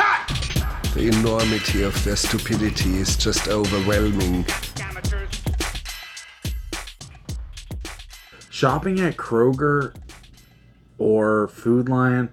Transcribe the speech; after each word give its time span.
Cut! 0.00 0.94
The 0.94 1.08
enormity 1.08 1.82
of 1.82 2.02
their 2.04 2.16
stupidity 2.16 2.96
is 2.96 3.16
just 3.16 3.48
overwhelming. 3.48 4.44
Shopping 8.48 9.00
at 9.00 9.16
Kroger 9.16 9.94
or 10.98 11.48
Food 11.48 11.88
Lion, 11.88 12.30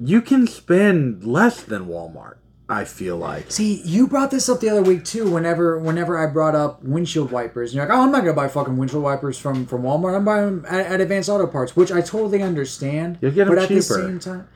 you 0.00 0.20
can 0.20 0.46
spend 0.46 1.24
less 1.24 1.62
than 1.62 1.86
Walmart. 1.86 2.36
I 2.70 2.84
feel 2.84 3.16
like. 3.16 3.50
See, 3.50 3.80
you 3.82 4.06
brought 4.06 4.30
this 4.30 4.46
up 4.46 4.60
the 4.60 4.68
other 4.68 4.82
week 4.82 5.02
too. 5.02 5.30
Whenever, 5.30 5.78
whenever 5.78 6.18
I 6.18 6.30
brought 6.30 6.54
up 6.54 6.82
windshield 6.82 7.32
wipers, 7.32 7.70
and 7.70 7.76
you're 7.76 7.86
like, 7.86 7.96
"Oh, 7.96 8.02
I'm 8.02 8.12
not 8.12 8.20
gonna 8.20 8.34
buy 8.34 8.48
fucking 8.48 8.76
windshield 8.76 9.02
wipers 9.02 9.38
from 9.38 9.64
from 9.64 9.84
Walmart. 9.84 10.14
I'm 10.14 10.24
buying 10.26 10.44
them 10.44 10.66
at, 10.68 10.84
at 10.84 11.00
Advanced 11.00 11.30
Auto 11.30 11.46
Parts," 11.46 11.74
which 11.74 11.90
I 11.90 12.02
totally 12.02 12.42
understand. 12.42 13.16
You'll 13.22 13.30
get 13.30 13.46
'em 13.46 13.54
but 13.54 13.62
at 13.62 13.70
the 13.70 13.80
same 13.80 14.18
time, 14.18 14.48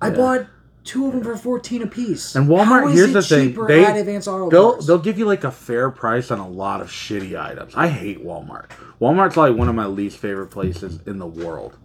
I 0.00 0.08
bought 0.08 0.46
two 0.88 1.06
of 1.06 1.12
them 1.12 1.22
for 1.22 1.36
fourteen 1.36 1.82
apiece. 1.82 2.34
And 2.34 2.48
Walmart, 2.48 2.64
How 2.64 2.88
is 2.88 2.94
here's 2.94 3.10
it 3.10 3.12
the 3.12 3.22
thing, 3.22 3.66
they 3.66 3.84
at 3.84 3.96
Advanced 3.96 4.26
Auto 4.26 4.50
they'll 4.50 4.72
Parts? 4.72 4.86
they'll 4.86 4.98
give 4.98 5.18
you 5.18 5.26
like 5.26 5.44
a 5.44 5.50
fair 5.50 5.90
price 5.90 6.30
on 6.30 6.38
a 6.38 6.48
lot 6.48 6.80
of 6.80 6.88
shitty 6.88 7.38
items. 7.40 7.74
I 7.76 7.88
hate 7.88 8.24
Walmart. 8.24 8.70
Walmart's 9.00 9.36
like 9.36 9.54
one 9.54 9.68
of 9.68 9.74
my 9.74 9.86
least 9.86 10.16
favorite 10.18 10.48
places 10.48 11.00
in 11.06 11.18
the 11.18 11.26
world. 11.26 11.76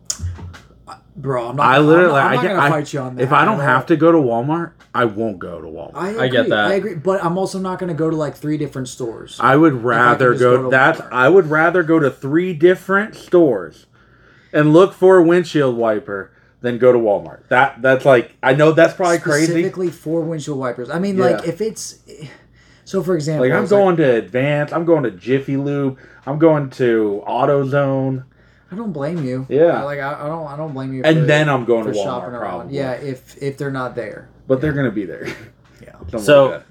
Bro, 1.16 1.50
I'm 1.50 1.56
not. 1.58 1.66
I 1.68 1.78
I'm 1.78 1.86
literally, 1.88 2.14
not, 2.14 2.26
I'm 2.26 2.36
not 2.36 2.42
can, 2.42 2.56
gonna 2.56 2.62
I, 2.68 2.70
fight 2.70 2.94
you 2.94 3.00
on 3.00 3.16
that. 3.18 3.22
if 3.24 3.32
I 3.32 3.46
don't 3.46 3.56
at 3.56 3.60
all. 3.60 3.68
have 3.68 3.86
to 3.88 3.96
go 3.98 4.12
to 4.12 4.18
Walmart, 4.18 4.72
I 4.96 5.06
won't 5.06 5.38
go 5.38 5.62
to 5.62 5.68
Walmart. 5.68 5.92
I, 5.94 6.08
I, 6.08 6.12
agree, 6.26 6.30
get 6.32 6.50
that. 6.50 6.66
I 6.66 6.74
agree, 6.74 6.96
but 6.96 7.24
I'm 7.24 7.38
also 7.38 7.60
not 7.60 7.78
gonna 7.78 7.94
go 7.94 8.10
to 8.10 8.16
like 8.16 8.36
three 8.36 8.58
different 8.58 8.88
stores. 8.88 9.38
I 9.40 9.56
would 9.56 9.84
rather 9.84 10.32
just 10.32 10.40
go. 10.42 10.58
go 10.58 10.64
to 10.64 10.70
that's 10.70 11.02
Walmart. 11.02 11.10
I 11.12 11.30
would 11.30 11.46
rather 11.52 11.84
go 11.84 12.00
to 12.00 12.10
three 12.10 12.54
different 12.54 13.14
stores 13.16 13.86
and 14.52 14.74
look 14.74 14.94
for 14.94 15.18
a 15.18 15.24
windshield 15.24 15.78
wiper 15.78 16.32
than 16.64 16.80
go 16.80 16.92
to 16.92 16.98
Walmart. 16.98 17.48
That 17.50 17.82
that's 17.84 18.06
like 18.06 18.32
I 18.42 18.54
know 18.56 18.72
that's 18.72 18.96
probably 18.96 19.20
crazy. 19.20 19.46
specifically 19.46 19.92
for 19.92 20.22
windshield 20.22 20.58
wipers. 20.58 20.90
I 20.90 20.98
mean, 20.98 21.18
Yeah. 21.18 21.26
like 21.26 21.48
if 21.48 21.62
it's 21.62 22.00
so, 22.86 23.04
for 23.04 23.16
example, 23.16 23.46
Like 23.48 23.56
I'm 23.56 23.64
it's 23.64 23.70
going 23.70 23.98
to 23.98 24.04
Advance. 24.16 24.72
I'm 24.74 24.86
going 24.86 25.04
to 25.04 25.12
Jiffy 25.12 25.58
Lube. 25.58 26.00
I'm 26.26 26.40
going 26.40 26.70
to 26.72 27.22
AutoZone. 27.28 28.24
I 28.72 28.76
don't 28.76 28.92
blame 28.92 29.24
you. 29.24 29.46
Yeah. 29.50 29.84
Like 29.84 30.00
I, 30.00 30.14
I 30.24 30.28
don't. 30.28 30.48
I 30.48 30.58
don't 30.58 30.74
blame 30.74 30.94
you. 30.94 31.04
And 31.04 31.20
for- 31.20 31.26
then 31.26 31.48
I'm 31.50 31.66
going 31.66 31.86
to 31.86 31.92
Walmart, 31.92 32.04
shopping 32.04 32.30
around. 32.34 32.40
probably. 32.60 32.76
Yeah, 32.78 32.94
if 32.94 33.42
if 33.42 33.58
they're 33.58 33.70
not 33.72 33.94
there. 33.96 34.30
But 34.48 34.60
they're 34.62 34.74
gonna 34.74 34.92
be 34.92 35.06
there. 35.06 35.28
Yeah. 35.84 35.96
Don't 36.10 36.22
So- 36.22 36.48
worry 36.50 36.62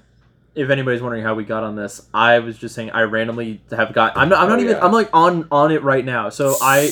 if 0.55 0.69
anybody's 0.69 1.01
wondering 1.01 1.23
how 1.23 1.33
we 1.33 1.43
got 1.43 1.63
on 1.63 1.75
this, 1.75 2.07
I 2.13 2.37
was 2.39 2.57
just 2.59 2.75
saying 2.75 2.91
I 2.91 3.01
randomly 3.03 3.59
have 3.71 3.91
got. 3.93 4.15
I'm 4.17 4.29
not. 4.29 4.39
I'm 4.41 4.49
not 4.49 4.59
Oh, 4.59 4.61
even. 4.61 4.75
yeah. 4.75 4.85
I'm 4.85 4.91
like 4.91 5.09
on 5.13 5.47
on 5.51 5.71
it 5.71 5.81
right 5.83 6.03
now. 6.05 6.29
So 6.29 6.55
I. 6.61 6.91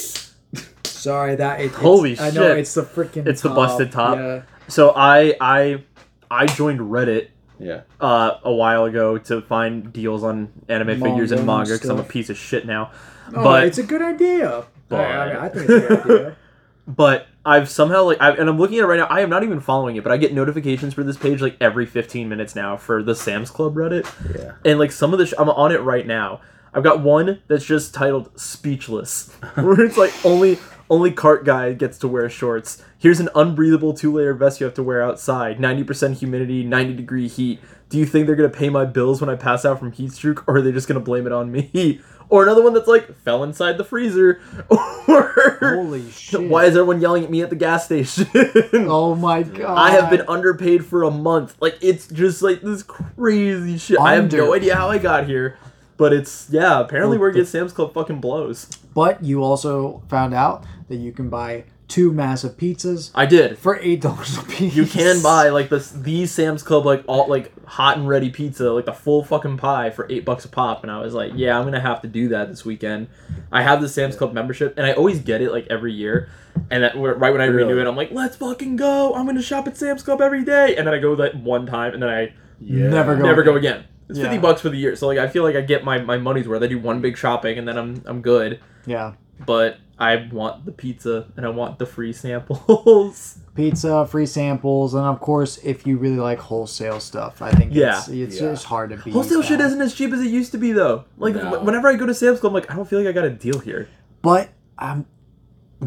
Sorry, 1.01 1.35
that 1.35 1.59
it, 1.59 1.65
it's- 1.65 1.81
Holy 1.81 2.19
I 2.19 2.31
know 2.31 2.49
shit. 2.49 2.59
it's 2.59 2.73
the 2.73 2.83
freaking. 2.83 3.27
It's 3.27 3.41
the 3.41 3.49
busted 3.49 3.91
top. 3.91 4.17
Yeah. 4.17 4.41
So 4.67 4.93
I 4.95 5.35
I 5.41 5.83
I 6.29 6.45
joined 6.45 6.79
Reddit 6.79 7.29
yeah. 7.59 7.81
uh, 7.99 8.37
a 8.43 8.53
while 8.53 8.85
ago 8.85 9.17
to 9.17 9.41
find 9.41 9.91
deals 9.91 10.23
on 10.23 10.51
anime 10.69 11.01
figures 11.01 11.31
and 11.31 11.45
Manga 11.45 11.73
because 11.73 11.89
I'm 11.89 11.99
a 11.99 12.03
piece 12.03 12.29
of 12.29 12.37
shit 12.37 12.65
now. 12.65 12.91
Oh, 13.33 13.43
but 13.43 13.65
it's 13.65 13.77
a 13.77 13.83
good 13.83 14.01
idea. 14.01 14.65
but- 14.89 14.99
I, 14.99 15.03
I, 15.05 15.27
mean, 15.27 15.35
I 15.37 15.49
think 15.49 15.69
it's 15.69 15.85
a 15.85 15.87
good 15.87 16.01
idea. 16.01 16.35
but 16.87 17.27
I've 17.45 17.69
somehow 17.69 18.03
like 18.03 18.21
I, 18.21 18.31
and 18.31 18.47
I'm 18.49 18.57
looking 18.59 18.77
at 18.77 18.83
it 18.83 18.87
right 18.87 18.99
now. 18.99 19.07
I 19.07 19.21
am 19.21 19.29
not 19.29 19.43
even 19.43 19.59
following 19.59 19.95
it, 19.95 20.03
but 20.03 20.11
I 20.11 20.17
get 20.17 20.33
notifications 20.33 20.93
for 20.93 21.03
this 21.03 21.17
page 21.17 21.41
like 21.41 21.57
every 21.59 21.85
15 21.85 22.29
minutes 22.29 22.55
now 22.55 22.77
for 22.77 23.01
the 23.01 23.15
Sam's 23.15 23.49
Club 23.49 23.75
Reddit. 23.75 24.05
Yeah. 24.37 24.53
And 24.63 24.77
like 24.79 24.91
some 24.91 25.13
of 25.13 25.19
the 25.19 25.25
sh- 25.25 25.33
I'm 25.39 25.49
on 25.49 25.71
it 25.71 25.81
right 25.81 26.05
now. 26.05 26.41
I've 26.73 26.83
got 26.83 27.01
one 27.01 27.41
that's 27.47 27.65
just 27.65 27.93
titled 27.93 28.39
"Speechless," 28.39 29.29
where 29.55 29.81
it's 29.81 29.97
like 29.97 30.13
only 30.25 30.57
only 30.91 31.11
cart 31.11 31.43
guy 31.45 31.73
gets 31.73 31.97
to 31.99 32.07
wear 32.07 32.29
shorts. 32.29 32.83
Here's 32.99 33.19
an 33.19 33.29
unbreathable 33.33 33.97
two 33.97 34.13
layer 34.13 34.35
vest 34.35 34.59
you 34.59 34.65
have 34.65 34.75
to 34.75 34.83
wear 34.83 35.01
outside. 35.01 35.57
90% 35.57 36.17
humidity, 36.19 36.63
90 36.63 36.93
degree 36.93 37.27
heat. 37.27 37.59
Do 37.89 37.97
you 37.97 38.05
think 38.05 38.27
they're 38.27 38.35
gonna 38.35 38.49
pay 38.49 38.69
my 38.69 38.85
bills 38.85 39.19
when 39.21 39.29
I 39.29 39.35
pass 39.35 39.65
out 39.65 39.79
from 39.79 39.91
heat 39.91 40.11
stroke, 40.11 40.47
or 40.47 40.57
are 40.57 40.61
they 40.61 40.71
just 40.71 40.87
gonna 40.87 40.99
blame 40.99 41.25
it 41.25 41.31
on 41.33 41.51
me? 41.51 42.01
Or 42.29 42.43
another 42.43 42.63
one 42.63 42.73
that's 42.73 42.87
like 42.87 43.13
fell 43.25 43.43
inside 43.43 43.77
the 43.77 43.83
freezer. 43.83 44.39
Or 45.09 45.57
Holy 45.59 46.09
shit! 46.11 46.49
why 46.49 46.63
is 46.63 46.77
everyone 46.77 47.01
yelling 47.01 47.25
at 47.25 47.29
me 47.29 47.41
at 47.41 47.49
the 47.49 47.57
gas 47.57 47.83
station? 47.85 48.25
Oh 48.87 49.15
my 49.15 49.43
god! 49.43 49.77
I 49.77 49.91
have 49.91 50.09
been 50.09 50.23
underpaid 50.29 50.85
for 50.85 51.03
a 51.03 51.11
month. 51.11 51.57
Like 51.59 51.77
it's 51.81 52.07
just 52.07 52.41
like 52.41 52.61
this 52.61 52.83
crazy 52.83 53.77
shit. 53.77 53.99
I 53.99 54.13
have 54.15 54.31
no 54.31 54.53
idea 54.53 54.75
how 54.77 54.89
I 54.89 54.97
got 54.97 55.25
here, 55.27 55.57
but 55.97 56.13
it's 56.13 56.47
yeah. 56.49 56.79
Apparently, 56.79 57.17
Well, 57.17 57.23
where 57.23 57.31
the- 57.33 57.39
get 57.39 57.47
Sam's 57.49 57.73
Club 57.73 57.93
fucking 57.93 58.21
blows. 58.21 58.67
But 58.93 59.23
you 59.23 59.43
also 59.43 60.03
found 60.09 60.33
out 60.33 60.65
that 60.89 60.97
you 60.97 61.11
can 61.11 61.29
buy 61.29 61.65
two 61.87 62.11
massive 62.13 62.55
pizzas 62.55 63.11
I 63.13 63.25
did. 63.25 63.57
for 63.57 63.77
eight 63.81 64.01
dollars 64.01 64.37
a 64.37 64.43
piece. 64.43 64.73
You 64.75 64.85
can 64.85 65.21
buy 65.21 65.49
like 65.49 65.69
this 65.69 65.91
these 65.91 66.31
Sam's 66.31 66.63
Club 66.63 66.85
like 66.85 67.03
all 67.07 67.27
like 67.27 67.51
hot 67.65 67.97
and 67.97 68.07
ready 68.07 68.29
pizza 68.29 68.71
like 68.71 68.85
the 68.85 68.93
full 68.93 69.23
fucking 69.23 69.57
pie 69.57 69.89
for 69.89 70.07
eight 70.09 70.23
bucks 70.25 70.45
a 70.45 70.49
pop, 70.49 70.83
and 70.83 70.91
I 70.91 70.99
was 71.01 71.13
like, 71.13 71.33
yeah, 71.35 71.57
I'm 71.57 71.65
gonna 71.65 71.81
have 71.81 72.01
to 72.03 72.07
do 72.07 72.29
that 72.29 72.49
this 72.49 72.63
weekend. 72.65 73.07
I 73.51 73.61
have 73.61 73.81
the 73.81 73.89
Sam's 73.89 74.15
Club 74.15 74.33
membership, 74.33 74.73
and 74.77 74.85
I 74.85 74.93
always 74.93 75.19
get 75.19 75.41
it 75.41 75.51
like 75.51 75.67
every 75.69 75.93
year. 75.93 76.29
And 76.69 76.83
that 76.83 76.95
right 76.97 77.31
when 77.31 77.41
I 77.41 77.45
renew 77.45 77.79
it, 77.79 77.87
I'm 77.87 77.95
like, 77.95 78.11
let's 78.11 78.35
fucking 78.35 78.75
go! 78.75 79.13
I'm 79.13 79.25
gonna 79.25 79.41
shop 79.41 79.67
at 79.67 79.77
Sam's 79.77 80.03
Club 80.03 80.21
every 80.21 80.43
day, 80.43 80.75
and 80.77 80.85
then 80.87 80.93
I 80.93 80.99
go 80.99 81.15
that 81.15 81.35
one 81.35 81.65
time, 81.65 81.93
and 81.93 82.01
then 82.03 82.09
I 82.09 82.33
Yeah. 82.59 82.87
Never 82.89 83.15
go. 83.15 83.23
never 83.23 83.43
go 83.43 83.55
again. 83.55 83.83
It's 84.09 84.17
Yeah. 84.19 84.25
fifty 84.25 84.37
bucks 84.37 84.61
for 84.61 84.69
the 84.69 84.77
year, 84.77 84.95
so 84.95 85.07
like 85.07 85.17
I 85.17 85.27
feel 85.27 85.43
like 85.43 85.55
I 85.55 85.61
get 85.61 85.83
my, 85.85 85.99
my 85.99 86.17
money's 86.17 86.47
worth. 86.47 86.61
I 86.63 86.67
do 86.67 86.79
one 86.79 86.99
big 87.01 87.17
shopping 87.17 87.57
and 87.57 87.65
then 87.67 87.77
I'm 87.77 88.01
I'm 88.05 88.21
good. 88.21 88.59
Yeah. 88.85 89.13
But 89.45 89.77
I 89.97 90.27
want 90.31 90.65
the 90.65 90.71
pizza 90.71 91.27
and 91.35 91.45
I 91.45 91.49
want 91.49 91.79
the 91.79 91.85
free 91.85 92.13
samples. 92.13 93.37
Pizza, 93.55 94.05
free 94.07 94.25
samples, 94.25 94.93
and 94.93 95.03
of 95.03 95.19
course, 95.19 95.57
if 95.63 95.85
you 95.85 95.97
really 95.97 96.17
like 96.17 96.39
wholesale 96.39 96.99
stuff, 96.99 97.41
I 97.41 97.51
think 97.51 97.73
Yeah. 97.73 97.97
it's, 97.99 98.07
it's 98.07 98.35
Yeah. 98.35 98.51
just 98.51 98.65
hard 98.65 98.91
to 98.91 98.97
beat. 98.97 99.13
Wholesale 99.13 99.41
shit 99.41 99.57
that. 99.57 99.65
isn't 99.67 99.81
as 99.81 99.93
cheap 99.93 100.13
as 100.13 100.21
it 100.21 100.27
used 100.29 100.51
to 100.53 100.57
be 100.57 100.71
though. 100.71 101.05
Like 101.17 101.35
No. 101.35 101.59
whenever 101.61 101.87
I 101.87 101.95
go 101.95 102.05
to 102.05 102.13
Sam's 102.13 102.39
Club, 102.39 102.51
I'm 102.51 102.53
like 102.55 102.71
I 102.71 102.75
don't 102.75 102.87
feel 102.87 102.99
like 102.99 103.07
I 103.07 103.11
got 103.11 103.25
a 103.25 103.29
deal 103.29 103.59
here. 103.59 103.89
But 104.21 104.49
I'm 104.77 105.05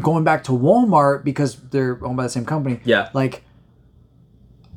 going 0.01 0.23
back 0.25 0.43
to 0.45 0.51
Walmart 0.51 1.23
because 1.23 1.55
they're 1.71 1.97
owned 2.05 2.17
by 2.17 2.23
the 2.23 2.29
same 2.29 2.45
company. 2.45 2.81
Yeah. 2.83 3.09
Like, 3.13 3.44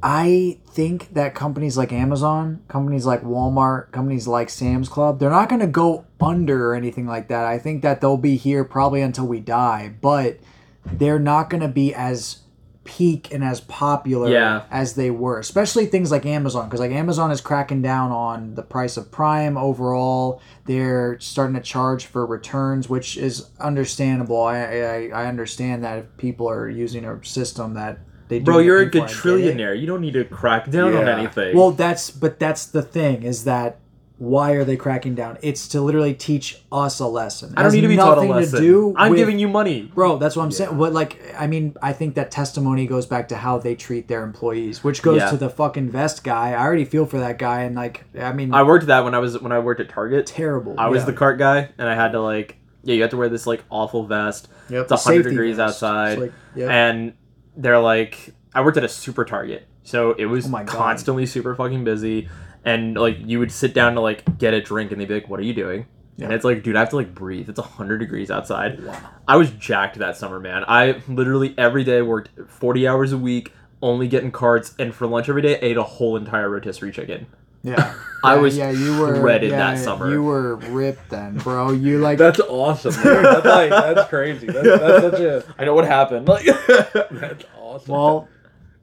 I 0.03 0.59
think 0.69 1.15
that 1.15 1.35
companies 1.35 1.77
like 1.77 1.93
Amazon, 1.93 2.61
companies 2.69 3.05
like 3.05 3.23
Walmart, 3.23 3.91
companies 3.91 4.29
like 4.29 4.49
Sam's 4.49 4.89
Club, 4.89 5.19
they're 5.19 5.31
not 5.31 5.49
going 5.49 5.61
to 5.61 5.67
go 5.67 6.05
under 6.21 6.71
or 6.71 6.75
anything 6.75 7.07
like 7.07 7.29
that. 7.29 7.45
I 7.45 7.59
think 7.59 7.83
that 7.83 8.01
they'll 8.01 8.17
be 8.17 8.37
here 8.37 8.65
probably 8.65 9.01
until 9.03 9.27
we 9.27 9.41
die, 9.41 9.93
but 10.01 10.39
they're 10.85 11.19
not 11.19 11.51
going 11.51 11.63
to 11.63 11.69
be 11.69 11.93
as 11.95 12.39
peak 12.85 13.35
and 13.35 13.45
as 13.45 13.61
popular 13.61 14.31
Yeah. 14.31 14.63
as 14.71 14.95
they 14.95 15.11
were, 15.11 15.39
especially 15.39 15.85
things 15.85 16.11
like 16.11 16.25
Amazon, 16.25 16.67
because 16.69 16.81
like 16.81 16.93
Amazon 16.93 17.31
is 17.31 17.41
cracking 17.43 17.83
down 17.83 18.13
on 18.13 18.55
the 18.55 18.63
price 18.63 18.97
of 18.97 19.11
Prime 19.11 19.59
overall. 19.59 20.41
They're 20.65 21.21
starting 21.21 21.55
to 21.57 21.61
charge 21.61 22.07
for 22.07 22.25
returns, 22.25 22.89
which 22.89 23.19
is 23.19 23.51
understandable. 23.61 24.43
I 24.43 24.59
I, 24.61 25.11
I 25.13 25.27
understand 25.27 25.85
that 25.85 25.99
if 25.99 26.17
people 26.17 26.49
are 26.49 26.67
using 26.69 27.05
a 27.05 27.23
system 27.25 27.75
that 27.75 27.99
they 28.29 28.39
do 28.39 28.45
Bro, 28.45 28.59
you're 28.59 28.83
a 28.83 28.91
paid 28.91 28.93
for, 28.93 28.99
I 29.05 29.07
get 29.09 29.11
it. 29.11 29.57
trillionaire. 29.57 29.81
You 29.81 29.87
don't 29.87 30.01
need 30.01 30.15
to 30.15 30.25
crack 30.25 30.71
down 30.71 30.95
on 30.95 31.09
anything. 31.09 31.57
Well, 31.57 31.71
that's 31.73 32.11
but 32.11 32.39
that's 32.39 32.67
the 32.67 32.83
thing 32.83 33.23
is 33.23 33.45
that 33.45 33.79
why 34.19 34.51
are 34.55 34.65
they 34.65 34.77
cracking 34.77 35.15
down? 35.15 35.39
It's 35.43 35.69
to 35.69 35.81
literally 35.81 36.13
teach 36.13 36.61
us 36.73 36.99
a 36.99 37.07
lesson. 37.07 37.51
It 37.53 37.59
I 37.59 37.63
don't 37.63 37.71
need 37.73 37.83
to 37.83 37.89
be 37.89 37.95
taught 37.95 38.19
a 38.19 38.23
lesson. 38.23 38.59
To 38.61 38.67
do 38.67 38.95
I'm 38.97 39.11
with- 39.13 39.19
giving 39.21 39.39
you 39.39 39.47
money. 39.47 39.93
Bro, 39.95 40.19
that's 40.19 40.35
what 40.35 40.43
I'm 40.43 40.51
saying. 40.51 40.77
What 40.77 40.93
like 40.93 41.23
I 41.39 41.47
mean, 41.47 41.77
I 41.81 41.93
think 41.93 42.17
that 42.17 42.33
testimony 42.33 42.87
goes 42.89 43.07
back 43.07 43.29
to 43.29 43.37
how 43.37 43.59
they 43.59 43.77
treat 43.77 44.09
their 44.09 44.25
employees, 44.25 44.83
which 44.83 45.03
goes 45.03 45.21
Yeah. 45.21 45.31
to 45.31 45.37
the 45.37 45.49
fucking 45.49 45.91
vest 45.91 46.25
guy. 46.25 46.51
I 46.51 46.59
already 46.65 46.85
feel 46.85 47.07
for 47.07 47.19
that 47.21 47.39
guy, 47.39 47.61
and 47.63 47.77
like 47.77 48.05
I 48.21 48.33
mean, 48.33 48.53
I 48.53 48.65
worked 48.65 48.87
that 48.87 49.05
when 49.05 49.15
I 49.15 49.19
was 49.21 49.41
when 49.41 49.53
I 49.53 49.61
worked 49.61 49.81
at 49.81 49.89
Target. 49.89 50.27
terrible. 50.27 50.75
I 50.77 50.89
was 50.89 51.03
Yeah. 51.03 51.07
the 51.07 51.13
cart 51.13 51.39
guy, 51.39 51.69
and 51.79 51.89
I 51.89 51.95
had 51.95 52.11
to 52.11 52.21
like, 52.21 52.57
yeah, 52.83 52.97
you 52.97 53.03
have 53.03 53.11
to 53.13 53.17
wear 53.17 53.29
this 53.29 53.47
like 53.47 53.63
awful 53.71 54.05
vest. 54.05 54.49
Yep, 54.69 54.91
It's 54.91 55.05
hundred 55.05 55.17
safety 55.19 55.31
degrees 55.31 55.57
vest. 55.59 55.77
outside, 55.83 56.13
It's 56.15 56.21
like- 56.23 56.33
yep. 56.57 56.71
and 56.71 57.13
they're 57.59 57.81
like, 57.81 58.33
I 58.55 58.63
worked 58.63 58.79
at 58.79 58.85
a 58.85 58.89
super 58.89 59.25
Target, 59.25 59.67
so 59.83 60.13
it 60.13 60.27
was 60.27 60.51
Oh 60.51 60.65
constantly 60.65 61.27
super 61.27 61.55
fucking 61.55 61.85
busy, 61.85 62.29
and 62.65 62.97
like 62.97 63.19
you 63.21 63.39
would 63.41 63.53
sit 63.53 63.75
down 63.75 63.95
to 63.95 64.01
like 64.01 64.39
get 64.39 64.55
a 64.55 64.63
drink, 64.63 64.93
and 64.93 65.01
they'd 65.01 65.09
be 65.09 65.15
like, 65.15 65.29
"What 65.29 65.41
are 65.41 65.45
you 65.45 65.53
doing?" 65.53 65.87
And 66.21 66.33
it's 66.33 66.45
like, 66.45 66.63
dude, 66.63 66.75
I 66.75 66.81
have 66.81 66.91
to 66.91 66.97
like 66.97 67.15
breathe. 67.15 67.49
It's 67.49 67.61
hundred 67.61 67.99
degrees 67.99 68.31
outside. 68.31 68.81
I 69.27 69.37
was 69.37 69.51
jacked 69.51 69.99
that 69.99 70.17
summer, 70.17 70.41
man. 70.41 70.65
I 70.67 71.03
literally 71.09 71.55
every 71.59 71.85
day 71.85 72.01
worked 72.03 72.31
forty 72.49 72.89
hours 72.89 73.13
a 73.13 73.19
week, 73.19 73.53
only 73.83 74.09
getting 74.09 74.33
carts, 74.33 74.75
and 74.79 74.95
for 74.95 75.07
lunch 75.07 75.29
every 75.29 75.43
day, 75.43 75.59
ate 75.61 75.77
a 75.77 75.83
whole 75.83 76.17
entire 76.17 76.49
rotisserie 76.49 76.93
chicken. 76.93 77.27
Yeah. 77.69 77.95
I 78.25 78.37
was 78.37 78.57
yeah, 78.57 78.71
you 78.71 78.99
were 79.01 79.15
shredded 79.17 79.51
yeah, 79.51 79.75
that 79.75 79.79
summer. 79.79 80.11
You 80.11 80.25
were 80.25 80.57
ripped 80.57 81.09
then, 81.09 81.39
bro. 81.39 81.71
You 81.71 81.99
like 82.01 82.19
That's 82.19 82.41
awesome. 82.41 82.93
Dude. 82.95 83.25
That's 83.25 83.47
like 83.47 83.71
that's 83.71 84.09
crazy. 84.09 84.47
That's, 84.49 84.67
that's 84.67 85.03
such 85.03 85.21
a 85.21 85.45
I 85.57 85.65
know 85.65 85.75
what 85.75 85.85
happened. 85.85 86.27
Like, 86.27 86.45
that's 87.11 87.45
awesome. 87.57 87.93
well, 87.95 88.29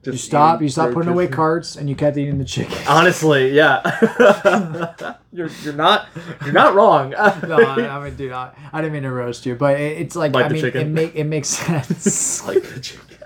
you 0.04 0.16
stop. 0.16 0.62
You 0.62 0.68
stop 0.70 0.92
putting 0.92 1.10
away 1.10 1.24
rotisserie. 1.24 1.36
carts, 1.36 1.76
and 1.76 1.88
you 1.88 1.96
kept 1.96 2.16
eating 2.16 2.38
the 2.38 2.44
chicken. 2.44 2.78
honestly, 2.88 3.50
yeah, 3.50 3.82
you're 5.32 5.50
you're 5.62 5.74
not 5.74 6.08
you're 6.44 6.54
not 6.54 6.74
wrong. 6.74 7.10
no, 7.10 7.56
I, 7.58 7.88
I 7.88 8.04
mean, 8.04 8.16
dude, 8.16 8.32
I, 8.32 8.52
I 8.72 8.80
didn't 8.80 8.92
mean 8.94 9.02
to 9.02 9.10
roast 9.10 9.44
you, 9.46 9.54
but 9.56 9.78
it, 9.80 9.98
it's 9.98 10.16
like, 10.16 10.32
Like 10.32 10.46
I 10.46 10.48
mean, 10.50 10.60
chicken? 10.62 10.80
it 10.80 10.90
make 10.90 11.14
it 11.14 11.24
makes 11.24 11.48
sense. 11.48 12.46
like 12.46 12.62
the 12.62 12.80
chicken. 12.80 13.18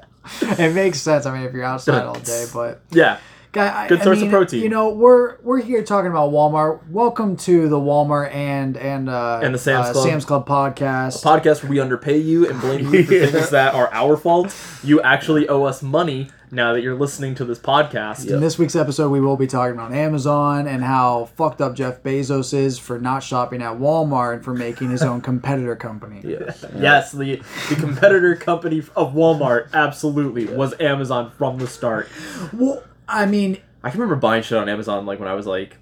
it 0.59 0.75
makes 0.75 1.01
sense. 1.01 1.27
I 1.27 1.37
mean, 1.37 1.47
if 1.47 1.53
you're 1.53 1.65
outside 1.65 2.03
all 2.05 2.19
day, 2.19 2.47
but 2.53 2.81
Yeah, 2.91 3.19
guy, 3.52 3.88
Good 3.88 4.00
I 4.00 4.05
source 4.05 4.19
of 4.19 4.23
mean, 4.23 4.31
protein. 4.31 4.62
You 4.62 4.69
know, 4.69 4.91
we're 4.91 5.37
we're 5.43 5.61
here 5.61 5.82
talking 5.82 6.11
about 6.11 6.31
Walmart. 6.32 6.88
Welcome 6.88 7.37
to 7.38 7.69
the 7.69 7.79
Walmart 7.79 8.32
and 8.35 8.76
and 8.76 9.08
uh, 9.08 9.41
And 9.43 9.55
the 9.55 9.58
Sam's 9.58 9.88
uh, 9.88 9.93
Club. 9.93 10.05
Sam's 10.08 10.25
Club 10.25 10.47
podcast. 10.49 11.23
podcast 11.23 11.62
where 11.62 11.70
we 11.70 11.81
underpay 11.81 12.19
you 12.19 12.49
and 12.49 12.61
blame 12.61 12.93
you 12.93 13.05
for 13.05 13.12
Yeah. 13.14 13.26
things 13.31 13.50
that 13.50 13.75
are 13.75 13.93
our 13.93 14.17
fault. 14.17 14.55
You 14.82 15.00
actually 15.02 15.49
owe 15.49 15.64
us 15.64 15.82
money 15.82 16.31
now 16.52 16.73
that 16.73 16.81
you're 16.82 16.97
listening 16.97 17.37
to 17.37 17.44
this 17.44 17.61
podcast. 17.61 18.29
In 18.29 18.41
this 18.41 18.58
week's 18.58 18.75
episode, 18.75 19.11
we 19.11 19.20
will 19.20 19.37
be 19.37 19.47
talking 19.47 19.75
about 19.75 19.93
Amazon 19.93 20.67
and 20.67 20.82
how 20.82 21.26
fucked 21.37 21.61
up 21.61 21.76
Jeff 21.76 22.02
Bezos 22.02 22.52
is 22.52 22.76
for 22.76 22.99
not 22.99 23.23
shopping 23.23 23.62
at 23.62 23.79
Walmart 23.79 24.35
and 24.35 24.44
for 24.44 24.52
making 24.52 24.91
his 24.91 25.02
own 25.02 25.20
competitor 25.20 25.76
company. 25.76 26.20
Yes, 26.81 27.12
the 27.12 27.41
the 27.69 27.76
competitor 27.76 28.35
company 28.35 28.79
of 28.97 29.12
Walmart 29.14 29.73
absolutely 29.73 30.47
was 30.47 30.75
Amazon 30.81 31.31
from 31.31 31.58
the 31.58 31.67
start. 31.67 32.08
Well, 32.52 32.82
I 33.11 33.27
mean, 33.27 33.59
I 33.83 33.91
can 33.91 34.01
remember 34.01 34.21
buying 34.21 34.43
shit 34.43 34.57
on 34.59 34.69
Amazon 34.69 35.05
like 35.07 35.19
when 35.19 35.29
I 35.29 35.35
was 35.35 35.47
like 35.47 35.77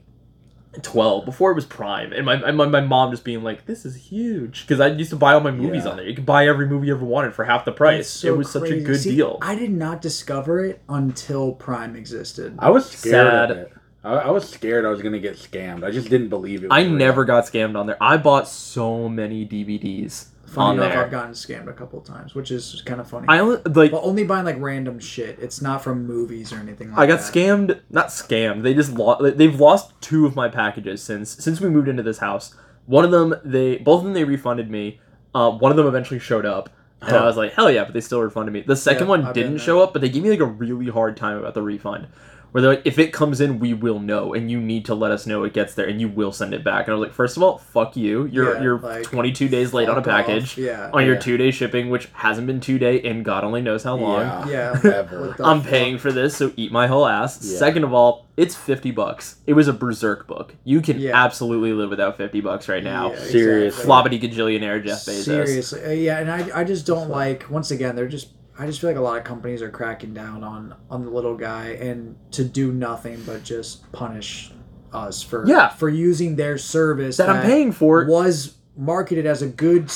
12 0.82 1.24
before 1.24 1.50
it 1.50 1.54
was 1.54 1.64
Prime, 1.64 2.12
and 2.12 2.24
my 2.26 2.52
my, 2.52 2.66
my 2.66 2.80
mom 2.80 3.10
just 3.10 3.24
being 3.24 3.42
like, 3.42 3.66
"This 3.66 3.84
is 3.86 3.96
huge," 3.96 4.62
because 4.66 4.80
I 4.80 4.88
used 4.88 5.10
to 5.10 5.16
buy 5.16 5.32
all 5.32 5.40
my 5.40 5.50
movies 5.50 5.84
Yeah. 5.84 5.90
on 5.90 5.96
there. 5.96 6.06
You 6.06 6.14
could 6.14 6.26
buy 6.26 6.46
every 6.46 6.66
movie 6.68 6.88
you 6.88 6.94
ever 6.94 7.04
wanted 7.04 7.34
for 7.34 7.44
half 7.44 7.64
the 7.64 7.72
price. 7.72 8.08
so 8.08 8.28
it 8.28 8.36
was 8.36 8.50
such 8.50 8.70
a 8.70 8.80
good 8.80 9.00
See, 9.00 9.16
deal. 9.16 9.38
I 9.42 9.54
did 9.54 9.70
not 9.70 10.00
discover 10.02 10.64
it 10.64 10.80
until 10.88 11.52
Prime 11.52 11.96
existed. 11.96 12.54
I 12.58 12.70
was 12.70 12.88
scared 12.90 13.50
Sad. 13.50 13.68
I, 14.04 14.12
I 14.14 14.30
was 14.30 14.48
scared 14.48 14.84
I 14.84 14.90
was 14.90 15.02
gonna 15.02 15.18
get 15.18 15.36
scammed. 15.36 15.84
I 15.84 15.90
just 15.90 16.08
didn't 16.10 16.28
believe 16.28 16.62
it. 16.64 16.68
Was 16.68 16.76
I 16.78 16.82
real. 16.82 16.92
never 16.92 17.24
got 17.24 17.44
scammed 17.44 17.76
on 17.76 17.86
there. 17.86 17.96
I 18.00 18.16
bought 18.18 18.46
so 18.46 19.08
many 19.08 19.46
DVDs 19.46 20.26
Funny 20.48 20.78
enough, 20.78 20.92
there. 20.92 21.04
I've 21.04 21.10
gotten 21.10 21.32
scammed 21.32 21.68
a 21.68 21.72
couple 21.72 22.00
times, 22.00 22.34
which 22.34 22.50
is 22.50 22.82
kind 22.86 23.00
of 23.00 23.08
funny. 23.08 23.26
I 23.28 23.38
only 23.40 23.56
like 23.66 23.90
but 23.90 24.02
only 24.02 24.24
buying 24.24 24.44
like 24.44 24.56
random 24.60 24.98
shit. 24.98 25.38
It's 25.40 25.60
not 25.60 25.82
from 25.82 26.06
movies 26.06 26.52
or 26.52 26.56
anything 26.56 26.90
like 26.90 26.98
I 26.98 27.06
got 27.06 27.20
that. 27.20 27.32
scammed, 27.32 27.80
not 27.90 28.08
scammed. 28.08 28.62
They 28.62 28.74
just 28.74 28.92
lost. 28.92 29.36
They've 29.36 29.58
lost 29.60 29.92
two 30.00 30.24
of 30.26 30.34
my 30.36 30.48
packages 30.48 31.02
since 31.02 31.30
since 31.30 31.60
we 31.60 31.68
moved 31.68 31.88
into 31.88 32.02
this 32.02 32.18
house. 32.18 32.54
One 32.86 33.04
of 33.04 33.10
them, 33.10 33.34
they 33.44 33.76
both 33.78 33.98
of 33.98 34.04
them 34.04 34.14
they 34.14 34.24
refunded 34.24 34.70
me. 34.70 35.00
Uh, 35.34 35.50
one 35.50 35.70
of 35.70 35.76
them 35.76 35.86
eventually 35.86 36.18
showed 36.18 36.46
up, 36.46 36.70
and 37.02 37.14
I 37.14 37.20
Oh. 37.20 37.26
was 37.26 37.36
like, 37.36 37.52
hell 37.52 37.70
yeah! 37.70 37.84
But 37.84 37.92
they 37.92 38.00
still 38.00 38.22
refunded 38.22 38.52
me. 38.54 38.62
The 38.62 38.76
second 38.76 39.04
Yeah, 39.04 39.10
one 39.10 39.24
I've 39.26 39.34
didn't 39.34 39.58
show 39.58 39.80
up, 39.82 39.92
but 39.92 40.00
they 40.00 40.08
gave 40.08 40.22
me 40.22 40.30
like 40.30 40.40
a 40.40 40.46
really 40.46 40.88
hard 40.88 41.16
time 41.16 41.36
about 41.36 41.52
the 41.54 41.62
refund. 41.62 42.06
Where 42.50 42.62
they're 42.62 42.70
like, 42.76 42.82
if 42.86 42.98
it 42.98 43.12
comes 43.12 43.42
in, 43.42 43.58
we 43.58 43.74
will 43.74 44.00
know, 44.00 44.32
and 44.32 44.50
you 44.50 44.58
need 44.58 44.86
to 44.86 44.94
let 44.94 45.10
us 45.10 45.26
know 45.26 45.44
it 45.44 45.52
gets 45.52 45.74
there, 45.74 45.86
and 45.86 46.00
you 46.00 46.08
will 46.08 46.32
send 46.32 46.54
it 46.54 46.64
back. 46.64 46.86
And 46.86 46.94
I 46.94 46.98
was 46.98 47.06
like, 47.08 47.14
first 47.14 47.36
of 47.36 47.42
all, 47.42 47.58
fuck 47.58 47.94
you. 47.94 48.24
You're 48.24 48.54
Yeah, 48.54 48.62
you're 48.62 48.78
like, 48.78 49.02
22 49.02 49.48
days 49.48 49.74
late 49.74 49.86
on 49.88 49.98
a 49.98 50.02
fuck 50.02 50.08
off. 50.14 50.26
package. 50.26 50.56
Yeah. 50.56 50.90
On 50.94 51.04
your 51.04 51.16
Yeah. 51.16 51.20
two 51.20 51.36
day 51.36 51.50
shipping, 51.50 51.90
which 51.90 52.08
hasn't 52.14 52.46
been 52.46 52.60
two 52.60 52.78
day 52.78 52.96
in 52.96 53.22
God 53.22 53.44
only 53.44 53.60
knows 53.60 53.82
how 53.82 53.96
long. 53.96 54.48
Yeah. 54.48 54.78
Yeah. 54.82 54.90
Ever. 54.94 55.36
I'm 55.40 55.60
fuck? 55.60 55.70
paying 55.70 55.98
for 55.98 56.10
this, 56.10 56.36
so 56.36 56.52
eat 56.56 56.72
my 56.72 56.86
whole 56.86 57.06
ass. 57.06 57.38
Yeah. 57.42 57.58
Second 57.58 57.84
of 57.84 57.92
all, 57.92 58.26
it's 58.38 58.54
fifty 58.54 58.92
bucks. 58.92 59.36
It 59.46 59.52
was 59.52 59.68
a 59.68 59.72
berserk 59.74 60.26
book. 60.26 60.54
You 60.64 60.80
can 60.80 60.98
Yeah. 60.98 61.22
absolutely 61.22 61.72
live 61.74 61.90
without 61.90 62.16
fifty 62.16 62.40
bucks 62.40 62.66
right 62.68 62.82
now. 62.82 63.12
Yeah, 63.12 63.18
Seriously. 63.18 63.84
Floppity 63.84 64.20
gajillionaire 64.22 64.82
Jeff 64.82 65.00
Bezos. 65.04 65.24
Seriously, 65.24 65.84
uh, 65.84 65.90
yeah, 65.90 66.18
and 66.20 66.30
I, 66.30 66.60
I 66.60 66.64
just 66.64 66.86
don't 66.86 67.10
like. 67.10 67.44
Once 67.50 67.70
again, 67.70 67.94
they're 67.94 68.08
just. 68.08 68.28
I 68.58 68.66
just 68.66 68.80
feel 68.80 68.90
like 68.90 68.96
a 68.96 69.00
lot 69.02 69.18
of 69.18 69.24
companies 69.24 69.62
are 69.62 69.70
cracking 69.70 70.12
down 70.14 70.42
on 70.42 70.74
on 70.90 71.04
the 71.04 71.10
little 71.10 71.36
guy 71.36 71.68
and 71.80 72.16
to 72.32 72.44
do 72.44 72.72
nothing 72.72 73.22
but 73.24 73.44
just 73.44 73.90
punish 73.92 74.50
us 74.92 75.22
for 75.22 75.46
Yeah. 75.46 75.68
for 75.68 75.88
using 75.88 76.36
their 76.36 76.58
service 76.58 77.16
That 77.18 77.28
I'm 77.30 77.42
paying 77.44 77.72
for. 77.72 78.04
was 78.06 78.54
marketed 78.76 79.26
as 79.26 79.42
a 79.42 79.46
good, 79.46 79.90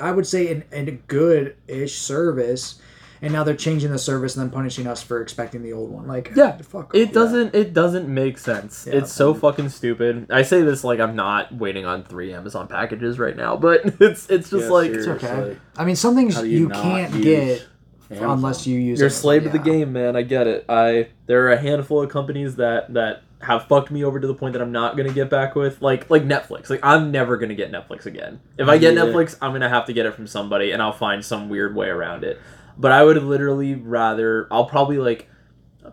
I 0.00 0.10
would 0.12 0.26
say, 0.26 0.50
an, 0.50 0.64
an 0.72 0.88
a 0.88 0.92
good 0.92 1.56
ish 1.66 1.98
service, 1.98 2.80
and 3.20 3.32
now 3.32 3.42
they're 3.44 3.56
changing 3.56 3.90
the 3.90 3.98
service 3.98 4.36
and 4.36 4.44
then 4.44 4.50
punishing 4.52 4.86
us 4.86 5.02
for 5.02 5.20
expecting 5.20 5.62
the 5.62 5.72
old 5.72 5.90
one. 5.90 6.06
Like, 6.06 6.30
Yeah, 6.36 6.56
fuck. 6.58 6.94
It 6.94 7.12
doesn't. 7.12 7.54
It 7.54 7.74
doesn't 7.74 8.08
make 8.08 8.38
sense. 8.38 8.86
Yeah, 8.86 8.94
it's 8.98 9.12
so 9.12 9.34
fucking 9.34 9.68
stupid. 9.70 10.26
I 10.30 10.42
say 10.42 10.62
this 10.62 10.82
like 10.84 10.98
I'm 11.00 11.14
not 11.16 11.52
waiting 11.54 11.84
on 11.84 12.04
three 12.04 12.32
Amazon 12.32 12.68
packages 12.68 13.18
right 13.18 13.36
now, 13.36 13.56
but 13.56 13.82
it's 14.00 14.28
it's 14.30 14.50
just 14.50 14.64
Yeah, 14.66 14.70
like 14.70 14.90
It's 14.92 15.06
okay. 15.06 15.26
Seriously. 15.26 15.58
I 15.76 15.84
mean, 15.84 15.96
some 15.96 16.14
things 16.14 16.36
How 16.36 16.42
you, 16.42 16.58
you 16.58 16.68
can't 16.70 17.12
use 17.14 17.24
get 17.24 17.66
Amazon? 18.10 18.30
unless 18.30 18.66
you 18.66 18.78
use. 18.78 18.98
you're 18.98 19.06
a 19.06 19.10
Amazon, 19.10 19.20
slave 19.20 19.42
to 19.44 19.48
the 19.50 19.58
game, 19.58 19.92
man. 19.92 20.16
I 20.16 20.22
get 20.22 20.46
it. 20.46 20.64
I 20.68 21.08
there 21.26 21.46
are 21.46 21.52
a 21.52 21.58
handful 21.58 22.02
of 22.02 22.10
companies 22.10 22.56
that 22.56 22.92
that 22.94 23.22
have 23.40 23.66
fucked 23.68 23.90
me 23.90 24.02
over 24.04 24.18
to 24.18 24.26
the 24.26 24.34
point 24.34 24.54
that 24.54 24.62
I'm 24.62 24.72
not 24.72 24.96
gonna 24.96 25.12
get 25.12 25.30
back 25.30 25.54
with, 25.54 25.80
like 25.82 26.10
like 26.10 26.24
Netflix. 26.24 26.70
Like 26.70 26.80
I'm 26.82 27.10
never 27.10 27.36
gonna 27.36 27.54
get 27.54 27.70
Netflix 27.70 28.06
again. 28.06 28.40
If 28.58 28.68
I 28.68 28.78
get 28.78 28.94
Yeah. 28.94 29.02
Netflix, 29.02 29.36
I'm 29.40 29.52
gonna 29.52 29.68
have 29.68 29.86
to 29.86 29.92
get 29.92 30.06
it 30.06 30.14
from 30.14 30.26
somebody, 30.26 30.72
and 30.72 30.82
I'll 30.82 30.92
find 30.92 31.24
some 31.24 31.48
weird 31.48 31.74
way 31.76 31.88
around 31.88 32.24
it. 32.24 32.40
But 32.76 32.92
I 32.92 33.04
would 33.04 33.22
literally 33.22 33.74
rather. 33.74 34.46
I'll 34.50 34.66
probably 34.66 34.98
like. 34.98 35.28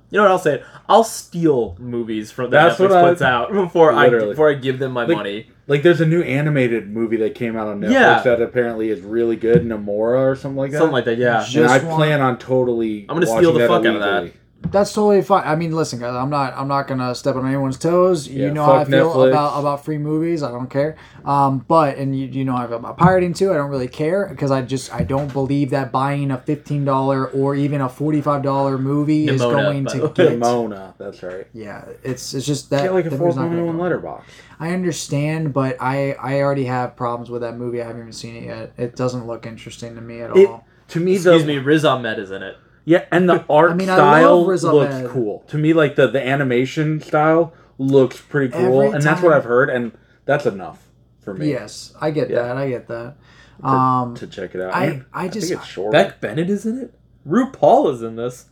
You 0.09 0.17
know 0.17 0.23
what 0.23 0.31
I'll 0.31 0.39
say? 0.39 0.63
I'll 0.87 1.03
steal 1.03 1.75
movies 1.79 2.31
from 2.31 2.51
that 2.51 2.69
That's 2.69 2.79
Netflix 2.79 2.89
what 2.89 2.91
I- 2.91 3.09
puts 3.09 3.21
out 3.21 3.51
before 3.51 3.91
I 3.91 4.03
Literally. 4.05 4.29
before 4.29 4.49
I 4.49 4.53
give 4.53 4.79
them 4.79 4.91
my 4.93 5.05
Like, 5.05 5.17
money. 5.17 5.47
Like 5.67 5.81
there's 5.83 6.01
a 6.01 6.05
new 6.05 6.21
animated 6.21 6.89
movie 6.89 7.17
that 7.17 7.33
came 7.35 7.55
out 7.57 7.67
on 7.67 7.81
Netflix 7.81 7.91
Yeah. 7.91 8.19
that 8.23 8.41
apparently 8.41 8.89
is 8.89 9.01
really 9.01 9.35
good, 9.35 9.65
Nimona 9.65 9.87
or 10.29 10.35
something 10.35 10.57
like 10.57 10.71
that. 10.71 10.77
Something 10.77 10.93
like 10.93 11.05
that, 11.05 11.17
yeah. 11.17 11.39
Just 11.43 11.55
and 11.57 11.65
I 11.67 11.77
want- 11.79 11.97
plan 11.97 12.21
on 12.21 12.37
totally. 12.37 13.05
I'm 13.09 13.15
gonna 13.15 13.25
steal 13.25 13.35
watching 13.37 13.53
the 13.53 13.59
that 13.59 13.67
fuck 13.67 13.85
out 13.85 13.95
of 13.95 14.01
that. 14.01 14.09
illegally. 14.21 14.33
That's 14.71 14.93
totally 14.93 15.21
fine. 15.21 15.47
I 15.47 15.55
mean, 15.55 15.71
listen, 15.71 15.99
guys, 15.99 16.13
I'm 16.15 16.29
not 16.29 16.53
I'm 16.57 16.67
not 16.67 16.87
gonna 16.87 17.13
step 17.15 17.35
on 17.35 17.45
anyone's 17.47 17.77
toes. 17.77 18.27
You 18.27 18.45
Yeah, 18.47 18.53
know 18.53 18.65
how 18.65 18.75
I 18.75 18.85
feel 18.85 19.13
Netflix. 19.13 19.29
about 19.29 19.59
about 19.59 19.85
free 19.85 19.97
movies. 19.97 20.43
I 20.43 20.51
don't 20.51 20.69
care. 20.69 20.95
Um, 21.23 21.59
but 21.67 21.97
and 21.97 22.17
you, 22.17 22.27
you 22.27 22.45
know 22.45 22.53
how 22.55 22.63
I 22.65 22.67
feel 22.67 22.77
about 22.77 22.97
pirating 22.97 23.33
too. 23.33 23.51
I 23.51 23.55
don't 23.55 23.69
really 23.69 23.87
care 23.87 24.27
because 24.27 24.51
I 24.51 24.61
just 24.61 24.93
I 24.93 25.03
don't 25.03 25.31
believe 25.31 25.69
that 25.71 25.91
buying 25.91 26.31
a 26.31 26.37
fifteen 26.37 26.85
dollar 26.85 27.27
or 27.27 27.55
even 27.55 27.81
a 27.81 27.89
forty 27.89 28.21
five 28.21 28.43
dollar 28.43 28.77
movie 28.77 29.27
is 29.27 29.41
going 29.41 29.83
by 29.85 29.91
to 29.91 29.97
the 29.99 30.07
way. 30.07 30.13
get. 30.13 30.39
Mona, 30.39 30.93
that's 30.97 31.21
right. 31.23 31.47
Yeah, 31.53 31.85
it's 32.03 32.33
it's 32.33 32.45
just 32.45 32.69
that. 32.71 32.83
Get 32.83 32.93
like 32.93 33.05
a 33.05 33.09
the 33.09 33.17
movie's 33.17 33.35
not 33.35 33.49
4.0 33.51 33.65
gonna 33.67 33.69
on. 33.69 33.77
Letterboxd. 33.77 34.23
I 34.59 34.71
understand, 34.71 35.53
but 35.53 35.77
I 35.81 36.13
I 36.13 36.41
already 36.41 36.65
have 36.65 36.95
problems 36.95 37.29
with 37.29 37.41
that 37.41 37.57
movie. 37.57 37.81
I 37.81 37.85
haven't 37.87 38.01
even 38.01 38.13
seen 38.13 38.35
it 38.35 38.43
yet. 38.45 38.73
It 38.77 38.95
doesn't 38.95 39.27
look 39.27 39.45
interesting 39.45 39.95
to 39.95 40.01
me 40.01 40.21
at 40.21 40.35
It, 40.35 40.49
all. 40.49 40.65
to 40.89 40.99
me, 40.99 41.17
the 41.17 41.33
Excuse 41.33 41.45
me, 41.45 41.57
Riz 41.57 41.83
Ahmed 41.85 42.19
is 42.19 42.31
in 42.31 42.41
it. 42.43 42.55
Yeah, 42.85 43.05
and 43.11 43.27
the 43.29 43.43
art 43.49 43.71
I 43.71 43.73
mean, 43.73 43.87
style 43.87 44.45
looks 44.45 44.63
Ahmed. 44.63 45.09
cool. 45.11 45.43
To 45.47 45.57
me, 45.57 45.73
like 45.73 45.95
the 45.95 46.07
the 46.07 46.25
animation 46.25 47.01
style 47.01 47.53
looks 47.77 48.21
pretty 48.21 48.53
cool, 48.53 48.81
Every 48.83 48.95
and 48.95 49.03
that's 49.03 49.21
what 49.21 49.29
time- 49.31 49.37
I've 49.39 49.45
heard, 49.45 49.69
and 49.69 49.91
that's 50.25 50.45
enough 50.45 50.87
for 51.21 51.33
me. 51.33 51.49
Yes, 51.49 51.93
I 51.99 52.11
get 52.11 52.29
Yeah. 52.29 52.43
that. 52.43 52.57
I 52.57 52.69
get 52.69 52.87
that. 52.87 53.15
to, 53.61 53.67
Um, 53.67 54.15
to 54.15 54.27
check 54.27 54.53
it 54.53 54.61
out. 54.61 54.73
I- 54.75 55.01
I 55.13 55.27
just- 55.27 55.47
think 55.49 55.59
it's 55.61 55.69
short. 55.69 55.91
Beck 55.93 56.19
Bennett 56.21 56.49
is 56.49 56.65
in 56.65 56.77
it. 56.79 56.93
RuPaul 57.27 57.91
is 57.93 58.01
in 58.03 58.15
this. 58.17 58.45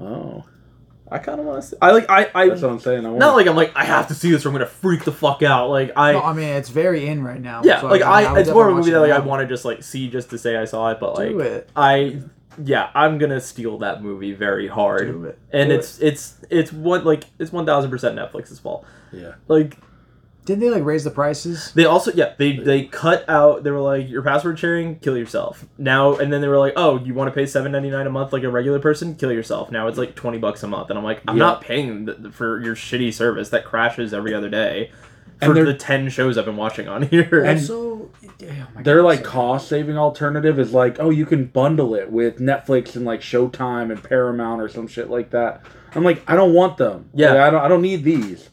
oh, 0.00 0.44
I 1.10 1.18
kind 1.18 1.38
of 1.38 1.46
want 1.46 1.62
to 1.62 1.68
see. 1.68 1.76
I 1.80 1.92
like. 1.92 2.10
I. 2.10 2.28
I 2.34 2.48
that's 2.48 2.62
what 2.62 2.70
I'm 2.72 2.80
saying. 2.80 3.06
I 3.06 3.10
want 3.10 3.20
not 3.20 3.36
like 3.36 3.46
I'm 3.46 3.54
like 3.54 3.70
I 3.76 3.84
have 3.84 4.08
to 4.08 4.14
see 4.14 4.30
this 4.32 4.44
or 4.44 4.48
I'm 4.48 4.54
gonna 4.54 4.66
freak 4.66 5.04
the 5.04 5.12
fuck 5.12 5.42
out. 5.44 5.70
Like 5.70 5.92
I. 5.94 6.12
no, 6.12 6.22
I 6.22 6.32
mean, 6.32 6.48
it's 6.48 6.68
very 6.68 7.06
in 7.06 7.22
right 7.22 7.40
now. 7.40 7.60
yeah. 7.64 7.80
so 7.80 7.86
like 7.86 8.00
mean, 8.00 8.08
I. 8.10 8.32
would 8.32 8.40
it's 8.40 8.50
more 8.50 8.68
of 8.68 8.76
a 8.76 8.80
definitely 8.80 8.80
movie 8.80 8.90
that 8.92 9.00
like 9.00 9.10
it 9.10 9.22
I 9.22 9.26
want 9.26 9.42
to 9.42 9.46
just 9.46 9.64
like 9.64 9.82
see 9.84 10.08
just 10.10 10.30
to 10.30 10.38
say 10.38 10.56
I 10.56 10.64
saw 10.64 10.90
it. 10.90 10.98
But 10.98 11.14
like 11.16 11.28
Do 11.30 11.40
it. 11.40 11.68
I. 11.76 12.18
Yeah, 12.62 12.90
I'm 12.94 13.18
gonna 13.18 13.40
steal 13.40 13.78
that 13.78 14.02
movie 14.02 14.32
very 14.32 14.68
hard. 14.68 15.06
Do 15.08 15.24
it. 15.24 15.38
And 15.52 15.68
Do 15.70 15.74
it's 15.76 15.98
it's 16.00 16.36
it's 16.50 16.72
what 16.72 17.04
like 17.04 17.24
it's 17.38 17.52
one 17.52 17.66
thousand 17.66 17.90
percent 17.90 18.16
Netflix's 18.18 18.58
fault. 18.58 18.84
Yeah. 19.12 19.34
Like 19.48 19.76
Didn't 20.44 20.60
they 20.60 20.70
like 20.70 20.84
raise 20.84 21.04
the 21.04 21.10
prices? 21.10 21.72
They 21.74 21.84
also 21.84 22.12
yeah 22.12 22.34
they 22.38 22.56
they 22.56 22.84
cut 22.84 23.28
out 23.28 23.64
they 23.64 23.70
were 23.70 23.80
like 23.80 24.08
your 24.08 24.22
password 24.22 24.58
sharing 24.58 24.98
kill 25.00 25.16
yourself 25.16 25.66
now 25.76 26.14
and 26.16 26.32
then 26.32 26.40
they 26.40 26.48
were 26.48 26.58
like 26.58 26.74
oh 26.76 26.98
you 27.04 27.14
want 27.14 27.28
to 27.28 27.32
pay 27.34 27.46
seven 27.46 27.72
ninety 27.72 27.90
nine 27.90 28.06
a 28.06 28.10
month 28.10 28.32
like 28.32 28.42
a 28.44 28.48
regular 28.50 28.78
person 28.78 29.14
kill 29.16 29.32
yourself 29.32 29.70
now 29.72 29.86
it's 29.88 29.98
like 29.98 30.14
twenty 30.14 30.38
bucks 30.38 30.62
a 30.62 30.68
month 30.68 30.88
and 30.90 30.98
I'm 30.98 31.04
like 31.04 31.20
I'm 31.26 31.36
Yeah. 31.36 31.44
not 31.44 31.60
paying 31.62 32.06
th- 32.06 32.32
for 32.32 32.62
your 32.62 32.74
shitty 32.76 33.12
service 33.12 33.48
that 33.50 33.64
crashes 33.64 34.14
every 34.14 34.34
other 34.34 34.48
day 34.48 34.86
And 34.86 34.94
for 35.42 35.52
the 35.54 35.74
ten 35.74 36.08
shows 36.08 36.38
I've 36.38 36.44
been 36.46 36.56
watching 36.56 36.88
on 36.88 37.02
here 37.08 37.42
And- 37.44 37.58
also, 37.58 38.10
oh 38.10 38.10
my 38.74 38.82
Their 38.82 39.02
like 39.02 39.18
sorry. 39.20 39.28
cost 39.30 39.68
saving 39.68 39.98
alternative 39.98 40.58
is 40.58 40.72
like, 40.72 40.96
oh, 41.00 41.10
you 41.10 41.26
can 41.26 41.46
bundle 41.46 41.94
it 41.94 42.10
with 42.10 42.38
Netflix 42.38 42.96
and 42.96 43.04
like 43.04 43.20
Showtime 43.20 43.90
and 43.90 44.02
Paramount 44.02 44.60
or 44.62 44.68
some 44.68 44.86
shit 44.86 45.10
like 45.10 45.30
that. 45.30 45.62
I'm 45.94 46.04
like, 46.04 46.22
I 46.28 46.34
don't 46.36 46.52
want 46.52 46.76
them. 46.76 47.08
Yeah. 47.14 47.30
Like, 47.32 47.40
I 47.40 47.50
don't. 47.50 47.62
I 47.62 47.68
don't 47.68 47.82
need 47.82 48.04
these. 48.04 48.50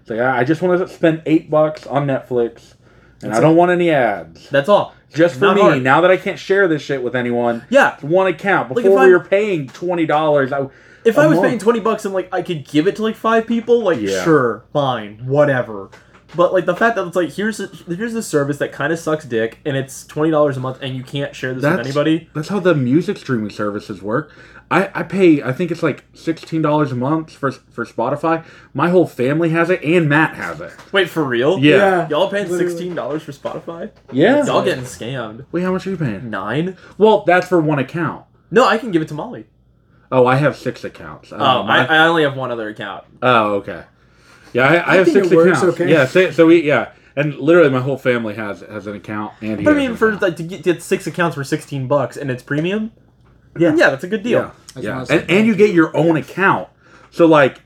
It's 0.00 0.10
like 0.10 0.20
I 0.20 0.38
I 0.40 0.44
just 0.44 0.62
want 0.62 0.78
to 0.80 0.88
spend 0.88 1.22
eight 1.26 1.50
bucks 1.50 1.86
on 1.86 2.06
Netflix, 2.06 2.74
and 3.22 3.34
I 3.34 3.40
don't 3.40 3.56
want 3.56 3.70
any 3.70 3.90
ads. 3.90 4.48
that's 4.50 4.68
all 4.68 4.94
Just 5.12 5.34
for 5.36 5.40
Not 5.46 5.56
me. 5.56 5.62
hard. 5.62 5.82
Now 5.82 6.00
that 6.02 6.10
I 6.10 6.16
can't 6.16 6.38
share 6.38 6.68
this 6.68 6.80
shit 6.82 7.02
with 7.02 7.14
anyone, 7.16 7.64
yeah 7.70 7.98
one 8.00 8.26
account. 8.28 8.70
Like, 8.70 8.84
Before 8.84 8.92
if 8.92 9.08
we 9.08 9.12
I'm- 9.14 9.22
were 9.22 9.28
paying 9.28 9.66
twenty 9.68 10.06
dollars, 10.06 10.52
I 10.52 10.68
If 11.04 11.18
I 11.18 11.26
was 11.26 11.36
month. 11.36 11.48
paying 11.48 11.58
twenty 11.58 11.80
bucks 11.80 12.04
and 12.04 12.14
like 12.14 12.32
I 12.32 12.40
could 12.42 12.66
give 12.66 12.86
it 12.86 12.96
to 12.96 13.02
like 13.02 13.16
five 13.16 13.46
people, 13.46 13.82
like 13.82 14.00
Yeah. 14.00 14.22
sure, 14.24 14.64
fine, 14.72 15.18
whatever. 15.26 15.90
But 16.36 16.52
like 16.52 16.66
the 16.66 16.76
fact 16.76 16.96
that 16.96 17.06
it's 17.06 17.16
like 17.16 17.30
here's 17.32 17.58
a, 17.60 17.66
here's 17.88 18.12
this 18.12 18.26
service 18.28 18.58
that 18.58 18.72
kind 18.72 18.92
of 18.92 18.98
sucks 18.98 19.24
dick, 19.24 19.58
and 19.64 19.76
it's 19.76 20.06
twenty 20.06 20.30
dollars 20.30 20.56
a 20.56 20.60
month, 20.60 20.78
and 20.82 20.94
you 20.94 21.02
can't 21.02 21.34
share 21.34 21.54
this 21.54 21.62
that's 21.62 21.78
with 21.78 21.86
anybody. 21.86 22.28
That's 22.34 22.48
how 22.48 22.60
the 22.60 22.74
music 22.74 23.16
streaming 23.16 23.50
services 23.50 24.02
work. 24.02 24.32
I, 24.68 24.90
I 24.94 25.02
pay 25.04 25.42
I 25.42 25.52
think 25.52 25.70
it's 25.70 25.82
like 25.82 26.04
sixteen 26.12 26.60
dollars 26.60 26.90
a 26.92 26.96
month 26.96 27.30
for 27.30 27.52
for 27.52 27.84
Spotify. 27.84 28.44
My 28.74 28.90
whole 28.90 29.06
family 29.06 29.50
has 29.50 29.70
it, 29.70 29.82
and 29.84 30.08
Matt 30.08 30.34
has 30.34 30.60
it. 30.60 30.72
Wait 30.92 31.08
for 31.08 31.22
real? 31.24 31.58
Yeah. 31.58 31.76
Yeah. 31.76 32.08
Y'all 32.08 32.28
paying 32.28 32.48
Literally. 32.48 32.70
sixteen 32.72 32.94
dollars 32.94 33.22
for 33.22 33.32
Spotify? 33.32 33.90
Yeah. 34.10 34.44
Y'all 34.44 34.64
getting 34.64 34.84
scammed. 34.84 35.46
Wait, 35.52 35.62
how 35.62 35.72
much 35.72 35.86
are 35.86 35.90
you 35.90 35.96
paying? 35.96 36.30
Nine? 36.30 36.76
Well, 36.98 37.22
that's 37.24 37.46
for 37.46 37.60
one 37.60 37.78
account. 37.78 38.24
No, 38.50 38.66
I 38.66 38.78
can 38.78 38.90
give 38.90 39.02
it 39.02 39.08
to 39.08 39.14
Molly. 39.14 39.46
Oh, 40.10 40.26
I 40.26 40.36
have 40.36 40.56
six 40.56 40.84
accounts. 40.84 41.32
Oh, 41.32 41.36
Um, 41.36 41.68
I, 41.70 41.86
I 41.86 42.06
only 42.06 42.22
have 42.22 42.36
one 42.36 42.50
other 42.52 42.68
account. 42.68 43.04
Oh, 43.22 43.54
okay. 43.54 43.84
Yeah, 44.52 44.68
I, 44.68 44.74
I, 44.76 44.92
I 44.92 44.96
have 44.96 45.04
think 45.06 45.16
six 45.18 45.30
it 45.30 45.36
works 45.36 45.58
accounts. 45.58 45.80
okay. 45.80 45.90
Yeah, 45.90 46.06
so, 46.06 46.30
so 46.30 46.46
we 46.46 46.62
yeah, 46.62 46.92
and 47.16 47.34
literally 47.38 47.70
my 47.70 47.80
whole 47.80 47.98
family 47.98 48.34
has 48.34 48.60
has 48.60 48.86
an 48.86 48.96
account. 48.96 49.32
And 49.42 49.64
But 49.64 49.74
I 49.74 49.76
mean, 49.76 49.96
for 49.96 50.08
account. 50.08 50.22
like 50.22 50.36
to 50.36 50.42
get, 50.42 50.62
get 50.62 50.82
six 50.82 51.06
accounts 51.06 51.34
for 51.36 51.44
sixteen 51.44 51.86
bucks 51.88 52.16
and 52.16 52.30
it's 52.30 52.42
premium. 52.42 52.92
Yeah, 53.58 53.74
yeah, 53.74 53.90
that's 53.90 54.04
a 54.04 54.08
good 54.08 54.22
deal. 54.22 54.52
yeah, 54.76 54.82
yeah, 54.82 54.98
what 55.00 55.10
and, 55.10 55.30
and 55.30 55.46
you 55.46 55.54
get 55.54 55.70
your 55.74 55.96
own 55.96 56.16
account. 56.16 56.68
So 57.10 57.24
like, 57.26 57.60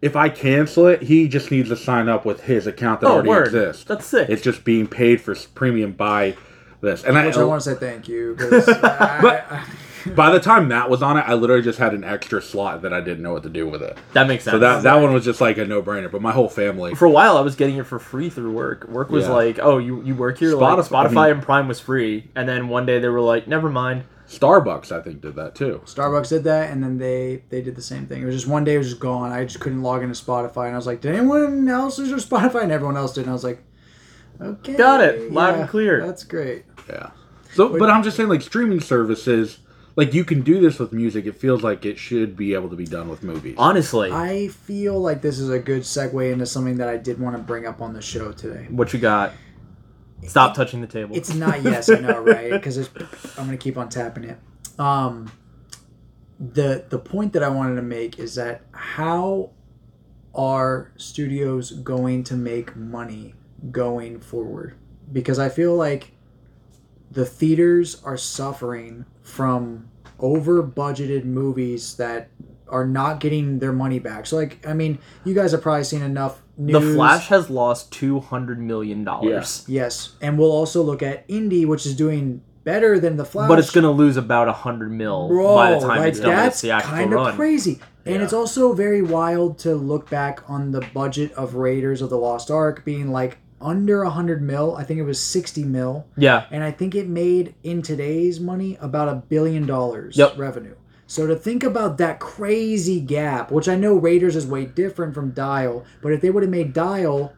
if 0.00 0.16
I 0.16 0.28
cancel 0.30 0.86
it, 0.86 1.02
he 1.02 1.28
just 1.28 1.50
needs 1.50 1.68
to 1.68 1.76
sign 1.76 2.08
up 2.08 2.24
with 2.24 2.42
his 2.44 2.66
account 2.66 3.00
that 3.02 3.06
Oh, 3.08 3.12
already 3.14 3.28
word. 3.28 3.46
exists. 3.48 3.84
That's 3.84 4.06
sick. 4.06 4.28
It's 4.30 4.40
just 4.42 4.64
being 4.64 4.86
paid 4.86 5.20
for 5.20 5.34
premium 5.54 5.92
by 5.92 6.36
this, 6.80 7.04
and 7.04 7.18
I, 7.18 7.26
Which 7.26 7.36
I 7.36 7.40
oh 7.42 7.48
want 7.48 7.62
to 7.62 7.70
say 7.74 7.78
thank 7.78 8.08
you 8.08 8.34
because 8.36 8.68
I, 8.82 9.64
by 10.14 10.30
the 10.30 10.40
time 10.40 10.68
that 10.68 10.88
was 10.90 11.02
on 11.02 11.16
it, 11.16 11.22
I 11.26 11.34
literally 11.34 11.62
just 11.62 11.78
had 11.78 11.94
an 11.94 12.04
extra 12.04 12.40
slot 12.42 12.82
that 12.82 12.92
I 12.92 13.00
didn't 13.00 13.22
know 13.22 13.32
what 13.32 13.42
to 13.44 13.48
do 13.48 13.66
with 13.68 13.82
it. 13.82 13.96
That 14.12 14.26
makes 14.28 14.44
sense. 14.44 14.52
So 14.54 14.58
that 14.60 14.82
that 14.82 14.94
one 14.96 15.12
was 15.12 15.24
just 15.24 15.40
like 15.40 15.58
a 15.58 15.64
no 15.64 15.82
brainer. 15.82 16.10
But 16.10 16.22
my 16.22 16.32
whole 16.32 16.48
family, 16.48 16.94
for 16.94 17.06
a 17.06 17.10
while 17.10 17.36
I 17.36 17.40
was 17.40 17.56
getting 17.56 17.76
it 17.76 17.86
for 17.86 17.98
free 17.98 18.28
through 18.30 18.52
work. 18.52 18.86
Work 18.88 19.10
was 19.10 19.24
Yeah. 19.26 19.32
like, 19.32 19.58
"Oh, 19.60 19.78
you 19.78 20.02
you 20.02 20.14
work 20.14 20.38
here?" 20.38 20.54
Like, 20.54 20.78
Spotify- 20.78 20.88
Spotify 20.88 21.16
I 21.16 21.26
mean- 21.28 21.34
and 21.36 21.42
Prime 21.42 21.68
was 21.68 21.80
free, 21.80 22.30
and 22.34 22.48
then 22.48 22.68
one 22.68 22.86
day 22.86 22.98
they 22.98 23.08
were 23.08 23.20
like, 23.20 23.48
"Never 23.48 23.68
mind." 23.68 24.04
Starbucks, 24.28 24.90
I 24.90 25.00
think, 25.02 25.20
did 25.20 25.36
that 25.36 25.54
too. 25.54 25.82
Starbucks 25.84 26.30
did 26.30 26.42
that, 26.44 26.72
and 26.72 26.82
then 26.82 26.98
they 26.98 27.42
they 27.50 27.62
did 27.62 27.76
the 27.76 27.82
same 27.82 28.06
thing. 28.06 28.22
It 28.22 28.26
was 28.26 28.34
just 28.34 28.48
one 28.48 28.64
day 28.64 28.74
it 28.74 28.78
was 28.78 28.88
just 28.88 29.00
gone. 29.00 29.30
I 29.30 29.44
just 29.44 29.60
couldn't 29.60 29.82
log 29.82 30.02
into 30.02 30.14
Spotify, 30.20 30.66
and 30.66 30.74
I 30.74 30.76
was 30.76 30.86
like, 30.86 31.00
"Did 31.00 31.14
anyone 31.14 31.68
else 31.68 31.98
use 31.98 32.08
your 32.10 32.18
Spotify?" 32.18 32.62
And 32.64 32.72
everyone 32.72 32.96
else 32.96 33.12
did, 33.14 33.20
and 33.22 33.30
I 33.30 33.32
was 33.34 33.44
like, 33.44 33.62
"Okay, 34.40 34.74
Got 34.74 35.00
it. 35.00 35.32
Loud 35.32 35.58
and 35.60 35.68
clear. 35.68 36.04
That's 36.04 36.24
great." 36.24 36.64
Yeah. 36.88 37.10
So, 37.54 37.78
but 37.78 37.88
I'm 37.88 38.02
just 38.02 38.16
saying, 38.16 38.28
like 38.28 38.42
streaming 38.42 38.80
services, 38.80 39.58
like 39.96 40.12
you 40.12 40.24
can 40.24 40.42
do 40.42 40.60
this 40.60 40.78
with 40.78 40.92
music. 40.92 41.24
It 41.24 41.36
feels 41.36 41.62
like 41.62 41.86
it 41.86 41.98
should 41.98 42.36
be 42.36 42.52
able 42.54 42.68
to 42.68 42.76
be 42.76 42.84
done 42.84 43.08
with 43.08 43.22
movies. 43.22 43.54
Honestly, 43.58 44.12
I 44.12 44.48
feel 44.48 45.00
like 45.00 45.22
this 45.22 45.38
is 45.38 45.48
a 45.48 45.58
good 45.58 45.82
segue 45.82 46.30
into 46.30 46.46
something 46.46 46.76
that 46.76 46.88
I 46.88 46.98
did 46.98 47.18
want 47.18 47.36
to 47.36 47.42
bring 47.42 47.66
up 47.66 47.80
on 47.80 47.94
the 47.94 48.02
show 48.02 48.30
today. 48.32 48.66
what 48.70 48.92
you 48.92 48.98
got? 49.00 49.32
Stop 50.26 50.54
touching 50.54 50.80
the 50.80 50.86
table. 50.86 51.16
It's 51.16 51.34
not 51.34 51.62
yes, 51.62 51.88
I 51.88 52.00
know, 52.00 52.20
right? 52.22 52.50
Because 52.50 52.78
I'm 53.38 53.46
gonna 53.46 53.56
keep 53.56 53.76
on 53.76 53.88
tapping 53.88 54.24
it. 54.24 54.38
Um, 54.78 55.30
the 56.38 56.84
the 56.88 56.98
point 56.98 57.32
that 57.32 57.42
I 57.42 57.48
wanted 57.48 57.76
to 57.76 57.82
make 57.82 58.18
is 58.18 58.34
that 58.34 58.62
how 58.72 59.50
are 60.34 60.92
studios 60.96 61.70
going 61.70 62.22
to 62.24 62.34
make 62.34 62.76
money 62.76 63.34
going 63.70 64.20
forward? 64.20 64.76
Because 65.10 65.38
I 65.38 65.48
feel 65.48 65.74
like 65.74 66.12
the 67.10 67.24
theaters 67.24 68.02
are 68.04 68.16
suffering 68.16 69.04
from 69.22 69.88
over 70.18 70.62
budgeted 70.62 71.24
movies 71.24 71.96
that 71.96 72.28
are 72.68 72.86
not 72.86 73.20
getting 73.20 73.58
their 73.60 73.72
money 73.72 73.98
back. 73.98 74.26
So 74.26 74.36
like 74.36 74.66
I 74.66 74.72
mean, 74.72 74.98
you 75.24 75.34
guys 75.34 75.52
have 75.52 75.62
probably 75.62 75.84
seen 75.84 76.02
enough 76.02 76.42
news. 76.56 76.72
the 76.82 76.94
Flash 76.94 77.28
has 77.28 77.48
lost 77.50 77.92
two 77.92 78.20
hundred 78.20 78.60
million 78.60 79.04
dollars, 79.04 79.64
Yes, 79.68 80.16
and 80.20 80.38
we'll 80.38 80.50
also 80.52 80.82
look 80.82 81.02
at 81.02 81.24
Indy, 81.28 81.64
which 81.64 81.86
is 81.86 81.94
doing 81.94 82.42
better 82.64 82.98
than 82.98 83.16
the 83.16 83.24
Flash. 83.24 83.48
but 83.48 83.60
it's 83.60 83.70
gonna 83.70 83.90
lose 83.92 84.16
about 84.16 84.48
a 84.48 84.52
hundred 84.52 84.90
mil 84.90 85.28
Bro, 85.28 85.54
by 85.54 85.70
the 85.74 85.78
time 85.80 85.98
like 85.98 86.08
it's 86.08 86.18
done 86.20 86.30
that's 86.30 86.64
its 86.64 86.84
kind 86.84 87.12
of 87.14 87.34
crazy. 87.36 87.78
And 88.04 88.16
Yeah. 88.16 88.22
it's 88.24 88.32
also 88.32 88.72
very 88.72 89.02
wild 89.02 89.58
to 89.60 89.74
look 89.76 90.08
back 90.10 90.48
on 90.48 90.70
the 90.72 90.80
budget 90.94 91.32
of 91.32 91.54
Raiders 91.54 92.02
of 92.02 92.10
the 92.10 92.18
Lost 92.18 92.50
Ark 92.50 92.84
being 92.84 93.10
like 93.12 93.38
under 93.60 94.02
a 94.02 94.10
hundred 94.10 94.42
mil. 94.42 94.76
I 94.76 94.84
think 94.84 95.00
it 95.00 95.04
was 95.04 95.20
sixty 95.20 95.64
mil, 95.64 96.06
Yeah, 96.16 96.46
and 96.50 96.62
I 96.62 96.70
think 96.70 96.94
it 96.94 97.08
made 97.08 97.54
in 97.62 97.82
today's 97.82 98.40
money 98.40 98.76
about 98.80 99.08
a 99.08 99.14
billion 99.14 99.66
dollars 99.66 100.16
Yep. 100.16 100.38
revenue. 100.38 100.74
So 101.06 101.26
to 101.26 101.36
think 101.36 101.62
about 101.62 101.98
that 101.98 102.18
crazy 102.18 103.00
gap, 103.00 103.52
which 103.52 103.68
I 103.68 103.76
know 103.76 103.94
Raiders 103.94 104.34
is 104.34 104.46
way 104.46 104.66
different 104.66 105.14
from 105.14 105.30
Dial, 105.30 105.84
but 106.02 106.12
if 106.12 106.20
they 106.20 106.30
would 106.30 106.42
have 106.42 106.50
made 106.50 106.72
Dial 106.72 107.32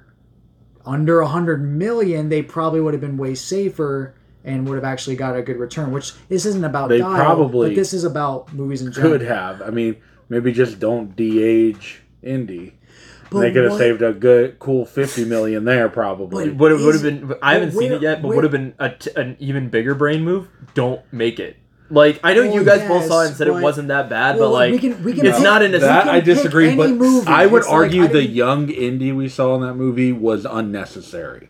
under 0.87 1.20
a 1.20 1.28
hundred 1.28 1.62
million, 1.62 2.30
they 2.30 2.42
probably 2.42 2.80
would 2.80 2.94
have 2.94 3.00
been 3.00 3.18
way 3.18 3.34
safer 3.34 4.14
and 4.42 4.66
would 4.66 4.76
have 4.76 4.84
actually 4.84 5.16
got 5.16 5.37
a 5.37 5.42
good 5.42 5.58
return. 5.58 5.92
Which 5.92 6.14
this 6.28 6.46
isn't 6.46 6.64
about 6.64 6.88
They 6.88 6.98
Dial, 6.98 7.14
probably 7.14 7.68
but 7.70 7.76
this 7.76 7.92
is 7.92 8.04
about 8.04 8.52
movies 8.54 8.80
in 8.80 8.90
general. 8.92 9.12
Could 9.12 9.22
have. 9.26 9.60
I 9.60 9.68
mean, 9.70 9.96
maybe 10.30 10.50
just 10.52 10.80
don't 10.80 11.14
de-age 11.14 12.00
Indy. 12.22 12.77
But 13.30 13.40
they 13.40 13.52
could 13.52 13.64
have 13.64 13.73
what- 13.73 13.78
saved 13.78 14.02
a 14.02 14.12
good, 14.12 14.58
cool 14.58 14.85
fifty 14.87 15.25
million 15.25 15.64
there, 15.64 15.88
probably. 15.88 16.50
would 16.50 16.73
it 16.73 16.80
would 16.80 16.94
have 16.94 17.02
been. 17.02 17.35
I 17.42 17.54
haven't 17.54 17.75
but 17.75 17.78
seen 17.78 17.92
it 17.92 18.02
yet, 18.02 18.23
but 18.23 18.28
would 18.35 18.44
have 18.44 18.52
been 18.52 18.75
a 18.78 18.90
t- 18.90 19.11
an 19.16 19.37
even 19.38 19.68
bigger 19.68 19.94
brain 19.94 20.25
move. 20.25 20.49
Don't 20.75 21.00
make 21.12 21.38
it. 21.38 21.56
Like 21.90 22.20
I 22.23 22.35
know 22.35 22.42
Well, 22.44 22.54
you 22.54 22.61
oh, 22.61 22.64
guys 22.64 22.87
both 22.87 23.06
saw 23.06 23.20
it 23.20 23.25
and 23.25 23.30
yes, 23.30 23.38
said 23.38 23.49
it 23.49 23.54
wasn't 23.54 23.88
that 23.88 24.11
bad, 24.11 24.37
Well, 24.38 24.49
but 24.50 24.52
like 24.54 24.73
we 24.73 24.78
can- 24.78 25.02
we 25.02 25.14
can 25.14 25.25
it's 25.26 25.37
pick- 25.38 25.44
not 25.44 25.62
in 25.62 25.75
a 25.75 25.78
that 25.78 26.06
I 26.08 26.20
disagree, 26.20 26.76
but 26.76 26.90
movie. 26.90 27.26
I 27.26 27.47
would 27.47 27.61
It's 27.61 27.66
like, 27.66 27.75
argue 27.75 28.04
I 28.04 28.06
the 28.08 28.20
didn't- 28.20 28.35
young 28.37 28.68
Indy 28.70 29.12
we 29.12 29.28
saw 29.28 29.54
in 29.54 29.62
that 29.62 29.75
movie 29.75 30.12
was 30.12 30.44
unnecessary. 30.44 31.49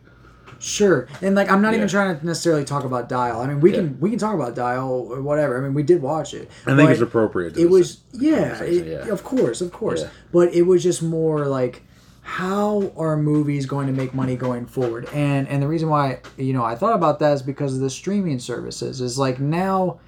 Sure, 0.60 1.06
and 1.22 1.34
like 1.36 1.50
I'm 1.50 1.62
not 1.62 1.74
even 1.74 1.86
trying 1.86 2.18
to 2.18 2.26
necessarily 2.26 2.64
talk 2.64 2.84
about 2.84 3.08
Dial. 3.08 3.40
I 3.40 3.46
mean, 3.46 3.60
we 3.60 3.70
can 3.72 3.98
we 4.00 4.10
can 4.10 4.18
talk 4.18 4.34
about 4.34 4.54
Dial 4.56 4.90
or 4.90 5.22
whatever. 5.22 5.56
I 5.56 5.60
mean, 5.60 5.74
we 5.74 5.84
did 5.84 6.02
watch 6.02 6.34
it. 6.34 6.50
I 6.66 6.74
think 6.74 6.90
it's 6.90 7.00
appropriate. 7.00 7.54
to 7.54 7.60
It 7.60 7.70
was 7.70 8.00
yeah, 8.12 8.62
it- 8.62 8.86
yeah. 8.86 9.12
of 9.12 9.22
course, 9.22 9.60
of 9.60 9.72
course. 9.72 10.02
Yeah. 10.02 10.10
But 10.32 10.52
it 10.54 10.62
was 10.62 10.82
just 10.82 11.02
more 11.02 11.46
like 11.46 11.82
how 12.22 12.92
are 12.96 13.16
movies 13.16 13.64
going 13.64 13.86
to 13.86 13.92
make 13.92 14.12
money 14.12 14.36
going 14.36 14.66
forward? 14.66 15.08
And 15.14 15.48
and 15.48 15.62
the 15.62 15.68
reason 15.68 15.88
why 15.88 16.20
you 16.36 16.52
know 16.52 16.64
I 16.64 16.74
thought 16.74 16.94
about 16.94 17.20
that 17.20 17.32
is 17.34 17.42
because 17.42 17.74
of 17.74 17.80
the 17.80 17.90
streaming 17.90 18.38
services. 18.40 19.00
Is 19.00 19.18
like 19.18 19.38
now, 19.38 20.00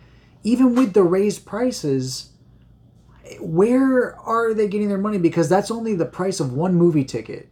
even 0.43 0.75
with 0.75 0.95
the 0.95 1.03
raised 1.03 1.47
prices, 1.47 2.31
where 3.41 4.17
are 4.17 4.53
they 4.53 4.69
getting 4.69 4.89
their 4.89 4.99
money? 4.99 5.19
Because 5.19 5.49
that's 5.49 5.71
only 5.71 5.95
the 5.95 6.07
price 6.07 6.41
of 6.41 6.53
one 6.53 6.75
movie 6.75 7.05
ticket 7.05 7.49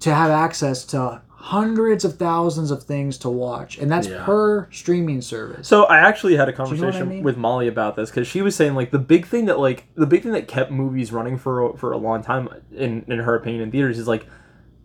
to 0.00 0.14
have 0.14 0.30
access 0.30 0.84
to 0.86 1.22
hundreds 1.42 2.04
of 2.04 2.16
thousands 2.16 2.70
of 2.70 2.82
things 2.82 3.16
to 3.16 3.30
watch, 3.30 3.78
and 3.78 3.90
that's 3.90 4.06
Yeah. 4.06 4.24
per 4.24 4.68
streaming 4.70 5.22
service. 5.22 5.66
So 5.66 5.84
I 5.84 5.98
actually 5.98 6.36
had 6.36 6.48
a 6.48 6.52
you 6.52 6.58
know 6.58 6.64
what 6.64 6.72
I 6.72 6.76
conversation 6.76 7.08
mean? 7.08 7.22
with 7.24 7.38
Molly 7.38 7.66
about 7.66 7.96
this 7.96 8.10
because 8.10 8.26
she 8.28 8.42
was 8.42 8.54
saying 8.54 8.74
like 8.74 8.90
the 8.90 8.98
big 8.98 9.26
thing 9.26 9.46
that 9.46 9.58
like 9.58 9.86
the 9.94 10.06
big 10.06 10.22
thing 10.22 10.32
that 10.32 10.46
kept 10.48 10.70
movies 10.70 11.12
running 11.12 11.38
for 11.38 11.74
for 11.78 11.92
a 11.92 11.96
long 11.96 12.22
time 12.22 12.48
in 12.76 13.04
in 13.08 13.20
her 13.20 13.34
opinion 13.34 13.62
in 13.62 13.70
theaters 13.70 13.98
is 13.98 14.06
like 14.06 14.26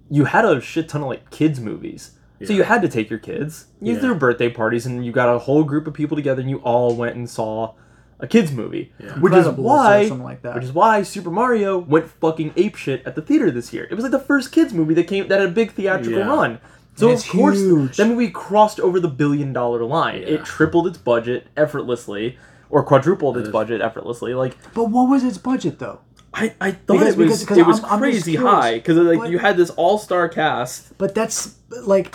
you 0.09 0.23
had 0.25 0.45
a 0.45 0.61
shit 0.61 0.87
ton 0.87 1.01
of 1.01 1.07
like 1.09 1.29
kids 1.29 1.59
movies. 1.59 2.11
So 2.45 2.53
you 2.53 2.63
had 2.63 2.81
to 2.83 2.89
take 2.89 3.09
your 3.09 3.19
kids. 3.19 3.67
You 3.81 3.93
Yeah. 3.95 3.99
threw 3.99 4.15
birthday 4.15 4.49
parties 4.49 4.85
and 4.85 5.05
you 5.05 5.11
got 5.11 5.33
a 5.33 5.39
whole 5.39 5.63
group 5.63 5.87
of 5.87 5.93
people 5.93 6.15
together 6.15 6.41
and 6.41 6.49
you 6.49 6.57
all 6.59 6.93
went 6.95 7.15
and 7.15 7.29
saw 7.29 7.73
a 8.19 8.27
kids 8.27 8.51
movie. 8.51 8.93
Which 9.19 9.33
is 9.33 9.45
Incredibles 9.45 9.57
or 9.57 9.61
why 9.61 10.07
something 10.07 10.23
like 10.23 10.41
that. 10.43 10.55
which 10.55 10.63
is 10.63 10.71
why 10.71 11.03
Super 11.03 11.29
Mario 11.31 11.77
went 11.77 12.07
fucking 12.07 12.53
ape 12.55 12.75
shit 12.75 13.05
at 13.05 13.15
the 13.15 13.21
theater 13.21 13.51
this 13.51 13.73
year. 13.73 13.87
It 13.89 13.93
was 13.95 14.03
like 14.03 14.11
the 14.11 14.19
first 14.19 14.51
kids 14.51 14.73
movie 14.73 14.93
that 14.93 15.07
came 15.07 15.27
that 15.27 15.39
had 15.39 15.49
a 15.49 15.51
big 15.51 15.71
theatrical 15.73 16.19
Yeah. 16.19 16.27
run. 16.27 16.59
So 16.95 17.09
And 17.09 17.17
of 17.19 17.27
course 17.27 17.57
huge. 17.59 17.97
that 17.97 18.07
movie 18.07 18.29
crossed 18.29 18.79
over 18.79 18.99
the 19.01 19.09
billion 19.09 19.51
dollar 19.51 19.83
line. 19.83 20.21
Yeah. 20.21 20.27
It 20.35 20.45
tripled 20.45 20.87
its 20.87 20.97
budget 20.97 21.47
effortlessly, 21.57 22.37
or 22.69 22.83
quadrupled 22.83 23.37
its 23.37 23.49
budget 23.49 23.81
effortlessly. 23.81 24.33
Like 24.33 24.55
but 24.73 24.85
what 24.85 25.09
was 25.09 25.23
its 25.23 25.37
budget 25.37 25.79
though? 25.79 25.99
I, 26.33 26.53
I 26.59 26.71
thought 26.71 26.99
Because- 26.99 27.13
it 27.13 27.17
was 27.17 27.17
because- 27.17 27.39
because 27.41 27.57
it 27.57 27.65
was 27.67 27.79
I'm- 27.83 27.93
I'm 27.93 27.99
crazy 27.99 28.31
curious. 28.33 28.51
high 28.53 28.73
because 28.75 28.97
like 28.97 29.19
But- 29.19 29.29
you 29.29 29.39
had 29.39 29.57
this 29.57 29.69
all 29.71 29.97
star 29.97 30.27
cast. 30.29 30.97
But 30.97 31.13
that's 31.15 31.55
like, 31.85 32.13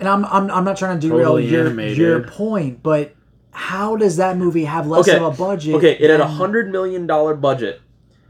and 0.00 0.08
I'm 0.08 0.24
I'm, 0.24 0.50
I'm 0.50 0.64
not 0.64 0.76
trying 0.76 0.98
to 1.00 1.08
derail 1.08 1.20
Totally 1.30 1.46
your 1.48 1.66
animated. 1.66 1.96
your 1.98 2.22
point, 2.22 2.82
but 2.82 3.14
how 3.58 3.96
does 3.96 4.18
that 4.18 4.36
movie 4.36 4.64
have 4.66 4.86
less 4.86 5.08
Okay, 5.08 5.16
of 5.16 5.22
a 5.22 5.30
budget? 5.30 5.74
okay, 5.76 5.92
it 5.98 6.10
had 6.10 6.20
a 6.20 6.26
hundred 6.26 6.70
million 6.70 7.06
dollar 7.06 7.34
budget, 7.34 7.80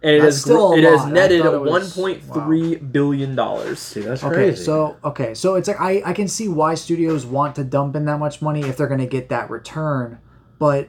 and 0.03 0.15
it 0.15 0.21
That's 0.21 0.37
has 0.37 0.43
still 0.43 0.69
gro- 0.69 0.77
it 0.79 0.85
has 0.85 1.01
lot. 1.01 1.09
I 1.09 1.11
netted 1.11 1.43
thought 1.43 1.55
it 1.55 1.59
one 1.59 1.81
was- 1.81 1.95
point 1.97 2.23
three 2.23 2.77
billion 2.77 3.35
dollars. 3.35 3.81
See, 3.81 4.03
that's 4.03 4.23
Okay, 4.23 4.35
crazy. 4.35 4.63
so 4.63 4.97
okay, 5.03 5.35
so 5.35 5.57
it's 5.57 5.67
like 5.67 5.81
I 5.81 6.01
I 6.07 6.13
can 6.13 6.29
see 6.29 6.47
why 6.49 6.75
studios 6.75 7.27
want 7.27 7.57
to 7.57 7.65
dump 7.65 7.97
in 7.97 8.05
that 8.05 8.19
much 8.19 8.41
money 8.41 8.61
if 8.61 8.77
they're 8.77 8.87
going 8.87 9.01
to 9.01 9.07
get 9.07 9.29
that 9.31 9.51
return, 9.51 10.19
but. 10.61 10.89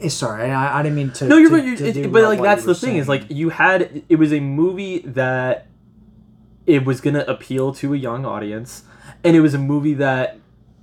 eh, 0.00 0.08
Sorry, 0.08 0.50
I, 0.50 0.78
I 0.78 0.82
didn't 0.82 0.96
mean 0.96 1.10
to. 1.12 1.26
No, 1.26 1.36
you're 1.38 1.48
to- 1.50 1.56
right. 1.56 1.64
you- 1.64 1.76
to 1.76 1.86
it- 2.02 2.12
but 2.12 2.22
like 2.24 2.42
that's 2.42 2.62
the 2.64 2.68
were 2.68 2.74
thing 2.74 2.96
is 2.96 3.08
like 3.08 3.24
you 3.30 3.48
had 3.48 4.02
it 4.10 4.16
was 4.16 4.32
a 4.32 4.40
movie 4.40 4.98
that 5.00 5.66
it 6.66 6.84
was 6.84 7.00
gonna 7.00 7.24
appeal 7.26 7.72
to 7.74 7.94
a 7.94 7.96
young 7.96 8.26
audience, 8.26 8.82
and 9.24 9.34
it 9.34 9.40
was 9.40 9.54
a 9.54 9.58
movie 9.58 9.94
that 9.94 10.38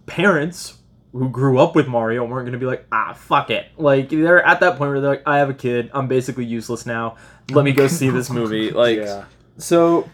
parents 0.08 0.80
who 1.18 1.30
grew 1.30 1.60
up 1.60 1.76
with 1.76 1.88
Mario 1.88 2.26
weren't 2.26 2.46
gonna 2.46 2.58
be 2.58 2.66
like, 2.66 2.86
ah, 2.92 3.14
fuck 3.14 3.50
it. 3.50 3.68
Like 3.78 4.10
they're 4.10 4.44
at 4.44 4.60
that 4.60 4.72
point 4.78 4.92
where 4.92 5.00
they're 5.00 5.12
like, 5.12 5.24
I 5.26 5.38
have 5.38 5.50
a 5.50 5.54
kid, 5.54 5.90
I'm 5.94 6.08
basically 6.10 6.44
useless 6.46 6.86
now. 6.86 7.16
Let 7.52 7.64
me 7.64 7.72
go 7.72 7.88
see 8.00 8.10
this 8.10 8.30
movie. 8.30 8.72
Like, 8.72 8.98
Yeah. 8.98 9.26
so 9.58 10.10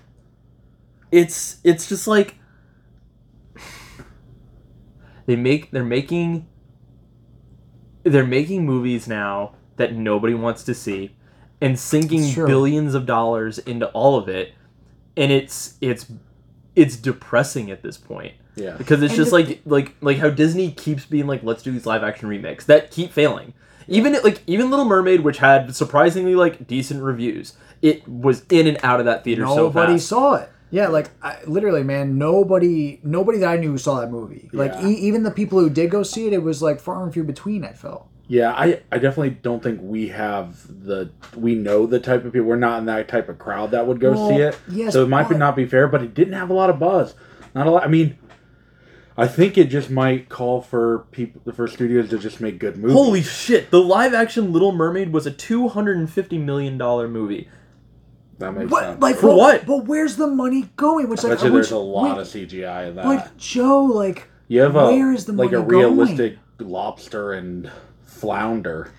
it's 1.12 1.58
it's 1.63 1.89
just 1.89 2.08
like 2.08 2.36
they 5.25 5.36
make 5.36 5.72
they're 5.72 5.84
making 5.84 6.48
they're 8.03 8.25
making 8.25 8.65
movies 8.65 9.08
now 9.08 9.53
that 9.77 9.93
nobody 9.96 10.34
wants 10.34 10.63
to 10.63 10.74
see 10.74 11.15
and 11.60 11.77
sinking 11.77 12.34
billions 12.46 12.93
of 12.96 13.05
dollars 13.05 13.58
into 13.60 13.88
all 13.89 14.17
of 14.17 14.27
it 14.29 14.53
and 15.17 15.31
it's 15.31 15.77
it's 15.81 16.12
it's 16.75 16.96
depressing 16.96 17.70
at 17.70 17.84
this 17.84 17.98
point 17.98 18.34
Yeah. 18.55 18.75
because 18.77 19.01
it's 19.01 19.13
And 19.13 19.17
just 19.17 19.31
the- 19.31 19.38
like 19.38 19.62
like 19.65 19.96
like 20.01 20.17
how 20.17 20.29
Disney 20.29 20.72
keeps 20.72 21.05
being 21.05 21.27
like 21.27 21.43
let's 21.43 21.63
do 21.63 21.72
these 21.72 21.86
live 21.86 22.03
action 22.03 22.27
remakes 22.27 22.65
that 22.65 22.91
keep 22.91 23.12
failing 23.13 23.53
even 23.88 24.13
like 24.24 24.41
even 24.48 24.70
Little 24.70 24.86
Mermaid 24.86 25.22
which 25.22 25.38
had 25.38 25.75
surprisingly 25.75 26.36
like 26.36 26.67
decent 26.67 27.01
reviews 27.01 27.53
it 27.81 28.08
was 28.08 28.46
in 28.50 28.67
and 28.67 28.77
out 28.84 29.00
of 29.00 29.05
that 29.05 29.24
theater 29.24 29.46
so 29.46 29.55
Nobody 29.55 29.93
fast 29.93 30.08
saw 30.08 30.36
it. 30.36 30.50
Yeah, 30.74 30.88
like 30.88 31.10
I, 31.22 31.38
literally, 31.48 31.84
man. 31.84 32.17
Nobody, 32.17 33.01
nobody 33.03 33.39
that 33.39 33.50
I 33.50 33.58
knew 33.58 33.77
saw 33.77 34.00
that 34.00 34.10
movie. 34.10 34.50
Like 34.53 34.72
Yeah. 34.74 34.88
e- 34.88 34.93
even 34.93 35.24
the 35.24 35.31
people 35.31 35.60
who 35.60 35.70
did 35.70 35.91
go 35.91 36.01
see 36.01 36.27
it, 36.27 36.34
it 36.34 36.43
was 36.43 36.62
like 36.62 36.79
far 36.79 37.03
and 37.03 37.12
few 37.13 37.25
between. 37.25 37.65
I 37.65 37.74
felt. 37.74 38.08
Yeah, 38.29 38.51
I, 38.53 38.79
I 38.89 38.98
definitely 38.98 39.31
don't 39.31 39.62
think 39.62 39.81
we 39.84 40.08
have 40.10 40.55
the 40.86 41.10
we 41.36 41.55
know 41.55 41.86
the 41.86 42.00
type 42.00 42.24
of 42.24 42.31
people. 42.31 42.48
We're 42.48 42.55
not 42.55 42.79
in 42.79 42.86
that 42.86 43.10
type 43.10 43.27
of 43.27 43.38
crowd 43.38 43.72
that 43.72 43.86
would 43.86 44.00
go 44.00 44.12
Well, 44.12 44.29
see 44.29 44.36
it. 44.36 44.58
yes, 44.70 44.93
so 44.93 45.03
it 45.03 45.10
might 45.10 45.24
be 45.27 45.34
but- 45.34 45.39
not 45.39 45.55
be 45.58 45.65
fair, 45.65 45.89
but 45.89 46.03
it 46.03 46.13
didn't 46.13 46.34
have 46.36 46.50
a 46.50 46.53
lot 46.53 46.70
of 46.70 46.79
buzz. 46.79 47.15
Not 47.53 47.67
a 47.67 47.72
lot. 47.72 47.84
I 47.84 47.88
mean, 47.88 48.17
I 49.22 49.28
think 49.28 49.58
it 49.58 49.66
just 49.66 49.90
might 49.90 50.30
call 50.30 50.62
for 50.62 51.06
people 51.12 51.42
the 51.46 51.54
for 51.54 51.68
studios 51.68 52.10
to 52.10 52.18
just 52.18 52.42
make 52.42 52.60
good 52.60 52.78
movies. 52.78 52.94
Holy 52.96 53.22
shit! 53.22 53.70
The 53.72 53.82
live 53.82 54.13
action 54.13 54.51
Little 54.51 54.72
Mermaid 54.72 55.13
was 55.13 55.25
a 55.28 55.32
two 55.32 55.68
hundred 55.68 55.98
and 55.98 56.10
fifty 56.10 56.38
million 56.38 56.78
dollar 56.78 57.08
movie. 57.08 57.48
that 58.40 58.51
makes 58.54 58.72
What 58.72 58.84
sense. 58.84 59.01
like 59.01 59.16
For 59.18 59.28
but- 59.28 59.38
what? 59.38 59.66
But 59.66 59.86
where's 59.86 60.16
the 60.16 60.28
money 60.28 60.70
going? 60.75 61.10
Which 61.10 61.24
I 61.24 61.30
like 61.30 61.38
bet 61.40 61.48
you 61.48 61.54
which- 61.54 61.63
there's 61.68 61.72
a 61.72 61.78
lot 61.78 62.18
wait, 62.18 62.22
of 62.22 62.28
CGI 62.28 62.88
in 62.90 62.96
that. 62.96 63.06
But 63.06 63.38
Joe, 63.38 63.84
like 63.84 64.28
you 64.48 64.62
have 64.62 64.75
a 64.75 64.88
where 64.88 65.12
is 65.13 65.25
the 65.25 65.34
money? 65.34 65.50
like 65.50 65.56
a 65.56 65.60
money 65.62 65.72
going? 65.82 65.98
realistic 65.98 66.38
lobster 66.60 67.32
and 67.34 67.70
flounder. 68.06 68.92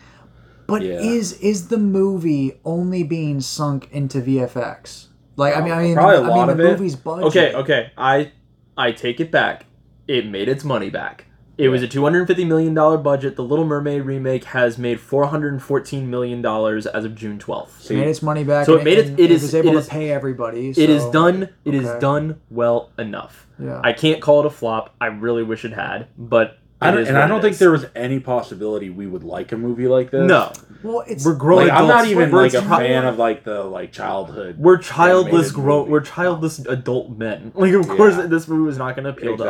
But 0.67 0.83
Yeah. 0.83 1.01
is 1.01 1.33
is 1.41 1.69
the 1.69 1.79
movie 1.79 2.61
only 2.65 3.03
being 3.03 3.41
sunk 3.41 3.89
into 3.93 4.21
VFX? 4.21 5.07
Like 5.37 5.57
I 5.57 5.61
mean, 5.63 5.73
I 5.73 5.77
uh, 5.79 5.83
mean, 5.83 5.95
Probably 5.95 6.17
a 6.17 6.21
I 6.21 6.29
lot 6.29 6.41
mean, 6.43 6.51
of 6.51 6.57
the 6.59 6.67
it. 6.67 6.71
movie's 6.79 6.97
budget. 6.97 7.25
Okay, 7.27 7.55
okay, 7.55 7.91
I 7.99 8.31
I 8.77 8.93
take 8.93 9.19
it 9.21 9.31
back. 9.33 9.67
It 10.09 10.27
made 10.27 10.49
its 10.49 10.65
money 10.65 10.91
back. 10.91 11.27
It 11.59 11.69
was 11.69 11.83
a 11.83 11.87
two 11.89 12.03
hundred 12.03 12.21
and 12.21 12.27
fifty 12.29 12.45
million 12.45 12.73
dollar 12.75 12.97
budget. 12.97 13.37
The 13.37 13.45
Little 13.45 13.67
Mermaid 13.67 14.03
remake 14.03 14.45
has 14.45 14.79
made 14.79 14.99
four 15.01 15.27
hundred 15.27 15.53
and 15.53 15.63
fourteen 15.63 16.11
million 16.11 16.41
dollars 16.43 16.87
as 16.87 17.05
of 17.05 17.15
June 17.15 17.39
twelfth. 17.39 17.83
So 17.83 17.95
it 17.95 17.99
made 17.99 18.09
its 18.09 18.23
money 18.23 18.43
back. 18.43 18.65
So 18.67 18.77
it 18.79 18.85
made 18.85 18.99
it- 18.99 19.07
and 19.09 19.21
it 19.21 19.31
is- 19.31 19.43
was 19.43 19.55
able 19.55 19.77
it 19.77 19.83
to 19.85 19.89
pay 19.91 20.11
everybody. 20.11 20.71
It 20.71 20.79
is 20.91 21.05
done. 21.07 21.51
It 21.65 21.75
is 21.75 21.87
okay. 21.87 22.01
done 22.01 22.41
well 22.51 22.91
enough. 22.99 23.47
Yeah. 23.63 23.81
I 23.85 23.93
can't 23.93 24.21
call 24.23 24.41
it 24.41 24.47
a 24.47 24.51
flop. 24.51 24.95
I 25.01 25.07
really 25.07 25.43
wish 25.45 25.65
it 25.67 25.73
had, 25.75 26.07
but 26.19 26.59
I 26.81 26.91
don't, 26.91 27.01
is 27.03 27.09
and 27.09 27.17
what 27.17 27.25
I 27.25 27.29
don't 27.29 27.41
think 27.43 27.53
is. 27.53 27.59
there 27.61 27.71
was 27.71 27.87
any 27.95 28.19
possibility 28.19 28.89
we 28.91 29.07
would 29.07 29.23
like 29.23 29.53
a 29.53 29.57
movie 29.57 29.87
like 29.87 30.11
this. 30.11 30.27
No, 30.27 30.53
Well, 30.83 31.05
it's 31.07 31.25
we're 31.25 31.35
growing. 31.37 31.69
Like, 31.69 31.79
I'm 31.79 31.87
not 31.87 32.07
even 32.07 32.33
We're 32.33 32.43
like 32.43 32.55
a 32.55 32.61
chi- 32.63 32.79
fan 32.79 33.05
of 33.05 33.19
like 33.19 33.45
the 33.45 33.63
like 33.63 33.93
childhood. 33.93 34.57
We're 34.59 34.79
childless 34.79 35.49
animated 35.49 35.55
grown. 35.55 35.91
We're 35.91 36.01
childless 36.01 36.59
adult 36.61 37.11
men. 37.17 37.53
Like, 37.55 37.75
of 37.75 37.87
course, 37.89 38.17
this 38.17 38.49
movie 38.49 38.63
was 38.65 38.79
not 38.79 38.97
going 38.97 39.05
to 39.05 39.11
appeal 39.11 39.37
to 39.37 39.45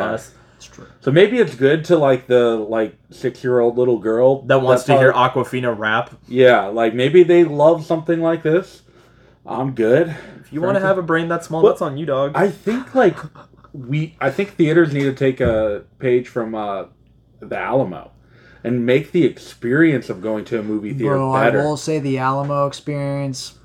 Exactly. 0.67 0.85
us. 0.85 0.91
So 1.01 1.11
maybe 1.11 1.37
it's 1.39 1.55
good 1.55 1.85
to 1.85 1.97
like 1.97 2.27
the 2.27 2.55
like 2.57 2.95
six 3.11 3.43
year 3.43 3.59
old 3.59 3.77
little 3.77 3.99
girl 3.99 4.41
That 4.43 4.61
wants 4.61 4.83
to 4.85 4.97
hear 4.97 5.11
Aquafina 5.13 5.77
rap. 5.77 6.11
Yeah, 6.27 6.65
like 6.67 6.93
maybe 6.93 7.23
they 7.23 7.43
love 7.43 7.85
something 7.85 8.21
like 8.21 8.43
this. 8.43 8.81
I'm 9.45 9.73
good. 9.75 10.15
If 10.39 10.53
you 10.53 10.61
want 10.61 10.77
to 10.77 10.81
have 10.81 10.97
a 10.97 11.01
brain 11.03 11.27
that 11.29 11.43
small, 11.43 11.61
Well, 11.63 11.73
that's 11.73 11.81
on 11.81 11.97
you, 11.97 12.05
dog. 12.05 12.31
I 12.35 12.49
think 12.49 12.95
like 12.95 13.17
we 13.73 14.15
I 14.21 14.29
think 14.29 14.51
theaters 14.51 14.93
need 14.93 15.03
to 15.03 15.13
take 15.13 15.41
a 15.41 15.83
page 15.99 16.27
from 16.27 16.55
uh 16.55 16.85
the 17.39 17.57
Alamo 17.57 18.11
and 18.63 18.85
make 18.85 19.11
the 19.11 19.25
experience 19.25 20.09
of 20.09 20.21
going 20.21 20.45
to 20.45 20.59
a 20.59 20.63
movie 20.63 20.93
theater 20.93 21.15
Bro, 21.15 21.33
better. 21.33 21.61
I 21.61 21.65
will 21.65 21.75
say 21.77 21.99
the 21.99 22.19
Alamo 22.19 22.67
experience. 22.67 23.55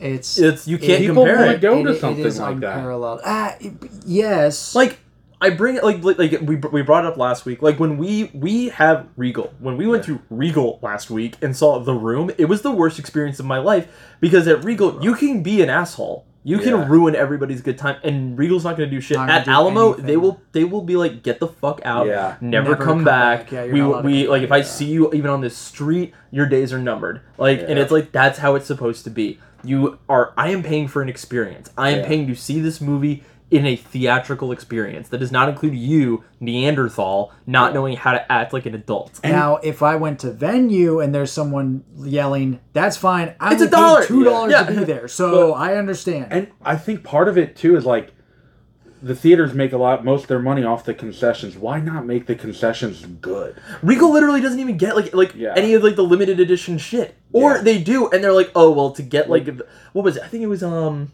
It's 0.00 0.38
It's 0.38 0.66
you 0.66 0.78
can't 0.78 0.98
People 1.00 1.24
compare 1.24 1.36
wanna 1.36 1.52
it. 1.52 1.60
go 1.60 1.78
it- 1.78 1.82
to 1.84 1.90
it 1.90 2.00
something 2.00 2.24
is 2.24 2.38
like 2.40 2.58
that. 2.60 2.76
unparalleled. 2.78 3.20
Ah, 3.24 3.54
it- 3.60 3.72
yes. 4.06 4.74
like 4.74 4.98
I 5.40 5.50
bring 5.50 5.76
it 5.76 5.84
like 5.84 6.02
like 6.04 6.32
we 6.42 6.56
we 6.56 6.82
brought 6.82 7.04
it 7.04 7.08
up 7.08 7.16
last 7.16 7.44
week. 7.46 7.62
Like 7.62 7.80
when 7.80 7.96
we 7.96 8.30
we 8.34 8.68
have 8.70 9.06
Regal. 9.16 9.52
When 9.58 9.76
we 9.76 9.86
went 9.86 10.04
to 10.04 10.20
Regal 10.28 10.78
last 10.82 11.08
week 11.10 11.36
and 11.42 11.56
saw 11.56 11.78
The 11.78 11.94
Room, 11.94 12.30
it 12.36 12.44
was 12.46 12.62
the 12.62 12.70
worst 12.70 12.98
experience 12.98 13.40
of 13.40 13.46
my 13.46 13.58
life 13.58 13.88
because 14.20 14.46
at 14.48 14.64
Regal 14.64 15.02
you 15.02 15.14
can 15.14 15.42
be 15.42 15.62
an 15.62 15.70
asshole. 15.70 16.26
You 16.42 16.58
can 16.58 16.88
ruin 16.88 17.14
everybody's 17.14 17.60
good 17.60 17.76
time, 17.76 18.00
and 18.02 18.38
Regal's 18.38 18.64
not 18.64 18.74
going 18.78 18.88
to 18.88 18.96
do 18.96 18.98
shit. 19.02 19.18
At 19.18 19.44
do 19.44 19.50
Alamo, 19.50 19.88
anything. 19.88 20.06
they 20.06 20.16
will 20.16 20.40
they 20.52 20.64
will 20.64 20.80
be 20.80 20.96
like, 20.96 21.22
get 21.22 21.38
the 21.38 21.46
fuck 21.48 21.82
out, 21.84 22.06
Yeah. 22.06 22.36
never, 22.40 22.70
Never 22.70 22.76
come, 22.76 22.86
come 22.86 23.04
back. 23.04 23.40
back. 23.50 23.52
Yeah, 23.52 23.64
we 23.66 23.80
not 23.80 23.86
allowed 23.88 24.02
to 24.02 24.06
we 24.08 24.26
like 24.26 24.42
if 24.42 24.50
I 24.50 24.62
see 24.62 24.86
you 24.86 25.12
even 25.12 25.30
on 25.30 25.42
the 25.42 25.50
street, 25.50 26.14
your 26.30 26.46
days 26.46 26.72
are 26.72 26.78
numbered. 26.78 27.20
Like, 27.36 27.60
and 27.60 27.78
it's 27.78 27.92
like 27.92 28.10
that's 28.12 28.38
how 28.38 28.54
it's 28.54 28.64
supposed 28.66 29.04
to 29.04 29.10
be. 29.10 29.38
You 29.62 29.98
are. 30.08 30.32
I 30.38 30.48
am 30.48 30.62
paying 30.62 30.88
for 30.88 31.02
an 31.02 31.10
experience. 31.10 31.70
I 31.76 31.90
am 31.90 31.98
Yeah. 32.00 32.06
paying 32.06 32.26
to 32.28 32.34
see 32.34 32.58
this 32.60 32.80
movie 32.80 33.22
in 33.50 33.66
a 33.66 33.74
theatrical 33.74 34.52
experience 34.52 35.08
that 35.08 35.18
does 35.18 35.32
not 35.32 35.48
include 35.48 35.74
you, 35.74 36.22
Neanderthal, 36.38 37.32
not 37.46 37.74
knowing 37.74 37.96
how 37.96 38.12
to 38.12 38.30
act 38.32 38.52
like 38.52 38.64
an 38.66 38.74
adult. 38.74 39.18
now, 39.24 39.56
if 39.56 39.82
I 39.82 39.96
went 39.96 40.20
to 40.20 40.30
venue 40.30 41.00
and 41.00 41.12
there's 41.14 41.32
someone 41.32 41.82
yelling, 41.98 42.60
that's 42.72 42.96
fine. 42.96 43.34
I 43.40 43.52
It's 43.54 43.62
a 43.62 43.68
dollar. 43.68 44.04
two 44.04 44.22
dollars 44.24 44.52
Yeah. 44.52 44.64
to 44.64 44.72
be 44.72 44.84
there, 44.84 45.08
so 45.08 45.52
I 45.54 45.74
understand. 45.76 46.26
And 46.30 46.48
I 46.64 46.76
think 46.76 47.02
part 47.02 47.26
of 47.28 47.36
it 47.36 47.56
too 47.56 47.76
is 47.76 47.84
like 47.84 48.12
the 49.02 49.14
theaters 49.16 49.54
make 49.54 49.72
a 49.72 49.78
lot 49.78 50.04
most 50.04 50.22
of 50.22 50.28
their 50.28 50.38
money 50.38 50.62
off 50.62 50.84
the 50.84 50.92
concessions. 50.92 51.56
Why 51.56 51.80
not 51.80 52.04
make 52.06 52.26
the 52.26 52.34
concessions 52.34 53.04
good? 53.20 53.56
Regal 53.82 54.12
literally 54.12 54.42
doesn't 54.42 54.60
even 54.60 54.76
get 54.76 54.94
like 54.94 55.12
like 55.14 55.34
Yeah. 55.34 55.54
any 55.56 55.74
of 55.74 55.82
like 55.82 55.96
the 55.96 56.04
limited 56.04 56.38
edition 56.38 56.78
shit, 56.78 57.16
or 57.32 57.56
Yeah. 57.56 57.62
they 57.62 57.78
do, 57.82 58.08
and 58.10 58.22
they're 58.22 58.32
like, 58.32 58.50
oh 58.54 58.70
well, 58.70 58.90
to 58.92 59.02
get 59.02 59.28
like 59.30 59.48
what 59.92 60.04
was 60.04 60.16
it? 60.18 60.22
I 60.22 60.28
think 60.28 60.44
it 60.44 60.48
was 60.48 60.62
um. 60.62 61.10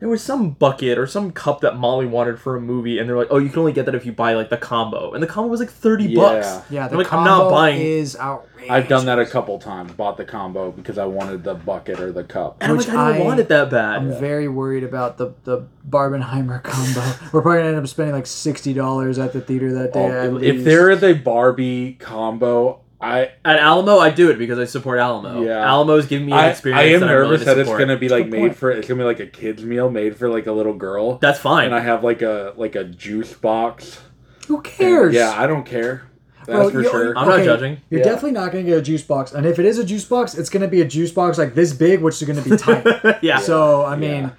There 0.00 0.08
was 0.08 0.22
some 0.22 0.50
bucket 0.50 0.98
or 0.98 1.06
some 1.06 1.30
cup 1.30 1.60
that 1.62 1.76
Molly 1.78 2.04
wanted 2.04 2.38
for 2.38 2.56
a 2.56 2.60
movie, 2.60 2.98
and 2.98 3.08
they're 3.08 3.16
like, 3.16 3.28
"Oh, 3.30 3.38
you 3.38 3.48
can 3.48 3.60
only 3.60 3.72
get 3.72 3.86
that 3.86 3.94
if 3.94 4.04
you 4.04 4.12
buy 4.12 4.34
like 4.34 4.50
the 4.50 4.56
combo." 4.56 5.12
And 5.12 5.22
the 5.22 5.26
combo 5.26 5.48
was 5.48 5.60
like 5.60 5.70
thirty 5.70 6.04
Yeah. 6.04 6.20
bucks. 6.20 6.60
yeah, 6.70 6.88
the 6.88 6.92
I'm 6.94 6.98
like, 6.98 7.12
I'm 7.12 7.24
not 7.24 7.48
buying. 7.50 7.80
is 7.80 8.14
outrageous. 8.16 8.70
I've 8.70 8.88
done 8.88 9.06
that 9.06 9.18
a 9.18 9.24
couple 9.26 9.58
times. 9.58 9.92
Bought 9.92 10.16
the 10.16 10.24
combo 10.24 10.72
because 10.72 10.98
I 10.98 11.04
wanted 11.06 11.44
the 11.44 11.54
bucket 11.54 12.00
or 12.00 12.12
the 12.12 12.24
cup. 12.24 12.56
and 12.60 12.72
I'm 12.72 12.78
like, 12.78 12.88
I 12.88 12.92
don't 13.12 13.22
I- 13.22 13.24
want 13.24 13.40
it 13.40 13.48
that 13.48 13.70
bad. 13.70 13.96
I'm 13.96 14.10
very 14.18 14.48
worried 14.48 14.84
about 14.84 15.16
the 15.16 15.32
the 15.44 15.62
Barbenheimer 15.88 16.62
combo. 16.62 17.00
We're 17.32 17.40
probably 17.42 17.58
gonna 17.60 17.68
end 17.68 17.78
up 17.78 17.86
spending 17.88 18.14
like 18.14 18.26
sixty 18.26 18.74
dollars 18.74 19.18
at 19.18 19.32
the 19.32 19.40
theater 19.40 19.72
that 19.74 19.92
day. 19.94 20.04
Oh, 20.04 20.10
at 20.10 20.26
Oh, 20.30 20.36
if 20.36 20.42
least. 20.56 20.64
there 20.64 20.90
is 20.90 21.02
a 21.02 21.12
Barbie 21.14 21.96
combo, 22.00 22.80
I 23.04 23.30
At 23.44 23.58
Alamo, 23.58 23.98
I 23.98 24.10
do 24.10 24.30
it 24.30 24.38
because 24.38 24.58
I 24.58 24.64
support 24.64 24.98
Alamo. 24.98 25.42
Yeah. 25.42 25.68
Alamo's 25.70 26.06
giving 26.06 26.26
me 26.26 26.32
an 26.32 26.50
experience. 26.50 26.80
I 26.80 26.84
am 26.94 27.00
that 27.00 27.08
I'm 27.08 27.14
nervous 27.14 27.40
to 27.40 27.44
that 27.46 27.58
it's 27.58 27.68
gonna 27.70 27.96
be 27.96 28.08
like 28.08 28.26
made 28.28 28.38
point. 28.40 28.56
for 28.56 28.70
it's 28.70 28.88
gonna 28.88 28.98
be 29.00 29.04
like 29.04 29.20
a 29.20 29.26
kids 29.26 29.62
meal 29.64 29.90
made 29.90 30.16
for 30.16 30.28
like 30.28 30.46
a 30.46 30.52
little 30.52 30.74
girl. 30.74 31.18
That's 31.18 31.38
fine. 31.38 31.66
and 31.66 31.74
I 31.74 31.80
have 31.80 32.02
like 32.02 32.22
a 32.22 32.52
like 32.56 32.74
a 32.76 32.84
juice 32.84 33.32
box. 33.34 34.00
who 34.48 34.60
cares? 34.62 35.14
Yeah, 35.14 35.34
I 35.36 35.46
don't 35.46 35.64
care. 35.64 36.04
That's 36.46 36.70
Bro, 36.70 36.70
for 36.70 36.82
sure. 36.90 37.18
I'm 37.18 37.26
not 37.26 37.42
judging. 37.42 37.78
You're 37.88 38.00
Yeah. 38.00 38.04
definitely 38.06 38.32
not 38.32 38.52
going 38.52 38.66
to 38.66 38.70
get 38.70 38.78
a 38.78 38.82
juice 38.82 39.02
box, 39.02 39.32
and 39.32 39.46
if 39.46 39.58
it 39.58 39.64
is 39.64 39.78
a 39.78 39.84
juice 39.84 40.04
box, 40.04 40.34
it's 40.34 40.50
going 40.50 40.60
to 40.60 40.68
be 40.68 40.82
a 40.82 40.84
juice 40.84 41.10
box 41.10 41.38
like 41.38 41.54
this 41.54 41.72
big, 41.72 42.02
which 42.02 42.20
is 42.20 42.28
going 42.28 42.42
to 42.42 42.50
be 42.50 42.54
tight. 42.58 43.16
yeah. 43.22 43.38
So 43.38 43.82
I 43.84 43.96
mean, 43.96 44.30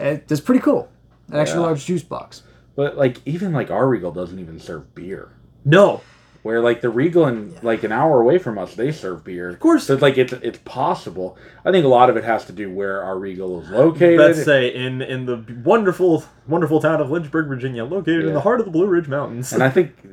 it, 0.00 0.24
it's 0.30 0.40
pretty 0.40 0.60
cool. 0.60 0.88
An 1.30 1.38
extra 1.38 1.60
Yeah. 1.60 1.66
large 1.66 1.84
juice 1.84 2.02
box. 2.02 2.42
But 2.74 2.96
like 2.96 3.18
even 3.24 3.52
like 3.52 3.70
our 3.70 3.88
Regal 3.88 4.10
doesn't 4.12 4.38
even 4.38 4.58
serve 4.58 4.94
beer. 4.94 5.30
no. 5.64 6.00
Where 6.46 6.60
like 6.60 6.80
the 6.80 6.90
Regal 6.90 7.24
and 7.24 7.60
like 7.64 7.82
an 7.82 7.90
hour 7.90 8.20
away 8.20 8.38
from 8.38 8.56
us, 8.56 8.76
they 8.76 8.92
serve 8.92 9.24
beer. 9.24 9.48
Of 9.48 9.58
course. 9.58 9.84
so 9.88 9.94
it's 9.94 10.02
like 10.02 10.16
it's 10.16 10.32
it's 10.32 10.58
possible. 10.64 11.36
I 11.64 11.72
think 11.72 11.84
a 11.84 11.88
lot 11.88 12.08
of 12.08 12.16
it 12.16 12.22
has 12.22 12.44
to 12.44 12.52
do 12.52 12.72
where 12.72 13.02
our 13.02 13.18
Regal 13.18 13.62
is 13.62 13.68
located. 13.70 14.20
Let's 14.20 14.44
say 14.44 14.68
in 14.72 15.02
in 15.02 15.26
the 15.26 15.44
wonderful 15.64 16.24
wonderful 16.46 16.80
town 16.80 17.00
of 17.00 17.10
Lynchburg, 17.10 17.48
Virginia, 17.48 17.84
located 17.84 18.26
in 18.26 18.32
the 18.32 18.40
heart 18.42 18.60
of 18.60 18.66
the 18.66 18.70
Blue 18.70 18.86
Ridge 18.86 19.08
Mountains. 19.08 19.52
and 19.52 19.60
I 19.60 19.70
think 19.70 19.96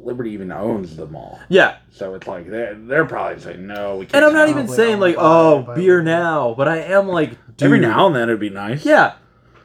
Liberty 0.00 0.30
even 0.30 0.50
owns 0.50 0.96
the 0.96 1.06
mall, 1.06 1.38
yeah, 1.48 1.76
so 1.92 2.14
it's 2.14 2.26
like 2.26 2.48
they're 2.50 2.74
they're 2.74 3.04
probably 3.04 3.40
saying 3.40 3.66
no, 3.66 3.98
we 3.98 4.06
can't. 4.06 4.16
and 4.16 4.24
I'm 4.24 4.32
not 4.32 4.48
even 4.48 4.66
saying 4.66 5.00
like, 5.00 5.16
oh, 5.18 5.74
beer 5.76 6.02
now, 6.02 6.54
but 6.56 6.66
I 6.66 6.78
am 6.78 7.08
like, 7.08 7.30
dude, 7.56 7.66
Every 7.66 7.78
now 7.78 8.08
and 8.08 8.16
then 8.16 8.24
it'd 8.24 8.40
be 8.40 8.50
nice. 8.50 8.84
yeah. 8.84 9.14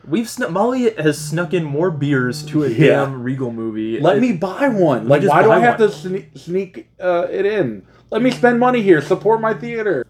We've 0.07 0.29
snuck 0.29 0.51
Molly 0.51 0.91
has 0.97 1.19
snuck 1.19 1.53
in 1.53 1.63
more 1.65 1.91
beers 1.91 2.43
to 2.45 2.63
a 2.63 2.69
Yeah. 2.69 3.05
damn 3.05 3.23
Regal 3.23 3.51
movie. 3.51 3.99
Let 3.99 4.17
It- 4.17 4.21
me 4.21 4.31
buy 4.33 4.69
one. 4.69 5.07
Like, 5.07 5.21
just 5.21 5.33
why 5.33 5.43
do 5.43 5.51
I 5.51 5.59
have 5.59 5.79
one. 5.79 5.89
to 5.89 5.95
sneak, 5.95 6.29
sneak 6.35 6.89
uh, 6.99 7.27
it 7.29 7.45
in? 7.45 7.83
Let 8.09 8.21
me 8.21 8.31
spend 8.31 8.59
money 8.59 8.81
here. 8.81 9.01
Support 9.01 9.41
my 9.41 9.53
theater. 9.53 10.05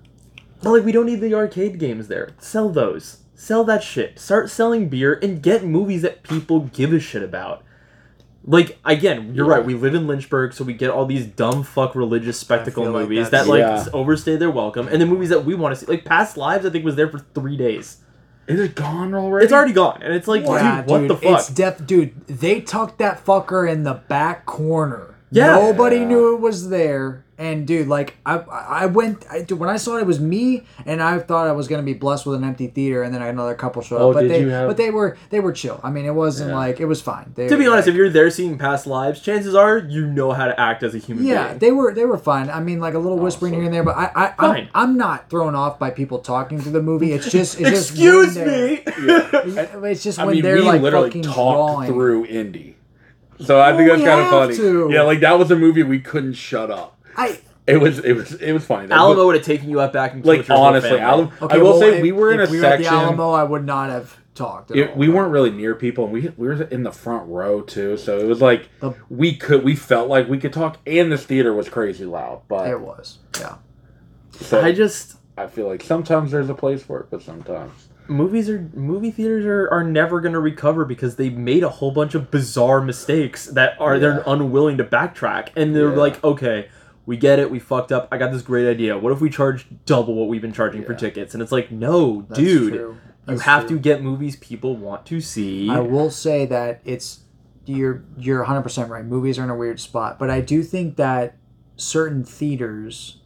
But 0.62 0.70
like, 0.72 0.86
we 0.86 0.92
don't 0.92 1.08
need 1.08 1.22
the 1.22 1.34
arcade 1.34 1.80
games 1.80 2.08
there. 2.10 2.30
Sell 2.40 2.70
those. 2.70 3.18
Sell 3.34 3.64
that 3.66 3.84
shit. 3.84 4.20
Start 4.20 4.50
selling 4.50 4.88
beer 4.90 5.18
and 5.22 5.42
get 5.42 5.64
movies 5.66 6.04
that 6.04 6.22
people 6.24 6.70
give 6.74 6.94
a 6.94 7.00
shit 7.00 7.24
about. 7.24 7.64
Like 8.50 8.78
again, 8.86 9.32
you're 9.36 9.46
right. 9.46 9.64
We 9.66 9.74
live 9.74 9.94
in 9.94 10.08
Lynchburg, 10.08 10.54
so 10.54 10.64
we 10.64 10.74
get 10.74 10.90
all 10.90 11.06
these 11.06 11.26
dumb 11.26 11.64
fuck 11.64 11.96
religious 11.96 12.40
spectacle 12.40 12.84
feel 12.86 12.94
like 12.94 13.04
movies 13.04 13.30
that 13.32 13.46
like 13.48 13.60
Yeah. 13.60 13.84
overstay 13.94 14.38
their 14.38 14.50
welcome, 14.50 14.88
and 14.88 15.02
the 15.02 15.06
movies 15.06 15.30
that 15.30 15.44
we 15.44 15.54
want 15.54 15.76
to 15.78 15.86
see, 15.86 15.92
like 15.92 16.06
Past 16.06 16.38
Lives, 16.38 16.66
I 16.66 16.70
think 16.70 16.86
was 16.86 16.96
there 16.96 17.10
for 17.10 17.20
three 17.36 17.58
days. 17.58 17.98
Is 18.48 18.60
it 18.60 18.76
gone 18.76 19.14
already? 19.14 19.44
It's 19.44 19.54
already 19.54 19.74
gone, 19.74 20.02
and 20.02 20.14
it's 20.14 20.28
like, 20.28 20.44
Yeah, 20.46 20.82
dude, 20.82 20.90
what 20.90 21.00
dude, 21.00 21.10
the 21.10 21.16
fuck? 21.18 21.40
It's 21.40 21.50
def, 21.50 21.86
dude. 21.86 22.28
They 22.28 22.62
tucked 22.62 22.98
that 23.00 23.24
fucker 23.26 23.70
in 23.70 23.84
the 23.84 23.96
back 23.96 24.46
corner. 24.46 25.16
Yeah. 25.32 25.56
nobody 25.56 25.98
Yeah. 25.98 26.06
knew 26.08 26.34
it 26.36 26.40
was 26.40 26.70
there. 26.70 27.26
And 27.40 27.68
dude, 27.68 27.88
like 27.88 28.16
I, 28.26 28.38
I 28.40 28.86
went. 28.88 29.24
I, 29.30 29.44
dude, 29.44 29.60
when 29.60 29.70
I 29.70 29.78
saw 29.78 29.98
it, 29.98 30.02
it 30.02 30.08
was 30.08 30.20
me, 30.20 30.64
and 30.88 31.04
I 31.04 31.20
thought 31.20 31.46
I 31.46 31.52
was 31.52 31.68
gonna 31.68 31.84
be 31.84 31.94
blessed 31.94 32.26
with 32.26 32.36
an 32.36 32.44
empty 32.44 32.66
theater, 32.66 33.04
and 33.04 33.14
then 33.14 33.22
another 33.22 33.54
couple 33.54 33.84
showed 33.84 34.02
Oh, 34.02 34.10
up. 34.10 34.16
But 34.16 34.22
did 34.24 34.32
they, 34.32 34.42
you 34.42 34.48
have- 34.50 34.68
but 34.68 34.78
they 34.78 34.90
were, 34.90 35.16
they 35.30 35.40
were 35.40 35.52
chill. 35.52 35.80
I 35.84 35.92
mean, 35.92 36.06
it 36.06 36.16
wasn't 36.16 36.52
like 36.56 36.80
it 36.80 36.86
was 36.86 37.00
fine. 37.00 37.34
They, 37.36 37.48
to 37.48 37.56
be 37.56 37.68
honest, 37.68 37.86
like, 37.86 37.92
if 37.94 37.96
you're 37.96 38.10
there 38.10 38.32
seeing 38.32 38.58
Past 38.58 38.88
Lives, 38.88 39.22
chances 39.22 39.54
are 39.54 39.78
you 39.78 40.08
know 40.08 40.32
how 40.32 40.46
to 40.48 40.60
act 40.60 40.82
as 40.82 40.96
a 40.96 40.98
human 40.98 41.26
yeah, 41.26 41.50
being. 41.50 41.60
they 41.60 41.72
were 41.72 41.94
they 41.94 42.06
were 42.06 42.18
fine. 42.18 42.50
I 42.50 42.60
mean, 42.60 42.80
like 42.80 42.96
a 42.96 43.00
little 43.00 43.20
oh, 43.20 43.24
whispering 43.24 43.54
here 43.54 43.66
and 43.66 43.74
there, 43.74 43.84
but 43.84 43.96
I, 43.96 44.10
I 44.16 44.34
I'm, 44.40 44.68
I'm 44.74 44.98
not 44.98 45.30
thrown 45.30 45.54
off 45.54 45.78
by 45.78 45.92
people 45.92 46.18
talking 46.18 46.60
through 46.60 46.72
the 46.72 46.82
movie. 46.82 47.12
It's 47.12 47.30
just 47.32 47.62
it's 47.62 47.70
Excuse 47.92 48.36
when 48.36 48.46
they're- 48.48 48.70
me. 48.72 48.84
It's 49.92 50.04
just 50.04 50.18
I 50.18 50.26
when 50.26 50.34
mean, 50.36 50.44
they're 50.44 50.56
we 50.56 50.62
like 50.64 50.82
literally 50.82 51.10
fucking 51.10 51.22
talked 51.22 51.36
drawing. 51.36 51.88
through 51.92 52.26
Indy. 52.26 52.78
So 53.40 53.60
I 53.62 53.78
think 53.78 53.92
Oh, 53.92 53.96
that's 53.96 54.08
kind 54.08 54.22
of 54.22 54.30
funny. 54.30 54.56
to. 54.58 54.90
Yeah, 54.92 55.04
like 55.04 55.20
that 55.20 55.38
was 55.38 55.52
a 55.52 55.56
movie 55.56 55.84
we 55.84 56.00
couldn't 56.00 56.34
shut 56.34 56.72
up. 56.72 56.97
I 57.18 57.40
It 57.66 57.78
was 57.78 58.00
it 58.00 58.14
was 58.14 58.34
it 58.36 58.54
was 58.54 58.66
funny. 58.66 58.90
Alamo 58.92 59.16
was- 59.18 59.26
would 59.26 59.36
have 59.36 59.46
taken 59.46 59.70
you 59.70 59.82
out 59.82 59.92
back 59.94 60.14
and 60.14 60.24
killed 60.24 60.38
like 60.38 60.48
your 60.48 60.58
whole 60.58 60.66
honestly, 60.68 60.90
family. 60.92 61.04
Alamo. 61.04 61.32
okay. 61.42 61.56
I 61.56 61.58
will 61.58 61.72
well, 61.72 61.80
say 61.80 61.96
if- 61.98 62.02
we 62.02 62.12
were 62.12 62.32
in 62.32 62.40
if 62.40 62.50
a 62.50 62.52
we 62.52 62.60
were 62.60 62.66
at 62.66 62.78
the 62.78 62.84
section. 62.86 63.00
Alamo, 63.06 63.32
I 63.32 63.44
would 63.44 63.66
not 63.66 63.90
have 63.90 64.18
talked. 64.36 64.72
At 64.72 64.78
It, 64.78 64.90
all. 64.92 64.96
we 64.96 65.10
weren't 65.10 65.32
really 65.32 65.50
near 65.52 65.74
people, 65.76 66.06
and 66.06 66.14
we 66.14 66.32
we 66.38 66.48
were 66.48 66.62
in 66.64 66.84
the 66.84 66.92
front 66.92 67.28
row 67.28 67.62
too. 67.62 67.98
So 67.98 68.20
it 68.20 68.26
was 68.28 68.42
like 68.42 68.70
The- 68.80 68.94
we 69.10 69.36
could 69.36 69.64
we 69.64 69.76
felt 69.76 70.08
like 70.10 70.30
we 70.30 70.38
could 70.38 70.54
talk, 70.54 70.78
and 70.86 71.12
this 71.12 71.24
theater 71.26 71.54
was 71.54 71.68
crazy 71.70 72.06
loud. 72.06 72.42
But 72.48 72.70
It 72.70 72.80
was. 72.80 73.18
Yeah. 73.40 73.56
so 74.32 74.62
I 74.62 74.72
just 74.72 75.18
I 75.38 75.48
feel 75.48 75.68
like 75.68 75.84
sometimes 75.84 76.32
there's 76.32 76.50
a 76.50 76.54
place 76.56 76.82
for 76.84 77.00
it, 77.02 77.08
but 77.12 77.22
sometimes 77.22 77.90
movies 78.10 78.50
are 78.50 78.70
movie 78.74 79.12
theaters 79.12 79.46
are, 79.46 79.68
are 79.70 79.84
never 79.84 80.22
going 80.22 80.32
to 80.34 80.40
recover 80.40 80.86
because 80.86 81.18
they 81.18 81.30
made 81.30 81.62
a 81.62 81.68
whole 81.70 81.92
bunch 81.92 82.16
of 82.16 82.32
bizarre 82.32 82.80
mistakes 82.80 83.48
that 83.48 83.74
are 83.82 84.00
they're 84.00 84.24
Yeah. 84.26 84.34
unwilling 84.34 84.78
to 84.78 84.86
backtrack 84.86 85.50
and 85.58 85.76
they're 85.76 85.90
Yeah. 85.92 85.98
like 85.98 86.24
okay 86.24 86.70
we 87.08 87.18
get 87.18 87.40
it 87.40 87.50
we 87.50 87.58
fucked 87.58 87.92
up 87.92 88.08
i 88.12 88.18
got 88.18 88.32
this 88.32 88.44
great 88.44 88.68
idea 88.70 88.96
what 88.98 89.12
if 89.12 89.20
we 89.20 89.30
charge 89.30 89.66
double 89.86 90.14
what 90.14 90.28
we've 90.28 90.42
been 90.42 90.54
charging 90.54 90.84
for 90.86 90.94
tickets 90.94 91.34
and 91.34 91.42
it's 91.42 91.52
like 91.52 91.72
no 91.72 92.22
That's 92.30 92.40
dude 92.40 92.74
true. 92.74 92.90
you 92.92 93.00
That's 93.26 93.42
have 93.42 93.66
true. 93.68 93.78
to 93.78 93.82
get 93.82 94.04
movies 94.04 94.36
people 94.36 94.76
want 94.76 95.06
to 95.08 95.20
see 95.22 95.70
I 95.70 95.80
will 95.80 96.12
say 96.12 96.46
that 96.46 96.82
it's 96.86 97.22
you're 97.66 98.04
you're 98.18 98.40
100 98.40 98.62
percent 98.62 98.90
right. 98.90 99.04
Movies 99.04 99.38
are 99.40 99.44
in 99.44 99.50
a 99.50 99.56
weird 99.56 99.80
spot, 99.82 100.18
but 100.20 100.30
I 100.30 100.40
do 100.40 100.64
think 100.64 100.96
that 100.96 101.36
certain 101.76 102.24
theaters 102.24 103.18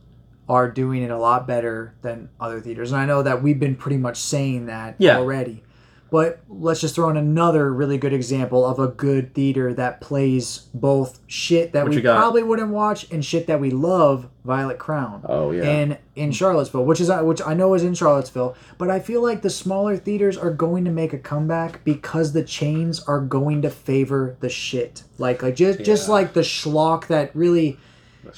are 0.50 0.68
doing 0.70 1.04
it 1.04 1.12
a 1.12 1.18
lot 1.20 1.46
better 1.48 1.94
than 2.02 2.28
other 2.40 2.60
theaters, 2.60 2.92
and 2.92 3.00
I 3.00 3.06
know 3.06 3.22
that 3.22 3.44
we've 3.44 3.60
been 3.60 3.76
pretty 3.76 3.98
much 3.98 4.18
saying 4.18 4.66
that 4.66 4.96
Yeah. 4.98 5.18
already. 5.18 5.64
But 6.12 6.42
let's 6.50 6.82
just 6.82 6.94
throw 6.94 7.10
in 7.10 7.16
another 7.16 7.74
really 7.74 7.98
good 7.98 8.12
example 8.12 8.66
of 8.66 8.80
a 8.80 8.88
good 8.90 9.34
theater 9.34 9.74
that 9.76 10.02
plays 10.02 10.68
both 10.74 11.22
shit 11.26 11.72
that 11.72 11.84
What 11.84 11.96
we 11.96 12.02
probably 12.02 12.44
wouldn't 12.44 12.70
watch 12.70 13.10
and 13.12 13.24
shit 13.24 13.48
that 13.48 13.62
we 13.62 13.72
love. 13.72 14.28
Violet 14.44 14.80
Crown. 14.80 15.24
Oh, 15.30 15.52
yeah. 15.52 15.64
And 15.64 15.98
in 16.16 16.32
Charlottesville, 16.32 16.84
which 16.84 17.00
is 17.00 17.10
uh, 17.12 17.22
which 17.22 17.42
I 17.46 17.54
know 17.54 17.76
is 17.76 17.84
in 17.84 17.94
Charlottesville, 17.94 18.56
but 18.78 18.90
I 18.90 19.00
feel 19.00 19.22
like 19.22 19.44
the 19.44 19.52
smaller 19.52 19.96
theaters 19.98 20.36
are 20.36 20.50
going 20.50 20.84
to 20.86 20.92
make 20.92 21.14
a 21.14 21.20
comeback 21.20 21.84
because 21.86 22.34
the 22.34 22.44
chains 22.44 23.00
are 23.04 23.22
going 23.22 23.62
to 23.62 23.70
favor 23.70 24.36
the 24.40 24.50
shit. 24.50 25.04
Like 25.18 25.44
like 25.44 25.56
just 25.56 25.84
just 25.84 26.10
like 26.10 26.34
the 26.34 26.42
schlock 26.42 27.08
that 27.08 27.36
really 27.36 27.78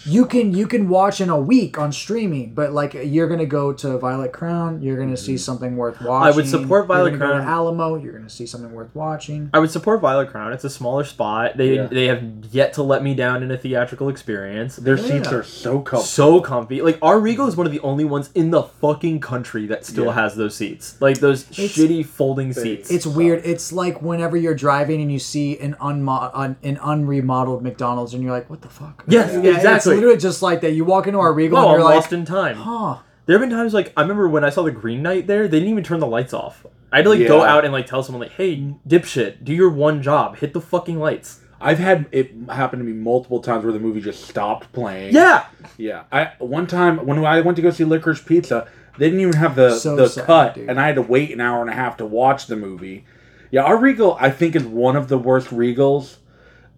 you 0.06 0.26
can 0.26 0.54
you 0.54 0.68
can 0.68 0.90
watch 0.90 1.22
in 1.22 1.30
a 1.30 1.40
week 1.40 1.78
on 1.78 1.92
streaming, 1.92 2.54
but 2.54 2.72
like 2.74 2.94
you're 2.94 3.28
gonna 3.28 3.46
go 3.46 3.74
to 3.74 3.98
Violet 3.98 4.32
Crown, 4.34 4.82
you're 4.82 4.98
gonna 4.98 5.18
see 5.18 5.34
mm-hmm. 5.34 5.38
something 5.40 5.76
worth 5.78 6.02
watching. 6.02 6.34
I 6.34 6.36
would 6.36 6.48
support 6.48 6.88
Violet 6.88 7.12
you're 7.12 7.20
gonna 7.20 7.32
go 7.34 7.38
to 7.40 7.44
Crown. 7.44 7.54
Alamo, 7.54 7.96
you're 7.96 8.14
gonna 8.14 8.30
see 8.30 8.46
something 8.46 8.72
worth 8.74 8.94
watching. 8.96 9.50
I 9.54 9.60
would 9.60 9.72
support 9.72 10.02
Violet 10.02 10.30
Crown. 10.30 10.54
It's 10.54 10.64
a 10.64 10.70
smaller 10.70 11.04
spot. 11.04 11.58
They 11.58 11.76
Yeah. 11.76 11.88
they 11.88 12.06
have 12.08 12.24
yet 12.52 12.74
to 12.74 12.84
let 12.84 13.04
me 13.04 13.14
down 13.14 13.44
in 13.44 13.52
a 13.52 13.58
theatrical 13.58 14.10
experience. 14.10 14.76
their 14.78 14.98
Yeah. 14.98 15.04
seats 15.08 15.32
are 15.32 15.44
so 15.44 15.80
comfortable. 15.80 16.04
so 16.04 16.42
comfy. 16.42 16.82
Like 16.82 16.98
our 17.02 17.20
Regal 17.20 17.48
is 17.48 17.56
one 17.56 17.66
of 17.66 17.72
the 17.72 17.80
only 17.82 18.06
ones 18.06 18.30
in 18.36 18.52
the 18.52 18.64
fucking 18.64 19.20
country 19.20 19.68
that 19.68 19.86
still 19.86 20.06
Yeah. 20.06 20.14
has 20.14 20.36
those 20.36 20.56
seats. 20.56 20.96
Like 21.00 21.20
those 21.20 21.44
It's- 21.52 21.76
shitty 21.76 22.06
folding 22.06 22.54
seats. 22.54 22.90
It's 22.92 23.06
weird. 23.06 23.42
It's 23.46 23.72
like 23.72 24.02
whenever 24.02 24.36
you're 24.38 24.56
driving 24.56 25.02
and 25.02 25.12
you 25.12 25.20
see 25.20 25.58
an 25.60 25.76
unmo- 25.82 26.32
un- 26.34 26.56
an 26.64 26.78
unremodeled 26.82 27.64
McDonald's 27.64 28.14
and 28.14 28.24
you're 28.24 28.32
like, 28.32 28.50
what 28.50 28.62
the 28.62 28.70
fuck? 28.70 29.04
Yes, 29.08 29.32
Yeah, 29.74 29.78
It's 29.78 29.86
literally 29.86 30.18
just 30.18 30.42
like 30.42 30.62
that. 30.62 30.72
You 30.74 30.86
walk 30.86 31.08
into 31.08 31.20
our 31.20 31.34
Regal 31.34 31.58
no, 31.60 31.64
and 31.64 31.72
I'm 31.74 31.80
you're 31.80 31.86
like, 31.86 31.96
lost 31.96 32.14
in 32.14 32.26
time. 32.26 32.56
huh. 32.58 32.98
There 33.26 33.38
have 33.40 33.48
been 33.48 33.56
times 33.58 33.74
like 33.74 33.94
I 33.96 34.02
remember 34.02 34.28
when 34.28 34.44
I 34.44 34.50
saw 34.50 34.64
the 34.64 34.72
Green 34.72 35.02
Knight 35.02 35.28
there, 35.28 35.48
they 35.48 35.60
didn't 35.60 35.72
even 35.72 35.84
turn 35.84 36.00
the 36.00 36.08
lights 36.08 36.34
off. 36.34 36.66
I 36.92 36.98
had 36.98 37.04
to 37.04 37.10
like 37.10 37.26
go 37.28 37.42
out 37.42 37.64
and 37.64 37.74
like 37.74 37.86
tell 37.88 38.04
someone 38.04 38.22
like, 38.22 38.34
"Hey, 38.38 38.74
dipshit, 38.88 39.44
do 39.44 39.54
your 39.54 39.70
one 39.70 40.02
job. 40.02 40.38
Hit 40.38 40.54
the 40.54 40.62
fucking 40.62 41.00
lights." 41.00 41.40
I've 41.62 41.80
had 41.80 42.08
it 42.12 42.32
happen 42.50 42.80
to 42.80 42.86
me 42.86 42.92
multiple 42.92 43.40
times 43.40 43.64
where 43.64 43.72
the 43.72 43.80
movie 43.80 44.02
just 44.02 44.26
stopped 44.28 44.74
playing. 44.74 45.14
Yeah. 45.14 45.46
Yeah, 45.78 46.04
I 46.12 46.34
one 46.40 46.68
time 46.68 46.98
when 47.06 47.24
I 47.26 47.40
went 47.40 47.56
to 47.56 47.62
go 47.62 47.72
see 47.72 47.86
Licorice 47.86 48.26
Pizza, 48.26 48.68
they 48.98 49.06
didn't 49.06 49.22
even 49.22 49.36
have 49.38 49.56
the 49.56 49.74
So 49.78 49.96
the 49.96 50.10
sad, 50.10 50.26
cut, 50.26 50.56
dude. 50.56 50.70
and 50.70 50.78
I 50.80 50.88
had 50.88 50.96
to 50.96 51.02
wait 51.02 51.32
an 51.32 51.40
hour 51.40 51.62
and 51.62 51.70
a 51.70 51.74
half 51.74 51.96
to 51.98 52.06
watch 52.06 52.48
the 52.48 52.58
movie. 52.58 53.06
Yeah, 53.52 53.64
our 53.64 53.78
Regal 53.78 54.18
I 54.20 54.30
think 54.30 54.56
is 54.58 54.66
one 54.66 54.98
of 54.98 55.08
the 55.08 55.18
worst 55.18 55.48
Regals. 55.48 56.18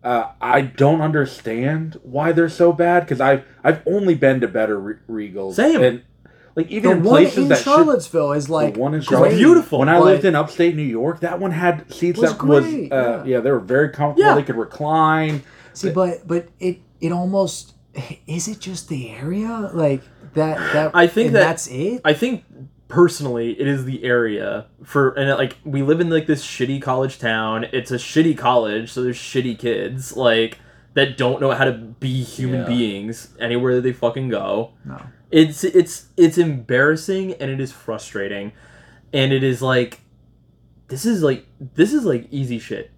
Uh, 0.06 0.32
I 0.40 0.62
don't 0.62 1.02
understand 1.02 2.00
why 2.04 2.32
they're 2.32 2.48
so 2.48 2.72
bad 2.72 3.02
because 3.02 3.20
I've 3.20 3.44
I've 3.64 3.82
only 3.88 4.14
been 4.16 4.40
to 4.42 4.48
better 4.48 4.80
re- 4.80 4.96
Regals. 5.10 5.56
Same. 5.56 5.82
And 5.82 6.04
like 6.56 6.68
even 6.70 6.92
The 6.92 6.96
in 6.98 7.04
one 7.04 7.14
places 7.24 7.38
in 7.40 7.48
that 7.50 7.56
should, 7.58 7.64
Charlottesville 7.66 8.32
is 8.34 8.48
like 8.48 8.76
the 8.76 8.80
one 8.80 8.94
in 8.94 9.00
great, 9.00 9.10
Charlotte, 9.10 9.30
beautiful, 9.32 9.80
When 9.80 9.90
I 9.90 9.98
but- 9.98 10.06
lived 10.06 10.26
in 10.26 10.36
upstate 10.36 10.76
New 10.76 10.84
York, 10.84 11.22
that 11.22 11.40
one 11.40 11.50
had 11.52 11.92
seats 11.92 12.20
Was 12.20 12.38
that 12.38 12.44
was 12.46 12.64
uh, 12.66 12.68
yeah. 12.70 13.24
yeah. 13.26 13.40
they 13.40 13.50
were 13.52 13.60
very 13.60 13.90
comfortable. 13.90 14.30
Yeah. 14.30 14.36
They 14.36 14.44
could 14.44 14.56
recline. 14.58 15.42
See, 15.74 15.90
but 15.90 16.28
but 16.28 16.50
it 16.60 16.80
it 17.02 17.12
almost 17.12 17.74
is 18.28 18.48
it 18.48 18.60
just 18.60 18.90
the 18.90 19.10
area 19.10 19.72
like 19.74 20.02
that 20.36 20.58
that 20.74 20.92
I 20.94 21.08
think 21.08 21.32
that- 21.34 21.40
that's 21.40 21.66
it. 21.68 22.02
I 22.06 22.14
think 22.14 22.44
personally 22.88 23.60
it 23.60 23.68
is 23.68 23.86
the 23.86 24.04
area 24.04 24.68
for 24.84 25.10
and 25.14 25.30
like 25.38 25.58
we 25.64 25.82
live 25.82 26.00
in 26.00 26.10
like 26.10 26.28
this 26.28 26.46
shitty 26.46 26.82
college 26.82 27.18
town. 27.20 27.66
It's 27.72 27.92
a 27.92 27.96
shitty 27.98 28.38
college, 28.38 28.92
so 28.92 29.02
there's 29.04 29.18
shitty 29.18 29.58
kids 29.58 30.16
like 30.16 30.60
that 30.94 31.18
don't 31.18 31.42
know 31.42 31.52
how 31.52 31.66
to 31.66 31.74
be 31.74 32.24
human 32.24 32.62
Yeah. 32.62 32.68
beings 32.68 33.36
anywhere 33.40 33.76
that 33.76 33.82
they 33.82 33.92
fucking 33.94 34.30
go. 34.30 34.74
no. 34.86 35.02
It's 35.32 35.64
it's 35.64 36.06
it's 36.16 36.38
embarrassing 36.38 37.34
and 37.34 37.50
it 37.52 37.60
is 37.60 37.72
frustrating. 37.72 38.52
And 39.12 39.34
it 39.34 39.44
is 39.44 39.62
like 39.62 40.00
this 40.88 41.06
is 41.06 41.24
like 41.24 41.46
this 41.60 41.92
is 41.94 42.06
like 42.06 42.28
easy 42.32 42.60
shit. 42.60 42.92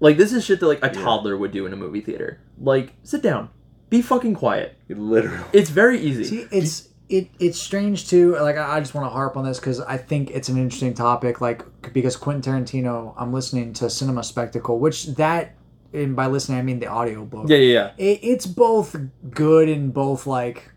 Like 0.00 0.16
this 0.16 0.32
is 0.32 0.44
shit 0.44 0.60
that 0.60 0.66
like 0.66 0.82
a 0.84 0.88
toddler 0.90 1.36
would 1.36 1.52
do 1.52 1.66
in 1.66 1.72
a 1.72 1.76
movie 1.76 2.00
theater. 2.00 2.40
Like 2.58 2.94
sit 3.02 3.22
down. 3.22 3.50
Be 3.90 4.02
fucking 4.02 4.34
quiet. 4.34 4.76
Literally. 4.88 5.44
It's 5.52 5.70
very 5.70 6.00
easy. 6.00 6.24
See, 6.24 6.46
it's 6.50 6.88
it 7.08 7.28
it's 7.38 7.60
strange 7.60 8.08
too. 8.08 8.36
Like 8.36 8.56
I 8.56 8.76
I 8.76 8.80
just 8.80 8.94
want 8.94 9.06
to 9.06 9.10
harp 9.10 9.36
on 9.36 9.44
this 9.44 9.58
because 9.58 9.80
I 9.80 9.96
think 9.96 10.30
it's 10.30 10.48
an 10.48 10.56
interesting 10.56 10.94
topic. 10.94 11.40
Like 11.40 11.92
because 11.92 12.16
Quentin 12.16 12.64
Tarantino, 12.64 13.14
I'm 13.16 13.32
listening 13.32 13.72
to 13.74 13.90
Cinema 13.90 14.24
Speculation, 14.24 14.80
which 14.80 15.06
that 15.16 15.54
and 15.92 16.16
by 16.16 16.26
listening 16.26 16.58
I 16.58 16.62
mean 16.62 16.80
the 16.80 16.88
audiobook. 16.88 17.48
yeah, 17.48 17.56
yeah, 17.58 17.72
yeah. 17.72 18.04
it, 18.04 18.20
it's 18.22 18.46
both 18.46 18.96
good 19.30 19.68
and 19.68 19.92
both 19.92 20.26
like 20.26 20.70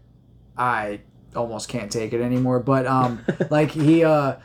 I 0.58 1.02
almost 1.36 1.70
can't 1.70 1.92
take 1.92 2.14
it 2.14 2.22
anymore. 2.22 2.60
But 2.60 2.86
um, 2.86 3.24
like 3.50 3.72
he 3.72 4.04
uh 4.04 4.36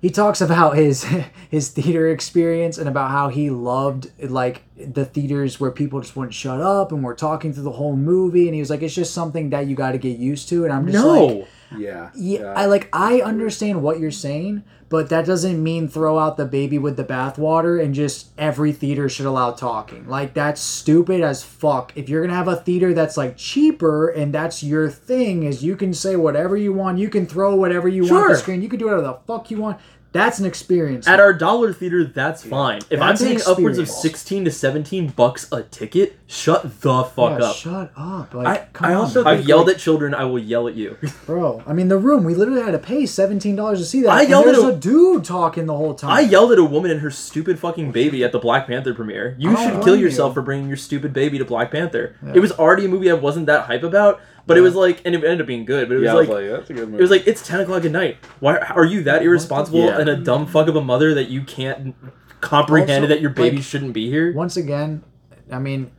he 0.00 0.10
talks 0.10 0.40
about 0.40 0.76
his 0.76 1.04
his 1.50 1.68
theater 1.70 2.08
experience 2.08 2.78
and 2.78 2.88
about 2.88 3.10
how 3.10 3.28
he 3.28 3.50
loved 3.50 4.10
like 4.22 4.62
the 4.76 5.04
theaters 5.04 5.58
where 5.58 5.70
people 5.70 6.00
just 6.00 6.14
wouldn't 6.16 6.34
shut 6.34 6.60
up 6.60 6.92
and 6.92 7.02
were 7.02 7.14
talking 7.14 7.52
through 7.52 7.64
the 7.64 7.72
whole 7.72 7.96
movie. 7.96 8.46
And 8.46 8.54
he 8.54 8.60
was 8.60 8.70
like, 8.70 8.82
it's 8.82 8.94
just 8.94 9.12
something 9.14 9.50
that 9.50 9.66
you 9.66 9.74
got 9.74 9.92
to 9.92 9.98
get 9.98 10.18
used 10.18 10.48
to. 10.50 10.64
And 10.64 10.72
I'm 10.72 10.86
just 10.86 11.04
No. 11.04 11.24
like. 11.26 11.48
Yeah. 11.76 12.10
Yeah, 12.14 12.52
I 12.56 12.64
like 12.66 12.88
I 12.94 13.20
understand 13.20 13.82
what 13.82 13.98
you're 14.00 14.10
saying, 14.10 14.62
but 14.90 15.08
that 15.10 15.26
doesn't 15.26 15.62
mean 15.62 15.88
throw 15.88 16.18
out 16.18 16.36
the 16.36 16.44
baby 16.46 16.78
with 16.78 16.96
the 16.96 17.04
bathwater 17.04 17.82
and 17.82 17.94
just 17.94 18.28
every 18.38 18.72
theater 18.72 19.08
should 19.08 19.26
allow 19.26 19.50
talking. 19.50 20.08
Like 20.08 20.34
that's 20.34 20.60
stupid 20.60 21.20
as 21.20 21.42
fuck. 21.42 21.92
If 21.94 22.08
you're 22.08 22.22
gonna 22.22 22.34
have 22.36 22.48
a 22.48 22.56
theater 22.56 22.94
that's 22.94 23.16
like 23.16 23.36
cheaper 23.36 24.08
and 24.08 24.32
that's 24.32 24.62
your 24.62 24.88
thing, 24.88 25.42
is 25.42 25.62
you 25.62 25.76
can 25.76 25.92
say 25.92 26.16
whatever 26.16 26.56
you 26.56 26.72
want, 26.72 26.98
you 26.98 27.08
can 27.08 27.26
throw 27.26 27.54
whatever 27.54 27.88
you 27.88 28.02
want 28.02 28.10
Sure. 28.10 28.28
the 28.30 28.36
screen, 28.36 28.62
you 28.62 28.68
can 28.68 28.78
do 28.78 28.86
whatever 28.86 29.02
the 29.02 29.18
fuck 29.26 29.50
you 29.50 29.58
want. 29.58 29.78
That's 30.10 30.38
an 30.38 30.46
experience. 30.46 31.06
At 31.06 31.20
our 31.20 31.34
dollar 31.34 31.72
theater, 31.72 32.02
that's 32.02 32.42
fine. 32.42 32.78
If 32.90 32.98
That's 32.98 33.20
I'm 33.20 33.26
paying 33.26 33.40
upwards 33.46 33.76
of 33.76 33.88
sixteen 33.88 34.44
to 34.46 34.50
seventeen 34.50 35.08
bucks 35.08 35.46
a 35.52 35.62
ticket, 35.64 36.18
shut 36.26 36.62
the 36.62 37.04
fuck 37.04 37.38
Yeah, 37.38 37.46
up. 37.46 37.56
Shut 37.56 37.92
up. 37.94 38.32
Like, 38.32 38.46
I- 38.46 38.66
come 38.72 38.90
I 38.90 38.94
on, 38.94 39.00
also 39.02 39.24
I've 39.24 39.46
yelled 39.46 39.66
like- 39.66 39.76
at 39.76 39.80
children. 39.82 40.14
I 40.14 40.24
will 40.24 40.38
yell 40.38 40.66
at 40.66 40.74
you. 40.74 40.96
bro. 41.26 41.62
I 41.66 41.74
mean, 41.74 41.88
the 41.88 41.98
room. 41.98 42.24
We 42.24 42.34
literally 42.34 42.62
had 42.62 42.70
to 42.72 42.78
pay 42.78 43.04
seventeen 43.04 43.54
dollars 43.54 43.80
to 43.80 43.84
see 43.84 44.00
that. 44.02 44.10
I 44.10 44.20
and 44.22 44.30
yelled 44.30 44.46
at 44.46 44.52
there's 44.52 44.64
a- 44.64 44.68
a 44.68 44.76
dude 44.76 45.24
talking 45.26 45.66
the 45.66 45.76
whole 45.76 45.94
time. 45.94 46.10
I 46.10 46.20
yelled 46.20 46.52
at 46.52 46.58
a 46.58 46.64
woman 46.64 46.90
and 46.90 47.00
her 47.00 47.10
stupid 47.10 47.58
fucking 47.58 47.92
baby 47.92 48.24
at 48.24 48.32
the 48.32 48.38
Black 48.38 48.66
Panther 48.66 48.94
premiere. 48.94 49.36
You 49.38 49.54
should 49.58 49.82
kill 49.84 49.94
yourself 49.96 50.30
you. 50.30 50.34
for 50.34 50.42
bringing 50.42 50.68
your 50.68 50.78
stupid 50.78 51.12
baby 51.12 51.36
to 51.38 51.44
Black 51.44 51.70
Panther. 51.70 52.16
It 52.34 52.40
was 52.40 52.52
already 52.52 52.86
a 52.86 52.88
movie 52.88 53.10
I 53.10 53.14
wasn't 53.14 53.44
that 53.46 53.66
hype 53.66 53.82
about, 53.82 54.20
but 54.48 54.58
it 54.58 54.62
was 54.62 54.74
like, 54.74 55.00
and 55.04 55.14
it 55.14 55.22
ended 55.22 55.40
up 55.42 55.46
being 55.46 55.64
good. 55.64 55.88
But 55.88 55.94
it 55.94 55.98
was 55.98 56.04
Yeah, 56.06 56.10
I 56.12 56.14
like, 56.14 56.28
was 56.28 56.42
like, 56.42 56.50
that's 56.58 56.70
a 56.70 56.74
good 56.74 56.86
movie. 56.88 56.98
it 56.98 57.02
was 57.02 57.10
like 57.12 57.26
it's 57.28 57.46
ten 57.46 57.60
o'clock 57.60 57.84
at 57.84 57.92
night. 57.92 58.16
Why 58.40 58.56
are 58.58 58.84
you 58.84 59.04
that 59.04 59.22
irresponsible 59.22 59.80
Yeah. 59.84 59.98
and 60.00 60.08
a 60.08 60.16
dumb 60.16 60.46
fuck 60.46 60.66
of 60.68 60.74
a 60.76 60.80
mother 60.82 61.14
that 61.14 61.28
you 61.28 61.42
can't 61.42 61.94
comprehend 62.40 62.90
Also, 63.04 63.06
that 63.08 63.20
your 63.20 63.30
baby 63.30 63.56
like, 63.56 63.64
shouldn't 63.64 63.92
be 63.92 64.08
here? 64.10 64.32
Once 64.34 64.56
again, 64.56 65.04
I 65.52 65.58
mean. 65.60 65.90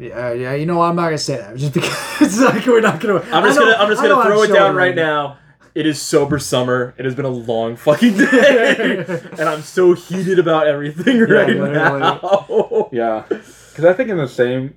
Yeah, 0.00 0.32
yeah, 0.32 0.54
you 0.54 0.64
know 0.64 0.78
what? 0.78 0.84
I'm 0.90 0.94
not 0.96 1.06
gonna 1.06 1.18
say 1.18 1.38
that 1.38 1.56
just 1.56 1.74
because 1.74 1.92
it's 2.20 2.40
like 2.54 2.64
we're 2.66 2.80
not 2.80 3.00
gonna. 3.00 3.16
I'm 3.32 3.42
just 3.44 3.58
I 3.58 3.62
know- 3.64 3.72
gonna 3.72 3.82
I'm 3.82 3.88
just 3.88 4.00
gonna 4.02 4.22
throw 4.22 4.42
I'm 4.42 4.50
it 4.50 4.54
down 4.54 4.66
showing 4.68 4.76
right 4.76 4.94
now. 4.94 5.38
It 5.74 5.86
is 5.86 6.00
sober 6.00 6.38
summer. 6.38 6.94
It 6.98 7.04
has 7.04 7.14
been 7.16 7.24
a 7.24 7.28
long 7.30 7.74
fucking 7.76 8.16
day, 8.16 9.04
and 9.38 9.40
I'm 9.48 9.62
so 9.62 9.94
heated 9.94 10.38
about 10.38 10.66
everything 10.68 11.18
right 11.20 11.48
literally. 11.48 12.00
now. 12.00 12.88
Yeah, 12.92 13.24
because 13.28 13.84
I 13.84 13.92
think 13.92 14.08
in 14.10 14.16
the 14.18 14.28
same 14.28 14.74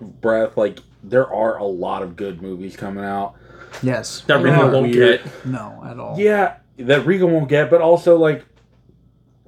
breath, 0.00 0.56
like 0.56 0.80
there 1.02 1.32
are 1.32 1.56
a 1.58 1.64
lot 1.64 2.02
of 2.02 2.16
good 2.16 2.42
movies 2.42 2.76
coming 2.76 3.04
out. 3.04 3.34
Yes. 3.82 4.22
That 4.26 4.40
Yeah. 4.40 4.44
really 4.60 4.72
won't 4.72 4.90
Weird. 4.94 5.22
get. 5.24 5.46
No, 5.46 5.82
at 5.86 5.98
all. 5.98 6.16
Yeah, 6.18 6.54
that 6.78 7.06
Regal 7.06 7.28
won't 7.28 7.48
get, 7.48 7.70
but 7.70 7.80
also 7.80 8.16
like 8.16 8.44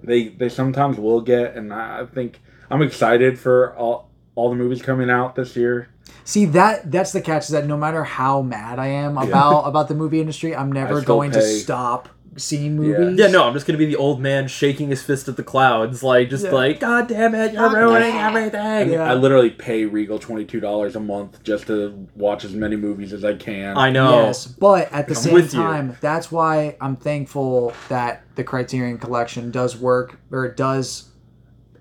they 0.03 0.29
they 0.29 0.49
sometimes 0.49 0.99
will 0.99 1.21
get, 1.21 1.55
and 1.57 1.73
I 1.73 2.01
I 2.01 2.07
think 2.07 2.41
I'm 2.71 2.83
excited 2.83 3.39
for 3.39 3.75
all 3.77 4.11
all 4.35 4.49
the 4.51 4.57
movies 4.57 4.83
coming 4.83 5.11
out 5.11 5.35
this 5.35 5.57
year. 5.57 5.89
See 6.25 6.47
that 6.47 6.91
that's 6.91 7.13
the 7.13 7.21
catch 7.21 7.45
is 7.45 7.49
that 7.51 7.67
no 7.67 7.77
matter 7.77 8.05
how 8.05 8.43
mad 8.43 8.79
I 8.79 8.87
am 8.89 9.19
about 9.19 9.63
about 9.67 9.89
the 9.89 9.95
movie 9.95 10.21
industry, 10.21 10.55
I'm 10.55 10.71
never 10.81 11.01
still 11.03 11.17
going 11.17 11.33
to 11.33 11.43
stop 11.43 12.09
seeing 12.37 12.77
Yeah. 12.83 12.99
movies. 12.99 13.19
Yeah, 13.19 13.27
no, 13.29 13.45
I'm 13.45 13.53
just 13.53 13.67
gonna 13.67 13.79
be 13.79 13.85
the 13.87 13.97
old 13.97 14.21
man 14.21 14.49
shaking 14.49 14.89
his 14.89 15.03
fist 15.03 15.29
at 15.29 15.37
the 15.37 15.43
clouds, 15.43 16.03
like 16.03 16.31
just 16.31 16.45
Yeah. 16.47 16.53
like, 16.53 16.81
God 16.81 17.07
damn 17.09 17.35
it, 17.35 17.53
you're 17.53 17.71
ruining 17.71 18.15
everything. 18.17 18.91
Yeah. 18.93 19.11
I 19.11 19.15
literally 19.15 19.51
pay 19.51 19.85
Regal 19.85 20.19
twenty 20.19 20.45
two 20.45 20.59
dollars 20.61 20.97
a 20.97 21.01
month 21.01 21.43
just 21.43 21.67
to 21.67 22.07
watch 22.17 22.45
as 22.45 22.53
many 22.55 22.77
movies 22.77 23.13
as 23.13 23.25
I 23.25 23.35
can. 23.35 23.77
I 23.77 23.91
know. 23.91 24.23
Yes, 24.23 24.47
but 24.47 24.91
at 24.93 25.09
the 25.09 25.15
I'm 25.15 25.21
same 25.21 25.35
with 25.35 25.53
you. 25.53 25.61
time, 25.61 25.97
that's 26.01 26.33
why 26.33 26.77
I'm 26.81 26.97
thankful 26.97 27.73
that 27.89 28.23
the 28.37 28.45
Criterion 28.45 28.99
Collection 28.99 29.51
does 29.51 29.77
work 29.77 30.19
or 30.31 30.47
it 30.47 30.57
does 30.57 31.11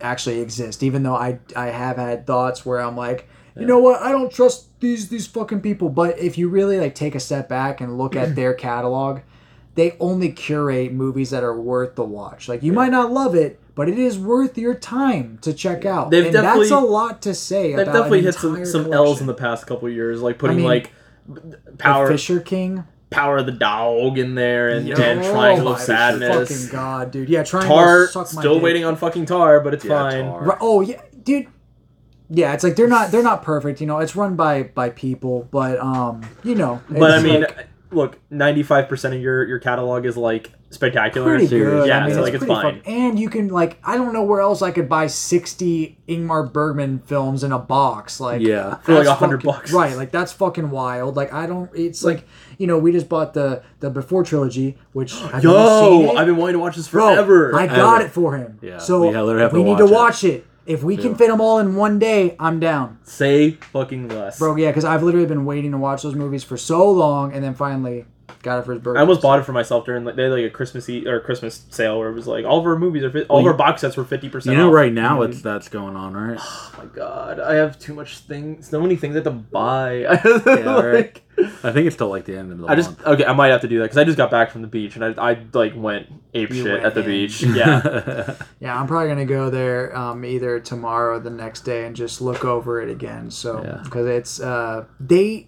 actually 0.01 0.41
exist. 0.41 0.83
Even 0.83 1.03
though 1.03 1.15
I 1.15 1.39
I 1.55 1.67
have 1.67 1.97
had 1.97 2.27
thoughts 2.27 2.65
where 2.65 2.79
I'm 2.79 2.97
like, 2.97 3.27
you 3.57 3.65
know 3.65 3.79
what, 3.79 4.01
I 4.01 4.11
don't 4.11 4.31
trust 4.31 4.79
these 4.81 5.09
these 5.09 5.27
fucking 5.27 5.61
people. 5.61 5.89
But 5.89 6.19
if 6.19 6.37
you 6.37 6.49
really 6.49 6.79
like 6.79 6.95
take 6.95 7.15
a 7.15 7.19
step 7.19 7.47
back 7.47 7.79
and 7.81 7.97
look 7.97 8.15
at 8.15 8.35
their 8.35 8.53
catalog, 8.67 9.19
they 9.75 9.95
only 9.99 10.31
curate 10.31 10.91
movies 10.93 11.29
that 11.29 11.43
are 11.43 11.59
worth 11.59 11.95
the 11.95 12.03
watch. 12.03 12.47
Like 12.49 12.61
you 12.63 12.73
might 12.73 12.91
not 12.91 13.11
love 13.11 13.35
it. 13.35 13.57
But 13.73 13.87
it 13.87 13.97
is 13.97 14.19
worth 14.19 14.57
your 14.57 14.73
time 14.75 15.39
to 15.43 15.53
check 15.53 15.85
out, 15.85 16.11
They've 16.11 16.25
and 16.25 16.35
that's 16.35 16.71
a 16.71 16.79
lot 16.79 17.21
to 17.21 17.33
say. 17.33 17.69
They've 17.69 17.79
about 17.87 17.93
definitely 17.93 18.19
an 18.19 18.25
hit 18.25 18.35
some, 18.35 18.49
entire 18.51 18.65
some 18.65 18.93
L's 18.93 19.21
in 19.21 19.27
the 19.27 19.33
past 19.33 19.65
couple 19.65 19.87
of 19.87 19.93
years, 19.93 20.21
like 20.21 20.37
putting 20.37 20.57
mean, 20.57 20.65
like 20.65 20.91
The 21.25 21.57
power 21.77 22.05
Fisher 22.09 22.41
King. 22.41 22.83
power 23.11 23.37
of 23.37 23.45
the 23.45 23.53
dog 23.53 24.17
in 24.17 24.35
there 24.35 24.67
and, 24.67 24.85
Yeah. 24.89 24.99
and 25.01 25.21
Oh 25.23 25.31
triangle 25.31 25.69
of 25.69 25.79
sadness. 25.79 26.49
Fucking 26.49 26.71
god, 26.73 27.11
dude. 27.11 27.29
Yeah, 27.29 27.43
Triangle 27.43 27.77
Tar 27.77 28.07
suck 28.07 28.33
my 28.33 28.41
still 28.41 28.55
dick. 28.55 28.63
waiting 28.63 28.83
on 28.83 28.97
fucking 28.97 29.25
Tar, 29.25 29.61
but 29.61 29.73
it's 29.73 29.85
Yeah, 29.85 29.97
fine. 30.09 30.25
Tar. 30.25 30.57
Oh 30.59 30.81
yeah, 30.81 31.01
dude. 31.23 31.47
Yeah, 32.29 32.53
it's 32.53 32.65
like 32.65 32.75
they're 32.75 32.89
not 32.89 33.11
they're 33.11 33.23
not 33.23 33.41
perfect. 33.41 33.79
You 33.79 33.87
know, 33.87 33.99
it's 33.99 34.17
run 34.17 34.35
by 34.35 34.63
by 34.63 34.89
people, 34.89 35.47
but 35.49 35.79
um, 35.79 36.23
you 36.43 36.55
know. 36.55 36.81
But 36.89 37.11
I 37.11 37.21
mean, 37.21 37.41
like 37.43 37.67
look, 37.91 38.19
ninety 38.29 38.63
five 38.63 38.87
percent 38.89 39.13
of 39.13 39.21
your 39.21 39.45
your 39.45 39.59
catalog 39.59 40.05
is 40.05 40.17
like 40.17 40.51
spectacular. 40.69 41.27
pretty 41.37 41.47
good. 41.47 41.87
Yeah, 41.87 41.99
I 41.99 42.05
mean, 42.07 42.15
so 42.15 42.21
like 42.21 42.33
it's 42.33 42.43
it's 42.43 42.51
fine. 42.51 42.81
fun. 42.81 42.81
And 42.85 43.19
you 43.19 43.29
can 43.29 43.49
like 43.49 43.77
I 43.83 43.97
don't 43.97 44.13
know 44.13 44.23
where 44.23 44.41
else 44.41 44.61
I 44.61 44.71
could 44.71 44.87
buy 44.89 45.07
sixty 45.07 45.97
Ingmar 46.07 46.51
Bergman 46.51 46.99
films 46.99 47.43
in 47.43 47.51
a 47.51 47.59
box. 47.59 48.19
Like 48.19 48.41
Yeah. 48.41 48.75
For 48.77 48.93
like 48.93 49.05
that's 49.05 49.19
100 49.21 49.43
bucks. 49.43 49.71
Right, 49.73 49.95
like 49.95 50.11
that's 50.11 50.31
fucking 50.33 50.69
wild. 50.71 51.15
Like 51.15 51.33
I 51.33 51.45
don't. 51.45 51.69
It's 51.75 52.03
like 52.03 52.25
you 52.57 52.67
know 52.67 52.77
we 52.77 52.91
just 52.91 53.09
bought 53.09 53.33
the 53.33 53.63
the 53.79 53.89
Before 53.89 54.23
trilogy, 54.23 54.77
which 54.93 55.13
have 55.13 55.43
you 55.43 55.49
seen 55.49 55.51
Yo, 55.51 56.11
it? 56.13 56.17
I've 56.17 56.25
been 56.27 56.37
wanting 56.37 56.53
to 56.53 56.59
watch 56.59 56.75
this 56.75 56.87
Bro, 56.87 57.15
forever. 57.15 57.55
I 57.55 57.67
got 57.67 57.97
Ever. 58.01 58.05
it 58.05 58.11
for 58.11 58.37
him. 58.37 58.59
Yeah, 58.61 58.77
So 58.77 59.01
we 59.01 59.07
we, 59.07 59.13
to 59.13 59.63
need 59.63 59.77
to 59.77 59.85
watch 59.85 59.89
it. 59.89 59.91
watch 59.93 60.23
it. 60.23 60.45
If 60.65 60.83
we 60.83 60.95
can 60.95 61.15
fit 61.15 61.29
them 61.29 61.41
all 61.41 61.59
in 61.59 61.75
one 61.75 61.97
day, 61.97 62.35
I'm 62.39 62.59
down. 62.59 62.99
Say 63.03 63.51
fucking 63.51 64.09
less. 64.09 64.37
Bro, 64.37 64.57
yeah, 64.57 64.69
because 64.69 64.85
I've 64.85 65.01
literally 65.01 65.25
been 65.25 65.45
waiting 65.45 65.71
to 65.71 65.77
watch 65.77 66.03
those 66.03 66.15
movies 66.15 66.43
for 66.43 66.55
so 66.57 66.89
long, 66.89 67.33
and 67.33 67.43
then 67.43 67.55
finally 67.55 68.05
got 68.43 68.59
it 68.59 68.65
for 68.65 68.73
his 68.73 68.81
birthday. 68.81 68.99
I 68.99 69.01
almost 69.01 69.21
bought 69.21 69.39
it 69.39 69.43
for 69.45 69.51
myself 69.53 69.85
during 69.85 70.03
like 70.05 70.15
they 70.15 70.23
had 70.23 70.31
like 70.31 70.45
a 70.45 70.49
Christmas 70.49 70.87
e- 70.89 71.07
or 71.07 71.19
Christmas 71.19 71.65
sale 71.69 71.99
where 71.99 72.09
it 72.09 72.13
was 72.13 72.27
like 72.27 72.45
all 72.45 72.59
of 72.59 72.65
our 72.65 72.77
movies 72.77 73.03
are 73.03 73.11
fi- 73.11 73.23
all 73.23 73.39
of 73.39 73.45
our 73.45 73.53
box 73.53 73.81
sets 73.81 73.97
were 73.97 74.05
fifty 74.05 74.29
percent. 74.29 74.53
You 74.55 74.61
know, 74.61 74.69
off. 74.69 74.73
right 74.75 74.93
now 74.93 75.21
it's 75.21 75.41
that's 75.41 75.69
going 75.69 75.95
on, 75.95 76.13
right? 76.15 76.39
Oh 76.81 76.83
my 76.83 76.85
god, 76.95 77.39
I 77.39 77.55
have 77.55 77.77
too 77.77 77.93
much 77.93 78.19
things, 78.19 78.67
so 78.69 78.81
many 78.81 78.95
things 78.95 79.13
I 79.15 79.17
have 79.19 79.23
to 79.25 79.31
buy. 79.31 79.97
Yeah, 80.45 80.81
right. 80.81 80.93
Like, 80.93 81.21
I 81.63 81.71
think 81.71 81.87
it's 81.87 81.95
till 81.95 82.09
like 82.09 82.25
the 82.25 82.37
end 82.37 82.51
of 82.51 82.57
the 82.59 82.67
I 82.67 82.75
just 82.75 82.89
month. 82.89 83.05
okay. 83.07 83.25
I 83.25 83.33
might 83.33 83.49
have 83.49 83.61
to 83.61 83.67
do 83.67 83.77
that 83.79 83.85
because 83.85 83.97
I 83.97 84.03
just 84.03 84.17
got 84.17 84.31
back 84.31 84.49
from 84.51 84.61
the 84.61 84.67
beach 84.67 84.95
and 84.95 85.05
I, 85.05 85.31
I 85.31 85.37
like 85.53 85.73
went 85.75 86.07
ape 86.33 86.49
You 86.49 86.63
shit 86.63 86.71
went 86.73 86.85
at 86.85 86.93
the 86.95 87.01
in. 87.01 87.05
beach. 87.05 87.43
Yeah, 87.43 88.33
Yeah, 88.59 88.79
I'm 88.79 88.87
probably 88.87 89.09
gonna 89.09 89.25
go 89.25 89.49
there 89.49 89.95
um, 89.95 90.25
either 90.25 90.59
tomorrow 90.59 91.17
or 91.17 91.19
the 91.19 91.29
next 91.29 91.61
day 91.61 91.85
and 91.85 91.95
just 91.95 92.19
look 92.21 92.43
over 92.45 92.81
it 92.81 92.89
again. 92.89 93.29
So 93.31 93.63
Yeah. 93.63 93.81
because 93.83 94.07
it's 94.07 94.39
uh, 94.39 94.85
they. 94.99 95.47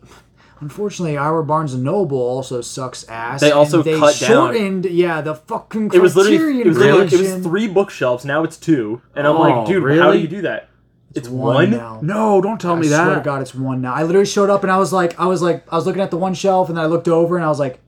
Unfortunately, 0.64 1.18
our 1.18 1.44
Barnes 1.44 1.74
and 1.74 1.84
Noble 1.84 2.18
also 2.18 2.62
sucks 2.62 3.08
ass. 3.10 3.42
They 3.42 3.52
also 3.52 3.78
and 3.78 3.86
they 3.86 4.00
cut 4.00 4.18
down. 4.20 4.30
shortened, 4.30 4.86
Yeah, 4.86 5.22
the 5.22 5.36
fucking 5.36 5.92
it 5.94 6.02
was 6.02 6.16
literally 6.16 6.62
it 6.62 6.68
was 6.68 6.78
literally, 6.78 7.06
it 7.08 7.20
was 7.36 7.44
three 7.44 7.68
bookshelves. 7.68 8.24
Now 8.26 8.44
it's 8.44 8.58
two, 8.58 9.02
and 9.16 9.28
I'm 9.28 9.36
Oh, 9.36 9.42
like, 9.42 9.68
dude, 9.68 9.84
really? 9.84 10.00
how 10.00 10.12
do 10.14 10.20
you 10.20 10.28
do 10.28 10.42
that? 10.44 10.70
It's, 11.16 11.28
one, 11.30 11.54
one. 11.56 11.72
now. 11.72 12.00
no, 12.02 12.42
don't 12.42 12.60
tell 12.60 12.74
I 12.76 12.80
me 12.80 12.88
swear 12.88 13.16
to. 13.16 13.22
God, 13.22 13.42
it's 13.42 13.54
one 13.54 13.82
now. 13.82 13.94
I 13.94 14.02
literally 14.04 14.26
showed 14.26 14.50
up 14.50 14.64
and 14.64 14.72
I 14.72 14.78
was 14.78 14.92
like, 14.92 15.20
I 15.20 15.28
was 15.28 15.42
like, 15.44 15.64
I 15.72 15.76
was 15.76 15.86
looking 15.86 16.02
at 16.02 16.10
the 16.10 16.18
one 16.18 16.34
shelf 16.34 16.70
and 16.70 16.78
then 16.78 16.84
I 16.84 16.88
looked 16.88 17.08
over 17.08 17.36
and 17.36 17.46
I 17.46 17.50
was 17.50 17.60
like, 17.60 17.80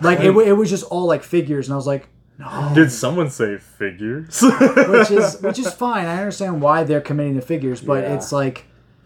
like 0.00 0.18
it, 0.20 0.34
it 0.36 0.52
was 0.54 0.68
just 0.70 0.84
all 0.84 1.06
like 1.06 1.22
figures 1.22 1.68
and 1.68 1.74
I 1.74 1.76
was 1.76 1.86
like, 1.86 2.08
no, 2.38 2.72
Did 2.74 2.90
someone 2.90 3.30
say 3.30 3.58
figures? 3.58 4.40
which 4.42 5.10
is 5.12 5.40
which 5.40 5.58
is 5.60 5.72
fine. 5.72 6.06
I 6.06 6.18
understand 6.18 6.60
why 6.62 6.82
they're 6.82 7.00
committing 7.00 7.34
to 7.36 7.42
figures, 7.42 7.80
but 7.80 8.02
Yeah. 8.02 8.14
it's 8.14 8.32
like 8.32 8.64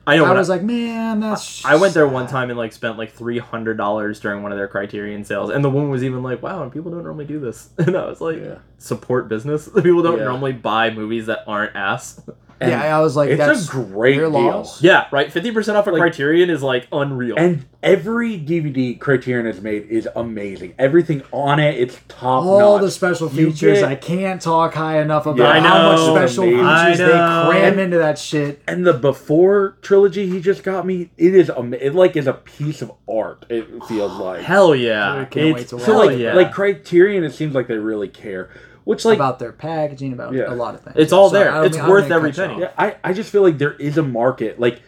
I 0.09 0.16
know. 0.19 0.25
I 0.27 0.33
was 0.35 0.49
like, 0.49 0.62
man, 0.62 1.19
that's. 1.21 1.64
I 1.64 1.75
went 1.75 1.95
there 1.95 2.07
one 2.07 2.29
time 2.29 2.51
and 2.51 2.57
like 2.59 2.73
spent 2.73 2.97
like 2.97 3.12
three 3.12 3.38
hundred 3.38 3.77
dollars 3.77 4.21
during 4.21 4.42
one 4.42 4.53
of 4.53 4.59
their 4.59 4.69
Criterion 4.69 5.25
sales, 5.25 5.51
and 5.51 5.64
the 5.64 5.71
woman 5.71 5.90
was 5.90 6.05
even 6.05 6.23
like, 6.23 6.42
"Wow, 6.42 6.62
and 6.62 6.73
people 6.73 6.92
don't 6.92 7.03
normally 7.03 7.25
do 7.25 7.40
this," 7.40 7.71
and 7.79 7.97
I 7.97 8.07
was 8.07 8.21
like, 8.21 8.38
Yeah. 8.38 8.59
"Support 8.79 9.29
business. 9.29 9.69
People 9.75 10.03
don't 10.03 10.19
Yeah. 10.19 10.25
normally 10.25 10.53
buy 10.53 10.90
movies 10.90 11.27
that 11.27 11.40
aren't 11.47 11.75
ass." 11.75 12.21
Yeah, 12.61 12.97
I 12.97 13.01
was 13.01 13.16
like, 13.16 13.29
it's 13.31 13.38
that's 13.38 13.69
a 13.69 13.71
great 13.73 14.16
deal. 14.16 14.31
loss. 14.31 14.83
yeah, 14.83 15.07
right. 15.12 15.31
Fifty 15.33 15.51
percent 15.51 15.77
off 15.77 15.87
a 15.87 15.92
Criterion 15.92 16.49
is 16.51 16.62
like 16.62 16.88
unreal. 16.90 17.35
And 17.37 17.66
every 17.83 18.38
DVD 18.38 18.99
Criterion 18.99 19.45
has 19.47 19.61
made 19.61 19.88
is 19.88 20.09
amazing. 20.16 20.75
Everything 20.79 21.23
on 21.33 21.61
it, 21.61 21.75
it's 21.79 21.99
top 22.09 22.45
All 22.45 22.59
notch. 22.77 22.81
the 22.83 22.90
special 22.90 23.29
features, 23.29 23.81
get- 23.81 23.85
I 23.85 23.95
can't 23.95 24.40
talk 24.40 24.75
high 24.75 25.01
enough 25.03 25.27
about 25.27 25.38
Yeah, 25.38 25.51
I 25.51 25.61
how 25.61 25.92
much 25.92 26.01
special 26.16 26.45
Amazing. 26.45 26.64
Features 26.66 26.99
they 26.99 27.05
cram 27.12 27.73
And- 27.73 27.81
into 27.81 27.99
that 27.99 28.19
shit. 28.19 28.62
and 28.66 28.87
the 28.87 28.95
before 28.95 29.77
trilogy 29.83 30.27
he 30.29 30.40
just 30.40 30.62
got 30.62 30.87
me. 30.87 31.11
It 31.19 31.35
is 31.35 31.51
ama- 31.51 31.77
it 31.77 31.95
like 31.95 32.16
is 32.16 32.27
a 32.27 32.33
piece 32.33 32.81
of 32.81 32.90
art. 33.09 33.45
It 33.51 33.66
feels 33.87 34.12
like 34.19 34.42
Hell 34.42 34.75
yeah! 34.75 35.12
I 35.21 35.25
can't 35.27 35.47
wait 35.55 35.61
It's- 35.62 35.69
to 35.71 35.77
watch 35.77 35.85
so 35.85 35.99
like 35.99 36.19
yeah. 36.19 36.33
like 36.35 36.53
Criterion. 36.53 37.23
It 37.23 37.35
seems 37.35 37.55
like 37.55 37.66
they 37.66 37.77
really 37.77 38.09
care. 38.09 38.49
Which 38.87 39.05
like 39.05 39.16
about 39.18 39.40
their 39.40 39.51
packaging, 39.51 40.12
about 40.12 40.33
Yeah. 40.33 40.49
a 40.49 40.55
lot 40.55 40.77
of 40.77 40.81
things. 40.81 40.94
It's 40.96 41.12
all 41.12 41.29
Sorry, 41.29 41.42
there. 41.42 41.64
It's 41.64 41.77
mean- 41.77 41.88
worth 41.88 42.05
mean 42.05 42.12
every 42.12 42.33
penny. 42.33 42.61
Yeah, 42.61 42.72
I, 42.79 42.94
I 43.03 43.12
just 43.12 43.31
feel 43.33 43.42
like 43.42 43.59
there 43.59 43.72
is 43.75 43.99
a 43.99 44.03
market 44.03 44.61
like 44.61 44.81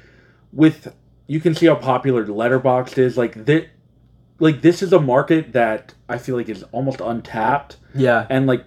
with 0.53 0.95
you 1.27 1.41
can 1.41 1.53
see 1.53 1.67
how 1.67 1.75
popular 1.75 2.25
Letterboxd 2.25 2.97
is 2.97 3.19
like 3.19 3.45
that 3.47 3.67
like 4.39 4.63
this 4.63 4.83
is 4.83 4.93
a 4.93 5.01
market 5.01 5.53
that 5.53 5.95
I 6.09 6.17
feel 6.17 6.37
like 6.37 6.49
is 6.49 6.63
almost 6.71 7.01
untapped 7.01 7.79
yeah. 7.93 8.25
and 8.31 8.47
like 8.47 8.65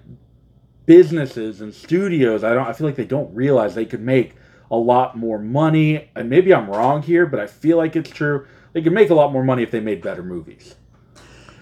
businesses 0.85 1.61
and 1.61 1.73
studios 1.73 2.43
I 2.43 2.53
don't 2.53 2.67
I 2.67 2.73
feel 2.73 2.85
like 2.87 2.97
they 2.97 3.05
don't 3.05 3.33
realize 3.33 3.73
they 3.73 3.85
could 3.85 4.01
make 4.01 4.35
a 4.69 4.75
lot 4.75 5.17
more 5.17 5.39
money 5.39 6.09
and 6.13 6.29
maybe 6.29 6.53
I'm 6.53 6.69
wrong 6.69 7.03
here 7.03 7.25
but 7.25 7.39
I 7.39 7.47
feel 7.47 7.77
like 7.77 7.95
it's 7.95 8.09
true 8.09 8.47
they 8.73 8.81
could 8.81 8.93
make 8.93 9.09
a 9.09 9.15
lot 9.15 9.31
more 9.31 9.45
money 9.45 9.63
if 9.63 9.71
they 9.71 9.79
made 9.79 10.01
better 10.01 10.23
movies. 10.23 10.75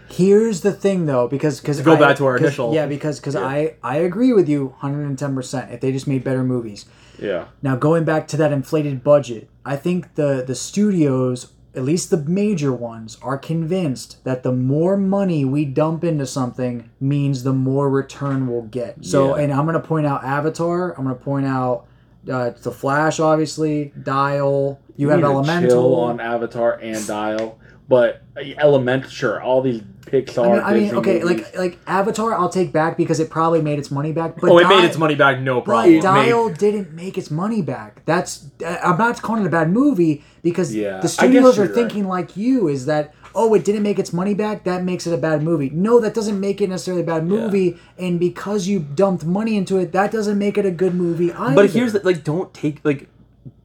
Here's 0.10 0.62
the 0.62 0.72
thing, 0.72 1.06
though, 1.06 1.28
because 1.28 1.60
because 1.60 1.82
go 1.82 1.96
back 1.98 2.18
to 2.18 2.26
our 2.26 2.38
initial- 2.38 2.74
yeah, 2.74 2.86
because 2.88 3.20
because 3.20 3.36
I 3.36 3.76
I 3.84 3.98
agree 3.98 4.34
with 4.34 4.50
you 4.50 4.68
110 4.80 5.36
percent. 5.36 5.72
If 5.72 5.82
they 5.82 5.92
just 5.92 6.08
made 6.08 6.24
better 6.24 6.44
movies, 6.44 6.86
Yeah. 7.20 7.46
now 7.62 7.76
going 7.76 8.04
back 8.06 8.28
to 8.30 8.38
that 8.38 8.52
inflated 8.52 9.04
budget, 9.04 9.50
I 9.66 9.76
think 9.76 10.16
the 10.16 10.44
the 10.46 10.56
studios 10.56 11.52
at 11.76 11.84
least 11.84 12.10
the 12.10 12.18
major 12.18 12.74
ones, 12.74 13.16
are 13.22 13.38
convinced 13.38 14.22
that 14.24 14.42
the 14.42 14.52
more 14.52 14.98
money 14.98 15.46
we 15.46 15.64
dump 15.64 16.04
into 16.04 16.26
something 16.26 16.90
means 17.00 17.44
the 17.44 17.54
more 17.54 17.88
return 17.92 18.48
we'll 18.48 18.64
get. 18.64 19.06
So, 19.06 19.38
Yeah. 19.38 19.44
and 19.44 19.54
I'm 19.54 19.66
going 19.66 19.80
to 19.80 19.88
point 19.88 20.08
out 20.08 20.24
Avatar. 20.24 20.96
I'm 20.98 21.04
going 21.06 21.16
to 21.16 21.24
point 21.24 21.46
out 21.46 21.86
uh, 22.30 22.50
The 22.60 22.72
Flash, 22.72 23.20
obviously, 23.20 23.94
Dial. 24.02 24.80
You 24.98 25.10
have 25.10 25.24
Elemental. 25.24 25.94
on 25.96 26.20
Avatar 26.20 26.80
and 26.82 27.06
Dial, 27.06 27.60
but 27.88 28.24
uh, 28.36 28.42
Element, 28.58 29.08
sure, 29.10 29.40
all 29.40 29.62
these 29.62 29.82
Pixar. 30.12 30.46
I 30.46 30.54
mean, 30.54 30.62
I 30.64 30.74
mean, 30.74 30.96
okay, 30.96 31.20
movies. 31.20 31.44
like 31.54 31.58
like 31.58 31.80
Avatar, 31.88 32.34
I'll 32.34 32.50
take 32.50 32.72
back 32.72 32.98
because 32.98 33.20
it 33.20 33.30
probably 33.30 33.62
made 33.62 33.80
its 33.80 33.92
money 33.92 34.12
back. 34.12 34.40
But 34.40 34.50
oh, 34.50 34.58
it 34.58 34.68
made 34.68 34.84
its 34.84 34.98
money 34.98 35.16
back, 35.16 35.40
no 35.40 35.62
problem. 35.62 35.96
But 35.96 36.04
Dial 36.04 36.50
made- 36.50 36.58
didn't 36.58 36.94
make 36.94 37.18
its 37.18 37.32
money 37.32 37.62
back. 37.62 38.04
That's 38.06 38.48
uh, 38.66 38.78
I'm 38.84 38.98
not 38.98 39.22
calling 39.22 39.44
it 39.44 39.48
a 39.48 39.52
bad 39.52 39.72
movie 39.72 40.24
because 40.42 40.76
Yeah, 40.76 41.00
the 41.00 41.08
studios 41.08 41.60
are 41.60 41.68
thinking 41.68 42.08
like 42.08 42.36
you 42.38 42.68
is 42.68 42.86
that 42.86 43.14
oh 43.36 43.54
it 43.54 43.64
didn't 43.64 43.84
make 43.84 44.00
its 44.00 44.12
money 44.12 44.34
back 44.34 44.64
that 44.64 44.84
makes 44.84 45.06
it 45.06 45.14
a 45.14 45.18
bad 45.18 45.44
movie. 45.44 45.70
No, 45.70 46.00
that 46.00 46.14
doesn't 46.14 46.40
make 46.40 46.62
it 46.62 46.70
necessarily 46.70 47.04
a 47.04 47.06
bad 47.06 47.26
movie. 47.26 47.78
And 47.98 48.20
because 48.20 48.68
you 48.68 48.80
dumped 48.80 49.26
money 49.26 49.56
into 49.56 49.78
it, 49.78 49.92
that 49.92 50.12
doesn't 50.12 50.38
make 50.38 50.58
it 50.58 50.66
a 50.66 50.72
good 50.72 50.96
movie 50.96 51.32
either. 51.32 51.56
But 51.56 51.70
here's 51.72 51.94
the 51.94 52.00
like, 52.00 52.24
don't 52.24 52.54
take 52.54 52.84
like, 52.84 53.08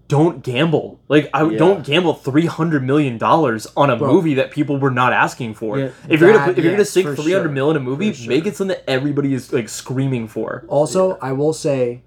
don't 0.08 0.42
gamble. 0.42 1.00
Like, 1.08 1.30
I 1.32 1.44
Yeah. 1.48 1.58
don't 1.58 1.84
gamble 1.84 2.14
three 2.14 2.46
hundred 2.46 2.84
million 2.84 3.16
dollars 3.18 3.66
on 3.76 3.88
a 3.90 3.96
Bro. 3.96 4.12
movie 4.12 4.34
that 4.34 4.50
people 4.50 4.78
were 4.78 4.90
not 4.90 5.12
asking 5.12 5.54
for. 5.54 5.78
Yeah, 5.78 5.88
if 6.08 6.20
you're 6.20 6.30
gonna 6.32 6.38
that- 6.40 6.44
put, 6.54 6.58
if 6.58 6.64
you're 6.64 6.72
gonna 6.74 6.84
sink 6.84 7.06
for 7.08 7.14
three 7.16 7.32
hundred 7.32 7.44
sure. 7.46 7.52
million 7.52 7.76
in 7.76 7.82
a 7.82 7.84
movie, 7.84 8.12
sure. 8.12 8.28
make 8.28 8.46
it 8.46 8.54
something 8.56 8.76
that 8.76 8.88
everybody 8.90 9.32
is 9.34 9.52
like 9.52 9.68
screaming 9.68 10.28
for. 10.28 10.64
Also, 10.68 11.18
I 11.22 11.32
will 11.32 11.52
say, 11.52 12.02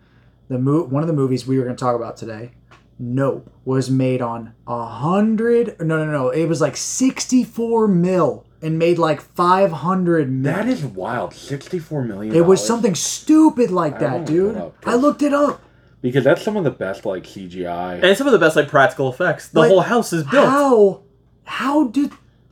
the 0.48 0.60
mo- 0.60 0.84
one 0.84 1.02
of 1.04 1.08
the 1.08 1.14
movies 1.14 1.48
we 1.48 1.58
were 1.58 1.64
going 1.66 1.76
to 1.76 1.80
talk 1.84 1.96
about 1.96 2.16
today, 2.18 2.52
Nope, 3.00 3.52
was 3.66 3.90
made 3.92 4.22
on 4.22 4.54
a 4.68 4.86
hundred. 4.86 5.76
No, 5.80 6.04
no, 6.04 6.12
no. 6.12 6.30
It 6.30 6.46
was 6.48 6.62
like 6.62 6.76
sixty-four 6.78 7.88
mil 7.88 8.46
and 8.62 8.80
made 8.80 8.98
like 8.98 9.22
five 9.22 9.72
hundred. 9.72 10.44
That 10.44 10.68
is 10.68 10.84
wild. 10.84 11.34
Sixty-four 11.34 12.04
million. 12.04 12.36
It 12.36 12.46
was 12.46 12.66
something 12.66 12.96
stupid 12.96 13.70
like 13.72 13.96
I 13.98 14.00
that, 14.00 14.26
dude. 14.26 14.56
look 14.56 14.56
it 14.56 14.62
up, 14.62 14.76
I 14.86 14.96
looked 14.96 15.22
it 15.24 15.34
up. 15.34 15.62
Because 16.02 16.24
that's 16.24 16.42
some 16.42 16.58
of 16.58 16.64
the 16.64 16.72
best 16.72 17.06
like 17.06 17.24
CGI. 17.24 18.04
And 18.04 18.18
some 18.18 18.28
of 18.28 18.34
the 18.34 18.40
best 18.40 18.56
like 18.56 18.68
practical 18.68 19.10
effects. 19.12 19.48
The 19.50 19.62
But 19.62 19.70
whole 19.70 19.82
house 19.82 20.14
is 20.14 20.24
built. 20.24 20.48
How? 20.48 21.02
How 21.46 21.88
did? 21.88 22.12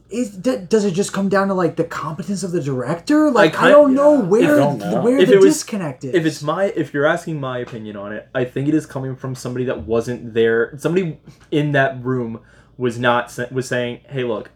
Is 0.10 0.30
d- 0.30 0.58
does 0.70 0.86
it 0.86 0.92
just 0.92 1.14
come 1.14 1.30
down 1.30 1.48
to 1.48 1.56
like 1.56 1.76
the 1.78 1.84
competence 1.84 2.44
of 2.44 2.52
the 2.52 2.62
director? 2.62 3.32
Like 3.32 3.54
I, 3.56 3.58
kind- 3.58 3.72
don't 3.72 3.94
know 3.96 4.14
yeah. 4.18 4.22
where 4.22 4.54
I 4.54 4.58
don't 4.58 4.78
know. 4.78 5.02
where 5.02 5.18
If 5.18 5.30
the 5.30 5.34
it 5.36 5.42
was- 5.42 5.56
disconnect 5.56 6.04
is. 6.04 6.14
if 6.14 6.26
it's 6.26 6.44
my 6.44 6.66
if 6.66 6.94
you're 6.94 7.08
asking 7.08 7.40
my 7.40 7.58
opinion 7.58 7.98
on 7.98 8.14
it 8.14 8.30
i 8.36 8.46
think 8.46 8.68
it 8.68 8.76
is 8.76 8.86
coming 8.86 9.16
from 9.16 9.34
somebody 9.34 9.66
that 9.66 9.82
wasn't 9.82 10.34
there 10.36 10.74
somebody 10.78 11.20
in 11.50 11.72
that 11.72 12.02
room 12.04 12.40
was 12.78 13.00
not 13.00 13.32
sa- 13.32 13.48
was 13.52 13.68
saying 13.68 14.00
hey 14.08 14.24
look 14.24 14.52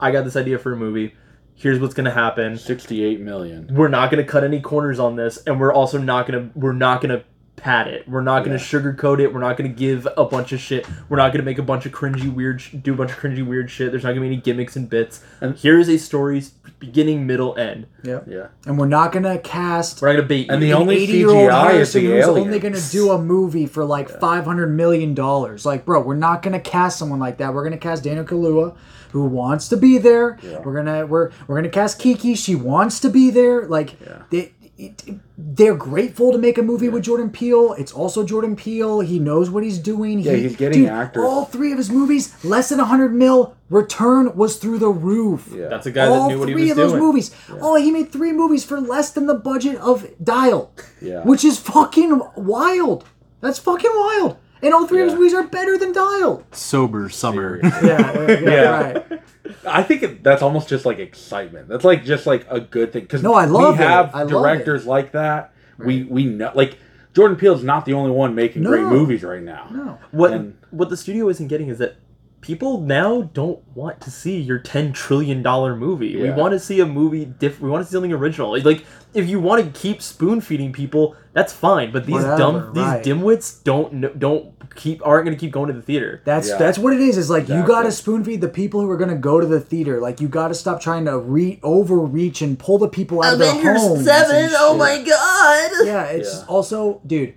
i 0.00 0.10
got 0.10 0.24
this 0.24 0.34
idea 0.34 0.58
for 0.58 0.72
a 0.72 0.76
movie 0.76 1.14
here's 1.54 1.78
what's 1.78 1.94
gonna 1.94 2.10
happen 2.10 2.56
Sixty-eight 2.58 3.20
million. 3.20 3.68
we're 3.72 3.88
not 3.88 4.10
gonna 4.10 4.24
cut 4.24 4.42
any 4.42 4.60
corners 4.60 4.98
on 4.98 5.14
this 5.14 5.38
and 5.46 5.60
we're 5.60 5.72
also 5.72 5.96
not 5.96 6.26
gonna 6.26 6.50
we're 6.56 6.72
not 6.72 7.00
gonna 7.00 7.22
pad 7.58 7.86
it 7.88 8.08
we're 8.08 8.22
not 8.22 8.44
gonna 8.44 8.56
Yeah. 8.56 8.62
sugarcoat 8.62 9.20
it 9.20 9.32
we're 9.34 9.40
not 9.40 9.56
gonna 9.56 9.68
give 9.68 10.06
a 10.16 10.24
bunch 10.24 10.52
of 10.52 10.60
shit 10.60 10.86
we're 11.08 11.16
not 11.18 11.32
gonna 11.32 11.44
make 11.44 11.58
a 11.58 11.62
bunch 11.62 11.84
of 11.86 11.92
cringy 11.92 12.32
weird 12.32 12.60
sh- 12.60 12.72
do 12.82 12.92
a 12.94 12.96
bunch 12.96 13.10
of 13.10 13.18
cringy 13.18 13.46
weird 13.46 13.70
shit 13.70 13.90
there's 13.90 14.04
not 14.04 14.10
gonna 14.10 14.20
be 14.22 14.26
any 14.28 14.36
gimmicks 14.36 14.76
and 14.76 14.88
bits 14.88 15.20
And- 15.40 15.50
and 15.50 15.58
here 15.58 15.78
is 15.78 15.88
a 15.88 15.98
story's 15.98 16.50
beginning 16.78 17.26
middle 17.26 17.56
end 17.58 17.86
yeah. 18.04 18.20
Yeah. 18.26 18.46
and 18.66 18.78
we're 18.78 18.86
not 18.86 19.10
gonna 19.12 19.38
cast 19.38 20.00
we're 20.00 20.08
not 20.08 20.14
gonna 20.16 20.28
bait 20.28 20.48
And 20.50 20.62
the 20.62 20.72
only 20.72 20.96
80-year-old 21.06 21.50
CGI 21.50 21.66
is 21.70 21.72
Harrison 21.72 22.04
the 22.04 22.10
who's 22.16 22.24
only 22.28 22.58
going 22.60 22.74
to 22.74 22.90
do 22.90 23.10
a 23.10 23.18
movie 23.20 23.66
for 23.66 23.84
like 23.84 24.08
five 24.08 24.44
hundred 24.44 24.68
million 24.68 25.14
dollars. 25.14 25.66
Like, 25.66 25.84
bro, 25.84 26.00
we're 26.00 26.14
not 26.14 26.42
going 26.42 26.52
to 26.52 26.60
cast 26.60 26.98
someone 26.98 27.18
like 27.18 27.38
that. 27.38 27.52
We're 27.52 27.62
going 27.62 27.72
to 27.72 27.78
cast 27.78 28.04
Daniel 28.04 28.24
Kaluuya, 28.24 28.74
who 29.12 29.24
wants 29.24 29.68
to 29.70 29.76
be 29.76 29.98
there. 29.98 30.38
Yeah. 30.42 30.60
We're 30.60 30.74
gonna 30.74 31.06
we're 31.06 31.30
we're 31.46 31.56
gonna 31.56 31.68
cast 31.68 31.98
Keke. 32.00 32.36
She 32.36 32.54
wants 32.54 33.00
to 33.00 33.08
be 33.10 33.30
there. 33.30 33.66
Like, 33.66 33.96
they. 34.30 34.52
It, 34.78 35.02
they're 35.36 35.74
grateful 35.74 36.30
to 36.30 36.38
make 36.38 36.56
a 36.56 36.62
movie 36.62 36.88
with 36.88 37.02
Jordan 37.02 37.30
Peele. 37.30 37.72
It's 37.72 37.90
also 37.92 38.24
Jordan 38.24 38.54
Peele. 38.54 39.00
He 39.00 39.18
knows 39.18 39.50
what 39.50 39.64
he's 39.64 39.78
doing. 39.78 40.20
Yeah, 40.20 40.34
He- 40.34 40.42
he's 40.42 40.54
getting 40.56 40.82
dude, 40.82 40.90
actors. 40.90 41.24
All 41.24 41.44
three 41.46 41.72
of 41.72 41.78
his 41.78 41.90
movies, 41.90 42.32
less 42.44 42.68
than 42.68 42.78
hundred 42.78 43.12
mil. 43.12 43.56
Return 43.70 44.36
was 44.36 44.56
through 44.56 44.78
the 44.78 44.88
roof 44.88 45.52
Yeah. 45.54 45.68
that's 45.68 45.86
a 45.86 45.90
guy 45.90 46.06
all 46.06 46.28
that 46.28 46.34
knew 46.34 46.38
what 46.38 46.48
he 46.48 46.54
three 46.54 46.62
was 46.62 46.70
of 46.70 46.76
those 46.76 46.92
doing 46.92 47.02
movies. 47.02 47.30
Oh, 47.60 47.74
he 47.74 47.90
made 47.90 48.12
three 48.12 48.32
movies 48.32 48.64
for 48.64 48.80
less 48.80 49.10
than 49.10 49.26
the 49.26 49.34
budget 49.34 49.76
of 49.78 50.06
Dial. 50.22 50.70
Yeah. 51.02 51.22
Which 51.24 51.44
is 51.44 51.58
fucking 51.58 52.22
wild. 52.36 53.04
That's 53.40 53.58
fucking 53.58 53.90
wild. 53.94 54.36
And 54.62 54.74
all 54.74 54.86
three 54.86 55.02
of 55.02 55.08
his 55.10 55.14
movies 55.14 55.34
are 55.34 55.44
better 55.44 55.78
than 55.78 55.92
Dial. 55.92 56.42
sober 56.52 57.08
summer 57.08 57.60
Yeah, 57.62 57.82
yeah, 57.82 58.40
Yeah. 58.40 58.92
right. 58.92 59.22
I 59.66 59.82
think 59.82 60.02
it, 60.02 60.22
that's 60.24 60.42
almost 60.42 60.68
just 60.68 60.84
like 60.84 60.98
excitement. 60.98 61.68
That's 61.68 61.84
like 61.84 62.04
just 62.04 62.26
like 62.26 62.46
a 62.50 62.60
good 62.60 62.92
thing 62.92 63.02
because 63.02 63.22
No, 63.22 63.34
I 63.34 63.44
love 63.46 63.78
we 63.78 63.84
it. 63.84 63.88
have 63.88 64.14
I 64.14 64.22
love 64.22 64.30
directors 64.30 64.86
like 64.86 65.12
that. 65.12 65.52
We 65.78 66.04
we 66.04 66.24
know 66.24 66.50
like 66.54 66.76
Jordan 67.14 67.36
Peele's 67.36 67.64
not 67.64 67.84
the 67.84 67.94
only 67.94 68.10
one 68.10 68.34
making 68.34 68.62
great 68.64 68.82
No. 68.82 68.90
movies 68.90 69.22
right 69.22 69.42
now. 69.42 69.68
No. 69.72 69.98
What 70.10 70.32
And- 70.32 70.56
what 70.70 70.90
the 70.90 70.96
studio 70.96 71.28
isn't 71.28 71.48
getting 71.48 71.68
is 71.68 71.78
that 71.78 71.96
people 72.40 72.80
now 72.82 73.22
don't 73.32 73.60
want 73.74 74.00
to 74.02 74.10
see 74.10 74.38
your 74.38 74.58
ten 74.58 74.92
trillion 74.92 75.42
dollar 75.42 75.74
movie. 75.74 76.16
We 76.16 76.24
Yeah. 76.28 76.36
want 76.36 76.52
to 76.52 76.58
see 76.60 76.78
a 76.80 76.86
movie 76.86 77.24
diff. 77.24 77.60
We 77.60 77.70
want 77.70 77.82
to 77.84 77.88
see 77.88 77.94
something 77.94 78.12
original. 78.12 78.56
Like 78.62 78.84
if 79.14 79.28
you 79.28 79.40
want 79.40 79.64
to 79.64 79.80
keep 79.80 80.02
spoon 80.02 80.40
feeding 80.40 80.72
people, 80.72 81.16
that's 81.32 81.52
fine. 81.52 81.92
But 81.92 82.06
these 82.06 82.14
Whatever, 82.16 82.36
dumb 82.36 82.72
right. 82.74 83.02
these 83.02 83.14
dimwits 83.14 83.62
don't 83.64 83.90
kn- 84.00 84.18
don't 84.18 84.54
keep 84.74 85.04
aren't 85.04 85.24
going 85.24 85.36
to 85.36 85.40
keep 85.40 85.50
going 85.50 85.68
to 85.68 85.72
the 85.72 85.82
theater. 85.82 86.20
That's 86.24 86.48
Yeah. 86.48 86.56
that's 86.58 86.78
what 86.78 86.92
it 86.92 87.00
is. 87.00 87.16
Is 87.16 87.30
like 87.30 87.48
you 87.48 87.54
Exactly. 87.54 87.74
got 87.74 87.82
to 87.84 87.92
spoon 87.92 88.22
feed 88.24 88.40
the 88.40 88.48
people 88.48 88.80
who 88.80 88.90
are 88.90 88.96
gonna 88.96 89.16
go 89.16 89.40
to 89.40 89.46
the 89.46 89.60
theater. 89.60 90.00
Like 90.00 90.20
you 90.20 90.28
got 90.28 90.48
to 90.48 90.54
stop 90.54 90.80
trying 90.80 91.06
to 91.06 91.18
re 91.18 91.58
overreach 91.62 92.42
and 92.42 92.58
pull 92.58 92.78
the 92.78 92.88
people 92.88 93.22
out 93.22 93.32
of 93.34 93.38
their 93.38 93.52
homes. 93.52 94.06
and 94.06 94.52
oh 94.56 94.78
shit. 94.96 95.06
god. 95.06 95.70
yeah 95.86 96.02
it's 96.04 96.34
Yeah. 96.40 96.44
also 96.46 97.00
dude 97.06 97.34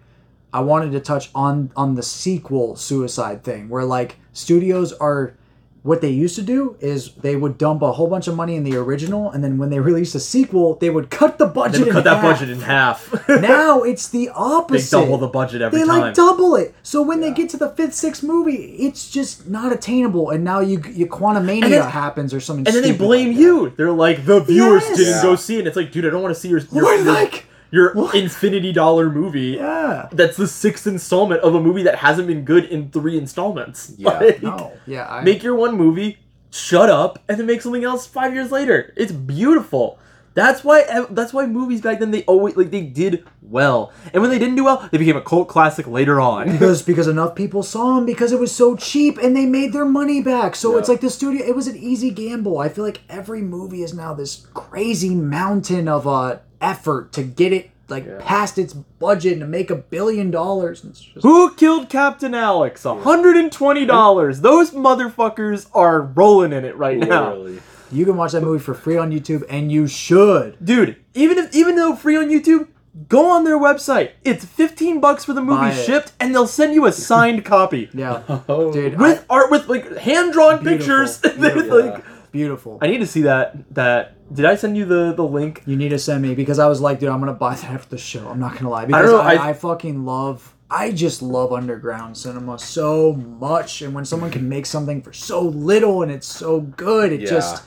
i 0.54 0.60
wanted 0.60 0.92
to 0.92 1.00
touch 1.00 1.30
on 1.34 1.72
on 1.78 1.96
the 1.96 2.04
sequel 2.04 2.76
suicide 2.76 3.44
thing 3.44 3.70
where 3.70 3.86
like 3.86 4.18
studios 4.34 4.92
are 4.94 5.34
what 5.84 6.00
they 6.02 6.10
used 6.10 6.36
to 6.36 6.44
do 6.44 6.76
is 6.80 7.12
they 7.16 7.36
would 7.36 7.58
dump 7.58 7.82
a 7.82 7.92
whole 7.94 8.08
bunch 8.08 8.28
of 8.28 8.36
money 8.36 8.56
in 8.56 8.64
the 8.64 8.76
original 8.76 9.32
and 9.32 9.44
then 9.44 9.58
when 9.58 9.70
they 9.72 9.80
released 9.90 10.14
a 10.14 10.20
sequel 10.20 10.76
they 10.76 10.90
would 10.92 11.10
cut 11.10 11.38
the 11.40 11.46
budget 11.48 11.80
They 11.80 11.84
would 11.86 11.92
cut 11.94 12.00
in 12.00 12.04
that 12.06 12.22
half. 12.22 12.24
budget 12.40 12.50
in 12.52 12.62
half. 12.62 13.30
now 13.30 13.82
it's 13.82 14.08
the 14.10 14.30
opposite. 14.36 14.96
they 14.96 15.02
double 15.04 15.18
the 15.18 15.28
budget 15.28 15.62
every 15.62 15.80
they 15.80 15.86
time. 15.86 16.00
like 16.02 16.14
double 16.14 16.56
it 16.56 16.76
so 16.84 17.02
when 17.02 17.20
they 17.22 17.32
get 17.32 17.50
to 17.50 17.58
the 17.58 17.70
fifth 17.70 17.96
sixth 17.96 18.22
movie 18.22 18.76
it's 18.76 19.10
just 19.10 19.48
not 19.50 19.72
attainable 19.74 20.30
and 20.30 20.44
now 20.44 20.60
you 20.60 20.82
you 20.92 21.08
quantumania 21.08 21.64
And 21.64 21.74
then- 21.74 21.90
happens 21.90 22.34
or 22.34 22.40
something 22.40 22.68
and 22.68 22.76
then 22.76 22.84
they 22.84 22.96
blame 22.98 23.30
like 23.30 23.38
you. 23.38 23.74
They're 23.76 23.92
like, 23.92 24.26
the 24.26 24.40
viewers 24.42 24.84
Yes. 24.84 24.98
didn't 24.98 25.14
Yeah. 25.16 25.22
go 25.24 25.36
see 25.36 25.58
it. 25.58 25.66
It's 25.68 25.76
like, 25.76 25.92
dude, 25.92 26.06
I 26.06 26.10
don't 26.10 26.22
want 26.22 26.34
to 26.36 26.40
see 26.40 26.50
your 26.50 26.60
your, 26.72 26.84
We're 26.84 26.96
your, 27.04 27.14
like- 27.14 27.46
your 27.72 27.94
What? 27.94 28.14
infinity 28.16 28.72
dollar 28.74 29.10
movie. 29.10 29.58
yeah 29.58 30.08
That's 30.12 30.38
the 30.38 30.48
sixth 30.48 30.86
installment 30.88 31.42
of 31.42 31.56
a 31.56 31.62
movie 31.62 31.84
that 31.84 31.96
hasn't 31.96 32.28
been 32.28 32.44
good 32.46 32.66
in 32.66 32.92
three 32.92 33.18
installments. 33.18 33.94
Yeah. 33.98 34.20
Like, 34.20 34.42
no 34.44 34.74
yeah 34.86 35.08
I, 35.10 35.24
Make 35.24 35.42
your 35.44 35.56
one 35.56 35.76
movie, 35.78 36.18
shut 36.52 36.90
up, 36.90 37.20
and 37.28 37.40
then 37.40 37.46
make 37.48 37.62
something 37.62 37.84
else 37.84 38.06
five 38.06 38.34
years 38.34 38.52
later. 38.52 38.94
It's 38.98 39.12
beautiful. 39.12 39.98
That's 40.34 40.64
why. 40.64 40.86
That's 41.10 41.34
why 41.34 41.46
movies 41.46 41.82
back 41.82 42.00
then 42.00 42.12
they 42.12 42.24
always 42.24 42.56
like 42.56 42.72
they 42.72 42.84
did 42.84 43.26
well, 43.42 43.92
and 44.14 44.22
when 44.22 44.32
they 44.32 44.40
didn't 44.40 44.56
do 44.56 44.64
well, 44.64 44.88
they 44.90 44.98
became 44.98 45.18
a 45.18 45.22
cult 45.22 45.50
classic 45.50 45.88
later 45.88 46.22
on. 46.22 46.50
because 46.50 46.82
because 46.92 47.10
enough 47.10 47.36
people 47.36 47.64
saw 47.64 47.96
them 47.96 48.06
because 48.06 48.32
it 48.32 48.40
was 48.40 48.50
so 48.56 48.78
cheap 48.78 49.18
and 49.18 49.36
they 49.36 49.46
made 49.46 49.74
their 49.74 49.84
money 49.84 50.22
back. 50.22 50.56
So 50.56 50.78
it's 50.78 50.88
like 50.88 51.02
the 51.02 51.10
studio. 51.10 51.46
It 51.46 51.54
was 51.54 51.68
an 51.68 51.76
easy 51.76 52.12
gamble. 52.12 52.60
I 52.60 52.70
feel 52.70 52.86
like 52.86 53.02
every 53.10 53.42
movie 53.42 53.84
is 53.84 53.94
now 53.94 54.14
this 54.14 54.48
crazy 54.54 55.16
mountain 55.16 55.90
of 55.90 56.08
uh, 56.08 56.38
effort 56.62 57.12
to 57.14 57.24
get 57.24 57.52
it 57.52 57.70
like 57.90 58.20
past 58.20 58.58
its 58.58 58.74
budget 58.74 59.34
and 59.34 59.42
to 59.42 59.48
make 59.48 59.70
a 59.70 59.76
billion 59.76 60.32
dollars. 60.32 60.82
And 60.84 60.92
it's 60.92 61.02
just 61.02 61.24
Who 61.24 61.54
killed 61.56 61.90
Captain 61.90 62.34
Alex? 62.34 62.84
hundred 62.84 63.36
and 63.36 63.52
twenty 63.52 63.86
dollars. 63.86 64.42
Those 64.42 64.72
motherfuckers 64.72 65.68
are 65.74 66.02
rolling 66.02 66.54
in 66.54 66.64
it 66.64 66.78
right 66.78 66.98
now. 66.98 67.46
You 67.92 68.06
can 68.06 68.16
watch 68.16 68.32
that 68.32 68.42
movie 68.42 68.64
for 68.64 68.74
free 68.74 68.96
on 68.98 69.12
YouTube 69.12 69.44
and 69.50 69.70
you 69.72 69.88
should. 69.88 70.64
dude 70.64 70.96
even 71.14 71.38
if 71.38 71.54
even 71.54 71.76
though 71.76 71.94
free 71.94 72.16
on 72.16 72.30
youtube 72.30 72.70
go 73.10 73.30
on 73.30 73.44
their 73.44 73.58
website 73.60 74.12
it's 74.24 74.46
15 74.46 75.02
bucks 75.02 75.26
for 75.26 75.34
the 75.34 75.42
movie 75.42 75.74
shipped 75.76 76.14
and 76.22 76.34
they'll 76.34 76.48
send 76.48 76.74
you 76.74 76.86
a 76.86 76.92
signed 76.94 77.44
copy 77.44 77.90
Yeah, 77.94 78.24
Oh. 78.48 78.72
dude, 78.72 78.98
with 78.98 79.26
art 79.30 79.52
with 79.52 79.68
like 79.68 79.98
hand-drawn 79.98 80.64
Beautiful. 80.64 80.78
pictures 80.78 81.18
Beautiful. 81.38 81.86
like 81.86 82.06
I, 82.08 82.10
beautiful. 82.32 82.78
i 82.82 82.88
need 82.88 83.00
to 83.00 83.08
see 83.08 83.24
that 83.24 83.58
that 83.76 84.16
did 84.34 84.46
i 84.46 84.56
send 84.56 84.78
you 84.78 84.86
the 84.86 85.14
the 85.14 85.24
link 85.24 85.62
You 85.66 85.76
need 85.76 85.90
to 85.90 86.00
send 86.00 86.22
me 86.22 86.36
because 86.36 86.60
I 86.60 86.68
was 86.68 86.80
like, 86.82 87.00
dude, 87.00 87.10
I'm 87.10 87.20
gonna 87.20 87.34
buy 87.34 87.56
that 87.56 87.72
after 87.72 87.90
the 87.90 87.98
show. 87.98 88.28
I'm 88.28 88.40
not 88.40 88.54
gonna 88.56 88.70
lie 88.70 88.86
because 88.86 89.06
don't 89.10 89.12
know, 89.18 89.22
I, 89.22 89.34
I- 89.36 89.50
I, 89.50 89.54
fucking 89.54 90.06
love. 90.06 90.56
I 90.70 90.92
just 90.92 91.22
love 91.22 91.52
underground 91.52 92.16
cinema 92.18 92.58
so 92.58 93.14
much, 93.14 93.82
and 93.82 93.94
when 93.94 94.06
someone 94.06 94.32
can 94.32 94.48
make 94.48 94.66
something 94.66 95.02
for 95.02 95.12
so 95.12 95.42
little 95.42 96.02
and 96.02 96.10
it's 96.12 96.28
so 96.28 96.62
good, 96.62 97.12
it 97.12 97.22
Yeah. 97.22 97.30
just 97.30 97.64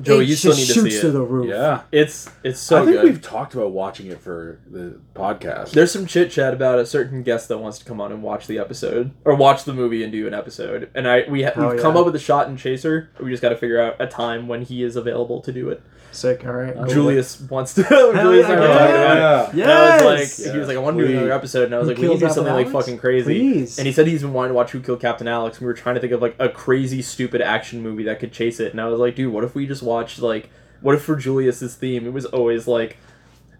Joey, 0.00 0.24
it 0.24 0.28
you 0.30 0.34
still 0.36 0.52
just 0.52 0.60
need 0.68 0.74
to 0.74 0.80
shoots 0.80 0.94
see 0.96 1.00
to 1.02 1.08
it. 1.08 1.12
the 1.12 1.22
roof. 1.22 1.48
Yeah. 1.48 1.82
It's 1.92 2.28
it's 2.42 2.58
so 2.58 2.82
I 2.82 2.84
think 2.84 2.96
good. 2.96 3.04
we've 3.04 3.22
talked 3.22 3.54
about 3.54 3.70
watching 3.70 4.06
it 4.08 4.20
for 4.20 4.58
the 4.68 4.98
podcast. 5.14 5.70
There's 5.70 5.92
some 5.92 6.06
chit 6.06 6.32
chat 6.32 6.52
about 6.52 6.78
a 6.80 6.86
certain 6.86 7.22
guest 7.22 7.46
that 7.48 7.58
wants 7.58 7.78
to 7.78 7.84
come 7.84 8.00
on 8.00 8.10
and 8.10 8.22
watch 8.22 8.46
the 8.48 8.58
episode 8.58 9.12
or 9.24 9.34
watch 9.36 9.62
the 9.64 9.72
movie 9.72 10.02
and 10.02 10.10
do 10.10 10.26
an 10.26 10.34
episode. 10.34 10.90
And 10.94 11.06
I 11.06 11.24
we 11.28 11.44
ha- 11.44 11.52
Hell 11.54 11.70
we've 11.70 11.80
come 11.80 11.96
up 11.96 12.04
with 12.06 12.16
a 12.16 12.20
shot 12.20 12.48
and 12.48 12.58
chaser. 12.58 13.10
We 13.20 13.30
just 13.30 13.42
got 13.42 13.50
to 13.50 13.56
figure 13.56 13.80
out 13.80 13.94
a 14.00 14.06
time 14.08 14.48
when 14.48 14.62
he 14.62 14.82
is 14.82 14.96
available 14.96 15.40
to 15.42 15.52
do 15.52 15.68
it. 15.70 15.80
Sick. 16.14 16.44
All 16.46 16.52
right. 16.52 16.74
cool. 16.74 16.86
Julius 16.86 17.40
wants 17.42 17.74
to. 17.74 17.82
Julius 17.88 18.46
and 18.46 18.54
I 18.54 18.60
were 18.60 18.66
yeah. 18.66 18.78
talking 18.78 18.94
about 18.94 19.48
it. 19.54 19.56
yeah. 19.56 19.64
And 19.64 19.72
I 19.72 20.04
was 20.12 20.38
Yes! 20.40 20.52
he 20.52 20.58
was 20.58 20.68
like, 20.68 20.76
I 20.76 20.80
want 20.80 20.96
to 20.96 21.02
do 21.02 21.06
Please. 21.08 21.16
another 21.16 21.32
episode, 21.32 21.64
and 21.64 21.74
I 21.74 21.78
was 21.78 21.86
Who 21.88 21.94
like, 21.94 21.98
we 22.00 22.08
need 22.08 22.14
to 22.14 22.18
do 22.20 22.24
Killed 22.26 22.34
something 22.34 22.54
like 22.54 22.68
fucking 22.70 22.98
crazy. 22.98 23.24
Please. 23.34 23.78
And 23.78 23.86
he 23.86 23.92
said 23.92 24.06
he's 24.06 24.22
been 24.22 24.32
wanting 24.32 24.50
to 24.50 24.54
watch 24.54 24.70
Who 24.70 24.80
Killed 24.80 25.00
Captain 25.00 25.28
Alex. 25.28 25.58
And 25.58 25.62
we 25.62 25.68
were 25.68 25.74
trying 25.74 25.94
to 25.96 26.00
think 26.00 26.12
of 26.12 26.22
like 26.22 26.36
a 26.38 26.48
crazy, 26.48 27.02
stupid 27.02 27.40
action 27.40 27.82
movie 27.82 28.04
that 28.04 28.20
could 28.20 28.32
chase 28.32 28.60
it. 28.60 28.72
And 28.72 28.80
I 28.80 28.86
was 28.88 29.00
like, 29.00 29.16
dude, 29.16 29.32
what 29.32 29.44
if 29.44 29.54
we 29.54 29.66
just 29.66 29.82
watched 29.82 30.18
like, 30.20 30.50
what 30.80 30.94
if 30.94 31.02
for 31.02 31.16
Julius's 31.16 31.74
theme 31.74 32.06
it 32.06 32.12
was 32.12 32.26
always 32.26 32.66
like 32.68 32.98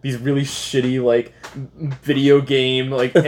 these 0.03 0.19
really 0.19 0.43
shitty 0.43 1.03
like 1.03 1.33
video 2.03 2.39
game 2.43 2.91
like 2.91 3.17
anime 3.17 3.25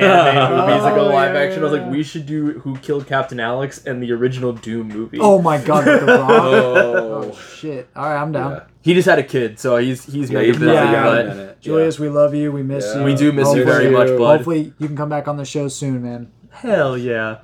movies 0.67 0.83
that 0.83 0.95
go 0.95 1.07
Oh, 1.07 1.09
live 1.09 1.35
yeah, 1.35 1.41
action. 1.41 1.61
I 1.61 1.63
was 1.63 1.73
like, 1.73 1.91
we 1.91 2.03
should 2.03 2.27
do 2.27 2.59
Who 2.61 2.77
Killed 2.77 3.07
Captain 3.07 3.41
Alex 3.41 3.87
and 3.87 4.03
the 4.03 4.13
original 4.13 4.53
Doom 4.53 4.89
movie. 4.89 5.19
Oh 5.19 5.41
my 5.41 5.57
god, 5.57 5.85
the. 5.87 6.07
Oh. 6.29 7.33
oh 7.33 7.35
shit. 7.35 7.89
All 7.97 8.05
right, 8.05 8.21
I'm 8.21 8.33
down. 8.33 8.63
Yeah. 8.87 8.91
He 8.93 8.95
just 8.95 9.09
had 9.09 9.19
a 9.19 9.23
kid, 9.23 9.59
so 9.59 9.77
he's 9.77 10.05
he's 10.05 10.31
Yeah, 10.31 10.39
mega 10.39 10.47
you've 10.49 10.61
busy. 10.61 10.73
Yeah. 10.73 10.93
got 10.93 11.27
but. 11.37 11.61
Julius, 11.61 11.99
we 11.99 12.09
love 12.09 12.35
you. 12.35 12.53
We 12.53 12.63
miss 12.63 12.87
Yeah. 12.87 13.01
you. 13.01 13.05
we 13.05 13.15
do 13.15 13.33
miss 13.33 13.53
you 13.55 13.65
very 13.65 13.91
much, 13.91 14.09
bud. 14.17 14.37
Hopefully, 14.39 14.73
you 14.79 14.87
can 14.87 14.97
come 14.97 15.09
back 15.09 15.27
on 15.29 15.37
the 15.37 15.45
show 15.45 15.69
soon, 15.69 16.03
man. 16.03 16.29
Hell 16.51 16.97
yeah. 16.97 17.39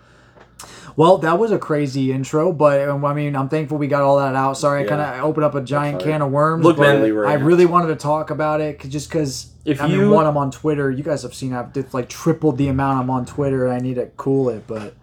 Well, 0.95 1.16
that 1.18 1.38
was 1.38 1.51
a 1.53 1.59
crazy 1.59 2.12
intro, 2.12 2.53
but 2.53 2.86
um, 2.88 3.03
I 3.05 3.14
mean, 3.14 3.34
I'm 3.34 3.49
thankful 3.49 3.78
we 3.78 3.86
got 3.88 4.03
all 4.03 4.18
that 4.18 4.34
out. 4.34 4.59
Sorry, 4.59 4.84
I 4.84 4.86
kind 4.86 5.01
of 5.01 5.24
opened 5.24 5.45
up 5.45 5.55
a 5.55 5.62
giant 5.62 6.03
can 6.03 6.20
of 6.20 6.30
worms. 6.30 6.64
Look, 6.64 6.76
but 6.76 7.01
man, 7.01 7.26
I 7.26 7.34
really 7.34 7.64
wanted 7.66 7.88
to 7.88 7.97
talk 7.97 8.30
about 8.30 8.61
it 8.61 8.78
'cause- 8.78 8.90
just 8.90 9.09
because. 9.09 9.47
If 9.64 9.80
I 9.80 9.86
mean, 9.88 10.01
you- 10.01 10.11
one, 10.11 10.26
I'm 10.26 10.36
on 10.36 10.51
Twitter. 10.51 10.90
You 10.90 11.03
guys 11.05 11.22
have 11.22 11.34
seen 11.34 11.53
I've 11.55 11.72
did, 11.72 11.95
like 11.95 12.09
tripled 12.09 12.59
the 12.59 12.68
amount 12.68 12.99
I'm 13.01 13.11
on 13.11 13.24
Twitter, 13.24 13.64
and 13.66 13.72
I 13.74 13.78
need 13.78 13.95
to 13.95 14.07
cool 14.16 14.49
it. 14.51 14.64
But 14.66 14.95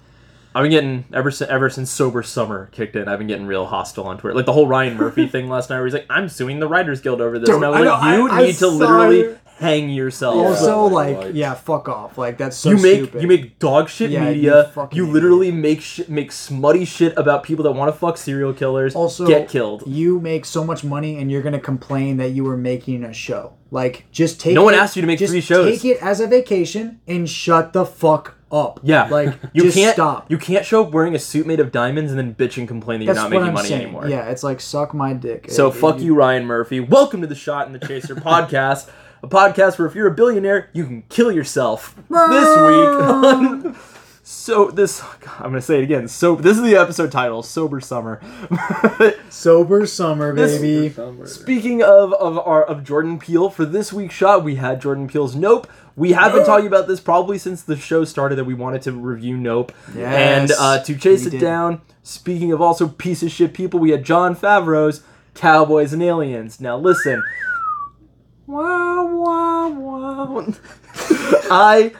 I've 0.55 0.63
been 0.63 0.71
getting 0.71 1.05
ever 1.13 1.29
since 1.31 1.49
ever 1.49 1.69
since 1.69 1.91
sober 1.91 2.23
summer 2.23 2.69
kicked 2.71 2.95
in. 2.95 3.07
I've 3.07 3.19
been 3.19 3.27
getting 3.27 3.45
real 3.45 3.65
hostile 3.67 4.05
on 4.05 4.17
Twitter. 4.17 4.35
Like 4.35 4.45
the 4.45 4.53
whole 4.53 4.67
Ryan 4.67 4.97
Murphy 4.97 5.27
thing 5.33 5.47
last 5.49 5.69
night, 5.69 5.77
where 5.77 5.85
he's 5.85 5.93
like, 5.93 6.07
"I'm 6.09 6.27
suing 6.29 6.59
the 6.59 6.67
Writers 6.67 7.01
Guild 7.01 7.21
over 7.21 7.37
this," 7.37 7.47
Dude, 7.47 7.55
and 7.57 7.65
I 7.65 7.69
was 7.69 7.79
I 7.79 7.83
like, 7.83 8.01
know, 8.17 8.17
"You 8.17 8.29
I- 8.29 8.35
I 8.37 8.41
need 8.43 8.47
to 8.53 8.53
saw 8.53 8.67
literally 8.69 9.19
it. 9.21 9.39
hang 9.59 9.89
yourself." 9.91 10.35
also, 10.35 10.87
Yeah. 10.87 10.93
like, 10.95 11.17
Like- 11.17 11.31
yeah, 11.35 11.53
fuck 11.53 11.87
off. 11.87 12.17
Like 12.17 12.37
that's 12.39 12.57
so 12.57 12.71
you 12.71 12.77
make 12.77 12.97
stupid. 13.03 13.21
you 13.21 13.27
make 13.27 13.59
dog 13.59 13.89
shit 13.89 14.09
Yeah, 14.09 14.25
media. 14.25 14.71
You, 14.75 15.03
idiot. 15.03 15.13
literally 15.13 15.51
make 15.51 15.81
sh- 15.81 16.01
make 16.07 16.31
smutty 16.31 16.83
shit 16.83 17.13
about 17.15 17.43
people 17.43 17.63
that 17.65 17.73
want 17.73 17.93
to 17.93 17.97
fuck 17.99 18.17
serial 18.17 18.51
killers. 18.53 18.95
also 18.95 19.27
get 19.27 19.49
killed. 19.49 19.83
You 19.85 20.19
make 20.19 20.45
so 20.45 20.63
much 20.63 20.83
money, 20.83 21.17
and 21.19 21.29
you're 21.31 21.43
gonna 21.43 21.59
complain 21.59 22.17
that 22.17 22.29
you 22.31 22.43
were 22.43 22.57
making 22.57 23.03
a 23.03 23.13
show. 23.13 23.53
Like, 23.69 24.05
just 24.11 24.39
take. 24.39 24.55
No 24.55 24.63
one 24.63 24.73
it- 24.73 24.77
asked 24.77 24.95
you 24.95 25.01
to 25.03 25.07
make 25.07 25.19
three 25.19 25.41
shows. 25.41 25.79
Take 25.79 25.85
it 25.85 26.01
as 26.03 26.19
a 26.19 26.25
vacation 26.25 27.01
and 27.07 27.29
shut 27.29 27.71
the 27.73 27.85
fuck 27.85 28.33
up. 28.51 28.79
Yeah, 28.83 29.07
like 29.07 29.35
you 29.53 29.63
just 29.63 29.77
can't 29.77 29.93
stop. 29.93 30.29
You 30.29 30.37
can't 30.37 30.65
show 30.65 30.83
up 30.85 30.91
wearing 30.91 31.15
a 31.15 31.19
suit 31.19 31.45
made 31.45 31.59
of 31.59 31.71
diamonds 31.71 32.11
and 32.11 32.19
then 32.19 32.35
bitch 32.35 32.57
and 32.57 32.67
complain 32.67 32.99
that 32.99 33.05
you're 33.05 33.15
not 33.15 33.29
making 33.29 33.47
I'm 33.47 33.53
money 33.53 33.69
saying. 33.69 33.81
anymore. 33.83 34.07
Yeah, 34.07 34.29
it's 34.29 34.43
like 34.43 34.59
suck 34.61 34.93
my 34.93 35.13
dick. 35.13 35.49
So 35.51 35.67
It- 35.69 35.75
fuck 35.75 35.97
it- 35.97 36.01
you, 36.01 36.15
Ryan 36.15 36.45
Murphy. 36.45 36.79
Welcome 36.79 37.21
to 37.21 37.27
the 37.27 37.35
Shot 37.35 37.67
and 37.67 37.75
the 37.75 37.85
Chaser 37.85 38.15
podcast, 38.15 38.89
a 39.23 39.27
podcast 39.27 39.77
where 39.77 39.87
if 39.87 39.95
you're 39.95 40.07
a 40.07 40.13
billionaire, 40.13 40.69
you 40.73 40.85
can 40.85 41.03
kill 41.09 41.31
yourself. 41.31 41.95
this 42.09 42.17
ah. 42.17 43.59
week, 43.63 43.75
so 44.23 44.69
this 44.71 45.01
I'm 45.37 45.43
gonna 45.51 45.61
say 45.61 45.79
it 45.79 45.83
again. 45.83 46.07
So 46.07 46.35
this 46.35 46.57
is 46.57 46.63
the 46.63 46.75
episode 46.75 47.11
title, 47.11 47.43
Sober 47.43 47.79
Summer. 47.79 48.21
Sober 49.29 49.85
summer, 49.85 50.33
This- 50.35 50.59
baby. 50.59 50.93
Speaking 51.25 51.83
of 51.83 52.13
of 52.13 52.37
our 52.39 52.63
of 52.63 52.83
Jordan 52.83 53.19
Peele, 53.19 53.49
for 53.49 53.65
this 53.65 53.93
week's 53.93 54.15
shot, 54.15 54.43
we 54.43 54.55
had 54.55 54.81
Jordan 54.81 55.07
Peele's 55.07 55.35
Nope. 55.35 55.67
We 55.99 56.13
have 56.13 56.31
been 56.31 56.45
talking 56.45 56.65
about 56.65 56.87
this 56.87 57.01
probably 57.01 57.37
since 57.37 57.61
the 57.61 57.75
show 57.75 58.05
started 58.05 58.37
that 58.37 58.45
we 58.45 58.53
wanted 58.53 58.81
to 58.83 58.93
review 58.93 59.35
Nope. 59.35 59.73
And 59.97 60.49
uh, 60.57 60.81
to 60.83 60.95
chase 60.97 61.25
it 61.25 61.31
did. 61.31 61.41
down, 61.41 61.81
speaking 62.03 62.53
of 62.53 62.61
also 62.61 62.87
piece 62.87 63.21
of 63.21 63.31
shit 63.31 63.53
people, 63.53 63.81
we 63.81 63.89
had 63.89 64.05
Jon 64.05 64.33
Favreau's 64.33 65.03
Cowboys 65.35 65.91
and 65.91 66.01
Aliens. 66.01 66.61
Now 66.61 66.77
listen. 66.77 67.21
Wow, 68.47 69.07
wow, 69.07 69.69
wow. 69.69 70.53
I 71.51 71.91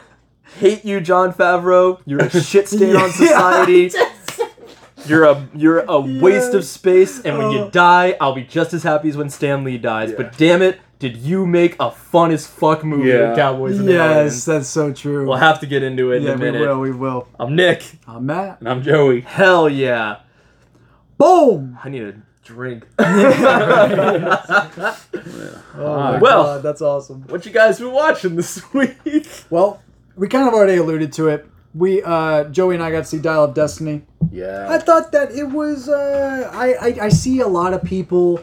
hate 0.56 0.82
you, 0.86 1.02
Jon 1.02 1.34
Favreau. 1.34 2.00
You're 2.06 2.20
a 2.24 2.30
shit 2.40 2.68
stain 2.68 2.96
on 2.96 3.10
society. 3.12 3.90
You're 5.06 5.24
a 5.24 5.48
you're 5.54 5.80
a 5.88 5.98
waste 5.98 6.52
of 6.52 6.62
space, 6.64 7.22
and 7.24 7.38
when 7.38 7.50
you 7.52 7.70
die, 7.70 8.16
I'll 8.20 8.34
be 8.34 8.44
just 8.44 8.74
as 8.74 8.82
happy 8.82 9.08
as 9.08 9.16
when 9.16 9.30
Stan 9.30 9.64
Lee 9.64 9.78
dies. 9.78 10.12
But 10.12 10.36
damn 10.36 10.60
it, 10.60 10.78
did 11.00 11.16
you 11.16 11.46
make 11.46 11.74
a 11.80 11.90
fun 11.90 12.30
as 12.30 12.46
fuck 12.46 12.84
movie 12.84 13.08
Yeah. 13.08 13.30
with 13.30 13.36
Cowboys 13.38 13.78
and 13.80 13.88
Yes, 13.88 14.00
Aliens? 14.16 14.44
that's 14.44 14.68
so 14.68 14.92
true. 14.92 15.26
We'll 15.26 15.38
have 15.38 15.58
to 15.60 15.66
get 15.66 15.82
into 15.82 16.12
it 16.12 16.22
yeah, 16.22 16.34
in 16.34 16.42
a 16.42 16.52
we 16.52 16.60
will. 16.60 16.78
We 16.80 16.90
will. 16.92 17.28
I'm 17.40 17.56
Nick. 17.56 17.82
I'm 18.06 18.26
Matt. 18.26 18.60
And 18.60 18.68
I'm 18.68 18.82
Joey. 18.82 19.22
Hell 19.22 19.68
yeah. 19.68 20.16
Boom. 21.18 21.78
I 21.82 21.88
need 21.88 22.02
a 22.02 22.14
drink. 22.44 22.86
Oh 25.82 25.96
my 25.96 26.18
Well- 26.18 26.42
God, 26.44 26.62
that's 26.62 26.82
awesome. 26.82 27.22
what 27.28 27.46
you 27.46 27.52
guys 27.52 27.78
been 27.78 27.92
watching 27.92 28.36
this 28.36 28.62
week? 28.74 28.96
Well, 29.48 29.80
we 30.16 30.28
kind 30.28 30.46
of 30.48 30.54
already 30.54 30.76
alluded 30.76 31.12
to 31.14 31.28
it. 31.28 31.46
We, 31.74 32.02
uh, 32.02 32.44
Joey 32.44 32.74
and 32.74 32.82
I 32.84 32.90
got 32.90 32.98
to 32.98 33.04
see 33.04 33.18
Dial 33.18 33.44
of 33.44 33.54
Destiny. 33.54 34.02
Yeah. 34.32 34.66
I 34.68 34.78
thought 34.78 35.12
that 35.12 35.30
it 35.32 35.44
was. 35.48 35.88
Uh, 35.88 36.50
I, 36.52 36.74
I 36.74 36.98
I 37.06 37.08
see 37.08 37.40
a 37.40 37.46
lot 37.46 37.72
of 37.72 37.82
people, 37.84 38.40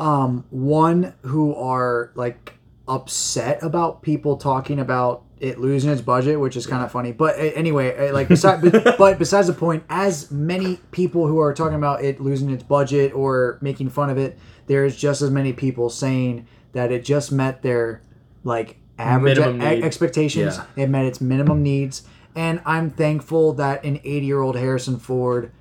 um, 0.00 0.46
one 0.48 1.14
who 1.22 1.54
are 1.54 2.10
like 2.14 2.54
upset 2.88 3.62
about 3.62 4.02
people 4.02 4.38
talking 4.38 4.80
about 4.80 5.24
it 5.38 5.60
losing 5.60 5.90
its 5.90 6.00
budget, 6.00 6.40
which 6.40 6.56
is 6.56 6.66
kind 6.66 6.82
of 6.82 6.90
funny. 6.90 7.12
But 7.12 7.36
uh, 7.36 7.52
anyway, 7.54 8.08
uh, 8.08 8.14
like 8.14 8.28
besides, 8.36 8.62
but 8.98 9.18
besides 9.18 9.46
the 9.46 9.52
point, 9.52 9.84
as 9.90 10.30
many 10.30 10.76
people 10.90 11.26
who 11.26 11.38
are 11.38 11.52
talking 11.52 11.76
about 11.76 12.02
it 12.02 12.18
losing 12.18 12.50
its 12.50 12.62
budget 12.62 13.12
or 13.14 13.58
making 13.60 13.90
fun 13.90 14.08
of 14.08 14.16
it, 14.16 14.38
there's 14.66 14.96
just 14.96 15.20
as 15.20 15.30
many 15.30 15.52
people 15.52 15.90
saying 15.90 16.46
that 16.72 16.90
it 16.90 17.04
just 17.04 17.30
met 17.30 17.60
their 17.60 18.00
like 18.42 18.78
average 18.98 19.38
e- 19.38 19.82
expectations. 19.82 20.56
Yeah. 20.56 20.84
It 20.84 20.88
met 20.88 21.04
its 21.04 21.20
minimum 21.20 21.62
needs, 21.62 22.04
and 22.34 22.62
I'm 22.64 22.88
thankful 22.90 23.52
that 23.54 23.84
an 23.84 24.00
80 24.02 24.26
year 24.26 24.40
old 24.40 24.56
Harrison 24.56 24.98
Ford 24.98 25.52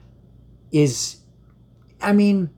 is. 0.71 1.17
I 2.01 2.13
mean, 2.13 2.49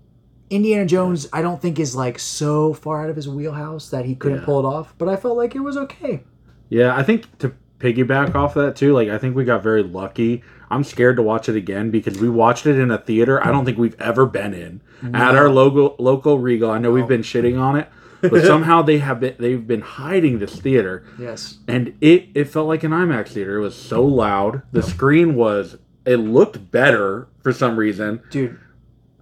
Indiana 0.52 0.86
Jones, 0.86 1.28
I 1.34 1.42
don't 1.42 1.62
think 1.62 1.80
is 1.80 1.96
like 1.96 2.20
so 2.20 2.74
far 2.74 3.04
out 3.04 3.10
of 3.10 3.16
his 3.16 3.28
wheelhouse 3.28 3.90
that 3.90 4.06
he 4.06 4.16
couldn't 4.16 4.40
Yeah. 4.40 4.46
pull 4.46 4.60
it 4.60 4.66
off, 4.66 4.94
but 4.98 5.08
I 5.10 5.16
felt 5.16 5.38
like 5.38 5.56
it 5.56 5.62
was 5.62 5.78
okay. 5.78 6.24
Yeah, 6.70 6.96
I 6.96 7.04
think 7.04 7.38
to 7.40 7.54
piggyback 7.80 8.36
off 8.36 8.54
that 8.54 8.76
too, 8.76 8.94
like 8.94 9.10
I 9.10 9.18
think 9.18 9.36
we 9.36 9.44
got 9.46 9.64
very 9.64 9.82
lucky. 9.82 10.44
I'm 10.70 10.84
scared 10.84 11.16
to 11.18 11.22
watch 11.24 11.50
it 11.50 11.56
again 11.56 11.90
because 11.90 12.20
we 12.20 12.30
watched 12.30 12.66
it 12.66 12.78
in 12.78 12.92
a 12.92 12.98
theater 12.98 13.46
I 13.46 13.52
don't 13.52 13.66
think 13.66 13.78
we've 13.78 14.00
ever 14.00 14.26
been 14.26 14.54
in. 14.54 14.82
At 15.14 15.36
our 15.36 15.50
local 15.50 15.96
local 15.98 16.38
Regal. 16.38 16.70
I 16.70 16.78
know 16.78 16.92
we've 16.92 17.08
been 17.08 17.24
shitting 17.24 17.60
on 17.60 17.76
it, 17.76 17.90
but 18.22 18.44
somehow 18.46 18.84
they 18.84 19.00
have 19.00 19.20
been 19.20 19.36
they've 19.40 19.66
been 19.66 19.82
hiding 19.82 20.38
this 20.40 20.56
theater. 20.60 21.04
Yes. 21.18 21.58
And 21.68 21.96
it 22.02 22.28
it 22.36 22.46
felt 22.46 22.68
like 22.68 22.84
an 22.84 22.92
IMAX 22.92 23.30
theater. 23.30 23.58
It 23.58 23.62
was 23.62 23.76
so 23.76 24.04
loud. 24.06 24.62
The 24.72 24.84
screen 24.84 25.34
was 25.36 25.78
it 26.06 26.18
looked 26.18 26.72
better 26.72 27.28
for 27.42 27.52
some 27.52 27.78
reason. 27.78 28.22
Dude, 28.30 28.58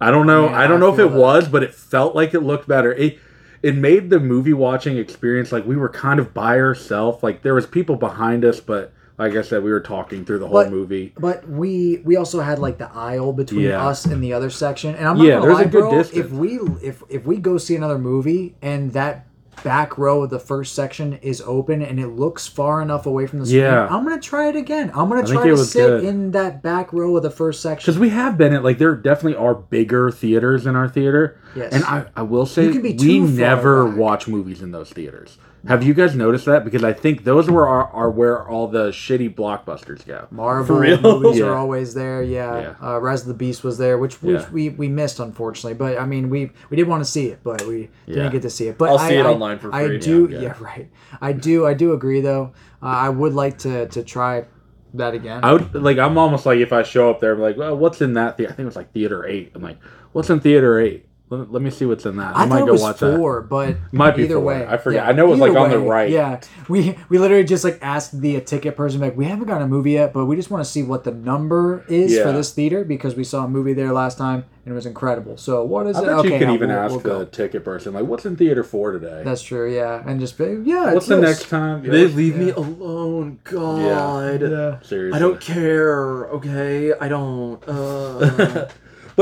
I 0.00 0.10
don't 0.10 0.26
know. 0.26 0.46
Yeah, 0.48 0.58
I 0.58 0.66
don't 0.66 0.78
I 0.78 0.80
know 0.86 0.92
if 0.94 0.98
it 0.98 1.10
that. 1.10 1.18
was, 1.18 1.48
but 1.48 1.62
it 1.62 1.74
felt 1.74 2.14
like 2.14 2.32
it 2.34 2.40
looked 2.40 2.66
better. 2.68 2.92
It 2.92 3.18
it 3.62 3.74
made 3.76 4.08
the 4.08 4.18
movie 4.18 4.54
watching 4.54 4.96
experience 4.96 5.52
like 5.52 5.66
we 5.66 5.76
were 5.76 5.90
kind 5.90 6.18
of 6.18 6.32
by 6.32 6.58
ourselves. 6.58 7.22
Like 7.22 7.42
there 7.42 7.54
was 7.54 7.66
people 7.66 7.96
behind 7.96 8.44
us, 8.44 8.58
but 8.60 8.92
like 9.18 9.34
I 9.36 9.42
said, 9.42 9.62
we 9.62 9.70
were 9.70 9.80
talking 9.80 10.24
through 10.24 10.38
the 10.38 10.46
whole 10.46 10.54
But- 10.62 10.70
movie. 10.70 11.12
but 11.18 11.46
we 11.46 12.00
we 12.06 12.16
also 12.16 12.40
had 12.40 12.58
like 12.58 12.78
the 12.78 12.90
aisle 12.94 13.34
between 13.34 13.66
Yeah. 13.66 13.86
us 13.86 14.06
and 14.06 14.22
the 14.24 14.32
other 14.32 14.48
section, 14.48 14.94
and 14.94 15.06
I'm 15.06 15.18
not 15.18 15.26
Yeah, 15.26 15.34
gonna 15.40 15.46
there's 15.46 15.60
a 15.66 15.68
good 15.68 15.80
bro. 15.82 15.90
distance. 15.98 16.24
If 16.26 16.32
we 16.32 16.58
if 16.82 17.02
if 17.10 17.26
we 17.26 17.36
go 17.36 17.58
see 17.58 17.76
another 17.76 17.98
movie 17.98 18.54
and 18.62 18.92
that 18.94 19.26
back 19.62 19.98
row 19.98 20.22
of 20.22 20.30
the 20.30 20.38
first 20.38 20.74
section 20.74 21.14
is 21.14 21.40
open 21.46 21.82
and 21.82 21.98
it 22.00 22.08
looks 22.08 22.46
far 22.46 22.80
enough 22.82 23.06
away 23.06 23.26
from 23.26 23.40
the 23.40 23.46
screen, 23.46 23.62
Yeah. 23.62 23.86
I'm 23.88 24.04
gonna 24.04 24.20
try 24.20 24.48
it 24.48 24.56
again. 24.56 24.90
I'm 24.94 25.08
gonna 25.08 25.22
I 25.22 25.32
try 25.32 25.46
to 25.48 25.56
sit 25.58 25.86
good. 25.86 26.04
in 26.04 26.30
that 26.32 26.62
back 26.62 26.92
row 26.92 27.16
of 27.16 27.22
the 27.22 27.30
first 27.30 27.60
section. 27.62 27.84
Because 27.84 27.98
we 27.98 28.10
have 28.10 28.36
been 28.38 28.52
at 28.54 28.64
like 28.64 28.78
there 28.78 28.94
definitely 28.96 29.36
are 29.36 29.54
bigger 29.54 30.10
theaters 30.10 30.66
in 30.66 30.76
our 30.76 30.88
theater. 30.88 31.38
Yes. 31.54 31.72
And 31.72 31.84
I, 31.84 32.06
I 32.16 32.22
will 32.22 32.46
say 32.46 32.64
You 32.66 32.72
can 32.72 32.82
be 32.82 32.92
we 32.98 33.20
never 33.20 33.88
back. 33.88 33.96
watch 33.98 34.28
movies 34.28 34.62
in 34.62 34.70
those 34.72 34.90
theaters. 34.90 35.38
Have 35.68 35.82
you 35.82 35.92
guys 35.94 36.14
noticed 36.16 36.46
that? 36.46 36.64
Because 36.64 36.82
I 36.82 36.92
think 36.92 37.24
those 37.24 37.50
were 37.50 37.68
are, 37.68 37.88
are 37.88 38.10
where 38.10 38.48
all 38.48 38.66
the 38.66 38.88
shitty 38.90 39.34
blockbusters 39.34 40.06
go. 40.06 40.26
Marvel 40.30 40.76
real? 40.78 41.00
movies 41.00 41.38
Yeah. 41.38 41.46
are 41.46 41.54
always 41.54 41.92
there. 41.94 42.22
Yeah, 42.22 42.60
Yeah. 42.60 42.74
Uh, 42.94 42.98
Rise 42.98 43.22
of 43.22 43.28
the 43.28 43.34
Beast 43.34 43.62
was 43.62 43.76
there, 43.76 43.98
which, 43.98 44.22
which 44.22 44.40
Yeah. 44.40 44.50
we, 44.50 44.70
we 44.70 44.88
missed 44.88 45.20
unfortunately. 45.20 45.74
But 45.74 45.98
I 45.98 46.06
mean, 46.06 46.30
we 46.30 46.50
we 46.70 46.76
did 46.76 46.88
want 46.88 47.04
to 47.04 47.10
see 47.10 47.26
it, 47.26 47.40
but 47.42 47.60
we 47.66 47.90
didn't 48.06 48.32
get 48.32 48.42
to 48.42 48.50
see 48.50 48.68
it. 48.68 48.78
But 48.78 48.88
I'll 48.90 48.98
I, 48.98 49.08
see 49.08 49.16
it 49.16 49.26
I- 49.26 49.30
online 49.30 49.58
for 49.58 49.74
I 49.74 49.86
free. 49.86 49.98
do, 49.98 50.28
Yeah, 50.30 50.36
yeah, 50.38 50.42
yeah. 50.42 50.54
right. 50.60 50.90
I 51.20 51.32
do, 51.32 51.66
I 51.66 51.74
do 51.74 51.92
agree 51.92 52.20
though. 52.22 52.52
Uh, 52.82 52.86
I 52.86 53.08
would 53.10 53.34
like 53.34 53.58
to 53.58 53.86
to 53.88 54.02
try 54.02 54.46
that 54.94 55.12
again. 55.14 55.40
I 55.44 55.52
would 55.52 55.74
like 55.74 55.98
I'm 55.98 56.16
almost 56.16 56.46
like 56.46 56.58
if 56.60 56.72
I 56.72 56.82
show 56.84 57.10
up 57.10 57.20
there, 57.20 57.34
I'm 57.34 57.40
like, 57.40 57.56
well, 57.58 57.76
what's 57.76 58.00
in 58.00 58.14
that 58.14 58.36
theater? 58.38 58.52
I 58.52 58.56
think 58.56 58.64
it 58.64 58.70
was 58.70 58.76
like 58.76 58.92
theater 58.92 59.26
eight. 59.26 59.52
I'm 59.54 59.62
like, 59.62 59.78
what's 60.12 60.30
in 60.30 60.40
theater 60.40 60.80
eight? 60.80 61.06
Let, 61.30 61.52
let 61.52 61.62
me 61.62 61.70
see 61.70 61.86
what's 61.86 62.04
in 62.06 62.16
that. 62.16 62.36
I 62.36 62.42
I, 62.42 62.46
might 62.46 62.58
thought 62.58 62.62
it 62.62 62.66
go 62.66 62.72
was 62.72 62.82
watch 62.82 62.98
that. 62.98 63.16
four, 63.16 63.40
but 63.40 63.76
Might 63.92 64.16
be 64.16 64.24
either 64.24 64.34
four. 64.34 64.44
way, 64.44 64.66
I 64.66 64.76
forget. 64.78 65.04
yeah, 65.04 65.08
I 65.08 65.12
know 65.12 65.26
it 65.26 65.30
was, 65.30 65.40
either 65.40 65.52
like, 65.52 65.62
on 65.62 65.70
the 65.70 65.78
right. 65.78 66.10
Yeah, 66.10 66.40
we 66.68 66.96
we 67.08 67.18
literally 67.18 67.44
just 67.44 67.62
like 67.62 67.78
asked 67.82 68.20
the 68.20 68.40
ticket 68.40 68.76
person 68.76 69.00
like, 69.00 69.16
we 69.16 69.26
haven't 69.26 69.46
got 69.46 69.62
a 69.62 69.66
movie 69.68 69.92
yet, 69.92 70.12
but 70.12 70.26
we 70.26 70.34
just 70.34 70.50
want 70.50 70.64
to 70.64 70.68
see 70.70 70.82
what 70.82 71.04
the 71.04 71.12
number 71.12 71.84
is 71.88 72.12
Yeah. 72.12 72.24
for 72.24 72.32
this 72.32 72.52
theater 72.52 72.84
because 72.84 73.14
we 73.14 73.22
saw 73.22 73.44
a 73.44 73.48
movie 73.48 73.74
there 73.74 73.92
last 73.92 74.18
time 74.18 74.44
and 74.66 74.72
it 74.72 74.74
was 74.74 74.86
incredible. 74.86 75.36
So 75.36 75.64
what 75.64 75.86
is 75.86 75.96
I 75.96 76.02
it? 76.02 76.06
bet 76.06 76.14
okay, 76.16 76.32
you 76.32 76.38
can 76.40 76.48
now 76.48 76.54
even 76.54 76.68
we'll- 76.68 76.78
ask 76.78 76.90
we'll 76.90 77.00
go. 77.00 77.18
the 77.20 77.26
ticket 77.26 77.64
person, 77.64 77.94
like, 77.94 78.06
what's 78.06 78.26
in 78.26 78.36
theater 78.36 78.64
four 78.64 78.90
today? 78.90 79.22
That's 79.24 79.40
true. 79.42 79.72
Yeah, 79.72 80.02
and 80.04 80.18
just 80.18 80.36
be, 80.36 80.58
yeah. 80.64 80.92
What's 80.94 81.06
the 81.06 81.14
this. 81.20 81.38
next 81.38 81.48
time? 81.48 81.84
They 81.84 82.08
leave 82.08 82.34
me 82.36 82.50
alone. 82.50 83.38
God. 83.44 84.42
Yeah. 84.42 84.80
Seriously. 84.82 85.16
I 85.16 85.20
don't 85.20 85.40
care. 85.40 86.26
Okay, 86.30 86.92
I 87.00 87.06
don't. 87.08 87.62
Uh, 87.68 88.68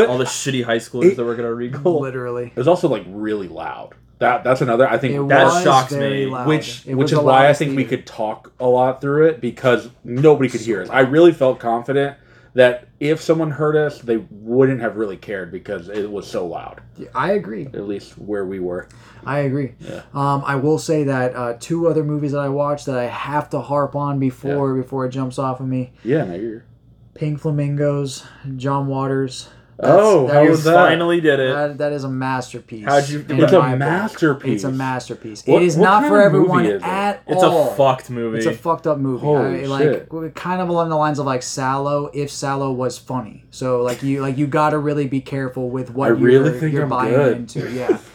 But 0.07 0.11
all 0.11 0.19
the 0.19 0.25
shitty 0.25 0.65
high 0.65 0.79
schoolers 0.79 1.13
It- 1.13 1.17
that 1.17 1.25
work 1.25 1.39
at 1.39 1.45
our 1.45 1.55
Regal. 1.55 2.01
Literally. 2.01 2.47
it 2.55 2.57
was 2.57 2.69
also 2.69 2.89
like 2.89 3.05
really 3.09 3.49
loud. 3.49 3.95
That 4.19 4.43
that's 4.43 4.61
another. 4.61 4.89
I 4.89 4.99
think 4.99 5.15
It 5.15 5.29
That 5.29 5.45
was 5.45 5.63
shocks 5.63 5.93
very 5.93 6.27
me. 6.27 6.33
loud. 6.33 6.49
which 6.49 6.85
It 6.87 6.95
which 6.97 7.13
is 7.13 7.19
why 7.19 7.41
I 7.41 7.43
loudest 7.43 7.59
think 7.61 7.77
we 7.77 7.85
could 7.85 8.05
talk 8.07 8.53
a 8.59 8.67
lot 8.67 9.01
through 9.01 9.27
it 9.29 9.41
because 9.41 9.91
nobody 10.05 10.49
could 10.51 10.61
hear 10.63 10.83
us. 10.83 10.89
I 10.91 11.01
really 11.01 11.33
felt 11.33 11.61
confident 11.61 12.17
that 12.55 12.89
if 12.99 13.21
someone 13.21 13.53
heard 13.53 13.77
us, 13.77 14.01
they 14.01 14.17
wouldn't 14.17 14.81
have 14.81 14.97
really 14.97 15.17
cared 15.17 15.53
because 15.53 15.89
it 15.89 16.11
was 16.11 16.27
so 16.27 16.45
loud. 16.49 16.81
Yeah, 16.97 17.07
I 17.15 17.33
agree. 17.33 17.67
At 17.67 17.87
least 17.87 18.19
where 18.19 18.45
we 18.45 18.59
were. 18.59 18.89
I 19.25 19.41
agree. 19.41 19.75
Yeah. 19.79 20.01
Um, 20.13 20.43
I 20.45 20.57
will 20.57 20.79
say 20.79 21.05
that 21.05 21.37
uh, 21.37 21.55
two 21.61 21.87
other 21.87 22.03
movies 22.03 22.33
that 22.33 22.41
I 22.41 22.49
watched 22.49 22.87
that 22.87 22.99
I 22.99 23.05
have 23.07 23.49
to 23.51 23.61
harp 23.61 23.95
on 23.95 24.19
before 24.19 24.75
before 24.75 25.07
it 25.07 25.11
jumps 25.11 25.39
off 25.39 25.61
of 25.61 25.69
me: 25.69 25.93
Yeah, 26.03 26.25
no, 26.25 26.35
you're. 26.35 26.65
Pink 27.15 27.39
Flamingos, 27.39 28.25
John 28.57 28.89
Waters. 28.89 29.49
Oh, 29.81 30.27
that 30.27 30.35
how 30.35 30.43
is- 30.45 30.51
was 30.51 30.65
that? 30.65 30.75
Finally 30.75 31.21
did 31.21 31.39
it. 31.41 31.55
That, 31.55 31.79
that 31.79 31.93
is 31.93 32.03
a 32.05 32.09
masterpiece. 32.09 32.85
How'd 32.85 33.09
you- 33.09 33.25
It's 33.29 33.53
a 33.53 33.59
my 33.61 33.71
book. 33.71 33.79
masterpiece. 33.79 34.55
It's 34.57 34.65
a 34.65 34.73
masterpiece. 34.73 35.47
What- 35.47 35.63
it 35.63 35.67
is 35.67 35.77
not 35.77 36.07
for 36.09 36.21
everyone 36.21 36.67
is 36.67 36.83
it? 36.83 36.87
at 36.87 37.23
It's 37.29 37.43
all. 37.43 37.71
a 37.71 37.75
fucked 37.77 38.11
movie. 38.11 38.39
It's 38.39 38.47
a 38.47 38.55
fucked 38.55 38.87
up 38.87 38.99
movie. 38.99 39.25
Holy 39.25 39.65
I- 39.65 39.67
like 39.67 39.83
shit. 40.11 40.35
kind 40.35 40.61
of 40.61 40.69
along 40.69 40.89
the 40.89 40.97
lines 40.97 41.19
of 41.19 41.27
like 41.27 41.43
Salò, 41.43 42.11
if 42.13 42.31
Salò 42.31 42.75
was 42.75 42.99
funny. 42.99 43.45
So 43.51 43.83
like 43.83 44.03
you 44.03 44.21
like 44.21 44.37
you 44.37 44.47
got 44.49 44.71
to 44.71 44.79
really 44.79 45.07
be 45.07 45.21
careful 45.21 45.71
with 45.71 45.91
what 45.91 46.07
I 46.07 46.09
you're, 46.09 46.17
really 46.19 46.59
think 46.59 46.73
you're 46.73 46.83
I'm 46.85 46.89
buying 46.89 47.13
good. 47.15 47.37
into. 47.37 47.71
Yeah. 47.71 47.99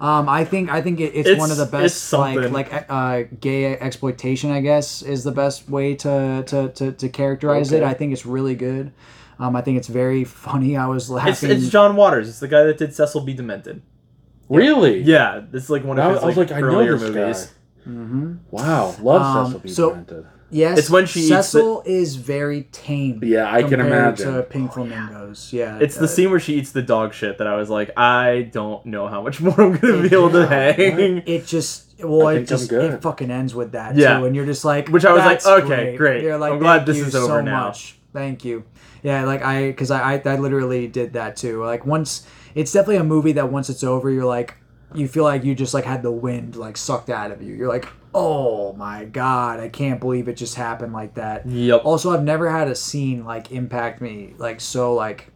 Um, 0.00 0.30
I 0.30 0.46
think 0.46 0.70
I 0.70 0.80
think 0.80 0.98
it, 0.98 1.12
it's, 1.14 1.28
It's- 1.28 1.38
one 1.38 1.50
of 1.50 1.58
the 1.58 1.66
best 1.66 2.10
like 2.14 2.34
something. 2.36 2.52
like 2.54 2.86
uh, 2.88 3.24
gay 3.38 3.76
exploitation. 3.78 4.50
I 4.50 4.62
guess 4.62 5.02
is 5.02 5.24
the 5.24 5.30
best 5.30 5.68
way 5.68 5.94
to 5.96 6.42
to, 6.46 6.68
to, 6.70 6.92
to 6.92 7.08
characterize 7.10 7.70
it. 7.72 7.82
I 7.82 7.92
think 7.92 8.14
it's 8.14 8.24
really 8.24 8.54
good. 8.54 8.92
Um, 9.40 9.56
I 9.56 9.62
think 9.62 9.78
it's 9.78 9.88
very 9.88 10.22
funny. 10.24 10.76
I 10.76 10.86
was 10.86 11.08
laughing. 11.10 11.50
It's, 11.50 11.62
it's 11.64 11.68
John 11.70 11.96
Waters. 11.96 12.28
It's 12.28 12.40
the 12.40 12.48
guy 12.48 12.62
that 12.64 12.76
did 12.78 12.94
Cecil 12.94 13.22
B. 13.22 13.32
Demented. 13.32 13.82
Really? 14.48 15.00
Yeah, 15.02 15.40
this 15.50 15.64
is 15.64 15.70
like 15.70 15.82
one 15.84 15.98
of 15.98 16.04
I, 16.04 16.12
his 16.14 16.22
I 16.22 16.26
was 16.26 16.36
like, 16.36 16.50
like, 16.50 16.58
I 16.58 16.60
know 16.60 16.66
earlier 16.66 16.96
this 16.98 17.02
movies. 17.14 17.52
Mm-hmm. 17.88 18.34
Wow, 18.50 18.94
love 19.00 19.22
Um, 19.22 19.46
Cecil 19.46 19.60
B. 19.60 19.68
so- 19.70 19.90
Demented. 19.90 20.26
Yes, 20.52 20.78
It's 20.80 20.90
when 20.90 21.06
she 21.06 21.20
eats 21.20 21.28
Cecil 21.28 21.84
is 21.86 22.16
very 22.16 22.64
tame. 22.72 23.20
Yeah, 23.22 23.48
I 23.54 23.62
can 23.62 23.78
imagine. 23.78 24.34
To 24.34 24.42
Pink 24.42 24.72
Flamingos, 24.72 25.52
yeah. 25.52 25.78
It's 25.80 25.94
the 25.96 26.06
uh, 26.06 26.08
scene 26.08 26.28
where 26.32 26.40
she 26.40 26.54
eats 26.54 26.72
the 26.72 26.82
dog 26.82 27.14
shit 27.14 27.38
that 27.38 27.46
I 27.46 27.54
was 27.54 27.70
like, 27.70 27.92
I 27.96 28.48
don't 28.50 28.84
know 28.84 29.06
how 29.06 29.22
much 29.22 29.40
more 29.40 29.54
I'm 29.60 29.76
gonna 29.76 30.02
be 30.02 30.12
able 30.12 30.30
to 30.30 30.48
hang. 30.48 31.22
It 31.24 31.46
just 31.46 31.94
well, 32.02 32.26
I 32.26 32.34
it 32.38 32.48
just 32.48 32.68
good. 32.68 32.94
it 32.94 33.00
fucking 33.00 33.30
ends 33.30 33.54
with 33.54 33.70
that 33.72 33.94
Yeah. 33.94 34.18
too, 34.18 34.24
and 34.24 34.34
you're 34.34 34.44
just 34.44 34.64
like, 34.64 34.88
Which 34.88 35.04
I 35.04 35.12
was 35.12 35.24
like, 35.24 35.46
okay, 35.64 35.96
great. 35.96 36.24
You're 36.24 36.36
like, 36.36 36.52
I'm 36.54 36.58
glad 36.58 36.78
"Thank 36.78 36.86
this 36.88 36.96
you 36.96 37.04
is 37.04 37.14
over 37.14 37.26
so 37.28 37.40
now." 37.42 37.66
Much. 37.68 37.98
Thank 38.12 38.44
you. 38.44 38.64
Yeah, 39.02 39.24
like 39.24 39.42
I, 39.42 39.68
because 39.68 39.90
I, 39.90 40.14
I, 40.14 40.22
I 40.24 40.36
literally 40.36 40.86
did 40.86 41.14
that 41.14 41.36
too. 41.36 41.64
Like 41.64 41.86
once, 41.86 42.26
it's 42.54 42.72
definitely 42.72 42.96
a 42.96 43.04
movie 43.04 43.32
that 43.32 43.50
once 43.50 43.70
it's 43.70 43.84
over, 43.84 44.10
you're 44.10 44.24
like, 44.24 44.56
you 44.94 45.06
feel 45.08 45.24
like 45.24 45.44
you 45.44 45.54
just 45.54 45.72
like 45.72 45.84
had 45.84 46.02
the 46.02 46.10
wind 46.10 46.56
like 46.56 46.76
sucked 46.76 47.10
out 47.10 47.30
of 47.30 47.42
you. 47.42 47.54
You're 47.54 47.68
like, 47.68 47.88
oh 48.14 48.72
my 48.74 49.04
god, 49.04 49.60
I 49.60 49.68
can't 49.68 50.00
believe 50.00 50.28
it 50.28 50.34
just 50.34 50.54
happened 50.56 50.92
like 50.92 51.14
that. 51.14 51.46
Yep. 51.46 51.84
Also, 51.84 52.10
I've 52.10 52.24
never 52.24 52.50
had 52.50 52.68
a 52.68 52.74
scene 52.74 53.24
like 53.24 53.52
impact 53.52 54.00
me 54.00 54.34
like 54.38 54.60
so 54.60 54.94
like 54.94 55.32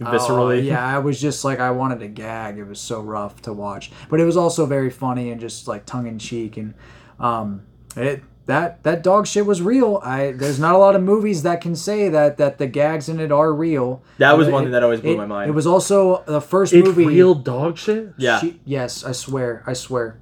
Viscerally. 0.00 0.58
Oh, 0.58 0.60
yeah, 0.60 0.84
I 0.84 0.98
was 1.00 1.20
just 1.20 1.44
like 1.44 1.58
I 1.58 1.72
wanted 1.72 2.00
to 2.00 2.08
gag. 2.08 2.58
It 2.58 2.64
was 2.64 2.80
so 2.80 3.00
rough 3.00 3.42
to 3.42 3.52
watch, 3.52 3.90
but 4.08 4.20
it 4.20 4.24
was 4.24 4.36
also 4.36 4.64
very 4.64 4.90
funny 4.90 5.30
and 5.30 5.40
just 5.40 5.66
like 5.66 5.86
tongue 5.86 6.06
in 6.06 6.18
cheek 6.18 6.56
and 6.56 6.74
um, 7.18 7.62
it 7.96 8.22
that 8.48 8.82
that 8.82 9.02
dog 9.02 9.26
shit 9.26 9.44
was 9.46 9.60
real. 9.62 10.00
I 10.02 10.32
there's 10.32 10.58
not 10.58 10.74
a 10.74 10.78
lot 10.78 10.96
of 10.96 11.02
movies 11.02 11.42
that 11.42 11.60
can 11.60 11.76
say 11.76 12.08
that 12.08 12.38
that 12.38 12.56
the 12.58 12.66
gags 12.66 13.08
in 13.08 13.20
it 13.20 13.30
are 13.30 13.52
real. 13.52 14.02
That 14.16 14.36
was 14.36 14.48
It- 14.48 14.52
one 14.52 14.64
thing 14.64 14.72
that 14.72 14.82
always 14.82 15.00
blew 15.00 15.12
it- 15.12 15.16
my 15.18 15.26
mind. 15.26 15.50
It 15.50 15.54
was 15.54 15.66
also 15.66 16.22
the 16.26 16.40
first 16.40 16.72
It's 16.72 16.86
movie. 16.88 17.06
real 17.06 17.34
dog 17.34 17.76
shit. 17.76 18.14
Yeah. 18.16 18.40
She- 18.40 18.58
yes, 18.64 19.04
I 19.04 19.12
swear, 19.12 19.62
I 19.66 19.74
swear. 19.74 20.16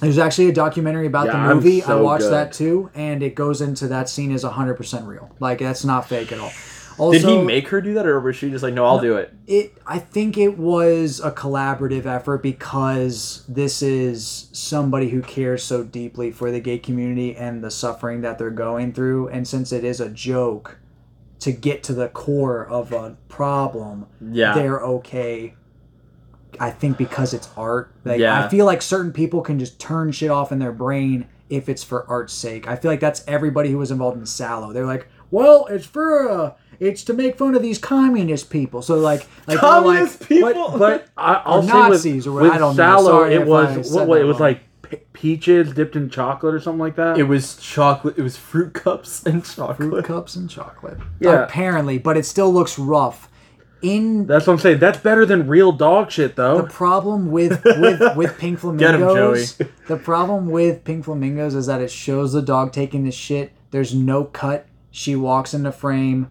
There's 0.00 0.16
actually 0.16 0.48
a 0.48 0.52
documentary 0.52 1.06
about 1.08 1.26
Yeah, 1.26 1.32
the 1.32 1.38
I'm 1.38 1.56
movie. 1.56 1.82
I 1.82 1.96
watched 1.96 2.22
good. 2.22 2.32
that 2.32 2.52
too, 2.52 2.88
and 2.94 3.22
it 3.22 3.34
goes 3.34 3.60
into 3.60 3.86
that 3.88 4.08
scene 4.08 4.30
is 4.32 4.44
100% 4.44 5.06
real. 5.06 5.28
Like 5.40 5.58
that's 5.58 5.84
not 5.84 6.08
fake 6.08 6.32
at 6.32 6.38
all. 6.38 6.52
Also, 7.00 7.18
Did 7.18 7.28
he 7.28 7.42
make 7.42 7.68
her 7.68 7.80
do 7.80 7.94
that, 7.94 8.06
or 8.06 8.20
was 8.20 8.36
she 8.36 8.50
just 8.50 8.62
like, 8.62 8.74
no, 8.74 8.84
I'll 8.84 9.00
do 9.00 9.16
it? 9.16 9.32
it 9.46 9.74
i 9.86 9.98
think 9.98 10.36
it 10.36 10.58
was 10.58 11.18
a 11.20 11.30
collaborative 11.32 12.04
effort 12.06 12.42
because 12.42 13.42
this 13.48 13.80
is 13.82 14.48
somebody 14.52 15.08
who 15.08 15.22
cares 15.22 15.62
so 15.64 15.82
deeply 15.82 16.30
for 16.30 16.50
the 16.52 16.60
gay 16.60 16.78
community 16.78 17.34
and 17.34 17.64
the 17.64 17.70
suffering 17.70 18.20
that 18.20 18.38
they're 18.38 18.50
going 18.50 18.92
through 18.92 19.26
and 19.28 19.48
since 19.48 19.72
it 19.72 19.82
is 19.82 19.98
a 20.00 20.08
joke 20.10 20.78
to 21.40 21.50
get 21.52 21.82
to 21.82 21.94
the 21.94 22.08
core 22.08 22.66
of 22.66 22.92
a 22.92 23.16
problem 23.28 24.06
Yeah. 24.20 24.52
they're 24.54 24.80
okay 24.80 25.54
i 26.60 26.70
think 26.70 26.98
because 26.98 27.32
it's 27.32 27.48
art 27.56 27.92
like 28.04 28.20
Yeah. 28.20 28.44
i 28.44 28.48
feel 28.48 28.66
like 28.66 28.82
certain 28.82 29.12
people 29.12 29.40
can 29.40 29.58
just 29.58 29.80
turn 29.80 30.12
shit 30.12 30.30
off 30.30 30.52
in 30.52 30.58
their 30.58 30.72
brain 30.72 31.26
if 31.48 31.68
it's 31.68 31.82
for 31.82 32.06
art's 32.08 32.32
sake 32.34 32.68
i 32.68 32.76
feel 32.76 32.90
like 32.90 33.00
that's 33.00 33.24
everybody 33.26 33.70
who 33.70 33.78
was 33.78 33.90
involved 33.90 34.18
in 34.18 34.24
Salò 34.24 34.72
they're 34.72 34.86
like 34.86 35.08
well 35.30 35.66
it's 35.66 35.86
for 35.86 36.28
uh 36.28 36.52
it's 36.80 37.04
to 37.04 37.12
make 37.12 37.36
fun 37.38 37.54
of 37.54 37.62
these 37.62 37.78
communist 37.78 38.50
people 38.50 38.82
so 38.82 38.96
like 38.96 39.26
like 39.46 39.58
Communist 39.58 40.20
like, 40.22 40.28
people? 40.28 40.70
but, 40.72 40.78
But 40.78 41.08
I, 41.16 41.34
I'll 41.44 41.58
Or 41.60 41.62
Nazis 41.62 42.26
with, 42.26 42.26
or 42.26 42.32
what- 42.34 42.42
with 42.44 42.52
I 42.52 42.58
don't 42.58 42.76
know. 42.76 43.04
Sorry 43.04 43.34
it 43.34 43.46
was 43.46 43.92
what, 43.92 44.08
what 44.08 44.20
it 44.20 44.24
was 44.24 44.40
wrong. 44.40 44.48
like 44.50 44.60
peaches 45.12 45.72
dipped 45.72 45.94
in 45.94 46.10
chocolate 46.10 46.52
or 46.54 46.58
something 46.60 46.80
like 46.80 46.96
that. 46.96 47.16
It 47.18 47.22
was 47.24 47.56
chocolate. 47.56 48.18
It 48.18 48.22
was 48.22 48.36
fruit 48.36 48.72
cups 48.74 49.24
and 49.24 49.44
chocolate. 49.44 49.76
fruit 49.76 50.04
cups 50.04 50.34
and 50.34 50.50
chocolate 50.50 50.98
Yeah. 51.20 51.44
apparently 51.44 51.98
but 51.98 52.16
it 52.16 52.24
still 52.26 52.52
looks 52.52 52.78
rough 52.78 53.28
in 53.82 54.26
That's 54.26 54.46
what 54.46 54.54
I'm 54.54 54.58
saying. 54.58 54.78
That's 54.78 54.98
better 54.98 55.24
than 55.24 55.46
real 55.48 55.72
dog 55.72 56.10
shit, 56.10 56.36
though. 56.36 56.60
the 56.62 56.68
problem 56.68 57.30
with 57.30 57.62
with 57.64 58.16
with 58.16 58.38
pink 58.38 58.60
Get 58.78 58.94
'em, 58.94 59.00
flamingos 59.00 59.56
Joey. 59.56 59.68
the 59.88 59.96
problem 59.96 60.50
with 60.50 60.84
pink 60.84 61.04
flamingos 61.06 61.54
is 61.54 61.66
that 61.66 61.80
it 61.80 61.90
shows 61.90 62.32
the 62.34 62.42
dog 62.42 62.72
taking 62.72 63.04
the 63.04 63.10
shit 63.12 63.52
there's 63.70 63.94
no 63.94 64.24
cut 64.24 64.66
she 64.90 65.14
walks 65.16 65.54
into 65.54 65.72
frame 65.72 66.30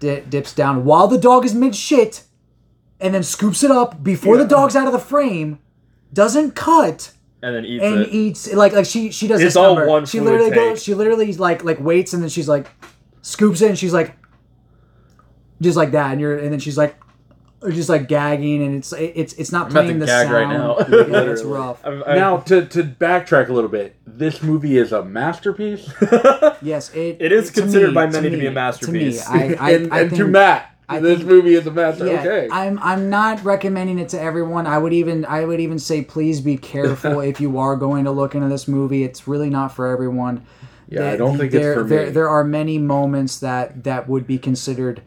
di- 0.00 0.20
dips 0.28 0.52
down 0.52 0.84
while 0.84 1.06
the 1.06 1.18
dog 1.18 1.44
is 1.44 1.54
mid 1.54 1.74
shit 1.76 2.24
and 3.00 3.14
then 3.14 3.22
scoops 3.22 3.62
it 3.62 3.70
up 3.70 4.02
before 4.02 4.36
the 4.36 4.44
dog's 4.46 4.74
out 4.76 4.86
of 4.86 4.92
the 4.92 4.98
frame 4.98 5.58
doesn't 6.12 6.52
cut 6.56 7.12
And 7.42 7.54
then 7.54 7.64
eats 7.64 7.84
and 7.84 8.00
it. 8.02 8.08
eats 8.12 8.52
like 8.52 8.72
like 8.72 8.84
she 8.86 9.10
she 9.12 9.28
does 9.28 9.40
It's 9.40 9.50
this 9.54 9.56
all 9.56 9.74
number. 9.76 9.88
one 9.88 10.04
she 10.06 10.18
literally 10.20 10.50
take. 10.50 10.54
goes 10.58 10.82
she 10.82 10.94
literally 10.94 11.32
like 11.34 11.62
like 11.64 11.78
waits 11.80 12.12
and 12.12 12.22
then 12.22 12.28
she's 12.30 12.48
like 12.48 12.66
scoops 13.22 13.60
it 13.62 13.68
and 13.68 13.78
she's 13.78 13.92
like 13.92 14.16
just 15.60 15.76
like 15.76 15.92
that 15.92 16.12
and 16.12 16.20
you're 16.20 16.36
and 16.38 16.52
then 16.52 16.58
she's 16.58 16.76
like 16.78 16.96
just 17.68 17.88
like 17.90 18.08
gagging 18.08 18.62
and 18.62 18.76
it's 18.76 18.92
it's 18.94 19.34
it's 19.34 19.52
not 19.52 19.66
I'm 19.66 19.72
playing 19.72 19.98
the 19.98 20.06
gag 20.06 20.28
sound 20.28 20.32
right 20.34 20.48
now. 20.48 20.78
yeah, 21.08 21.30
it's 21.30 21.42
rough 21.42 21.84
I've- 21.84 22.02
I've- 22.04 22.18
now, 22.18 22.38
to, 22.38 22.64
to 22.66 22.82
backtrack 22.82 23.48
a 23.48 23.52
little 23.52 23.68
bit, 23.70 23.96
this 24.06 24.42
movie 24.42 24.78
is 24.78 24.92
a 24.92 25.04
masterpiece. 25.04 25.92
yes 26.62 26.92
it 26.94 27.18
It 27.20 27.32
is 27.32 27.50
to 27.52 27.60
considered 27.60 27.88
me- 27.88 27.94
by 27.94 28.06
many 28.06 28.30
to 28.30 28.36
me- 28.36 28.40
be 28.40 28.46
a 28.46 28.50
masterpiece. 28.50 29.24
to 29.26 29.32
me 29.32 29.56
I, 29.56 29.56
I, 29.60 29.70
and 29.72 29.92
I 29.92 30.00
and 30.00 30.16
to 30.16 30.26
Matt, 30.26 30.74
I 30.88 31.00
this 31.00 31.18
think- 31.18 31.28
movie 31.30 31.54
is 31.54 31.66
a 31.66 31.70
master. 31.70 32.06
yeah, 32.06 32.20
okay. 32.20 32.48
I'm 32.50 32.78
I'm 32.78 33.10
not 33.10 33.44
recommending 33.44 33.98
it 33.98 34.08
to 34.10 34.20
everyone. 34.20 34.66
I 34.66 34.78
would 34.78 34.92
even 34.92 35.24
I 35.26 35.44
would 35.44 35.60
even 35.60 35.78
say 35.78 36.02
please 36.02 36.40
be 36.40 36.56
careful 36.56 37.20
if 37.20 37.40
you 37.40 37.58
are 37.58 37.76
going 37.76 38.04
to 38.04 38.10
look 38.10 38.34
into 38.34 38.48
this 38.48 38.66
movie. 38.68 39.04
It's 39.04 39.28
really 39.28 39.50
not 39.50 39.68
for 39.74 39.86
everyone. 39.86 40.46
Yeah, 40.88 41.00
I 41.00 41.02
There- 41.10 41.16
don't 41.18 41.38
think 41.38 41.52
it's 41.54 41.62
there, 41.62 41.74
for 41.74 41.82
there, 41.84 42.06
me. 42.06 42.10
There 42.12 42.28
are 42.28 42.42
many 42.42 42.78
moments 42.78 43.38
that 43.40 43.84
that 43.84 44.08
would 44.08 44.26
be 44.26 44.38
considered 44.38 45.02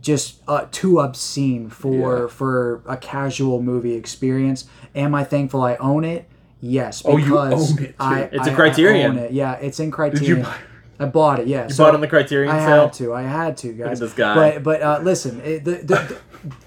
just 0.00 0.42
uh, 0.48 0.66
too 0.70 1.00
obscene 1.00 1.68
for 1.70 2.22
Yeah. 2.22 2.26
for 2.28 2.82
a 2.86 2.96
casual 2.96 3.62
movie 3.62 3.94
experience. 3.94 4.66
Am 4.94 5.14
I 5.14 5.24
thankful 5.24 5.62
I 5.62 5.76
own 5.76 6.04
it? 6.04 6.28
Yes, 6.60 7.02
Oh, 7.04 7.16
you 7.16 7.24
because 7.26 7.72
own 7.78 7.84
it, 7.84 7.88
too. 7.90 7.94
I, 8.00 8.20
It's 8.32 8.46
a 8.46 8.50
I- 8.50 8.52
I 8.52 8.56
Criterion. 8.56 9.16
it. 9.18 9.32
Yeah, 9.32 9.52
it's 9.54 9.78
in 9.80 9.90
Criterion. 9.90 10.42
buy- 10.42 10.56
I 11.00 11.04
bought 11.04 11.38
it. 11.38 11.46
Yeah, 11.46 11.68
You 11.68 11.74
bought 11.76 11.90
it 11.90 11.94
on 11.94 12.00
the 12.00 12.08
Criterion 12.08 12.50
I 12.52 12.58
sale? 12.58 12.80
I 12.80 12.82
had 12.82 12.92
to. 12.94 13.14
I 13.14 13.22
had 13.22 13.56
to, 13.58 13.72
guys. 13.72 14.00
this 14.00 14.12
guy. 14.12 14.34
But 14.34 14.62
but 14.64 14.82
uh, 14.82 14.98
listen, 15.02 15.40
it, 15.44 15.64
the, 15.64 15.72
the 15.76 15.84
the 15.84 16.16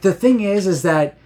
the 0.02 0.14
thing 0.14 0.40
is, 0.40 0.68
is 0.68 0.84
that 0.84 1.18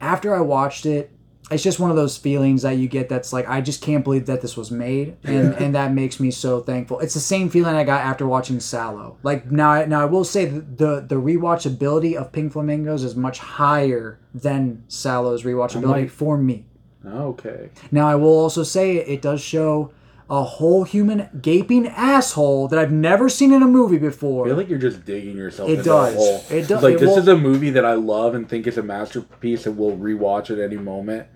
after 0.00 0.34
I 0.34 0.40
watched 0.40 0.84
it, 0.84 1.10
it's 1.50 1.62
just 1.62 1.80
one 1.80 1.90
of 1.90 1.96
those 1.96 2.16
feelings 2.16 2.62
that 2.62 2.72
you 2.76 2.88
get 2.88 3.08
that's 3.08 3.32
like 3.32 3.48
I 3.48 3.60
just 3.60 3.80
can't 3.82 4.04
believe 4.04 4.26
that 4.26 4.40
this 4.42 4.56
was 4.56 4.70
made, 4.70 5.16
and 5.24 5.54
and 5.54 5.74
that 5.74 5.92
makes 5.92 6.20
me 6.20 6.30
so 6.30 6.60
thankful. 6.60 7.00
It's 7.00 7.14
the 7.14 7.20
same 7.20 7.48
feeling 7.48 7.74
I 7.74 7.84
got 7.84 8.02
after 8.02 8.26
watching 8.26 8.58
Salò. 8.58 9.16
Like 9.22 9.50
now, 9.50 9.70
I- 9.70 9.86
now 9.86 10.00
I 10.02 10.04
will 10.04 10.24
say 10.24 10.44
the 10.46 11.04
the 11.06 11.16
rewatchability 11.16 12.14
of 12.16 12.32
Pink 12.32 12.52
Flamingos 12.52 13.02
is 13.04 13.16
much 13.16 13.38
higher 13.38 14.18
than 14.34 14.84
Salò's 14.88 15.42
rewatchability 15.42 15.82
like- 15.86 16.10
for 16.10 16.36
me. 16.36 16.64
Okay. 17.06 17.70
Now 17.90 18.06
I 18.08 18.16
will 18.16 18.36
also 18.38 18.62
say 18.62 18.96
it 18.96 19.22
does 19.22 19.40
show 19.40 19.92
a 20.30 20.42
whole 20.42 20.84
human 20.84 21.28
gaping 21.40 21.86
asshole 21.86 22.68
that 22.68 22.78
I've 22.78 22.92
never 22.92 23.28
seen 23.28 23.52
in 23.52 23.62
a 23.62 23.66
movie 23.66 23.96
before. 23.98 24.44
I 24.44 24.48
feel 24.50 24.56
like 24.58 24.68
you're 24.68 24.78
just 24.78 25.04
digging 25.04 25.36
yourself 25.36 25.70
It 25.70 25.82
does. 25.84 26.14
a 26.14 26.16
hole. 26.18 26.44
It 26.50 26.68
does- 26.68 26.82
like 26.82 26.94
it 26.94 27.00
this 27.00 27.08
will- 27.08 27.18
is 27.18 27.28
a 27.28 27.36
movie 27.36 27.70
that 27.70 27.84
I 27.84 27.94
love 27.94 28.34
and 28.34 28.48
think 28.48 28.66
is 28.66 28.76
a 28.76 28.82
masterpiece 28.82 29.66
and 29.66 29.76
will 29.78 29.96
rewatch 29.96 30.50
at 30.50 30.58
any 30.58 30.76
moment. 30.76 31.26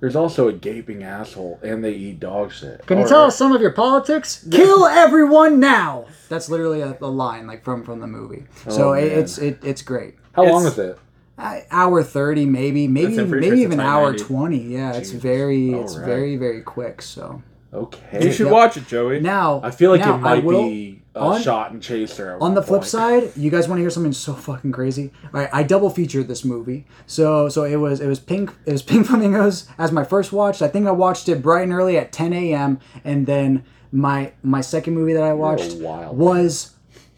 There's 0.00 0.16
also 0.16 0.48
a 0.48 0.52
gaping 0.52 1.02
asshole 1.04 1.60
and 1.62 1.82
they 1.84 1.92
eat 1.92 2.18
dog 2.20 2.50
shit. 2.52 2.84
Can 2.86 2.98
you 2.98 3.04
All 3.04 3.08
tell 3.08 3.20
right. 3.20 3.26
us 3.28 3.36
some 3.38 3.52
of 3.52 3.60
your 3.62 3.70
politics? 3.70 4.44
Kill 4.50 4.84
everyone 4.86 5.60
now. 5.60 6.06
That's 6.28 6.50
literally 6.50 6.80
a, 6.80 6.96
a 7.00 7.06
line 7.06 7.46
like 7.46 7.62
from 7.64 7.84
from 7.84 8.00
the 8.00 8.06
movie. 8.08 8.44
So 8.68 8.90
Oh, 8.90 8.92
it, 8.94 9.08
man. 9.12 9.18
it's 9.20 9.38
it, 9.38 9.60
it's 9.62 9.80
great. 9.82 10.16
How 10.32 10.42
long 10.44 10.62
It's- 10.66 10.72
is 10.72 10.78
it? 10.78 10.98
Uh, 11.38 11.60
hour 11.70 12.02
thirty, 12.02 12.44
maybe, 12.44 12.86
maybe, 12.86 13.16
maybe 13.24 13.46
sure 13.46 13.54
even 13.54 13.80
hour 13.80 14.10
90. 14.10 14.24
twenty. 14.24 14.58
Yeah, 14.58 14.90
it's 14.92 15.08
Jesus. 15.08 15.22
very, 15.22 15.72
it's 15.72 15.94
Alright. 15.94 16.06
very, 16.06 16.36
very 16.36 16.60
quick. 16.60 17.00
So 17.00 17.40
Okay. 17.74 18.24
You 18.26 18.32
should 18.32 18.46
Yep. 18.46 18.52
watch 18.52 18.76
it, 18.76 18.86
Joey. 18.86 19.20
now, 19.20 19.60
I 19.64 19.70
feel 19.70 19.90
like 19.90 20.00
now 20.00 20.16
it 20.16 20.18
might 20.18 20.44
will- 20.44 20.64
be 20.64 21.00
a 21.14 21.20
on- 21.20 21.40
shot 21.42 21.72
and 21.72 21.82
chaser. 21.82 22.32
at 22.36 22.42
On 22.42 22.54
the 22.54 22.60
one 22.60 22.66
flip 22.66 22.80
point. 22.82 22.90
side, 22.90 23.32
you 23.36 23.50
guys 23.50 23.66
want 23.68 23.78
to 23.78 23.82
hear 23.82 23.90
something 23.90 24.12
so 24.26 24.34
fucking 24.34 24.72
crazy? 24.72 25.10
All 25.32 25.40
right, 25.40 25.48
I 25.52 25.62
double 25.62 25.88
featured 25.90 26.28
this 26.28 26.44
movie. 26.44 26.86
So 27.06 27.48
so 27.48 27.64
it 27.64 27.76
was 27.76 28.00
it 28.00 28.06
was 28.08 28.18
Pink 28.20 28.50
it 28.66 28.72
was 28.72 28.82
Pink 28.90 29.06
Flamingos 29.06 29.66
as 29.78 29.90
my 29.92 30.04
first 30.04 30.32
watch. 30.32 30.60
I 30.62 30.68
think 30.68 30.86
I 30.86 30.90
watched 30.90 31.28
it 31.28 31.40
bright 31.42 31.62
and 31.64 31.72
early 31.72 31.96
at 31.96 32.12
10 32.12 32.32
a.m. 32.32 32.78
and 33.04 33.26
then 33.26 33.62
my 33.90 34.32
my 34.42 34.60
second 34.60 34.94
movie 34.94 35.12
that 35.14 35.22
I 35.22 35.32
watched 35.32 35.74
wild 35.76 36.16
was 36.16 36.71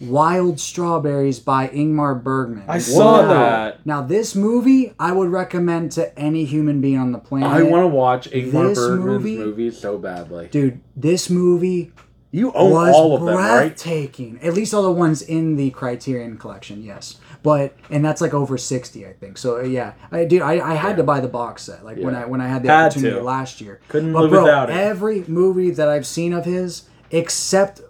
Wild 0.07 0.61
Strawberries 0.61 1.41
by 1.41 1.69
Ingmar 1.69 2.23
Bergman. 2.23 2.65
I 2.69 2.79
saw 2.79 3.23
Whoa. 3.23 3.29
that. 3.29 3.85
Now 3.87 4.03
this 4.03 4.35
movie 4.35 4.95
I 4.99 5.13
would 5.13 5.29
recommend 5.31 5.93
to 5.93 6.17
any 6.19 6.45
human 6.45 6.81
being 6.81 6.99
on 6.99 7.13
the 7.13 7.19
planet. 7.19 7.49
I 7.51 7.63
want 7.63 7.83
to 7.85 7.89
watch 7.89 8.31
Ingmar 8.31 8.69
This 8.69 8.79
Bergman's 8.79 9.05
movie- 9.07 9.39
movies 9.39 9.79
so 9.79 9.99
badly. 9.99 10.49
Dude, 10.51 10.81
this 10.97 11.29
movie 11.31 11.93
You 12.31 12.53
own 12.53 12.73
was 12.73 12.95
all 12.95 13.15
of 13.17 13.25
them, 13.25 13.37
right? 13.37 13.69
breathtaking. 13.69 14.41
At 14.43 14.55
least 14.55 14.75
all 14.75 14.83
the 14.83 14.91
ones 14.91 15.23
in 15.23 15.57
the 15.57 15.71
Criterion 15.71 16.37
collection, 16.37 16.83
yes. 16.83 17.17
But 17.45 17.77
and 17.91 18.05
that's 18.05 18.21
like 18.21 18.33
over 18.35 18.57
sixty, 18.59 19.07
I 19.07 19.13
think. 19.13 19.37
So 19.39 19.59
uh, 19.59 19.63
yeah, 19.63 19.93
I 20.11 20.25
dude, 20.25 20.43
I, 20.43 20.73
I 20.73 20.75
had 20.75 20.97
to 20.97 21.03
buy 21.03 21.21
the 21.21 21.29
box 21.29 21.63
set 21.63 21.85
like 21.85 21.99
when 21.99 22.15
Yeah. 22.15 22.23
I 22.23 22.27
when 22.27 22.41
I 22.41 22.49
had 22.49 22.63
the 22.63 22.71
Had 22.71 22.87
opportunity 22.87 23.17
to. 23.17 23.23
last 23.23 23.61
year. 23.61 23.81
Couldn't 23.89 24.13
but 24.15 24.23
live 24.23 24.31
bro, 24.31 24.43
without 24.45 24.71
it. 24.71 24.73
Every 24.77 25.25
movie 25.29 25.71
that 25.71 25.89
I've 25.89 26.07
seen 26.07 26.33
of 26.33 26.45
his, 26.47 26.85
except 27.11 27.83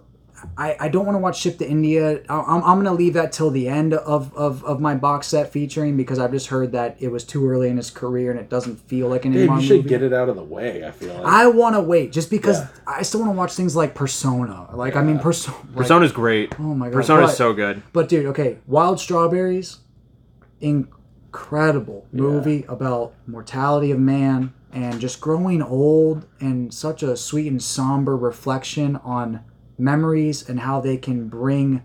I, 0.57 0.76
I 0.80 0.88
don't 0.88 1.05
want 1.07 1.16
to 1.16 1.20
watch 1.20 1.40
Ship 1.40 1.57
to 1.59 1.68
India. 1.68 2.20
I- 2.28 2.40
I'm, 2.40 2.62
I'm 2.64 2.76
gonna 2.82 2.92
leave 2.95 3.14
that 3.14 3.32
till 3.32 3.51
the 3.51 3.68
end 3.68 3.95
of, 3.95 4.34
of, 4.36 4.64
of 4.64 4.80
my 4.80 4.95
box 4.95 5.26
set 5.28 5.53
featuring 5.53 5.97
because 5.97 6.18
I've 6.18 6.30
just 6.32 6.49
heard 6.49 6.72
that 6.72 6.97
it 7.01 7.09
was 7.09 7.24
too 7.24 7.49
early 7.49 7.68
in 7.68 7.76
his 7.76 7.90
career 7.90 8.30
and 8.30 8.38
it 8.40 8.49
doesn't 8.49 8.76
feel 8.88 9.09
like 9.09 9.24
an 9.24 9.32
Dude, 9.32 9.49
Ingmar 9.49 9.61
you 9.61 9.66
should 9.66 9.76
movie. 9.78 9.88
get 9.88 10.03
it 10.03 10.12
out 10.12 10.28
of 10.28 10.36
the 10.36 10.42
way. 10.45 10.84
I 10.86 10.90
feel 10.90 11.14
like. 11.14 11.24
I 11.24 11.47
want 11.49 11.74
to 11.76 11.80
wait 11.80 12.12
just 12.12 12.30
because 12.30 12.59
Yeah. 12.61 12.68
I 12.86 13.03
still 13.03 13.20
want 13.20 13.32
to 13.32 13.36
watch 13.36 13.53
things 13.55 13.74
like 13.76 13.95
Persona. 13.95 14.68
Like 14.74 14.97
I 14.97 15.03
mean, 15.03 15.18
Persona. 15.18 15.57
Like, 15.68 15.76
Persona's 15.76 16.12
great. 16.12 16.55
Oh 16.59 16.62
my 16.74 16.86
god. 16.88 16.95
Persona's 16.95 17.30
but- 17.30 17.36
so 17.36 17.53
good. 17.53 17.82
But 17.92 18.09
dude, 18.09 18.26
okay, 18.26 18.59
Wild 18.66 18.99
Strawberries, 19.01 19.78
incredible 20.61 22.07
movie 22.12 22.64
about 22.68 23.12
mortality 23.26 23.90
of 23.90 23.99
man 23.99 24.53
and 24.72 25.01
just 25.01 25.20
growing 25.20 25.62
old 25.62 26.26
and 26.40 26.72
such 26.74 27.03
a 27.03 27.16
sweet 27.16 27.47
and 27.49 27.62
somber 27.62 28.16
reflection 28.16 28.97
on 28.97 29.40
memories 29.79 30.49
and 30.49 30.61
how 30.61 30.81
they 30.81 30.97
can 30.97 31.29
bring 31.29 31.85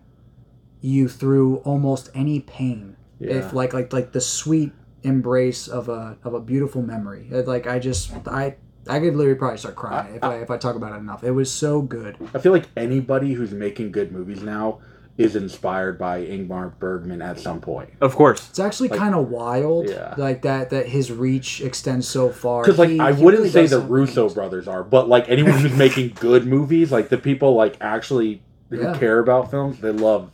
you 0.82 1.08
through 1.08 1.58
almost 1.58 2.10
any 2.14 2.40
pain. 2.40 2.96
Yeah. 3.20 3.36
If 3.36 3.54
like 3.54 3.74
like 3.74 3.92
like 3.92 4.12
the 4.12 4.22
sweet 4.22 4.72
embrace 5.04 5.68
of 5.68 5.90
a 5.90 6.18
of 6.24 6.34
a 6.34 6.40
beautiful 6.40 6.82
memory. 6.82 7.30
Like 7.30 7.68
I 7.68 7.80
just 7.80 8.12
I 8.28 8.56
I 8.88 9.00
could 9.00 9.16
literally 9.16 9.38
probably 9.38 9.58
start 9.58 9.76
crying 9.76 10.16
if 10.16 10.24
I 10.24 10.38
if 10.38 10.50
I 10.50 10.58
talk 10.58 10.76
about 10.76 10.94
it 10.94 10.98
enough. 10.98 11.24
It 11.24 11.32
was 11.32 11.52
so 11.52 11.82
good. 11.82 12.18
I 12.34 12.40
feel 12.40 12.52
like 12.52 12.68
anybody 12.78 13.34
who's 13.34 13.52
making 13.52 13.92
good 13.92 14.12
movies 14.12 14.42
now 14.42 14.80
is 15.20 15.36
inspired 15.36 16.00
by 16.00 16.22
Ingmar 16.22 16.72
Bergman 16.80 17.22
at 17.22 17.38
some 17.38 17.60
point. 17.60 17.90
Of 18.00 18.16
course. 18.16 18.50
It's 18.50 18.58
actually 18.60 18.88
kind 18.88 19.14
of 19.14 19.30
wild, 19.30 19.90
Yeah. 19.90 20.16
like 20.18 20.44
that. 20.44 20.70
That 20.70 20.88
his 20.88 21.12
reach 21.12 21.60
extends 21.62 22.08
so 22.08 22.30
far. 22.30 22.64
Because 22.64 22.80
like 22.80 22.90
He- 22.90 23.00
I 23.02 23.12
he 23.12 23.22
wouldn't 23.24 23.42
really 23.44 23.52
say 23.52 23.68
the 23.68 23.82
Russo 23.82 24.22
amazing. 24.24 24.36
brothers 24.36 24.68
are, 24.70 24.82
but 24.82 25.10
like 25.10 25.26
anyone 25.30 25.60
who's 25.60 25.74
making 25.88 26.14
good 26.22 26.48
movies, 26.48 26.90
like 26.92 27.10
the 27.10 27.18
people 27.18 27.54
like 27.54 27.76
actually 27.82 28.42
who 28.70 28.80
Yeah. 28.80 28.98
care 28.98 29.20
about 29.20 29.52
films, 29.52 29.80
they 29.82 29.92
love. 29.92 30.30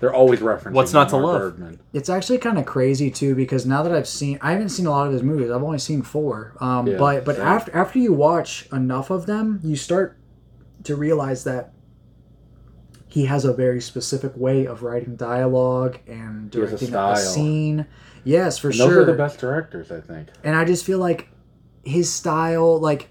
They're 0.00 0.12
always 0.12 0.40
referencing. 0.40 0.72
What's 0.72 0.92
not 0.92 1.08
to 1.10 1.16
love? 1.16 1.40
Bergman. 1.40 1.78
It's 1.92 2.08
actually 2.08 2.38
kind 2.38 2.58
of 2.58 2.66
crazy 2.66 3.12
too 3.12 3.36
because 3.36 3.64
now 3.64 3.84
that 3.84 3.92
I've 3.92 4.08
seen, 4.08 4.38
I 4.42 4.50
haven't 4.50 4.70
seen 4.70 4.86
a 4.86 4.90
lot 4.90 5.06
of 5.06 5.12
his 5.12 5.22
movies. 5.22 5.48
I've 5.50 5.62
only 5.62 5.78
seen 5.78 6.02
four. 6.02 6.54
Um, 6.60 6.88
Yeah, 6.88 6.96
but 6.98 7.24
but 7.24 7.36
same. 7.36 7.46
after 7.46 7.72
after 7.76 8.00
you 8.00 8.12
watch 8.12 8.68
enough 8.72 9.10
of 9.10 9.26
them, 9.26 9.60
you 9.62 9.76
start 9.76 10.16
to 10.82 10.96
realize 10.96 11.44
that 11.44 11.70
he 13.14 13.26
has 13.26 13.44
a 13.44 13.52
very 13.52 13.80
specific 13.80 14.32
way 14.36 14.66
of 14.66 14.82
writing 14.82 15.14
dialogue 15.14 16.00
and 16.08 16.52
has 16.52 16.72
a 16.72 16.88
directing 16.88 16.88
a, 16.96 17.16
scene. 17.16 17.86
Yes, 18.24 18.58
for 18.58 18.66
And 18.68 18.76
sure. 18.76 18.88
Those 18.88 18.96
are 18.96 19.04
the 19.04 19.12
best 19.12 19.38
directors, 19.38 19.92
I 19.92 20.00
think. 20.00 20.30
and 20.42 20.56
I 20.56 20.64
just 20.64 20.84
feel 20.84 20.98
like 20.98 21.28
his 21.84 22.12
style, 22.12 22.80
like 22.80 23.10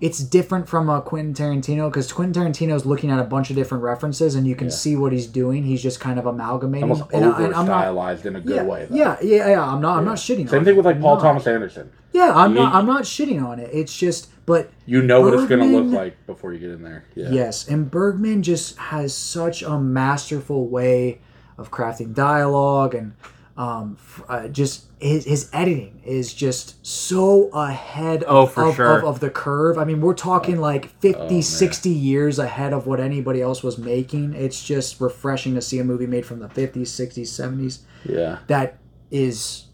it's 0.00 0.18
different 0.18 0.68
from 0.68 0.88
a 0.88 1.00
Quentin 1.00 1.34
Tarantino 1.34 1.88
because 1.90 2.12
Quentin 2.12 2.42
Tarantino 2.42 2.74
is 2.74 2.84
looking 2.84 3.10
at 3.10 3.18
a 3.18 3.24
bunch 3.24 3.50
of 3.50 3.56
different 3.56 3.84
references 3.84 4.34
and 4.34 4.46
you 4.46 4.54
can 4.56 4.66
Yeah. 4.66 4.72
see 4.74 4.96
what 4.96 5.12
he's 5.12 5.26
doing. 5.26 5.62
He's 5.64 5.82
just 5.82 6.00
kind 6.00 6.18
of 6.18 6.26
amalgamating. 6.26 6.90
Almost 6.90 7.12
over 7.12 7.44
and 7.44 7.54
I'm 7.54 7.66
not, 7.66 7.80
stylized 7.82 8.26
in 8.26 8.36
a 8.36 8.40
good 8.40 8.56
yeah, 8.56 8.62
way. 8.64 8.86
Though. 8.90 8.96
yeah, 8.96 9.16
yeah, 9.22 9.48
yeah. 9.50 9.64
I'm 9.64 9.80
not. 9.80 9.98
I'm 9.98 10.04
not 10.04 10.16
shitting. 10.16 10.48
Same 10.48 10.58
on 10.60 10.64
thing 10.64 10.74
it. 10.74 10.76
with 10.76 10.86
like 10.86 10.96
I'm 10.96 11.02
Paul 11.02 11.16
not. 11.16 11.22
Thomas 11.22 11.46
Anderson. 11.46 11.90
Yeah, 12.12 12.32
I'm 12.34 12.50
You- 12.54 12.60
not. 12.60 12.74
I'm 12.74 12.86
not 12.86 13.02
shitting 13.04 13.44
on 13.44 13.58
it. 13.58 13.70
It's 13.72 13.96
just, 13.96 14.28
but 14.46 14.70
You 14.86 15.02
know 15.02 15.20
what 15.20 15.34
it's 15.34 15.46
gonna 15.46 15.64
look 15.64 15.92
like 15.92 16.26
before 16.26 16.52
you 16.52 16.58
get 16.60 16.70
in 16.70 16.82
there. 16.82 17.04
Yeah. 17.14 17.30
Yes, 17.30 17.66
and 17.68 17.90
Bergman 17.90 18.42
just 18.42 18.76
has 18.78 19.14
such 19.14 19.62
a 19.62 19.78
masterful 19.80 20.68
way 20.68 21.20
of 21.58 21.70
crafting 21.70 22.14
dialogue 22.14 22.94
and 22.94 23.12
um, 23.56 23.96
uh, 24.28 24.48
just 24.48 24.86
his, 25.04 25.24
his 25.26 25.50
editing 25.52 26.00
is 26.04 26.32
just 26.32 26.84
so 26.84 27.48
ahead 27.50 28.24
Oh, 28.26 28.44
of, 28.44 28.56
of, 28.58 28.74
sure. 28.76 28.98
of, 28.98 29.04
of 29.04 29.20
the 29.20 29.28
curve. 29.30 29.76
I 29.78 29.84
mean, 29.84 30.00
we're 30.00 30.14
talking 30.14 30.56
like 30.58 30.86
50, 31.00 31.42
60 31.42 31.90
years 31.90 32.38
ahead 32.38 32.72
of 32.72 32.86
what 32.86 33.00
anybody 33.00 33.42
else 33.42 33.62
was 33.62 33.76
making. 33.76 34.32
It's 34.34 34.64
just 34.64 35.00
refreshing 35.00 35.54
to 35.56 35.60
see 35.60 35.78
a 35.78 35.84
movie 35.84 36.06
made 36.06 36.24
from 36.24 36.38
the 36.38 36.48
50s, 36.48 36.82
60s, 36.88 37.28
70s 37.28 37.80
Yeah. 38.04 38.38
that 38.46 38.78
is 39.10 39.66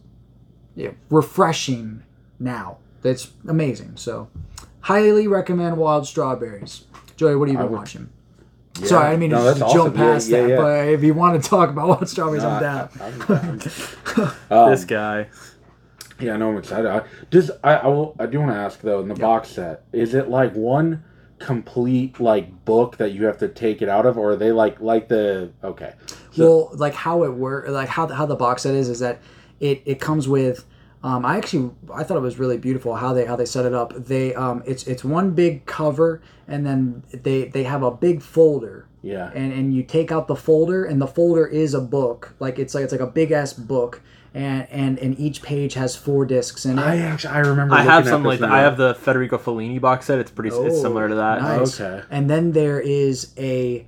yeah, 0.74 0.90
refreshing 1.10 2.02
now. 2.38 2.78
That's 3.02 3.30
amazing. 3.48 3.92
So, 3.96 4.28
highly 4.80 5.26
recommend 5.28 5.76
Wild 5.76 6.06
Strawberries. 6.06 6.84
Joey, 7.16 7.36
what 7.36 7.48
have 7.48 7.52
you 7.52 7.58
been 7.58 7.70
would- 7.70 7.78
watching? 7.78 8.08
Sorry, 8.74 9.06
I 9.06 9.10
didn't 9.10 9.20
mean 9.20 9.30
No, 9.30 9.38
to 9.38 9.44
that's 9.44 9.58
just 9.58 9.74
jump 9.74 9.94
awesome. 9.94 10.00
Yeah, 10.00 10.12
past 10.12 10.28
yeah, 10.28 10.46
that, 10.46 10.56
but 10.56 10.88
if 10.88 11.02
you 11.02 11.14
want 11.14 11.42
to 11.42 11.48
talk 11.48 11.70
about 11.70 11.88
Wild 11.88 12.08
Strawberries, 12.08 12.44
I'm 12.44 12.60
down. 12.60 12.88
I'm 13.00 13.18
down. 13.58 13.60
Um, 14.50 14.70
this 14.70 14.84
guy. 14.84 15.28
Yeah, 16.18 16.36
no, 16.36 16.50
I'm 16.50 16.58
excited. 16.58 16.86
I, 16.86 17.02
does 17.30 17.50
I 17.62 17.76
I, 17.76 17.86
will, 17.86 18.14
I 18.18 18.26
do 18.26 18.40
want 18.40 18.52
to 18.52 18.56
ask 18.56 18.80
though 18.80 19.00
in 19.00 19.08
the 19.08 19.14
box 19.14 19.50
set 19.50 19.84
is 19.92 20.14
it 20.14 20.28
like 20.28 20.54
one 20.54 21.02
complete 21.38 22.20
like 22.20 22.64
book 22.64 22.98
that 22.98 23.12
you 23.12 23.24
have 23.24 23.38
to 23.38 23.48
take 23.48 23.82
it 23.82 23.88
out 23.88 24.06
of, 24.06 24.18
or 24.18 24.32
are 24.32 24.36
they 24.36 24.52
like 24.52 24.80
like 24.80 25.08
the 25.08 25.50
okay? 25.64 25.94
So, 26.32 26.44
well, 26.44 26.70
like 26.74 26.94
how 26.94 27.24
it 27.24 27.32
work, 27.32 27.68
like 27.68 27.88
how 27.88 28.06
the, 28.06 28.14
how 28.14 28.26
the 28.26 28.36
box 28.36 28.62
set 28.62 28.74
is, 28.74 28.88
is 28.88 29.00
that 29.00 29.20
it 29.58 29.82
it 29.84 30.00
comes 30.00 30.28
with. 30.28 30.64
Um, 31.02 31.24
I 31.24 31.38
actually 31.38 31.70
I 31.94 32.04
thought 32.04 32.16
it 32.16 32.20
was 32.20 32.38
really 32.38 32.58
beautiful 32.58 32.96
how 32.96 33.14
they 33.14 33.24
how 33.24 33.36
they 33.36 33.46
set 33.46 33.64
it 33.64 33.74
up. 33.74 33.94
They 33.96 34.34
um, 34.34 34.62
it's 34.66 34.86
it's 34.86 35.02
one 35.02 35.30
big 35.30 35.66
cover, 35.66 36.20
and 36.46 36.66
then 36.66 37.02
they 37.12 37.44
they 37.44 37.64
have 37.64 37.82
a 37.82 37.90
big 37.90 38.22
folder 38.22 38.86
yeah, 39.02 39.30
and 39.34 39.52
and 39.52 39.74
you 39.74 39.82
take 39.82 40.12
out 40.12 40.28
the 40.28 40.36
folder 40.36 40.84
and 40.84 41.00
the 41.00 41.06
folder 41.06 41.46
is 41.46 41.72
a 41.72 41.80
book 41.80 42.34
like 42.38 42.58
it's 42.58 42.74
like 42.74 42.84
it's 42.84 42.92
like 42.92 43.00
a 43.00 43.06
big 43.06 43.30
ass 43.30 43.52
book 43.52 44.02
and 44.34 44.68
and 44.70 44.98
and 44.98 45.18
each 45.18 45.42
page 45.42 45.74
has 45.74 45.96
four 45.96 46.26
discs 46.26 46.66
in 46.66 46.78
it 46.78 46.82
I 46.82 46.98
actually 46.98 47.34
I 47.34 47.38
remember. 47.38 47.74
I 47.74 47.82
have 47.82 48.04
looking 48.04 48.10
something 48.10 48.28
like 48.28 48.40
that. 48.40 48.50
I 48.50 48.60
have 48.60 48.76
the 48.76 48.94
Federico 48.94 49.38
Fellini 49.38 49.80
box 49.80 50.06
set. 50.06 50.18
It's 50.18 50.30
pretty. 50.30 50.54
it's 50.54 50.80
similar 50.80 51.08
to 51.08 51.14
that. 51.14 51.40
nice. 51.40 51.80
Okay. 51.80 52.04
and 52.10 52.28
then 52.28 52.52
there 52.52 52.78
is 52.78 53.32
a 53.38 53.86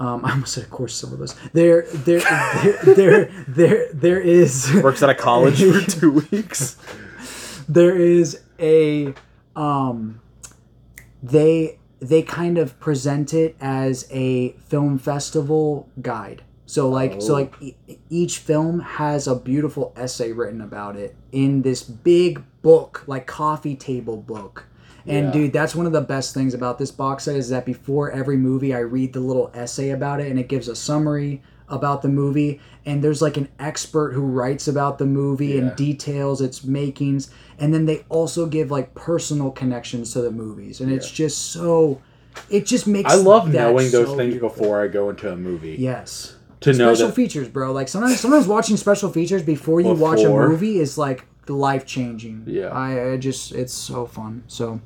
um, 0.00 0.24
I 0.24 0.32
almost 0.32 0.54
said, 0.54 0.64
of 0.64 0.70
course, 0.70 0.94
some 0.94 1.12
of 1.12 1.20
us. 1.20 1.34
There, 1.52 1.82
there, 1.92 2.20
there, 2.64 2.94
there, 2.94 3.44
there, 3.46 3.92
there 3.92 4.20
is. 4.20 4.72
Works 4.82 5.02
at 5.02 5.10
a 5.10 5.14
college 5.14 5.62
for 5.62 5.80
two 6.00 6.24
weeks. 6.30 6.76
there 7.68 7.94
is 7.96 8.40
a 8.58 9.14
um 9.54 10.20
they 11.22 11.78
they 12.00 12.22
kind 12.22 12.56
of 12.58 12.78
present 12.80 13.34
it 13.34 13.54
as 13.60 14.08
a 14.10 14.52
film 14.68 14.98
festival 14.98 15.88
guide 16.00 16.42
So 16.66 16.88
like 16.88 17.20
so 17.20 17.32
Oh. 17.32 17.34
like 17.34 17.54
e- 17.60 17.76
each 18.08 18.38
film 18.38 18.80
has 18.80 19.26
a 19.26 19.34
beautiful 19.34 19.92
essay 19.96 20.32
written 20.32 20.60
about 20.60 20.96
it 20.96 21.14
in 21.32 21.62
this 21.62 21.82
big 21.82 22.42
book, 22.62 23.04
like 23.06 23.26
coffee 23.26 23.76
table 23.76 24.16
book. 24.16 24.66
And 25.06 25.26
Yeah. 25.26 25.32
dude, 25.32 25.52
that's 25.52 25.74
one 25.74 25.86
of 25.86 25.92
the 25.92 26.00
best 26.00 26.34
things 26.34 26.54
about 26.54 26.78
this 26.78 26.90
box 26.90 27.24
set 27.24 27.36
is 27.36 27.48
that 27.50 27.64
before 27.64 28.10
every 28.10 28.36
movie, 28.36 28.74
I 28.74 28.80
read 28.80 29.12
the 29.12 29.20
little 29.20 29.50
essay 29.54 29.90
about 29.90 30.20
it, 30.20 30.30
and 30.30 30.38
it 30.38 30.48
gives 30.48 30.68
a 30.68 30.74
summary 30.76 31.42
about 31.68 32.02
the 32.02 32.08
movie. 32.08 32.60
And 32.84 33.02
there's 33.02 33.22
like 33.22 33.36
an 33.36 33.48
expert 33.58 34.12
who 34.12 34.22
writes 34.22 34.66
about 34.68 34.98
the 34.98 35.06
movie 35.06 35.48
Yeah. 35.48 35.58
and 35.62 35.76
details 35.76 36.40
its 36.40 36.64
makings, 36.64 37.30
and 37.58 37.72
then 37.72 37.86
they 37.86 38.04
also 38.08 38.46
give 38.46 38.70
like 38.70 38.94
personal 38.94 39.50
connections 39.50 40.12
to 40.12 40.20
the 40.20 40.30
movies, 40.30 40.80
and 40.80 40.90
it's 40.92 41.10
just 41.10 41.38
so. 41.52 42.00
It 42.48 42.64
just 42.66 42.86
makes. 42.86 43.12
I 43.12 43.16
love 43.16 43.52
knowing 43.52 43.90
those 43.90 44.06
so 44.08 44.16
things 44.16 44.34
beautiful. 44.34 44.48
before 44.60 44.82
I 44.82 44.86
go 44.88 45.10
into 45.10 45.30
a 45.32 45.36
movie. 45.36 45.76
Yes. 45.78 46.36
To 46.60 46.72
know 46.72 46.94
special 46.94 47.10
features, 47.12 47.48
bro. 47.48 47.72
Like 47.72 47.88
sometimes, 47.88 48.20
sometimes 48.20 48.46
watching 48.46 48.76
special 48.76 49.10
features 49.10 49.42
before 49.42 49.80
you 49.80 49.94
watch 49.94 50.20
a 50.20 50.28
movie 50.28 50.78
is 50.78 50.96
like 50.98 51.26
life 51.48 51.84
changing. 51.86 52.44
Yeah. 52.46 52.68
I, 52.68 53.12
I 53.12 53.16
just 53.16 53.52
it's 53.52 53.72
so 53.72 54.06
fun. 54.06 54.44
So, 54.46 54.80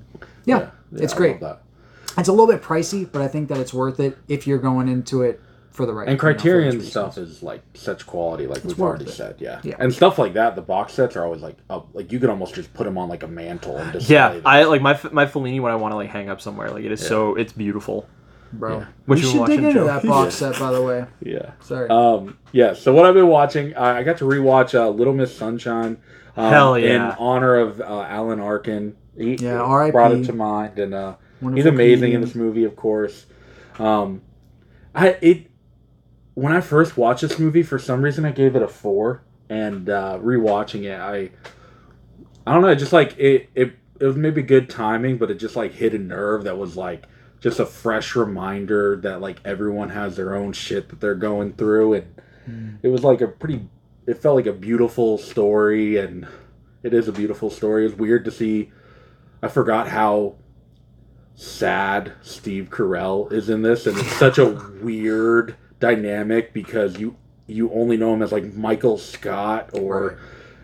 yeah, 0.45 0.71
Yeah, 0.93 1.03
it's 1.03 1.13
I 1.15 1.17
great. 1.17 1.41
love 1.43 1.59
that. 1.59 2.19
It's 2.19 2.29
a 2.29 2.33
little 2.33 2.47
bit 2.47 2.63
pricey, 2.63 3.11
but 3.11 3.21
I 3.23 3.29
think 3.29 3.49
that 3.49 3.59
it's 3.59 3.75
worth 3.75 3.99
it 4.01 4.17
if 4.29 4.47
you're 4.47 4.59
going 4.59 4.89
into 4.89 5.23
it 5.23 5.41
for 5.71 5.85
the 5.87 5.93
right. 5.93 6.07
And 6.07 6.13
you 6.13 6.15
know, 6.17 6.21
for 6.21 6.23
Criterion 6.35 6.75
reasons. 6.77 6.91
stuff 6.91 7.19
is 7.19 7.43
like 7.43 7.63
such 7.75 8.07
quality, 8.07 8.47
like 8.47 8.63
we've 8.65 8.81
already 8.81 9.07
it. 9.07 9.11
said, 9.11 9.35
yeah. 9.41 9.61
Yeah. 9.65 9.75
And 9.81 9.93
stuff 9.93 10.17
like 10.19 10.35
that, 10.35 10.55
the 10.55 10.63
box 10.63 10.93
sets 10.93 11.17
are 11.17 11.25
always 11.25 11.43
like 11.43 11.57
up, 11.69 11.89
like 11.93 12.13
you 12.13 12.21
could 12.21 12.31
almost 12.31 12.55
just 12.55 12.73
put 12.73 12.85
them 12.85 12.97
on 12.97 13.09
like 13.09 13.25
a 13.25 13.27
mantle 13.29 13.77
and 13.79 13.93
display 13.93 14.15
Yeah, 14.15 14.29
them. 14.35 14.43
I 14.47 14.63
like 14.65 14.81
my 14.83 14.99
my 15.11 15.27
Fellini 15.27 15.61
when 15.61 15.73
I 15.73 15.77
want 15.77 15.91
to 15.91 15.97
like 15.97 16.11
hang 16.11 16.29
up 16.29 16.41
somewhere. 16.41 16.71
Like 16.71 16.85
it 16.85 16.93
is 16.93 17.05
so 17.05 17.35
it's 17.35 17.53
beautiful. 17.53 18.09
bro. 18.53 18.79
Yeah. 18.79 18.87
What 19.07 19.17
we 19.17 19.23
you 19.23 19.31
should 19.33 19.41
watching, 19.41 19.57
dig 19.57 19.65
into 19.65 19.81
Joe? 19.81 19.87
that 19.87 20.05
box 20.07 20.35
set, 20.37 20.57
by 20.61 20.71
the 20.71 20.83
way. 20.83 21.07
yeah. 21.21 21.51
Sorry. 21.63 21.89
Um, 21.91 22.39
yeah. 22.53 22.75
So 22.75 22.95
what 22.95 23.07
I've 23.07 23.15
been 23.15 23.27
watching, 23.27 23.75
I 23.75 23.99
I 23.99 24.03
got 24.05 24.19
to 24.19 24.25
rewatch 24.27 24.79
uh, 24.79 24.89
Little 24.91 25.15
Miss 25.15 25.37
Sunshine. 25.37 25.97
Um, 26.37 26.51
Hell 26.53 26.75
In 26.77 27.01
honor 27.01 27.57
of 27.57 27.81
uh, 27.81 28.03
Alan 28.09 28.39
Arkin. 28.39 28.95
He 29.17 29.35
Yeah, 29.37 29.61
R.I.P.. 29.61 29.93
brought 29.93 30.13
it 30.13 30.25
to 30.25 30.33
mind, 30.33 30.79
and 30.79 30.95
uh, 30.95 31.17
he's 31.41 31.67
amazing 31.67 32.13
comedian. 32.13 32.15
in 32.15 32.21
this 32.21 32.35
movie, 32.35 32.65
of 32.65 32.77
course. 32.77 33.27
Um, 33.79 34.23
I 34.95 35.19
it 35.21 35.51
when 36.35 36.53
I 36.53 36.61
first 36.61 36.97
watched 36.97 37.23
this 37.23 37.39
movie, 37.39 37.63
for 37.63 37.79
some 37.79 38.03
reason, 38.03 38.25
I 38.25 38.33
gave 38.33 38.57
it 38.57 38.63
a 38.63 38.69
four, 38.69 39.23
and 39.49 39.89
uh, 39.89 40.19
rewatching 40.21 40.85
it, 40.85 40.99
I 40.99 41.31
I 42.47 42.53
don't 42.53 42.63
know, 42.63 42.69
it 42.69 42.77
just 42.77 42.93
like 42.93 43.17
it 43.19 43.51
it 43.55 43.77
it 44.01 44.07
was 44.07 44.17
maybe 44.17 44.43
good 44.43 44.69
timing, 44.69 45.19
but 45.19 45.31
it 45.31 45.37
just 45.37 45.57
like 45.57 45.73
hit 45.73 45.95
a 45.95 45.99
nerve 45.99 46.45
that 46.45 46.59
was 46.59 46.77
like 46.77 47.07
just 47.41 47.61
a 47.61 47.67
fresh 47.67 48.17
reminder 48.17 48.97
that 48.97 49.21
like 49.21 49.39
everyone 49.45 49.91
has 49.91 50.17
their 50.17 50.35
own 50.35 50.53
shit 50.53 50.89
that 50.89 51.01
they're 51.01 51.15
going 51.15 51.53
through, 51.55 51.95
and 51.95 52.79
it 52.83 52.89
was 52.89 53.05
like 53.05 53.21
a 53.21 53.29
pretty. 53.29 53.69
It 54.07 54.21
felt 54.21 54.37
like 54.37 54.47
a 54.47 54.53
beautiful 54.53 55.17
story, 55.17 55.97
and 55.97 56.27
it 56.83 56.93
is 56.93 57.09
a 57.09 57.13
beautiful 57.13 57.49
story. 57.51 57.87
It's 57.87 57.97
weird 57.97 58.25
to 58.27 58.31
see. 58.31 58.73
I 59.45 59.49
forgot 59.49 59.89
how 59.89 60.37
sad 61.35 62.13
Steve 62.23 62.69
Carell 62.71 63.31
is 63.31 63.51
in 63.51 63.61
this, 63.61 63.87
and 63.87 63.99
it's 63.99 64.13
such 64.17 64.39
a 64.39 64.47
weird 64.83 65.57
dynamic 65.81 66.55
because 66.55 66.99
you 66.99 67.17
you 67.47 67.71
only 67.73 67.99
know 67.99 68.15
him 68.15 68.23
as 68.23 68.33
like 68.33 68.55
Michael 68.55 68.97
Scott 68.97 69.69
or 69.75 70.19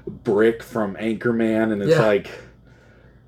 Brick 0.06 0.62
from 0.62 0.96
Anchorman, 0.96 1.72
and 1.72 1.82
it's 1.82 1.90
Yeah. 1.90 2.06
like 2.06 2.30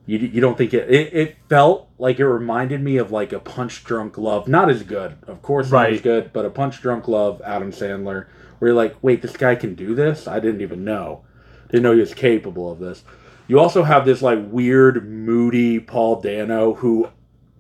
you 0.07 0.19
you 0.21 0.41
don't 0.41 0.57
think 0.57 0.73
it, 0.73 0.89
it. 0.91 1.13
It 1.13 1.37
felt 1.51 1.91
like 1.99 2.19
it 2.19 2.27
reminded 2.27 2.83
me 2.83 2.97
of 2.97 3.13
like 3.13 3.35
a 3.35 3.39
Punch 3.39 3.85
Drunk 3.85 4.17
Love, 4.17 4.49
not 4.49 4.71
as 4.71 4.83
good, 4.83 5.17
of 5.27 5.43
course, 5.43 5.71
not 5.71 5.89
as 5.89 5.97
Right. 5.97 6.03
good, 6.03 6.31
but 6.33 6.47
a 6.47 6.51
Punch 6.51 6.81
Drunk 6.81 7.09
Love, 7.09 7.43
Adam 7.45 7.73
Sandler, 7.73 8.25
where 8.59 8.71
you're 8.71 8.75
like, 8.75 8.97
wait, 9.03 9.21
this 9.21 9.37
guy 9.37 9.55
can 9.55 9.75
do 9.75 9.95
this? 9.95 10.27
I 10.27 10.41
didn't 10.41 10.63
even 10.63 10.83
know, 10.83 11.21
didn't 11.69 11.83
know 11.83 11.93
he 11.93 12.01
was 12.01 12.15
capable 12.15 12.73
of 12.73 12.79
this. 12.79 13.05
You 13.49 13.59
also 13.59 13.83
have 13.83 14.05
this 14.05 14.23
like 14.23 14.39
weird, 14.51 15.09
moody 15.09 15.81
Paul 15.81 16.21
Dano 16.21 16.75
who 16.75 17.09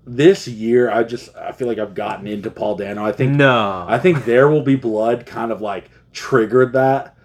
this 0.04 0.48
year 0.48 0.90
I 0.90 1.04
just 1.04 1.34
I 1.36 1.52
feel 1.52 1.68
like 1.68 1.78
I've 1.78 1.94
gotten 1.94 2.26
into 2.26 2.50
Paul 2.50 2.76
Dano. 2.76 3.04
I 3.04 3.12
think 3.12 3.32
No, 3.32 3.84
I 3.88 3.98
think 3.98 4.24
There 4.24 4.48
Will 4.48 4.62
Be 4.62 4.76
Blood 4.76 5.26
kind 5.26 5.52
of 5.52 5.60
like 5.60 5.90
triggered 6.12 6.72
that. 6.72 7.16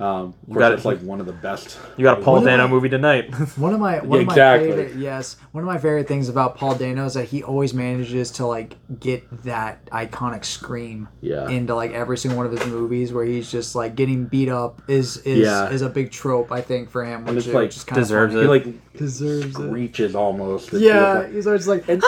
Um, 0.00 0.28
of 0.28 0.46
course, 0.46 0.58
got 0.58 0.72
it's 0.72 0.84
like 0.86 0.98
one 1.00 1.20
of 1.20 1.26
the 1.26 1.32
best. 1.34 1.78
you 1.98 2.04
got 2.04 2.18
a 2.18 2.22
Paul 2.22 2.40
Dano 2.40 2.64
about- 2.64 2.70
movie 2.70 2.88
tonight. 2.88 3.34
One 3.58 3.74
of 3.74 3.80
my 3.80 3.98
one 4.02 4.20
Yeah, 4.20 4.22
of 4.22 4.26
my 4.28 4.58
favorite 4.58 4.94
yes, 4.96 5.36
one 5.52 5.62
of 5.62 5.66
my 5.68 5.76
favorite 5.76 6.08
things 6.08 6.30
about 6.30 6.56
Paul 6.56 6.74
Dano 6.74 7.04
is 7.04 7.14
that 7.14 7.26
he 7.26 7.42
always 7.42 7.74
manages 7.74 8.30
to 8.32 8.46
like 8.46 8.76
get 8.98 9.42
that 9.44 9.84
iconic 9.90 10.44
scream 10.46 11.08
Yeah. 11.20 11.48
into 11.50 11.74
like 11.74 11.92
every 11.92 12.16
single 12.16 12.38
one 12.38 12.46
of 12.46 12.52
his 12.52 12.66
movies 12.66 13.12
where 13.12 13.26
he's 13.26 13.50
just 13.52 13.74
like 13.74 13.94
getting 13.94 14.24
beat 14.24 14.48
up 14.48 14.80
is 14.88 15.18
is 15.18 15.40
Yeah. 15.40 15.68
is 15.68 15.82
a 15.82 15.90
big 15.90 16.10
trope 16.10 16.50
I 16.50 16.62
think 16.62 16.88
for 16.90 17.04
him, 17.04 17.26
And 17.26 17.36
which, 17.36 17.46
it's, 17.46 17.54
like, 17.54 17.64
which 17.64 17.76
is 17.76 17.84
kind 17.84 18.00
deserves 18.00 18.34
of 18.34 18.40
He 18.40 18.46
it. 18.46 18.50
like 18.50 18.92
deserves 18.96 19.58
it. 19.58 19.70
reaches 19.70 20.14
almost. 20.14 20.72
Yeah, 20.72 21.12
like- 21.18 21.32
he's 21.32 21.46
always 21.46 21.68
like 21.68 21.86
And, 21.88 22.02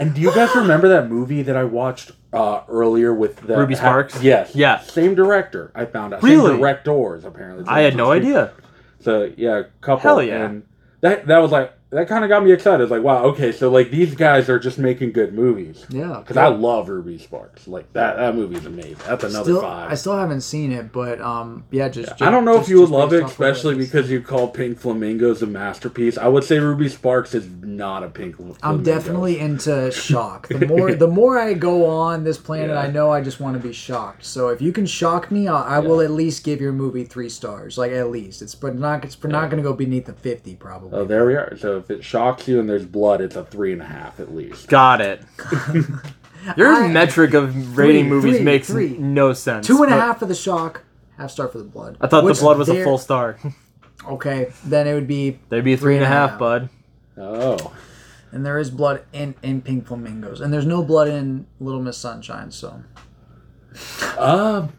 and 0.00 0.14
do 0.14 0.20
you 0.20 0.34
guys 0.34 0.52
remember 0.56 0.88
that 0.88 1.08
movie 1.08 1.42
that 1.42 1.56
I 1.56 1.62
watched 1.62 2.10
uh, 2.32 2.62
earlier 2.68 3.14
with 3.14 3.36
the 3.36 3.56
Ruby 3.56 3.74
Sparks? 3.74 4.22
yes. 4.22 4.54
Yeah. 4.54 4.80
Same 4.80 5.14
director. 5.14 5.72
I 5.74 5.84
found 5.86 6.14
out. 6.14 6.22
Really? 6.22 6.50
Same 6.50 6.58
directors 6.60 7.24
apparently. 7.24 7.64
I 7.66 7.80
had 7.80 7.96
no 7.96 8.12
idea. 8.12 8.52
So 9.00 9.32
yeah, 9.36 9.58
a 9.58 9.64
couple. 9.80 10.02
Hell 10.02 10.22
yeah. 10.22 10.44
And 10.44 10.66
that 11.00 11.26
that 11.26 11.38
was 11.38 11.50
like 11.52 11.72
that 11.90 12.08
kind 12.08 12.24
of 12.24 12.28
got 12.28 12.42
me 12.44 12.50
excited. 12.50 12.90
Like 12.90 13.02
wow, 13.02 13.24
okay, 13.26 13.52
so 13.52 13.70
like 13.70 13.90
these 13.92 14.14
guys 14.16 14.48
are 14.48 14.58
just 14.58 14.76
making 14.78 15.12
good 15.12 15.32
movies. 15.34 15.86
yeah. 15.88 16.18
Because 16.18 16.36
I 16.36 16.48
love 16.48 16.88
Ruby 16.88 17.16
Sparks. 17.18 17.68
Like 17.68 17.92
that 17.92 18.16
that 18.16 18.34
movie's 18.34 18.66
amazing. 18.66 18.96
That's 19.06 19.22
another 19.24 19.44
Still, 19.44 19.60
five. 19.62 19.92
I 19.92 19.94
still 19.94 20.16
haven't 20.18 20.40
seen 20.40 20.72
it, 20.72 20.90
but 20.92 21.20
um, 21.20 21.64
yeah, 21.70 21.88
just. 21.88 22.20
I 22.20 22.30
don't 22.30 22.44
know 22.44 22.56
just- 22.56 22.64
if 22.68 22.70
you 22.70 22.80
would 22.80 22.90
love 22.90 23.12
it, 23.12 23.22
off 23.22 23.30
of 23.32 23.38
what 23.38 23.48
especially 23.50 23.76
it 23.76 23.80
is. 23.82 23.90
because 23.90 24.10
you 24.10 24.20
call 24.20 24.48
Pink 24.48 24.78
Flamingos 24.78 25.42
a 25.42 25.46
masterpiece. 25.46 26.18
I 26.18 26.26
would 26.28 26.42
say 26.44 26.58
Ruby 26.58 26.88
Sparks 26.88 27.34
is 27.34 27.48
not 27.62 28.02
a 28.02 28.08
Pink 28.08 28.36
Flamingo. 28.36 28.58
I'm 28.64 28.82
definitely 28.82 29.38
into 29.38 29.90
shock. 29.92 30.48
The 30.48 30.66
more 30.66 30.92
the 30.94 31.06
more 31.08 31.38
I 31.38 31.54
go 31.54 31.86
on 31.86 32.24
this 32.24 32.36
planet, 32.38 32.70
Yeah. 32.70 32.80
I 32.80 32.90
know 32.90 33.10
I 33.12 33.20
just 33.20 33.38
want 33.38 33.56
to 33.56 33.62
be 33.66 33.72
shocked. 33.72 34.24
So 34.24 34.48
if 34.48 34.60
you 34.60 34.72
can 34.72 34.86
shock 34.86 35.30
me, 35.30 35.46
I, 35.46 35.76
I 35.76 35.78
will 35.78 36.00
at 36.00 36.10
least 36.10 36.42
give 36.42 36.60
your 36.60 36.72
movie 36.72 37.04
three 37.04 37.28
stars, 37.28 37.78
like 37.78 37.92
at 37.92 38.10
least. 38.10 38.42
It's 38.42 38.54
but 38.56 38.74
not 38.74 39.04
it's 39.04 39.22
not 39.22 39.50
going 39.50 39.62
to 39.62 39.68
go 39.68 39.72
beneath 39.72 40.06
the 40.06 40.14
fifty 40.14 40.56
probably. 40.56 40.98
Oh, 40.98 41.04
there 41.04 41.24
we 41.26 41.34
are. 41.36 41.56
So 41.56 41.75
if 41.76 41.90
it 41.90 42.02
shocks 42.04 42.46
you 42.48 42.60
and 42.60 42.68
there's 42.68 42.84
blood, 42.84 43.20
it's 43.20 43.36
a 43.36 43.44
three 43.44 43.72
and 43.72 43.82
a 43.82 43.86
half 43.86 44.20
at 44.20 44.34
least. 44.34 44.68
Got 44.68 45.00
it. 45.00 45.22
Your 46.56 46.72
I- 46.72 46.88
metric 46.88 47.34
of 47.34 47.76
rating 47.76 48.04
Three, 48.04 48.08
movies 48.10 48.36
three, 48.36 48.44
makes 48.44 48.66
three. 48.68 48.96
no 48.98 49.32
sense. 49.32 49.66
Two 49.66 49.82
and 49.82 49.92
a 49.92 49.96
but 49.96 50.00
half 50.02 50.18
for 50.20 50.26
the 50.26 50.34
shock, 50.34 50.84
half 51.18 51.30
star 51.30 51.48
for 51.48 51.58
the 51.58 51.64
blood. 51.64 51.96
I 52.00 52.06
thought 52.06 52.24
Which 52.24 52.36
the 52.38 52.42
blood 52.42 52.58
was 52.58 52.68
a 52.68 52.72
there- 52.74 52.84
full 52.84 52.98
star. 52.98 53.38
Okay, 54.06 54.52
then 54.64 54.86
it 54.86 54.94
would 54.94 55.08
be, 55.08 55.40
There'd 55.48 55.64
be 55.64 55.72
a 55.72 55.76
three 55.76 55.96
and 55.96 56.04
a 56.04 56.08
half, 56.08 56.38
bud. 56.38 56.68
Oh, 57.18 57.74
and 58.30 58.44
there 58.44 58.58
is 58.58 58.70
blood 58.70 59.02
in 59.12 59.34
in 59.42 59.62
Pink 59.62 59.86
Flamingos, 59.86 60.40
and 60.40 60.52
there's 60.52 60.66
no 60.66 60.84
blood 60.84 61.08
in 61.08 61.46
Little 61.58 61.80
Miss 61.82 61.96
Sunshine. 61.96 62.50
So 62.50 62.82
um, 64.18 64.72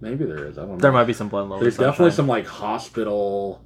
maybe 0.00 0.24
there 0.24 0.46
is. 0.46 0.58
I 0.58 0.62
don't 0.62 0.72
know. 0.72 0.76
There 0.78 0.92
might 0.92 1.04
be 1.04 1.12
some 1.12 1.28
blood 1.28 1.44
in 1.44 1.48
Little 1.50 1.62
There's 1.62 1.78
Miss 1.78 1.86
definitely 1.86 2.10
Sunshine. 2.10 2.16
some 2.16 2.28
like 2.28 2.46
hospital. 2.46 3.62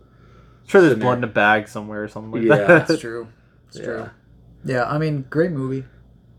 Sure, 0.66 0.80
there's 0.82 0.98
blood 0.98 1.18
in 1.18 1.24
a 1.24 1.28
bag 1.28 1.68
somewhere 1.68 2.02
or 2.04 2.08
something 2.08 2.32
like 2.32 2.42
Yeah. 2.42 2.56
that. 2.56 2.68
Yeah, 2.68 2.78
that's 2.80 3.00
true. 3.00 3.28
It's 3.68 3.78
Yeah. 3.78 3.84
true. 3.84 4.10
Yeah, 4.64 4.84
I 4.84 4.98
mean, 4.98 5.24
great 5.30 5.52
movie. 5.52 5.84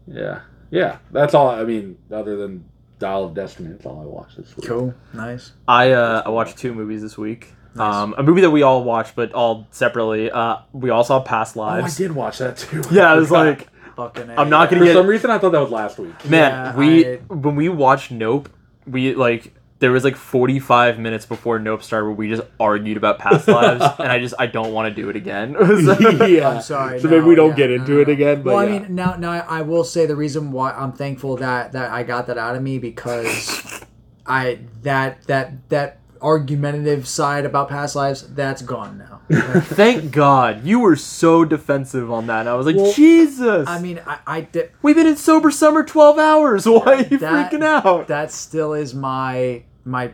Yeah, 0.06 0.40
yeah. 0.70 0.98
That's 1.12 1.34
all. 1.34 1.50
I 1.50 1.64
mean, 1.64 1.98
other 2.12 2.36
than 2.36 2.66
Dial 3.00 3.26
of 3.26 3.34
Destiny, 3.34 3.70
that's 3.70 3.86
all 3.86 4.02
I 4.02 4.06
watched 4.06 4.38
this 4.38 4.56
week. 4.58 4.68
Cool, 4.68 4.94
nice. 5.14 5.54
I 5.68 5.92
uh, 5.92 6.24
I 6.26 6.30
watched 6.30 6.58
two 6.58 6.74
movies 6.74 7.02
this 7.02 7.18
week. 7.18 7.54
Um, 7.78 8.16
a 8.18 8.24
movie 8.24 8.42
that 8.42 8.50
we 8.50 8.64
all 8.64 8.84
watched, 8.84 9.16
but 9.16 9.32
all 9.34 9.68
separately. 9.70 10.32
Uh, 10.32 10.58
we 10.74 10.90
all 10.90 11.04
saw 11.04 11.20
Past 11.20 11.56
Lives. 11.56 11.84
Oh, 11.84 12.04
I 12.04 12.08
did 12.08 12.16
watch 12.16 12.40
that 12.40 12.58
too. 12.58 12.82
Yeah, 12.92 13.12
I 13.12 13.16
was 13.16 13.30
like, 13.30 13.68
Fucking. 13.96 14.30
I'm 14.32 14.50
not 14.50 14.70
gonna 14.70 14.80
For 14.82 14.86
get 14.86 14.94
some 14.96 15.08
reason, 15.08 15.30
I 15.30 15.38
thought 15.38 15.52
that 15.52 15.62
was 15.62 15.70
last 15.72 16.00
week. 16.00 16.28
man. 16.30 16.52
Yeah, 16.52 16.76
we 16.76 17.08
I- 17.08 17.16
when 17.30 17.56
we 17.56 17.70
watched 17.70 18.12
Nope, 18.12 18.50
we 18.88 19.14
like 19.14 19.54
there 19.80 19.92
was 19.92 20.04
like 20.04 20.16
45 20.16 20.98
minutes 20.98 21.26
before 21.26 21.60
Nope 21.60 21.84
started 21.84 22.08
where 22.08 22.16
we 22.16 22.30
just 22.30 22.42
argued 22.60 22.98
about 22.98 23.20
Past 23.20 23.48
Lives, 23.48 23.84
and 24.00 24.12
I 24.12 24.20
just 24.20 24.34
I 24.40 24.48
don't 24.48 24.74
want 24.74 24.94
to 24.94 25.02
do 25.02 25.10
it 25.10 25.16
again. 25.16 25.52
yeah. 25.60 26.50
I'm 26.56 26.62
sorry. 26.62 27.00
So 27.00 27.08
no, 27.08 27.18
maybe 27.18 27.28
we 27.28 27.36
don't 27.36 27.52
yeah, 27.52 27.56
get 27.56 27.72
into 27.72 27.94
no, 27.94 28.00
it 28.02 28.10
again. 28.10 28.42
But 28.42 28.56
well, 28.56 28.68
yeah. 28.68 28.76
I 28.76 28.80
mean, 28.80 28.96
now, 28.96 29.16
now 29.16 29.32
I 29.32 29.62
will 29.62 29.84
say 29.84 30.06
the 30.06 30.16
reason 30.16 30.52
why 30.52 30.72
I'm 30.72 30.94
thankful 30.94 31.38
that 31.38 31.74
that 31.74 31.92
I 31.92 32.04
got 32.04 32.28
that 32.28 32.38
out 32.38 32.56
of 32.56 32.64
me 32.64 32.80
because 32.80 33.84
I 34.26 34.60
that 34.82 35.24
that 35.24 35.70
that 35.70 36.00
argumentative 36.22 37.08
side 37.08 37.46
about 37.46 37.70
past 37.70 37.96
lives 37.96 38.22
that's 38.34 38.62
gone 38.62 38.98
now. 38.98 39.22
Thank 39.62 40.12
God 40.12 40.64
you 40.66 40.80
were 40.80 40.96
so 40.96 41.44
defensive 41.46 42.12
on 42.12 42.28
that. 42.28 42.42
And 42.42 42.50
I 42.50 42.56
was 42.56 42.66
like, 42.66 42.76
Well, 42.76 42.94
Jesus. 42.94 43.68
I 43.68 43.80
mean, 43.80 44.02
I, 44.06 44.20
I 44.26 44.42
did. 44.42 44.72
we've 44.82 44.96
been 44.96 45.08
in 45.08 45.18
sober 45.18 45.52
summer 45.52 45.84
12 45.84 46.18
hours. 46.20 46.66
Why 46.68 46.80
are 46.82 47.02
you 47.04 47.18
That- 47.18 47.52
freaking 47.52 47.64
out? 47.64 48.08
That 48.08 48.32
still 48.32 48.74
is 48.74 48.94
my 48.94 49.64
my 49.86 50.14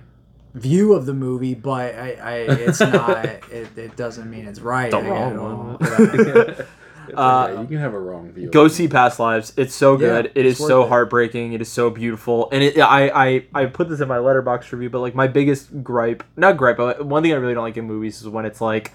view 0.53 0.93
of 0.93 1.05
the 1.07 1.13
movie, 1.13 1.55
but 1.55 1.95
I, 1.95 2.11
I 2.21 2.33
it's 2.51 2.79
not. 2.79 3.25
it, 3.51 3.77
it 3.77 3.95
doesn't 3.95 4.29
mean 4.29 4.45
it's 4.47 4.59
right. 4.59 4.91
The 4.91 5.01
wrong 5.01 5.77
one. 5.79 6.65
Yeah. 7.13 7.19
Uh, 7.23 7.61
you 7.61 7.67
can 7.67 7.77
have 7.77 7.93
a 7.93 7.99
wrong 7.99 8.31
view. 8.31 8.49
Go 8.49 8.67
see 8.67 8.87
Past 8.87 9.19
Lives. 9.19 9.53
It's 9.57 9.73
so 9.75 9.97
good. 9.97 10.31
it 10.35 10.45
it's 10.45 10.59
so 10.59 10.83
it. 10.83 10.89
heartbreaking. 10.89 11.53
It 11.53 11.61
is 11.61 11.71
so 11.71 11.89
beautiful. 11.89 12.49
And 12.51 12.63
it, 12.63 12.77
I, 12.79 13.09
I, 13.09 13.45
I 13.53 13.65
put 13.67 13.89
this 13.89 13.99
in 14.01 14.07
my 14.07 14.17
Letterboxd 14.17 14.71
review, 14.71 14.89
but 14.89 14.99
like 14.99 15.15
my 15.15 15.27
biggest 15.27 15.83
gripe, 15.83 16.23
not 16.35 16.57
gripe, 16.57 16.77
but 16.77 17.05
one 17.05 17.23
thing 17.23 17.31
I 17.31 17.35
really 17.35 17.53
don't 17.53 17.63
like 17.63 17.77
in 17.77 17.85
movies 17.85 18.21
is 18.21 18.27
when 18.27 18.45
it's 18.45 18.61
like 18.61 18.91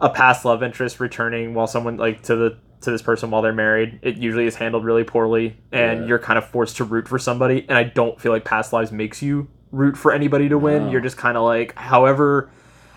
a 0.00 0.08
past 0.10 0.44
love 0.44 0.62
interest 0.62 1.00
returning 1.00 1.54
while 1.54 1.66
someone 1.66 1.96
like 1.96 2.22
to 2.24 2.36
the 2.36 2.58
to 2.82 2.92
this 2.92 3.02
person 3.02 3.30
while 3.32 3.42
they're 3.42 3.52
married. 3.52 3.98
It 4.02 4.18
usually 4.18 4.46
is 4.46 4.54
handled 4.54 4.84
really 4.84 5.02
poorly, 5.02 5.56
and 5.72 6.02
Yeah. 6.02 6.06
you're 6.06 6.18
kind 6.20 6.38
of 6.38 6.46
forced 6.48 6.76
to 6.76 6.84
root 6.84 7.08
for 7.08 7.18
somebody. 7.18 7.66
And 7.68 7.76
I 7.76 7.82
don't 7.82 8.20
feel 8.20 8.30
like 8.30 8.44
Past 8.44 8.72
Lives 8.72 8.92
makes 8.92 9.20
you 9.20 9.48
root 9.72 9.96
for 9.96 10.12
anybody 10.12 10.48
to 10.48 10.56
win. 10.56 10.84
No. 10.86 10.92
You're 10.92 11.00
just 11.00 11.16
kind 11.16 11.36
of 11.36 11.42
like, 11.42 11.74
however, 11.74 12.50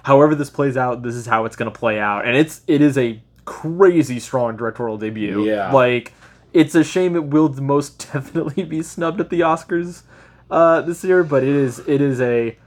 however 0.04 0.36
this 0.36 0.52
plays 0.52 0.78
out, 0.78 1.02
this 1.02 1.16
is 1.16 1.26
how 1.26 1.46
it's 1.46 1.56
gonna 1.56 1.72
play 1.72 2.00
out. 2.00 2.26
And 2.28 2.38
it's 2.38 2.62
it 2.68 2.82
is 2.82 2.96
a 3.00 3.20
crazy 3.46 4.20
strong 4.20 4.56
directorial 4.58 4.98
debut. 4.98 5.44
Yeah. 5.46 5.72
like 5.72 6.14
it's 6.54 6.76
a 6.76 6.84
shame 6.84 7.16
it 7.16 7.26
will 7.26 7.50
most 7.54 8.10
definitely 8.14 8.64
be 8.64 8.82
snubbed 8.84 9.20
at 9.22 9.30
the 9.30 9.40
Oscars 9.42 10.04
uh, 10.50 10.82
this 10.82 11.04
year, 11.04 11.24
but 11.24 11.44
it 11.44 11.50
is 11.56 11.80
it 11.88 12.02
is 12.02 12.20
a 12.22 12.58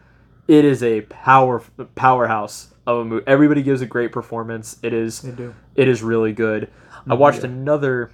it 0.48 0.64
is 0.64 0.82
a 0.82 1.02
power 1.02 1.62
powerhouse 1.94 2.72
of 2.86 2.98
a 2.98 3.04
movie. 3.04 3.24
Everybody 3.26 3.62
gives 3.62 3.80
a 3.80 3.86
great 3.86 4.12
performance. 4.12 4.78
It 4.82 4.92
is 4.92 5.20
They 5.22 5.30
do. 5.32 5.54
it 5.74 5.88
is 5.88 6.02
really 6.02 6.32
good. 6.32 6.70
I 7.08 7.14
watched 7.14 7.44
another 7.44 8.10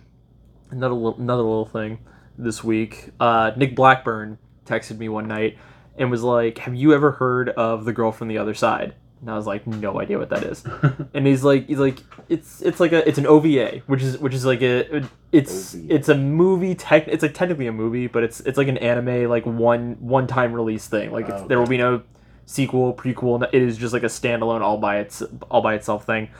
another 0.70 0.94
little, 0.94 1.20
another 1.20 1.42
little 1.42 1.66
thing 1.66 1.98
this 2.38 2.62
week. 2.64 3.10
Uh, 3.20 3.52
Nick 3.56 3.74
Blackburn 3.76 4.38
texted 4.66 4.98
me 4.98 5.08
one 5.08 5.28
night 5.28 5.56
and 5.96 6.10
was 6.10 6.22
like, 6.22 6.58
"Have 6.58 6.74
you 6.74 6.92
ever 6.94 7.12
heard 7.12 7.50
of 7.50 7.84
the 7.84 7.92
girl 7.92 8.10
from 8.12 8.28
the 8.28 8.38
other 8.38 8.54
side?" 8.54 8.94
And 9.20 9.30
I 9.30 9.36
was 9.36 9.46
like, 9.46 9.66
"No 9.66 10.00
idea 10.00 10.18
what 10.18 10.30
that 10.30 10.44
is." 10.44 10.64
and 11.14 11.26
he's 11.26 11.44
like, 11.44 11.66
"He's 11.66 11.78
like, 11.78 11.98
it's 12.30 12.62
it's 12.62 12.80
like 12.80 12.92
a 12.92 13.06
it's 13.06 13.18
an 13.18 13.26
OVA, 13.26 13.82
which 13.86 14.02
is 14.02 14.16
which 14.18 14.32
is 14.32 14.46
like 14.46 14.62
a 14.62 15.04
it's 15.30 15.74
OVA. 15.74 15.94
it's 15.94 16.08
a 16.08 16.14
movie. 16.14 16.74
Tech 16.74 17.06
it's 17.06 17.22
like 17.22 17.34
technically 17.34 17.66
a 17.66 17.72
movie, 17.72 18.06
but 18.06 18.22
it's 18.22 18.40
it's 18.40 18.56
like 18.56 18.68
an 18.68 18.78
anime 18.78 19.28
like 19.28 19.44
one 19.44 19.96
one 20.00 20.26
time 20.26 20.54
release 20.54 20.86
thing. 20.88 21.12
Like 21.12 21.28
it's, 21.28 21.42
there 21.48 21.58
will 21.58 21.66
be 21.66 21.76
no 21.76 22.02
sequel, 22.46 22.94
prequel. 22.94 23.46
It 23.52 23.60
is 23.62 23.76
just 23.76 23.92
like 23.92 24.02
a 24.02 24.06
standalone 24.06 24.62
all 24.62 24.78
by 24.78 25.00
its 25.00 25.22
all 25.50 25.60
by 25.60 25.74
itself 25.74 26.06
thing. 26.06 26.30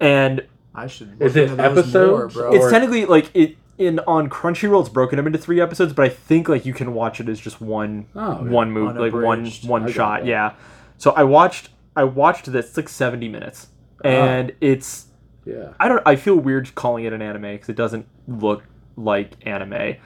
And 0.00 0.46
I 0.74 0.86
should. 0.86 1.20
Is 1.20 1.34
it 1.36 1.50
into 1.50 1.56
those 1.56 1.78
episodes 1.78 2.36
more, 2.36 2.54
it's 2.54 2.64
Or- 2.66 2.70
technically 2.70 3.04
like 3.04 3.30
it 3.34 3.56
in 3.78 3.98
on 4.00 4.28
Crunchyroll. 4.30 4.80
It's 4.80 4.88
broken 4.88 5.18
up 5.18 5.26
into 5.26 5.38
three 5.38 5.60
episodes, 5.60 5.92
but 5.92 6.04
I 6.04 6.08
think 6.08 6.48
like 6.48 6.64
you 6.64 6.72
can 6.72 6.94
watch 6.94 7.20
it 7.20 7.28
as 7.28 7.40
just 7.40 7.60
one 7.60 8.06
Oh, 8.14 8.44
yeah. 8.44 8.50
one 8.50 8.70
move, 8.70 8.96
like 8.96 9.12
one 9.12 9.50
one 9.66 9.84
I 9.84 9.90
shot. 9.90 10.24
Yeah. 10.24 10.54
So 10.98 11.10
I 11.12 11.24
watched 11.24 11.70
I 11.96 12.04
watched 12.04 12.50
this. 12.50 12.68
It's 12.68 12.76
like 12.76 12.88
seventy 12.88 13.28
minutes, 13.28 13.68
and 14.04 14.52
it's 14.60 15.06
Yeah. 15.44 15.74
I 15.78 15.88
don't. 15.88 16.02
I 16.06 16.16
feel 16.16 16.36
weird 16.36 16.74
calling 16.74 17.04
it 17.04 17.12
an 17.12 17.22
anime 17.22 17.42
because 17.42 17.68
it 17.68 17.76
doesn't 17.76 18.06
look 18.26 18.64
like 18.96 19.32
anime, 19.46 19.96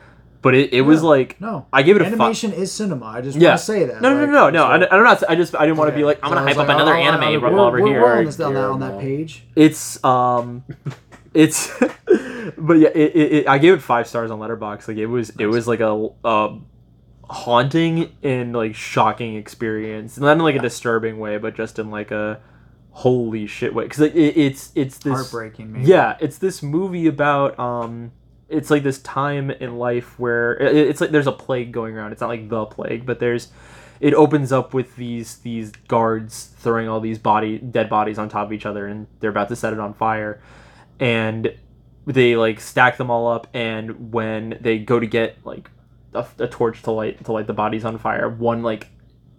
but 0.42 0.54
it, 0.54 0.72
it 0.72 0.82
was 0.82 1.02
like 1.02 1.40
no. 1.40 1.66
I 1.72 1.82
give 1.82 1.96
it 1.96 2.02
a 2.02 2.04
five. 2.06 2.14
Animation 2.14 2.52
is 2.52 2.72
cinema. 2.72 3.06
I 3.06 3.20
just 3.20 3.38
Yeah. 3.38 3.50
want 3.50 3.60
to 3.60 3.64
say 3.66 3.84
that. 3.86 4.00
No, 4.02 4.12
no, 4.14 4.20
like, 4.20 4.30
no, 4.30 4.50
no, 4.50 4.76
no. 4.78 4.86
I, 4.86 4.96
I'm 4.96 5.02
not. 5.04 5.22
I 5.28 5.34
just. 5.36 5.54
I 5.54 5.66
didn't 5.66 5.76
want 5.78 5.88
to 5.88 5.92
okay. 5.92 6.00
be 6.00 6.04
like. 6.04 6.18
I'm 6.22 6.30
So 6.30 6.34
gonna 6.34 6.46
I 6.50 6.52
hype 6.54 6.58
up 6.62 6.68
another 6.68 6.94
oh, 6.94 7.00
anime 7.02 7.22
oh, 7.22 7.40
while 7.40 7.52
we're, 7.52 7.60
over 7.60 7.80
we're 7.82 7.88
here. 7.88 8.00
rolling 8.00 8.26
this 8.26 8.36
down, 8.36 8.54
that, 8.54 8.64
on 8.70 8.80
that 8.80 9.00
page. 9.00 9.44
It's 9.54 10.02
um, 10.04 10.64
it's, 11.34 11.70
but 12.58 12.78
yeah, 12.78 12.88
it, 12.94 13.14
it, 13.14 13.32
it, 13.32 13.48
I 13.48 13.58
gave 13.58 13.74
it 13.74 13.82
five 13.82 14.06
stars 14.08 14.30
on 14.30 14.38
Letterboxd. 14.40 14.88
Like 14.88 14.96
it 14.96 15.06
was, 15.06 15.30
it 15.38 15.46
was 15.46 15.68
like 15.68 15.80
a, 15.80 16.08
a 16.24 16.58
haunting 17.28 18.16
and 18.22 18.52
like 18.54 18.74
shocking 18.74 19.36
experience, 19.36 20.18
not 20.18 20.32
in 20.32 20.38
like 20.38 20.56
a 20.56 20.60
disturbing 20.60 21.18
way, 21.18 21.38
but 21.38 21.54
just 21.56 21.78
in 21.78 21.90
like 21.90 22.10
a 22.10 22.40
holy 22.90 23.46
shit 23.46 23.74
way. 23.74 23.84
Because 23.84 24.00
it, 24.00 24.16
it, 24.16 24.36
it's 24.36 24.72
it's 24.74 24.98
this 24.98 25.14
Heartbreaking, 25.14 25.72
maybe. 25.72 25.86
Yeah, 25.86 26.16
it's 26.20 26.38
this 26.38 26.62
movie 26.62 27.06
about 27.06 27.58
um. 27.58 28.12
It's 28.48 28.70
like 28.70 28.84
this 28.84 29.00
time 29.00 29.50
in 29.50 29.76
life 29.76 30.20
where 30.20 30.56
it- 30.56 30.76
it's 30.76 31.00
like 31.00 31.10
there's 31.10 31.26
a 31.26 31.32
plague 31.32 31.72
going 31.72 31.96
around. 31.96 32.12
It's 32.12 32.20
not 32.20 32.28
like 32.30 32.48
the 32.48 32.64
plague, 32.66 33.04
but 33.04 33.18
there's 33.18 33.48
it 33.98 34.14
opens 34.14 34.52
up 34.52 34.72
with 34.72 34.94
these 34.96 35.38
these 35.38 35.72
guards 35.88 36.50
throwing 36.58 36.86
all 36.88 37.00
these 37.00 37.18
body 37.18 37.58
dead 37.58 37.88
bodies 37.88 38.18
on 38.18 38.28
top 38.28 38.46
of 38.46 38.52
each 38.52 38.66
other 38.66 38.86
and 38.86 39.06
they're 39.20 39.30
about 39.30 39.48
to 39.48 39.56
set 39.56 39.72
it 39.72 39.80
on 39.80 39.94
fire 39.94 40.40
and 41.00 41.54
they 42.06 42.36
like 42.36 42.60
stack 42.60 42.98
them 42.98 43.10
all 43.10 43.26
up 43.26 43.46
and 43.54 44.12
when 44.12 44.58
they 44.60 44.78
go 44.78 45.00
to 45.00 45.06
get 45.06 45.38
like 45.46 45.70
a, 46.16 46.44
a 46.44 46.48
torch 46.48 46.82
to 46.82 46.90
light 46.90 47.24
to 47.24 47.32
light 47.32 47.46
the 47.46 47.52
bodies 47.52 47.84
on 47.84 47.98
fire. 47.98 48.28
One 48.28 48.62
like 48.62 48.88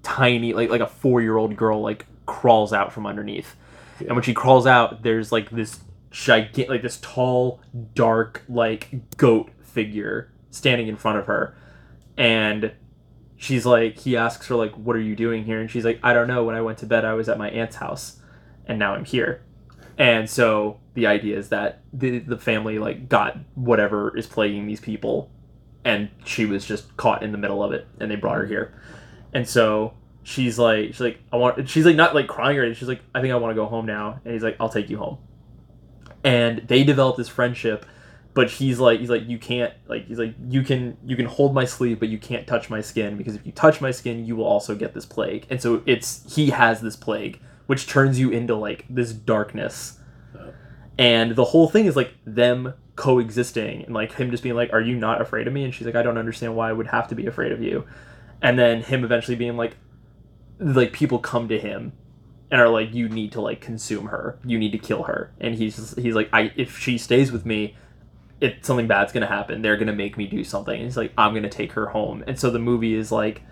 tiny 0.03 0.53
like 0.53 0.69
like 0.69 0.81
a 0.81 0.87
four 0.87 1.21
year 1.21 1.37
old 1.37 1.55
girl 1.55 1.81
like 1.81 2.05
crawls 2.25 2.73
out 2.73 2.93
from 2.93 3.05
underneath. 3.05 3.55
And 3.99 4.11
when 4.11 4.23
she 4.23 4.33
crawls 4.33 4.67
out 4.67 5.03
there's 5.03 5.31
like 5.31 5.49
this 5.49 5.79
gigantic 6.11 6.69
like 6.69 6.81
this 6.81 6.99
tall 7.01 7.61
dark 7.93 8.43
like 8.47 9.17
goat 9.17 9.49
figure 9.61 10.31
standing 10.51 10.87
in 10.87 10.95
front 10.95 11.19
of 11.19 11.25
her. 11.25 11.57
And 12.17 12.71
she's 13.35 13.65
like 13.65 13.99
he 13.99 14.15
asks 14.15 14.47
her 14.47 14.55
like 14.55 14.73
what 14.73 14.95
are 14.95 15.01
you 15.01 15.15
doing 15.15 15.43
here? 15.43 15.59
And 15.59 15.69
she's 15.69 15.85
like 15.85 15.99
i 16.03 16.13
don't 16.13 16.27
know. 16.27 16.43
When 16.43 16.55
i 16.55 16.61
went 16.61 16.77
to 16.79 16.85
bed 16.85 17.05
i 17.05 17.13
was 17.13 17.27
at 17.27 17.37
my 17.37 17.49
aunt's 17.49 17.77
house 17.77 18.19
and 18.65 18.79
now 18.79 18.93
i'm 18.93 19.05
here. 19.05 19.43
And 19.97 20.29
so 20.29 20.79
the 20.93 21.07
idea 21.07 21.37
is 21.37 21.49
that 21.49 21.81
the 21.91 22.19
the 22.19 22.37
family 22.37 22.79
like 22.79 23.09
got 23.09 23.37
whatever 23.55 24.15
is 24.17 24.27
plaguing 24.27 24.67
these 24.67 24.79
people 24.79 25.31
and 25.87 26.09
she 26.25 26.45
was 26.45 26.65
just 26.65 26.95
caught 26.97 27.23
in 27.23 27.31
the 27.31 27.37
middle 27.37 27.63
of 27.63 27.71
it 27.71 27.87
and 28.01 28.11
they 28.11 28.17
brought 28.17 28.37
her 28.37 28.45
here. 28.45 28.73
And 29.33 29.47
so 29.47 29.93
she's 30.23 30.59
like 30.59 30.87
she's 30.87 30.99
like 30.99 31.19
i 31.31 31.37
want 31.37 31.69
she's 31.69 31.85
like 31.85 31.95
not 31.95 32.13
like 32.13 32.27
crying 32.27 32.57
or 32.57 32.63
anything. 32.63 32.77
She's 32.77 32.89
like 32.89 33.01
i 33.15 33.21
think 33.21 33.33
i 33.33 33.37
want 33.37 33.51
to 33.51 33.55
go 33.55 33.65
home 33.65 33.85
now 33.85 34.19
and 34.25 34.33
he's 34.33 34.43
like 34.43 34.57
i'll 34.59 34.69
take 34.69 34.89
you 34.89 34.97
home. 34.97 35.17
And 36.25 36.67
they 36.67 36.83
develop 36.83 37.15
this 37.15 37.29
friendship 37.29 37.85
but 38.33 38.51
he's 38.51 38.79
like 38.79 38.99
he's 38.99 39.09
like 39.09 39.27
you 39.29 39.39
can't 39.39 39.73
like 39.87 40.05
he's 40.07 40.19
like 40.19 40.35
you 40.49 40.61
can 40.61 40.97
you 41.05 41.15
can 41.15 41.25
hold 41.25 41.55
my 41.55 41.63
sleeve 41.63 42.01
but 42.01 42.09
you 42.09 42.17
can't 42.17 42.45
touch 42.45 42.69
my 42.69 42.81
skin 42.81 43.17
because 43.17 43.35
if 43.35 43.45
you 43.45 43.53
touch 43.53 43.79
my 43.79 43.89
skin 43.89 44.25
you 44.25 44.35
will 44.35 44.45
also 44.45 44.75
get 44.75 44.93
this 44.93 45.05
plague. 45.05 45.47
And 45.49 45.61
so 45.61 45.81
it's 45.85 46.35
he 46.35 46.49
has 46.49 46.81
this 46.81 46.97
plague 46.97 47.39
which 47.67 47.87
turns 47.87 48.19
you 48.19 48.29
into 48.29 48.55
like 48.55 48.83
this 48.89 49.13
darkness. 49.13 49.99
And 50.97 51.37
the 51.37 51.45
whole 51.45 51.69
thing 51.69 51.85
is 51.85 51.95
like 51.95 52.11
them 52.25 52.73
coexisting 52.97 53.83
and 53.83 53.93
like 53.93 54.11
him 54.13 54.31
just 54.31 54.43
being 54.43 54.55
like 54.55 54.73
are 54.73 54.81
you 54.81 54.95
not 54.95 55.21
afraid 55.21 55.47
of 55.47 55.53
me? 55.53 55.63
And 55.63 55.73
she's 55.73 55.85
like 55.85 55.95
i 55.95 56.03
don't 56.03 56.17
understand 56.17 56.55
why 56.55 56.69
i 56.69 56.73
would 56.73 56.87
have 56.87 57.07
to 57.07 57.15
be 57.15 57.25
afraid 57.25 57.53
of 57.53 57.61
you. 57.61 57.85
And 58.41 58.59
then 58.59 58.81
him 58.81 59.05
eventually 59.05 59.37
being 59.37 59.55
like 59.55 59.77
like 60.59 60.91
people 60.91 61.19
come 61.19 61.47
to 61.47 61.59
him 61.59 61.93
and 62.49 62.59
are 62.59 62.69
like 62.69 62.93
you 62.93 63.07
need 63.07 63.31
to 63.33 63.41
like 63.41 63.61
consume 63.61 64.07
her. 64.07 64.39
You 64.43 64.57
need 64.57 64.71
to 64.71 64.77
kill 64.77 65.03
her. 65.03 65.31
And 65.39 65.55
he's 65.55 65.95
he's 65.95 66.15
like 66.15 66.29
i 66.33 66.51
if 66.55 66.77
she 66.77 66.97
stays 66.97 67.31
with 67.31 67.45
me 67.45 67.75
it 68.41 68.65
something 68.65 68.87
bad's 68.87 69.13
gonna 69.13 69.27
happen. 69.27 69.61
They're 69.61 69.77
gonna 69.77 69.93
make 69.93 70.17
me 70.17 70.27
do 70.27 70.43
something. 70.43 70.75
And 70.75 70.83
he's 70.83 70.97
like 70.97 71.13
i'm 71.17 71.33
gonna 71.33 71.49
take 71.49 71.73
her 71.73 71.87
home. 71.87 72.23
And 72.27 72.39
so 72.39 72.49
the 72.49 72.59
movie 72.59 72.95
is 72.95 73.11
like 73.11 73.43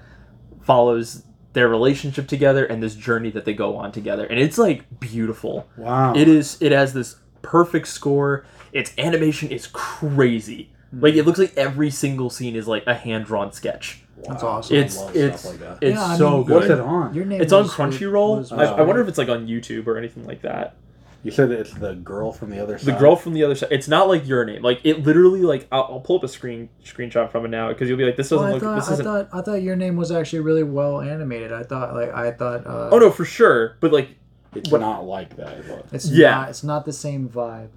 follows 0.61 1.23
their 1.53 1.69
relationship 1.69 2.27
together 2.27 2.65
and 2.65 2.83
this 2.83 2.95
journey 2.95 3.29
that 3.31 3.45
they 3.45 3.53
go 3.53 3.77
on 3.77 3.91
together. 3.91 4.25
And 4.25 4.39
it's 4.39 4.57
like 4.57 4.99
beautiful. 4.99 5.67
Wow. 5.77 6.13
it 6.15 6.27
is 6.27 6.57
it 6.61 6.71
has 6.71 6.93
this 6.93 7.17
perfect 7.43 7.87
score 7.87 8.43
its 8.75 8.93
animation 8.99 9.49
is 9.49 9.67
crazy 9.67 10.69
like 10.93 11.15
it 11.15 11.23
looks 11.23 11.39
like 11.39 11.53
every 11.57 11.89
single 11.89 12.29
scene 12.29 12.55
is 12.55 12.67
like 12.67 12.83
a 12.87 12.93
hand-drawn 12.93 13.51
sketch 13.51 14.01
That's 14.27 14.43
awesome. 14.43 14.77
it's 14.77 14.97
love 14.97 15.15
it's 15.15 15.41
stuff 15.41 15.51
like 15.53 15.59
that. 15.61 15.77
it's 15.81 15.95
Yeah, 15.97 16.05
I 16.05 16.17
so 16.17 16.29
mean, 16.37 16.43
good 16.45 16.53
What's 16.55 16.67
it 16.69 16.79
on? 16.79 17.13
Your 17.13 17.25
name 17.25 17.41
it's 17.41 17.51
on 17.51 17.63
was- 17.63 17.71
Crunchyroll. 17.73 18.37
was- 18.37 18.51
I, 18.51 18.55
was 18.57 18.69
I 18.69 18.81
wonder 18.83 19.01
if 19.01 19.07
it's 19.07 19.17
like 19.17 19.29
on 19.29 19.47
YouTube 19.47 19.87
or 19.87 19.97
anything 19.97 20.25
like 20.25 20.41
that. 20.43 20.75
You 21.23 21.31
said 21.31 21.49
it's 21.51 21.73
the 21.73 21.95
girl 21.95 22.31
from 22.31 22.51
the 22.51 22.59
other 22.61 22.77
side. 22.77 22.93
The 22.95 22.99
girl 22.99 23.15
from 23.15 23.33
the 23.33 23.43
other 23.43 23.55
side. 23.55 23.69
It's 23.71 23.87
not 23.87 24.07
like 24.07 24.27
your 24.27 24.45
name. 24.45 24.61
Like 24.61 24.79
it 24.83 25.01
literally. 25.03 25.41
Like 25.41 25.67
I'll, 25.71 25.83
I'll 25.93 25.99
pull 25.99 26.17
up 26.17 26.23
a 26.23 26.27
screen 26.27 26.69
screenshot 26.83 27.31
from 27.31 27.45
it 27.45 27.47
now 27.47 27.69
because 27.69 27.89
you'll 27.89 27.97
be 27.97 28.05
like, 28.05 28.15
this 28.15 28.29
doesn't 28.29 28.45
I 28.47 28.51
look. 28.51 28.61
thought 28.61 28.75
this 28.75 28.89
I 28.89 28.93
isn't. 28.93 29.05
thought 29.05 29.29
I 29.33 29.41
thought 29.41 29.63
your 29.63 29.75
name 29.75 29.95
was 29.97 30.11
actually 30.11 30.41
really 30.41 30.61
well 30.63 31.01
animated. 31.01 31.51
I 31.51 31.63
thought 31.63 31.95
like 31.95 32.13
I 32.13 32.29
thought. 32.31 32.67
Uh, 32.67 32.89
oh 32.91 32.99
no, 32.99 33.09
for 33.09 33.25
sure. 33.25 33.75
But 33.79 33.91
like, 33.91 34.09
It's 34.53 34.69
what- 34.69 34.81
not 34.81 35.05
like 35.05 35.35
that. 35.37 35.67
But 35.67 35.87
It's 35.91 36.07
Yeah. 36.09 36.29
Not, 36.35 36.49
it's 36.49 36.63
not 36.63 36.85
the 36.85 36.93
same 36.93 37.27
vibe. 37.27 37.69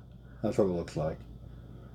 That's 0.43 0.59
what 0.59 0.64
it 0.64 0.68
looks 0.72 0.97
like. 0.97 1.18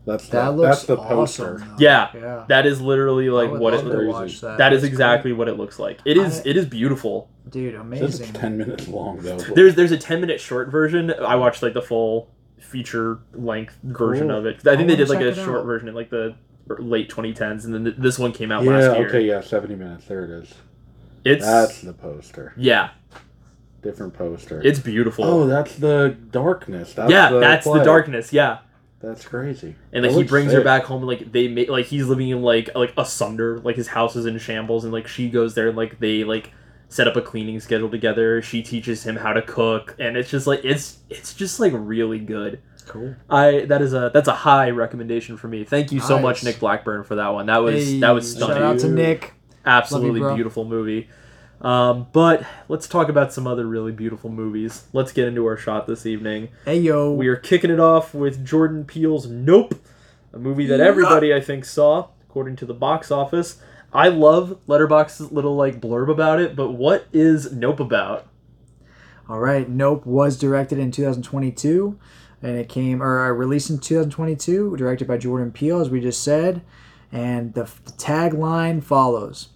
That's 0.06 0.28
That 0.30 0.46
the, 0.46 0.52
looks 0.52 0.78
that's 0.80 0.86
the 0.88 0.98
awesome. 0.98 1.46
poster. 1.48 1.58
though. 1.66 1.76
yeah, 1.80 2.10
Yeah. 2.14 2.46
that 2.50 2.66
is 2.66 2.82
literally 2.82 3.30
like 3.30 3.50
what 3.52 3.74
it. 3.74 3.86
love 3.86 4.30
to 4.30 4.42
that. 4.42 4.58
That 4.58 4.74
is 4.74 4.82
That's 4.82 4.92
exactly 4.92 5.32
what 5.32 5.48
it 5.48 5.54
looks 5.58 5.80
like. 5.80 6.00
It 6.04 6.18
is. 6.18 6.40
I- 6.40 6.50
it 6.50 6.58
is 6.58 6.66
beautiful. 6.66 7.30
dude. 7.50 7.76
Amazing. 7.76 8.28
it's 8.30 8.38
ten 8.38 8.58
minutes 8.58 8.88
long 8.90 9.20
though. 9.20 9.38
There's 9.38 9.76
there's 9.76 9.92
a 9.94 9.98
10 9.98 10.20
minute 10.20 10.42
short 10.42 10.70
version. 10.70 11.14
I 11.14 11.36
watched 11.38 11.64
like 11.64 11.74
the 11.74 11.82
full 11.82 12.30
feature 12.60 13.20
length 13.34 13.78
version 13.84 14.28
Cool. 14.28 14.38
of 14.40 14.46
it. 14.46 14.56
I 14.68 14.76
think 14.76 14.82
I 14.82 14.84
they 14.88 14.96
did 14.98 15.08
like 15.10 15.22
a 15.22 15.34
short 15.36 15.60
out. 15.60 15.66
version 15.66 15.88
in 15.88 15.96
like 15.96 16.10
the 16.10 16.36
er, 16.70 16.78
late 16.82 17.10
2010s, 17.10 17.64
and 17.64 17.74
then 17.74 17.84
th- 17.86 17.96
this 17.98 18.20
one 18.20 18.34
came 18.34 18.52
out 18.52 18.64
yeah. 18.66 18.72
last 18.72 18.98
year. 18.98 19.08
Okay. 19.08 19.22
Yeah. 19.22 19.40
Seventy 19.40 19.76
minutes. 19.76 20.06
There 20.06 20.26
it 20.26 20.30
is. 20.32 20.54
It's 21.24 21.46
That's 21.46 21.80
the 21.82 21.94
poster. 21.94 22.52
yeah, 22.58 22.90
Different 23.84 24.14
poster. 24.14 24.62
it's 24.64 24.80
beautiful. 24.80 25.26
oh, 25.26 25.48
that's 25.48 25.76
the 25.76 26.16
darkness. 26.32 26.94
That's 26.94 27.12
yeah, 27.12 27.30
the 27.30 27.40
that's 27.40 27.66
the 27.66 27.84
darkness. 27.84 28.32
Yeah, 28.32 28.60
That's 29.02 29.26
crazy. 29.26 29.76
and 29.92 30.04
like 30.04 30.04
That 30.04 30.12
he 30.12 30.16
looks 30.18 30.30
brings 30.30 30.52
her 30.54 30.62
back 30.64 30.84
home. 30.86 31.00
and, 31.02 31.08
Like 31.08 31.32
they 31.32 31.48
make 31.50 31.70
like 31.70 31.86
he's 31.88 32.08
living 32.08 32.30
in 32.30 32.42
like 32.42 32.70
like 32.76 32.94
asunder. 32.98 33.60
Like 33.60 33.76
his 33.76 33.88
house 33.88 34.16
is 34.16 34.26
in 34.26 34.38
shambles, 34.40 34.84
and 34.86 34.94
like 34.94 35.08
she 35.08 35.30
goes 35.30 35.54
there 35.56 35.68
and 35.68 35.78
like 35.78 36.00
they 36.00 36.24
like 36.24 36.52
set 36.88 37.08
up 37.08 37.16
a 37.16 37.22
cleaning 37.22 37.60
schedule 37.60 37.90
together. 37.90 38.42
She 38.42 38.62
teaches 38.64 39.04
him 39.06 39.16
how 39.18 39.34
to 39.34 39.42
cook, 39.42 39.96
and 40.00 40.16
it's 40.16 40.30
just 40.30 40.48
like 40.48 40.62
it's 40.64 41.00
it's 41.10 41.34
just 41.34 41.60
like 41.60 41.74
really 41.76 42.20
good. 42.20 42.62
Cool. 42.88 43.16
I 43.30 43.66
that 43.66 43.82
is 43.82 43.94
a 43.94 44.12
that's 44.14 44.28
a 44.28 44.34
high 44.34 44.70
recommendation 44.70 45.36
for 45.38 45.48
me. 45.48 45.64
Thank 45.66 45.92
you 45.92 46.00
so 46.00 46.20
much, 46.20 46.44
Nick 46.44 46.60
Blackburn, 46.60 47.04
for 47.04 47.16
that 47.16 47.30
one. 47.30 47.46
That 47.48 47.60
was 47.64 47.76
Hey, 47.86 48.00
that 48.00 48.12
was 48.12 48.32
stunning. 48.32 48.56
Shout 48.58 48.80
stunning. 48.80 48.96
out 48.96 48.98
to 48.98 49.04
Nick. 49.20 49.34
Absolutely 49.66 50.20
bro. 50.20 50.36
beautiful 50.36 50.66
movie. 50.66 51.10
Um, 51.64 52.08
but 52.12 52.46
let's 52.68 52.88
talk 52.88 53.08
about 53.08 53.32
some 53.32 53.48
other 53.48 53.66
really 53.66 53.94
beautiful 53.94 54.30
movies. 54.30 54.84
Let's 54.92 55.14
get 55.14 55.28
into 55.28 55.46
our 55.46 55.56
shot 55.56 55.88
this 55.88 56.06
evening. 56.06 56.50
Hey 56.66 56.80
yo. 56.80 57.14
We 57.14 57.28
are 57.28 57.38
kicking 57.38 57.72
it 57.72 57.80
off 57.80 58.14
with 58.14 58.46
Jordan 58.46 58.84
Peele's 58.84 59.28
Nope, 59.28 59.76
a 60.34 60.40
movie 60.40 60.66
that 60.68 60.82
everybody 60.82 61.34
I 61.34 61.40
think 61.40 61.64
saw, 61.64 62.10
according 62.28 62.58
to 62.58 62.66
the 62.66 62.74
box 62.74 63.12
office. 63.12 63.62
I 63.94 64.10
love 64.10 64.60
Letterboxd's 64.68 65.32
little 65.32 65.56
like 65.56 65.80
blurb 65.80 66.12
about 66.12 66.42
it, 66.42 66.56
but 66.56 66.72
what 66.72 67.08
is 67.14 67.54
Nope 67.54 67.80
about? 67.80 68.28
All 69.30 69.40
right. 69.40 69.70
Nope 69.70 70.06
was 70.06 70.38
directed 70.38 70.80
in 70.80 70.92
2022, 70.92 71.98
and 72.42 72.58
it 72.58 72.68
came 72.68 73.02
or 73.02 73.26
uh, 73.26 73.30
released 73.30 73.70
in 73.70 73.80
2022, 73.80 74.76
directed 74.76 75.08
by 75.08 75.18
Jordan 75.18 75.54
Peele, 75.54 75.80
as 75.80 75.90
we 75.90 76.02
just 76.02 76.22
said. 76.22 76.62
And 77.10 77.54
the, 77.54 77.64
the 77.86 77.92
tagline 77.92 78.84
follows: 78.84 79.50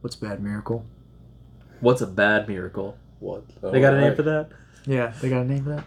"What's 0.00 0.16
bad 0.16 0.42
miracle?" 0.42 0.86
What's 1.80 2.00
a 2.00 2.06
bad 2.06 2.48
miracle? 2.48 2.96
What? 3.20 3.44
They 3.62 3.80
got 3.80 3.94
a 3.94 4.00
name 4.00 4.14
for 4.14 4.22
that? 4.22 4.50
Yeah, 4.86 5.12
they 5.20 5.28
got 5.28 5.42
a 5.42 5.44
name 5.44 5.64
for 5.64 5.70
that. 5.70 5.84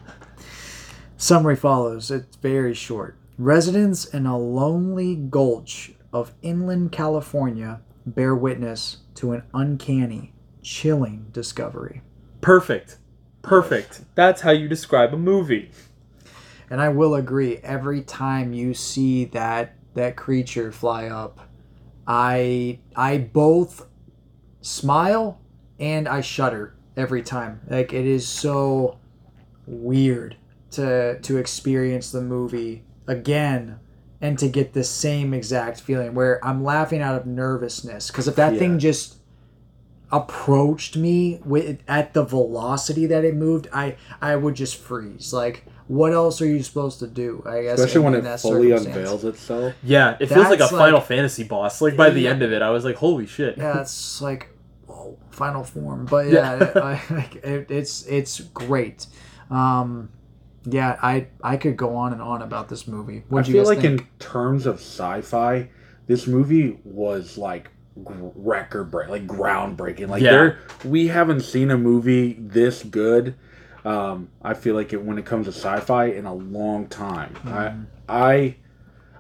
Summary 1.18 1.56
follows. 1.56 2.12
It's 2.12 2.36
very 2.38 2.74
short. 2.74 3.18
Residents 3.38 4.06
in 4.06 4.26
a 4.26 4.38
lonely 4.38 5.16
gulch 5.16 5.94
of 6.12 6.34
inland 6.42 6.92
California 6.92 7.82
bear 8.06 8.36
witness 8.36 8.98
to 9.16 9.32
an 9.32 9.44
uncanny, 9.54 10.34
chilling 10.62 11.28
discovery. 11.32 12.02
Perfect. 12.42 12.98
Perfect. 13.42 14.02
That's 14.16 14.42
how 14.42 14.52
you 14.52 14.68
describe 14.68 15.14
a 15.14 15.18
movie. 15.18 15.72
And 16.70 16.82
I 16.82 16.90
will 16.90 17.16
agree. 17.16 17.58
Every 17.58 18.02
time 18.02 18.54
you 18.54 18.74
see 18.74 19.26
that 19.26 19.76
that 19.94 20.16
creature 20.16 20.72
fly 20.72 21.08
up, 21.08 21.40
I 22.08 22.80
I 22.96 23.18
both 23.18 23.88
smile 24.62 25.40
and 25.84 26.08
I 26.08 26.22
shudder 26.22 26.74
every 26.96 27.22
time. 27.22 27.60
Like 27.70 27.92
it 27.94 28.06
is 28.08 28.26
so 28.28 28.98
weird 29.68 30.38
to 30.72 31.20
to 31.20 31.38
experience 31.38 32.12
the 32.12 32.22
movie 32.22 32.84
again 33.08 33.80
and 34.22 34.40
to 34.40 34.48
get 34.48 34.72
the 34.74 34.84
same 34.84 35.34
exact 35.34 35.82
feeling 35.82 36.16
where 36.16 36.44
I'm 36.44 36.64
laughing 36.64 37.02
out 37.02 37.16
of 37.20 37.26
nervousness 37.28 38.08
because 38.08 38.28
if 38.30 38.36
that 38.38 38.54
Yeah. 38.54 38.60
thing 38.60 38.80
just 38.80 39.18
approached 40.12 40.96
me 40.96 41.42
with 41.44 41.80
at 41.88 42.14
the 42.14 42.24
velocity 42.24 43.06
that 43.08 43.26
it 43.26 43.36
moved, 43.36 43.68
I 43.74 43.96
I 44.22 44.36
would 44.36 44.56
just 44.56 44.78
freeze. 44.78 45.34
Like, 45.34 45.66
what 45.88 46.14
else 46.14 46.40
are 46.42 46.46
you 46.46 46.62
supposed 46.64 47.00
to 47.00 47.08
do? 47.08 47.44
I 47.46 47.64
guess, 47.64 47.80
Especially 47.80 48.02
when 48.02 48.16
it 48.16 48.22
that 48.24 48.40
fully 48.40 48.72
unveils 48.72 49.26
itself. 49.26 49.74
Yeah, 49.84 50.16
it 50.20 50.28
feels 50.28 50.46
like 50.50 50.60
a 50.60 50.64
That's 50.64 50.72
Final 50.72 51.02
Fantasy 51.02 51.44
boss. 51.44 51.82
Like 51.82 51.98
by 51.98 52.10
the 52.12 52.22
Yeah. 52.22 52.30
end 52.30 52.44
of 52.44 52.52
it, 52.54 52.62
I 52.62 52.70
was 52.70 52.86
like, 52.86 52.96
"Holy 52.98 53.26
shit!" 53.26 53.58
Yeah, 53.58 53.82
it's 53.82 54.22
like 54.22 54.50
final 55.32 55.64
form, 55.64 56.06
but 56.06 56.28
yeah, 56.30 56.72
I, 56.76 57.02
like, 57.14 57.36
it, 57.38 57.70
it's 57.72 58.06
it's 58.08 58.40
great. 58.42 59.08
Um, 59.50 60.10
yeah, 60.66 60.98
I 61.02 61.28
I 61.44 61.58
could 61.58 61.78
go 61.78 61.96
on 61.96 62.14
and 62.14 62.22
on 62.22 62.42
about 62.42 62.70
this 62.70 62.88
movie. 62.88 63.18
I 63.20 63.24
What 63.30 63.46
do 63.46 63.52
you 63.52 63.58
feel 63.60 63.68
like 63.68 63.82
think? 63.82 64.02
in 64.02 64.08
terms 64.20 64.66
of 64.66 64.76
sci-fi, 64.76 65.70
this 66.08 66.28
movie 66.28 66.80
was 66.84 67.38
like 67.38 67.70
record 67.96 68.90
break, 68.92 69.10
like 69.10 69.28
groundbreaking. 69.28 70.08
Like 70.10 70.22
Yeah. 70.24 70.32
there, 70.32 70.60
we 70.84 71.08
haven't 71.08 71.42
seen 71.42 71.70
a 71.72 71.78
movie 71.78 72.34
this 72.40 72.84
good. 72.84 73.36
Um, 73.86 74.30
I 74.42 74.54
feel 74.54 74.76
like 74.76 74.94
it 74.94 75.04
when 75.04 75.18
it 75.18 75.26
comes 75.26 75.46
to 75.48 75.52
sci-fi 75.52 76.06
in 76.06 76.26
a 76.26 76.34
long 76.34 76.88
time. 76.88 77.34
Mm-hmm. 77.44 77.84
I, 78.08 78.56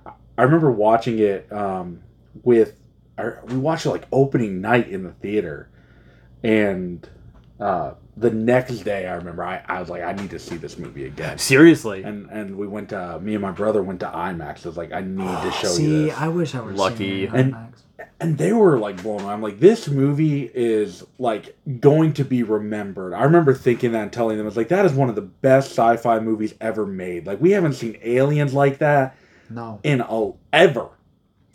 I, 0.07 0.11
I 0.37 0.43
remember 0.43 0.71
watching 0.71 1.19
it 1.19 1.51
um, 1.51 2.01
with. 2.43 2.79
I, 3.17 3.31
we 3.45 3.57
watched 3.57 3.85
it 3.85 3.89
like 3.89 4.07
opening 4.11 4.61
night 4.61 4.87
in 4.89 5.03
the 5.03 5.11
theater, 5.11 5.69
and 6.43 7.07
uh, 7.59 7.93
the 8.17 8.29
next 8.29 8.79
day 8.79 9.07
I 9.07 9.15
remember 9.15 9.43
I, 9.43 9.63
I 9.67 9.79
was 9.79 9.89
like 9.89 10.03
I 10.03 10.13
need 10.13 10.29
to 10.31 10.39
see 10.39 10.57
this 10.57 10.77
movie 10.77 11.05
again. 11.05 11.37
Seriously, 11.37 12.03
And 12.03 12.29
and 12.29 12.57
we 12.57 12.67
went 12.67 12.89
to 12.89 13.19
me 13.19 13.33
and 13.33 13.41
my 13.41 13.51
brother 13.51 13.81
went 13.81 14.01
to 14.01 14.07
IMAX. 14.07 14.65
I 14.65 14.69
was 14.69 14.77
like, 14.77 14.91
I 14.91 15.01
need 15.01 15.23
to 15.23 15.51
show 15.59 15.67
you 15.69 15.73
See, 15.75 16.05
this. 16.05 16.17
I 16.17 16.27
wish 16.27 16.55
I 16.55 16.61
were 16.61 16.73
Lucky. 16.73 17.25
And- 17.27 17.55
and 18.19 18.37
they 18.37 18.53
were 18.53 18.79
like 18.79 19.01
blown 19.03 19.21
away. 19.21 19.33
I'm 19.33 19.41
like, 19.41 19.59
this 19.59 19.87
movie 19.87 20.49
is 20.53 21.03
like 21.19 21.57
going 21.79 22.13
to 22.13 22.23
be 22.25 22.41
remembered. 22.43 23.13
I 23.13 23.23
remember 23.23 23.53
thinking 23.53 23.91
that 23.93 24.01
and 24.01 24.13
telling 24.13 24.37
them, 24.37 24.45
I 24.45 24.47
was 24.47 24.55
like, 24.57 24.69
that 24.69 24.85
is 24.85 24.93
one 24.93 25.09
of 25.09 25.15
the 25.15 25.21
best 25.21 25.71
sci-fi 25.71 26.19
movies 26.19 26.53
ever 26.61 26.85
made. 26.85 27.27
Like 27.27 27.41
we 27.41 27.51
haven't 27.51 27.73
seen 27.73 27.97
aliens 28.01 28.53
like 28.53 28.77
that 28.79 29.15
no, 29.49 29.79
in 29.83 29.99
a 30.01 30.05
ever. 30.05 30.37
Ever. 30.53 30.89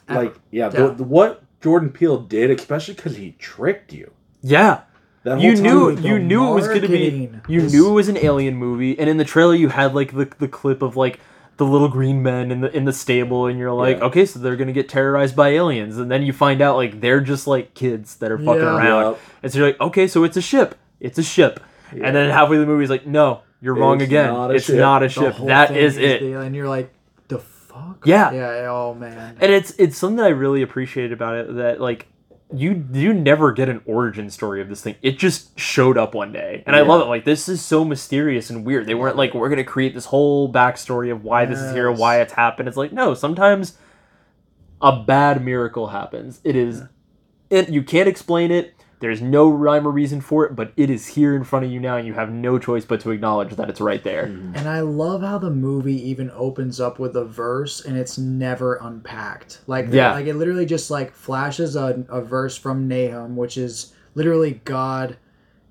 Like 0.09 0.35
yeah, 0.51 0.65
Yeah. 0.65 0.69
The, 0.69 0.95
the- 0.95 1.05
what 1.05 1.43
Jordan 1.61 1.91
Peele 1.91 2.21
did, 2.21 2.51
especially 2.51 2.95
because 2.95 3.17
he 3.17 3.33
tricked 3.39 3.93
you. 3.93 4.13
Yeah. 4.43 4.81
You 5.25 5.55
knew 5.57 5.91
you 5.99 6.19
knew 6.19 6.49
it 6.51 6.55
was 6.55 6.69
gonna 6.69 6.89
be. 6.89 7.31
You 7.49 7.63
knew 7.63 7.89
it 7.91 7.93
was 7.93 8.09
an 8.09 8.17
alien 8.17 8.55
movie, 8.57 8.99
and 8.99 9.11
in 9.11 9.19
the 9.19 9.25
trailer 9.25 9.55
you 9.55 9.69
had 9.69 9.95
like 9.95 10.13
the 10.15 10.31
the 10.39 10.49
clip 10.49 10.81
of 10.81 10.97
like 10.97 11.21
the 11.59 11.67
little 11.67 11.89
green 11.89 12.23
men 12.23 12.51
in 12.51 12.61
the 12.63 12.75
in 12.75 12.85
the 12.87 12.93
stable, 12.93 13.47
and 13.47 13.59
you're 13.59 13.73
like, 13.73 13.99
Yeah. 13.99 14.05
okay, 14.05 14.25
so 14.25 14.39
they're 14.39 14.57
gonna 14.57 14.73
get 14.73 14.89
terrorized 14.89 15.37
by 15.37 15.49
aliens, 15.51 15.99
and 15.99 16.11
then 16.11 16.23
you 16.23 16.33
find 16.33 16.63
out 16.63 16.77
like 16.77 17.01
they're 17.01 17.21
just 17.21 17.47
like 17.47 17.75
kids 17.75 18.17
that 18.17 18.31
are 18.31 18.39
fucking 18.39 18.63
Yeah. 18.63 18.77
around, 18.79 19.05
Yep. 19.13 19.21
and 19.43 19.53
so 19.53 19.59
you're 19.59 19.67
like, 19.69 19.81
okay, 19.81 20.07
so 20.07 20.25
it's 20.25 20.37
a 20.37 20.41
ship, 20.41 20.77
it's 21.01 21.19
a 21.19 21.23
ship, 21.23 21.61
and 21.93 22.15
then 22.17 22.31
halfway 22.31 22.57
through 22.57 22.61
the 22.65 22.67
movie 22.67 22.85
is 22.85 22.91
like, 22.91 23.07
no, 23.07 23.41
you're 23.61 23.75
wrong 23.75 24.01
again, 24.01 24.33
not 24.33 24.55
it's 24.55 24.67
ship. 24.67 24.77
not 24.77 25.03
a 25.03 25.09
ship, 25.11 25.37
that 25.47 25.69
thing 25.71 25.77
is 25.79 25.99
it. 25.99 26.21
the- 26.21 26.41
and 26.41 26.55
you're 26.57 26.69
like, 26.69 26.91
the 27.27 27.39
fuck? 27.41 28.03
Yeah. 28.07 28.31
yeah. 28.33 28.67
Oh 28.71 28.95
man. 28.95 29.37
and 29.41 29.53
it's 29.53 29.73
it's 29.79 29.99
something 29.99 30.17
that 30.19 30.27
I 30.27 30.31
really 30.31 30.63
appreciate 30.63 31.13
about 31.13 31.35
it 31.35 31.57
that 31.57 31.81
like 31.81 32.07
you 32.55 32.87
you 32.93 33.13
never 33.13 33.53
get 33.53 33.69
an 33.69 33.83
origin 33.85 34.31
story 34.31 34.63
of 34.63 34.69
this 34.69 34.81
thing. 34.81 34.97
It 35.03 35.19
just 35.19 35.59
showed 35.59 35.99
up 35.99 36.15
one 36.15 36.33
day, 36.33 36.63
and 36.67 36.75
I 36.75 36.81
love 36.81 37.03
it. 37.03 37.05
Like 37.05 37.25
this 37.25 37.49
is 37.49 37.63
so 37.63 37.85
mysterious 37.85 38.49
and 38.49 38.65
weird. 38.65 38.87
They 38.87 38.95
weren't 38.95 39.17
like 39.17 39.35
we're 39.35 39.51
gonna 39.51 39.65
create 39.65 39.95
this 39.95 40.07
whole 40.07 40.51
backstory 40.51 41.13
of 41.13 41.25
why 41.25 41.45
this 41.45 41.59
is 41.59 41.73
here, 41.73 41.93
why 41.93 42.21
it's 42.21 42.33
happened. 42.33 42.69
It's 42.69 42.77
like 42.77 42.93
no, 42.93 43.13
sometimes 43.13 43.77
a 44.81 45.03
bad 45.03 45.45
miracle 45.45 45.89
happens. 45.89 46.41
It 46.43 46.57
is, 46.57 46.85
it 47.51 47.69
you 47.69 47.83
can't 47.83 48.09
explain 48.09 48.51
it. 48.51 48.75
There's 49.01 49.23
no 49.23 49.49
rhyme 49.49 49.87
or 49.87 49.91
reason 49.91 50.21
for 50.21 50.45
it, 50.45 50.57
but 50.57 50.73
it 50.77 50.91
is 50.91 51.07
here 51.09 51.37
in 51.37 51.45
front 51.45 51.65
of 51.65 51.71
you 51.71 51.79
now, 51.79 51.97
and 51.97 52.07
you 52.07 52.15
have 52.15 52.31
no 52.33 52.59
choice 52.59 52.85
but 52.85 53.01
to 53.03 53.11
acknowledge 53.13 53.55
that 53.55 53.71
it's 53.71 53.81
right 53.81 54.03
there. 54.03 54.27
Mm-hmm. 54.27 54.57
And 54.57 54.69
I 54.69 54.81
love 54.81 55.23
how 55.23 55.39
the 55.39 55.51
movie 55.51 56.01
even 56.11 56.31
opens 56.33 56.81
up 56.81 56.99
with 56.99 57.17
a 57.17 57.25
verse 57.25 57.85
and 57.85 57.97
it's 57.97 58.19
never 58.19 58.75
unpacked. 58.77 59.61
Like 59.69 59.87
Yeah. 59.93 60.13
like 60.15 60.27
it 60.27 60.35
literally 60.35 60.67
just 60.67 60.91
like 60.91 61.15
flashes 61.15 61.77
a, 61.77 62.05
a 62.09 62.21
verse 62.21 62.57
from 62.57 62.89
Nahum, 62.89 63.37
which 63.37 63.57
is 63.57 63.93
literally 64.17 64.61
God 64.65 65.17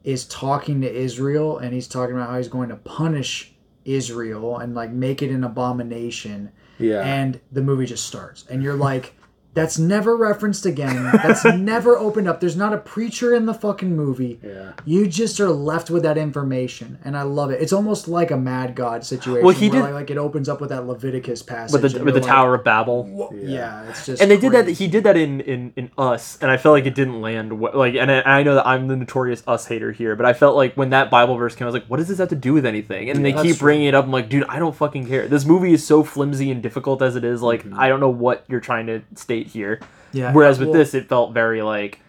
is 0.06 0.24
talking 0.26 0.80
to 0.82 0.90
Israel 0.90 1.58
and 1.58 1.74
he's 1.74 1.88
talking 1.90 2.16
about 2.16 2.30
how 2.30 2.38
he's 2.38 2.48
going 2.48 2.70
to 2.70 2.78
punish 2.78 3.54
Israel 3.84 4.58
and 4.58 4.74
like 4.74 4.92
make 4.92 5.22
it 5.22 5.32
an 5.32 5.44
abomination. 5.44 6.52
Yeah. 6.80 7.02
And 7.02 7.42
the 7.52 7.62
movie 7.62 7.86
just 7.88 8.06
starts. 8.06 8.46
And 8.50 8.64
you're 8.64 8.76
like, 8.76 9.16
that's 9.58 9.80
never 9.80 10.16
referenced 10.16 10.66
again. 10.66 11.04
That's 11.12 11.44
never 11.58 11.98
opened 11.98 12.28
up. 12.30 12.40
There's 12.40 12.56
not 12.56 12.74
a 12.74 12.78
preacher 12.78 13.34
in 13.34 13.46
the 13.48 13.54
fucking 13.54 13.96
movie. 13.96 14.40
Yeah. 14.44 14.74
You 14.86 15.08
just 15.08 15.40
are 15.40 15.50
left 15.50 15.90
with 15.90 16.04
that 16.04 16.18
information, 16.18 17.00
and 17.04 17.18
I 17.18 17.24
love 17.24 17.50
it. 17.52 17.62
It's 17.62 17.74
almost 17.74 18.08
like 18.08 18.32
a 18.32 18.38
Mad 18.38 18.76
God 18.76 19.04
situation. 19.04 19.44
Well, 19.46 19.56
he 19.56 19.70
did- 19.70 19.82
like, 19.82 19.94
like 19.94 20.10
it 20.12 20.18
opens 20.18 20.48
up 20.48 20.62
with 20.62 20.70
that 20.70 20.86
Leviticus 20.86 21.42
passage. 21.44 21.82
With 21.82 21.92
the 21.92 22.04
with 22.04 22.14
the 22.14 22.20
like, 22.22 22.30
Tower 22.30 22.56
of 22.56 22.64
Babel. 22.64 23.04
"Wha- 23.06 23.30
Yeah. 23.34 23.90
it's 23.90 24.06
just 24.06 24.22
and 24.22 24.30
they 24.30 24.38
did 24.38 24.52
that. 24.54 24.68
He 24.68 24.88
did 24.88 25.04
that 25.06 25.18
in 25.18 25.42
in 25.42 25.74
in 25.76 25.92
Us, 25.98 26.38
and 26.42 26.52
I 26.52 26.58
felt 26.58 26.74
like 26.74 26.86
it 26.86 26.94
didn't 26.96 27.22
land. 27.22 27.52
wh- 27.52 27.74
Like, 27.76 27.96
and 27.96 28.12
I, 28.12 28.22
I 28.40 28.44
know 28.44 28.56
that 28.56 28.68
I'm 28.68 28.88
the 28.88 28.96
notorious 28.96 29.44
Us 29.48 29.66
hater 29.66 29.92
here, 29.92 30.16
but 30.16 30.26
I 30.26 30.34
felt 30.34 30.56
like 30.56 30.76
when 30.76 30.92
that 30.92 31.10
Bible 31.10 31.36
verse 31.36 31.56
came, 31.56 31.66
I 31.66 31.70
was 31.70 31.74
like, 31.74 31.88
"What 31.88 31.98
does 31.98 32.08
this 32.08 32.20
have 32.20 32.30
to 32.30 32.36
do 32.36 32.54
with 32.54 32.66
anything?" 32.66 33.10
And 33.10 33.26
they 33.26 33.32
that's 33.32 33.44
keep 33.44 33.58
true. 33.58 33.66
bringing 33.66 33.88
it 33.88 33.96
up. 33.96 34.06
I'm 34.06 34.12
like, 34.12 34.30
"Dude, 34.30 34.46
I 34.48 34.60
don't 34.60 34.76
fucking 34.76 35.08
care. 35.08 35.28
This 35.28 35.46
movie 35.46 35.74
is 35.74 35.86
so 35.86 36.04
flimsy 36.04 36.52
and 36.52 36.62
difficult 36.62 37.02
as 37.02 37.16
it 37.16 37.24
is. 37.24 37.42
Like, 37.42 37.58
Mm-hmm. 37.64 37.80
I 37.80 37.88
don't 37.90 38.00
know 38.00 38.10
what 38.10 38.46
you're 38.48 38.60
trying 38.60 38.86
to 38.88 39.02
state 39.16 39.47
here." 39.48 39.80
Yeah, 40.14 40.32
Whereas 40.34 40.60
with 40.60 40.70
well- 40.70 40.78
this, 40.78 40.94
it 40.94 41.10
felt 41.10 41.34
very 41.34 41.62
like, 41.62 42.00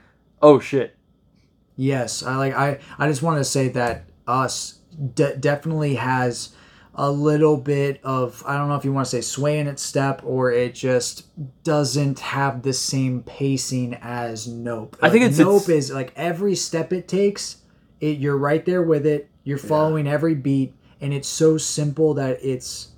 "Oh 0.42 0.60
shit." 0.60 0.94
Yes, 1.76 2.22
I 2.22 2.36
like. 2.36 2.54
I 2.54 2.78
I 2.98 3.08
just 3.08 3.22
want 3.22 3.38
to 3.38 3.44
say 3.44 3.68
that 3.68 4.04
us 4.26 4.78
de- 5.14 5.36
definitely 5.36 5.94
has 5.94 6.50
a 6.94 7.10
little 7.10 7.56
bit 7.56 8.00
of 8.02 8.42
I 8.44 8.56
don't 8.58 8.68
know 8.68 8.74
if 8.74 8.84
you 8.84 8.92
want 8.92 9.06
to 9.06 9.10
say 9.10 9.20
sway 9.20 9.60
in 9.60 9.68
its 9.68 9.82
step 9.82 10.20
or 10.24 10.50
it 10.50 10.74
just 10.74 11.26
doesn't 11.62 12.18
have 12.18 12.62
the 12.62 12.72
same 12.72 13.22
pacing 13.22 13.94
as 14.02 14.48
Nope. 14.48 14.96
I 15.00 15.08
think 15.08 15.22
it's- 15.24 15.38
Nope 15.38 15.62
it's- 15.68 15.84
is 15.84 15.92
like 15.92 16.12
every 16.16 16.56
step 16.56 16.92
it 16.92 17.06
takes, 17.06 17.58
it 18.00 18.18
you're 18.18 18.36
right 18.36 18.64
there 18.66 18.82
with 18.82 19.06
it. 19.06 19.28
You're 19.44 19.58
following 19.58 20.08
every 20.08 20.34
beat, 20.34 20.74
and 21.00 21.14
it's 21.14 21.28
so 21.28 21.56
simple 21.56 22.14
that 22.14 22.38
it's 22.42 22.88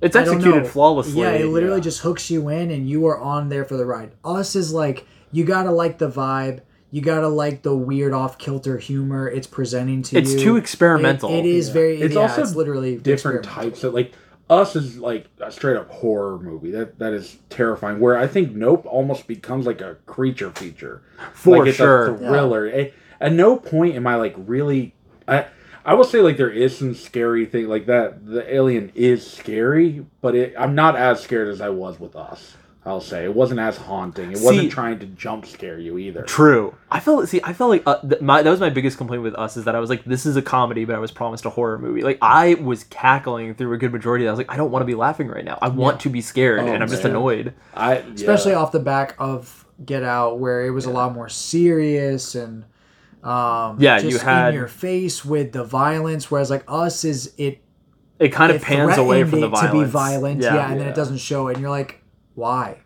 It's 0.00 0.16
executed 0.16 0.66
flawlessly. 0.66 1.20
Yeah, 1.22 1.30
it 1.30 1.46
literally 1.46 1.76
yeah. 1.78 1.82
just 1.84 2.00
hooks 2.00 2.30
you 2.30 2.48
in, 2.48 2.70
and 2.70 2.88
you 2.88 3.06
are 3.06 3.18
on 3.18 3.48
there 3.48 3.64
for 3.64 3.76
the 3.76 3.86
ride. 3.86 4.12
Us 4.24 4.54
is 4.54 4.72
like 4.72 5.06
you 5.32 5.44
gotta 5.44 5.70
like 5.70 5.98
the 5.98 6.10
vibe. 6.10 6.60
You 6.90 7.00
gotta 7.00 7.28
like 7.28 7.62
the 7.62 7.74
weird 7.74 8.12
off 8.12 8.38
kilter 8.38 8.78
humor 8.78 9.28
it's 9.28 9.46
presenting 9.48 10.02
to 10.04 10.16
It's 10.18 10.30
you. 10.30 10.34
It's 10.36 10.42
too 10.44 10.56
experimental. 10.56 11.30
It- 11.30 11.38
it 11.40 11.46
is 11.46 11.70
very. 11.70 12.00
It's 12.00 12.14
yeah, 12.14 12.20
also 12.22 12.42
it's 12.42 12.54
literally 12.54 12.96
different 12.98 13.44
types 13.44 13.82
of 13.82 13.94
like 13.94 14.12
Us 14.50 14.76
is 14.76 14.98
like 14.98 15.26
a 15.40 15.50
straight 15.50 15.76
up 15.76 15.90
horror 15.90 16.38
movie. 16.38 16.70
That 16.70 16.98
that 16.98 17.12
is 17.14 17.38
terrifying. 17.48 17.98
Where 17.98 18.18
I 18.18 18.26
think 18.26 18.52
Nope 18.54 18.84
almost 18.86 19.26
becomes 19.26 19.64
like 19.66 19.80
a 19.80 19.96
creature 20.06 20.50
feature. 20.50 21.02
For 21.32 21.58
like 21.58 21.68
it's 21.68 21.78
sure. 21.78 22.14
a 22.14 22.18
thriller. 22.18 22.68
A- 22.68 22.92
At 23.20 23.32
no 23.32 23.56
point 23.56 23.94
am 23.96 24.06
I 24.06 24.16
like 24.16 24.34
really. 24.36 24.94
I 25.26 25.46
I 25.84 25.94
will 25.94 26.04
say 26.04 26.20
like 26.20 26.36
there 26.36 26.50
is 26.50 26.76
some 26.78 26.94
scary 26.94 27.46
thing 27.46 27.68
like 27.68 27.86
that. 27.86 28.26
The 28.26 28.52
alien 28.54 28.90
is 28.94 29.28
scary, 29.30 30.06
but 30.20 30.34
it, 30.34 30.54
I'm 30.58 30.74
not 30.74 30.96
as 30.96 31.20
scared 31.22 31.48
as 31.48 31.60
I 31.60 31.68
was 31.68 32.00
with 32.00 32.16
Us. 32.16 32.56
I'll 32.86 33.00
say 33.00 33.24
it 33.24 33.34
wasn't 33.34 33.60
as 33.60 33.78
haunting. 33.78 34.32
It 34.32 34.36
See- 34.38 34.44
wasn't 34.44 34.70
trying 34.70 34.98
to 34.98 35.06
jump 35.06 35.46
scare 35.46 35.78
you 35.78 35.96
either. 35.96 36.20
True. 36.24 36.74
I 36.90 37.00
felt 37.00 37.26
see. 37.30 37.40
I 37.42 37.54
felt 37.54 37.70
like 37.70 37.82
uh, 37.86 37.98
th- 38.06 38.20
my 38.20 38.42
that 38.42 38.50
was 38.50 38.60
my 38.60 38.68
biggest 38.68 38.98
complaint 38.98 39.22
with 39.22 39.34
us 39.36 39.56
is 39.56 39.64
that 39.64 39.74
I 39.74 39.80
was 39.80 39.88
like, 39.88 40.04
this 40.04 40.26
is 40.26 40.36
a 40.36 40.42
comedy, 40.42 40.84
but 40.84 40.94
I 40.94 40.98
was 40.98 41.10
promised 41.10 41.46
a 41.46 41.50
horror 41.50 41.78
movie. 41.78 42.02
Like 42.02 42.18
I 42.20 42.54
was 42.54 42.84
cackling 42.84 43.54
through 43.54 43.72
a 43.72 43.78
good 43.78 43.90
majority. 43.92 44.24
of 44.24 44.26
that. 44.26 44.30
I 44.30 44.32
was 44.32 44.38
like, 44.38 44.52
I 44.52 44.56
don't 44.58 44.70
want 44.70 44.82
to 44.82 44.86
be 44.86 44.94
laughing 44.94 45.28
right 45.28 45.44
now. 45.46 45.58
I 45.62 45.68
want 45.68 46.00
to 46.00 46.10
be 46.10 46.20
scared, 46.20 46.60
Oh, 46.60 46.66
and 46.66 46.82
I'm 46.82 46.88
just 46.90 47.04
annoyed. 47.04 47.54
I 47.72 47.94
especially 47.94 48.52
off 48.52 48.70
the 48.70 48.80
back 48.80 49.14
of 49.18 49.64
Get 49.82 50.02
Out, 50.02 50.38
where 50.38 50.66
it 50.66 50.70
was 50.70 50.84
a 50.84 50.90
lot 50.90 51.14
more 51.14 51.30
serious 51.30 52.34
and 52.34 52.64
um, 53.24 53.76
Yeah, 53.80 53.98
just 53.98 54.10
you 54.12 54.18
had- 54.18 54.48
in 54.50 54.54
your 54.54 54.68
face 54.68 55.24
with 55.24 55.52
the 55.52 55.64
violence. 55.64 56.30
Whereas 56.30 56.50
like 56.50 56.64
Us 56.68 57.04
is 57.04 57.32
it 57.38 57.58
It 58.18 58.28
kind 58.28 58.50
of 58.52 58.56
it 58.56 58.62
pans 58.62 58.96
away 58.98 59.24
from 59.24 59.40
the 59.40 59.48
violence. 59.48 59.72
to 59.72 59.78
be 59.80 59.84
violent, 59.84 60.40
yeah, 60.42 60.70
and 60.70 60.80
then 60.80 60.86
it 60.88 60.94
doesn't 60.94 61.18
show 61.18 61.48
it, 61.48 61.54
and 61.54 61.62
you're 61.62 61.70
like, 61.70 62.00
why? 62.34 62.78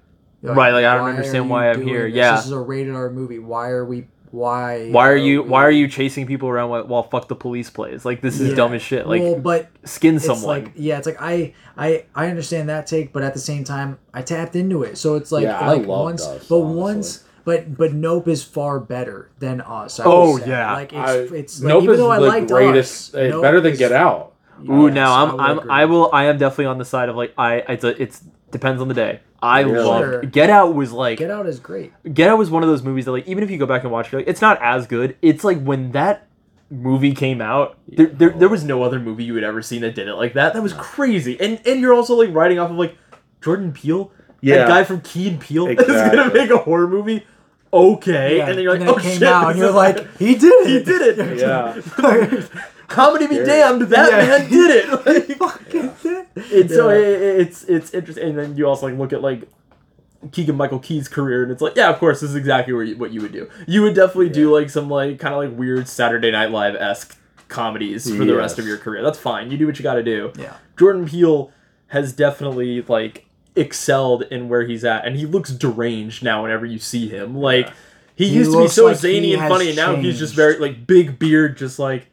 You're 0.43 0.55
Right, 0.55 0.73
like, 0.73 0.85
I 0.85 0.97
don't 0.97 1.09
understand 1.09 1.51
why 1.51 1.71
I'm 1.71 1.83
here." 1.83 2.05
this? 2.07 2.15
Yeah. 2.15 2.37
this 2.37 2.47
is 2.47 2.53
a 2.53 2.59
rated 2.61 2.95
R 2.95 3.11
movie. 3.11 3.39
Why 3.41 3.71
are 3.71 3.85
we? 3.85 4.07
Why? 4.31 4.91
Why 4.91 5.09
are 5.09 5.17
you? 5.17 5.43
we- 5.43 5.49
Why 5.49 5.65
are 5.65 5.71
you 5.71 5.89
chasing 5.89 6.27
people 6.27 6.49
around 6.51 6.69
while, 6.71 6.87
while 6.87 7.03
fuck 7.03 7.29
the 7.29 7.35
police 7.35 7.71
plays? 7.71 8.05
Like 8.05 8.21
this 8.21 8.39
is 8.41 8.51
Yeah. 8.51 8.55
dumb 8.57 8.75
as 8.75 8.83
shit. 8.83 9.07
Like 9.09 9.23
well, 9.23 9.37
but 9.41 9.69
skin 9.85 10.17
it's 10.17 10.27
someone. 10.27 10.45
like 10.65 10.73
yeah, 10.77 10.99
it's 10.99 11.07
like 11.07 11.17
I 11.21 11.55
I 11.79 12.05
I 12.15 12.29
understand 12.29 12.69
that 12.69 12.87
take, 12.87 13.13
but 13.13 13.23
at 13.23 13.33
the 13.35 13.41
same 13.41 13.65
time, 13.65 13.99
I 14.15 14.21
tapped 14.23 14.55
into 14.55 14.83
it, 14.83 14.97
so 14.99 15.17
it's 15.17 15.33
like 15.33 15.45
Yeah, 15.45 15.59
I 15.59 15.69
like 15.69 15.77
loved 15.79 15.89
once, 15.89 16.27
Us, 16.27 16.47
but 16.47 16.57
honestly. 16.61 16.77
once. 16.79 17.25
But 17.49 17.77
but 17.79 17.95
Nope 17.95 18.29
is 18.29 18.43
far 18.45 18.79
better 18.79 19.31
than 19.39 19.63
us. 19.63 19.99
I 19.99 20.05
Oh, 20.07 20.37
yeah. 20.37 20.75
like 20.75 20.93
it's 20.93 20.99
I, 21.11 21.17
it's 21.37 21.61
like 21.63 21.69
Nope 21.69 21.83
even 21.85 21.95
is 21.95 21.99
though 22.01 22.11
I 22.11 22.19
the 22.21 22.27
liked 22.27 22.49
greatest. 22.49 23.15
us, 23.15 23.21
it's 23.21 23.33
Nope 23.33 23.43
better 23.43 23.61
than 23.63 23.73
is- 23.73 23.79
Get 23.79 23.93
Out. 23.93 24.35
Ooh, 24.69 24.87
Yes, 24.87 24.95
now 24.95 25.15
I 25.15 25.23
I'm 25.23 25.41
I'm 25.41 25.59
agree. 25.61 25.71
I 25.71 25.85
will 25.87 26.11
I 26.13 26.25
am 26.25 26.37
definitely 26.37 26.67
on 26.67 26.77
the 26.79 26.85
side 26.85 27.09
of 27.09 27.17
like 27.17 27.33
I 27.39 27.55
it's 27.69 27.85
a 27.85 28.03
it's 28.03 28.23
depends 28.51 28.83
on 28.83 28.89
the 28.89 28.95
day. 28.95 29.21
I 29.41 29.61
Really? 29.61 29.85
love 29.87 30.01
Sure. 30.03 30.23
Get 30.25 30.51
Out 30.51 30.75
was 30.75 30.93
like 30.93 31.19
Get 31.21 31.31
Out 31.31 31.47
is 31.47 31.59
great. 31.59 31.93
Get 32.13 32.29
Out 32.29 32.37
was 32.39 32.51
one 32.51 32.63
of 32.63 32.69
those 32.69 32.83
movies 32.83 33.07
that 33.07 33.13
like 33.13 33.27
even 33.29 33.43
if 33.45 33.51
you 33.51 33.57
go 33.57 33.67
back 33.67 33.83
and 33.85 33.91
watch 33.93 34.13
it, 34.13 34.17
like 34.17 34.29
it's 34.29 34.43
not 34.43 34.61
as 34.61 34.87
good. 34.87 35.17
It's 35.23 35.43
like 35.45 35.63
when 35.63 35.93
that 35.93 36.27
movie 36.71 37.15
came 37.15 37.41
out, 37.41 37.79
there, 37.89 38.07
there 38.09 38.31
there 38.31 38.49
was 38.51 38.63
no 38.65 38.83
other 38.83 38.99
movie 39.01 39.25
you 39.25 39.35
had 39.37 39.45
ever 39.45 39.63
seen 39.63 39.81
that 39.83 39.95
did 39.95 40.07
it 40.09 40.15
like 40.17 40.35
that. 40.35 40.53
That 40.53 40.63
was 40.63 40.75
crazy. 40.75 41.41
And 41.41 41.61
and 41.67 41.81
you're 41.81 41.95
also 41.95 42.15
like 42.17 42.35
riding 42.35 42.59
off 42.59 42.71
of 42.71 42.77
like 42.77 42.95
Jordan 43.41 43.73
Peele, 43.73 44.11
Yeah. 44.43 44.59
that 44.59 44.69
guy 44.69 44.85
from 44.85 45.01
Key 45.03 45.29
and 45.29 45.41
Peele 45.41 45.69
is 45.69 45.77
gonna 45.87 46.35
make 46.35 46.51
a 46.51 46.59
horror 46.59 46.89
movie. 46.89 47.25
Okay, 47.73 48.39
Yeah, 48.39 48.47
and 48.49 48.57
then 48.57 48.63
you're 48.65 48.73
like, 48.73 48.81
it 48.83 48.89
oh 48.89 48.95
came 48.97 49.19
shit, 49.19 49.29
out, 49.29 49.51
and 49.51 49.59
you're 49.59 49.71
like, 49.71 50.17
he 50.19 50.35
did 50.35 50.45
it. 50.45 50.69
he 50.69 50.83
did 50.85 51.19
it. 51.19 51.39
Yeah. 51.39 52.61
Comedy 52.89 53.27
be 53.27 53.37
damned, 53.45 53.83
that 53.83 54.11
Yeah. 54.11 54.39
man 54.39 54.51
did 54.51 54.71
it. 54.71 55.41
Like, 55.41 55.75
it. 55.75 56.27
it's 56.37 56.75
so 56.75 56.89
Yeah. 56.89 56.97
it, 56.99 57.41
it's 57.41 57.65
it's 57.65 57.93
interesting 57.93 58.31
and 58.31 58.39
then 58.39 58.57
you 58.57 58.67
also 58.67 58.87
like 58.89 58.97
look 58.97 59.13
at 59.13 59.21
like 59.21 59.43
Keegan 60.33 60.57
Michael 60.57 60.79
Key's 60.79 61.07
career 61.09 61.43
and 61.43 61.53
it's 61.53 61.61
like 61.61 61.77
yeah 61.77 61.91
of 61.91 61.99
course 61.99 62.21
this 62.23 62.31
is 62.31 62.37
exactly 62.37 62.73
what 62.73 62.87
you, 62.89 62.97
what 62.97 63.13
you 63.13 63.21
would 63.21 63.33
do 63.33 63.49
you 63.67 63.83
would 63.83 63.95
definitely 63.95 64.31
do 64.31 64.53
like 64.53 64.71
some 64.71 64.89
like 64.89 65.19
kind 65.19 65.35
of 65.35 65.41
like 65.51 65.59
weird 65.59 65.87
Saturday 65.87 66.31
Night 66.31 66.51
Live 66.51 66.75
esque 66.77 67.17
comedies 67.49 68.11
for 68.11 68.25
the 68.25 68.35
rest 68.35 68.59
of 68.59 68.67
your 68.67 68.79
career 68.79 69.03
that's 69.03 69.19
fine 69.19 69.51
you 69.51 69.59
do 69.59 69.67
what 69.67 69.79
you 69.79 69.83
got 69.83 69.95
to 69.95 70.03
do 70.03 70.33
Yeah. 70.39 70.55
Jordan 70.79 71.07
Peele 71.07 71.53
has 71.89 72.13
definitely 72.15 72.81
like 72.83 73.27
excelled 73.61 74.23
in 74.25 74.49
where 74.49 74.65
he's 74.67 74.85
at 74.85 75.07
and 75.07 75.17
he 75.17 75.27
looks 75.27 75.51
deranged 75.53 76.23
now 76.23 76.43
whenever 76.43 76.65
you 76.67 76.79
see 76.79 77.09
him 77.09 77.37
like 77.37 77.71
he, 78.15 78.29
He 78.29 78.35
used 78.37 78.53
to 78.53 78.63
be 78.63 78.69
so 78.69 78.87
like 78.87 78.97
zany 78.97 79.33
and 79.33 79.43
has 79.43 79.51
funny 79.51 79.69
and 79.69 79.77
now 79.77 79.97
he's 79.97 80.19
just 80.19 80.35
very 80.35 80.59
like 80.59 80.87
big 80.87 81.19
beard 81.19 81.57
just 81.57 81.79
like 81.79 82.09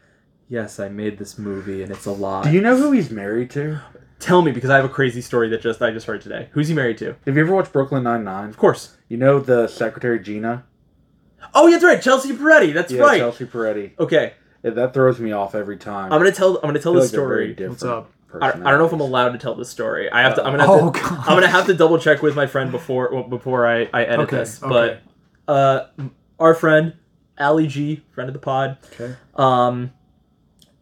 yes 0.49 0.79
I 0.79 0.89
made 0.89 1.17
this 1.17 1.37
movie 1.37 1.81
and 1.83 1.91
it's 1.91 2.05
a 2.05 2.11
lot 2.11 2.45
Do 2.45 2.51
you 2.51 2.61
know 2.61 2.75
who 2.77 2.91
he's 2.91 3.09
married 3.09 3.49
to? 3.51 3.79
Tell 4.19 4.41
me 4.41 4.51
because 4.51 4.69
I 4.69 4.77
have 4.77 4.85
a 4.85 4.89
crazy 4.89 5.21
story 5.21 5.49
that 5.49 5.61
just 5.61 5.81
I 5.81 5.91
just 5.91 6.07
heard 6.07 6.21
today. 6.21 6.47
Who's 6.51 6.67
he 6.69 6.73
married 6.73 6.97
to? 6.99 7.15
Have 7.25 7.35
you 7.35 7.41
ever 7.41 7.53
watched 7.53 7.73
Brooklyn 7.73 8.03
Nine 8.03 8.23
Nine? 8.23 8.53
course. 8.53 8.95
You 9.09 9.17
know 9.17 9.39
the 9.39 9.67
secretary 9.67 10.19
Gina. 10.19 10.63
Oh, 11.53 11.67
yeah, 11.67 11.73
that's 11.73 11.83
right, 11.83 12.01
Chelsea 12.01 12.33
Peretti. 12.33 12.73
That's 12.73 12.91
Yeah, 12.91 13.01
right. 13.01 13.19
Chelsea 13.19 13.45
Peretti. 13.45 13.91
Okay, 13.99 14.33
Yeah, 14.63 14.71
that 14.71 14.93
throws 14.93 15.19
me 15.19 15.31
off 15.31 15.53
every 15.53 15.77
time. 15.77 16.11
I'm 16.11 16.19
gonna 16.19 16.31
tell. 16.31 16.55
I'm 16.57 16.63
gonna 16.63 16.79
tell 16.79 16.93
the 16.93 17.01
like 17.01 17.09
story. 17.09 17.55
What's 17.59 17.83
up? 17.83 18.09
I, 18.41 18.49
I 18.49 18.51
don't 18.53 18.77
know 18.79 18.86
if 18.86 18.93
I'm 18.93 18.99
allowed 19.01 19.29
to 19.29 19.38
tell 19.38 19.55
this 19.55 19.69
story. 19.69 20.09
I 20.11 20.21
have 20.21 20.36
to. 20.36 20.43
I'm 20.45 20.51
gonna. 20.57 20.63
Have 20.63 20.69
Oh, 20.83 20.91
to. 20.91 20.99
I'm 21.05 21.36
gonna 21.36 21.47
have 21.47 21.65
to 21.67 21.73
double 21.73 21.97
check 21.99 22.21
with 22.21 22.36
my 22.36 22.47
friend 22.47 22.71
before 22.71 23.09
well, 23.13 23.23
before 23.23 23.67
I, 23.67 23.89
I 23.93 24.03
edit 24.03 24.27
Okay, 24.27 24.38
this. 24.38 24.61
okay. 24.63 24.69
But 25.47 25.51
uh, 25.51 25.88
our 26.39 26.53
friend 26.53 26.93
Ali 27.39 27.67
G, 27.67 28.03
friend 28.11 28.29
of 28.29 28.33
the 28.33 28.39
pod. 28.39 28.77
Okay. 28.93 29.15
Um, 29.36 29.91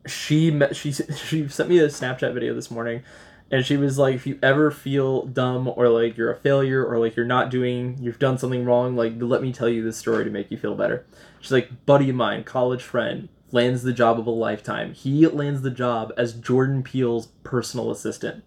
she 0.07 0.51
met, 0.51 0.75
she 0.75 0.91
she 1.25 1.47
sent 1.47 1.69
me 1.69 1.79
a 1.79 1.87
Snapchat 1.87 2.33
video 2.33 2.53
this 2.53 2.69
morning, 2.71 3.03
and 3.51 3.65
she 3.65 3.77
was 3.77 3.97
like, 3.97 4.15
if 4.15 4.27
you 4.27 4.37
ever 4.43 4.69
feel 4.71 5.25
dumb 5.25 5.71
or 5.75 5.89
like 5.89 6.17
you're 6.17 6.31
a 6.31 6.35
failure 6.37 6.85
or 6.85 6.97
like 6.99 7.15
you're 7.15 7.25
not 7.25 7.49
doing, 7.49 7.97
you've 7.99 8.19
done 8.19 8.37
something 8.37 8.65
wrong, 8.65 8.95
like 8.95 9.13
let 9.17 9.41
me 9.41 9.51
tell 9.53 9.69
you 9.69 9.83
this 9.83 9.97
story 9.97 10.23
to 10.25 10.29
make 10.31 10.51
you 10.51 10.57
feel 10.57 10.75
better. 10.75 11.05
She's 11.39 11.51
like, 11.51 11.85
buddy 11.85 12.09
of 12.09 12.15
mine, 12.15 12.43
college 12.43 12.83
friend, 12.83 13.27
lands 13.53 13.83
the 13.83 13.93
job 13.93 14.19
of 14.19 14.27
a 14.27 14.31
lifetime. 14.31 14.93
He 14.93 15.25
lands 15.27 15.61
the 15.61 15.71
job 15.71 16.11
as 16.17 16.33
Jordan 16.33 16.83
Peele's 16.83 17.27
personal 17.43 17.91
assistant. 17.91 18.43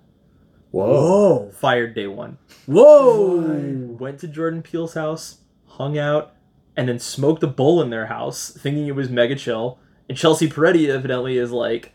Whoa. 0.73 0.87
Whoa. 0.91 1.51
Fired 1.53 1.95
day 1.95 2.07
one. 2.09 2.37
Whoa. 2.67 3.97
Went 3.99 4.19
to 4.21 4.29
Jordan 4.29 4.63
Peele's 4.63 4.95
house, 4.95 5.39
hung 5.67 5.97
out, 5.97 6.35
and 6.77 6.89
then 6.89 6.99
smoked 6.99 7.43
a 7.43 7.47
bowl 7.47 7.81
in 7.81 7.89
their 7.91 8.07
house, 8.07 8.51
thinking 8.51 8.87
it 8.87 8.95
was 8.95 9.09
mega 9.09 9.37
chill. 9.37 9.79
And 10.09 10.19
Chelsea 10.19 10.49
Peretti 10.49 10.89
evidently 10.89 11.39
is 11.39 11.51
like 11.53 11.93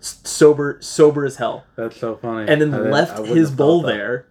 sober, 0.00 0.78
sober 0.80 1.24
as 1.24 1.36
hell, 1.36 1.64
That's 1.76 1.96
so 1.98 2.16
funny. 2.16 2.50
and 2.50 2.60
then 2.60 2.74
I 2.74 2.78
left 2.78 3.26
his 3.26 3.50
bowl 3.50 3.82
there. 3.82 4.26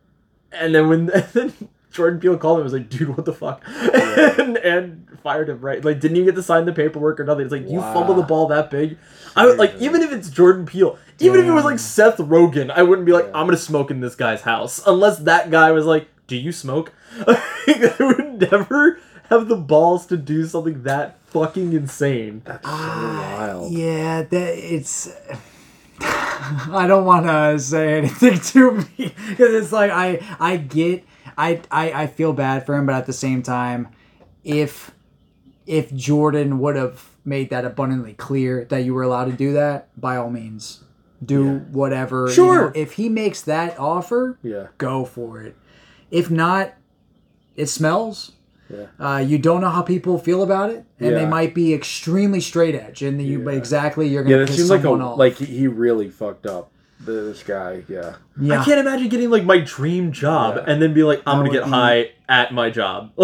And 0.52 0.74
then 0.74 0.90
when 0.90 1.10
and 1.12 1.24
then 1.34 1.54
Jordan 1.98 2.20
Peele 2.20 2.38
called 2.38 2.60
him, 2.60 2.66
and 2.66 2.72
was 2.72 2.74
like, 2.74 2.90
"Dude, 2.90 3.10
what 3.10 3.26
the 3.26 3.34
fuck?" 3.34 3.62
and, 3.68 4.56
and 4.58 5.08
fired 5.24 5.50
him 5.50 5.60
right. 5.60 5.84
Like, 5.84 6.00
didn't 6.00 6.16
even 6.18 6.28
get 6.28 6.36
to 6.36 6.44
sign 6.44 6.66
the 6.66 6.72
paperwork 6.72 7.20
or 7.20 7.26
nothing. 7.26 7.44
It's 7.44 7.52
like 7.52 7.68
you 7.68 7.82
fumble 7.82 8.14
the 8.14 8.22
ball 8.22 8.48
that 8.48 8.70
big. 8.70 8.98
I 9.36 9.46
would 9.46 9.58
like 9.58 9.76
even 9.80 10.02
if 10.04 10.12
it's 10.14 10.30
Jordan 10.30 10.66
Peele, 10.66 10.98
even 11.20 11.42
if 11.42 11.48
it 11.48 11.52
was 11.52 11.66
like 11.66 11.80
Seth 11.80 12.18
Rogen, 12.18 12.72
I 12.72 12.84
wouldn't 12.84 13.06
be 13.06 13.12
like, 13.12 13.26
Yeah. 13.26 13.32
"I'm 13.40 13.48
gonna 13.48 13.58
smoke 13.58 13.92
in 13.92 14.00
this 14.00 14.16
guy's 14.16 14.42
house," 14.42 14.80
unless 14.86 15.18
that 15.20 15.50
guy 15.50 15.72
was 15.72 15.86
like, 15.86 16.08
"Do 16.28 16.38
you 16.38 16.52
smoke?" 16.52 16.94
I 17.28 17.96
would 18.00 18.52
never 18.52 19.00
have 19.30 19.48
the 19.48 19.58
balls 19.58 20.06
to 20.08 20.18
do 20.18 20.46
something 20.46 20.84
that 20.84 21.18
fucking 21.26 21.74
insane. 21.74 22.42
That's 22.46 22.66
so 22.66 22.72
ah, 22.72 23.36
wild. 23.38 23.72
Yeah, 23.74 24.22
that 24.22 24.58
it's. 24.58 25.10
I 26.00 26.86
don't 26.88 27.06
want 27.06 27.26
to 27.26 27.60
say 27.60 27.98
anything 27.98 28.40
to 28.52 28.72
me 28.72 28.88
because 29.30 29.54
it's 29.54 29.72
like 29.72 29.92
I 29.92 30.20
I 30.40 30.58
get 30.58 31.04
I, 31.38 31.62
I 31.72 31.92
I 32.04 32.08
feel 32.08 32.34
bad 32.34 32.66
for 32.66 32.76
him, 32.76 32.86
but 32.86 32.96
at 32.96 33.06
the 33.06 33.14
same 33.14 33.44
time, 33.44 33.90
if 34.44 34.92
if 35.66 35.94
Jordan 35.94 36.60
would 36.60 36.76
have 36.76 37.04
made 37.26 37.50
that 37.50 37.66
abundantly 37.66 38.14
clear 38.14 38.66
that 38.66 38.80
you 38.86 38.94
were 38.94 39.04
allowed 39.04 39.26
to 39.26 39.34
do 39.34 39.54
that, 39.54 39.90
by 40.00 40.16
all 40.16 40.30
means, 40.30 40.84
do 41.24 41.60
whatever. 41.72 42.28
you 42.28 42.34
Sure. 42.34 42.62
know. 42.68 42.72
if 42.74 42.94
he 42.94 43.10
makes 43.10 43.42
that 43.42 43.78
offer, 43.78 44.38
Yeah. 44.42 44.68
go 44.78 45.04
for 45.04 45.42
it. 45.42 45.56
If 46.10 46.32
not, 46.32 46.74
it 47.58 47.68
smells. 47.68 48.32
Yeah. 48.70 48.86
Uh, 49.00 49.18
you 49.20 49.38
don't 49.38 49.62
know 49.62 49.70
how 49.70 49.82
people 49.82 50.18
feel 50.20 50.42
about 50.44 50.70
it, 50.70 50.86
and 51.00 51.16
they 51.16 51.26
might 51.26 51.54
be 51.54 51.74
extremely 51.74 52.40
straight 52.42 52.76
edge, 52.76 53.02
and 53.02 53.22
you 53.22 53.44
Yeah. 53.44 53.58
exactly 53.58 54.08
you're 54.08 54.24
gonna 54.24 54.40
it 54.44 54.48
piss 54.48 54.56
seems 54.58 54.70
like 54.70 54.84
a 54.86 54.90
off. 54.90 55.18
like 55.20 55.36
he 55.36 55.68
really 55.68 56.10
fucked 56.10 56.46
up. 56.46 56.72
The, 57.00 57.12
this 57.12 57.44
guy, 57.44 57.84
yeah. 57.88 58.16
yeah. 58.40 58.60
I 58.62 58.66
can't 58.66 58.80
imagine 58.80 59.08
getting 59.10 59.30
like 59.30 59.44
my 59.44 59.60
dream 59.60 60.12
job 60.12 60.56
Yeah. 60.58 60.64
and 60.68 60.82
then 60.82 60.94
be 60.94 61.04
like, 61.04 61.22
I'm 61.28 61.40
That 61.40 61.46
gonna 61.46 61.60
get 61.60 61.66
be- 61.66 61.72
high 61.72 62.12
at 62.28 62.54
my 62.54 62.70
job. 62.70 63.12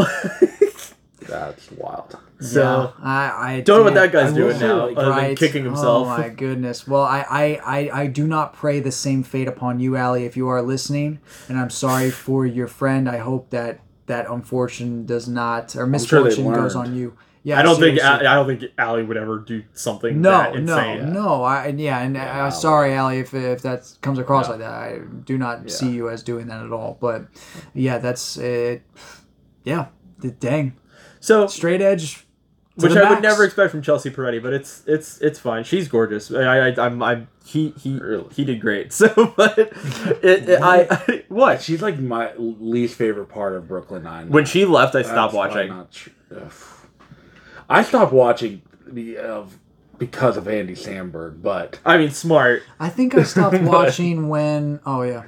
That's 1.21 1.71
wild. 1.71 2.17
so 2.39 2.93
Yeah, 2.99 3.05
I, 3.05 3.53
I 3.55 3.61
Don't 3.61 3.77
know 3.79 3.83
what 3.85 3.93
that 3.93 4.11
guy's 4.11 4.33
I 4.33 4.35
doing 4.35 4.57
say, 4.59 4.67
now, 4.67 4.89
other 4.89 5.21
than 5.21 5.35
kicking 5.35 5.63
oh 5.65 5.69
himself. 5.69 6.07
Oh 6.07 6.09
my 6.17 6.29
goodness. 6.29 6.85
Well, 6.87 7.03
I, 7.03 7.25
I, 7.29 7.59
I, 7.63 8.01
I 8.01 8.07
do 8.07 8.27
not 8.27 8.53
pray 8.53 8.79
the 8.79 8.91
same 8.91 9.23
fate 9.23 9.47
upon 9.47 9.79
you, 9.79 9.95
Ali, 9.97 10.25
if 10.25 10.35
you 10.35 10.47
are 10.49 10.61
listening, 10.61 11.19
and 11.47 11.57
I'm 11.57 11.69
sorry 11.69 12.11
for 12.11 12.45
your 12.45 12.67
friend. 12.67 13.07
I 13.09 13.17
hope 13.17 13.49
that 13.51 13.79
that 14.07 14.29
unfortune 14.29 15.05
does 15.05 15.27
not 15.29 15.69
or 15.69 15.79
sure 15.79 15.87
misfortune 15.87 16.51
goes 16.53 16.75
on 16.75 16.93
you. 16.93 17.15
Yeah, 17.45 17.59
I 17.59 17.61
don't 17.63 17.77
think 17.77 17.99
seriously. 17.99 18.25
I 18.27 18.35
don't 18.35 18.47
think 18.47 18.71
Allie 18.77 19.03
would 19.03 19.17
ever 19.17 19.39
do 19.39 19.63
something 19.73 20.21
No, 20.21 20.31
that 20.31 20.53
no, 20.63 20.77
insane. 20.77 21.13
no. 21.13 21.43
I 21.43 21.67
yeah, 21.67 21.99
and 21.99 22.15
uh, 22.15 22.49
sorry, 22.49 22.95
Ali, 22.95 23.19
if 23.19 23.33
if 23.33 23.61
that 23.63 23.91
comes 24.01 24.17
across 24.17 24.47
like 24.47 24.59
that, 24.59 24.71
I 24.71 24.99
do 25.25 25.37
not 25.37 25.69
see 25.69 25.91
you 25.91 26.09
as 26.09 26.23
doing 26.23 26.47
that 26.47 26.63
at 26.65 26.71
all. 26.71 26.97
But 27.01 27.25
yeah, 27.73 27.97
that's 27.97 28.37
it. 28.37 28.83
Yeah, 29.65 29.87
dang, 30.39 30.77
So 31.19 31.47
straight 31.47 31.81
edge 31.81 32.25
To 32.79 32.85
which 32.87 32.93
the 32.93 33.01
I 33.05 33.09
would 33.09 33.21
never 33.21 33.43
expect 33.43 33.71
from 33.71 33.81
Chelsea 33.81 34.09
Peretti, 34.09 34.41
but 34.41 34.53
it's 34.53 34.83
it's 34.87 35.19
it's 35.19 35.37
fine. 35.39 35.65
She's 35.65 35.89
gorgeous. 35.89 36.31
I, 36.31 36.69
I 36.69 36.85
I'm 36.85 37.03
I'm 37.03 37.27
he 37.45 37.71
he 37.71 37.99
he 38.31 38.45
did 38.45 38.61
great. 38.61 38.93
So, 38.93 39.33
but 39.35 39.57
it, 39.59 40.47
it 40.49 40.61
I, 40.61 40.87
I 40.89 41.23
what 41.27 41.61
She's 41.61 41.81
like 41.81 41.99
my 41.99 42.31
least 42.37 42.95
favorite 42.95 43.27
part 43.27 43.53
of 43.53 43.67
Brooklyn 43.67 44.03
Nine. 44.03 44.29
when 44.29 44.45
she 44.45 44.63
left, 44.63 44.95
I 44.95 45.01
stopped 45.01 45.33
watching. 45.33 45.87
I 47.73 47.83
stopped 47.83 48.13
watching 48.13 48.61
the 48.85 49.17
uh, 49.17 49.43
because 49.97 50.37
of 50.37 50.47
Andy 50.47 50.75
Samberg, 50.75 51.41
but 51.41 51.79
I 51.85 51.97
mean, 51.97 52.11
smart. 52.11 52.63
I 52.79 52.89
think 52.89 53.15
I 53.15 53.23
stopped 53.23 53.57
watching 53.61 54.29
when. 54.29 54.79
Oh 54.85 55.01
yeah. 55.03 55.23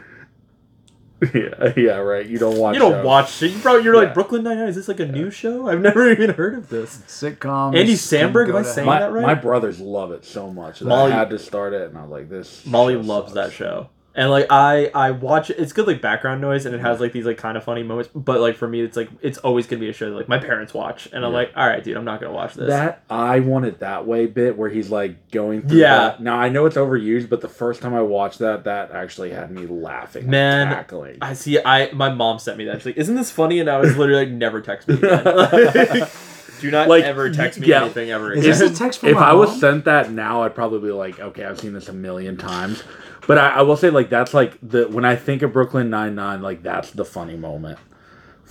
yeah, 1.33 1.73
yeah, 1.77 1.95
right. 1.95 2.25
You 2.25 2.37
don't 2.37 2.57
watch. 2.57 2.73
You 2.75 2.79
don't 2.81 2.91
shows. 2.91 3.05
watch 3.05 3.41
it. 3.41 3.51
You 3.51 3.59
probably 3.59 3.83
you're 3.83 3.95
Yeah. 3.95 4.01
like 4.01 4.13
Brooklyn 4.13 4.43
Nine 4.43 4.57
Nine. 4.57 4.67
Is 4.67 4.75
this 4.75 4.87
like 4.89 4.99
a 4.99 5.05
new 5.05 5.31
show? 5.31 5.67
I've 5.69 5.79
never 5.81 6.11
even 6.11 6.31
heard 6.31 6.55
of 6.55 6.69
this. 6.69 6.97
sitcom. 7.07 7.67
Andy 7.69 7.85
can 7.85 7.95
Samberg, 7.95 8.49
am 8.49 8.57
I 8.57 8.61
saying. 8.63 8.85
My, 8.85 8.99
that 8.99 9.11
right? 9.13 9.21
my 9.25 9.33
brothers 9.33 9.79
love 9.79 10.11
it 10.11 10.25
so 10.25 10.51
much 10.51 10.79
that 10.79 10.85
Molly- 10.85 11.13
I 11.13 11.15
had 11.15 11.29
to 11.31 11.39
start 11.39 11.73
it, 11.73 11.87
and 11.89 11.97
I 11.97 12.01
was 12.01 12.11
like, 12.11 12.29
"This." 12.29 12.65
Molly 12.65 12.95
loves 12.97 13.33
sucks. 13.33 13.51
that 13.51 13.53
show. 13.53 13.89
And 14.17 14.29
like 14.31 14.47
I 14.49 14.89
I 14.95 15.11
watch 15.11 15.49
it. 15.49 15.59
It's 15.59 15.73
good 15.73 15.87
like 15.87 15.99
background 16.01 16.39
noise, 16.39 16.65
and 16.65 16.73
it 16.73 16.79
has 16.79 17.01
like 17.01 17.11
these 17.11 17.25
like 17.25 17.37
kind 17.37 17.57
of 17.57 17.65
funny 17.65 17.83
moments. 17.83 18.09
But 18.15 18.39
like 18.39 18.55
for 18.55 18.65
me, 18.65 18.79
it's 18.79 18.95
like 18.95 19.09
it's 19.21 19.37
always 19.39 19.67
gonna 19.67 19.81
be 19.81 19.89
a 19.89 19.93
show 19.93 20.09
that 20.09 20.15
like 20.15 20.29
my 20.29 20.37
parents 20.37 20.73
watch, 20.73 21.07
and 21.11 21.25
I'm 21.25 21.31
Yeah. 21.33 21.37
like, 21.39 21.51
all 21.55 21.67
right, 21.67 21.83
dude, 21.83 21.97
I'm 21.97 22.05
not 22.05 22.21
gonna 22.21 22.31
watch 22.33 22.53
this. 22.53 22.69
That 22.69 23.01
I 23.09 23.41
want 23.41 23.65
it 23.65 23.79
that 23.79 24.07
way 24.07 24.25
bit 24.25 24.57
where 24.57 24.69
he's 24.69 24.89
like 24.89 25.31
going 25.31 25.67
through. 25.67 25.79
Yeah. 25.79 25.97
that. 25.97 26.21
Now 26.21 26.37
I 26.37 26.47
know 26.47 26.65
it's 26.65 26.77
overused, 26.77 27.27
but 27.27 27.41
the 27.41 27.49
first 27.49 27.81
time 27.81 27.93
I 27.93 28.01
watched 28.03 28.39
that, 28.39 28.63
that 28.63 28.91
actually 28.91 29.31
had 29.31 29.51
me 29.51 29.65
laughing, 29.67 30.29
Man, 30.29 30.69
cackling. 30.69 31.17
I 31.21 31.33
see. 31.33 31.59
I 31.59 31.91
my 31.91 32.07
mom 32.13 32.39
sent 32.39 32.57
me 32.57 32.63
that. 32.65 32.77
She's 32.77 32.85
like, 32.85 32.97
"Isn't 32.97 33.15
this 33.15 33.31
funny?" 33.31 33.59
And 33.59 33.69
I 33.69 33.79
was 33.79 33.97
literally 33.97 34.25
like, 34.27 34.33
"Never 34.33 34.61
text 34.61 34.87
me 34.87 34.95
again. 34.95 36.07
Like, 36.55 36.61
Do 36.61 36.71
not 36.71 36.87
Like, 36.87 37.03
ever 37.03 37.29
text 37.29 37.59
me 37.59 37.67
yeah. 37.67 37.83
anything 37.83 38.11
ever 38.11 38.33
Is 38.33 38.45
again." 38.45 38.59
this 38.59 38.71
a 38.71 38.75
text 38.75 38.99
from 38.99 39.09
if 39.09 39.15
my 39.15 39.29
I 39.29 39.33
was 39.33 39.59
sent 39.59 39.85
that 39.85 40.11
now, 40.11 40.43
I'd 40.43 40.55
probably 40.55 40.79
be 40.79 40.91
like, 40.93 41.19
okay, 41.19 41.45
I've 41.45 41.59
seen 41.59 41.73
this 41.73 41.89
a 41.89 41.93
million 41.93 42.37
times. 42.37 42.83
But 43.27 43.37
I, 43.39 43.49
I 43.49 43.61
will 43.63 43.77
say, 43.77 43.89
like, 43.89 44.09
that's 44.09 44.33
like 44.33 44.57
the 44.61 44.87
when 44.87 45.05
I 45.05 45.15
think 45.15 45.41
of 45.41 45.53
Brooklyn 45.53 45.89
Nine 45.89 46.15
Nine, 46.15 46.41
like 46.41 46.61
that's 46.63 46.91
the 46.91 47.05
funny 47.05 47.35
moment 47.37 47.79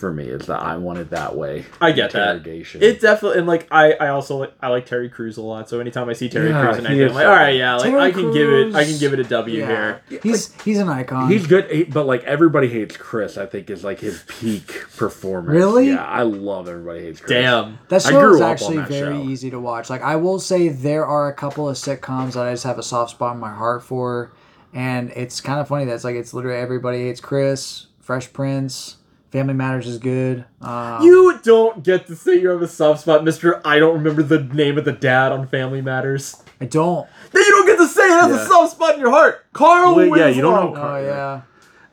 for 0.05 0.13
me 0.13 0.25
is 0.25 0.45
that 0.49 0.61
I 0.61 0.77
want 0.77 0.99
it 0.99 1.09
that 1.11 1.35
way. 1.35 1.65
I 1.81 1.93
get 1.93 2.11
that. 2.13 2.47
It 2.47 3.01
definitely 3.01 3.39
and 3.39 3.47
like 3.47 3.67
I 3.71 3.95
I 3.95 4.09
also 4.09 4.37
like 4.37 4.53
I 4.61 4.69
like 4.69 4.85
Terry 4.85 5.09
Crews 5.09 5.39
a 5.39 5.41
lot. 5.43 5.67
So 5.71 5.81
anytime 5.81 6.11
I 6.11 6.13
see 6.13 6.29
Terry 6.29 6.51
Yeah, 6.51 6.61
Crews 6.63 6.77
and 6.77 6.87
he 6.89 6.93
anything, 6.93 7.09
I'm 7.09 7.15
like, 7.15 7.27
all 7.27 7.33
right, 7.33 7.57
yeah, 7.57 7.77
like 7.77 7.85
Terry 7.91 8.03
I 8.03 8.11
can 8.11 8.33
give 8.35 8.51
it 8.51 8.75
I 8.75 8.85
can 8.85 8.99
give 8.99 9.15
it 9.15 9.21
a 9.21 9.25
W 9.25 9.59
Yeah. 9.61 9.99
here. 10.11 10.21
He's 10.23 10.53
he's 10.63 10.79
an 10.79 10.91
icon. 10.91 11.31
He's 11.31 11.47
good, 11.47 11.71
he- 11.71 11.85
but 11.85 12.05
like 12.05 12.23
everybody 12.25 12.69
hates 12.69 12.99
Chris. 12.99 13.39
I 13.39 13.47
think 13.47 13.71
is 13.71 13.83
like 13.83 14.01
his 14.01 14.23
peak 14.29 14.85
performance. 14.95 15.57
Really? 15.57 15.89
Yeah, 15.89 16.05
I 16.05 16.23
love 16.23 16.69
everybody 16.69 17.01
hates 17.01 17.21
Chris. 17.21 17.31
Damn. 17.31 17.79
That 17.89 18.05
I 18.05 18.11
show 18.11 18.21
grew 18.21 18.35
is 18.35 18.41
actually 18.43 18.77
that 18.77 18.89
very 18.89 19.15
show. 19.15 19.23
easy 19.23 19.51
to 19.51 19.59
watch. 19.59 19.89
Like 19.89 20.03
I 20.03 20.17
will 20.17 20.39
say, 20.39 20.69
there 20.69 21.07
are 21.07 21.29
a 21.29 21.35
couple 21.35 21.67
of 21.67 21.77
sitcoms 21.77 22.35
that 22.35 22.45
I 22.47 22.53
just 22.53 22.65
have 22.65 22.79
a 22.79 22.83
soft 22.83 23.13
spot 23.13 23.35
in 23.35 23.41
my 23.41 23.53
heart 23.55 23.83
for, 23.83 24.33
and 24.75 25.11
it's 25.17 25.41
kind 25.41 25.61
of 25.61 25.69
funny. 25.69 25.87
That's 25.87 26.05
like 26.05 26.17
it's 26.17 26.35
literally 26.35 26.59
everybody 26.59 26.99
hates 27.05 27.21
Chris, 27.21 27.87
Fresh 28.01 28.33
Prince, 28.35 28.97
Family 29.35 29.55
Matters 29.55 29.89
is 29.89 29.99
good. 29.99 30.45
Um, 30.63 31.03
You 31.03 31.41
don't 31.43 31.83
get 31.83 32.07
to 32.07 32.15
say 32.15 32.37
you 32.41 32.51
have 32.51 32.63
a 32.63 32.69
soft 32.69 33.01
spot, 33.01 33.25
Mister. 33.25 33.61
I 33.67 33.81
don't 33.81 33.95
remember 33.95 34.23
the 34.23 34.39
name 34.39 34.79
of 34.79 34.85
the 34.85 34.93
dad 34.93 35.33
on 35.33 35.49
Family 35.49 35.83
Matters. 35.83 36.41
I 36.61 36.67
don't. 36.67 37.09
Then 37.33 37.43
you 37.43 37.51
don't 37.51 37.67
get 37.67 37.79
to 37.79 37.89
say 37.89 38.03
it 38.05 38.11
has 38.21 38.31
Yeah. 38.31 38.45
a 38.45 38.47
soft 38.47 38.73
spot 38.77 38.95
in 38.95 39.01
your 39.01 39.11
heart, 39.11 39.45
Carl. 39.53 39.97
Well, 39.97 40.07
yeah, 40.17 40.29
you 40.29 40.41
don't 40.41 40.71
Winslow. 40.71 40.75
know 40.85 40.89
Oh 40.99 41.05
yeah, 41.05 41.41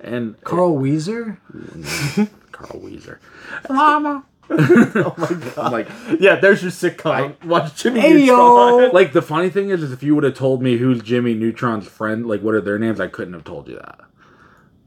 And 0.02 0.40
Carl 0.44 0.76
Wheezer. 0.78 1.40
Carl 2.52 2.80
Wheezer. 2.80 3.20
Mama. 3.68 4.24
Oh 4.52 5.16
my 5.18 5.28
god. 5.34 5.58
I'm 5.58 5.72
like, 5.72 5.88
Yeah, 6.20 6.36
there's 6.36 6.62
your 6.62 6.70
sitcom. 6.72 7.44
Watch 7.46 7.82
Jimmy 7.82 8.02
Hey, 8.02 8.14
Neutron. 8.14 8.28
yo. 8.28 8.90
like 8.94 9.14
the 9.14 9.22
funny 9.24 9.50
thing 9.50 9.70
is, 9.72 9.82
is 9.82 9.92
if 9.92 10.04
you 10.04 10.14
would 10.14 10.26
have 10.26 10.36
told 10.36 10.62
me 10.62 10.78
who's 10.78 11.02
Jimmy 11.02 11.34
Neutron's 11.34 11.88
friend, 11.88 12.28
like 12.28 12.42
what 12.42 12.54
are 12.54 12.62
their 12.62 12.78
names, 12.78 13.00
I 13.00 13.08
couldn't 13.08 13.34
have 13.34 13.46
told 13.46 13.68
you 13.68 13.78
that. 13.78 14.00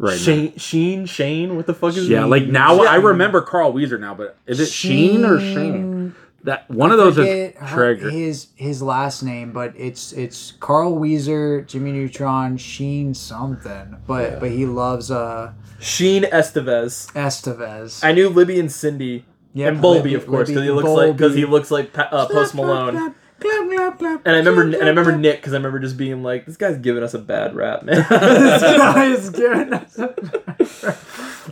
Right. 0.05 0.13
now. 0.13 0.19
Shane, 0.19 0.57
Sheen, 0.59 1.07
Shane, 1.07 1.57
what 1.57 1.67
the 1.67 1.73
fuck 1.73 1.97
is? 1.97 2.09
Yeah, 2.09 2.25
he? 2.25 2.29
like 2.31 2.47
now 2.47 2.83
I 2.83 2.97
remember 2.97 3.41
Carl 3.41 3.73
Wheezer 3.73 3.97
now, 3.97 4.15
but 4.15 4.37
is 4.47 4.61
it 4.61 4.67
Sheen 4.67 5.25
or 5.25 5.41
Shane? 5.41 6.15
That 6.43 6.71
one 6.71 6.91
of 6.91 6.99
those 6.99 7.17
is 7.17 7.25
Forget 7.55 7.69
Traeger. 7.69 8.11
his 8.11 8.49
his 8.55 8.83
last 8.83 9.23
name, 9.23 9.53
but 9.53 9.73
it's 9.79 10.13
it's 10.13 10.53
Carl 10.61 10.95
Wheezer, 10.95 11.63
Jimmy 11.63 11.93
Neutron, 11.93 12.59
Sheen 12.59 13.15
something. 13.15 13.97
But 14.07 14.41
but 14.41 14.51
he 14.51 14.67
loves 14.67 15.11
uh 15.11 15.55
Sheen 15.81 16.25
Estevez. 16.25 17.11
Estevez. 17.13 18.05
I 18.05 18.13
knew 18.13 18.29
Libby 18.29 18.61
and 18.61 18.71
Cindy. 18.71 19.25
Yep, 19.55 19.73
and 19.73 19.83
Bolbi, 19.83 19.95
Libby- 19.95 20.15
of 20.15 20.27
course, 20.27 20.49
because 20.51 20.67
Libby, 20.67 20.67
he 20.67 20.71
looks 20.73 20.89
like 20.91 21.17
because 21.17 21.35
he 21.35 21.45
looks 21.47 21.71
like 21.71 21.99
uh, 21.99 22.27
Post 22.27 22.55
Malone. 22.55 23.15
Clap, 23.41 23.69
clap, 23.71 23.99
clap, 23.99 24.23
And 24.27 24.35
I 24.37 24.39
remember, 24.39 24.63
and 24.63 24.85
I 24.85 24.89
remember. 24.89 25.17
Nick 25.17 25.37
because 25.37 25.53
I 25.53 25.57
remember 25.57 25.79
just 25.81 25.97
being 25.97 26.23
like, 26.23 26.47
"This 26.47 26.57
guy's 26.57 26.79
giving 26.79 27.03
us 27.03 27.15
a 27.15 27.19
bad 27.19 27.55
rap, 27.55 27.83
man." 27.83 27.97
this 28.09 28.63
guy 28.63 29.07
is 29.07 29.31
giving 29.31 29.73
us 29.73 29.99
a- 29.99 30.15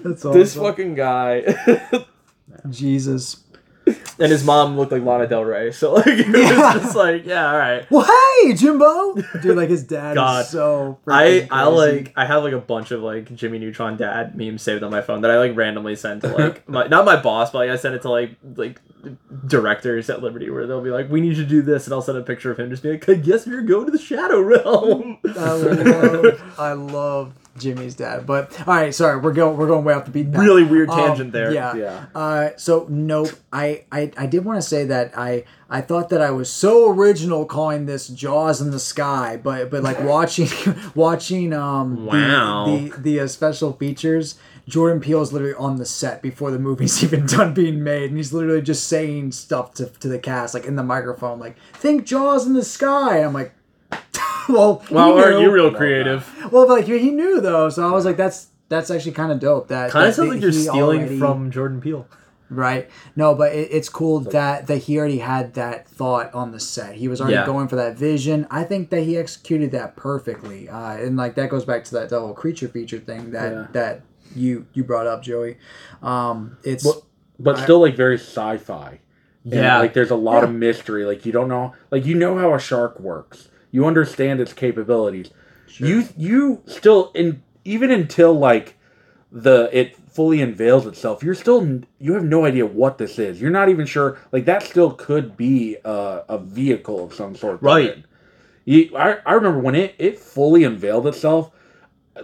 That's 0.02 0.24
awesome. 0.24 0.32
this 0.32 0.54
fucking 0.54 0.94
guy, 0.94 1.44
Jesus. 2.70 3.42
And 3.86 4.30
his 4.30 4.44
mom 4.44 4.76
looked 4.76 4.92
like 4.92 5.02
Lana 5.02 5.26
Del 5.26 5.44
Rey, 5.44 5.72
so 5.72 5.94
like 5.94 6.06
it 6.06 6.26
Yeah. 6.28 6.74
was 6.74 6.82
just 6.82 6.96
like, 6.96 7.24
yeah, 7.26 7.50
all 7.50 7.58
right. 7.58 7.90
Well, 7.90 8.04
hey, 8.44 8.54
Jimbo. 8.54 9.14
Dude, 9.40 9.56
like 9.56 9.68
his 9.70 9.84
dad 9.84 10.14
God. 10.14 10.42
is 10.44 10.50
so. 10.50 10.98
I 11.08 11.46
I 11.50 11.64
crazy. 11.64 11.76
like 11.76 12.12
I 12.16 12.24
have 12.26 12.44
like 12.44 12.52
a 12.52 12.58
bunch 12.58 12.90
of 12.90 13.02
like 13.02 13.34
Jimmy 13.34 13.58
Neutron 13.58 13.96
dad 13.96 14.36
memes 14.36 14.62
saved 14.62 14.82
on 14.82 14.90
my 14.90 15.00
phone 15.02 15.22
that 15.22 15.30
I 15.30 15.38
like 15.38 15.56
randomly 15.56 15.96
send 15.96 16.20
to 16.22 16.28
like 16.28 16.68
my 16.68 16.86
not 16.86 17.04
my 17.04 17.20
boss, 17.20 17.50
but 17.50 17.58
like 17.58 17.70
I 17.70 17.76
send 17.76 17.94
it 17.94 18.02
to 18.02 18.10
like 18.10 18.36
like 18.56 18.80
directors 19.46 20.08
at 20.10 20.22
Liberty 20.22 20.50
where 20.50 20.66
they'll 20.66 20.80
be 20.82 20.90
like, 20.90 21.10
"We 21.10 21.20
need 21.20 21.36
you 21.36 21.42
to 21.42 21.48
do 21.48 21.62
this," 21.62 21.86
and 21.86 21.94
I'll 21.94 22.02
send 22.02 22.18
a 22.18 22.22
picture 22.22 22.50
of 22.50 22.58
him 22.60 22.70
just 22.70 22.82
being 22.82 22.94
like, 22.94 23.08
"I 23.08 23.14
guess 23.14 23.46
you're 23.46 23.62
going 23.62 23.86
to 23.86 23.90
the 23.92 23.98
Shadow 23.98 24.40
Realm." 24.40 25.18
I 25.36 25.52
love, 25.52 26.54
I 26.58 26.72
love 26.72 27.34
Jimmy's 27.58 27.94
dad. 27.94 28.26
But 28.26 28.58
all 28.66 28.74
right, 28.74 28.94
sorry, 28.94 29.20
we're 29.20 29.32
going 29.32 29.56
we're 29.56 29.66
going 29.66 29.84
way 29.84 29.94
off 29.94 30.04
the 30.06 30.10
beat. 30.10 30.28
Really 30.28 30.64
weird 30.64 30.88
tangent 30.88 31.32
there. 31.32 31.52
Yeah. 31.52 31.74
Yeah. 31.74 32.04
Uh, 32.14 32.50
so 32.56 32.86
nope. 32.88 33.30
I, 33.52 33.84
I 33.92 34.10
I 34.16 34.26
did 34.26 34.44
want 34.44 34.56
to 34.58 34.66
say 34.66 34.84
that 34.86 35.12
I 35.16 35.44
I 35.68 35.80
thought 35.80 36.08
that 36.10 36.20
I 36.22 36.30
was 36.30 36.50
so 36.50 36.90
original 36.90 37.44
calling 37.46 37.86
this 37.86 38.08
Jaws 38.08 38.60
in 38.60 38.70
the 38.70 38.80
Sky, 38.80 39.38
but 39.42 39.70
but 39.70 39.82
like 39.82 40.00
watching 40.02 40.48
watching 40.94 41.52
um 41.52 41.96
the- 41.96 42.02
Wow. 42.02 42.64
the 42.66 42.92
the, 42.98 43.20
uh, 43.20 43.26
special 43.26 43.72
features. 43.72 44.36
Jordan 44.68 45.00
Peele 45.00 45.20
is 45.22 45.32
literally 45.32 45.54
on 45.56 45.78
the 45.78 45.84
set 45.84 46.22
before 46.22 46.52
the 46.52 46.58
movie's 46.58 47.02
even 47.04 47.26
done 47.26 47.52
being 47.52 47.82
made, 47.82 48.10
and 48.10 48.16
he's 48.16 48.32
literally 48.32 48.62
just 48.62 48.86
saying 48.86 49.32
stuff 49.32 49.74
to, 49.74 49.86
to 49.86 50.06
the 50.06 50.20
cast, 50.20 50.54
like 50.54 50.66
in 50.66 50.76
the 50.76 50.84
microphone, 50.84 51.40
like 51.40 51.56
"Think 51.72 52.06
Jaws 52.06 52.46
in 52.46 52.52
the 52.54 52.62
Sky." 52.64 53.16
And 53.16 53.26
I'm 53.26 53.32
like, 53.32 53.52
well, 54.48 54.78
he 54.88 54.94
Well, 54.94 55.18
aren't 55.18 55.40
you 55.40 55.50
real 55.50 55.72
creative? 55.72 56.28
Well, 56.52 56.66
but 56.66 56.80
like 56.80 56.86
he 56.86 57.10
knew 57.10 57.40
though, 57.40 57.68
so 57.68 57.86
I 57.86 57.92
was 57.92 58.04
like, 58.04 58.16
that's 58.16 58.48
that's 58.68 58.90
actually 58.90 59.12
kind 59.12 59.30
of 59.32 59.38
dope. 59.40 59.68
That 59.68 59.90
Kind 59.90 60.08
of 60.08 60.14
sounds 60.14 60.30
like 60.30 60.40
you're 60.40 60.52
stealing 60.52 61.00
already- 61.00 61.18
from 61.18 61.50
Jordan 61.50 61.80
Peele. 61.80 62.06
right. 62.48 62.88
No, 63.16 63.34
but 63.34 63.52
it, 63.54 63.68
it's 63.70 63.88
cool 63.88 64.20
that 64.20 64.66
that 64.66 64.78
he 64.78 64.98
already 64.98 65.18
had 65.18 65.54
that 65.54 65.86
thought 65.88 66.32
on 66.34 66.52
the 66.52 66.60
set. 66.60 66.94
He 66.96 67.08
was 67.08 67.20
already 67.20 67.34
Yeah. 67.36 67.46
going 67.46 67.68
for 67.68 67.76
that 67.76 67.96
vision. 67.96 68.46
I 68.50 68.64
think 68.64 68.90
that 68.90 69.02
he 69.02 69.16
executed 69.18 69.70
that 69.72 69.96
perfectly, 69.96 70.68
uh, 70.68 70.92
and 70.96 71.16
like 71.16 71.34
that 71.36 71.48
goes 71.50 71.64
back 71.64 71.84
to 71.84 71.94
that 71.94 72.08
double 72.10 72.32
creature 72.34 72.68
feature 72.68 72.98
thing 72.98 73.30
that 73.32 73.52
Yeah. 73.52 73.66
that 73.72 74.00
you 74.34 74.66
you 74.72 74.84
brought 74.84 75.06
up, 75.06 75.22
Joey. 75.22 75.58
Um, 76.02 76.56
it's 76.64 76.84
But, 76.84 77.02
but 77.38 77.58
still 77.58 77.80
like 77.80 77.96
very 77.96 78.16
sci-fi. 78.18 78.98
And, 79.44 79.54
Yeah. 79.54 79.78
like 79.78 79.92
there's 79.92 80.10
a 80.10 80.16
lot 80.16 80.38
Yeah. 80.42 80.44
of 80.48 80.54
mystery. 80.54 81.04
Like 81.04 81.26
you 81.26 81.32
don't 81.32 81.48
know, 81.48 81.72
like 81.90 82.06
you 82.06 82.14
know 82.14 82.38
how 82.38 82.54
a 82.54 82.58
shark 82.58 82.98
works. 83.00 83.48
You 83.72 83.86
understand 83.86 84.40
its 84.40 84.52
capabilities. 84.52 85.30
You 85.78 86.06
you 86.16 86.62
still 86.66 87.10
in 87.14 87.42
even 87.64 87.90
until 87.90 88.32
like 88.34 88.76
the 89.32 89.68
it 89.72 89.96
fully 89.96 90.42
unveils 90.42 90.86
itself. 90.86 91.22
You're 91.22 91.34
still 91.34 91.80
you 91.98 92.12
have 92.12 92.24
no 92.24 92.44
idea 92.44 92.66
what 92.66 92.98
this 92.98 93.18
is. 93.18 93.40
You're 93.40 93.50
not 93.50 93.70
even 93.70 93.86
sure. 93.86 94.18
Like 94.30 94.44
that 94.44 94.62
still 94.62 94.92
could 94.92 95.36
be 95.36 95.78
a, 95.84 96.22
a 96.28 96.38
vehicle 96.38 97.02
of 97.04 97.14
some 97.14 97.34
sort. 97.34 97.62
Right. 97.62 98.04
You, 98.66 98.94
I 98.96 99.18
I 99.24 99.32
remember 99.32 99.58
when 99.60 99.74
it 99.74 99.94
it 99.98 100.18
fully 100.18 100.64
unveiled 100.64 101.06
itself. 101.06 101.50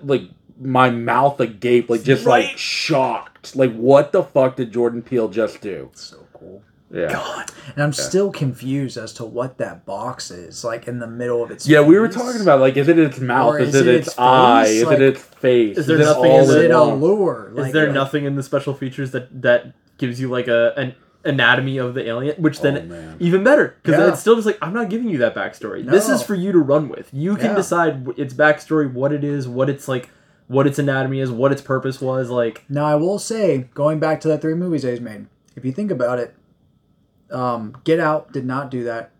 Like 0.03 0.25
my 0.61 0.91
mouth 0.91 1.41
agape, 1.41 1.89
like 1.89 2.03
just 2.03 2.27
Right. 2.27 2.49
like 2.49 2.59
shocked. 2.59 3.57
Like 3.57 3.75
what 3.75 4.13
the 4.13 4.23
fuck 4.23 4.57
did 4.57 4.71
Jordan 4.73 5.01
Peele 5.03 5.29
just 5.29 5.63
do? 5.63 5.91
so 5.95 6.18
cool. 6.91 7.01
Yeah. 7.01 7.45
And 7.75 7.83
I'm 7.83 7.93
still 7.93 8.31
confused 8.31 8.97
as 8.97 9.13
to 9.15 9.25
what 9.25 9.59
that 9.59 9.85
box 9.85 10.31
is, 10.31 10.65
like 10.65 10.89
in 10.89 10.99
the 10.99 11.07
middle 11.07 11.43
of 11.43 11.51
its. 11.51 11.67
Yeah, 11.69 11.81
we 11.83 11.99
were 11.99 12.09
talking 12.09 12.41
about 12.41 12.61
like, 12.61 12.77
is 12.77 12.89
it 12.89 12.99
its 12.99 13.19
mouth? 13.21 13.55
Or 13.55 13.59
Is, 13.59 13.75
is 13.75 13.83
it 13.83 13.87
it 13.89 13.95
its, 13.97 14.09
its 14.09 14.19
eye? 14.19 14.65
face? 14.65 14.75
Is 14.77 14.85
Like- 14.85 14.97
it 14.97 15.03
its 15.03 15.21
face? 15.23 15.79
Is 15.79 15.87
there 15.87 15.97
it 16.01 16.05
nothing 16.05 16.31
all 16.31 16.37
in 16.39 16.43
Is 16.45 16.49
the- 16.49 16.65
it 16.65 16.71
a 16.71 16.79
along? 16.79 17.01
lure? 17.01 17.53
Is 17.57 17.73
there 17.73 17.87
like- 17.87 17.95
nothing 17.95 18.25
in 18.25 18.37
the 18.37 18.43
special 18.43 18.75
features 18.75 19.11
that 19.13 19.43
that 19.43 19.73
gives 19.99 20.21
you 20.21 20.29
like 20.31 20.49
a 20.49 20.73
an 20.79 20.95
anatomy 21.25 21.77
of 21.79 21.95
the 21.95 22.07
alien, 22.09 22.41
which 22.41 22.61
then 22.61 22.91
Oh, 22.93 23.15
even 23.19 23.43
better 23.45 23.75
because 23.83 23.99
Yeah. 24.01 24.09
it's 24.09 24.21
still 24.21 24.37
just 24.37 24.47
like 24.47 24.57
I'm 24.63 24.73
not 24.73 24.89
giving 24.89 25.09
you 25.11 25.19
that 25.19 25.35
backstory. 25.35 25.85
This 25.85 26.09
is 26.09 26.23
for 26.23 26.35
you 26.35 26.53
to 26.53 26.59
run 26.59 26.89
with. 26.89 27.09
You 27.13 27.37
can 27.37 27.51
Yeah. 27.51 27.55
decide 27.57 28.09
its 28.17 28.33
backstory, 28.33 28.91
what 28.91 29.13
it 29.13 29.25
is, 29.25 29.47
what 29.49 29.69
it's 29.69 29.89
like, 29.89 30.09
what 30.47 30.67
its 30.67 30.79
anatomy 30.79 31.21
is, 31.21 31.31
what 31.31 31.53
its 31.53 31.61
purpose 31.61 32.01
was. 32.01 32.31
Like 32.31 32.65
Now 32.69 32.87
I 32.87 32.95
will 32.95 33.19
say, 33.19 33.69
going 33.75 33.99
back 33.99 34.21
to 34.23 34.29
the 34.29 34.39
three 34.39 34.55
movies 34.55 34.83
that 34.83 34.93
he's 34.93 35.01
made, 35.01 35.27
if 35.57 35.65
you 35.65 35.73
think 35.73 35.91
about 35.91 36.19
it, 36.21 36.35
Um, 37.31 37.77
Get 37.85 38.01
Out 38.01 38.33
did 38.33 38.47
not 38.47 38.71
do 38.71 38.85
that. 38.85 39.11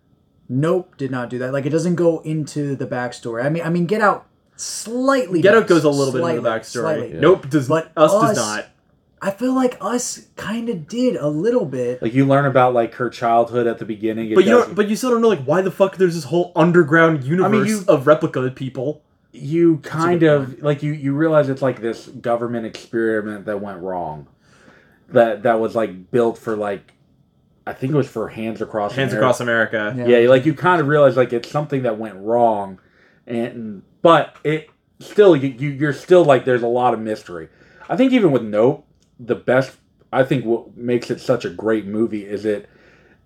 Nope 0.49 0.97
did 0.97 1.11
not 1.11 1.29
do 1.31 1.39
that. 1.41 1.53
Like 1.53 1.67
it 1.67 1.71
doesn't 1.71 1.97
go 1.97 2.21
into 2.21 2.75
the 2.75 2.87
backstory. 2.87 3.45
I 3.45 3.49
mean, 3.51 3.63
I 3.63 3.69
mean, 3.71 3.87
Get 3.87 4.01
Out 4.01 4.27
slightly. 4.57 5.41
Get 5.43 5.55
Out 5.55 5.67
goes 5.67 5.85
a 5.85 5.91
little 5.91 6.13
bit 6.13 6.23
into 6.29 6.41
the 6.43 6.49
backstory. 6.49 6.81
slightly. 6.81 7.13
Nope, 7.15 7.49
does 7.51 7.69
But 7.69 7.93
us, 7.97 8.13
us- 8.13 8.23
does 8.23 8.37
not. 8.37 8.67
I 9.21 9.33
feel 9.33 9.53
like 9.53 9.77
us 9.81 10.29
kind 10.37 10.69
of 10.69 10.87
did 10.87 11.17
a 11.17 11.27
little 11.27 11.65
bit. 11.65 12.01
Like 12.01 12.15
you 12.15 12.25
learn 12.25 12.45
about 12.47 12.73
like 12.73 12.95
her 12.95 13.11
childhood 13.11 13.67
at 13.67 13.79
the 13.79 13.85
beginning. 13.85 14.33
But 14.35 14.45
you 14.45 14.53
doesn't- 14.53 14.69
don't. 14.69 14.75
But 14.77 14.89
you 14.89 14.95
still 14.97 15.11
don't 15.11 15.21
know 15.23 15.29
like 15.29 15.43
why 15.45 15.61
the 15.61 15.73
fuck 15.73 15.97
there's 15.97 16.15
this 16.15 16.25
whole 16.25 16.53
underground 16.55 17.25
universe 17.25 17.69
you- 17.69 17.85
of 17.89 18.07
replica 18.07 18.49
people. 18.53 19.03
you 19.33 19.79
kind 19.79 20.23
of 20.23 20.63
like 20.63 20.83
you 20.83 20.93
you 20.93 21.13
realize 21.15 21.49
it's 21.51 21.61
like 21.63 21.81
this 21.83 22.07
government 22.07 22.65
experiment 22.65 23.45
that 23.45 23.61
went 23.61 23.79
wrong 23.83 24.27
that 25.11 25.43
that 25.43 25.61
was 25.61 25.75
like 25.77 26.11
built 26.11 26.39
for 26.39 26.57
like 26.57 26.93
i 27.69 27.73
think 27.73 27.93
it 27.93 27.97
was 27.97 28.09
for 28.09 28.29
hands 28.29 28.61
across 28.61 28.95
Hands 28.95 29.13
America. 29.13 29.25
across 29.25 29.41
America. 29.41 29.95
Yeah. 29.97 30.19
yeah. 30.19 30.29
like 30.29 30.47
you 30.47 30.55
kind 30.55 30.81
of 30.81 30.89
realize 30.89 31.17
like 31.17 31.33
it's 31.33 31.51
something 31.51 31.83
that 31.83 31.99
went 31.99 32.17
wrong 32.17 32.81
and 33.27 33.83
but 34.03 34.37
it 34.45 34.71
still 35.01 35.37
you, 35.37 35.49
you 35.49 35.69
you're 35.71 35.93
still 35.93 36.25
like 36.25 36.45
there's 36.45 36.63
a 36.63 36.69
lot 36.69 36.95
of 36.95 37.01
mystery 37.01 37.49
i 37.89 37.97
think 37.97 38.13
even 38.13 38.33
with 38.33 38.43
nope 38.43 38.87
the 39.21 39.35
best 39.35 39.77
i 40.13 40.23
think 40.23 40.45
what 40.45 40.77
makes 40.77 41.11
it 41.11 41.21
such 41.21 41.45
a 41.45 41.51
great 41.51 41.87
movie 41.87 42.25
is 42.27 42.45
it 42.45 42.69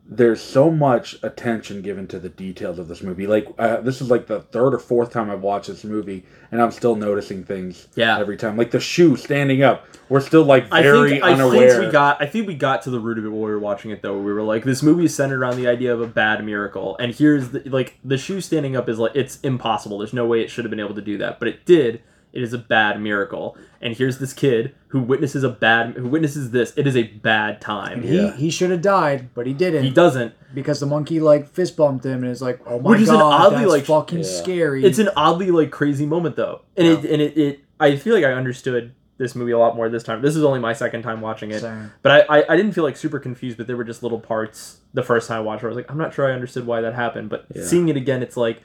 there's 0.04 0.42
so 0.42 0.70
much 0.70 1.16
attention 1.22 1.80
given 1.80 2.06
to 2.08 2.18
the 2.18 2.28
details 2.28 2.78
of 2.78 2.88
this 2.88 3.02
movie. 3.02 3.26
Like 3.26 3.46
uh, 3.58 3.80
this 3.80 4.00
is 4.00 4.10
like 4.10 4.26
the 4.26 4.40
third 4.40 4.74
or 4.74 4.78
fourth 4.78 5.12
time 5.12 5.30
I've 5.30 5.42
watched 5.42 5.68
this 5.68 5.84
movie, 5.84 6.24
and 6.50 6.60
I'm 6.60 6.70
still 6.72 6.96
noticing 6.96 7.44
things. 7.44 7.86
Yeah. 7.94 8.18
every 8.18 8.36
time. 8.36 8.56
Like 8.56 8.72
the 8.72 8.80
shoe 8.80 9.16
standing 9.16 9.62
up, 9.62 9.86
we're 10.08 10.20
still 10.20 10.44
like 10.44 10.66
I 10.72 10.82
very 10.82 11.10
think 11.10 11.24
I 11.24 11.32
unaware. 11.32 11.68
think 11.70 11.86
we 11.86 11.92
got 11.92 12.20
I 12.20 12.26
think 12.26 12.46
we 12.46 12.54
got 12.54 12.82
to 12.82 12.90
the 12.90 13.00
root 13.00 13.18
of 13.18 13.24
it 13.24 13.28
when 13.28 13.40
we 13.40 13.50
were 13.50 13.58
watching 13.58 13.90
it 13.90 14.02
though. 14.02 14.18
We 14.18 14.32
were 14.32 14.42
like, 14.42 14.64
this 14.64 14.82
movie 14.82 15.04
is 15.04 15.14
centered 15.14 15.40
around 15.40 15.56
the 15.56 15.68
idea 15.68 15.94
of 15.94 16.00
a 16.00 16.06
bad 16.08 16.44
miracle, 16.44 16.96
and 16.98 17.14
here's 17.14 17.50
the 17.50 17.60
like 17.70 17.98
the 18.04 18.18
shoe 18.18 18.40
standing 18.40 18.76
up 18.76 18.88
is 18.88 18.98
like 18.98 19.12
it's 19.14 19.40
impossible. 19.40 19.98
There's 19.98 20.12
no 20.12 20.26
way 20.26 20.40
it 20.42 20.50
should 20.50 20.64
have 20.64 20.70
been 20.70 20.80
able 20.80 20.94
to 20.96 21.02
do 21.02 21.18
that, 21.18 21.38
but 21.38 21.48
it 21.48 21.64
did. 21.64 22.02
It 22.32 22.42
is 22.42 22.52
a 22.52 22.58
bad 22.58 23.00
miracle, 23.00 23.56
and 23.80 23.94
here's 23.94 24.18
this 24.18 24.32
kid 24.32 24.74
who 24.88 25.00
witnesses 25.02 25.44
a 25.44 25.48
bad 25.50 25.94
who 25.96 26.06
witnesses 26.08 26.50
this. 26.50 26.72
It 26.76 26.86
is 26.86 26.96
a 26.96 27.02
bad 27.02 27.60
time. 27.60 28.02
He 28.02 28.16
Yeah. 28.16 28.34
he 28.34 28.48
should 28.50 28.70
have 28.70 28.80
died, 28.82 29.28
but 29.34 29.46
he 29.46 29.52
didn't 29.52 29.84
He 29.84 29.90
doesn't. 29.90 30.32
because 30.54 30.80
the 30.80 30.86
monkey 30.86 31.20
like 31.20 31.46
fist 31.48 31.76
bumped 31.76 32.04
him 32.06 32.22
and 32.22 32.32
is 32.32 32.40
like, 32.40 32.60
oh 32.66 32.80
my 32.80 32.90
Which 32.90 33.00
is 33.02 33.08
an 33.10 33.16
god, 33.16 33.46
oddly, 33.46 33.58
that's 33.60 33.70
like- 33.70 33.84
fucking 33.84 34.18
Yeah. 34.20 34.24
scary. 34.24 34.84
It's 34.84 34.98
an 34.98 35.10
oddly 35.16 35.50
like 35.50 35.70
crazy 35.70 36.06
moment 36.06 36.36
though, 36.36 36.62
and 36.76 36.86
it 36.86 37.04
and 37.04 37.20
it, 37.20 37.36
it 37.36 37.60
I 37.78 37.96
feel 37.96 38.14
like 38.14 38.24
I 38.24 38.32
understood 38.32 38.92
this 39.18 39.34
movie 39.36 39.52
a 39.52 39.58
lot 39.58 39.76
more 39.76 39.88
this 39.88 40.02
time. 40.02 40.22
This 40.22 40.34
is 40.34 40.42
only 40.42 40.58
my 40.58 40.72
second 40.72 41.02
time 41.02 41.20
watching 41.20 41.50
it, 41.50 41.60
Same. 41.60 41.92
but 42.02 42.26
I, 42.30 42.38
I 42.38 42.44
I 42.50 42.56
didn't 42.56 42.72
feel 42.72 42.82
like 42.84 42.96
super 42.96 43.18
confused. 43.18 43.56
But 43.58 43.66
there 43.66 43.76
were 43.76 43.84
just 43.84 44.02
little 44.02 44.20
parts 44.20 44.78
the 44.94 45.02
first 45.02 45.28
time 45.28 45.38
I 45.38 45.40
watched 45.40 45.62
where 45.62 45.70
I 45.70 45.74
was 45.74 45.76
like, 45.76 45.90
I'm 45.90 45.98
not 45.98 46.14
sure 46.14 46.28
I 46.28 46.32
understood 46.32 46.66
why 46.66 46.80
that 46.80 46.94
happened. 46.94 47.28
But 47.28 47.44
Yeah. 47.54 47.62
seeing 47.64 47.88
it 47.88 47.96
again, 47.96 48.22
it's 48.22 48.36
like 48.36 48.62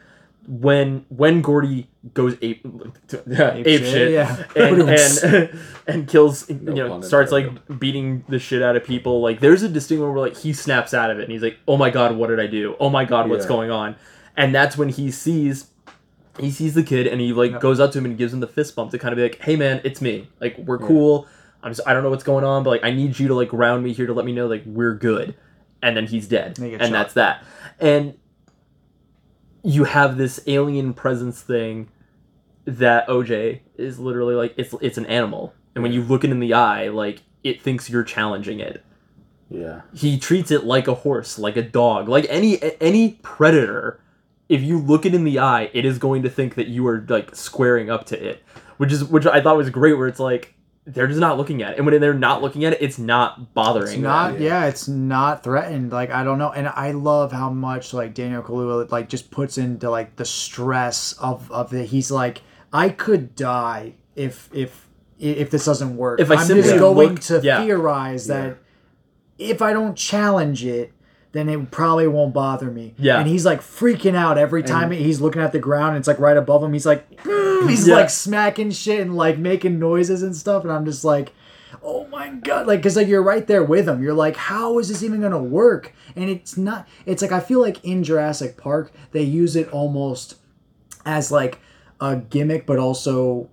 when 0.47 1.05
when 1.09 1.41
Gordy 1.41 1.89
goes 2.13 2.37
ape 2.41 2.65
yeah, 3.27 3.53
ape, 3.53 3.67
Ape 3.67 3.81
shit, 3.81 3.91
shit, 3.91 4.11
yeah. 4.11 4.43
and 4.55 4.81
and 4.89 5.59
and 5.87 6.07
kills 6.07 6.49
you 6.49 6.55
know 6.55 7.01
starts 7.01 7.31
like 7.31 7.45
intended. 7.47 7.79
beating 7.79 8.23
the 8.29 8.39
shit 8.39 8.61
out 8.61 8.75
of 8.75 8.83
people. 8.85 9.21
Like 9.21 9.39
there's 9.41 9.61
a 9.63 9.69
distinct 9.69 9.99
moment 9.99 10.17
where 10.19 10.29
like 10.29 10.37
he 10.37 10.53
snaps 10.53 10.93
out 10.93 11.11
of 11.11 11.19
it 11.19 11.23
and 11.23 11.31
he's 11.31 11.41
like, 11.41 11.57
oh 11.67 11.75
my 11.77 11.89
god, 11.89 12.15
what 12.15 12.27
did 12.27 12.39
I 12.39 12.47
do? 12.47 12.75
Oh 12.79 12.89
my 12.89 13.03
god, 13.05 13.29
what's 13.29 13.43
Yeah. 13.45 13.49
going 13.49 13.71
on? 13.71 13.95
And 14.37 14.55
that's 14.55 14.77
when 14.77 14.89
he 14.89 15.11
sees 15.11 15.71
he 16.39 16.49
sees 16.51 16.75
the 16.75 16.83
kid 16.83 17.07
and 17.07 17.19
he 17.19 17.33
like 17.33 17.59
goes 17.59 17.79
up 17.79 17.91
to 17.91 17.97
him 17.97 18.05
and 18.05 18.17
gives 18.17 18.31
him 18.33 18.39
the 18.39 18.47
fist 18.47 18.75
bump 18.75 18.91
to 18.91 18.99
kind 18.99 19.11
of 19.11 19.17
be 19.17 19.23
like, 19.23 19.41
"Hey 19.41 19.55
man, 19.57 19.81
it's 19.83 20.01
me. 20.01 20.29
Like 20.39 20.57
we're 20.59 20.77
cool. 20.77 21.27
I'm 21.61 21.71
just 21.73 21.85
I 21.87 21.93
don't 21.93 22.03
know 22.03 22.09
what's 22.09 22.23
going 22.23 22.45
on, 22.45 22.63
but 22.63 22.69
like 22.69 22.83
I 22.85 22.91
need 22.91 23.19
you 23.19 23.27
to 23.27 23.33
like 23.35 23.51
round 23.51 23.83
me 23.83 23.91
here 23.91 24.07
to 24.07 24.13
let 24.13 24.25
me 24.25 24.31
know 24.31 24.47
like 24.47 24.63
we're 24.65 24.93
good." 24.95 25.35
And 25.81 25.95
then 25.97 26.07
he's 26.07 26.27
dead, 26.27 26.57
and 26.57 26.79
shot. 26.81 26.91
that's 26.91 27.13
that. 27.15 27.43
And 27.79 28.17
you 29.63 29.83
have 29.85 30.17
this 30.17 30.39
alien 30.47 30.93
presence 30.93 31.41
thing 31.41 31.89
that 32.65 33.07
OJ 33.07 33.61
is 33.77 33.99
literally 33.99 34.35
like 34.35 34.53
it's 34.57 34.73
it's 34.81 34.97
an 34.97 35.05
animal, 35.05 35.53
and 35.75 35.83
when 35.83 35.93
you 35.93 36.03
look 36.03 36.23
it 36.23 36.31
in 36.31 36.39
the 36.39 36.53
eye, 36.53 36.89
like 36.89 37.23
it 37.43 37.61
thinks 37.61 37.89
you're 37.89 38.03
challenging 38.03 38.59
it 38.59 38.83
yeah, 39.49 39.81
he 39.93 40.19
treats 40.19 40.51
it 40.51 40.65
like 40.65 40.87
a 40.87 40.93
horse, 40.93 41.39
like 41.39 41.55
a 41.55 41.61
dog, 41.61 42.09
like 42.09 42.25
any 42.29 42.59
any 42.81 43.19
predator. 43.21 44.01
If 44.49 44.61
you 44.61 44.79
look 44.79 45.05
it 45.05 45.13
in 45.13 45.23
the 45.23 45.39
eye, 45.39 45.69
it 45.73 45.85
is 45.85 45.97
going 45.97 46.23
to 46.23 46.29
think 46.29 46.55
that 46.55 46.67
you 46.67 46.87
are 46.87 47.05
like 47.07 47.35
squaring 47.35 47.89
up 47.89 48.05
to 48.07 48.29
it, 48.29 48.43
which 48.77 48.91
is 48.91 49.03
which 49.03 49.25
I 49.25 49.41
thought 49.41 49.57
was 49.57 49.69
great. 49.69 49.93
Where 49.93 50.07
it's 50.07 50.19
like 50.19 50.55
they're 50.87 51.07
just 51.07 51.19
not 51.19 51.37
looking 51.37 51.61
at 51.61 51.73
it, 51.73 51.77
and 51.77 51.85
when 51.85 51.99
they're 51.99 52.13
not 52.13 52.41
looking 52.41 52.63
at 52.63 52.71
it, 52.71 52.81
it's 52.81 52.97
not 52.97 53.53
bothering. 53.53 53.91
It's 53.95 54.01
not 54.01 54.33
them. 54.33 54.41
yeah. 54.41 54.65
it's 54.67 54.87
not 54.87 55.43
threatened. 55.43 55.91
Like 55.91 56.11
I 56.11 56.23
don't 56.23 56.37
know, 56.37 56.51
and 56.51 56.67
I 56.69 56.91
love 56.91 57.33
how 57.33 57.49
much 57.49 57.93
like 57.93 58.13
Daniel 58.13 58.41
Kaluuya 58.41 58.89
like 58.89 59.09
just 59.09 59.29
puts 59.29 59.57
into 59.57 59.89
like 59.89 60.15
the 60.15 60.23
stress 60.23 61.11
of 61.13 61.51
of 61.51 61.73
it. 61.73 61.87
He's 61.87 62.09
like, 62.09 62.41
I 62.71 62.87
could 62.87 63.35
die 63.35 63.95
if 64.15 64.49
if 64.53 64.87
if 65.19 65.51
this 65.51 65.65
doesn't 65.65 65.97
work. 65.97 66.21
If 66.21 66.31
I 66.31 66.35
I'm 66.35 66.45
simply 66.47 66.69
just 66.69 66.79
going 66.79 67.09
look- 67.09 67.19
to 67.21 67.41
yeah. 67.43 67.63
theorize 67.63 68.27
that 68.27 68.57
if 69.37 69.61
I 69.61 69.73
don't 69.73 69.95
challenge 69.95 70.63
it. 70.65 70.93
Then 71.33 71.49
it 71.49 71.71
probably 71.71 72.07
won't 72.07 72.33
bother 72.33 72.71
me. 72.71 72.95
Yeah. 72.97 73.19
and 73.19 73.27
he's 73.27 73.45
like 73.45 73.61
freaking 73.61 74.15
out 74.15 74.37
every 74.37 74.63
time 74.63 74.91
he's 74.91 75.21
looking 75.21 75.41
at 75.41 75.51
the 75.51 75.59
ground. 75.59 75.89
And 75.89 75.97
it's 75.97 76.07
like 76.07 76.19
right 76.19 76.37
above 76.37 76.63
him. 76.63 76.73
He's 76.73 76.85
like, 76.85 77.21
"Mm," 77.23 77.69
he's 77.69 77.87
Yeah. 77.87 77.95
like 77.95 78.09
smacking 78.09 78.71
shit 78.71 79.01
and 79.01 79.15
like 79.15 79.37
making 79.37 79.77
noises 79.77 80.23
and 80.23 80.35
stuff. 80.35 80.63
And 80.63 80.71
I'm 80.71 80.85
just 80.85 81.03
like, 81.03 81.33
oh 81.83 82.07
my 82.07 82.29
god 82.29 82.65
like 82.65 82.79
because 82.79 82.95
like 82.95 83.07
you're 83.09 83.21
right 83.21 83.45
there 83.45 83.61
with 83.63 83.87
him 83.87 84.01
you're 84.01 84.13
like 84.13 84.35
how 84.37 84.79
is 84.79 84.87
this 84.87 85.03
even 85.03 85.19
gonna 85.21 85.37
work 85.37 85.93
and 86.15 86.29
it's 86.29 86.57
not 86.57 86.87
it's 87.05 87.21
like 87.21 87.33
i 87.33 87.41
feel 87.41 87.59
like 87.61 87.83
in 87.83 88.03
jurassic 88.05 88.55
park 88.57 88.91
they 89.11 89.21
use 89.21 89.55
it 89.55 89.67
almost 89.69 90.35
as 91.05 91.29
like 91.29 91.59
a 91.99 92.15
gimmick 92.15 92.65
but 92.65 92.79
also 92.79 93.49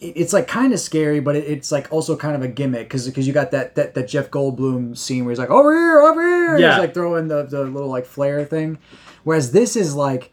it's 0.00 0.32
like 0.32 0.46
kind 0.48 0.72
of 0.72 0.80
scary 0.80 1.20
but 1.20 1.36
it, 1.36 1.44
it's 1.44 1.70
like 1.72 1.90
also 1.92 2.16
kind 2.16 2.34
of 2.36 2.42
a 2.42 2.48
gimmick 2.48 2.88
because 2.88 3.06
because 3.06 3.26
you 3.26 3.32
got 3.32 3.50
that, 3.50 3.74
that 3.74 3.94
that 3.94 4.08
jeff 4.08 4.30
goldblum 4.30 4.96
scene 4.96 5.24
where 5.24 5.32
he's 5.32 5.38
like 5.38 5.50
over 5.50 5.72
here 5.74 6.00
over 6.02 6.22
here 6.22 6.58
Yeah. 6.58 6.72
he's 6.74 6.78
like 6.80 6.94
throwing 6.94 7.28
the, 7.28 7.44
the 7.44 7.64
little 7.64 7.88
like 7.88 8.06
flare 8.06 8.44
thing 8.44 8.78
whereas 9.24 9.52
this 9.52 9.76
is 9.76 9.94
like 9.94 10.32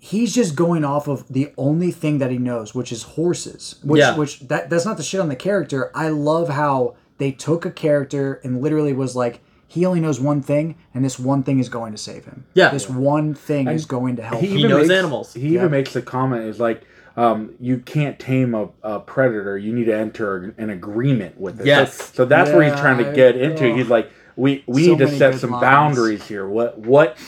he's 0.00 0.32
just 0.34 0.54
going 0.54 0.84
off 0.84 1.08
of 1.08 1.26
the 1.28 1.52
only 1.58 1.90
thing 1.90 2.18
that 2.18 2.30
he 2.30 2.38
knows, 2.38 2.72
which 2.72 2.92
is 2.92 3.02
horses. 3.02 3.80
Which, 3.82 3.98
Yeah. 3.98 4.16
which 4.16 4.38
that 4.46 4.70
that's 4.70 4.84
not 4.84 4.96
the 4.96 5.02
shit 5.02 5.18
on 5.20 5.28
the 5.28 5.34
character. 5.34 5.90
I 5.92 6.08
love 6.10 6.50
how 6.50 6.94
they 7.18 7.32
took 7.32 7.66
a 7.66 7.70
character 7.72 8.40
and 8.44 8.62
literally 8.62 8.92
was 8.92 9.16
like, 9.16 9.40
he 9.66 9.84
only 9.84 9.98
knows 10.00 10.20
one 10.20 10.40
thing, 10.40 10.76
and 10.94 11.04
this 11.04 11.18
one 11.18 11.42
thing 11.42 11.58
is 11.58 11.68
going 11.68 11.90
to 11.90 11.98
save 11.98 12.26
him. 12.26 12.46
Yeah. 12.54 12.68
this 12.70 12.88
one 12.88 13.34
thing 13.34 13.66
is 13.66 13.86
going 13.86 14.14
to 14.16 14.22
help. 14.22 14.40
He 14.40 14.62
him. 14.62 14.70
knows 14.70 14.86
makes, 14.86 14.98
animals. 14.98 15.34
He 15.34 15.40
Yeah. 15.48 15.58
even 15.62 15.72
makes 15.72 15.92
the 15.92 16.00
comment 16.00 16.44
is 16.44 16.60
like, 16.60 16.82
um, 17.18 17.54
you 17.60 17.78
can't 17.78 18.18
tame 18.18 18.54
a, 18.54 18.68
a 18.82 19.00
predator. 19.00 19.58
You 19.58 19.72
need 19.72 19.86
to 19.86 19.96
enter 19.96 20.54
an 20.56 20.70
agreement 20.70 21.38
with 21.40 21.60
it. 21.60 21.66
Yes. 21.66 21.94
So, 21.96 22.14
so 22.14 22.24
that's 22.24 22.52
where 22.52 22.62
he's 22.62 22.78
trying 22.80 22.98
to 22.98 23.04
Yeah, 23.04 23.12
get 23.14 23.36
into. 23.36 23.64
oh. 23.66 23.76
He's 23.76 23.88
like, 23.88 24.10
we 24.36 24.62
we 24.66 24.84
So 24.84 24.90
need 24.92 24.98
to 24.98 25.08
set 25.18 25.34
some 25.34 25.50
lines. 25.50 25.60
boundaries 25.62 26.26
here. 26.28 26.48
What 26.48 26.78
what? 26.78 27.18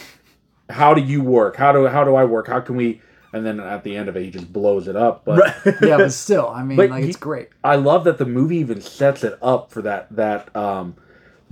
How 0.68 0.94
do 0.94 1.00
you 1.02 1.22
work? 1.22 1.56
How 1.56 1.72
do 1.72 1.86
how 1.88 2.04
do 2.04 2.14
I 2.14 2.24
work? 2.24 2.46
How 2.46 2.60
can 2.60 2.76
we? 2.76 3.00
And 3.32 3.44
then 3.46 3.58
at 3.60 3.84
the 3.84 3.96
end 3.96 4.08
of 4.08 4.16
it, 4.16 4.22
he 4.24 4.30
just 4.30 4.52
blows 4.52 4.88
it 4.88 4.96
up. 4.96 5.24
But 5.24 5.56
yeah, 5.82 5.96
but 5.98 6.12
still, 6.12 6.48
I 6.48 6.62
mean, 6.62 6.78
like 6.78 7.02
he- 7.02 7.08
it's 7.08 7.16
great. 7.16 7.48
I 7.64 7.76
love 7.76 8.04
that 8.04 8.18
the 8.18 8.26
movie 8.26 8.58
even 8.58 8.80
sets 8.80 9.24
it 9.24 9.38
up 9.42 9.70
for 9.72 9.82
that 9.82 10.14
that 10.14 10.54
um 10.56 10.96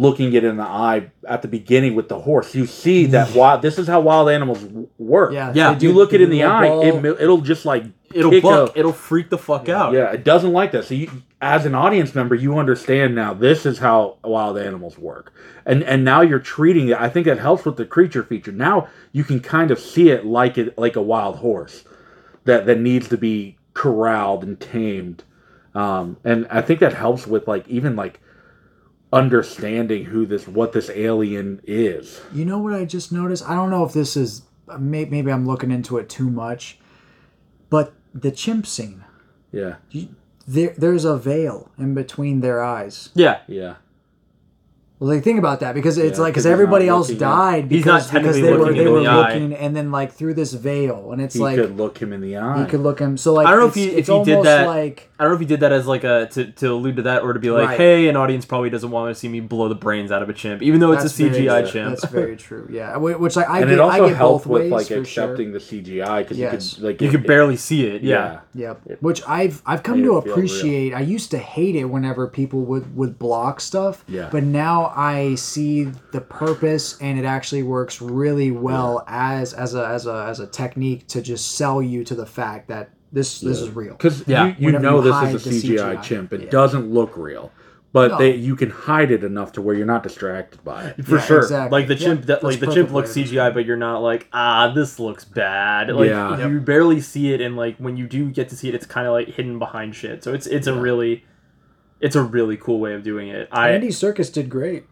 looking 0.00 0.32
it 0.32 0.44
in 0.44 0.56
the 0.56 0.62
eye 0.62 1.10
at 1.26 1.42
the 1.42 1.48
beginning 1.48 1.94
with 1.96 2.08
the 2.08 2.20
horse. 2.20 2.54
You 2.54 2.66
see 2.66 3.06
that 3.06 3.34
wild 3.34 3.62
this 3.62 3.78
is 3.78 3.88
how 3.88 4.00
wild 4.00 4.28
animals 4.30 4.64
work. 4.96 5.32
Yeah, 5.32 5.52
Yeah. 5.54 5.72
they 5.72 5.78
do- 5.80 5.88
You 5.88 5.92
look 5.92 6.12
it 6.12 6.20
in 6.20 6.30
the 6.30 6.44
eye, 6.44 6.68
ball. 6.68 6.82
it, 7.04 7.04
it'll 7.20 7.40
just 7.40 7.66
like 7.66 7.84
It'll 8.14 8.30
kick 8.30 8.44
buck. 8.44 8.70
up. 8.70 8.76
It'll 8.78 8.92
freak 8.92 9.28
the 9.28 9.36
fuck 9.38 9.68
out. 9.68 9.92
Yeah, 9.92 10.12
it 10.12 10.24
doesn't 10.24 10.52
like 10.52 10.72
that. 10.72 10.84
So 10.84 10.94
you, 10.94 11.10
as 11.42 11.66
an 11.66 11.74
audience 11.74 12.14
member, 12.14 12.34
you 12.34 12.56
understand 12.58 13.14
now 13.14 13.34
this 13.34 13.66
is 13.66 13.78
how 13.78 14.16
wild 14.24 14.56
animals 14.56 14.96
work, 14.96 15.32
and 15.66 15.82
and 15.82 16.04
now 16.04 16.20
you're 16.22 16.38
treating 16.38 16.88
it. 16.88 16.98
I 17.00 17.08
think 17.08 17.26
that 17.26 17.38
helps 17.38 17.64
with 17.64 17.76
the 17.76 17.84
creature 17.84 18.22
feature. 18.22 18.52
Now 18.52 18.86
you 19.12 19.24
can 19.24 19.40
kind 19.40 19.70
of 19.72 19.78
see 19.80 20.08
it 20.10 20.24
like 20.24 20.56
it 20.56 20.78
like 20.78 20.94
a 20.96 21.02
wild 21.02 21.36
horse 21.36 21.84
that 22.44 22.64
that 22.66 22.80
needs 22.80 23.08
to 23.08 23.16
be 23.18 23.56
corralled 23.74 24.42
and 24.44 24.58
tamed, 24.60 25.24
um, 25.74 26.16
and 26.24 26.46
I 26.50 26.60
think 26.62 26.80
that 26.80 26.94
helps 26.94 27.26
with 27.26 27.46
like 27.48 27.68
even 27.68 27.94
like 27.94 28.20
understanding 29.12 30.04
who 30.06 30.26
this 30.26 30.46
what 30.46 30.72
this 30.72 30.90
alien 30.90 31.60
is. 31.64 32.20
You 32.32 32.44
know 32.44 32.58
what 32.58 32.74
I 32.74 32.84
just 32.84 33.12
noticed? 33.12 33.48
I 33.48 33.54
don't 33.54 33.70
know 33.70 33.84
if 33.84 33.92
this 33.92 34.16
is 34.16 34.42
maybe 34.78 35.30
I'm 35.30 35.46
looking 35.46 35.70
into 35.70 35.98
it 35.98 36.08
too 36.08 36.28
much, 36.30 36.78
but 37.70 37.94
the 38.14 38.30
chimp 38.30 38.66
scene. 38.66 39.04
Yeah, 39.50 39.76
There, 40.46 40.74
there's 40.76 41.06
a 41.06 41.16
veil 41.16 41.70
in 41.78 41.94
between 41.94 42.40
their 42.40 42.62
eyes. 42.62 43.08
Yeah. 43.14 43.40
yeah, 43.46 43.76
Well, 45.00 45.14
like 45.14 45.22
think 45.22 45.38
about 45.38 45.60
that 45.60 45.74
because 45.74 45.96
it's 45.96 46.18
Yeah, 46.18 46.22
like 46.24 46.32
because 46.34 46.46
everybody 46.46 46.88
else 46.88 47.08
looking 47.08 47.20
died 47.20 47.70
He's 47.70 47.84
not 47.86 48.00
because 48.00 48.10
because 48.10 48.10
technically 48.10 48.42
they 48.42 48.52
were 48.52 48.58
looking 48.58 48.74
they 48.76 48.80
him 48.82 48.86
in 48.88 48.92
were 48.94 49.00
the 49.02 49.06
eye. 49.06 49.32
looking 49.32 49.52
and 49.54 49.76
then 49.76 49.92
like 49.92 50.12
through 50.12 50.34
this 50.34 50.52
veil 50.54 51.12
and 51.12 51.22
it's 51.22 51.34
He 51.34 51.40
like 51.40 51.54
could 51.56 51.76
look 51.76 51.98
him 51.98 52.12
in 52.12 52.20
the 52.20 52.36
eye. 52.36 52.64
he 52.64 52.68
could 52.68 52.80
look 52.80 52.98
him. 52.98 53.16
So 53.16 53.32
like 53.32 53.46
I 53.46 53.50
don't 53.52 53.60
know 53.60 53.66
if 53.66 53.74
he- 53.74 53.90
if 53.92 54.08
he 54.08 54.24
did 54.24 54.42
that- 54.44 54.66
like 54.66 55.08
I 55.20 55.24
don't 55.24 55.32
know 55.32 55.34
if 55.34 55.40
he 55.40 55.46
did 55.46 55.60
that 55.60 55.72
as 55.72 55.86
like 55.86 56.04
a 56.04 56.28
to, 56.32 56.46
to 56.52 56.66
allude 56.72 56.96
to 56.96 57.02
that 57.02 57.22
or 57.22 57.32
to 57.32 57.40
be 57.40 57.50
like, 57.50 57.68
Right. 57.70 57.76
hey, 57.78 58.08
an 58.08 58.16
audience 58.16 58.44
probably 58.44 58.70
doesn't 58.70 58.90
want 58.92 59.12
to 59.12 59.18
see 59.18 59.28
me 59.28 59.40
blow 59.40 59.68
the 59.68 59.74
brains 59.74 60.12
out 60.12 60.22
of 60.22 60.28
a 60.28 60.32
chimp, 60.32 60.62
even 60.62 60.78
though 60.80 60.92
it's 60.92 61.02
that's 61.02 61.18
a 61.18 61.22
CGI 61.24 61.44
very, 61.62 61.70
chimp. 61.70 61.90
That's 62.00 62.12
very 62.12 62.36
true. 62.36 62.68
Yeah, 62.70 62.96
which 62.98 63.34
like 63.34 63.48
I 63.48 63.58
and 63.60 63.66
get, 63.68 63.74
it 63.74 63.80
also 63.80 64.04
I 64.04 64.08
get 64.08 64.16
helped 64.16 64.44
both 64.44 64.46
with 64.52 64.62
ways 64.62 64.70
like 64.72 64.90
accepting 64.92 65.46
sure. 65.50 65.52
the 65.54 65.58
CGI 65.60 66.18
because 66.22 66.38
Yes. 66.38 66.52
you 66.52 66.76
could 66.76 66.84
like 66.84 67.00
you 67.02 67.10
could 67.10 67.26
barely 67.26 67.56
see 67.56 67.86
it. 67.86 68.02
Yeah. 68.02 68.40
yeah. 68.54 68.74
Yep. 68.88 68.98
Which 69.00 69.22
I've 69.28 69.60
I've 69.66 69.82
come 69.82 70.02
to 70.04 70.18
it 70.18 70.22
feel 70.22 70.22
real. 70.22 70.32
appreciate. 70.34 70.94
I 70.94 71.00
used 71.00 71.30
to 71.32 71.38
hate 71.38 71.74
it 71.74 71.84
whenever 71.86 72.26
people 72.28 72.60
would 72.66 72.96
would 72.96 73.18
block 73.18 73.60
stuff. 73.60 74.04
Yeah. 74.08 74.28
But 74.30 74.44
now 74.44 74.87
I 74.94 75.34
see 75.36 75.84
the 76.12 76.20
purpose, 76.20 76.96
and 77.00 77.18
it 77.18 77.24
actually 77.24 77.62
works 77.62 78.00
really 78.00 78.50
well 78.50 79.04
as 79.06 79.52
as 79.54 79.74
a 79.74 79.86
as 79.86 80.06
a 80.06 80.24
as 80.28 80.40
a 80.40 80.46
technique 80.46 81.06
to 81.08 81.22
just 81.22 81.52
sell 81.56 81.80
you 81.82 82.04
to 82.04 82.14
the 82.14 82.26
fact 82.26 82.68
that 82.68 82.90
this 83.12 83.40
this 83.40 83.60
is 83.60 83.70
real. 83.70 83.92
Because 83.94 84.26
Yeah. 84.26 84.54
you, 84.58 84.72
you 84.72 84.78
know 84.78 84.96
you 85.02 85.10
this 85.10 85.34
is 85.34 85.46
a 85.46 85.50
CGI, 85.50 85.94
CGI. 85.96 86.02
chimp. 86.02 86.32
It 86.32 86.42
Yeah. 86.42 86.50
doesn't 86.50 86.90
look 86.92 87.16
real, 87.16 87.50
but 87.92 88.10
No. 88.12 88.18
they 88.18 88.34
you 88.34 88.54
can 88.54 88.68
hide 88.70 89.10
it 89.10 89.24
enough 89.24 89.52
to 89.52 89.62
where 89.62 89.74
you're 89.74 89.86
not 89.86 90.02
distracted 90.02 90.62
by 90.64 90.84
it. 90.84 91.04
For 91.04 91.16
Yeah, 91.16 91.20
sure. 91.22 91.38
exactly. 91.38 91.78
Like 91.78 91.88
the 91.88 91.94
Yeah, 91.94 92.06
chimp 92.08 92.26
that 92.26 92.44
like 92.44 92.60
the 92.60 92.66
chimp 92.72 92.90
looks 92.92 93.14
to 93.14 93.22
describe 93.22 93.52
CGI, 93.52 93.54
but 93.54 93.64
you're 93.64 93.76
not 93.78 94.02
like, 94.02 94.28
ah, 94.32 94.72
this 94.74 94.98
looks 94.98 95.24
bad. 95.24 95.88
Like 95.94 96.10
Yeah. 96.10 96.46
you 96.48 96.60
barely 96.60 97.00
see 97.00 97.32
it 97.32 97.40
and 97.40 97.56
like 97.56 97.76
when 97.78 97.96
you 97.96 98.06
do 98.06 98.30
get 98.30 98.48
to 98.50 98.56
see 98.56 98.68
it, 98.68 98.74
it's 98.74 98.86
kinda 98.86 99.10
like 99.10 99.28
hidden 99.28 99.58
behind 99.58 99.94
shit. 99.94 100.22
So 100.22 100.34
it's 100.34 100.46
it's 100.46 100.66
a 100.66 100.74
really 100.74 101.24
it's 102.00 102.16
a 102.16 102.22
really 102.22 102.56
cool 102.56 102.80
way 102.80 102.94
of 102.94 103.02
doing 103.02 103.28
it. 103.28 103.48
I 103.50 103.70
Andy 103.70 103.88
Serkis 103.88 104.32
did 104.32 104.48
great. 104.48 104.84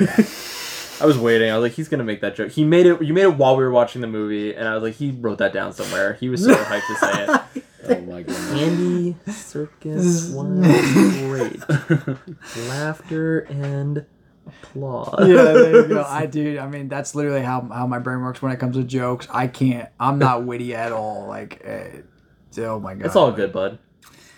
I 1.00 1.06
was 1.06 1.18
waiting. 1.18 1.50
I 1.50 1.58
was 1.58 1.62
like, 1.70 1.72
he's 1.72 1.88
gonna 1.88 2.04
make 2.04 2.20
that 2.20 2.36
joke. 2.36 2.52
He 2.52 2.64
made 2.64 2.86
it. 2.86 3.02
You 3.02 3.12
made 3.12 3.22
it 3.22 3.36
while 3.36 3.56
we 3.56 3.64
were 3.64 3.70
watching 3.70 4.00
the 4.00 4.06
movie, 4.06 4.54
and 4.54 4.68
I 4.68 4.74
was 4.74 4.82
like, 4.82 4.94
he 4.94 5.10
wrote 5.10 5.38
that 5.38 5.52
down 5.52 5.72
somewhere. 5.72 6.14
He 6.14 6.28
was 6.28 6.44
so 6.44 6.54
hyped 6.54 6.86
to 6.86 6.94
say 6.96 7.24
it. 7.24 7.64
Oh 7.84 8.00
my 8.02 8.22
god. 8.22 8.36
Andy 8.58 9.16
Serkis 9.26 10.32
was 10.32 11.18
great. 11.18 12.68
Laughter 12.68 13.40
and 13.40 14.06
applause. 14.46 15.28
Yeah, 15.28 15.42
there 15.42 15.82
you 15.82 15.88
go. 15.88 16.04
I 16.06 16.26
do. 16.26 16.60
I 16.60 16.68
mean, 16.68 16.88
that's 16.88 17.16
literally 17.16 17.42
how 17.42 17.62
how 17.62 17.88
my 17.88 17.98
brain 17.98 18.20
works 18.20 18.40
when 18.40 18.52
it 18.52 18.60
comes 18.60 18.76
to 18.76 18.84
jokes. 18.84 19.26
I 19.32 19.48
can't. 19.48 19.88
I'm 19.98 20.20
not 20.20 20.44
witty 20.44 20.76
at 20.76 20.92
all. 20.92 21.26
Like, 21.26 21.60
uh, 21.66 22.60
oh 22.60 22.78
my 22.78 22.94
god. 22.94 23.06
It's 23.06 23.16
all 23.16 23.32
good, 23.32 23.52
bud. 23.52 23.80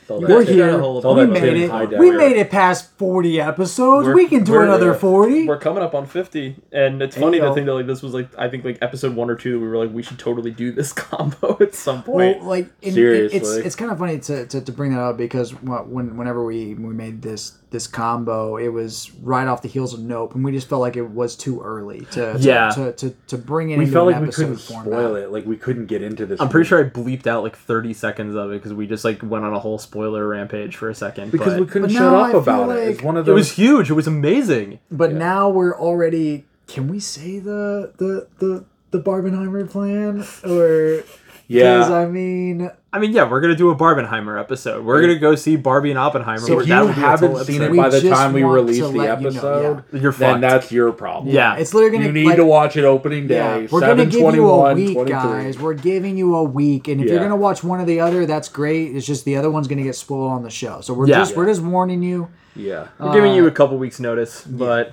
We're 0.09 0.45
that- 0.45 0.49
here. 0.49 0.79
We 0.81 1.27
made 1.27 1.57
it. 1.71 1.99
We 1.99 2.11
made 2.11 2.37
it 2.37 2.51
past 2.51 2.91
40 2.99 3.41
episodes. 3.41 4.07
We're- 4.07 4.15
we 4.15 4.29
can 4.29 4.45
do 4.45 4.61
another 4.61 4.95
40. 4.95 5.47
We're 5.47 5.59
coming 5.59 5.83
up 5.83 5.95
on 5.95 6.07
fifty, 6.07 6.57
and 6.73 7.01
it's 7.03 7.17
funny 7.17 7.41
to 7.41 7.53
think 7.55 7.67
that 7.67 7.75
like 7.75 7.87
this 7.87 8.03
was 8.03 8.15
like 8.15 8.29
I 8.39 8.49
think 8.49 8.65
like 8.65 8.79
episode 8.83 9.15
one 9.17 9.31
or 9.31 9.35
two. 9.37 9.61
We 9.61 9.69
were 9.69 9.77
like, 9.77 9.93
we 9.95 10.03
should 10.03 10.19
totally 10.19 10.51
do 10.51 10.73
this 10.73 10.93
combo 11.05 11.57
at 11.61 11.75
some 11.75 12.03
point. 12.03 12.41
Well, 12.41 12.49
like 12.49 12.69
in, 12.83 12.95
Seriously. 12.95 13.39
it's 13.39 13.51
it's 13.53 13.77
kind 13.77 13.91
of 13.91 13.99
funny 13.99 14.19
to, 14.21 14.47
to, 14.47 14.61
to 14.61 14.73
bring 14.73 14.93
that 14.95 15.01
up 15.01 15.17
because 15.17 15.51
when 15.63 16.17
whenever 16.17 16.45
we 16.45 16.75
we 16.75 16.95
made 16.95 17.23
this 17.23 17.59
this 17.75 17.87
combo, 17.87 18.57
it 18.57 18.69
was 18.69 19.11
right 19.23 19.47
off 19.47 19.61
the 19.61 19.69
heels 19.69 19.93
of 19.93 20.01
Nope, 20.01 20.35
and 20.35 20.43
we 20.43 20.51
just 20.53 20.67
felt 20.69 20.81
like 20.81 20.97
it 20.97 21.11
was 21.11 21.37
too 21.37 21.61
early 21.61 22.07
to 22.13 22.33
to, 22.33 22.39
Yeah. 22.39 22.71
to, 22.71 22.93
to, 22.93 23.11
to 23.27 23.37
bring 23.37 23.69
it 23.71 23.77
We 23.77 23.85
into 23.85 23.93
felt 23.93 24.09
an 24.09 24.13
like 24.15 24.23
we 24.23 24.29
episode 24.29 24.43
couldn't 24.43 24.57
format. 24.61 24.87
spoil 24.87 25.15
it. 25.17 25.31
Like 25.31 25.45
we 25.45 25.57
couldn't 25.59 25.87
get 25.87 26.01
into 26.01 26.25
this. 26.25 26.41
I'm 26.41 26.49
pretty 26.49 26.71
movie. 26.71 26.91
sure 26.93 27.07
I 27.11 27.17
bleeped 27.17 27.27
out 27.27 27.43
like 27.43 27.57
30 27.57 27.93
seconds 27.93 28.35
of 28.35 28.51
it 28.53 28.55
because 28.55 28.73
we 28.73 28.87
just 28.87 29.05
like 29.05 29.23
went 29.23 29.45
on 29.45 29.53
a 29.53 29.59
whole 29.59 29.79
spoiler 29.79 30.27
rampage 30.27 30.77
for 30.77 30.89
a 30.89 30.95
second. 30.95 31.31
because 31.33 31.53
but 31.55 31.61
we 31.61 31.67
couldn't 31.67 31.89
But 31.89 31.93
shut 31.95 32.15
up 32.15 32.25
I 32.27 32.31
feel 32.31 32.39
about 32.41 32.63
it. 32.71 32.81
like 32.87 32.95
It's 32.95 33.03
one 33.03 33.17
of 33.19 33.29
it 33.29 33.33
was 33.33 33.53
huge. 33.53 33.91
It 33.91 33.95
was 33.95 34.07
amazing. 34.07 34.79
But 34.91 35.13
now 35.13 35.51
we're 35.51 35.77
already. 35.79 36.47
Can 36.67 36.89
we 36.89 37.01
say 37.01 37.41
the 37.41 37.93
the 37.99 38.27
the 38.39 38.65
the 38.93 39.01
Barbenheimer 39.01 39.69
plan 39.69 40.25
or? 40.51 41.03
Yeah. 41.47 41.79
Because 41.79 41.91
I 41.91 42.07
mean, 42.07 42.71
I 42.95 43.01
mean, 43.01 43.11
yeah, 43.11 43.29
we're 43.29 43.41
gonna 43.41 43.57
do 43.57 43.71
a 43.71 43.75
Barbenheimer 43.75 44.39
episode. 44.39 44.85
We're 44.85 45.01
gonna 45.01 45.19
go 45.19 45.35
see 45.35 45.57
Barbie 45.57 45.91
and 45.91 45.99
Oppenheimer. 45.99 46.39
So 46.39 46.55
We're- 46.55 46.63
if 46.63 46.69
you 46.69 46.85
would 46.85 46.95
haven't 46.95 47.45
seen 47.45 47.61
it 47.61 47.77
by 47.77 47.89
the 47.89 48.09
time 48.09 48.33
we 48.33 48.45
release 48.45 48.79
the 48.79 48.87
let 48.87 49.21
you 49.21 49.31
know, 49.31 49.31
episode, 49.31 49.85
yeah. 49.93 50.01
You're 50.01 50.13
then 50.13 50.41
that's 50.41 50.71
your 50.71 50.93
problem. 50.93 51.35
Yeah. 51.35 51.57
it's 51.57 51.75
literally 51.75 51.97
gonna 51.97 52.07
You 52.07 52.13
need 52.13 52.27
like, 52.27 52.37
to 52.37 52.45
watch 52.45 52.77
it 52.77 52.85
opening 52.85 53.27
day. 53.27 53.63
Yeah, 53.63 53.67
we're 53.69 53.81
gonna 53.81 54.07
give 54.07 54.35
you 54.37 54.49
a 54.49 54.75
week, 54.75 55.09
guys. 55.09 55.59
We're 55.59 55.75
giving 55.75 56.17
you 56.17 56.37
a 56.37 56.45
week, 56.45 56.87
and 56.87 57.01
if 57.01 57.09
you're 57.11 57.19
gonna 57.19 57.35
watch 57.35 57.65
one 57.65 57.81
or 57.81 57.85
the 57.85 57.99
other, 57.99 58.27
that's 58.27 58.49
great. 58.49 58.95
It's 58.95 59.05
just 59.05 59.25
the 59.25 59.35
other 59.39 59.51
one's 59.51 59.67
gonna 59.67 59.83
get 59.83 59.97
spoiled 59.97 60.31
on 60.31 60.45
the 60.45 60.51
show. 60.51 60.81
So 60.81 60.95
we're 60.95 61.09
Yeah. 61.09 61.19
just 61.19 61.37
we're 61.37 61.47
just 61.47 61.63
warning 61.63 62.01
you. 62.05 62.29
Yeah. 62.55 62.87
We're 63.01 63.13
giving 63.13 63.35
you 63.35 63.45
a 63.47 63.49
uh, 63.49 63.55
couple 63.55 63.77
weeks 63.77 63.99
notice, 63.99 64.43
but 64.45 64.93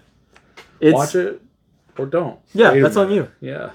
it's 0.80 0.96
Watch 0.96 1.14
it 1.14 1.40
or 2.00 2.08
don't. 2.08 2.40
Yeah, 2.54 2.72
Wait 2.72 2.82
that's 2.82 2.98
on 2.98 3.12
you. 3.12 3.28
Yeah. 3.42 3.70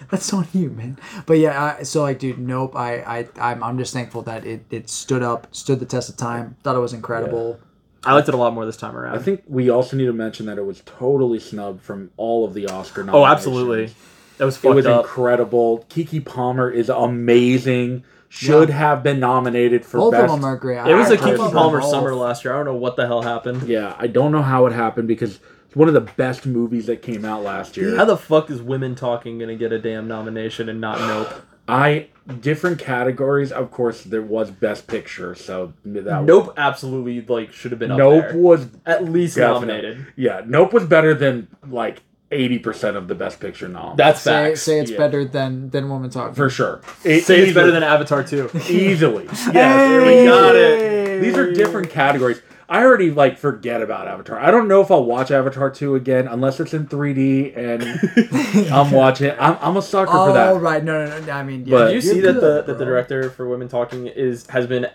That's 0.10 0.32
on 0.32 0.46
you, 0.52 0.70
man. 0.70 0.98
But 1.26 1.34
yeah, 1.38 1.76
I, 1.78 1.82
so 1.82 2.02
like, 2.02 2.18
dude, 2.18 2.38
nope. 2.38 2.74
I 2.76 3.00
I 3.00 3.28
I'm, 3.52 3.62
I'm 3.62 3.78
just 3.78 3.92
thankful 3.92 4.22
that 4.22 4.44
it 4.44 4.64
it 4.70 4.88
stood 4.88 5.22
up, 5.22 5.46
stood 5.54 5.80
the 5.80 5.86
test 5.86 6.08
of 6.08 6.16
time. 6.16 6.56
Thought 6.62 6.76
it 6.76 6.80
was 6.80 6.92
incredible. 6.92 7.60
I 8.02 8.14
liked 8.14 8.28
it 8.28 8.34
a 8.34 8.38
lot 8.38 8.54
more 8.54 8.64
this 8.64 8.78
time 8.78 8.96
around. 8.96 9.18
I 9.18 9.22
think 9.22 9.42
we 9.46 9.68
also 9.68 9.94
need 9.96 10.06
to 10.06 10.12
mention 10.14 10.46
that 10.46 10.56
it 10.56 10.64
was 10.64 10.82
totally 10.86 11.38
snubbed 11.38 11.82
from 11.82 12.10
all 12.16 12.46
of 12.46 12.54
the 12.54 12.66
Oscar 12.66 13.02
oh, 13.02 13.04
nominations. 13.04 13.28
oh, 13.28 13.32
absolutely. 13.32 13.94
That 14.38 14.46
was 14.46 14.64
It 14.64 14.68
was 14.70 14.86
up. 14.86 15.04
incredible. 15.04 15.84
Keke 15.90 16.24
Palmer 16.24 16.70
is 16.70 16.88
amazing. 16.88 18.04
Should 18.30 18.70
have 18.70 19.02
been 19.02 19.20
nominated 19.20 19.84
for 19.84 19.98
Both 19.98 20.12
best. 20.12 20.24
of 20.24 20.30
them 20.30 20.44
are 20.44 20.56
great. 20.56 20.78
it 20.86 20.94
was 20.94 21.10
a 21.10 21.18
Keke 21.18 21.52
Palmer 21.52 21.82
summer 21.82 22.14
last 22.14 22.42
year. 22.44 22.54
I 22.54 22.56
don't 22.56 22.66
know 22.66 22.74
what 22.74 22.96
the 22.96 23.06
hell 23.06 23.20
happened. 23.22 23.68
Yeah, 23.68 23.94
I 23.98 24.06
don't 24.06 24.32
know 24.32 24.40
how 24.40 24.64
it 24.66 24.72
happened 24.72 25.08
because 25.08 25.40
it's 25.70 25.76
one 25.76 25.86
of 25.86 25.94
the 25.94 26.00
best 26.00 26.46
movies 26.46 26.86
that 26.86 27.00
came 27.00 27.24
out 27.24 27.44
last 27.44 27.76
year. 27.76 27.94
How 27.96 28.04
the 28.04 28.16
fuck 28.16 28.50
is 28.50 28.60
Women 28.60 28.96
Talking 28.96 29.38
gonna 29.38 29.54
get 29.54 29.70
a 29.72 29.78
damn 29.78 30.08
nomination 30.08 30.68
and 30.68 30.80
not 30.80 30.98
Nope? 30.98 31.28
I 31.68 32.08
different 32.40 32.80
categories. 32.80 33.52
Of 33.52 33.70
course, 33.70 34.02
there 34.02 34.22
was 34.22 34.50
Best 34.50 34.88
Picture, 34.88 35.36
so 35.36 35.72
that 35.84 36.24
Nope, 36.24 36.54
absolutely 36.56 37.20
like 37.32 37.52
should 37.52 37.70
have 37.70 37.78
been 37.78 37.92
up 37.92 37.98
Nope 37.98 38.24
there. 38.30 38.36
was 38.36 38.66
At 38.84 39.04
least 39.04 39.36
definite. 39.36 39.60
nominated. 39.84 40.06
Yeah, 40.16 40.42
Nope 40.44 40.72
was 40.72 40.84
better 40.86 41.14
than 41.14 41.46
like 41.68 42.02
eighty 42.32 42.58
percent 42.58 42.96
of 42.96 43.06
the 43.06 43.14
Best 43.14 43.38
Picture 43.38 43.68
noms. 43.68 43.96
That's 43.96 44.20
Say, 44.20 44.30
facts. 44.50 44.62
say 44.62 44.80
it's 44.80 44.90
Yeah. 44.90 44.98
better 44.98 45.24
than 45.24 45.70
than 45.70 45.88
Woman 45.88 46.10
Talking. 46.10 46.34
for 46.34 46.50
sure. 46.50 46.80
It, 47.04 47.22
Say 47.24 47.40
it's 47.42 47.54
better 47.54 47.70
than 47.70 47.84
Avatar 47.84 48.24
too. 48.24 48.50
easily. 48.68 49.26
Yes, 49.26 49.46
Hey! 49.52 50.20
we 50.22 50.28
got 50.28 50.56
it. 50.56 51.20
These 51.22 51.36
are 51.36 51.52
different 51.52 51.90
categories. 51.90 52.42
I 52.70 52.84
already 52.84 53.10
like 53.10 53.36
forget 53.36 53.82
about 53.82 54.06
Avatar. 54.06 54.38
I 54.38 54.52
don't 54.52 54.68
know 54.68 54.80
if 54.80 54.92
I'll 54.92 55.04
watch 55.04 55.32
Avatar 55.32 55.70
2 55.70 55.96
again 55.96 56.28
unless 56.28 56.60
it's 56.60 56.72
in 56.72 56.86
3D 56.86 57.56
and 57.56 58.68
I'm 58.72 58.92
watching. 58.92 59.32
I'm, 59.40 59.58
I'm 59.60 59.76
a 59.76 59.82
sucker 59.82 60.12
for 60.12 60.32
that. 60.32 60.48
Oh 60.50 60.54
that. 60.54 60.60
right, 60.60 60.84
no, 60.84 61.04
no, 61.04 61.20
no. 61.20 61.32
I 61.32 61.42
mean, 61.42 61.66
yeah, 61.66 61.70
But- 61.78 61.84
Did 61.90 62.04
you 62.04 62.10
you're 62.12 62.14
see 62.14 62.20
that 62.20 62.34
the 62.40 62.62
that 62.62 62.78
the 62.78 62.84
director 62.84 63.28
for 63.30 63.48
Women 63.48 63.68
Talking 63.68 64.06
is 64.06 64.46
has 64.46 64.68
been 64.68 64.86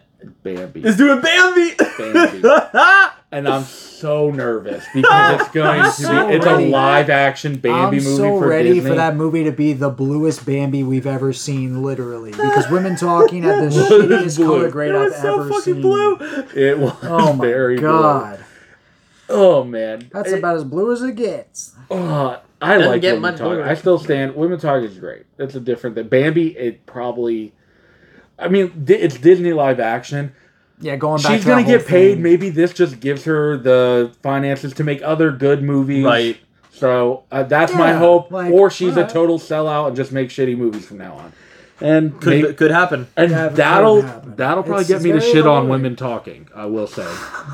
Bambi. 0.43 0.85
is 0.85 0.95
doing 0.95 1.19
Bambi? 1.19 1.76
Bambi. 1.97 2.41
and 3.31 3.47
I'm 3.47 3.64
so 3.64 4.30
nervous 4.31 4.85
because 4.93 5.41
it's 5.41 5.49
going 5.52 5.84
to 5.84 5.91
so 5.91 6.27
be 6.27 6.34
it's 6.35 6.45
ready. 6.45 6.65
a 6.65 6.69
live 6.69 7.10
action 7.10 7.57
Bambi 7.57 7.97
I'm 7.97 8.03
movie 8.03 8.15
so 8.18 8.39
for 8.39 8.47
ready 8.47 8.73
Disney. 8.76 8.89
for 8.89 8.95
that 8.95 9.15
movie 9.15 9.43
to 9.45 9.52
be 9.52 9.73
the 9.73 9.89
bluest 9.89 10.45
Bambi 10.45 10.84
we've 10.84 11.07
ever 11.07 11.34
seen, 11.34 11.81
literally. 11.84 12.31
Because 12.45 12.69
women 12.69 12.95
talking 12.95 13.43
at 13.45 13.60
the 13.60 13.65
Was 13.65 13.76
shittiest 13.77 14.35
blue. 14.38 14.45
color 14.45 14.69
grade 14.72 14.95
I've 14.95 15.14
so 15.15 15.34
ever 15.41 15.49
fucking 15.49 15.61
seen. 15.73 15.81
blue. 15.81 16.15
It 16.56 16.77
was 16.80 16.93
Oh 17.03 17.34
my 17.34 17.45
very 17.45 17.77
god, 17.77 18.38
blue. 19.27 19.38
Oh 19.38 19.64
man, 19.64 20.07
that's 20.14 20.31
It- 20.31 20.39
about 20.39 20.56
as 20.57 20.64
blue 20.64 20.91
as 20.93 21.02
it 21.02 21.15
gets. 21.15 21.73
Oh, 21.89 22.39
I 22.61 22.76
Doesn't 22.76 22.91
like 22.91 23.02
get 23.02 23.14
Women 23.15 23.22
much 23.34 23.38
Talk. 23.39 23.60
I 23.60 23.73
still 23.76 23.99
stand. 23.99 24.35
Women 24.35 24.60
Talk 24.60 24.81
is 24.84 24.97
great. 24.97 25.26
It's 25.38 25.56
a 25.56 25.60
different 25.60 25.95
thing. 25.95 26.07
Bambi, 26.07 26.57
it 26.57 26.85
probably. 26.85 27.53
I 28.39 28.47
mean, 28.47 28.85
it's 28.88 29.18
Disney 29.18 29.52
live 29.53 29.80
action. 29.80 30.34
Yeah, 30.80 30.95
going 30.97 31.22
back. 31.22 31.31
She's 31.34 31.41
to 31.43 31.47
gonna 31.47 31.61
that 31.64 31.69
whole 31.69 31.77
get 31.80 31.88
paid. 31.88 32.14
thing. 32.15 32.23
Maybe 32.23 32.49
this 32.49 32.73
just 32.73 32.99
gives 32.99 33.23
her 33.26 33.57
the 33.57 34.11
finances 34.22 34.73
to 34.73 34.84
make 34.84 35.02
other 35.03 35.31
good 35.31 35.64
movies. 35.64 36.03
Right. 36.03 36.38
So 36.72 37.23
uh, 37.31 37.43
that's 37.43 37.73
my 37.73 37.93
hope. 37.93 38.31
like, 38.31 38.52
or 38.52 38.69
she's 38.69 38.97
alright. 38.97 39.10
a 39.10 39.14
total 39.14 39.39
sellout 39.39 39.88
and 39.88 39.95
just 39.95 40.11
make 40.11 40.30
shitty 40.30 40.57
movies 40.57 40.85
from 40.85 40.97
now 40.97 41.14
on. 41.15 41.34
And 41.81 42.19
Could 42.22 42.30
maybe- 42.43 42.53
could 42.53 42.72
happen. 42.72 43.07
and 43.18 43.31
Yeah, 43.31 43.47
that'll 43.49 44.02
happen. 44.02 44.35
that'll 44.35 44.64
probably 44.64 44.84
It's- 44.84 45.02
get 45.02 45.14
me 45.14 45.18
to 45.18 45.22
shit 45.22 45.45
on 45.47 45.69
women 45.69 45.95
talking. 45.95 46.47
I 46.53 46.65
will 46.65 46.88
say, 46.88 47.07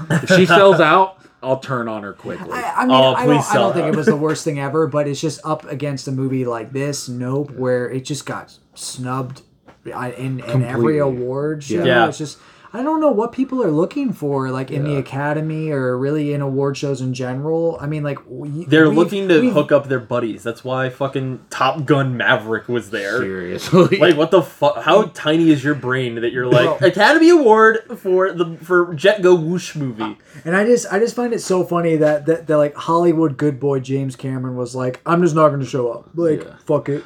if 0.10 0.30
she 0.30 0.46
sells 0.48 0.80
out, 0.80 1.18
I'll 1.44 1.58
turn 1.60 1.88
on 1.88 2.04
her 2.04 2.14
quickly. 2.14 2.52
I, 2.54 2.74
I 2.78 2.82
mean, 2.86 2.92
Oh, 2.96 3.16
I 3.16 3.26
please 3.26 3.46
don't, 3.48 3.52
I 3.52 3.54
don't 3.56 3.74
think 3.74 3.88
it 3.88 3.96
was 3.96 4.06
the 4.08 4.16
worst 4.16 4.44
thing 4.46 4.60
ever, 4.60 4.86
but 4.88 5.08
it's 5.08 5.20
just 5.22 5.40
up 5.44 5.66
against 5.66 6.08
a 6.08 6.12
movie 6.12 6.46
like 6.46 6.72
this, 6.72 7.10
Nope, 7.10 7.52
where 7.52 7.90
it 7.90 8.02
just 8.02 8.26
got 8.28 8.56
snubbed 8.76 9.42
in, 9.86 10.40
in 10.40 10.64
every 10.64 11.00
award 11.00 11.64
show. 11.64 11.84
Yeah. 11.84 12.08
It's 12.08 12.20
just, 12.20 12.38
I 12.74 12.84
don't 12.84 13.02
know 13.02 13.12
what 13.12 13.34
people 13.34 13.62
are 13.62 13.70
looking 13.72 14.14
for, 14.14 14.50
like 14.50 14.72
in 14.72 14.86
the 14.86 14.96
Academy 14.96 15.72
or 15.72 15.98
really 15.98 16.32
in 16.34 16.40
award 16.42 16.78
shows 16.78 17.02
in 17.02 17.14
general. 17.14 17.78
I 17.82 17.86
mean, 17.88 18.02
like 18.02 18.20
we, 18.28 18.64
They're 18.64 18.88
looking 18.88 19.28
to 19.28 19.42
we've- 19.42 19.54
hook 19.54 19.74
up 19.74 19.90
their 19.90 20.00
buddies. 20.00 20.42
That's 20.42 20.64
why 20.64 20.90
fucking 20.90 21.48
Top 21.50 21.84
Gun 21.86 22.16
Maverick 22.16 22.70
was 22.70 22.90
there. 22.90 23.20
Seriously. 23.20 23.98
Like 23.98 24.16
what 24.16 24.32
the 24.32 24.42
fuck? 24.42 24.78
How 24.84 25.04
tiny 25.14 25.50
is 25.50 25.64
your 25.64 25.76
brain 25.76 26.16
that 26.22 26.32
you're 26.32 26.48
like 26.48 26.82
Academy 26.82 27.30
Award 27.30 27.80
for 27.98 28.32
the 28.32 28.56
for 28.64 28.94
Jet 28.94 29.22
Go 29.22 29.36
Whoosh 29.36 29.76
movie? 29.76 30.04
Uh, 30.04 30.14
and 30.46 30.56
I 30.56 30.64
just 30.66 30.86
I 30.92 31.00
just 31.00 31.16
find 31.16 31.34
it 31.34 31.40
so 31.40 31.66
funny 31.66 31.98
that 31.98 32.26
that, 32.28 32.48
that 32.48 32.58
like 32.58 32.76
Hollywood 32.76 33.36
good 33.38 33.60
boy 33.60 33.82
James 33.82 34.16
Cameron 34.16 34.56
was 34.56 34.76
like, 34.76 35.02
I'm 35.06 35.22
just 35.22 35.36
not 35.36 35.50
going 35.50 35.60
to 35.60 35.66
show 35.66 35.92
up. 35.92 36.10
Like, 36.16 36.44
Yeah. 36.44 36.56
fuck 36.66 36.88
it. 36.90 37.04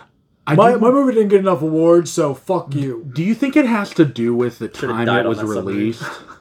I 0.48 0.56
My, 0.56 0.74
do- 0.74 0.80
my 0.80 0.92
movie 0.92 1.14
didn't 1.14 1.30
get 1.30 1.40
enough 1.40 1.62
awards, 1.62 2.12
so 2.12 2.34
fuck 2.36 2.76
you. 2.76 3.10
Do 3.14 3.24
you 3.24 3.34
think 3.34 3.56
it 3.56 3.66
has 3.66 3.90
to 3.92 4.06
do 4.06 4.36
with 4.36 4.60
the 4.60 4.68
Should've 4.68 4.90
time 4.96 5.06
died 5.08 5.20
it 5.22 5.26
on 5.26 5.30
was 5.30 5.40
that 5.40 5.48
submarine. 5.48 5.78
released? 5.78 6.04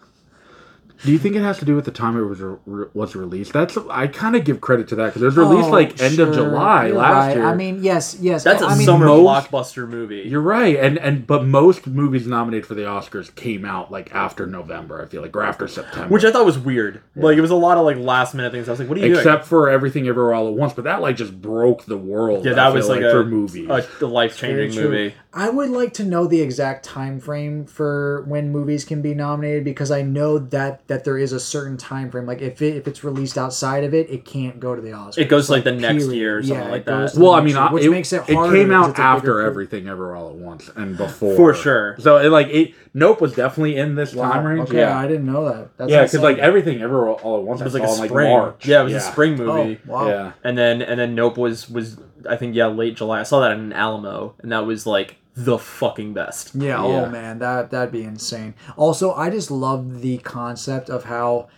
Do 1.04 1.12
you 1.12 1.18
think 1.18 1.36
it 1.36 1.42
has 1.42 1.58
to 1.58 1.64
do 1.64 1.76
with 1.76 1.84
the 1.84 1.90
time 1.90 2.16
it 2.18 2.22
was 2.22 2.40
re- 2.40 2.86
was 2.94 3.14
released? 3.14 3.52
That's 3.52 3.76
I 3.90 4.06
kind 4.06 4.34
of 4.36 4.44
give 4.44 4.60
credit 4.60 4.88
to 4.88 4.94
that 4.96 5.06
because 5.06 5.22
it 5.22 5.26
was 5.26 5.36
released 5.36 5.68
Oh, 5.68 5.72
like 5.72 6.00
end 6.00 6.18
of. 6.18 6.34
July 6.34 6.86
You're 6.86 6.96
last 6.96 7.14
right. 7.26 7.36
year. 7.36 7.44
I 7.46 7.54
mean, 7.54 7.82
yes, 7.84 8.16
yes. 8.20 8.42
That's 8.42 8.62
a 8.62 8.66
I 8.66 8.76
mean, 8.76 8.86
summer 8.86 9.06
most- 9.06 9.50
blockbuster 9.50 9.88
movie. 9.88 10.22
You're 10.26 10.40
right, 10.40 10.76
and 10.76 10.98
and 10.98 11.26
but 11.26 11.44
most 11.44 11.86
movies 11.86 12.26
nominated 12.26 12.66
for 12.66 12.74
the 12.74 12.82
Oscars 12.82 13.34
came 13.34 13.64
out 13.64 13.92
like 13.92 14.14
after 14.14 14.46
November. 14.46 15.02
I 15.02 15.06
feel 15.06 15.20
like 15.22 15.36
or 15.36 15.42
after 15.42 15.68
September, 15.68 16.08
which 16.12 16.24
I 16.24 16.32
thought 16.32 16.46
was 16.46 16.58
weird. 16.58 17.02
Like 17.14 17.36
it 17.36 17.40
was 17.42 17.50
a 17.50 17.54
lot 17.56 17.76
of 17.76 17.84
like 17.84 17.98
last 17.98 18.34
minute 18.34 18.52
things. 18.52 18.68
I 18.68 18.72
was 18.72 18.80
like, 18.80 18.88
"What 18.88 18.96
are 18.98 19.02
you 19.02 19.08
doing?" 19.08 19.18
except 19.18 19.44
for 19.46 19.68
everything 19.68 20.08
everywhere 20.08 20.34
all 20.34 20.48
at 20.48 20.54
once. 20.54 20.72
But 20.72 20.84
that 20.84 21.00
like 21.02 21.16
just 21.16 21.40
broke 21.40 21.84
the 21.84 21.98
world. 21.98 22.44
Yeah, 22.44 22.54
that 22.54 22.66
feel 22.68 22.74
was 22.74 22.88
like, 22.88 23.00
for 23.00 23.20
a, 23.20 23.24
movies. 23.24 23.68
a, 23.68 24.06
life 24.06 24.36
changing 24.38 24.82
movie. 24.82 25.14
I 25.36 25.50
would 25.50 25.70
like 25.70 25.92
to 25.94 26.04
know 26.04 26.26
the 26.28 26.40
exact 26.40 26.84
time 26.84 27.18
frame 27.18 27.66
for 27.66 28.22
when 28.28 28.52
movies 28.52 28.84
can 28.84 29.02
be 29.02 29.14
nominated 29.14 29.64
because 29.64 29.90
I 29.90 30.02
know 30.02 30.38
that 30.38 30.86
that 30.86 30.93
there 31.02 31.18
is 31.18 31.32
a 31.32 31.40
certain 31.40 31.76
time 31.76 32.10
frame. 32.10 32.26
Like 32.26 32.40
if 32.42 32.62
it, 32.62 32.76
if 32.76 32.86
it's 32.86 33.02
released 33.02 33.36
outside 33.36 33.82
of 33.82 33.92
it, 33.94 34.08
it 34.10 34.24
can't 34.24 34.60
go 34.60 34.76
to 34.76 34.80
the 34.80 34.90
Oscars. 34.90 35.18
It 35.18 35.28
goes 35.28 35.46
to, 35.46 35.52
like, 35.52 35.64
the 35.64 35.72
next 35.72 36.06
year 36.08 36.38
or 36.38 36.42
something 36.44 36.64
Yeah, 36.66 36.70
like 36.70 36.84
that. 36.84 37.14
well, 37.16 37.32
I 37.32 37.40
mean, 37.40 37.56
year, 37.56 37.68
which 37.72 37.84
it, 37.84 37.90
makes 37.90 38.12
it 38.12 38.22
it 38.28 38.34
harder 38.34 38.54
came 38.54 38.68
'cause 38.68 38.74
out 38.74 38.90
it's 38.90 38.98
a 38.98 39.02
bigger 39.02 39.08
after 39.16 39.40
everything 39.40 39.88
ever 39.88 40.14
all 40.14 40.28
at 40.28 40.36
once 40.36 40.70
and 40.76 40.96
before 40.96 41.34
For 41.34 41.54
sure. 41.54 41.96
So 41.98 42.18
it, 42.18 42.28
like 42.28 42.46
it, 42.48 42.74
Nope 42.92 43.20
was 43.20 43.34
definitely 43.34 43.76
in 43.76 43.96
this 43.96 44.14
Wow, 44.14 44.30
time 44.30 44.44
range. 44.46 44.68
Okay, 44.68 44.78
yeah, 44.78 44.96
I 44.96 45.08
didn't 45.08 45.26
know 45.26 45.46
that. 45.46 45.76
That's 45.78 45.90
yeah, 45.90 46.02
because 46.04 46.20
like 46.20 46.38
everything 46.38 46.80
ever 46.82 47.08
all, 47.08 47.14
all 47.22 47.38
at 47.38 47.42
once 47.42 47.60
It 47.60 47.64
was 47.64 47.74
I 47.74 47.80
like 47.80 47.88
a 47.88 47.92
saw 47.92 48.02
in, 48.04 48.08
spring. 48.08 48.30
March. 48.30 48.66
Yeah, 48.66 48.82
it 48.82 48.84
was 48.84 48.94
a 48.94 49.00
spring 49.00 49.40
oh, 49.40 49.44
movie. 49.44 49.80
Oh, 49.88 49.92
wow. 49.92 50.08
Yeah, 50.08 50.32
And 50.44 50.56
then 50.56 50.82
and 50.82 51.00
then 51.00 51.14
Nope 51.16 51.38
was 51.38 51.68
was 51.68 51.96
I 52.28 52.36
think 52.36 52.54
yeah 52.54 52.66
late 52.66 52.96
July. 52.96 53.20
I 53.20 53.22
saw 53.24 53.40
that 53.40 53.52
in 53.52 53.72
Alamo, 53.72 54.34
and 54.42 54.52
that 54.52 54.64
was 54.66 54.86
like 54.86 55.16
the 55.36 55.58
fucking 55.58 56.14
best. 56.14 56.54
Yeah, 56.54 56.80
oh, 56.82 56.90
Yeah. 56.90 57.02
oh 57.06 57.10
man, 57.10 57.38
that 57.40 57.70
that'd 57.70 57.92
be 57.92 58.02
insane. 58.04 58.54
Also, 58.76 59.12
I 59.14 59.30
just 59.30 59.50
love 59.50 60.00
the 60.00 60.18
concept 60.18 60.88
of 60.90 61.04
how 61.04 61.48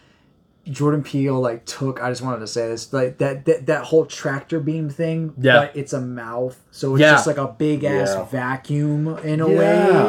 Jordan 0.69 1.03
Peele 1.05 1.39
like 1.39 1.65
took. 1.65 2.03
I 2.03 2.09
just 2.11 2.23
wanted 2.23 2.41
to 2.41 2.47
say 2.49 2.67
this, 2.69 2.93
like 2.93 3.19
that 3.19 3.45
that, 3.45 3.67
that 3.67 3.85
whole 3.85 4.05
tractor 4.05 4.59
beam 4.59 4.89
thing. 4.91 5.33
Yeah. 5.39 5.67
but 5.67 5.77
it's 5.77 5.93
a 5.93 6.01
mouth, 6.01 6.61
so 6.73 6.95
it's 6.95 7.03
Yeah. 7.03 7.13
just 7.13 7.27
like 7.29 7.37
a 7.37 7.47
big 7.47 7.85
ass 7.85 8.15
Yeah. 8.15 8.25
vacuum 8.25 9.09
in 9.19 9.41
a 9.41 9.49
Yeah. 9.49 9.57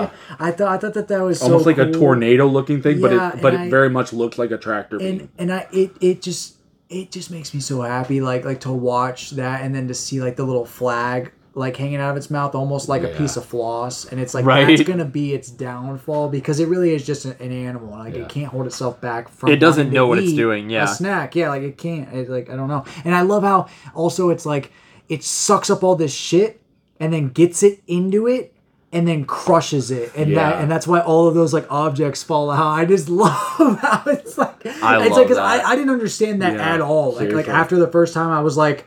way. 0.05 0.09
I 0.39 0.51
thought 0.51 0.69
I 0.71 0.77
thought 0.77 0.93
that 0.95 1.09
that 1.09 1.21
was 1.21 1.43
almost 1.43 1.65
so 1.65 1.69
like 1.69 1.77
a 1.77 1.85
cool. 1.91 1.93
tornado 2.01 2.47
looking 2.47 2.81
thing, 2.81 3.01
but 3.01 3.11
Yeah, 3.11 3.33
it 3.35 3.41
but 3.41 3.53
and 3.53 3.63
it 3.63 3.67
I- 3.67 3.69
very 3.69 3.89
much 3.89 4.13
looks 4.13 4.39
like 4.39 4.49
a 4.51 4.57
tractor 4.57 4.97
beam. 4.97 5.07
and 5.19 5.29
and 5.37 5.53
I 5.53 5.67
it 5.71 5.91
it 6.01 6.21
just 6.23 6.55
it 6.89 7.11
just 7.11 7.29
makes 7.29 7.53
me 7.53 7.59
so 7.59 7.81
happy 7.81 8.21
like 8.21 8.43
like 8.45 8.61
to 8.61 8.71
watch 8.71 9.31
that 9.31 9.61
and 9.61 9.75
then 9.75 9.87
to 9.89 9.93
see 9.93 10.21
like 10.21 10.37
the 10.37 10.45
little 10.45 10.65
flag 10.65 11.33
like 11.57 11.75
hanging 11.75 11.97
out 11.97 12.11
of 12.11 12.17
its 12.17 12.29
mouth 12.29 12.53
almost 12.55 12.87
like 12.87 13.01
a 13.03 13.07
piece 13.09 13.35
of 13.35 13.43
floss 13.45 14.05
and 14.05 14.19
it's 14.19 14.33
like 14.33 14.45
Right. 14.45 14.65
that's 14.67 14.87
gonna 14.87 15.05
be 15.05 15.33
its 15.33 15.49
downfall 15.49 16.29
because 16.29 16.59
it 16.59 16.67
really 16.67 16.93
is 16.93 17.05
just 17.05 17.25
an, 17.25 17.35
an 17.39 17.51
animal 17.51 17.89
like 17.97 18.13
Yeah. 18.15 18.21
it 18.21 18.29
can't 18.29 18.47
hold 18.47 18.65
itself 18.67 19.01
back 19.01 19.27
from 19.29 19.49
It 19.49 19.57
doesn't 19.57 19.91
know 19.91 20.05
what 20.07 20.19
it's 20.19 20.33
doing, 20.33 20.69
yeah. 20.69 20.83
a 20.83 20.87
snack 20.87 21.35
yeah 21.35 21.49
like 21.49 21.63
it 21.63 21.77
can't 21.77 22.13
it, 22.13 22.29
like 22.29 22.49
I 22.49 22.55
don't 22.55 22.67
know 22.67 22.85
and 23.03 23.15
I 23.15 23.21
love 23.21 23.43
how 23.43 23.67
also 23.95 24.29
it's 24.29 24.45
like 24.45 24.71
it 25.09 25.23
sucks 25.23 25.69
up 25.69 25.83
all 25.83 25.95
this 25.95 26.13
shit 26.13 26.61
and 26.99 27.11
then 27.11 27.29
gets 27.29 27.63
it 27.63 27.81
into 27.87 28.27
it 28.27 28.53
and 28.93 29.07
then 29.07 29.25
crushes 29.25 29.91
it 29.91 30.11
and 30.15 30.37
that 30.37 30.55
Yeah. 30.55 30.61
and 30.61 30.71
that's 30.71 30.87
why 30.87 30.99
all 31.01 31.27
of 31.27 31.33
those 31.35 31.53
like 31.53 31.65
objects 31.71 32.23
fall 32.23 32.49
out 32.51 32.67
i 32.79 32.85
just 32.85 33.09
love 33.23 33.79
how 33.79 34.03
it's 34.07 34.37
like 34.37 34.65
I 34.65 34.99
it's 35.01 35.09
love 35.09 35.17
like 35.17 35.27
'cause 35.27 35.35
that. 35.37 35.65
I, 35.65 35.71
I 35.71 35.75
didn't 35.75 35.89
understand 35.91 36.41
that 36.41 36.53
Yeah, 36.53 36.73
at 36.75 36.81
all 36.81 37.13
like 37.13 37.31
like 37.31 37.47
after 37.49 37.77
the 37.77 37.87
first 37.87 38.13
time 38.13 38.29
i 38.31 38.39
was 38.41 38.55
like 38.57 38.85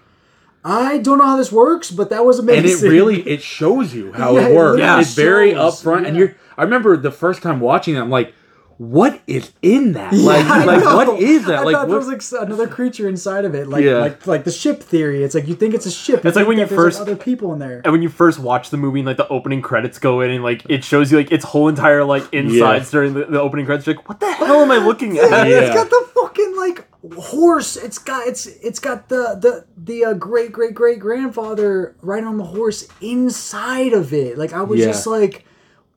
i 0.64 0.98
don't 0.98 1.18
know 1.18 1.24
how 1.26 1.36
this 1.36 1.50
works 1.52 1.90
but 1.90 2.10
that 2.10 2.24
was 2.24 2.38
amazing 2.38 2.70
and 2.70 2.82
it 2.84 2.88
really 2.88 3.20
it 3.28 3.42
shows 3.42 3.94
you 3.94 4.12
how 4.20 4.34
Yeah, 4.36 4.46
it 4.46 4.50
it 4.52 4.56
works. 4.56 4.78
Yeah, 4.80 5.00
it's 5.00 5.14
very 5.14 5.52
shows, 5.52 5.82
upfront, 5.82 6.06
and 6.06 6.16
you're. 6.16 6.36
I 6.58 6.62
remember 6.64 6.96
the 6.96 7.10
first 7.12 7.42
time 7.42 7.58
watching 7.60 7.94
it, 7.96 8.00
I'm 8.00 8.10
like, 8.10 8.34
"What 8.76 9.20
is 9.26 9.52
in 9.62 9.92
that? 9.92 10.12
Like, 10.12 10.44
I 10.44 10.64
like 10.64 10.84
what 10.84 11.18
is 11.20 11.46
that? 11.46 11.60
I 11.60 11.62
like, 11.62 11.74
thought 11.74 11.88
there 11.88 11.96
was 11.96 12.08
like 12.08 12.42
another 12.42 12.68
creature 12.68 13.08
inside 13.08 13.46
of 13.46 13.54
it, 13.54 13.66
like 13.68 13.82
Yeah. 13.84 13.98
like 13.98 14.26
like 14.26 14.44
the 14.44 14.50
ship 14.52 14.82
theory. 14.82 15.24
It's 15.24 15.34
like 15.34 15.48
you 15.48 15.54
think 15.54 15.72
it's 15.72 15.86
a 15.86 15.90
ship. 15.90 16.24
It's 16.26 16.36
like 16.36 16.46
when 16.46 16.58
you 16.58 16.66
first- 16.66 16.98
like, 17.00 17.08
other 17.08 17.16
people 17.16 17.52
in 17.54 17.58
there. 17.58 17.80
And 17.84 17.92
when 17.92 18.02
you 18.02 18.10
first 18.10 18.38
watch 18.38 18.68
the 18.68 18.76
movie 18.76 19.00
and 19.00 19.06
like 19.06 19.16
the 19.16 19.28
opening 19.28 19.62
credits 19.62 19.98
go 19.98 20.20
in 20.20 20.30
and 20.30 20.44
like 20.44 20.62
it 20.68 20.84
shows 20.84 21.10
you 21.10 21.16
like 21.16 21.32
its 21.32 21.44
whole 21.46 21.68
entire 21.68 22.04
like 22.04 22.24
insides 22.32 22.90
during 22.90 23.14
the, 23.14 23.24
the 23.24 23.40
opening 23.40 23.64
credits, 23.64 23.86
you're 23.86 23.96
like, 23.96 24.06
what 24.08 24.20
the 24.20 24.30
hell 24.30 24.60
am 24.60 24.70
I 24.70 24.76
looking 24.78 25.16
at? 25.22 25.30
Yeah, 25.30 25.44
It's 25.44 25.68
Yeah. 25.68 25.74
got 25.74 25.88
the 25.88 26.08
fucking 26.14 26.56
like 26.58 26.86
horse. 27.16 27.76
It's 27.76 27.98
got 27.98 28.26
it's 28.26 28.46
it's 28.46 28.78
got 28.78 29.08
the 29.08 29.38
the 29.40 29.64
the 29.76 30.04
uh, 30.04 30.12
great 30.14 30.52
great 30.52 30.74
great 30.74 30.98
grandfather 30.98 31.96
right 32.02 32.22
on 32.24 32.36
the 32.36 32.44
horse 32.44 32.86
inside 33.00 33.92
of 33.92 34.12
it. 34.12 34.36
Like 34.38 34.52
I 34.52 34.62
was 34.62 34.80
Yeah. 34.80 34.86
just 34.86 35.06
like, 35.06 35.44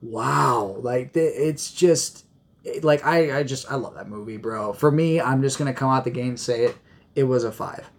wow. 0.02 0.76
Like 0.80 1.12
the, 1.12 1.20
it's 1.22 1.72
just 1.72 2.24
it- 2.64 2.84
like 2.84 3.04
I 3.04 3.38
I 3.38 3.42
just 3.42 3.70
I 3.70 3.76
love 3.76 3.94
that 3.94 4.08
movie, 4.08 4.36
bro. 4.36 4.72
For 4.72 4.90
me, 4.90 5.20
I'm 5.20 5.42
just 5.42 5.58
gonna 5.58 5.74
come 5.74 5.90
out 5.90 6.04
the 6.04 6.10
gate 6.10 6.28
and 6.28 6.40
say 6.40 6.64
it. 6.64 6.76
It 7.14 7.24
was 7.24 7.44
a 7.44 7.52
five. 7.52 7.90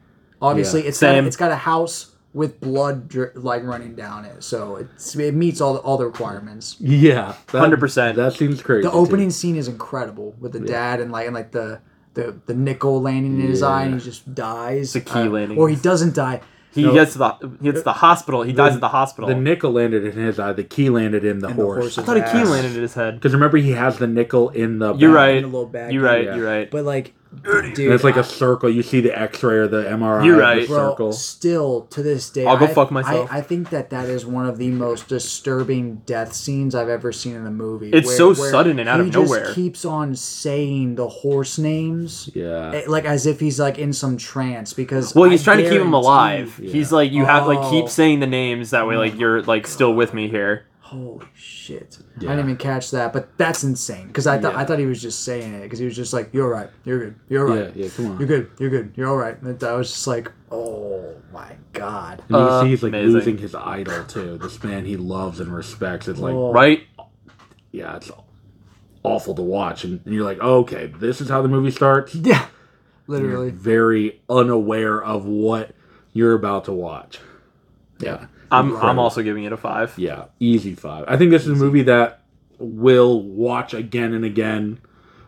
Obviously, 0.42 0.82
Yeah. 0.84 0.90
it's 0.90 1.00
got, 1.00 1.16
it's 1.24 1.38
got 1.38 1.52
a 1.52 1.56
house 1.56 2.12
with 2.34 2.60
blood 2.60 3.08
dri- 3.08 3.30
like 3.36 3.64
running 3.64 3.96
down 3.96 4.26
it, 4.26 4.44
so 4.44 4.76
it's 4.76 5.16
it 5.16 5.34
meets 5.34 5.62
all 5.62 5.74
the, 5.76 5.80
all 5.80 5.98
the 5.98 6.06
requirements. 6.06 6.76
yeah, 6.82 7.34
that- 7.54 7.64
100%. 7.64 8.16
That 8.16 8.34
seems 8.34 8.62
crazy. 8.62 8.84
The 8.84 8.92
too. 8.92 8.98
opening 8.98 9.30
scene 9.30 9.56
is 9.56 9.70
incredible 9.70 10.36
with 10.40 10.52
the 10.52 10.60
dad 10.60 11.00
and 11.00 11.12
like 11.14 11.28
and 11.28 11.34
like 11.34 11.52
the 11.52 11.80
the, 12.16 12.36
the 12.48 12.54
nickel 12.54 13.02
landing 13.02 13.40
in 13.40 13.48
his 13.48 13.62
eye 13.62 13.84
and 13.84 13.94
he 13.96 14.00
just 14.00 14.34
dies. 14.34 14.94
The 14.94 15.02
key 15.02 15.20
uh, 15.22 15.26
landing. 15.26 15.58
Or 15.58 15.70
he 15.70 15.76
doesn't 15.76 16.16
die. 16.16 16.42
He 16.72 16.84
No. 16.84 16.94
gets 16.94 17.14
to 17.14 17.20
the 17.20 17.30
he 17.62 17.66
gets 17.66 17.80
to 17.80 17.84
the 17.86 17.90
uh, 17.92 17.94
hospital. 17.94 18.44
He 18.44 18.52
dies 18.52 18.74
at 18.74 18.82
the 18.82 18.90
hospital. 18.90 19.30
The 19.30 19.36
nickel 19.36 19.72
landed 19.72 20.04
in 20.04 20.12
his 20.12 20.40
eye. 20.40 20.52
The 20.52 20.64
key 20.66 20.90
landed 20.90 21.24
in 21.24 21.40
the 21.40 21.48
In 21.50 21.56
the 21.56 21.64
horse. 21.64 21.80
horse's 21.84 21.98
I 22.00 22.04
thought 22.04 22.18
a 22.18 22.32
key 22.32 22.44
landed 22.44 22.76
in 22.76 22.82
his 22.82 22.94
head. 22.96 23.16
Because 23.16 23.34
remember, 23.34 23.58
he 23.58 23.72
has 23.72 23.98
the 23.98 24.08
nickel 24.08 24.50
in 24.50 24.80
the. 24.80 24.94
You're 24.96 25.12
bag. 25.12 25.16
right. 25.16 25.38
In 25.38 25.44
a 25.46 25.48
little 25.48 25.68
bag. 25.68 25.94
You're 25.94 26.04
right. 26.04 26.26
Yeah. 26.26 26.36
You're 26.36 26.46
right. 26.46 26.70
But 26.70 26.84
like, 26.84 27.14
dude, 27.44 27.80
And 27.80 27.94
it's 27.94 28.04
like 28.04 28.18
I- 28.18 28.22
a 28.22 28.24
circle. 28.24 28.70
You 28.70 28.84
see 28.84 29.02
the 29.02 29.18
X-ray 29.18 29.56
or 29.56 29.68
the 29.68 29.84
MRI. 29.84 30.26
You're 30.26 30.38
right. 30.40 30.62
The 30.62 30.68
Bro, 30.68 30.90
circle. 30.92 31.12
still 31.14 31.82
to 31.92 32.02
this 32.04 32.30
day, 32.30 32.46
I'll 32.46 32.58
go 32.58 32.66
I- 32.66 32.74
fuck 32.74 32.92
myself. 32.92 33.32
I, 33.32 33.38
I 33.38 33.42
think 33.42 33.70
that 33.72 33.90
that 33.90 34.08
is 34.10 34.26
one 34.26 34.46
of 34.46 34.58
the 34.58 34.70
most 34.70 35.08
disturbing 35.08 36.02
death 36.06 36.34
scenes 36.34 36.76
I've 36.76 36.90
ever 36.90 37.12
seen 37.12 37.36
in 37.36 37.46
a 37.46 37.52
movie. 37.52 37.90
It's 37.92 38.16
so 38.16 38.34
sudden 38.34 38.80
and 38.80 38.88
out 38.90 39.00
he 39.02 39.08
of 39.08 39.14
just 39.14 39.26
nowhere. 39.32 39.54
keeps 39.54 39.86
on 39.86 40.16
saying 40.16 40.96
the 40.96 41.08
horse 41.08 41.58
names, 41.58 42.30
Yeah. 42.34 42.72
eh, 42.74 42.84
like 42.88 43.06
as 43.06 43.26
if 43.26 43.40
he's 43.40 43.60
like 43.60 43.78
in 43.78 43.94
some 43.94 44.18
trance. 44.18 44.74
Because 44.74 45.14
Well, 45.16 45.30
he's 45.30 45.42
I 45.42 45.46
trying 45.46 45.58
to 45.60 45.64
keep 45.64 45.74
him 45.74 45.92
guarantee- 45.92 45.96
alive. 45.98 46.58
He's 46.62 46.92
like, 46.92 47.12
you 47.12 47.26
have 47.26 47.48
like 47.48 47.60
Oh. 47.62 47.70
keep 47.70 47.90
saying 47.90 48.20
the 48.20 48.28
names 48.28 48.72
that 48.72 48.88
way, 48.88 48.98
like 48.98 49.20
you're 49.20 49.42
like 49.44 49.68
still 49.68 49.94
with 49.94 50.14
me 50.14 50.28
here. 50.28 50.66
Holy 50.90 51.26
shit! 51.34 51.98
I 52.18 52.20
didn't 52.20 52.40
even 52.42 52.58
catch 52.58 52.92
that, 52.92 53.12
but 53.12 53.36
that's 53.40 53.64
insane. 53.64 54.06
Because 54.06 54.28
I 54.28 54.40
thought 54.40 54.54
I 54.56 54.64
thought 54.66 54.78
he 54.78 54.86
was 54.86 55.02
just 55.02 55.24
saying 55.24 55.56
it 55.56 55.64
because 55.64 55.80
he 55.80 55.86
was 55.86 55.96
just 55.96 56.14
like, 56.14 56.30
"You're 56.32 56.48
right, 56.48 56.70
you're 56.84 57.00
good, 57.06 57.16
you're 57.28 57.46
right, 57.48 57.76
Yeah, 57.76 57.86
yeah, 57.86 57.90
come 57.90 58.12
on. 58.12 58.20
you're 58.20 58.28
good, 58.28 58.52
you're 58.60 58.70
good, 58.70 58.94
you're 58.96 59.08
all 59.10 59.18
right." 59.18 59.36
And 59.42 59.64
I 59.64 59.74
was 59.74 59.90
just 59.92 60.06
like, 60.06 60.32
"Oh 60.52 61.16
my 61.34 61.54
god!" 61.74 62.20
And 62.30 62.30
you 62.30 62.36
Uh, 62.38 62.62
see 62.62 62.68
he's 62.70 62.84
like 62.84 62.92
amazing. 62.92 63.14
losing 63.14 63.38
his 63.40 63.56
idol 63.56 64.04
too. 64.04 64.38
This 64.38 64.64
man 64.64 64.86
he 64.86 64.96
loves 64.96 65.40
and 65.40 65.52
respects. 65.52 66.08
It's 66.08 66.20
like, 66.20 66.36
Oh. 66.36 66.54
Right? 66.54 66.84
yeah, 67.72 67.96
it's 67.96 68.12
awful 69.02 69.34
to 69.34 69.42
watch. 69.42 69.84
And, 69.86 70.02
and 70.06 70.14
you're 70.14 70.24
like, 70.24 70.40
okay, 70.40 70.86
this 71.00 71.20
is 71.20 71.30
how 71.30 71.42
the 71.42 71.48
movie 71.48 71.72
starts. 71.72 72.14
Yeah, 72.24 72.46
You're 73.08 73.18
literally. 73.20 73.50
very 73.50 74.22
unaware 74.30 75.04
of 75.04 75.26
what 75.26 75.72
you're 76.14 76.34
about 76.34 76.66
to 76.66 76.74
watch. 76.74 77.20
Yeah. 78.00 78.28
I'm 78.60 78.76
I'm 78.78 79.00
also 79.00 79.22
giving 79.22 79.44
it 79.44 79.54
a 79.54 79.58
five. 79.58 79.94
Yeah, 79.98 80.26
easy 80.40 80.76
five. 80.76 81.06
I 81.08 81.18
think 81.18 81.32
this 81.32 81.44
is 81.44 81.50
a 81.50 81.64
movie 81.64 81.84
that 81.84 82.22
will 82.60 83.22
watch 83.22 83.74
again 83.74 84.14
and 84.14 84.24
again 84.26 84.80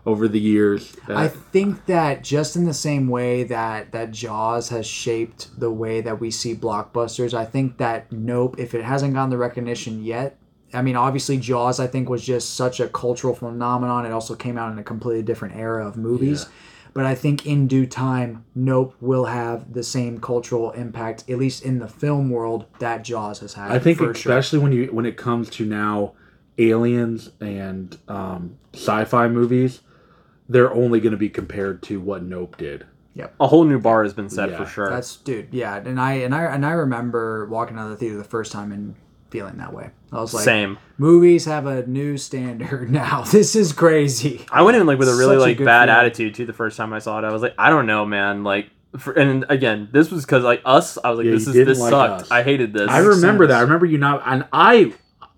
over 0.06 0.28
the 0.30 0.40
years. 0.40 0.94
That- 1.08 1.18
I 1.18 1.28
think 1.28 1.86
that 1.88 2.24
just 2.24 2.56
in 2.56 2.64
the 2.66 2.74
same 2.74 3.10
way 3.10 3.44
that 3.44 3.92
that 3.92 4.12
Jaws 4.12 4.70
has 4.70 4.88
shaped 4.88 5.60
the 5.60 5.70
way 5.72 6.00
that 6.02 6.20
we 6.20 6.32
see 6.32 6.56
blockbusters, 6.56 7.34
I 7.34 7.46
think 7.46 7.78
that 7.78 8.12
Nope, 8.12 8.56
if 8.58 8.74
it 8.74 8.84
hasn't 8.84 9.14
gotten 9.14 9.30
the 9.30 9.38
recognition 9.38 10.04
yet, 10.04 10.38
I 10.74 10.82
mean, 10.82 10.96
obviously 10.96 11.38
Jaws, 11.38 11.80
I 11.80 11.88
think 11.88 12.10
was 12.10 12.26
just 12.26 12.56
such 12.56 12.80
a 12.80 12.88
cultural 12.88 13.34
phenomenon. 13.36 14.06
It 14.06 14.12
also 14.12 14.36
came 14.36 14.58
out 14.58 14.72
in 14.72 14.80
a 14.80 14.84
completely 14.84 15.24
different 15.24 15.56
era 15.56 15.86
of 15.86 15.98
movies. 15.98 16.48
But 16.98 17.06
I 17.06 17.14
think 17.14 17.46
in 17.46 17.68
due 17.68 17.86
time, 17.86 18.44
Nope 18.56 18.96
will 19.00 19.26
have 19.26 19.72
the 19.72 19.84
same 19.84 20.20
cultural 20.20 20.72
impact, 20.72 21.26
at 21.30 21.38
least 21.38 21.62
in 21.64 21.78
the 21.78 21.88
film 21.88 22.32
world, 22.32 22.66
that 22.80 23.04
Jaws 23.04 23.38
has 23.42 23.54
had. 23.54 23.70
I 23.70 23.78
think 23.78 24.00
for 24.00 24.06
sure. 24.06 24.12
especially 24.14 24.58
when 24.58 24.72
you 24.72 24.88
when 24.88 25.06
it 25.06 25.16
comes 25.16 25.48
to 25.52 25.66
now 25.68 26.14
aliens 26.58 27.30
and 27.40 27.96
um, 28.08 28.58
sci-fi 28.74 29.28
movies, 29.28 29.82
they're 30.50 30.74
only 30.74 31.00
going 31.00 31.12
to 31.12 31.18
be 31.18 31.30
compared 31.30 31.84
to 31.84 32.02
what 32.02 32.24
Nope 32.24 32.58
did. 32.58 32.88
Yep. 33.14 33.36
a 33.40 33.46
whole 33.46 33.64
new 33.64 33.80
bar 33.80 34.02
has 34.02 34.14
been 34.14 34.28
set 34.28 34.50
Yeah. 34.50 34.58
for 34.58 34.66
sure. 34.66 34.90
That's 34.90 35.18
dude, 35.18 35.50
yeah, 35.52 35.76
and 35.76 36.02
I 36.02 36.14
and 36.14 36.34
I 36.34 36.46
and 36.46 36.66
I 36.66 36.72
remember 36.72 37.46
walking 37.46 37.78
out 37.78 37.86
of 37.86 37.92
the 37.92 37.98
theater 37.98 38.18
the 38.18 38.24
first 38.24 38.52
time 38.52 38.72
and 38.72 38.96
feeling 39.30 39.58
that 39.58 39.74
way. 39.74 39.90
I 40.12 40.22
was 40.22 40.34
like, 40.34 40.44
Same. 40.46 40.78
Movies 40.98 41.46
have 41.46 41.66
a 41.66 41.86
new 41.86 42.18
standard 42.18 42.90
now. 42.92 43.24
This 43.24 43.56
is 43.56 43.74
crazy. 43.74 44.46
I 44.52 44.62
went 44.62 44.78
in 44.78 44.86
like 44.88 45.00
with 45.00 45.10
a 45.10 45.16
really 45.16 45.36
Such 45.38 45.42
like 45.48 45.58
good 45.58 45.66
bad 45.66 45.90
feeling. 45.90 46.00
attitude 46.06 46.36
too 46.36 46.46
the 46.46 46.54
first 46.54 46.78
time 46.78 46.94
I 46.94 47.00
saw 47.00 47.20
it. 47.20 47.26
I 47.26 47.32
was 47.34 47.42
like, 47.42 47.54
I 47.58 47.70
don't 47.70 47.86
know, 47.86 48.06
man. 48.06 48.44
Like, 48.44 48.70
for, 48.98 49.14
and 49.14 49.46
again, 49.50 49.90
this 49.92 50.10
was 50.12 50.26
because 50.26 50.44
like 50.44 50.62
us. 50.66 50.98
I 51.04 51.10
was 51.10 51.18
like, 51.18 51.26
Yeah, 51.26 51.32
this 51.34 51.48
is 51.48 51.54
this 51.54 51.80
like 51.80 51.90
sucked. 51.92 52.22
Us. 52.24 52.32
I 52.32 52.42
hated 52.44 52.74
this. 52.74 52.90
I 52.90 53.00
remember 53.00 53.44
sense. 53.46 53.52
that. 53.54 53.58
I 53.60 53.62
remember 53.62 53.86
you 53.86 53.98
not, 53.98 54.24
and 54.26 54.46
I, 54.54 54.94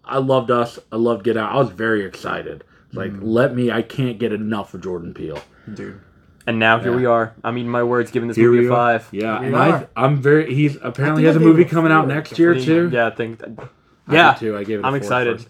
I 0.06 0.20
loved 0.20 0.52
us. 0.52 0.78
I 0.92 0.96
loved 0.98 1.24
Get 1.24 1.36
Out. 1.36 1.52
I 1.52 1.58
was 1.58 1.70
very 1.72 2.06
excited. 2.06 2.64
Like, 2.94 3.12
Mm. 3.12 3.20
let 3.24 3.54
me. 3.56 3.72
I 3.72 3.82
can't 3.82 4.18
get 4.20 4.34
enough 4.34 4.74
of 4.74 4.82
Jordan 4.82 5.14
Peele. 5.14 5.40
Dude. 5.74 6.00
and 6.48 6.58
now 6.58 6.80
here 6.80 6.92
Yeah. 6.92 6.98
we 6.98 7.06
are. 7.06 7.34
I 7.44 7.52
mean, 7.52 7.68
my 7.70 7.84
words, 7.84 8.10
giving 8.12 8.28
this 8.28 8.38
Here 8.38 8.52
movie 8.52 8.66
a 8.66 8.70
five. 8.70 9.08
Yeah, 9.12 9.40
we 9.42 9.48
and. 9.48 9.56
I, 9.56 9.88
I'm 9.96 10.22
very. 10.22 10.54
He's 10.56 10.76
apparently 10.82 11.24
think 11.24 11.28
has 11.28 11.36
a 11.36 11.40
movie 11.40 11.66
coming 11.66 11.92
out 11.92 12.08
next 12.08 12.40
year 12.40 12.56
too. 12.56 12.90
Yeah, 12.94 13.08
I 13.08 13.10
think. 13.12 13.44
I 13.44 13.50
Yeah, 14.14 14.34
did 14.34 14.40
too. 14.40 14.58
I 14.58 14.64
gave 14.64 14.80
it. 14.80 14.86
i 14.86 14.88
I'm 14.88 14.96
excited. 14.96 15.46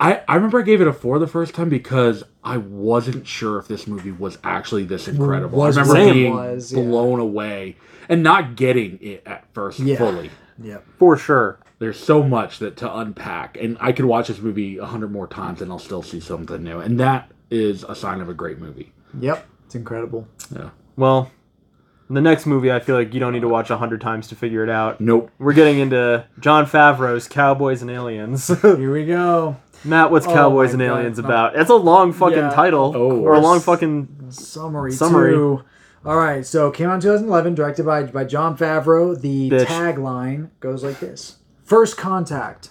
I, 0.00 0.22
I 0.28 0.36
remember 0.36 0.60
I 0.60 0.62
gave 0.62 0.80
it 0.80 0.86
a 0.86 0.92
four 0.92 1.18
the 1.18 1.26
first 1.26 1.54
time 1.54 1.68
because 1.68 2.22
I 2.44 2.56
wasn't 2.58 3.26
sure 3.26 3.58
if 3.58 3.66
this 3.66 3.86
movie 3.88 4.12
was 4.12 4.38
actually 4.44 4.84
this 4.84 5.08
incredible. 5.08 5.60
I 5.60 5.66
Was 5.66 5.76
remember 5.76 6.00
it 6.10 6.12
being 6.14 6.34
was, 6.34 6.72
yeah. 6.72 6.82
blown 6.82 7.18
away 7.18 7.76
and 8.08 8.22
not 8.22 8.54
getting 8.54 8.98
it 9.02 9.22
at 9.26 9.44
first 9.54 9.80
Yeah. 9.80 9.96
fully. 9.96 10.30
Yep. 10.62 10.84
for 10.98 11.16
sure. 11.16 11.58
There's 11.80 11.98
so 11.98 12.22
much 12.24 12.58
that 12.58 12.76
to 12.78 12.96
unpack, 12.98 13.56
and 13.60 13.76
I 13.80 13.92
could 13.92 14.04
watch 14.06 14.26
this 14.26 14.40
movie 14.40 14.78
a 14.78 14.84
hundred 14.86 15.12
more 15.12 15.28
times 15.28 15.62
and 15.62 15.70
I'll 15.70 15.78
still 15.78 16.02
see 16.02 16.18
something 16.18 16.62
new, 16.64 16.80
and 16.80 16.98
that 16.98 17.30
is 17.50 17.84
a 17.84 17.94
sign 17.94 18.20
of 18.20 18.28
a 18.28 18.34
great 18.34 18.58
movie. 18.58 18.92
Yep. 19.20 19.46
It's 19.66 19.74
incredible. 19.76 20.26
Yeah. 20.54 20.70
Well, 20.96 21.30
the 22.10 22.20
next 22.20 22.46
movie, 22.46 22.70
I 22.72 22.80
feel 22.80 22.96
like 22.96 23.12
you 23.14 23.20
don't 23.20 23.32
need 23.32 23.40
to 23.42 23.48
watch 23.48 23.70
a 23.70 23.76
hundred 23.76 24.00
times 24.00 24.28
to 24.28 24.34
figure 24.34 24.62
it 24.64 24.70
out. 24.70 25.00
Nope. 25.00 25.30
We're 25.38 25.52
getting 25.52 25.78
into 25.78 26.26
Jon 26.40 26.64
Favreau's 26.66 27.28
Cowboys 27.28 27.82
and 27.82 27.90
Aliens. 27.90 28.48
Here 28.62 28.92
we 28.92 29.04
go. 29.06 29.56
Matt, 29.84 30.10
what's 30.10 30.26
Oh 30.26 30.32
Cowboys 30.34 30.72
and 30.72 30.80
God. 30.80 30.86
Aliens 30.98 31.18
about? 31.18 31.56
It's 31.56 31.70
a 31.70 31.74
long 31.74 32.12
fucking 32.12 32.36
Yeah, 32.38 32.50
title, 32.50 32.90
of 32.90 32.96
or 32.96 33.34
a 33.34 33.40
long 33.40 33.60
fucking. 33.60 34.26
Summary, 34.30 34.92
Summary. 34.92 35.32
two. 35.34 35.62
All 36.04 36.16
right, 36.16 36.44
so 36.46 36.70
came 36.70 36.88
out 36.88 36.94
in 36.94 37.00
2011, 37.00 37.54
directed 37.54 37.84
by 37.84 38.04
by 38.04 38.24
Jon 38.24 38.56
Favreau. 38.56 39.20
The 39.20 39.50
Bitch. 39.50 39.66
tagline 39.66 40.50
goes 40.60 40.82
like 40.82 41.00
this: 41.00 41.36
First 41.64 41.96
contact, 41.96 42.70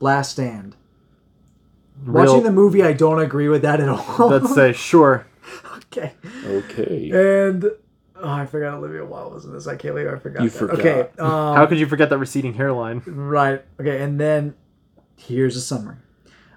last 0.00 0.32
stand. 0.32 0.76
Real, 2.04 2.26
Watching 2.26 2.42
the 2.44 2.52
movie, 2.52 2.82
I 2.82 2.92
don't 2.94 3.20
agree 3.20 3.48
with 3.48 3.62
that 3.62 3.80
at 3.80 3.88
all. 3.88 4.28
let's 4.28 4.54
say 4.54 4.72
sure. 4.72 5.26
okay. 5.76 6.12
Okay. 6.44 7.10
And 7.12 7.64
oh, 8.22 8.28
I 8.28 8.46
forgot 8.46 8.74
Olivia 8.74 9.04
Wilde 9.04 9.34
was 9.34 9.44
in 9.44 9.52
this. 9.52 9.66
I 9.66 9.76
can't 9.76 9.94
believe 9.94 10.12
I 10.12 10.18
forgot. 10.18 10.42
You 10.42 10.50
that. 10.50 10.58
forgot. 10.58 10.80
Okay. 10.80 11.00
Um, 11.18 11.56
How 11.56 11.66
could 11.66 11.78
you 11.78 11.86
forget 11.86 12.10
that 12.10 12.18
receding 12.18 12.54
hairline? 12.54 13.02
Right. 13.06 13.64
Okay, 13.80 14.02
and 14.02 14.18
then 14.20 14.54
here's 15.16 15.56
a 15.56 15.60
summary. 15.60 15.96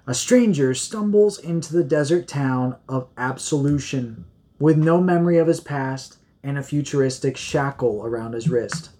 A 0.06 0.14
stranger 0.14 0.72
stumbles 0.72 1.38
into 1.38 1.72
the 1.72 1.82
desert 1.84 2.28
town 2.28 2.76
of 2.88 3.08
Absolution 3.16 4.24
with 4.58 4.76
no 4.76 5.00
memory 5.00 5.38
of 5.38 5.48
his 5.48 5.60
past 5.60 6.18
and 6.42 6.56
a 6.56 6.62
futuristic 6.62 7.36
shackle 7.36 8.06
around 8.06 8.32
his 8.32 8.48
wrist. 8.48 8.90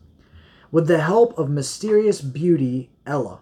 With 0.73 0.89
the 0.89 1.01
help 1.01 1.39
of 1.39 1.49
mysterious 1.49 2.21
beauty 2.21 2.91
Ella 3.07 3.39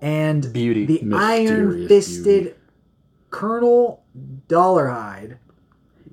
and 0.00 0.52
Beauty. 0.52 0.84
the 0.86 1.14
iron 1.14 1.86
fisted. 1.86 2.56
Colonel 3.30 4.04
Dollarhide, 4.48 5.38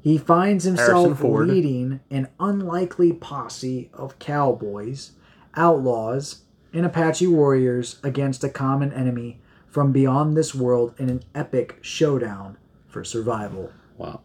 he 0.01 0.17
finds 0.17 0.63
himself 0.63 1.19
Ford. 1.19 1.47
leading 1.47 1.99
an 2.09 2.29
unlikely 2.39 3.13
posse 3.13 3.89
of 3.93 4.17
cowboys, 4.19 5.11
outlaws, 5.55 6.43
and 6.73 6.85
Apache 6.85 7.27
warriors 7.27 7.99
against 8.03 8.43
a 8.43 8.49
common 8.49 8.93
enemy 8.93 9.39
from 9.67 9.91
beyond 9.91 10.35
this 10.35 10.55
world 10.55 10.93
in 10.97 11.09
an 11.09 11.23
epic 11.35 11.77
showdown 11.81 12.57
for 12.87 13.03
survival. 13.03 13.71
Wow. 13.97 14.21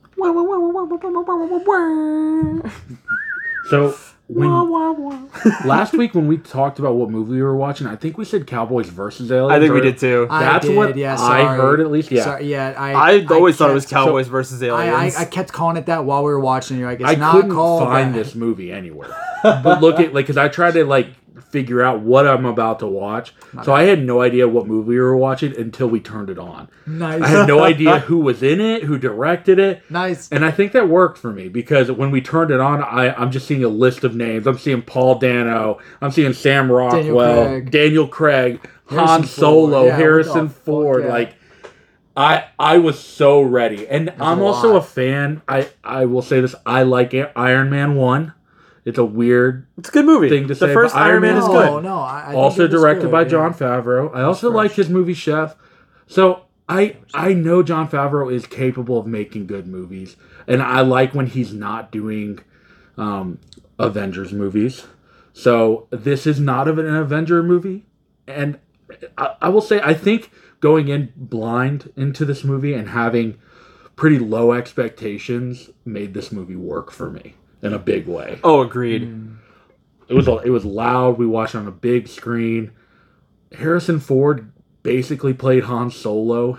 So 3.70 3.94
when 4.26 4.50
last 5.66 5.92
week 5.92 6.14
when 6.14 6.26
we 6.26 6.38
talked 6.38 6.78
about 6.78 6.94
what 6.94 7.10
movie 7.10 7.32
we 7.32 7.42
were 7.42 7.56
watching, 7.56 7.86
I 7.86 7.96
think 7.96 8.16
we 8.16 8.24
said 8.24 8.46
Cowboys 8.46 8.88
versus 8.88 9.30
Aliens. 9.30 9.52
I 9.52 9.60
think 9.60 9.74
we 9.74 9.82
did 9.82 9.98
too. 9.98 10.26
I, 10.30 10.36
I 10.36 10.44
That's 10.44 10.66
did, 10.66 10.76
what 10.76 10.96
yeah, 10.96 11.20
I 11.20 11.56
heard 11.56 11.80
at 11.80 11.90
least. 11.90 12.10
Yeah. 12.10 12.24
Sorry, 12.24 12.50
yeah. 12.50 12.74
I, 12.78 13.24
always 13.26 13.56
thought 13.56 13.70
it 13.70 13.74
was 13.74 13.84
kept- 13.84 14.06
Cowboys 14.06 14.28
versus 14.28 14.62
I, 14.62 14.66
Aliens. 14.68 15.16
I, 15.16 15.22
I 15.22 15.24
kept 15.26 15.52
calling 15.52 15.76
it 15.76 15.86
that 15.86 16.06
while 16.06 16.24
we 16.24 16.30
were 16.30 16.40
watching. 16.40 16.78
You're 16.78 16.90
like, 16.90 17.00
it's 17.00 17.10
I 17.10 17.16
not 17.16 17.32
couldn't 17.32 17.50
called 17.50 17.84
find 17.84 18.14
that. 18.14 18.18
this 18.18 18.34
movie 18.34 18.72
anywhere. 18.72 19.14
but 19.42 19.82
look 19.82 20.00
at 20.00 20.14
like 20.14 20.24
because 20.24 20.38
I 20.38 20.48
tried 20.48 20.72
to 20.72 20.84
like 20.86 21.08
figure 21.54 21.82
out 21.84 22.00
what 22.00 22.26
I'm 22.26 22.44
about 22.46 22.80
to 22.80 22.86
watch, 22.88 23.32
so 23.62 23.72
I 23.72 23.84
had 23.84 24.02
no 24.04 24.20
idea 24.20 24.48
what 24.48 24.66
movie 24.66 24.88
we 24.88 24.98
were 24.98 25.16
watching 25.16 25.56
until 25.56 25.86
we 25.86 26.00
turned 26.00 26.28
it 26.28 26.38
on. 26.38 26.68
Nice. 26.84 27.22
I 27.22 27.28
had 27.28 27.46
no 27.46 27.62
idea 27.62 27.98
who 28.08 28.18
was 28.18 28.42
in 28.42 28.60
it, 28.60 28.82
who 28.82 28.98
directed 28.98 29.60
it. 29.60 29.82
nice. 29.88 30.28
And 30.32 30.44
I 30.44 30.50
think 30.50 30.72
that 30.72 30.88
worked 30.88 31.16
for 31.16 31.32
me 31.32 31.48
because 31.48 31.92
when 31.92 32.10
we 32.10 32.20
turned 32.20 32.50
it 32.50 32.58
on, 32.58 32.82
I, 32.82 33.14
I'm 33.14 33.30
just 33.30 33.46
seeing 33.46 33.62
a 33.62 33.68
list 33.68 34.02
of 34.02 34.16
names. 34.16 34.48
I'm 34.48 34.58
seeing 34.58 34.82
Paul 34.82 35.20
Dano. 35.20 35.78
I'm 36.02 36.10
seeing 36.10 36.32
Sam 36.32 36.72
Rockwell, 36.72 37.46
Craig. 37.46 37.70
Daniel 37.70 38.08
Craig, 38.08 38.60
Harrison 38.90 39.06
Han 39.08 39.24
Solo, 39.24 39.86
Yeah, 39.86 39.96
Harrison 39.96 40.48
fuck, 40.48 40.64
Ford. 40.64 41.04
yeah. 41.04 41.10
Like, 41.12 41.36
I 42.16 42.46
I 42.58 42.78
was 42.78 42.98
so 42.98 43.42
ready, 43.42 43.86
and 43.88 44.12
I'm 44.20 44.40
a 44.40 44.44
also 44.44 44.76
a 44.76 44.82
fan. 44.82 45.42
I 45.48 45.68
I 45.84 46.04
will 46.06 46.22
say 46.22 46.40
this: 46.40 46.54
I 46.66 46.82
like 46.82 47.14
Iron 47.36 47.70
Man 47.70 47.94
one. 47.96 48.32
It's 48.84 48.98
a 48.98 49.04
weird. 49.04 49.66
it's 49.78 49.88
a 49.88 49.92
good 49.92 50.04
movie. 50.04 50.28
thing 50.28 50.42
to 50.42 50.48
the 50.48 50.54
say, 50.54 50.74
first 50.74 50.94
but 50.94 51.00
Iron 51.00 51.10
Iron 51.12 51.22
Man 51.22 51.34
Man 51.34 51.42
is 51.42 51.48
no, 51.48 51.52
good. 51.52 51.84
no. 51.84 51.98
I, 52.00 52.24
I 52.28 52.34
also 52.34 52.68
directed 52.68 53.04
good, 53.04 53.12
by 53.12 53.22
yeah. 53.22 53.28
Jon 53.28 53.54
Favreau. 53.54 54.14
I 54.14 54.22
also 54.22 54.50
fresh. 54.50 54.56
like 54.56 54.72
his 54.72 54.90
movie 54.90 55.14
Chef. 55.14 55.56
So 56.06 56.42
I 56.68 56.96
I 57.14 57.32
know 57.32 57.62
Jon 57.62 57.88
Favreau 57.88 58.32
is 58.32 58.46
capable 58.46 58.98
of 58.98 59.06
making 59.06 59.46
good 59.46 59.66
movies, 59.66 60.16
and 60.46 60.62
I 60.62 60.82
like 60.82 61.14
when 61.14 61.26
he's 61.26 61.54
not 61.54 61.90
doing 61.90 62.40
um, 62.98 63.38
Avengers 63.78 64.32
movies. 64.32 64.84
So 65.32 65.88
this 65.90 66.26
is 66.26 66.38
not 66.38 66.68
of 66.68 66.78
an 66.78 66.86
Avenger 66.86 67.42
movie, 67.42 67.86
and 68.26 68.58
I, 69.16 69.34
I 69.42 69.48
will 69.48 69.62
say 69.62 69.80
I 69.82 69.94
think 69.94 70.30
going 70.60 70.88
in 70.88 71.12
blind 71.16 71.90
into 71.96 72.26
this 72.26 72.44
movie 72.44 72.74
and 72.74 72.90
having 72.90 73.38
pretty 73.96 74.18
low 74.18 74.52
expectations 74.52 75.70
made 75.84 76.12
this 76.14 76.32
movie 76.32 76.56
work 76.56 76.90
for 76.90 77.10
me 77.10 77.34
in 77.64 77.72
a 77.72 77.78
big 77.78 78.06
way 78.06 78.38
Oh, 78.44 78.60
agreed. 78.60 79.02
it 80.08 80.14
was 80.14 80.28
it 80.44 80.50
was 80.50 80.64
loud. 80.64 81.18
We 81.18 81.26
watched 81.26 81.54
it 81.54 81.58
on 81.58 81.66
a 81.68 81.72
big 81.72 82.06
screen. 82.08 82.70
Harrison 83.52 84.00
Ford 84.00 84.50
basically 84.82 85.32
played 85.32 85.64
Han 85.64 85.90
Solo. 85.90 86.58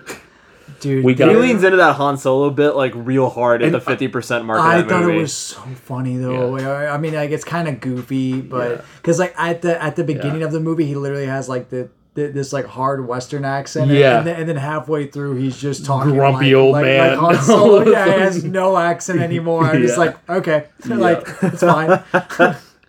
Dude, 0.80 1.06
We 1.06 1.14
got- 1.14 1.30
He 1.30 1.36
leans 1.36 1.64
into 1.64 1.77
that 1.77 1.95
Han 1.98 2.18
Solo 2.18 2.49
bit 2.49 2.72
like 2.72 2.91
real 2.95 3.30
hard 3.30 3.61
at 3.61 3.68
And 3.68 3.76
the 3.76 3.80
fifty 3.82 4.07
percent 4.07 4.45
mark 4.45 4.60
I 4.60 4.77
of 4.77 4.90
thought 4.90 5.02
movie. 5.03 5.18
it 5.19 5.22
was 5.22 5.34
so 5.34 5.61
funny 5.61 6.18
though. 6.18 6.57
I 6.57 6.95
I 6.95 6.98
mean, 6.98 7.14
like 7.14 7.30
it's 7.32 7.44
kind 7.45 7.68
of 7.68 7.80
goofy, 7.80 8.41
but 8.41 8.84
because 8.98 9.19
like 9.19 9.34
at 9.38 9.61
the 9.61 9.82
at 9.82 9.95
the 9.95 10.03
beginning 10.03 10.41
of 10.44 10.52
the 10.52 10.60
movie, 10.60 10.86
he 10.86 10.95
literally 10.95 11.27
has 11.27 11.48
like 11.48 11.69
the. 11.69 11.90
Th- 12.16 12.34
This 12.34 12.52
like 12.54 12.66
hard 12.66 13.08
Western 13.08 13.46
accent, 13.46 13.92
and- 13.92 14.00
Yeah. 14.00 14.18
and, 14.20 14.28
then, 14.28 14.36
and 14.40 14.50
then 14.50 14.56
halfway 14.58 15.08
through 15.08 15.36
he's 15.36 15.58
just 15.60 15.86
talking 15.86 16.14
Grumpy 16.14 16.46
like, 16.56 16.56
old 16.56 16.72
like, 16.74 16.86
man. 16.86 17.18
Like 17.22 17.36
Han 17.38 17.44
Solo, 17.46 17.90
yeah, 17.92 18.06
he 18.06 18.12
has 18.20 18.44
no 18.44 18.78
accent 18.78 19.20
anymore. 19.22 19.66
I'm 19.66 19.82
just 19.82 19.98
like, 20.04 20.18
okay, 20.30 20.68
like 20.86 21.28
it's 21.44 21.62
fine. 21.62 22.00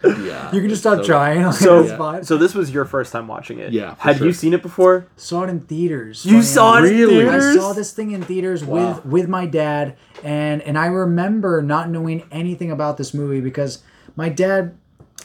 Yeah, 0.05 0.53
You 0.53 0.61
can 0.61 0.69
just 0.69 0.83
stop 0.83 0.99
So- 0.99 1.05
trying. 1.05 1.43
Like, 1.43 1.55
So, 1.55 1.81
it's 2.15 2.29
so 2.29 2.37
this 2.37 2.55
was 2.55 2.71
your 2.71 2.85
first 2.85 3.13
time 3.13 3.27
watching 3.27 3.59
it. 3.59 3.73
Yeah, 3.73 3.97
Had 3.99 4.19
sure. 4.19 4.27
you 4.29 4.33
seen 4.33 4.53
it 4.55 4.63
before? 4.63 5.07
saw 5.17 5.43
it 5.43 5.51
in 5.51 5.61
theaters. 5.61 6.25
You 6.25 6.43
saw 6.43 6.77
it 6.77 6.85
enough. 6.85 7.11
in 7.11 7.19
Really? 7.27 7.29
I 7.29 7.55
saw 7.57 7.73
this 7.73 7.93
thing 7.93 8.13
in 8.13 8.23
theaters 8.23 8.63
Wow. 8.65 8.89
with 9.03 9.07
with 9.07 9.29
my 9.29 9.47
dad, 9.47 9.97
and 10.23 10.63
and 10.63 10.79
I 10.79 10.87
remember 10.87 11.61
not 11.63 11.91
knowing 11.91 12.23
anything 12.31 12.71
about 12.71 12.99
this 12.99 13.15
movie 13.15 13.41
because 13.41 13.83
my 14.15 14.29
dad, 14.29 14.77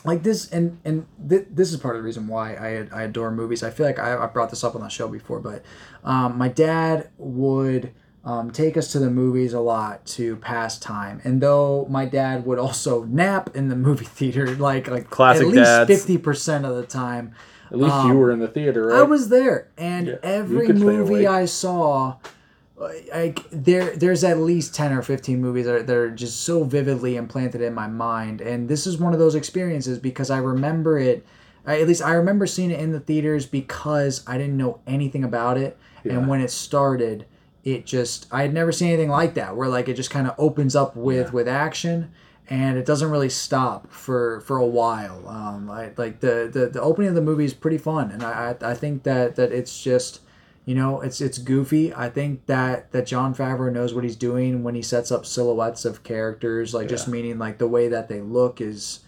like 0.04 0.24
this, 0.24 0.50
and 0.52 0.80
and 0.86 1.06
th- 1.30 1.48
this 1.52 1.72
is 1.72 1.78
part 1.80 1.96
of 1.96 2.02
the 2.02 2.06
reason 2.06 2.28
why 2.28 2.56
I 2.56 2.88
I 3.00 3.04
adore 3.04 3.32
movies. 3.32 3.64
I 3.64 3.70
feel 3.70 3.86
like 3.86 4.00
I, 4.00 4.18
I 4.24 4.26
brought 4.28 4.50
this 4.50 4.64
up 4.64 4.76
on 4.76 4.82
the 4.82 4.90
show 4.90 5.08
before, 5.08 5.40
but 5.40 5.64
um, 6.04 6.38
my 6.38 6.48
dad 6.48 7.10
would. 7.18 7.94
Um, 8.24 8.52
take 8.52 8.78
us 8.78 8.92
to 8.92 9.00
the 9.00 9.10
movies 9.10 9.52
a 9.54 9.60
lot 9.60 10.06
to 10.18 10.36
pass 10.36 10.78
time, 10.78 11.22
and 11.24 11.42
though 11.42 11.88
my 11.90 12.06
dad 12.06 12.46
would 12.46 12.60
also 12.60 13.04
nap 13.06 13.56
in 13.56 13.68
the 13.68 13.76
movie 13.76 14.06
theater, 14.20 14.46
like 14.58 14.88
like 14.88 15.10
Classic 15.10 15.42
at 15.42 15.48
least 15.48 15.64
dads. 15.64 15.88
fifty 15.88 16.20
percent 16.20 16.64
of 16.64 16.76
the 16.76 16.86
time, 16.86 17.34
At 17.72 17.80
least 17.80 18.06
you 18.06 18.14
were 18.14 18.30
in 18.30 18.38
the 18.38 18.48
theater, 18.48 18.86
right? 18.90 19.00
I 19.00 19.02
was 19.02 19.30
there, 19.30 19.70
and 19.76 20.06
Yeah, 20.06 20.16
every 20.22 20.68
movie. 20.68 21.26
I 21.26 21.46
saw, 21.46 22.18
like 23.14 23.40
there, 23.52 23.96
there's 23.96 24.24
at 24.24 24.38
least 24.38 24.74
ten 24.76 24.92
or 24.94 25.02
fifteen 25.02 25.42
movies 25.42 25.66
that 25.66 25.76
are, 25.76 25.84
that 25.84 25.96
are 25.96 26.10
just 26.12 26.42
so 26.42 26.64
vividly 26.64 27.16
implanted 27.16 27.62
in 27.62 27.74
my 27.74 27.88
mind, 27.88 28.42
and 28.42 28.68
this 28.68 28.88
is 28.88 28.98
one 28.98 29.14
of 29.14 29.20
those 29.20 29.36
experiences 29.36 30.00
because 30.00 30.30
I 30.30 30.38
remember 30.38 30.98
it. 30.98 31.26
At 31.66 31.88
least 31.88 32.02
I 32.02 32.14
remember 32.14 32.48
seeing 32.48 32.72
it 32.72 32.80
in 32.80 32.92
the 32.92 33.00
theaters 33.00 33.46
because 33.46 34.24
I 34.28 34.38
didn't 34.38 34.58
know 34.58 34.80
anything 34.88 35.24
about 35.24 35.58
it, 35.58 35.78
Yeah. 36.04 36.14
and 36.14 36.28
when 36.28 36.42
it 36.42 36.50
started, 36.50 37.26
it 37.64 37.86
just 37.86 38.28
I 38.32 38.42
had 38.42 38.54
never 38.54 38.72
seen 38.72 38.88
anything 38.90 39.10
like 39.10 39.36
that 39.36 39.56
where 39.56 39.70
like 39.70 39.88
it 39.88 39.94
just 39.96 40.10
kind 40.10 40.28
of 40.28 40.34
opens 40.40 40.76
up 40.76 40.96
with 40.96 41.34
with 41.34 41.48
action. 41.48 42.12
And 42.50 42.78
it 42.78 42.86
doesn't 42.86 43.10
really 43.10 43.30
stop 43.30 43.90
for, 43.94 44.42
for 44.42 44.58
a 44.58 44.66
while. 44.66 45.26
Um, 45.30 45.70
I, 45.70 45.92
like 45.96 46.20
the, 46.20 46.50
the, 46.52 46.68
the 46.68 46.82
opening 46.82 47.08
of 47.08 47.16
the 47.16 47.22
movie 47.22 47.46
is 47.46 47.54
pretty 47.54 47.78
fun, 47.78 48.12
and 48.12 48.22
I, 48.22 48.58
I, 48.62 48.72
I 48.72 48.74
think 48.74 49.04
that, 49.04 49.38
that 49.38 49.54
it's 49.54 49.82
just 49.82 50.20
you 50.66 50.76
know, 50.76 51.02
it's 51.02 51.22
it's 51.22 51.38
goofy. 51.38 51.94
I 51.94 52.10
think 52.10 52.46
that 52.46 52.92
that 52.92 53.08
Jon 53.08 53.34
Favreau 53.34 53.72
knows 53.72 53.94
what 53.94 54.04
he's 54.04 54.16
doing 54.16 54.64
when 54.64 54.76
he 54.76 54.82
sets 54.82 55.12
up 55.12 55.26
silhouettes 55.26 55.86
of 55.86 56.04
characters, 56.04 56.74
like 56.74 56.88
just 56.88 57.08
meaning 57.08 57.38
like 57.40 57.58
the 57.58 57.68
way 57.68 57.88
that 57.90 58.08
they 58.10 58.22
look 58.22 58.62
is 58.62 59.00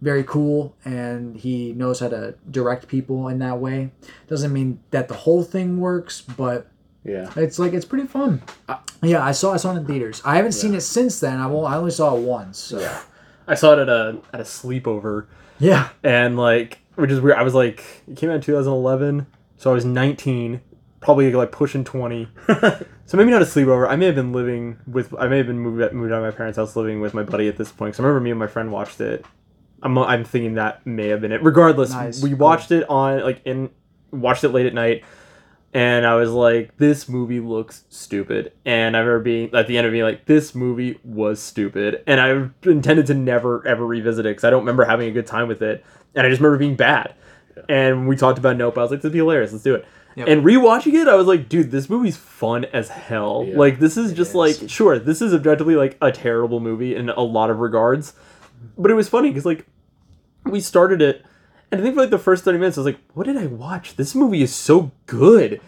very 0.00 0.22
cool 0.22 0.76
and 0.84 1.36
he 1.36 1.72
knows 1.72 1.98
how 2.00 2.08
to 2.08 2.34
direct 2.50 2.86
people 2.88 3.26
in 3.28 3.38
that 3.40 3.58
way. 3.58 3.90
Doesn't 4.28 4.52
mean 4.52 4.78
that 4.90 5.08
the 5.08 5.14
whole 5.14 5.42
thing 5.42 5.80
works, 5.80 6.20
but 6.20 6.68
Yeah. 7.04 7.30
it's 7.36 7.58
like 7.58 7.72
it's 7.72 7.86
pretty 7.86 8.06
fun. 8.06 8.42
yeah, 9.02 9.24
I 9.24 9.32
saw 9.32 9.54
I 9.54 9.56
saw 9.56 9.72
it 9.74 9.78
in 9.78 9.86
theaters. 9.86 10.22
I 10.24 10.36
haven't 10.36 10.52
seen 10.52 10.74
it 10.74 10.82
since 10.82 11.18
then. 11.20 11.38
I 11.40 11.46
will, 11.46 11.66
I 11.66 11.76
only 11.76 11.90
saw 11.90 12.14
it 12.16 12.20
once. 12.22 12.58
So. 12.58 12.78
Yeah. 12.80 13.00
I 13.48 13.54
saw 13.54 13.72
it 13.72 13.78
at 13.78 13.88
a 13.88 14.18
at 14.34 14.40
a 14.40 14.44
sleepover, 14.44 15.26
Yeah. 15.58 15.88
and 16.04 16.36
like, 16.36 16.78
which 16.96 17.10
is 17.10 17.18
weird. 17.20 17.38
I 17.38 17.42
was 17.42 17.54
like, 17.54 17.82
it 18.06 18.16
came 18.16 18.28
out 18.28 18.34
in 18.36 18.40
2011, 18.42 19.26
so 19.56 19.70
I 19.70 19.74
was 19.74 19.86
19, 19.86 20.60
probably 21.00 21.32
like 21.32 21.52
pushing 21.52 21.84
20. 21.84 22.28
so 22.48 23.16
maybe 23.16 23.30
not 23.30 23.42
a 23.42 23.44
sleepover. 23.46 23.88
I 23.88 23.96
may 23.96 24.06
have 24.06 24.14
been 24.14 24.32
living 24.32 24.78
with. 24.86 25.14
I 25.18 25.28
may 25.28 25.38
have 25.38 25.46
been 25.46 25.58
moved 25.58 25.92
moved 25.92 26.12
out 26.12 26.18
of 26.18 26.24
my 26.24 26.36
parents' 26.36 26.56
house, 26.56 26.76
living 26.76 27.00
with 27.00 27.14
my 27.14 27.22
buddy 27.22 27.48
at 27.48 27.56
this 27.56 27.70
point. 27.70 27.92
Because 27.92 28.00
I 28.00 28.02
remember 28.04 28.20
me 28.24 28.30
and 28.30 28.38
my 28.38 28.46
friend 28.46 28.72
watched 28.72 29.00
it. 29.00 29.24
I'm 29.82 29.96
I'm 29.98 30.24
thinking 30.24 30.54
that 30.54 30.84
may 30.86 31.08
have 31.08 31.20
been 31.20 31.32
it. 31.32 31.42
Regardless, 31.42 31.90
Nice, 31.90 32.22
we 32.22 32.30
cool. 32.30 32.38
watched 32.38 32.70
it 32.72 32.88
on 32.88 33.20
like 33.22 33.40
in 33.44 33.70
watched 34.10 34.44
it 34.44 34.48
late 34.48 34.66
at 34.66 34.74
night. 34.74 35.04
And 35.74 36.06
I 36.06 36.14
was 36.14 36.30
like, 36.30 36.76
this 36.78 37.10
movie 37.10 37.40
looks 37.40 37.84
stupid. 37.90 38.52
And 38.64 38.96
I 38.96 39.00
remember 39.00 39.22
being 39.22 39.54
at 39.54 39.66
the 39.66 39.76
end 39.76 39.86
of 39.86 39.92
being 39.92 40.02
like, 40.02 40.24
this 40.24 40.54
movie 40.54 40.98
was 41.04 41.40
stupid. 41.42 42.02
And 42.06 42.20
I 42.20 42.48
intended 42.68 43.06
to 43.08 43.14
never 43.14 43.66
ever 43.68 43.86
revisit 43.86 44.24
it 44.24 44.30
because 44.30 44.44
I 44.44 44.50
don't 44.50 44.62
remember 44.62 44.84
having 44.84 45.08
a 45.08 45.12
good 45.12 45.26
time 45.26 45.46
with 45.46 45.60
it. 45.62 45.84
And 46.14 46.26
I 46.26 46.30
just 46.30 46.40
remember 46.40 46.58
being 46.58 46.74
bad. 46.74 47.14
And 47.68 48.08
we 48.08 48.16
talked 48.16 48.38
about 48.38 48.56
Nope. 48.56 48.78
I 48.78 48.82
was 48.82 48.90
like, 48.90 49.00
this 49.00 49.04
would 49.04 49.12
be 49.12 49.18
hilarious. 49.18 49.52
Let's 49.52 49.62
do 49.62 49.74
it. 49.74 49.84
Yep. 50.18 50.28
And 50.28 50.44
rewatching 50.44 50.94
it, 50.94 51.06
I 51.08 51.14
was 51.14 51.26
like, 51.26 51.48
dude, 51.48 51.70
this 51.70 51.88
movie's 51.88 52.16
fun 52.16 52.64
as 52.66 52.88
hell. 52.88 53.44
Yeah, 53.46 53.56
like, 53.56 53.78
this 53.78 53.96
is 53.96 54.12
just 54.12 54.30
is. 54.30 54.34
like, 54.34 54.68
sure, 54.68 54.98
this 54.98 55.22
is 55.22 55.32
objectively 55.32 55.76
like 55.76 55.96
a 56.02 56.10
terrible 56.10 56.58
movie 56.60 56.94
in 56.96 57.08
a 57.08 57.20
lot 57.20 57.50
of 57.50 57.60
regards. 57.60 58.14
But 58.76 58.90
it 58.90 58.94
was 58.94 59.08
funny 59.08 59.28
because, 59.30 59.46
like, 59.46 59.66
we 60.44 60.60
started 60.60 61.00
it, 61.00 61.24
and 61.70 61.80
I 61.80 61.84
think 61.84 61.94
for 61.94 62.00
like 62.00 62.10
the 62.10 62.18
first 62.18 62.44
30 62.44 62.58
minutes, 62.58 62.78
I 62.78 62.80
was 62.80 62.86
like, 62.86 62.98
what 63.14 63.26
did 63.26 63.36
I 63.36 63.46
watch? 63.46 63.96
This 63.96 64.14
movie 64.14 64.42
is 64.42 64.54
so 64.54 64.90
good. 65.06 65.60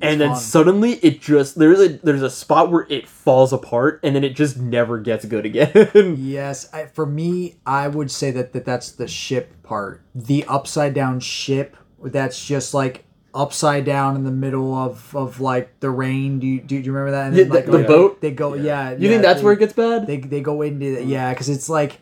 and 0.00 0.20
then 0.20 0.30
fun. 0.30 0.40
suddenly 0.40 0.92
it 0.94 1.20
just 1.20 1.56
there's 1.56 1.80
a 1.80 1.88
there's 1.98 2.22
a 2.22 2.30
spot 2.30 2.70
where 2.70 2.86
it 2.88 3.08
falls 3.08 3.52
apart 3.52 4.00
and 4.02 4.14
then 4.14 4.24
it 4.24 4.34
just 4.34 4.56
never 4.56 4.98
gets 4.98 5.24
good 5.24 5.44
again. 5.44 6.16
Yes, 6.18 6.72
I, 6.72 6.86
for 6.86 7.04
me, 7.06 7.56
I 7.66 7.88
would 7.88 8.10
say 8.10 8.30
that, 8.32 8.52
that 8.52 8.64
that's 8.64 8.92
the 8.92 9.06
ship 9.08 9.62
part. 9.62 10.02
The 10.14 10.44
upside 10.44 10.94
down 10.94 11.20
ship 11.20 11.76
that's 12.02 12.44
just 12.44 12.74
like 12.74 13.04
upside 13.34 13.84
down 13.84 14.16
in 14.16 14.24
the 14.24 14.30
middle 14.30 14.74
of, 14.74 15.14
of 15.14 15.40
like 15.40 15.78
the 15.80 15.90
rain. 15.90 16.38
Do 16.40 16.46
you 16.46 16.60
do 16.60 16.76
you 16.76 16.92
remember 16.92 17.10
that? 17.12 17.26
And 17.28 17.36
Yeah, 17.36 17.44
the- 17.44 17.50
like, 17.54 17.66
the 17.66 17.72
like, 17.78 17.86
boat? 17.86 18.20
They 18.20 18.30
go, 18.30 18.54
yeah. 18.54 18.92
you 18.92 19.08
think 19.08 19.22
that's 19.22 19.42
where 19.42 19.52
it 19.52 19.58
gets 19.58 19.72
bad? 19.74 20.06
They 20.06 20.18
they 20.18 20.40
go 20.40 20.62
into 20.62 20.96
the, 20.96 21.04
yeah, 21.04 21.32
because 21.32 21.48
it's 21.48 21.68
like. 21.68 22.00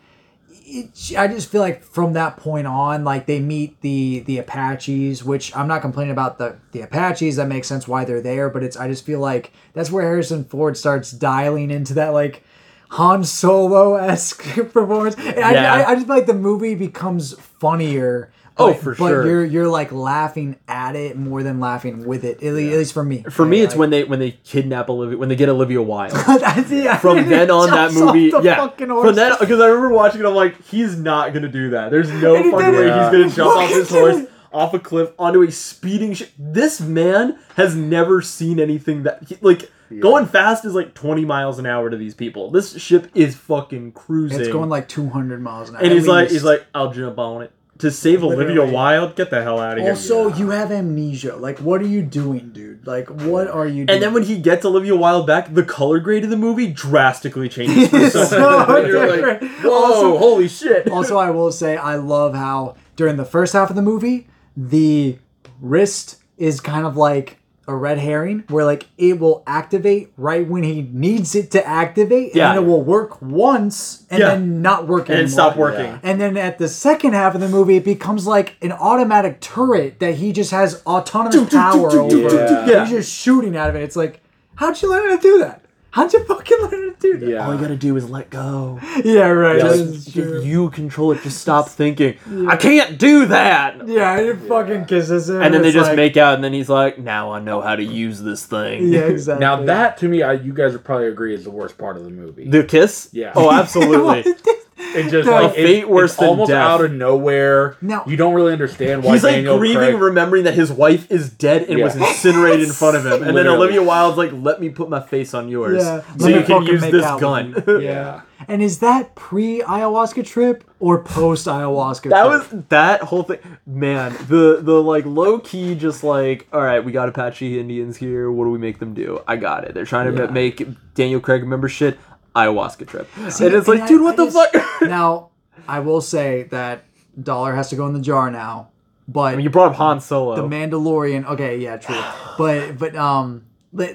It, 0.69 0.91
I 1.17 1.29
just 1.29 1.49
feel 1.49 1.61
like 1.61 1.81
from 1.85 2.15
that 2.15 2.39
point 2.39 2.67
on, 2.67 3.05
like 3.05 3.27
they 3.27 3.39
meet 3.39 3.81
the 3.83 4.21
the 4.27 4.39
Apaches, 4.39 5.23
which 5.23 5.55
I'm 5.57 5.69
not 5.69 5.81
complaining 5.81 6.11
about 6.11 6.39
the 6.39 6.57
the 6.73 6.81
Apaches. 6.81 7.37
That 7.37 7.47
makes 7.47 7.69
sense 7.69 7.87
why 7.87 8.05
they're 8.05 8.21
there, 8.21 8.51
but 8.51 8.65
it's 8.65 8.77
I 8.77 8.89
just 8.89 9.05
feel 9.07 9.21
like 9.21 9.53
that's 9.75 9.93
where 9.93 10.03
Harrison 10.03 10.43
Ford 10.45 10.77
starts 10.77 11.13
dialing 11.13 11.71
into 11.71 11.95
that 11.95 12.09
like 12.09 12.43
Han 12.91 13.23
Solo 13.23 13.95
esque 13.95 14.43
performance. 14.73 15.15
And 15.17 15.39
I, 15.39 15.83
I, 15.83 15.91
I 15.91 15.95
just 15.95 16.09
feel 16.09 16.17
like 16.17 16.27
the 16.27 16.35
movie 16.35 16.75
becomes 16.75 17.35
funnier. 17.39 18.33
Oh, 18.59 18.73
but- 18.73 18.83
for 18.83 18.91
but 18.95 19.09
sure. 19.09 19.23
But 19.23 19.29
you're 19.29 19.45
you're 19.45 19.69
like 19.69 19.93
laughing 19.93 20.57
at 20.67 20.97
it 20.97 21.17
more 21.17 21.43
than 21.43 21.61
laughing 21.61 22.07
with 22.07 22.25
it. 22.25 22.43
At, 22.43 22.55
le- 22.55 22.63
at 22.63 22.79
least 22.79 22.93
for 22.95 23.05
me. 23.05 23.23
For 23.31 23.45
me, 23.45 23.61
it's 23.61 23.73
Like- 23.75 23.79
when 23.81 23.91
they 23.91 24.05
when 24.05 24.19
they 24.19 24.33
kidnap 24.45 24.89
Olivia 24.89 25.19
when 25.19 25.29
they 25.29 25.37
get 25.37 25.49
Olivia 25.49 25.83
Wilde. 25.83 26.13
That's- 26.27 26.71
yeah, 26.71 26.97
From 26.97 27.17
then 27.29 27.51
on, 27.51 27.69
that 27.71 27.77
jumps 27.91 28.01
off 28.01 28.15
movie, 28.15 28.31
the 28.31 28.41
yeah. 28.41 28.57
fucking 28.57 28.87
From 28.89 29.15
then, 29.15 29.33
because 29.39 29.61
I 29.61 29.67
remember 29.67 29.91
watching 29.95 30.21
it, 30.23 30.27
I'm 30.27 30.35
like, 30.35 30.63
he's 30.65 30.97
not 30.99 31.35
gonna 31.35 31.49
do 31.49 31.71
that. 31.71 31.91
There's 31.91 32.11
no 32.11 32.37
And 32.37 32.51
fucking 32.51 32.73
did 32.73 32.75
way 32.79 32.89
it. 32.89 33.03
he's 33.03 33.13
gonna 33.13 33.31
jump 33.31 33.57
off 33.57 33.71
his 33.71 33.91
horse 33.91 34.25
off 34.53 34.73
a 34.73 34.79
cliff 34.79 35.11
onto 35.19 35.43
a 35.43 35.51
speeding 35.53 36.15
ship. 36.15 36.31
This 36.39 36.81
man 36.81 37.39
has 37.57 37.75
never 37.77 38.23
seen 38.23 38.59
anything 38.59 39.03
that 39.03 39.23
he, 39.29 39.37
like 39.43 39.71
going 40.01 40.25
fast 40.27 40.65
is 40.65 40.73
like 40.75 40.95
20 40.95 41.27
miles 41.27 41.59
an 41.59 41.67
hour 41.67 41.91
to 41.91 41.97
these 41.97 42.15
people. 42.15 42.51
This 42.51 42.81
ship 42.81 43.11
is 43.15 43.37
fucking 43.37 43.93
cruising. 43.93 44.41
It's 44.41 44.49
going 44.49 44.71
like 44.71 44.89
200 44.89 45.43
miles 45.43 45.69
an 45.69 45.77
hour. 45.77 45.83
and 45.83 45.91
at 45.93 45.97
he's 45.97 46.09
like, 46.09 46.31
he's 46.31 46.43
like, 46.43 46.65
I'll 46.75 46.91
jump 46.91 47.19
on 47.19 47.43
it 47.43 47.53
to 47.79 47.91
save 47.91 48.25
Olivia 48.25 48.65
Wilde. 48.65 49.17
Get 49.17 49.31
the 49.31 49.43
hell 49.43 49.59
out 49.61 49.77
of 49.79 49.83
here. 49.83 49.91
Also, 49.93 50.29
you 50.35 50.51
have 50.51 50.71
amnesia. 50.73 51.37
Like, 51.37 51.59
what 51.59 51.81
are 51.81 51.87
you 51.87 52.03
doing, 52.03 52.51
dude? 52.51 52.87
Like, 52.87 53.09
what 53.09 53.49
are 53.49 53.67
you 53.67 53.85
doing? 53.85 53.91
And 53.91 54.03
then 54.03 54.15
when 54.15 54.23
he 54.23 54.39
gets 54.39 54.65
Olivia 54.65 54.97
Wilde 54.97 55.27
back, 55.27 55.53
the 55.55 55.63
color 55.65 55.99
grade 55.99 56.25
of 56.25 56.31
the 56.31 56.37
movie 56.37 56.69
drastically 56.69 57.49
changes. 57.49 57.89
For 57.91 57.97
It's 57.99 58.13
some 58.15 58.27
so 58.27 58.67
reason. 58.75 58.91
You're 58.91 59.27
like. 59.27 59.43
Whoa, 59.63 59.71
Also- 59.73 60.19
holy 60.19 60.49
shit! 60.49 60.89
also, 60.91 61.17
I 61.19 61.31
will 61.31 61.53
say 61.53 61.77
I 61.77 61.97
love 61.97 62.35
how 62.35 62.77
during 62.97 63.17
the 63.17 63.25
first 63.25 63.53
half 63.53 63.71
of 63.71 63.77
the 63.77 63.83
movie, 63.83 64.27
the 64.57 65.19
wrist 65.61 66.17
is 66.39 66.61
kind 66.61 66.87
of 66.87 66.97
like 66.97 67.39
a 67.69 67.75
red 67.75 67.99
herring, 67.99 68.45
where 68.49 68.65
like 68.65 68.87
it 68.97 69.19
will 69.19 69.43
activate 69.47 70.13
right 70.17 70.47
when 70.49 70.63
he 70.63 70.89
needs 70.93 71.35
it 71.35 71.51
to 71.51 71.67
activate, 71.67 72.29
and 72.29 72.37
Yeah. 72.37 72.55
then 72.55 72.63
it 72.63 72.67
will 72.67 72.83
work 72.83 73.21
once 73.21 74.05
and 74.11 74.21
Yeah. 74.21 74.29
then 74.31 74.63
not 74.63 74.87
work 74.87 75.09
and 75.09 75.19
anymore. 75.19 75.27
it 75.27 75.31
stopped 75.33 75.57
working. 75.57 75.85
Yeah. 75.87 75.99
And 76.03 76.21
then 76.21 76.37
at 76.37 76.59
the 76.59 76.69
second 76.69 77.15
half 77.15 77.35
of 77.35 77.41
the 77.41 77.49
movie, 77.49 77.77
it 77.77 77.85
becomes 77.85 78.27
like 78.27 78.57
an 78.63 78.73
automatic 78.73 79.41
turret 79.41 79.99
that 80.01 80.15
he 80.17 80.33
just 80.33 80.51
has 80.53 80.81
autonomous 80.87 81.51
power 81.53 81.91
over. 81.93 82.17
Yeah. 82.17 82.67
Yeah. 82.67 82.81
He's 82.85 82.91
just 82.91 83.13
shooting 83.13 83.57
out 83.57 83.69
of 83.71 83.77
it. 83.77 83.83
It's 83.83 83.97
like, 83.97 84.21
how'd 84.57 84.81
you 84.81 84.91
learn 84.91 85.09
how 85.11 85.17
to 85.17 85.23
do 85.23 85.39
that? 85.39 85.63
How'd 85.97 86.13
you 86.13 86.23
fucking 86.27 86.59
learn 86.61 86.71
to 86.71 86.97
do 87.01 87.17
that? 87.21 87.27
Yeah. 87.27 87.47
All 87.47 87.55
you 87.55 87.59
gotta 87.61 87.75
do 87.75 87.97
is 87.97 88.11
let 88.11 88.29
go. 88.29 88.79
Yeah, 89.03 89.29
right. 89.29 89.59
Just, 89.59 89.79
This 89.87 90.05
just 90.05 90.45
you 90.45 90.69
control 90.69 91.13
it. 91.13 91.23
Just 91.23 91.41
stop 91.41 91.69
thinking. 91.81 92.19
I 92.47 92.57
can't 92.57 92.99
do 92.99 93.25
that. 93.25 93.89
Yeah, 93.89 94.19
it 94.19 94.37
fucking 94.41 94.85
kisses 94.85 95.31
him. 95.31 95.41
And 95.41 95.55
then 95.55 95.63
they 95.63 95.73
just 95.73 95.89
like- 95.89 95.97
make 95.97 96.19
out, 96.19 96.35
and 96.35 96.45
then 96.45 96.53
he's 96.53 96.69
like, 96.69 96.99
"Now 96.99 97.33
I 97.33 97.41
know 97.41 97.63
how 97.63 97.77
to 97.77 97.83
use 97.83 98.21
this 98.21 98.45
thing." 98.45 98.93
Yeah, 98.93 99.01
exactly. 99.07 99.41
Now 99.41 99.63
that 99.65 99.97
to 99.99 100.09
me, 100.09 100.23
I, 100.23 100.35
you 100.35 100.53
guys 100.53 100.73
would 100.73 100.85
probably 100.85 101.07
agree 101.09 101.35
is 101.35 101.45
the 101.45 101.51
worst 101.51 101.79
part 101.79 101.97
of 101.97 102.05
the 102.05 102.11
movie. 102.11 102.47
The 102.47 102.63
kiss. 102.65 103.09
Yeah. 103.13 103.33
Oh, 103.35 103.51
absolutely. 103.61 104.35
It 104.79 105.11
just 105.11 105.27
No. 105.27 105.33
like 105.33 105.53
A 105.53 105.55
fate 105.55 105.79
it- 105.85 105.89
worse 105.89 106.11
it's 106.13 106.21
than 106.21 106.29
almost 106.29 106.51
death. 106.51 106.63
out 106.67 106.85
of 106.85 106.93
nowhere. 106.93 107.77
Now- 107.81 108.05
you 108.07 108.17
don't 108.17 108.35
really 108.35 108.53
understand 108.53 109.03
why 109.05 109.13
He's 109.15 109.25
like 109.25 109.37
Daniel 109.37 109.59
grieving, 109.59 109.79
Craig. 109.79 109.95
remembering 110.01 110.45
that 110.45 110.55
his 110.55 110.71
wife 110.73 111.11
is 111.11 111.31
dead 111.31 111.63
and 111.69 111.83
was 111.83 111.97
incinerated 111.97 112.67
in 112.67 112.73
front 112.73 112.97
of 112.97 113.07
him. 113.07 113.23
And 113.23 113.37
then 113.37 113.47
Olivia 113.47 113.83
Wilde's 113.83 114.19
like, 114.19 114.31
"Let 114.35 114.61
me 114.61 114.69
put 114.69 114.89
my 114.91 115.01
face 115.01 115.33
on 115.35 115.49
yours, 115.49 115.83
Yeah. 115.85 116.03
so 116.19 116.27
Let 116.27 116.35
you 116.35 116.43
can 116.47 116.63
use 116.65 116.81
make 116.83 116.93
this 116.93 117.05
gun." 117.21 117.55
with 117.67 117.83
yeah. 117.83 118.23
And 118.49 118.63
is 118.63 118.81
that 118.81 119.15
pre 119.15 119.63
ayahuasca 119.63 120.25
trip 120.27 120.63
or 120.79 121.03
post 121.03 121.47
ayahuasca? 121.47 122.11
That 122.11 122.27
trip? 122.29 122.53
was 122.53 122.65
that 122.69 123.01
whole 123.03 123.23
thing, 123.23 123.39
man. 123.67 124.15
The 124.29 124.59
the 124.61 124.75
like 124.83 125.07
low 125.07 125.39
key, 125.39 125.75
just 125.75 126.05
like, 126.05 126.47
all 126.53 126.61
right, 126.61 126.85
we 126.85 126.93
got 126.93 127.09
Apache 127.09 127.59
Indians 127.59 127.97
here. 127.97 128.31
What 128.31 128.45
do 128.45 128.51
we 128.51 128.59
make 128.59 128.79
them 128.79 128.93
do? 128.93 129.21
I 129.27 129.37
got 129.37 129.65
it. 129.65 129.73
They're 129.73 129.87
trying 129.87 130.15
to 130.15 130.23
Yeah. 130.25 130.31
make 130.31 130.67
Daniel 130.95 131.19
Craig 131.21 131.41
remember 131.43 131.69
shit. 131.69 131.99
Ayahuasca 132.37 132.87
trip, 132.87 133.09
See, 133.31 133.47
and 133.47 133.55
it's 133.55 133.67
like, 133.67 133.81
I- 133.83 133.89
dude, 133.89 134.03
what 134.03 134.13
I 134.21 134.25
the 134.25 134.31
just- 134.31 134.53
fuck? 134.55 134.83
now, 134.89 135.31
I 135.67 135.81
will 135.81 136.01
say 136.01 136.45
that 136.51 136.85
dollar 137.21 137.55
has 137.55 137.71
to 137.71 137.77
go 137.77 137.87
in 137.87 137.95
the 137.95 138.01
jar 138.01 138.31
now, 138.31 138.69
but 139.09 139.33
I 139.33 139.37
mean, 139.37 139.45
you 139.45 139.51
brought 139.51 139.71
up 139.71 139.77
Han 139.77 140.01
Solo. 140.01 140.37
the 140.37 140.43
Mandalorian. 140.43 141.25
Okay, 141.31 141.57
yeah, 141.59 141.77
true. 141.79 141.97
But 142.39 142.77
but 142.79 142.95
um, 142.95 143.47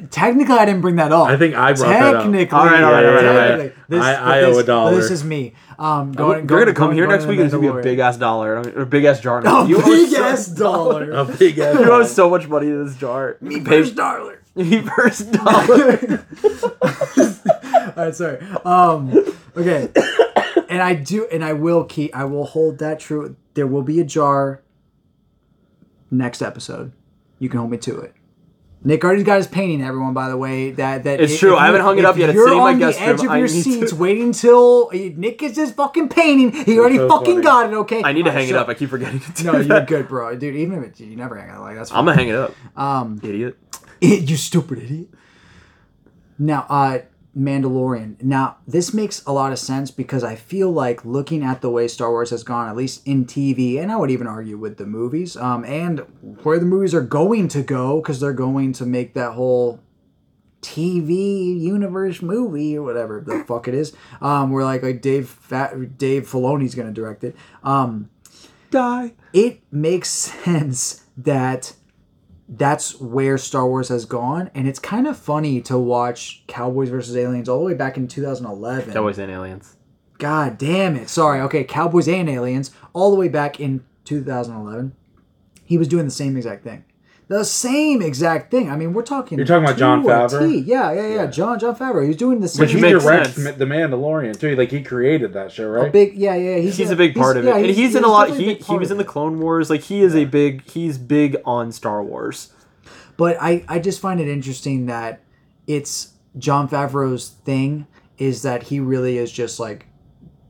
technically, 0.10 0.56
I 0.56 0.66
didn't 0.66 0.82
bring 0.82 0.96
that 0.96 1.12
up. 1.12 1.28
I 1.28 1.38
think 1.38 1.54
I 1.56 1.74
brought 1.74 1.90
that 1.90 2.16
up. 2.16 2.24
technically. 2.24 2.58
All 2.58 2.66
right, 2.66 2.84
all 2.84 2.92
right, 2.92 3.06
all 3.06 3.14
right, 3.14 3.26
all 3.26 3.34
right. 3.36 3.48
technically. 3.50 3.84
This, 3.90 4.04
I- 4.04 4.14
but 4.16 4.24
I 4.28 4.42
owe 4.42 4.50
this, 4.50 4.58
a 4.58 4.64
dollar. 4.66 4.96
This 4.96 5.12
is 5.12 5.24
me. 5.24 5.54
Um, 5.78 6.12
going, 6.12 6.48
You're 6.50 6.60
gonna 6.60 6.74
come 6.74 6.88
going- 6.88 6.96
here 6.98 7.06
going 7.06 7.16
next 7.18 7.28
week 7.28 7.38
the 7.38 7.44
and 7.44 7.48
it's 7.54 7.56
gonna 7.56 7.74
be 7.74 7.80
a 7.80 7.84
big 7.84 8.00
ass 8.00 8.18
dollar, 8.18 8.58
I 8.58 8.64
mean, 8.64 8.76
or 8.78 8.86
big 8.86 9.04
ass 9.06 9.20
jar. 9.20 9.40
A 9.46 9.68
You 9.68 9.78
owe 9.82 9.86
big 9.86 10.10
so- 10.10 10.24
ass 10.24 10.48
dollar. 10.48 11.12
A 11.12 11.26
big 11.26 11.60
ass. 11.60 11.80
You 11.80 11.92
owe 11.92 12.04
so 12.04 12.30
much 12.30 12.48
money 12.48 12.68
to 12.68 12.84
this 12.86 12.96
jar. 12.98 13.38
Me 13.42 13.60
Pay- 13.62 13.82
first 13.84 13.96
dollar. 13.96 14.38
Me 14.56 14.82
first 14.82 15.32
dollar. 15.32 16.26
All 18.02 18.08
right, 18.08 18.16
sorry. 18.16 18.40
Um, 18.66 19.14
okay, 19.56 19.90
and 20.68 20.82
I 20.82 20.96
do, 20.96 21.28
and 21.32 21.46
I 21.46 21.54
will 21.54 21.84
keep, 21.84 22.16
I 22.16 22.24
will 22.26 22.46
hold 22.46 22.80
that 22.80 23.00
true. 23.00 23.36
There 23.54 23.68
will 23.68 23.84
be 23.84 24.00
a 24.00 24.04
jar. 24.04 24.64
Next 26.10 26.42
episode, 26.42 26.94
you 27.38 27.48
can 27.48 27.60
hold 27.60 27.70
me 27.72 27.78
to 27.78 28.00
it. 28.00 28.16
Nick 28.84 29.04
already 29.04 29.22
got 29.22 29.38
his 29.38 29.46
painting. 29.46 29.84
Everyone, 29.84 30.16
by 30.16 30.30
the 30.30 30.36
way, 30.36 30.72
that 30.72 31.04
that 31.04 31.22
It's 31.22 31.34
if- 31.34 31.40
true. 31.40 31.54
if 31.54 31.60
I 31.60 31.68
haven't 31.68 31.82
hung 31.82 32.00
it 32.00 32.06
up 32.06 32.18
yet. 32.18 32.30
It's 32.30 32.36
You're 32.36 32.46
sitting 32.48 32.58
in 32.58 32.64
my 32.64 32.72
on 32.74 32.80
guest 32.80 32.98
the 32.98 33.06
edge 33.06 33.18
room. 33.20 33.26
of 33.28 33.32
I 33.34 33.38
your 33.38 33.48
need 33.48 33.62
seats, 33.64 33.92
to- 33.92 33.96
waiting 33.98 34.24
until 34.24 34.90
Nick 34.92 35.38
gets 35.38 35.56
his 35.58 35.72
fucking 35.72 36.10
painting. 36.10 36.52
He 36.66 36.80
already 36.80 36.98
so 36.98 37.08
fucking 37.08 37.34
funny. 37.36 37.44
got 37.44 37.72
it. 37.72 37.76
Okay, 37.76 38.02
I 38.04 38.12
need 38.14 38.24
to 38.24 38.30
All 38.32 38.36
right, 38.36 38.42
hang 38.42 38.50
it 38.50 38.56
up. 38.56 38.68
I 38.68 38.74
keep 38.74 38.90
forgetting 38.90 39.20
to 39.20 39.32
do 39.34 39.44
No, 39.44 39.60
you're 39.60 39.86
good, 39.86 40.08
bro, 40.08 40.36
dude. 40.36 40.56
Even 40.56 40.84
if 40.84 41.00
it, 41.00 41.00
you 41.00 41.16
never 41.16 41.36
hang 41.40 41.56
it, 41.56 41.60
like 41.60 41.76
that's. 41.76 41.92
Fine. 41.92 42.00
I'm 42.00 42.06
gonna 42.06 42.18
hang 42.18 42.30
it 42.30 42.36
up, 42.36 42.56
Um, 42.76 43.20
idiot. 43.24 43.56
it, 44.02 44.24
you 44.30 44.36
stupid 44.36 44.80
idiot. 44.80 45.10
Now, 46.40 46.66
uh, 46.68 47.00
Mandalorian. 47.38 48.22
Now, 48.22 48.58
this 48.68 48.94
makes 48.94 49.24
a 49.26 49.32
lot 49.32 49.52
of 49.54 49.60
sense 49.60 49.90
because 49.90 50.24
I 50.24 50.36
feel 50.36 50.70
like 50.70 51.06
looking 51.06 51.44
at 51.44 51.62
the 51.62 51.70
way 51.70 51.88
Star 51.88 52.10
Wars 52.12 52.30
has 52.32 52.44
gone, 52.44 52.68
at 52.68 52.76
least 52.76 53.02
in 53.08 53.26
TV, 53.26 53.80
and 53.80 53.92
I 53.92 53.96
would 53.96 54.12
even 54.12 54.28
argue 54.28 54.58
with 54.58 54.78
the 54.78 54.86
movies, 54.86 55.38
um, 55.38 55.64
and 55.64 56.00
where 56.44 56.60
the 56.60 56.66
movies 56.66 56.94
are 56.94 57.02
going 57.02 57.48
to 57.50 57.62
go, 57.64 58.02
because 58.02 58.20
they're 58.20 58.34
going 58.34 58.74
to 58.74 58.86
make 58.86 59.14
that 59.14 59.32
whole 59.32 59.80
TV 60.62 61.60
universe 61.60 62.22
movie 62.22 62.78
or 62.78 62.84
whatever 62.84 63.22
the 63.26 63.44
fuck 63.46 63.68
it 63.68 63.74
is. 63.74 63.94
Um, 64.22 64.52
where 64.52 64.64
like 64.64 64.84
like 64.84 65.02
Dave 65.02 65.28
Fat, 65.30 65.98
Dave 65.98 66.30
Filoni's 66.30 66.76
gonna 66.76 66.92
direct 66.92 67.24
it. 67.24 67.36
Um, 67.64 68.10
Die. 68.70 69.14
it 69.34 69.62
makes 69.72 70.10
sense 70.10 71.06
that 71.18 71.74
that's 72.52 73.00
where 73.00 73.38
Star 73.38 73.66
Wars 73.66 73.88
has 73.88 74.04
gone, 74.04 74.52
and 74.54 74.68
it's 74.68 74.78
kind 74.78 75.08
of 75.08 75.18
funny 75.18 75.62
to 75.62 75.78
watch 75.78 76.44
Cowboys 76.48 76.90
versus 76.90 77.16
Aliens 77.16 77.48
all 77.48 77.60
the 77.60 77.66
way 77.66 77.74
back 77.74 77.96
in 77.96 78.10
2011. 78.10 78.94
Cowboys 78.94 79.18
and 79.18 79.32
aliens. 79.32 79.78
God 80.18 80.58
damn 80.58 80.98
it! 80.98 81.10
Sorry. 81.10 81.40
Okay, 81.40 81.64
Cowboys 81.64 82.10
and 82.10 82.30
Aliens 82.30 82.72
all 82.94 83.10
the 83.10 83.18
way 83.18 83.30
back 83.30 83.60
in 83.60 83.86
2011. 84.04 84.94
He 85.64 85.78
was 85.78 85.88
doing 85.88 86.06
the 86.06 86.12
same 86.12 86.36
exact 86.36 86.66
thing. 86.66 86.84
The 87.32 87.46
same 87.46 88.02
exact 88.02 88.52
thing. 88.52 88.70
I 88.70 88.76
mean, 88.76 88.92
we're 88.92 89.04
talking. 89.04 89.38
You're 89.38 89.48
talking 89.48 89.64
about 89.64 89.78
John 89.78 90.04
to 90.04 90.10
Favreau? 90.10 90.50
T. 90.50 90.60
Yeah, 90.60 90.92
yeah, 90.92 91.08
yeah, 91.08 91.26
John 91.28 91.58
Jon 91.58 91.74
Favreau. 91.74 92.02
He 92.02 92.10
was 92.10 92.18
doing 92.18 92.42
the 92.42 92.50
same. 92.50 92.66
But 92.66 92.76
he 92.76 92.82
makes 92.82 93.06
directs 93.06 93.36
sense. 93.36 93.38
Ma- 93.38 93.52
the 93.52 93.64
Mandalorian 93.64 94.38
too. 94.38 94.54
Like 94.58 94.70
he 94.70 94.84
created 94.84 95.32
that 95.32 95.50
show, 95.50 95.70
right? 95.70 95.80
a 95.80 95.84
right? 95.84 95.94
big 95.94 96.16
yeah 96.16 96.36
yeah 96.36 96.58
he's, 96.58 96.76
He's 96.76 96.92
a 96.92 96.96
big 96.98 97.16
part 97.16 97.38
of 97.38 97.46
it, 97.46 97.48
yeah, 97.48 97.56
and 97.56 97.68
he's, 97.68 97.96
in 97.96 98.04
a 98.04 98.10
lot. 98.10 98.32
He 98.32 98.56
he 98.56 98.78
was 98.78 98.92
in 98.92 98.98
the. 98.98 99.06
Clone 99.06 99.40
Wars. 99.40 99.70
Like 99.70 99.84
he 99.84 100.02
is 100.02 100.14
a 100.14 100.26
big. 100.26 100.70
He's 100.70 100.98
big 100.98 101.38
on 101.46 101.72
Star 101.72 102.04
Wars. 102.04 102.52
But 103.16 103.38
I, 103.40 103.64
I 103.70 103.80
just 103.80 104.02
find 104.02 104.20
it 104.20 104.28
interesting 104.28 104.88
that 104.88 105.22
it's 105.68 106.12
Jon 106.38 106.68
Favreau's 106.68 107.30
thing 107.30 107.88
is 108.18 108.42
that 108.42 108.64
he 108.64 108.82
really 108.82 109.18
is 109.18 109.32
just 109.32 109.58
like 109.58 109.86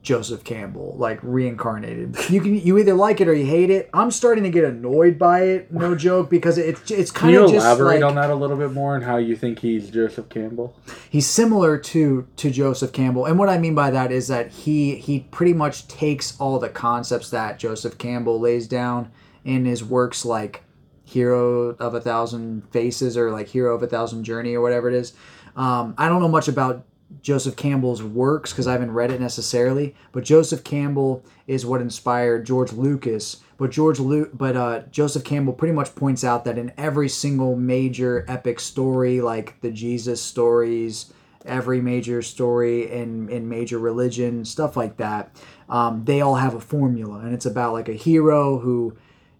Joseph 0.04 0.44
Campbell, 0.44 0.96
like 0.98 1.20
reincarnated. 1.22 2.18
You 2.30 2.42
can 2.42 2.56
you 2.56 2.80
either 2.80 2.96
like 2.96 3.22
it 3.22 3.28
or 3.28 3.34
you 3.36 3.46
hate 3.46 3.70
it. 3.70 3.90
I'm 3.94 4.10
starting 4.10 4.44
to 4.46 4.50
get 4.50 4.64
annoyed 4.64 5.20
by 5.20 5.42
it, 5.42 5.72
no 5.72 5.94
joke, 6.08 6.30
because 6.30 6.58
it's 6.58 6.90
it's 6.90 7.12
Can 7.12 7.22
kind 7.22 7.34
you 7.34 7.44
of 7.44 7.52
just 7.52 7.66
elaborate 7.66 8.02
like 8.02 8.04
on 8.04 8.16
that 8.16 8.32
a 8.32 8.36
little 8.36 8.58
bit 8.58 8.72
more 8.72 8.96
and 8.96 9.04
how 9.04 9.18
you 9.18 9.36
think 9.36 9.60
he's 9.60 9.90
Joseph 9.90 10.30
Campbell? 10.30 10.76
he's 11.10 11.28
similar 11.28 11.78
to 11.78 12.28
to 12.38 12.50
Joseph 12.50 12.92
Campbell. 12.92 13.26
And 13.26 13.38
what 13.38 13.50
I 13.50 13.60
mean 13.60 13.76
by 13.76 13.92
that 13.92 14.12
is 14.12 14.28
that 14.28 14.50
he 14.50 14.96
he 14.96 15.20
pretty 15.20 15.54
much 15.54 15.88
takes 15.88 16.40
all 16.40 16.58
the 16.58 16.70
concepts 16.70 17.30
that 17.30 17.60
Joseph 17.60 17.98
Campbell 18.00 18.40
lays 18.40 18.68
down 18.68 19.12
in 19.46 19.66
his 19.66 19.84
works 19.84 20.26
like 20.26 20.64
Hero 21.04 21.76
of 21.80 21.94
a 21.94 22.02
Thousand 22.02 22.68
Faces 22.72 23.18
or 23.18 23.32
like 23.32 23.50
Hero 23.50 23.76
of 23.76 23.84
a 23.84 23.88
Thousand 23.88 24.24
Journey 24.24 24.56
or 24.56 24.62
whatever 24.62 24.88
it 24.88 24.96
is. 24.96 25.14
Um, 25.56 25.94
I 25.98 26.08
don't 26.08 26.22
know 26.22 26.30
much 26.30 26.48
about 26.48 26.86
Joseph 27.22 27.56
Campbell's 27.56 28.02
works 28.02 28.52
because 28.52 28.68
I 28.68 28.74
haven't 28.74 28.92
read 28.92 29.12
it 29.12 29.22
necessarily, 29.22 29.96
but 30.12 30.24
Joseph 30.24 30.64
Campbell 30.64 31.24
is 31.48 31.66
what 31.66 31.82
inspired 31.82 32.46
George 32.46 32.72
Lucas. 32.72 33.42
But 33.58 33.72
George 33.72 34.00
Lu- 34.00 34.30
but 34.34 34.56
uh, 34.56 34.82
Joseph 34.92 35.24
Campbell 35.24 35.54
pretty 35.54 35.74
much 35.74 35.94
points 35.94 36.24
out 36.24 36.46
that 36.46 36.58
in 36.58 36.72
every 36.78 37.10
single 37.10 37.56
major 37.56 38.26
epic 38.28 38.60
story, 38.60 39.22
like 39.22 39.60
the 39.62 39.72
Jesus 39.72 40.22
stories, 40.22 41.14
every 41.46 41.82
major 41.82 42.22
story 42.22 42.92
in 42.92 43.30
in 43.30 43.48
major 43.50 43.78
religion, 43.78 44.46
stuff 44.46 44.76
like 44.76 44.98
that, 44.98 45.36
um, 45.70 46.06
they 46.06 46.22
all 46.22 46.36
have 46.36 46.56
a 46.56 46.60
formula, 46.60 47.20
and 47.20 47.34
it's 47.34 47.46
about 47.46 47.74
like 47.74 47.90
a 47.90 47.94
hero 47.94 48.60
who 48.60 48.98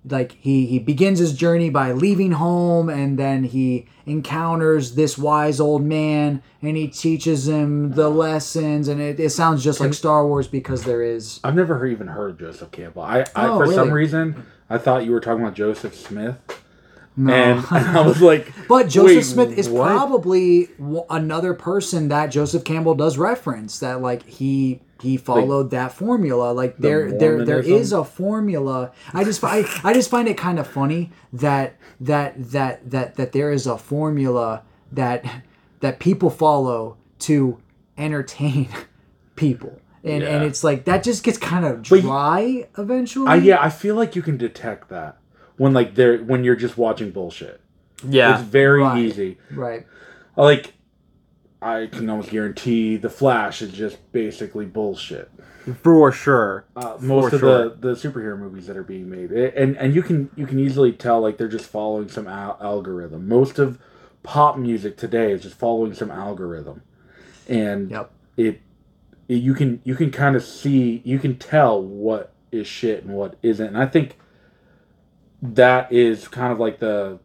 like 0.10 0.32
he 0.32 0.66
he 0.66 0.80
begins 0.80 1.20
his 1.20 1.34
journey 1.34 1.70
by 1.70 1.92
leaving 1.92 2.32
home 2.32 2.90
and 2.90 3.20
then 3.20 3.44
he 3.44 3.86
encounters 4.08 4.96
this 4.96 5.18
wise 5.18 5.60
old 5.60 5.84
man 5.84 6.42
and 6.62 6.76
he 6.76 6.88
teaches 6.88 7.48
him 7.48 7.92
the 7.92 8.10
lessons 8.10 8.88
and 8.88 9.00
it, 9.00 9.20
it 9.20 9.30
sounds 9.30 9.64
just 9.64 9.80
like 9.80 9.94
star 9.94 10.26
wars 10.26 10.48
because 10.48 10.84
there 10.86 11.04
is 11.04 11.40
I've 11.44 11.56
never 11.56 11.86
even 11.86 12.08
heard 12.08 12.40
Joseph 12.40 12.72
Campbell. 12.72 13.04
I, 13.04 13.26
I 13.36 13.48
Oh, 13.48 13.60
for 13.60 13.72
some 13.72 13.92
reason 13.92 14.44
I 14.70 14.78
thought 14.80 15.06
you 15.06 15.12
were 15.12 15.20
talking 15.20 15.44
about 15.44 15.54
Joseph 15.54 15.94
Smith, 15.94 16.38
no 17.16 17.32
and 17.34 17.66
I 17.72 18.02
was 18.08 18.22
like, 18.22 18.52
but 18.68 18.88
joseph 18.88 19.26
smith 19.26 19.58
is 19.58 19.70
what? 19.70 19.86
probably 19.88 20.68
w- 20.80 21.04
another 21.10 21.54
person 21.54 22.08
that 22.08 22.28
joseph 22.28 22.64
campbell 22.64 22.96
does 22.96 23.18
reference 23.18 23.80
that 23.80 24.02
like 24.02 24.24
he 24.26 24.82
he 25.02 25.18
followed 25.18 25.72
that 25.72 25.92
formula 25.92 26.52
like 26.52 26.78
there 26.78 27.12
there 27.12 27.44
there 27.46 27.62
Mormonism? 27.64 27.74
is 27.74 27.92
a 27.94 28.04
formula 28.04 28.92
i 29.14 29.24
just 29.24 29.44
I, 29.44 29.64
I 29.84 29.94
just 29.94 30.10
find 30.10 30.28
it 30.28 30.38
kind 30.38 30.60
of 30.60 30.68
funny 30.68 31.12
that 31.34 31.76
that 32.00 32.52
that 32.52 32.90
that 32.92 33.16
that 33.16 33.32
there 33.32 33.52
is 33.52 33.68
a 33.68 33.78
formula 33.78 34.64
that 34.92 35.26
that 35.80 36.00
people 36.00 36.30
follow 36.30 36.98
to 37.20 37.58
entertain 37.98 38.70
people 39.36 39.80
and 40.04 40.24
and 40.24 40.44
it's 40.44 40.64
like 40.64 40.86
that 40.86 41.04
just 41.04 41.24
gets 41.24 41.38
kind 41.38 41.66
of 41.66 41.84
But 41.90 42.02
dry 42.02 42.68
eventually 42.78 43.28
I, 43.28 43.36
yeah, 43.36 43.62
I 43.62 43.70
feel 43.70 43.96
like 43.96 44.16
you 44.16 44.22
can 44.22 44.38
detect 44.38 44.90
that 44.90 45.18
when 45.58 45.74
like 45.74 45.94
they're 45.96 46.18
when 46.24 46.44
you're 46.44 46.56
just 46.56 46.76
watching 46.78 47.12
bullshit. 47.12 47.62
Yeah. 48.08 48.34
It's 48.40 48.44
very 48.50 48.82
Right. 48.82 48.98
easy. 48.98 49.38
right 49.52 49.86
Like 50.36 50.74
I 51.62 51.88
can 51.92 52.10
almost 52.10 52.32
guarantee 52.32 52.98
the 52.98 53.10
Flash 53.10 53.62
is 53.62 53.72
just 53.72 54.12
basically 54.12 54.66
bullshit. 54.66 55.30
for 55.84 56.12
sure. 56.12 56.66
Uh, 56.76 56.98
most 57.00 57.30
For 57.30 57.36
of 57.36 57.40
sure. 57.42 57.70
the, 57.70 57.76
the 57.90 57.94
superhero 57.96 58.38
movies 58.38 58.66
that 58.68 58.76
are 58.78 58.84
being 58.84 59.10
made, 59.10 59.32
and 59.32 59.78
and 59.78 59.94
you 59.94 60.02
can 60.02 60.32
you 60.36 60.48
can 60.48 60.58
easily 60.60 60.92
tell 60.92 61.22
like 61.22 61.38
they're 61.38 61.48
just 61.48 61.66
following 61.68 62.10
some 62.10 62.28
al- 62.28 62.58
algorithm. 62.62 63.28
Most 63.28 63.60
of 63.60 63.78
pop 64.24 64.58
music 64.58 64.98
today 64.98 65.32
is 65.32 65.44
just 65.44 65.56
following 65.56 65.94
some 65.94 66.10
algorithm, 66.10 66.82
and 67.48 67.92
Yep. 67.92 68.12
it, 68.38 68.62
it 69.28 69.36
you 69.36 69.54
can 69.54 69.82
you 69.84 69.94
can 69.96 70.10
kind 70.10 70.36
of 70.36 70.44
see 70.44 71.02
you 71.06 71.20
can 71.20 71.38
tell 71.38 71.80
what 71.82 72.34
is 72.52 72.66
shit 72.66 73.04
and 73.04 73.14
what 73.14 73.36
isn't, 73.44 73.68
and 73.68 73.78
I 73.78 73.86
think 73.86 74.18
that 75.44 75.92
is 75.92 76.28
kind 76.28 76.52
of 76.52 76.60
like 76.60 76.80
the 76.80 77.20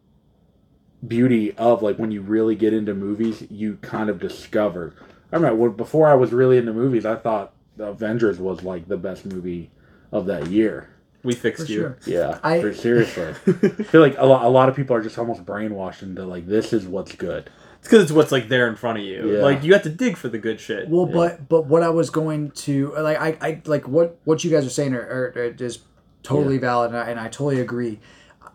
beauty 1.07 1.53
of 1.57 1.81
like 1.81 1.97
when 1.97 2.11
you 2.11 2.21
really 2.21 2.55
get 2.55 2.73
into 2.73 2.93
movies, 2.93 3.45
you 3.49 3.77
kind 3.81 4.09
of 4.09 4.19
discover. 4.19 4.93
I 5.31 5.35
remember 5.35 5.55
when, 5.57 5.71
before 5.73 6.07
I 6.07 6.15
was 6.15 6.31
really 6.31 6.57
into 6.57 6.73
movies, 6.73 7.05
I 7.05 7.15
thought 7.15 7.53
the 7.75 7.87
Avengers 7.87 8.39
was 8.39 8.63
like 8.63 8.87
the 8.87 8.97
best 8.97 9.25
movie 9.25 9.69
of 10.11 10.25
that 10.27 10.47
year. 10.47 10.89
We 11.23 11.33
fixed 11.33 11.65
for 11.65 11.71
you. 11.71 11.79
sure 11.79 11.97
Yeah, 12.05 12.39
I- 12.43 12.61
for 12.61 12.73
seriously. 12.73 13.23
I 13.47 13.83
feel 13.83 14.01
like 14.01 14.15
a 14.17 14.25
lot, 14.25 14.45
a 14.45 14.49
lot 14.49 14.69
of 14.69 14.75
people 14.75 14.95
are 14.95 15.01
just 15.01 15.17
almost 15.17 15.45
brainwashed 15.45 16.01
into 16.01 16.25
like 16.25 16.47
this 16.47 16.73
is 16.73 16.87
what's 16.87 17.13
good. 17.13 17.49
It's 17.79 17.87
because 17.87 18.03
it's 18.03 18.11
what's 18.11 18.31
like 18.31 18.47
there 18.49 18.67
in 18.67 18.75
front 18.75 18.99
of 18.99 19.03
you. 19.03 19.35
Yeah. 19.35 19.43
Like 19.43 19.63
you 19.63 19.73
have 19.73 19.83
to 19.83 19.89
dig 19.89 20.17
for 20.17 20.29
the 20.29 20.37
good 20.37 20.59
shit. 20.59 20.89
Well, 20.89 21.05
but 21.05 21.47
but 21.49 21.65
what 21.65 21.83
I 21.83 21.89
was 21.89 22.09
going 22.09 22.51
to 22.51 22.93
like 22.97 23.19
I, 23.19 23.37
I 23.41 23.61
like 23.65 23.87
what 23.87 24.17
what 24.23 24.43
you 24.43 24.51
guys 24.51 24.65
are 24.65 24.69
saying 24.69 24.93
are, 24.93 25.01
are, 25.01 25.33
are 25.35 25.55
is 25.59 25.79
totally 26.23 26.57
valid 26.57 26.91
and 26.91 26.99
I, 26.99 27.09
and 27.09 27.19
I 27.19 27.25
totally 27.25 27.59
agree. 27.59 27.99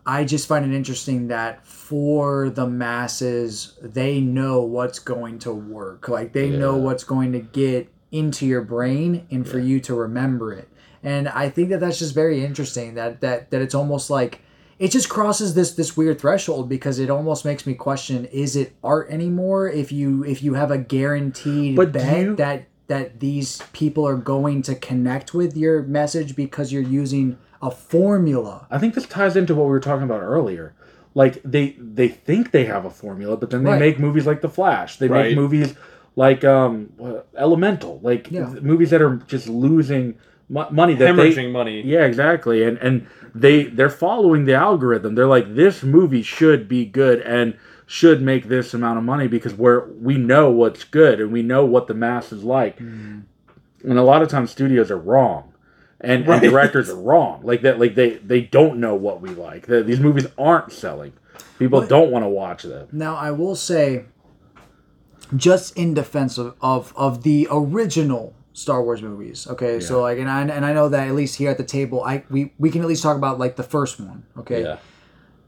I 0.05 0.25
just 0.25 0.47
find 0.47 0.65
it 0.65 0.75
interesting 0.75 1.29
that 1.29 1.65
for 1.65 2.49
the 2.49 2.67
masses, 2.67 3.77
they 3.81 4.19
know 4.19 4.61
what's 4.61 4.99
going 4.99 5.39
to 5.39 5.53
work. 5.53 6.09
Like 6.09 6.33
they 6.33 6.49
know 6.49 6.75
what's 6.77 7.03
going 7.03 7.31
to 7.33 7.39
get 7.39 7.89
into 8.11 8.45
your 8.45 8.61
brain 8.61 9.25
and 9.31 9.47
for 9.47 9.59
you 9.59 9.79
to 9.81 9.95
remember 9.95 10.53
it. 10.53 10.67
And 11.01 11.27
I 11.29 11.49
think 11.49 11.69
that 11.69 11.79
that's 11.79 11.99
just 11.99 12.13
very 12.13 12.43
interesting. 12.43 12.95
That 12.95 13.21
that 13.21 13.51
that 13.51 13.61
it's 13.61 13.75
almost 13.75 14.09
like 14.09 14.41
it 14.79 14.91
just 14.91 15.09
crosses 15.09 15.53
this 15.53 15.73
this 15.73 15.95
weird 15.95 16.19
threshold 16.19 16.69
because 16.69 16.99
it 16.99 17.09
almost 17.09 17.45
makes 17.45 17.65
me 17.65 17.73
question: 17.73 18.25
Is 18.25 18.55
it 18.55 18.73
art 18.83 19.09
anymore? 19.09 19.67
If 19.69 19.91
you 19.91 20.23
if 20.25 20.41
you 20.43 20.53
have 20.55 20.71
a 20.71 20.77
guaranteed 20.77 21.75
But 21.75 21.91
bet 21.91 22.21
you- 22.21 22.35
that 22.37 22.67
that 22.87 23.19
these 23.19 23.61
people 23.71 24.05
are 24.07 24.17
going 24.17 24.61
to 24.63 24.75
connect 24.75 25.33
with 25.33 25.55
your 25.55 25.83
message 25.83 26.35
because 26.35 26.71
you're 26.73 26.81
using 26.81 27.37
a 27.63 27.71
formula. 27.71 28.67
I 28.69 28.77
think 28.77 28.93
this 28.93 29.05
ties 29.07 29.35
into 29.35 29.55
what 29.55 29.63
we 29.65 29.69
were 29.71 29.79
talking 29.79 30.03
about 30.03 30.21
earlier. 30.21 30.73
Like 31.15 31.41
they 31.43 31.75
they 31.79 32.07
think 32.07 32.51
they 32.51 32.65
have 32.65 32.85
a 32.85 32.89
formula, 32.89 33.37
but 33.37 33.49
then 33.51 33.63
they 33.63 33.71
Right. 33.71 33.79
make 33.79 33.99
movies 33.99 34.25
like 34.27 34.41
The 34.41 34.49
Flash. 34.49 34.97
They 34.97 35.07
Right. 35.07 35.27
make 35.29 35.35
movies 35.37 35.75
like 36.15 36.43
um 36.43 36.89
what- 36.97 37.27
Elemental, 37.37 37.99
like 38.03 38.29
Yeah. 38.31 38.49
th- 38.49 38.61
movies 38.63 38.89
that 38.89 39.01
are 39.01 39.15
just 39.27 39.47
losing 39.47 40.15
mo- 40.49 40.67
money 40.71 40.93
that 40.95 41.15
they 41.15 41.29
Hemorrhaging 41.31 41.51
money. 41.51 41.81
Yeah, 41.85 42.05
exactly. 42.05 42.63
And 42.63 42.77
and 42.79 43.05
they 43.33 43.63
they're 43.65 43.89
following 43.89 44.45
the 44.45 44.55
algorithm. 44.55 45.15
They're 45.15 45.27
like 45.37 45.55
this 45.55 45.83
movie 45.83 46.21
should 46.23 46.67
be 46.67 46.85
good 46.85 47.21
and 47.21 47.53
should 47.85 48.21
make 48.21 48.47
this 48.49 48.73
amount 48.73 48.97
of 48.97 49.03
money 49.03 49.27
because 49.27 49.53
we're 49.53 49.85
we 50.01 50.17
know 50.17 50.49
what's 50.49 50.83
good 50.83 51.21
and 51.21 51.31
we 51.31 51.43
know 51.43 51.63
what 51.63 51.87
the 51.87 51.93
mass 51.93 52.31
is 52.33 52.43
like. 52.43 52.79
And 52.79 53.25
a 53.85 54.03
lot 54.03 54.21
of 54.21 54.27
times 54.29 54.51
studios 54.51 54.89
are 54.91 54.97
wrong. 54.97 55.52
And, 56.03 56.27
Right. 56.27 56.43
and 56.43 56.51
directors 56.51 56.89
are 56.89 56.99
wrong. 56.99 57.39
Like 57.43 57.61
that 57.61 57.79
like 57.79 57.95
they 57.95 58.15
they 58.17 58.41
don't 58.41 58.77
know 58.79 58.93
what 58.95 59.21
we 59.21 59.29
like. 59.29 59.67
The- 59.67 59.83
these 59.83 59.99
movies 60.01 60.27
aren't 60.37 60.71
selling. 60.73 61.13
People 61.59 61.81
don't 61.85 62.11
want 62.11 62.25
to 62.25 62.29
watch 62.29 62.63
them. 62.63 62.87
Now, 62.91 63.15
I 63.15 63.31
will 63.31 63.55
say, 63.55 64.05
just 65.35 65.77
in 65.77 65.93
defense 65.93 66.37
of, 66.37 66.55
of, 66.61 66.93
of 66.95 67.23
the 67.23 67.47
original 67.49 68.33
Star 68.53 68.83
Wars 68.83 69.01
movies. 69.01 69.47
Okay, 69.47 69.79
so 69.79 70.01
like, 70.01 70.19
and 70.19 70.29
I 70.29 70.41
and 70.41 70.65
I 70.65 70.73
know 70.73 70.89
that 70.89 71.07
at 71.07 71.15
least 71.15 71.37
here 71.37 71.49
at 71.49 71.57
the 71.57 71.63
table, 71.63 72.03
I 72.03 72.23
we 72.29 72.53
we 72.59 72.69
can 72.69 72.81
at 72.81 72.87
least 72.87 73.01
talk 73.01 73.17
about 73.17 73.39
like 73.39 73.55
the 73.55 73.63
first 73.63 73.99
one. 73.99 74.25
Okay, 74.37 74.61
Yeah. 74.63 74.77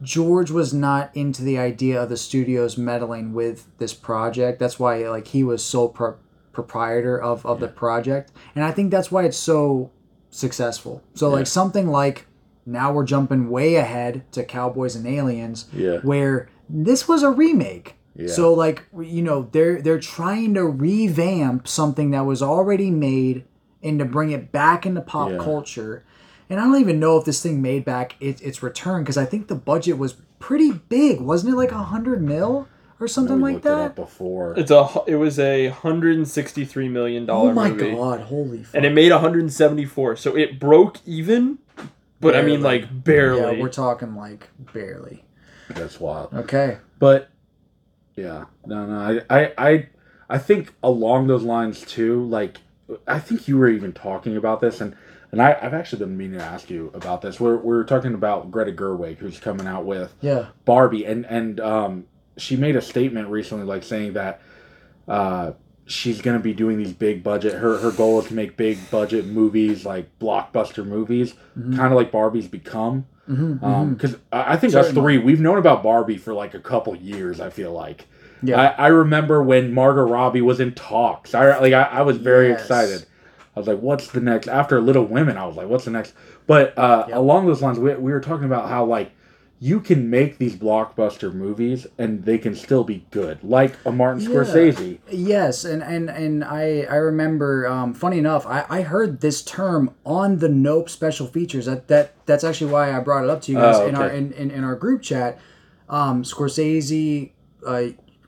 George 0.02 0.52
was 0.52 0.74
not 0.74 1.10
into 1.16 1.42
the 1.44 1.58
idea 1.58 2.02
of 2.02 2.10
the 2.10 2.18
studios 2.18 2.78
meddling 2.78 3.34
with 3.34 3.68
this 3.78 3.94
project. 3.94 4.60
That's 4.60 4.80
why 4.80 5.08
like 5.10 5.28
he 5.28 5.44
was 5.44 5.64
sole 5.64 5.90
pro- 5.90 6.16
proprietor 6.52 7.22
of, 7.22 7.46
of 7.46 7.60
the 7.60 7.68
project. 7.68 8.32
And 8.56 8.64
I 8.66 8.72
think 8.72 8.92
that's 8.92 9.12
why 9.12 9.24
it's 9.24 9.38
so 9.38 9.92
successful. 10.36 11.02
So 11.14 11.30
like 11.30 11.48
something 11.48 11.88
like 11.88 12.28
now 12.66 12.92
we're 12.92 13.06
jumping 13.06 13.50
way 13.50 13.76
ahead 13.76 14.24
to 14.34 14.44
Cowboys 14.44 14.96
and 14.96 15.06
Aliens 15.08 15.66
Yeah. 15.74 15.98
where 16.00 16.50
this 16.70 17.08
was 17.08 17.24
a 17.24 17.30
remake. 17.30 17.96
Yeah. 18.16 18.28
So 18.28 18.54
like 18.54 18.84
you 19.00 19.22
know 19.22 19.50
they're 19.52 19.82
they're 19.82 20.00
trying 20.00 20.54
to 20.56 20.66
revamp 20.66 21.68
something 21.68 22.12
that 22.12 22.26
was 22.26 22.42
already 22.42 22.90
made 22.92 23.44
and 23.84 24.00
to 24.00 24.06
bring 24.06 24.32
it 24.32 24.52
back 24.52 24.86
into 24.86 25.02
pop 25.02 25.32
Yeah. 25.32 25.38
culture. 25.38 26.04
And 26.50 26.60
I 26.60 26.64
don't 26.66 26.80
even 26.80 27.00
know 27.00 27.18
if 27.18 27.26
this 27.26 27.42
thing 27.42 27.62
made 27.62 27.86
back 27.86 28.16
it, 28.20 28.42
its 28.42 28.62
return 28.62 29.04
because 29.04 29.18
I 29.18 29.26
think 29.26 29.48
the 29.48 29.56
budget 29.56 29.98
was 29.98 30.16
pretty 30.40 30.72
big, 30.72 31.20
wasn't 31.22 31.54
it? 31.54 31.58
Like 31.58 31.72
a 31.72 31.78
hundred 31.84 32.22
mil 32.22 32.68
or 33.00 33.08
something 33.08 33.42
like 33.42 33.56
looked 33.56 33.66
it 33.66 33.70
that. 33.70 33.96
before. 33.96 34.54
It's 34.58 34.72
a 34.72 34.88
it 35.08 35.16
was 35.16 35.40
a 35.40 35.68
hundred 35.70 36.18
and 36.18 36.28
sixty 36.28 36.66
three 36.66 36.90
million 36.90 37.26
dollar 37.26 37.52
Oh 37.52 37.54
my 37.54 37.70
movie, 37.70 37.92
god! 37.96 38.22
Holy 38.22 38.64
fuck! 38.64 38.76
and 38.76 38.86
it 38.86 38.94
made 38.94 39.12
one 39.12 39.22
hundred 39.22 39.42
and 39.42 39.54
seventy 39.54 39.86
four. 39.86 40.16
So 40.16 40.36
it 40.36 40.60
broke 40.60 41.00
even, 41.06 41.60
but 42.20 42.36
I 42.36 42.42
mean 42.42 42.62
like 42.62 43.04
barely. 43.04 43.58
Yeah, 43.58 43.62
we're 43.62 43.70
talking 43.70 44.16
like 44.16 44.50
barely. 44.60 45.24
That's 45.70 46.00
wild. 46.00 46.34
Okay. 46.34 46.78
But 47.00 47.30
yeah, 48.16 48.46
no, 48.66 48.86
no, 48.86 49.24
I, 49.30 49.40
I, 49.42 49.54
I, 49.58 49.90
I 50.30 50.38
think 50.38 50.74
along 50.82 51.28
those 51.28 51.44
lines 51.44 51.82
too. 51.82 52.24
Like, 52.26 52.60
I 53.06 53.20
think 53.20 53.48
you 53.48 53.58
were 53.58 53.68
even 53.68 53.92
talking 53.92 54.38
about 54.38 54.62
this, 54.62 54.80
and 54.80 54.96
and 55.32 55.42
I, 55.42 55.58
I've 55.62 55.74
actually 55.74 56.00
been 56.00 56.16
meaning 56.16 56.40
to 56.40 56.46
ask 56.46 56.70
you 56.70 56.92
about 56.94 57.22
this. 57.22 57.40
We're 57.42 57.58
we're 57.58 57.84
talking 57.84 58.14
about 58.14 58.52
Greta 58.52 58.72
Gerwig, 58.72 59.18
who's 59.18 59.38
coming 59.40 59.68
out 59.68 59.86
with 59.86 60.14
Yeah. 60.22 60.46
Barbie, 60.64 61.04
and 61.06 61.26
and 61.26 61.60
um, 61.60 62.06
she 62.38 62.56
made 62.56 62.76
a 62.76 62.82
statement 62.82 63.30
recently, 63.30 63.66
like 63.66 63.84
saying 63.84 64.14
that 64.14 64.42
uh, 65.08 65.52
she's 65.86 66.22
gonna 66.22 66.40
be 66.40 66.54
doing 66.54 66.78
these 66.78 66.94
big 66.94 67.24
budget. 67.24 67.54
Her 67.54 67.78
her 67.78 67.92
goal 67.92 68.20
is 68.20 68.28
to 68.28 68.34
make 68.34 68.58
big 68.58 68.78
budget 68.92 69.26
movies, 69.26 69.86
like 69.86 70.18
blockbuster 70.20 70.86
movies, 70.86 71.34
Mm-hmm. 71.58 71.78
kind 71.78 71.94
of 71.94 71.98
like 71.98 72.12
Barbie's 72.12 72.48
become. 72.48 73.06
Because 73.28 74.18
I 74.32 74.54
I 74.54 74.58
think 74.58 74.76
us 74.76 74.92
three, 74.92 75.18
we've 75.18 75.40
known 75.40 75.58
about 75.58 75.82
Barbie 75.84 76.18
for 76.18 76.34
like 76.34 76.54
a 76.54 76.60
couple 76.60 76.96
years. 76.96 77.40
I 77.40 77.50
feel 77.50 77.72
like. 77.72 78.08
Yeah. 78.44 78.62
I, 78.78 78.86
I 78.86 78.88
remember 78.88 79.42
when 79.42 79.74
Margot 79.74 80.04
Robbie 80.04 80.42
was 80.42 80.60
in 80.60 80.74
talks. 80.74 81.34
I 81.34 81.58
like 81.60 81.74
I, 81.74 81.84
I 81.84 82.02
was 82.02 82.18
very 82.18 82.50
Yes. 82.50 82.62
excited. 82.62 83.06
I 83.56 83.60
was 83.60 83.68
like, 83.68 83.80
"What's 83.80 84.10
the 84.10 84.20
next?" 84.20 84.48
After 84.50 84.82
Little 84.82 85.06
Women, 85.06 85.38
I 85.38 85.46
was 85.48 85.56
like, 85.56 85.68
"What's 85.68 85.86
the 85.86 85.92
next?" 85.92 86.14
But 86.46 86.78
uh, 86.78 87.06
Yep. 87.08 87.18
along 87.18 87.46
those 87.48 87.62
lines, 87.62 87.80
we, 87.80 87.94
we 87.96 88.12
were 88.12 88.20
talking 88.20 88.46
about 88.46 88.68
how 88.70 88.84
like 88.86 89.12
you 89.60 89.80
can 89.80 90.10
make 90.10 90.38
these 90.38 90.56
blockbuster 90.56 91.34
movies 91.34 91.88
and 91.98 92.26
they 92.26 92.38
can 92.38 92.56
still 92.56 92.84
be 92.84 93.06
good, 93.12 93.42
like 93.44 93.74
a 93.86 93.92
Martin 93.92 94.22
Yeah. 94.22 94.30
Scorsese. 94.30 95.00
Yes, 95.10 95.64
and 95.64 95.82
and 95.82 96.10
and 96.10 96.44
I 96.44 96.86
I 96.90 96.96
remember. 96.98 97.66
Um, 97.68 97.94
funny 97.94 98.18
enough, 98.18 98.46
I, 98.46 98.66
I 98.70 98.82
heard 98.82 99.22
this 99.22 99.42
term 99.42 99.92
on 100.06 100.40
the 100.40 100.50
Nope 100.50 100.90
special 100.90 101.26
features. 101.28 101.66
That 101.68 101.88
that 101.88 102.14
that's 102.26 102.44
actually 102.44 102.72
why 102.72 102.96
I 102.96 103.00
brought 103.00 103.24
it 103.24 103.30
up 103.30 103.42
to 103.44 103.52
you 103.54 103.58
guys 103.58 103.76
Oh, 103.78 103.88
in 103.88 103.96
our 103.96 104.10
in, 104.10 104.34
in, 104.34 104.52
in 104.52 104.64
our 104.64 104.76
group 104.76 105.02
chat. 105.02 105.40
Um, 105.88 106.24
Scorsese, 106.24 107.32
uh, 107.66 107.84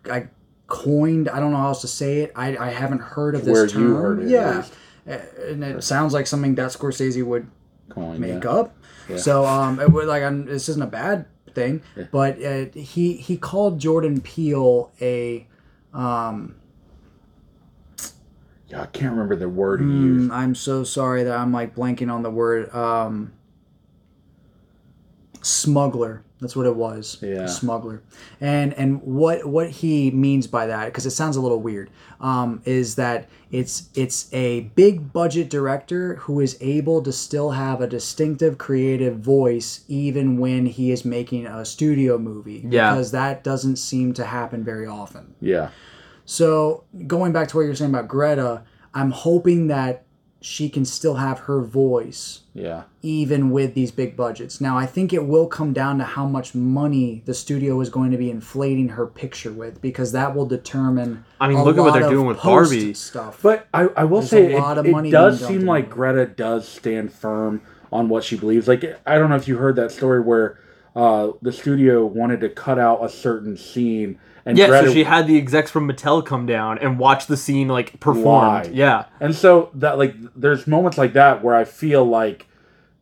I 0.10 0.28
coined. 0.68 1.28
I 1.30 1.40
don't 1.40 1.52
know 1.52 1.58
how 1.58 1.68
else 1.68 1.82
to 1.82 1.88
say 1.88 2.20
it. 2.22 2.32
I, 2.36 2.56
I 2.58 2.70
haven't 2.70 3.02
heard 3.02 3.36
of 3.36 3.44
this 3.46 3.52
Where 3.54 3.68
term. 3.68 3.82
you 3.82 3.96
heard 3.96 4.20
it, 4.24 4.30
yeah, 4.30 4.64
and 5.06 5.64
it 5.64 5.84
sounds 5.84 6.14
like 6.14 6.28
something 6.28 6.56
that 6.56 6.72
Scorsese 6.72 7.24
would 7.26 7.48
Coin, 7.90 8.20
make 8.20 8.44
yeah. 8.44 8.50
up. 8.50 8.77
So 9.16 9.46
um, 9.46 9.80
it 9.80 9.92
was 9.92 10.08
like 10.08 10.24
I'm, 10.24 10.46
this 10.46 10.68
isn't 10.70 10.82
a 10.84 10.88
bad 10.88 11.26
thing, 11.54 11.82
but 12.12 12.44
uh, 12.44 12.66
he 12.74 13.14
he 13.14 13.38
called 13.38 13.80
Jordan 13.80 14.22
Peele 14.22 14.92
a 15.02 15.48
Um, 15.94 16.56
Yeah, 18.70 18.82
I 18.82 18.86
can't 18.88 19.12
remember 19.12 19.36
the 19.36 19.48
word 19.50 19.80
he 19.80 19.86
Mm, 19.88 20.02
used. 20.02 20.32
I'm 20.32 20.54
so 20.56 20.84
sorry 20.84 21.24
that 21.24 21.36
I'm 21.38 21.54
like 21.54 21.74
blanking 21.76 22.12
on 22.12 22.22
the 22.22 22.30
word 22.30 22.74
um, 22.76 23.32
smuggler. 25.42 26.22
That's 26.40 26.56
what 26.56 26.68
it 26.68 26.76
was. 26.76 27.18
Yeah. 27.22 27.48
Smuggler. 27.48 28.04
And 28.40 28.74
and 28.76 29.02
what 29.02 29.46
what 29.46 29.70
he 29.72 30.12
means 30.12 30.46
by 30.46 30.68
that 30.68 30.86
because 30.86 31.06
it 31.06 31.12
sounds 31.12 31.36
a 31.36 31.42
little 31.42 31.60
weird 31.62 31.90
um, 32.22 32.62
is 32.64 32.96
that 32.96 33.28
it's 33.50 33.90
it's 33.96 34.32
a 34.34 34.62
big 34.76 35.12
budget 35.12 35.50
director 35.50 36.16
who 36.18 36.40
is 36.40 36.56
able 36.62 37.02
to 37.02 37.12
still 37.12 37.52
have 37.52 37.82
a 37.82 37.88
distinctive 37.88 38.58
creative 38.60 39.18
voice 39.20 39.84
even 39.88 40.38
when 40.38 40.66
he 40.68 40.92
is 40.92 41.04
making 41.04 41.48
a 41.48 41.66
studio 41.66 42.18
movie 42.20 42.64
Yeah. 42.70 42.92
because 42.94 43.12
that 43.12 43.44
doesn't 43.44 43.78
seem 43.78 44.14
to 44.14 44.24
happen 44.26 44.64
very 44.64 44.86
often. 44.86 45.34
Yeah, 45.42 45.70
So 46.26 46.84
going 47.08 47.32
back 47.34 47.48
to 47.50 47.58
what 47.58 47.64
you're 47.64 47.76
saying 47.76 47.92
about 47.92 48.08
Greta, 48.10 48.64
I'm 48.94 49.12
hoping 49.12 49.68
that 49.68 50.04
she 50.48 50.70
can 50.70 50.86
still 50.86 51.16
have 51.16 51.40
her 51.40 51.62
voice 51.62 52.40
yeah, 52.54 52.84
even 53.02 53.52
with 53.52 53.74
these 53.74 53.92
big 53.92 54.16
budgets. 54.16 54.62
Now 54.62 54.78
I 54.78 54.86
think 54.86 55.12
it 55.12 55.26
will 55.26 55.46
come 55.48 55.74
down 55.74 55.98
to 55.98 56.06
how 56.06 56.26
much 56.26 56.56
money 56.56 57.22
the 57.26 57.34
studio 57.34 57.82
is 57.82 57.90
going 57.90 58.12
to 58.12 58.18
be 58.18 58.32
inflating 58.32 58.90
her 58.90 59.06
picture 59.06 59.52
with 59.52 59.82
because 59.82 60.14
that 60.14 60.34
will 60.34 60.46
determine. 60.46 61.26
I 61.42 61.50
mean, 61.50 61.58
a 61.58 61.64
look 61.66 61.78
at 61.78 61.82
what 61.82 61.94
they're 62.00 62.10
doing 62.10 62.28
with 62.28 62.38
post 62.38 62.72
Barbie. 62.72 62.94
stuff. 62.94 63.42
But 63.42 63.68
I, 63.74 63.90
I 63.98 64.06
will 64.06 64.22
There's 64.22 64.30
say 64.30 64.54
a 64.54 64.60
lot 64.60 64.78
it, 64.78 64.80
of 64.80 64.86
it 64.86 64.92
money 64.92 65.12
does 65.12 65.46
seem 65.46 65.66
like. 65.66 65.90
Greta 65.90 66.26
does 66.26 66.66
stand 66.66 67.12
firm 67.12 67.62
on 67.92 68.08
what 68.08 68.24
she 68.24 68.38
believes. 68.38 68.70
Like 68.70 68.86
I 69.06 69.18
don't 69.18 69.30
know 69.30 69.36
if 69.36 69.50
you 69.50 69.58
heard 69.58 69.76
that 69.76 69.92
story 69.92 70.22
where 70.22 70.60
uh, 70.96 71.34
the 71.42 71.52
studio 71.52 72.06
wanted 72.06 72.40
to 72.40 72.50
cut 72.50 72.80
out 72.80 73.04
a 73.04 73.10
certain 73.10 73.58
scene, 73.58 74.18
and 74.48 74.58
Yeah, 74.58 74.68
Greta, 74.68 74.88
so 74.88 74.94
she 74.94 75.04
had 75.04 75.28
the 75.28 75.38
execs 75.38 75.70
from 75.70 75.90
Mattel 75.90 76.26
come 76.26 76.46
down 76.46 76.78
and 76.78 76.98
watch 76.98 77.28
the 77.28 77.36
scene 77.36 77.68
like 77.68 78.00
performed. 78.00 78.68
Live. 78.68 78.74
Yeah. 78.74 79.06
and 79.20 79.36
so 79.36 79.70
that 79.74 79.98
like 79.98 80.16
there's 80.36 80.66
moments 80.66 80.98
like 80.98 81.12
that 81.14 81.44
where 81.44 81.54
I 81.54 81.66
feel 81.66 82.06
like 82.06 82.48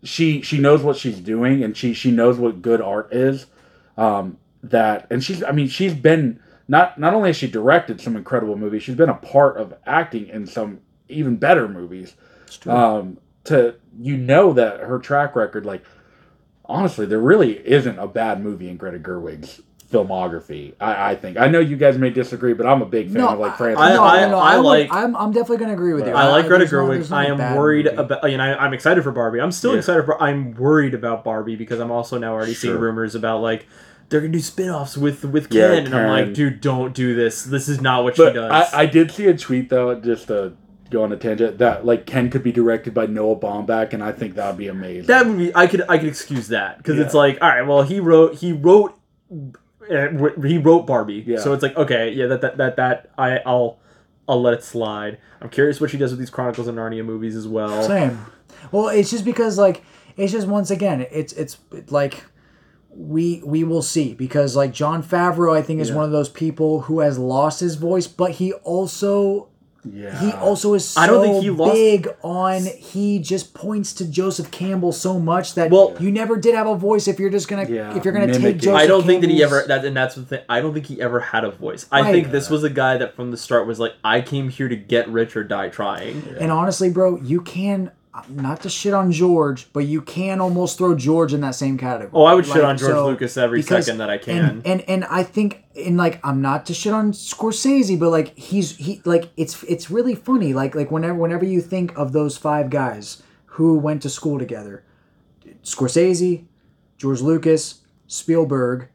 she 0.03 0.41
she 0.41 0.57
knows 0.57 0.81
what 0.81 0.97
she's 0.97 1.19
doing 1.19 1.63
and 1.63 1.77
she 1.77 1.93
she 1.93 2.09
knows 2.09 2.39
what 2.39 2.63
good 2.63 2.81
art 2.81 3.13
is. 3.13 3.45
Um, 3.95 4.37
that 4.63 5.05
and 5.11 5.23
she's 5.23 5.43
I 5.43 5.51
mean 5.51 5.67
she's 5.67 5.93
been 5.93 6.39
not 6.67 6.99
not 6.99 7.13
only 7.13 7.29
has 7.29 7.37
she 7.37 7.47
directed 7.47 8.01
some 8.01 8.15
incredible 8.15 8.57
movies, 8.57 8.81
she's 8.81 8.95
been 8.95 9.09
a 9.09 9.13
part 9.13 9.57
of 9.57 9.75
acting 9.85 10.27
in 10.27 10.47
some 10.47 10.81
even 11.09 11.35
better 11.35 11.67
movies. 11.67 12.15
Um, 12.65 13.19
to 13.43 13.75
you 13.99 14.17
know 14.17 14.51
that 14.53 14.79
her 14.79 14.97
track 14.97 15.35
record, 15.35 15.63
like 15.63 15.83
honestly, 16.65 17.05
there 17.05 17.19
really 17.19 17.59
isn't 17.67 17.99
a 17.99 18.07
bad 18.07 18.41
movie 18.41 18.67
in 18.67 18.77
Greta 18.77 18.97
Gerwig's 18.97 19.61
filmography. 19.95 20.73
I, 20.79 21.11
I 21.11 21.15
think 21.15 21.37
I 21.37 21.47
know 21.47 21.59
you 21.59 21.75
guys 21.77 21.97
may 21.97 22.09
disagree, 22.09 22.53
but 22.53 22.65
I'm 22.65 22.81
a 22.81 22.85
big 22.85 23.11
fan 23.11 23.21
of 23.21 23.39
like 23.39 23.57
Francis. 23.57 23.81
I- 23.81 23.93
no, 23.93 24.03
I- 24.03 24.21
no, 24.21 24.29
no, 24.31 24.39
I 24.39 24.57
would- 24.57 24.63
like- 24.65 24.93
I'm, 24.93 25.15
I'm 25.15 25.31
definitely 25.31 25.57
going 25.57 25.69
to 25.69 25.73
agree 25.75 25.93
with 25.93 26.07
you. 26.07 26.13
I 26.13 26.27
like 26.29 26.47
Greta 26.47 26.65
there's 26.65 26.71
no- 26.71 26.77
Gerwig. 26.87 27.09
no 27.09 27.15
I 27.17 27.25
am 27.25 27.55
worried 27.55 27.85
movie. 27.85 27.97
about. 27.97 28.29
You 28.31 28.37
know, 28.37 28.43
I, 28.43 28.63
I'm 28.65 28.73
excited 28.73 29.03
for 29.03 29.11
Barbie. 29.11 29.39
I'm 29.41 29.51
still 29.51 29.71
Yeah. 29.73 29.79
excited 29.79 30.05
for. 30.05 30.21
I'm 30.21 30.53
worried 30.55 30.93
about 30.93 31.23
Barbie 31.23 31.55
because 31.55 31.79
I'm 31.79 31.91
also 31.91 32.17
now 32.17 32.33
already 32.33 32.53
seeing 32.53 32.77
rumors 32.77 33.15
about 33.15 33.41
like 33.41 33.65
they're 34.09 34.21
gonna 34.21 34.33
do 34.33 34.39
spin-offs 34.39 34.97
with 34.97 35.23
with 35.25 35.49
Ken, 35.49 35.59
Yeah, 35.71 35.77
and 35.85 35.95
I'm 35.95 36.07
like, 36.09 36.33
dude, 36.33 36.61
don't 36.61 36.93
do 36.93 37.15
this. 37.15 37.43
This 37.43 37.67
is 37.67 37.81
not 37.81 38.03
what 38.03 38.15
she 38.17 38.23
does. 38.31 38.51
I, 38.73 38.81
I 38.81 38.85
did 38.85 39.09
see 39.11 39.25
a 39.27 39.35
tweet 39.37 39.69
though, 39.69 39.95
just 39.99 40.27
to 40.27 40.53
go 40.91 41.03
on 41.03 41.11
a 41.11 41.17
tangent, 41.17 41.57
that 41.57 41.85
like 41.87 42.05
Ken 42.05 42.29
could 42.29 42.43
be 42.43 42.51
directed 42.51 42.93
by 42.93 43.07
Noah 43.07 43.35
Baumbach, 43.37 43.93
and 43.93 44.03
I 44.03 44.11
think 44.11 44.35
that 44.35 44.47
would 44.47 44.57
be 44.57 44.67
amazing. 44.67 45.07
that 45.07 45.25
would 45.25 45.37
be. 45.39 45.55
I 45.55 45.65
could 45.65 45.81
I 45.89 45.97
could 45.97 46.07
excuse 46.07 46.49
that 46.49 46.77
because 46.77 46.99
it's 46.99 47.15
like, 47.15 47.39
all 47.41 47.49
right, 47.49 47.63
well, 47.63 47.81
he 47.81 47.99
wrote 47.99 48.35
he 48.35 48.53
wrote 48.53 48.93
w- 49.29 49.53
he 50.45 50.57
wrote 50.57 50.85
Barbie, 50.87 51.23
Yeah. 51.25 51.39
so 51.39 51.53
it's 51.53 51.63
like 51.63 51.75
okay, 51.77 52.11
yeah, 52.11 52.27
that 52.27 52.41
that 52.41 52.57
that 52.57 52.75
that 52.77 53.09
I 53.17 53.39
I'll 53.45 53.79
I'll 54.27 54.41
let 54.41 54.53
it 54.55 54.63
slide. 54.63 55.17
I'm 55.41 55.49
curious 55.49 55.79
what 55.79 55.89
she 55.91 55.97
does 55.97 56.11
with 56.11 56.19
these 56.19 56.29
Chronicles 56.29 56.67
of 56.67 56.75
Narnia 56.75 57.05
movies 57.05 57.35
as 57.35 57.47
well. 57.47 57.83
Same. 57.83 58.25
Well, 58.71 58.87
it's 58.89 59.11
just 59.11 59.25
because 59.25 59.57
like 59.57 59.83
it's 60.17 60.31
just 60.31 60.47
once 60.47 60.71
again 60.71 61.05
it's 61.11 61.33
it's 61.33 61.57
like 61.89 62.23
we 62.89 63.41
we 63.45 63.63
will 63.63 63.81
see 63.81 64.13
because 64.13 64.55
like 64.55 64.71
Jon 64.71 65.03
Favreau 65.03 65.55
I 65.55 65.61
think 65.61 65.81
is 65.81 65.89
Yeah. 65.89 65.95
one 65.97 66.05
of 66.05 66.11
those 66.11 66.29
people 66.29 66.81
who 66.81 67.01
has 67.01 67.19
lost 67.19 67.59
his 67.59 67.75
voice, 67.75 68.07
but 68.07 68.31
he 68.31 68.53
also 68.53 69.49
yeah, 69.93 70.19
he 70.19 70.31
also 70.33 70.73
is 70.73 70.87
so 70.87 71.01
I 71.01 71.07
don't 71.07 71.23
think 71.23 71.43
he 71.43 71.49
lost- 71.49 71.73
big 71.73 72.09
on 72.23 72.63
he 72.65 73.19
just 73.19 73.53
points 73.53 73.93
to 73.95 74.05
Joseph 74.05 74.51
Campbell 74.51 74.91
so 74.91 75.19
much 75.19 75.55
that 75.55 75.71
Well- 75.71 75.93
you 75.99 76.11
never 76.11 76.37
did 76.37 76.55
have 76.55 76.67
a 76.67 76.75
voice 76.75 77.07
if 77.07 77.19
you're 77.19 77.29
just 77.29 77.47
gonna 77.47 77.65
Yeah, 77.69 77.95
if 77.95 78.03
you're 78.03 78.13
gonna 78.13 78.27
take 78.27 78.41
mimicking. 78.41 78.59
Joseph 78.61 78.79
I 78.81 78.87
don't 78.87 79.05
think 79.05 79.21
that 79.21 79.29
he 79.29 79.39
Campbell's- 79.39 79.61
ever 79.63 79.67
that 79.79 79.85
and 79.85 79.95
that's 79.97 80.15
the 80.15 80.23
thing. 80.23 80.39
I 80.49 80.61
don't 80.61 80.73
think 80.73 80.85
he 80.87 81.01
ever 81.01 81.19
had 81.19 81.43
a 81.43 81.51
voice. 81.51 81.85
I 81.91 82.01
Right. 82.01 82.11
think 82.11 82.31
this 82.31 82.49
was 82.49 82.63
a 82.63 82.69
guy 82.69 82.97
that 82.97 83.15
from 83.15 83.31
the 83.31 83.37
start 83.37 83.67
was 83.67 83.79
like, 83.79 83.93
I 84.03 84.21
came 84.21 84.49
here 84.49 84.67
to 84.69 84.75
get 84.75 85.07
rich 85.09 85.35
or 85.37 85.43
die 85.43 85.69
trying. 85.69 86.23
And 86.39 86.51
honestly, 86.51 86.89
bro, 86.89 87.19
you 87.23 87.41
can 87.41 87.91
not 88.29 88.61
to 88.61 88.69
shit 88.69 88.93
on 88.93 89.11
George, 89.11 89.71
but 89.73 89.81
you 89.85 90.01
can 90.01 90.39
almost 90.39 90.77
throw 90.77 90.95
George 90.95 91.33
in 91.33 91.41
that 91.41 91.55
same 91.55 91.77
category. 91.77 92.11
Oh, 92.13 92.23
I 92.23 92.33
would 92.33 92.45
shit 92.45 92.63
on 92.63 92.77
George 92.77 92.93
Lucas 92.95 93.37
every 93.37 93.59
because- 93.61 93.85
second 93.85 93.99
that 93.99 94.09
I 94.09 94.17
can. 94.17 94.45
And, 94.45 94.65
and 94.67 94.81
and 94.89 95.05
I 95.05 95.23
think 95.23 95.63
in 95.73 95.97
like 95.97 96.19
I'm 96.25 96.41
not 96.41 96.65
to 96.67 96.73
shit 96.73 96.93
on 96.93 97.11
Scorsese, 97.11 97.99
but 97.99 98.09
like 98.09 98.37
he's 98.37 98.77
he 98.77 99.01
like 99.05 99.29
it's 99.37 99.61
it's 99.63 99.89
really 99.91 100.15
funny. 100.15 100.53
Like 100.53 100.75
like 100.75 100.91
whenever 100.91 101.15
whenever 101.15 101.45
you 101.45 101.61
think 101.61 101.97
of 101.97 102.13
those 102.13 102.37
five 102.37 102.69
guys 102.69 103.21
who 103.45 103.77
went 103.77 104.01
to 104.03 104.09
school 104.09 104.39
together, 104.39 104.83
Scorsese, 105.63 106.45
George 106.97 107.21
Lucas, 107.21 107.81
Spielberg, 108.07 108.87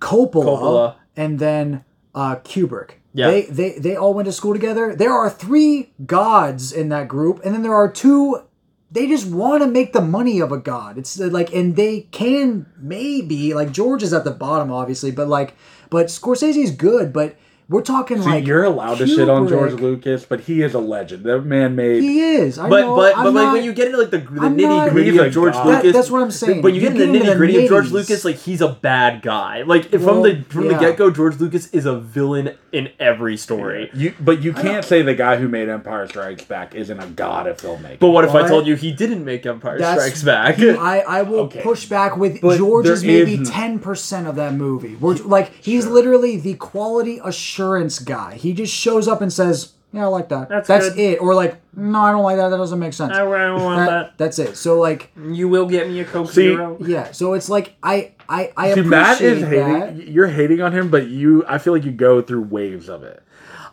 Coppola, 0.00 0.32
Coppola. 0.44 0.94
and 1.16 1.38
then 1.38 1.84
uh, 2.14 2.36
Kubrick. 2.36 2.92
Yeah. 3.16 3.30
They, 3.30 3.42
they 3.46 3.78
they 3.78 3.96
all 3.96 4.12
went 4.12 4.26
to 4.26 4.32
school 4.32 4.52
together. 4.52 4.94
There 4.94 5.12
are 5.12 5.30
three 5.30 5.94
gods 6.04 6.70
in 6.70 6.90
that 6.90 7.08
group, 7.08 7.40
and 7.44 7.54
then 7.54 7.62
there 7.62 7.74
are 7.74 7.90
two. 7.90 8.42
They 8.90 9.08
just 9.08 9.26
want 9.26 9.62
to 9.62 9.68
make 9.68 9.94
the 9.94 10.02
money 10.02 10.38
of 10.38 10.52
a 10.52 10.58
god. 10.58 10.98
It's 10.98 11.18
uh, 11.18 11.28
like, 11.28 11.52
and 11.52 11.76
they 11.76 12.02
can 12.12 12.66
maybe 12.78 13.54
like 13.54 13.72
George 13.72 14.02
is 14.02 14.12
at 14.12 14.24
the 14.24 14.30
bottom, 14.30 14.70
obviously, 14.70 15.10
but 15.10 15.28
like, 15.28 15.54
but 15.88 16.06
Scorsese 16.06 16.62
is 16.62 16.70
good, 16.70 17.10
but 17.12 17.36
we're 17.68 17.82
talking 17.82 18.22
See, 18.22 18.28
like 18.28 18.46
you're 18.46 18.62
allowed 18.62 18.98
to 18.98 19.06
shit 19.08 19.28
on 19.28 19.48
George 19.48 19.72
Lucas, 19.72 20.24
but 20.24 20.40
he 20.42 20.62
is 20.62 20.72
a 20.74 20.78
legend. 20.78 21.24
That 21.24 21.40
man 21.42 21.74
made. 21.74 22.00
He 22.00 22.20
is. 22.20 22.58
I 22.60 22.68
But 22.68 22.82
know, 22.82 22.94
but 22.96 23.16
I'm 23.16 23.24
but 23.24 23.34
like 23.34 23.44
not- 23.46 23.52
when 23.54 23.64
you 23.64 23.72
get 23.72 23.86
into 23.86 23.98
like 23.98 24.10
the, 24.10 24.18
the 24.18 24.24
nitty 24.24 24.90
gritty 24.90 25.10
He's 25.10 25.20
of 25.20 25.32
George 25.32 25.52
god. 25.54 25.66
That- 25.66 25.76
Lucas, 25.84 25.92
that's 25.92 26.10
what 26.10 26.22
I'm 26.22 26.30
saying. 26.30 26.62
When 26.62 26.74
you, 26.76 26.80
You 26.82 26.90
get 26.90 27.00
into 27.00 27.18
the 27.18 27.24
nitty 27.24 27.36
gritty 27.36 27.62
of 27.64 27.68
George. 27.68 27.90
Lucas, 27.90 28.24
like 28.24 28.36
he's 28.36 28.60
a 28.60 28.68
bad 28.68 29.20
guy. 29.22 29.62
Like 29.62 29.92
if 29.92 30.00
from 30.04 30.22
the 30.22 30.44
from 30.48 30.68
the 30.68 30.74
get 30.74 30.96
go, 30.96 31.10
George 31.10 31.40
Lucas 31.40 31.66
is 31.70 31.86
a 31.86 31.98
villain 31.98 32.56
in 32.70 32.90
every 33.00 33.36
story. 33.36 33.90
You, 33.94 34.14
but 34.20 34.42
you 34.42 34.52
can't 34.52 34.84
say 34.84 35.02
the 35.02 35.14
guy 35.16 35.36
who 35.36 35.48
made 35.48 35.68
Empire 35.68 36.06
Strikes 36.06 36.44
Back 36.44 36.76
isn't 36.76 37.00
a 37.00 37.06
god 37.08 37.48
of 37.48 37.56
filmmaking. 37.56 37.98
But 37.98 38.10
what 38.10 38.24
if 38.24 38.30
I 38.30 38.42
What? 38.42 38.48
told 38.48 38.66
you 38.68 38.76
he 38.76 38.92
didn't 38.92 39.24
make 39.24 39.44
Empire 39.44 39.78
Strikes 39.78 40.22
Back? 40.22 40.60
I, 40.60 41.00
I 41.00 41.22
will 41.22 41.40
Okay. 41.46 41.62
push 41.62 41.86
back 41.88 42.16
with 42.16 42.40
But 42.40 42.58
George 42.58 42.86
is 42.86 43.02
maybe 43.02 43.44
ten 43.44 43.80
percent 43.80 44.28
of 44.28 44.36
that 44.36 44.54
movie. 44.54 44.94
We're 44.94 45.14
like 45.14 45.52
he's 45.60 45.86
literally 45.88 46.36
the 46.36 46.54
quality 46.54 47.18
assurance 47.24 47.55
guy. 48.04 48.34
He 48.34 48.52
just 48.52 48.72
shows 48.72 49.08
up 49.08 49.20
and 49.20 49.32
says, 49.32 49.72
"Yeah, 49.92 50.04
I 50.04 50.06
like 50.08 50.28
that. 50.28 50.48
That's 50.48 50.68
That's 50.68 50.88
good. 50.90 50.98
it." 50.98 51.20
Or 51.20 51.34
like, 51.34 51.56
"No, 51.74 52.00
I 52.00 52.12
don't 52.12 52.22
like 52.22 52.36
that. 52.36 52.48
That 52.48 52.56
doesn't 52.56 52.78
make 52.78 52.92
sense." 52.92 53.12
I 53.14 53.18
don't 53.20 53.62
want 53.62 53.78
That- 53.78 53.90
that. 53.90 54.18
That's 54.18 54.38
it. 54.38 54.56
So 54.56 54.78
like, 54.80 55.10
You 55.30 55.48
will 55.48 55.66
get 55.66 55.88
me 55.88 56.00
a 56.00 56.04
Coke 56.04 56.28
See- 56.30 56.48
Zero. 56.54 56.76
yeah. 56.80 57.12
So 57.12 57.34
it's 57.34 57.48
like 57.48 57.74
I 57.82 58.12
I 58.28 58.52
I 58.56 58.66
See, 58.74 58.80
appreciate 58.80 58.88
Matt 58.90 59.20
is 59.20 59.40
that. 59.42 59.48
hating. 59.94 60.12
You're 60.12 60.26
hating 60.28 60.60
on 60.60 60.72
him, 60.72 60.88
but 60.90 61.06
you, 61.08 61.44
I 61.48 61.58
feel 61.58 61.72
like 61.72 61.84
you 61.84 61.92
go 61.92 62.20
through 62.22 62.42
waves 62.42 62.88
of 62.88 63.02
it. 63.04 63.22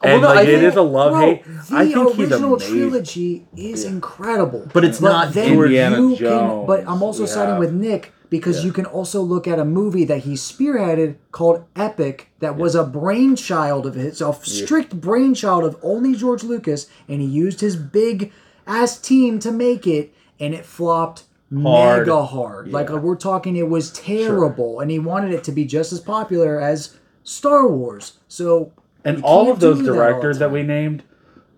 Well, 0.03 0.13
And 0.13 0.21
no, 0.21 0.27
like 0.27 0.37
I 0.39 0.41
it 0.41 0.45
think- 0.59 0.63
is 0.63 0.75
a 0.75 0.81
love 0.81 1.11
Bro, 1.13 1.21
hate. 1.21 1.43
The 1.45 1.75
I 1.75 1.85
think 1.91 2.15
he's 2.15 2.29
original 2.31 2.53
amazing. 2.55 2.77
trilogy 2.77 3.47
is 3.55 3.85
incredible, 3.85 4.67
But 4.73 4.83
it's 4.83 4.99
not 5.01 5.33
then 5.33 5.53
Indiana 5.53 5.95
you 5.97 6.09
Can, 6.09 6.17
Jones, 6.17 6.67
but 6.67 6.83
I'm 6.87 7.01
also 7.01 7.21
we 7.21 7.27
siding 7.27 7.57
with 7.57 7.71
Nick 7.71 8.12
because 8.33 8.65
you 8.65 8.73
can 8.73 8.85
also 8.87 9.21
look 9.21 9.47
at 9.47 9.59
a 9.59 9.63
movie 9.63 10.05
that 10.05 10.23
he 10.23 10.33
spearheaded 10.33 11.17
called 11.31 11.65
Epic, 11.75 12.31
that 12.39 12.55
was 12.55 12.73
a 12.73 12.83
brainchild 12.83 13.85
of 13.85 13.93
his, 13.93 14.21
a 14.21 14.33
strict 14.41 14.99
brainchild 14.99 15.63
of 15.63 15.77
only 15.83 16.15
George 16.15 16.43
Lucas, 16.43 16.87
and 17.07 17.21
he 17.21 17.27
used 17.27 17.61
his 17.61 17.75
big 17.75 18.33
ass 18.65 18.97
team 18.97 19.37
to 19.37 19.51
make 19.51 19.85
it, 19.85 20.15
and 20.39 20.55
it 20.55 20.65
flopped. 20.65 21.25
Hard. 21.53 22.07
Mega 22.07 22.25
hard. 22.25 22.71
Like 22.71 22.89
we're 22.89 23.15
talking, 23.15 23.55
it 23.55 23.69
was 23.69 23.91
terrible, 23.91 24.79
and 24.79 24.89
he 24.89 24.97
wanted 24.97 25.31
it 25.31 25.43
to 25.43 25.51
be 25.51 25.63
just 25.63 25.93
as 25.93 25.99
popular 25.99 26.59
as 26.59 26.97
Star 27.21 27.67
Wars. 27.67 28.13
So 28.27 28.71
And 29.05 29.23
all 29.23 29.51
of 29.51 29.59
those 29.59 29.77
do 29.77 29.83
that 29.83 29.93
directors 29.93 30.39
that 30.39 30.51
we 30.51 30.63
named 30.63 31.03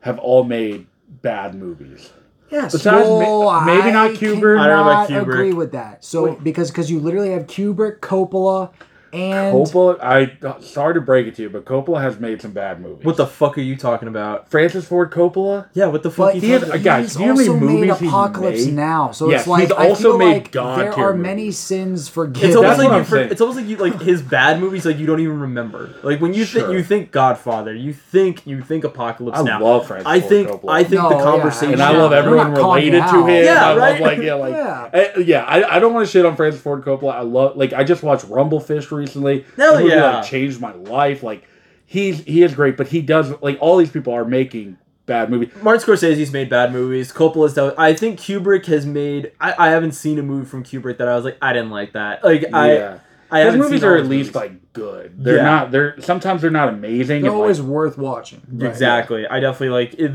have 0.02 0.20
all 0.20 0.44
made 0.44 0.88
bad 1.22 1.56
movies. 1.56 2.12
Yes, 2.52 2.74
Besides, 2.74 3.08
well, 3.10 3.44
ma- 3.44 3.66
maybe 3.66 3.92
not 3.92 4.12
I 4.12 4.14
Kubrick. 4.14 4.60
I 4.60 4.68
don't 4.68 4.76
know 4.78 4.82
about 4.92 5.10
Kubrick. 5.10 5.22
agree 5.22 5.54
with 5.54 5.72
that. 5.72 6.06
So 6.06 6.36
because 6.36 6.70
because 6.72 6.92
you 6.92 7.00
literally 7.00 7.32
have 7.32 7.48
Kubrick, 7.48 8.00
Coppola, 8.00 8.72
and 9.16 9.56
Coppola, 9.56 10.00
I 10.02 10.60
sorry 10.62 10.94
to 10.96 11.02
break 11.02 11.28
it 11.28 11.36
to 11.36 11.44
you, 11.44 11.50
but 11.50 11.66
Coppola 11.66 12.02
has 12.02 12.20
made 12.20 12.42
some 12.42 12.52
bad 12.52 12.82
movies. 12.82 13.06
What 13.06 13.18
the 13.18 13.26
fuck 13.28 13.58
are 13.58 13.62
you 13.62 13.76
talking 13.76 14.08
about? 14.08 14.50
Francis 14.50 14.86
Ford 14.88 15.12
Coppola? 15.12 15.68
Yeah, 15.74 15.88
what 15.88 16.04
the 16.04 16.12
fuck? 16.12 16.28
but 16.28 16.36
you 16.36 16.42
he 16.42 16.50
has- 16.52 16.64
talking 16.66 16.82
guys, 16.82 17.06
he's 17.06 17.16
do 17.16 17.24
you 17.24 17.26
know 17.28 17.34
how 17.36 17.40
also 17.54 17.60
made 17.66 17.90
Apocalypse 17.90 18.66
made? 18.66 18.74
Now. 18.76 19.12
So 19.12 19.30
Yes, 19.30 19.42
it's 19.42 19.48
like 19.48 19.62
he's 19.64 19.72
I 19.72 19.94
feel 19.96 20.18
made 20.18 20.34
like 20.34 20.52
God 20.52 20.80
there 20.80 20.92
tier 20.94 21.04
are 21.10 21.14
many 21.14 21.52
sins 21.52 22.08
forgiven. 22.10 22.50
It's 22.50 22.56
almost 22.58 22.78
That's 22.78 22.84
what 22.86 22.92
like 22.92 22.94
I'm 22.96 23.00
you. 23.02 23.06
For, 23.06 23.16
saying. 23.18 23.32
it's 23.32 23.42
almost 23.42 23.60
like 23.60 23.68
you 23.68 23.78
like 23.78 24.02
his 24.02 24.22
bad 24.22 24.60
movies. 24.60 24.86
Like 24.86 24.98
you 25.00 25.06
don't 25.06 25.20
even 25.20 25.40
remember. 25.40 25.94
Like 26.04 26.20
when 26.22 26.34
you 26.34 26.46
think 26.46 26.70
you 26.72 26.84
think 26.84 27.12
Godfather, 27.12 27.74
you 27.74 27.94
think 27.94 28.46
you 28.46 28.62
think 28.62 28.84
Apocalypse 28.84 29.40
I 29.40 29.44
Now. 29.44 29.62
love 29.64 29.88
Francis 29.88 30.08
I 30.08 30.20
Ford 30.20 30.30
think 30.30 30.50
Coppola. 30.50 30.70
I 30.72 30.84
think 30.84 31.02
No, 31.02 31.10
the 31.10 31.16
yeah, 31.16 31.24
conversation. 31.24 31.74
and 31.74 31.82
I 31.82 31.92
love 31.98 32.12
everyone 32.14 32.52
related 32.54 33.02
to 33.08 33.26
him. 33.28 33.44
Yeah, 33.46 33.66
I 33.70 33.76
right? 33.78 33.92
love 33.92 34.00
like 34.02 34.20
yeah, 34.20 34.34
like 34.36 34.54
Yeah. 34.56 34.90
eh, 34.94 35.12
yeah. 35.26 35.44
I, 35.44 35.76
I 35.76 35.80
don't 35.80 35.94
want 35.94 36.06
to 36.06 36.12
shit 36.12 36.26
on 36.26 36.36
Francis 36.36 36.62
Ford 36.62 36.84
Coppola. 36.84 37.14
I 37.16 37.22
love 37.22 37.56
like 37.58 37.74
I 37.74 37.84
just 37.84 38.04
watched 38.04 38.26
Rumble 38.26 38.60
Fish 38.60 38.92
recently. 38.92 39.05
Hell 39.14 39.74
That 39.74 39.80
movie, 39.84 39.96
yeah. 39.96 40.18
like, 40.18 40.26
changed 40.30 40.60
my 40.62 40.74
life. 40.74 41.24
Like 41.24 41.48
he's 41.86 42.24
he 42.24 42.44
is 42.44 42.54
great, 42.54 42.78
but 42.78 42.88
he 42.88 43.02
does 43.02 43.34
like 43.42 43.58
all 43.62 43.78
these 43.78 43.92
people 43.92 44.14
are 44.14 44.26
making 44.26 44.78
bad 45.06 45.30
movies. 45.30 45.50
Martin 45.62 45.88
Scorsese's 45.88 46.32
made 46.32 46.50
bad 46.50 46.72
movies. 46.74 47.12
Coppola's 47.12 47.54
done. 47.54 47.74
I 47.78 47.94
think 47.94 48.20
Kubrick 48.20 48.66
has 48.66 48.86
made. 48.86 49.32
I, 49.40 49.54
I 49.68 49.70
haven't 49.70 49.92
seen 49.94 50.18
a 50.20 50.24
movie 50.24 50.46
from 50.46 50.64
Kubrick 50.64 50.98
that 50.98 51.08
I 51.08 51.16
was 51.16 51.24
like 51.26 51.38
I 51.42 51.54
didn't 51.54 51.72
like 51.72 51.94
that. 51.94 52.24
Like 52.24 52.42
yeah, 52.44 52.50
I. 52.58 53.00
I 53.32 53.40
his 53.40 53.46
haven't 53.46 53.60
movies 53.62 53.82
seen 53.82 53.90
are 53.90 53.94
at 53.96 54.00
his 54.02 54.10
least 54.10 54.34
movies. 54.36 54.36
like 54.52 54.74
good. 54.74 55.24
They're 55.24 55.38
Yeah. 55.38 55.44
not. 55.44 55.72
They're 55.72 56.00
sometimes 56.00 56.42
they're 56.44 56.52
not 56.52 56.70
amazing. 56.70 57.24
They're 57.24 57.32
always 57.32 57.60
like, 57.60 57.70
worth 57.70 57.98
watching. 57.98 58.42
Right. 58.52 58.70
exactly. 58.70 59.26
I 59.28 59.40
definitely 59.40 59.70
like 59.70 59.94
it 59.96 60.12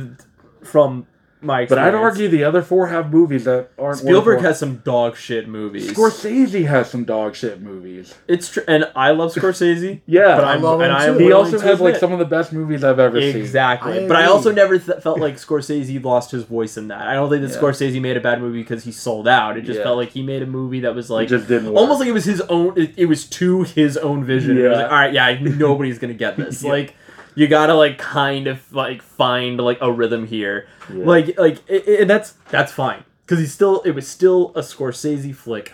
from 0.64 1.06
my. 1.42 1.66
but 1.66 1.78
I'd 1.78 1.88
experience. 1.88 2.12
argue 2.12 2.28
the 2.28 2.44
other 2.44 2.62
four 2.62 2.88
have 2.88 3.12
movies 3.12 3.44
that 3.44 3.70
aren't. 3.78 3.98
Spielberg 3.98 4.40
has 4.40 4.58
some 4.58 4.76
dog 4.78 5.16
shit 5.16 5.48
movies. 5.48 5.90
Scorsese 5.92 6.66
has 6.66 6.90
some 6.90 7.04
dog 7.04 7.34
shit 7.34 7.60
movies. 7.60 8.14
It's 8.28 8.50
true, 8.50 8.62
and 8.68 8.90
I 8.94 9.10
love 9.12 9.32
Scorsese. 9.34 10.00
Yeah. 10.06 10.36
but 10.36 10.44
I 10.44 10.54
I'm 10.54 10.62
love 10.62 10.80
and 10.80 10.90
him 10.90 10.96
I'm 10.96 11.12
too. 11.14 11.18
He 11.18 11.24
willing 11.26 11.44
also 11.46 11.58
to 11.58 11.64
has 11.66 11.80
like 11.80 11.88
admit- 11.94 12.00
some 12.00 12.12
of 12.12 12.18
the 12.18 12.24
best 12.24 12.52
movies 12.52 12.82
I've 12.84 12.98
ever 12.98 13.20
seen. 13.20 13.36
Exactly. 13.36 14.04
I 14.04 14.08
But 14.08 14.16
I 14.16 14.22
agree. 14.22 14.32
also 14.32 14.52
never 14.52 14.78
th- 14.78 15.00
felt 15.02 15.18
like 15.20 15.36
Scorsese 15.36 16.02
lost 16.02 16.30
his 16.30 16.44
voice 16.44 16.76
in 16.76 16.88
that. 16.88 17.06
I 17.06 17.14
don't 17.14 17.28
think 17.30 17.42
that 17.42 17.50
Yeah. 17.50 17.60
Scorsese 17.60 18.00
made 18.00 18.16
a 18.16 18.20
bad 18.20 18.40
movie 18.40 18.60
because 18.62 18.84
he 18.84 18.92
sold 18.92 19.28
out. 19.28 19.56
It 19.56 19.62
just 19.62 19.78
Yeah. 19.78 19.84
felt 19.84 19.96
like 19.98 20.10
he 20.10 20.22
made 20.22 20.42
a 20.42 20.46
movie 20.46 20.80
that 20.80 20.94
was 20.94 21.10
It 21.10 21.12
like 21.14 21.28
just 21.28 21.48
didn't 21.48 21.68
work. 21.68 21.76
almost 21.76 22.00
like 22.00 22.08
it 22.08 22.12
was 22.12 22.24
his 22.24 22.40
own. 22.42 22.72
It, 22.76 22.92
it 22.96 23.06
was 23.06 23.24
to 23.26 23.62
his 23.62 23.96
own 23.96 24.24
vision. 24.24 24.58
It 24.58 24.62
was 24.68 24.72
Yeah. 24.76 24.82
like, 24.82 24.92
all 24.92 24.98
right, 24.98 25.12
yeah, 25.12 25.38
nobody's 25.40 25.98
gonna 25.98 26.14
get 26.14 26.36
this. 26.38 26.62
Yeah. 26.62 26.70
Like, 26.70 26.94
you 27.35 27.47
gotta 27.47 27.74
like 27.74 27.98
kind 27.98 28.47
of 28.47 28.73
like 28.73 29.02
find 29.02 29.59
like 29.61 29.78
a 29.81 29.90
rhythm 29.93 30.27
here. 30.27 30.66
Yeah. 30.93 31.05
Like, 31.05 31.39
like, 31.39 31.59
it, 31.69 31.86
it- 31.89 32.01
and 32.02 32.11
that's 32.11 32.32
that's 32.51 32.73
fine 32.73 33.05
because 33.24 33.39
he's 33.39 33.52
still. 33.52 33.81
It 33.82 33.93
was 33.93 34.07
still 34.09 34.51
a 34.57 34.61
Scorsese 34.61 35.35
flick, 35.35 35.73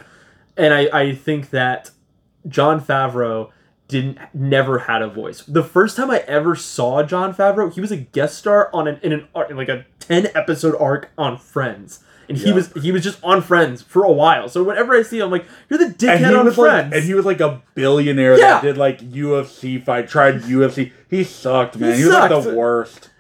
and 0.57 0.73
I 0.75 0.89
I 0.93 1.15
think 1.15 1.51
that 1.51 1.91
Jon 2.49 2.81
Favreau 2.81 3.51
didn't 3.89 4.19
never 4.35 4.81
had 4.81 5.01
a 5.03 5.09
voice. 5.09 5.43
The 5.43 5.63
first 5.63 5.97
time 5.97 6.11
I 6.11 6.19
ever 6.27 6.57
saw 6.57 7.03
Jon 7.03 7.33
Favreau, 7.35 7.73
he 7.73 7.81
was 7.81 7.93
a 7.93 7.97
guest 7.97 8.37
star 8.37 8.69
on 8.75 8.89
an 8.89 8.99
in 9.03 9.13
an 9.13 9.29
arc 9.35 9.51
like 9.53 9.69
a 9.69 9.87
ten 10.01 10.29
episode 10.35 10.75
arc 10.81 11.11
on 11.17 11.39
Friends. 11.39 12.01
And 12.29 12.37
he 12.37 12.49
Yeah. 12.49 12.55
was 12.55 12.73
he 12.83 12.91
was 12.93 13.03
just 13.05 13.19
on 13.23 13.41
Friends 13.43 13.83
for 13.83 14.03
a 14.05 14.11
while. 14.11 14.49
So 14.49 14.63
whenever 14.65 14.95
I 14.95 15.03
see 15.03 15.19
him, 15.19 15.27
I'm 15.27 15.31
like, 15.31 15.45
you're 15.71 15.79
the 15.79 15.87
dickhead 15.95 16.37
on 16.39 16.51
Friends. 16.53 16.57
like, 16.57 16.95
and 16.95 17.05
he 17.05 17.15
was 17.15 17.25
like 17.25 17.41
a 17.41 17.61
billionaire 17.75 18.37
Yeah. 18.39 18.55
that 18.55 18.63
did 18.63 18.77
like 18.77 19.01
UFC 19.01 19.79
fight, 19.83 20.09
tried 20.09 20.43
UFC. 20.43 20.93
He 21.09 21.23
sucked, 21.25 21.79
man. 21.79 21.93
He 21.93 21.99
He, 22.01 22.05
was 22.07 22.15
like 22.15 22.31
the 22.45 22.55
worst. 22.55 23.11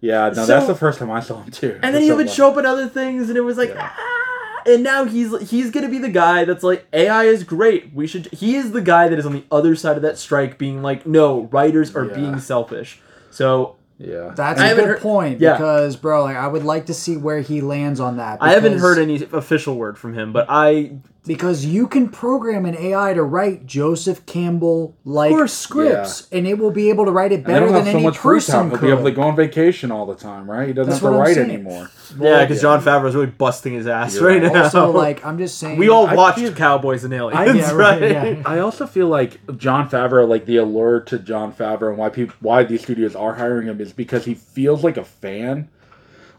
Yeah, 0.00 0.28
no, 0.28 0.34
So- 0.34 0.46
that's 0.46 0.66
the 0.66 0.74
first 0.74 0.98
time 0.98 1.10
I 1.10 1.20
saw 1.20 1.42
him 1.42 1.50
too. 1.50 1.78
and 1.82 1.94
then 1.94 2.02
he 2.02 2.10
would 2.12 2.30
show 2.30 2.50
up 2.50 2.56
in 2.58 2.64
other 2.66 2.86
things, 2.88 3.28
and 3.28 3.36
it 3.36 3.42
was 3.42 3.58
like, 3.58 3.68
Yeah. 3.70 3.88
ah. 3.90 4.62
and 4.66 4.82
now 4.82 5.04
he's 5.04 5.50
he's 5.50 5.70
gonna 5.70 5.88
be 5.88 5.98
the 5.98 6.08
guy 6.08 6.44
that's 6.44 6.62
like, 6.64 6.86
AI 6.92 7.24
is 7.24 7.44
great. 7.44 7.90
We 7.94 8.06
should. 8.06 8.26
He 8.32 8.56
is 8.56 8.72
the 8.72 8.80
guy 8.80 9.08
that 9.08 9.18
is 9.18 9.26
on 9.26 9.32
the 9.32 9.44
other 9.52 9.74
side 9.76 9.96
of 9.96 10.02
that 10.02 10.18
strike, 10.18 10.58
being 10.58 10.82
like, 10.82 11.06
no, 11.06 11.48
writers 11.52 11.94
are 11.94 12.04
Yeah. 12.06 12.14
being 12.14 12.38
selfish. 12.40 13.00
So 13.30 13.76
Yeah, 14.02 14.32
That's 14.34 14.58
I 14.58 14.68
a 14.68 14.74
good 14.74 14.84
heard- 14.86 15.00
point 15.02 15.40
yeah. 15.40 15.52
because, 15.52 15.96
bro, 15.96 16.24
like 16.24 16.36
I 16.36 16.46
would 16.48 16.64
like 16.64 16.86
to 16.86 16.94
see 16.94 17.18
where 17.18 17.40
he 17.40 17.60
lands 17.60 18.00
on 18.00 18.16
that. 18.16 18.38
I 18.40 18.52
haven't 18.52 18.78
heard 18.78 18.98
any 18.98 19.16
official 19.32 19.76
word 19.76 19.98
from 19.98 20.14
him, 20.14 20.32
but 20.32 20.46
I 20.48 20.92
because 21.26 21.64
you 21.66 21.86
can 21.86 22.08
program 22.08 22.64
an 22.64 22.74
AI 22.76 23.12
to 23.14 23.22
write 23.22 23.66
Joseph 23.66 24.24
Campbell 24.26 24.96
like 25.04 25.30
course, 25.30 25.52
scripts, 25.52 26.26
and 26.32 26.46
it 26.46 26.58
will 26.58 26.70
be 26.70 26.88
able 26.88 27.04
to 27.04 27.10
write 27.10 27.30
it 27.32 27.44
better 27.44 27.70
than 27.70 27.84
so 27.84 27.90
any 27.90 28.02
much 28.02 28.16
person 28.16 28.54
time. 28.54 28.70
He'll 28.70 28.78
could. 28.78 28.86
be 28.86 28.92
able 28.92 29.04
to 29.04 29.10
go 29.12 29.22
on 29.22 29.36
vacation 29.36 29.90
all 29.92 30.06
the 30.06 30.14
time, 30.14 30.50
right? 30.50 30.66
He 30.68 30.72
doesn't 30.72 30.90
That's 30.90 31.02
have 31.02 31.12
to 31.12 31.18
write 31.18 31.34
saying. 31.34 31.50
anymore. 31.50 31.90
yeah, 32.18 32.44
because 32.44 32.62
Jon 32.62 32.80
Favreau's 32.80 33.14
really 33.14 33.26
busting 33.26 33.74
his 33.74 33.86
ass 33.86 34.14
You're 34.14 34.28
right 34.28 34.42
right. 34.42 34.52
now. 34.52 34.62
also, 34.64 34.90
like 34.90 35.24
I'm 35.24 35.36
just 35.38 35.58
saying, 35.58 35.78
we 35.78 35.88
all 35.90 36.06
I 36.06 36.14
watched 36.14 36.38
feel- 36.38 36.52
Cowboys 36.54 37.04
and 37.04 37.12
Aliens, 37.12 37.38
I- 37.38 37.52
yeah, 37.54 37.70
right? 37.72 38.00
right, 38.00 38.10
yeah. 38.38 38.42
I 38.46 38.60
also 38.60 38.86
feel 38.86 39.08
like 39.08 39.38
Jon 39.58 39.90
Favreau, 39.90 40.26
like 40.28 40.46
the 40.46 40.56
allure 40.56 41.00
to 41.00 41.18
Jon 41.18 41.52
Favreau 41.52 41.90
and 41.90 41.98
why 41.98 42.08
people, 42.08 42.34
why 42.40 42.64
these 42.64 42.82
studios 42.82 43.14
are 43.14 43.34
hiring 43.34 43.68
him 43.68 43.80
is 43.80 43.92
because 43.92 44.24
he 44.24 44.34
feels 44.34 44.82
like 44.82 44.96
a 44.96 45.04
fan 45.04 45.68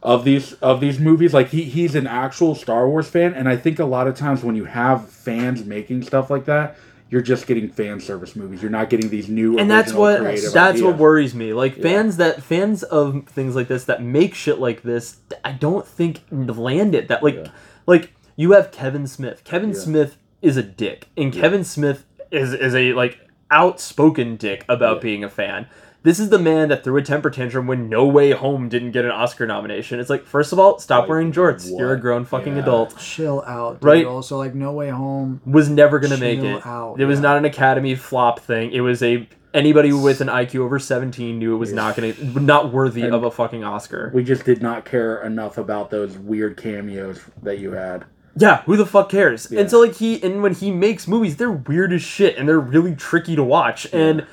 of 0.03 0.23
these 0.25 0.53
of 0.53 0.79
these 0.79 0.99
movies. 0.99 1.33
Like 1.33 1.49
he 1.49 1.63
he's 1.63 1.95
an 1.95 2.07
actual 2.07 2.55
Star 2.55 2.87
Wars 2.87 3.07
fan, 3.07 3.33
and 3.33 3.47
I 3.47 3.55
think 3.57 3.79
a 3.79 3.85
lot 3.85 4.07
of 4.07 4.15
times 4.15 4.43
when 4.43 4.55
you 4.55 4.65
have 4.65 5.09
fans 5.09 5.63
making 5.65 6.01
stuff 6.03 6.29
like 6.29 6.45
that, 6.45 6.75
you're 7.09 7.21
just 7.21 7.45
getting 7.45 7.69
fan 7.69 7.99
service 7.99 8.35
movies. 8.35 8.61
You're 8.61 8.71
not 8.71 8.89
getting 8.89 9.09
these 9.09 9.29
new 9.29 9.57
and 9.59 9.69
that's 9.69 9.93
what 9.93 10.21
that's 10.53 10.81
what 10.81 10.97
worries 10.97 11.35
me. 11.35 11.53
Like 11.53 11.77
Yeah. 11.77 11.83
fans 11.83 12.17
that 12.17 12.41
fans 12.41 12.83
of 12.83 13.25
things 13.27 13.55
like 13.55 13.67
this 13.67 13.83
that 13.85 14.01
make 14.01 14.33
shit 14.33 14.59
like 14.59 14.81
this, 14.81 15.17
I 15.45 15.51
don't 15.51 15.85
think 15.85 16.21
land 16.31 16.95
it. 16.95 17.07
That 17.09 17.21
like 17.21 17.35
Yeah. 17.35 17.47
like 17.85 18.13
you 18.35 18.53
have 18.53 18.71
Kevin 18.71 19.05
Smith. 19.07 19.43
Kevin 19.43 19.69
Yeah. 19.71 19.75
Smith 19.79 20.17
is 20.41 20.57
a 20.57 20.63
dick, 20.63 21.07
and 21.15 21.31
Kevin 21.31 21.63
Smith 21.63 22.05
is 22.31 22.53
is 22.53 22.73
a 22.73 22.93
like 22.93 23.19
outspoken 23.51 24.37
dick 24.37 24.65
about 24.69 25.01
being 25.01 25.23
a 25.23 25.29
fan. 25.29 25.67
This 26.03 26.19
is 26.19 26.29
the 26.29 26.39
man 26.39 26.69
that 26.69 26.83
threw 26.83 26.97
a 26.97 27.03
temper 27.03 27.29
tantrum 27.29 27.67
when 27.67 27.87
No 27.87 28.07
Way 28.07 28.31
Home 28.31 28.69
didn't 28.69 28.89
get 28.91 29.05
an 29.05 29.11
Oscar 29.11 29.45
nomination. 29.45 29.99
It's 29.99 30.09
like, 30.09 30.25
first 30.25 30.51
of 30.51 30.57
all, 30.57 30.79
stop 30.79 31.07
wearing 31.07 31.31
jorts. 31.31 31.69
You're 31.77 31.93
a 31.93 31.99
grown 31.99 32.25
fucking 32.25 32.55
Yeah. 32.55 32.63
adult. 32.63 32.97
Chill 32.97 33.43
out, 33.45 33.81
dude. 33.81 33.85
Right. 33.87 34.05
Also, 34.05 34.37
like 34.37 34.55
No 34.55 34.71
Way 34.71 34.89
Home. 34.89 35.41
Was 35.45 35.69
never 35.69 35.99
gonna 35.99 36.17
make 36.17 36.39
it. 36.39 36.65
out, 36.65 36.99
it 36.99 37.05
was 37.05 37.19
not 37.19 37.37
an 37.37 37.45
Academy 37.45 37.93
flop 37.93 38.39
thing. 38.39 38.71
It 38.71 38.81
was 38.81 39.03
a 39.03 39.27
anybody 39.53 39.91
with 39.93 40.21
an 40.21 40.29
IQ 40.29 40.61
over 40.61 40.79
17 40.79 41.37
knew 41.37 41.53
it 41.53 41.57
was 41.57 41.73
not 41.73 41.95
gonna 41.95 42.13
not 42.39 42.73
worthy 42.73 43.03
of 43.07 43.23
a 43.23 43.29
fucking 43.29 43.63
Oscar. 43.63 44.09
We 44.13 44.23
just 44.23 44.43
did 44.43 44.61
not 44.61 44.85
care 44.85 45.21
enough 45.21 45.59
about 45.59 45.91
those 45.91 46.17
weird 46.17 46.57
cameos 46.57 47.19
that 47.43 47.59
you 47.59 47.73
had. 47.73 48.05
Yeah, 48.35 48.61
who 48.63 48.75
the 48.77 48.85
fuck 48.85 49.09
cares? 49.09 49.49
Yeah. 49.51 49.59
And 49.59 49.69
so 49.69 49.79
like 49.81 49.93
he 49.95 50.23
and 50.23 50.41
when 50.41 50.53
he 50.53 50.71
makes 50.71 51.07
movies, 51.07 51.35
they're 51.37 51.51
weird 51.51 51.93
as 51.93 52.01
shit 52.01 52.37
and 52.37 52.47
they're 52.49 52.59
really 52.59 52.95
tricky 52.95 53.35
to 53.35 53.43
watch. 53.43 53.85
And 53.93 54.21
ah, 54.21 54.25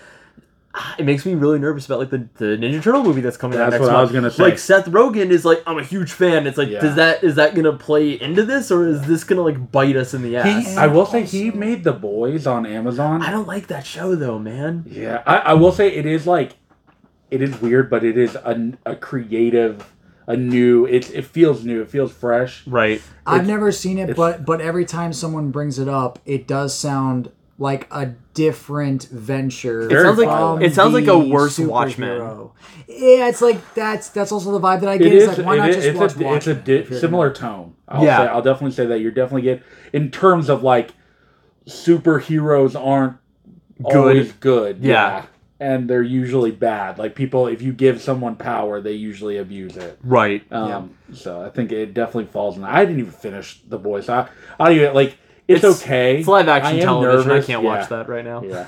it 0.99 1.05
makes 1.05 1.25
me 1.27 1.35
really 1.35 1.59
nervous 1.59 1.87
about 1.87 1.99
like 1.99 2.11
the, 2.11 2.29
the 2.35 2.45
Ninja 2.57 2.83
Turtle 2.83 3.03
movie 3.03 3.21
that's 3.21 3.37
coming 3.37 3.59
out 3.59 3.71
That's 3.71 3.81
next 3.81 3.87
what 3.93 3.97
I 3.97 4.03
was 4.03 4.13
gonna 4.13 4.31
say. 4.31 4.43
Like 4.43 4.59
Seth 4.59 4.87
Rogen 4.87 5.31
is 5.31 5.45
like, 5.45 5.63
I'm 5.67 5.79
a 5.79 5.83
huge 5.85 6.13
fan. 6.13 6.47
It's 6.47 6.59
like, 6.59 6.69
Yeah. 6.69 6.81
does 6.81 6.97
that 6.97 7.23
is 7.25 7.35
that 7.37 7.55
gonna 7.55 7.73
play 7.77 8.21
into 8.21 8.45
this 8.45 8.71
or 8.71 8.87
is 8.87 9.03
this 9.07 9.25
gonna 9.25 9.43
like 9.43 9.71
bite 9.73 9.97
us 9.97 10.15
in 10.15 10.23
the 10.23 10.37
ass? 10.37 10.67
He, 10.67 10.77
I 10.77 10.87
will 10.87 11.07
say 11.07 11.23
he 11.25 11.51
made 11.51 11.85
the 11.85 11.93
boys 11.93 12.47
on 12.47 12.67
Amazon. 12.67 13.23
I 13.23 13.31
don't 13.31 13.47
like 13.49 13.67
that 13.69 13.87
show 13.87 14.15
though, 14.15 14.39
man. 14.39 14.85
Yeah, 14.87 15.23
I, 15.27 15.37
I 15.39 15.55
will 15.55 15.73
say 15.73 15.89
it 15.89 16.07
is 16.07 16.27
like, 16.27 16.57
it 17.31 17.43
is 17.43 17.61
weird, 17.61 17.91
but 17.91 18.05
it 18.05 18.17
is 18.17 18.35
a, 18.37 18.73
a 18.87 18.97
creative, 18.97 19.93
a 20.27 20.37
new. 20.37 20.87
It 20.87 21.11
it 21.15 21.25
feels 21.27 21.65
new. 21.65 21.83
It 21.83 21.91
feels 21.91 22.13
fresh. 22.13 22.67
Right. 22.67 23.03
I've 23.27 23.47
never 23.47 23.73
seen 23.73 23.99
it, 23.99 24.15
but 24.17 24.45
but 24.45 24.61
every 24.61 24.85
time 24.85 25.13
someone 25.13 25.51
brings 25.51 25.79
it 25.79 25.89
up, 25.89 26.19
it 26.25 26.47
does 26.47 26.75
sound 26.75 27.31
like 27.61 27.89
a 27.91 28.07
different 28.35 29.05
venture. 29.05 29.81
It 29.91 30.01
sounds 30.03 30.19
like 30.19 30.63
it 30.63 30.75
sounds 30.75 30.95
like 30.95 31.07
a 31.09 31.19
worse 31.19 31.59
superhero. 31.59 31.69
Watchmen. 31.69 32.49
Yeah, 32.89 33.29
it's 33.29 33.43
like 33.43 33.75
that's 33.75 34.11
that's 34.11 34.31
also 34.33 34.53
the 34.53 34.61
vibe 34.61 34.81
that 34.81 34.89
I 34.89 34.97
get. 34.99 35.09
It 35.09 35.15
It's 35.23 35.39
like 35.39 35.47
why 35.47 35.55
it 35.55 35.59
not 35.59 35.69
is- 35.71 35.77
just 35.77 35.89
it's 35.89 35.99
watch 36.17 36.17
a, 36.17 36.35
it's 36.37 36.47
a 36.47 36.55
di- 36.55 36.99
similar 37.01 37.33
tone. 37.33 37.75
I'll 37.89 38.05
Yeah. 38.05 38.19
say, 38.19 38.27
I'll 38.29 38.43
definitely 38.43 38.75
say 38.75 38.87
that 38.87 39.01
you're 39.01 39.11
definitely 39.11 39.43
get 39.43 39.63
in 39.93 40.11
terms 40.11 40.49
of 40.49 40.63
like 40.63 40.91
superheroes 41.67 42.79
aren't 42.81 43.17
Good. 43.83 43.97
always 43.97 44.33
good. 44.33 44.79
Yeah. 44.81 45.27
And 45.61 45.91
they're 45.91 46.03
usually 46.03 46.53
bad. 46.53 46.99
Like 46.99 47.15
people, 47.17 47.49
if 47.49 47.61
you 47.63 47.73
give 47.73 48.01
someone 48.01 48.37
power, 48.37 48.81
they 48.81 48.93
usually 48.93 49.39
abuse 49.39 49.77
it. 49.77 49.99
Right. 50.05 50.45
Um, 50.53 50.95
So 51.13 51.43
I 51.45 51.51
think 51.51 51.73
it 51.73 51.95
definitely 51.95 52.27
falls 52.27 52.57
in. 52.57 52.65
I 52.65 52.85
didn't 52.85 53.01
even 53.01 53.11
finish 53.13 53.61
the 53.69 53.79
boys. 53.79 54.09
I, 54.09 54.29
I 54.61 54.69
don't 54.69 54.77
even 54.77 54.95
like. 54.95 55.19
It's, 55.49 55.65
okay. 55.65 56.19
It's 56.19 56.29
live 56.29 56.47
action 56.49 56.77
I 56.77 56.81
television. 56.81 57.29
nervous, 57.29 57.45
I 57.45 57.47
can't 57.47 57.63
yeah. 57.65 57.69
watch 57.79 57.89
that 57.89 58.09
right 58.09 58.25
now. 58.25 58.43
Yeah. 58.43 58.67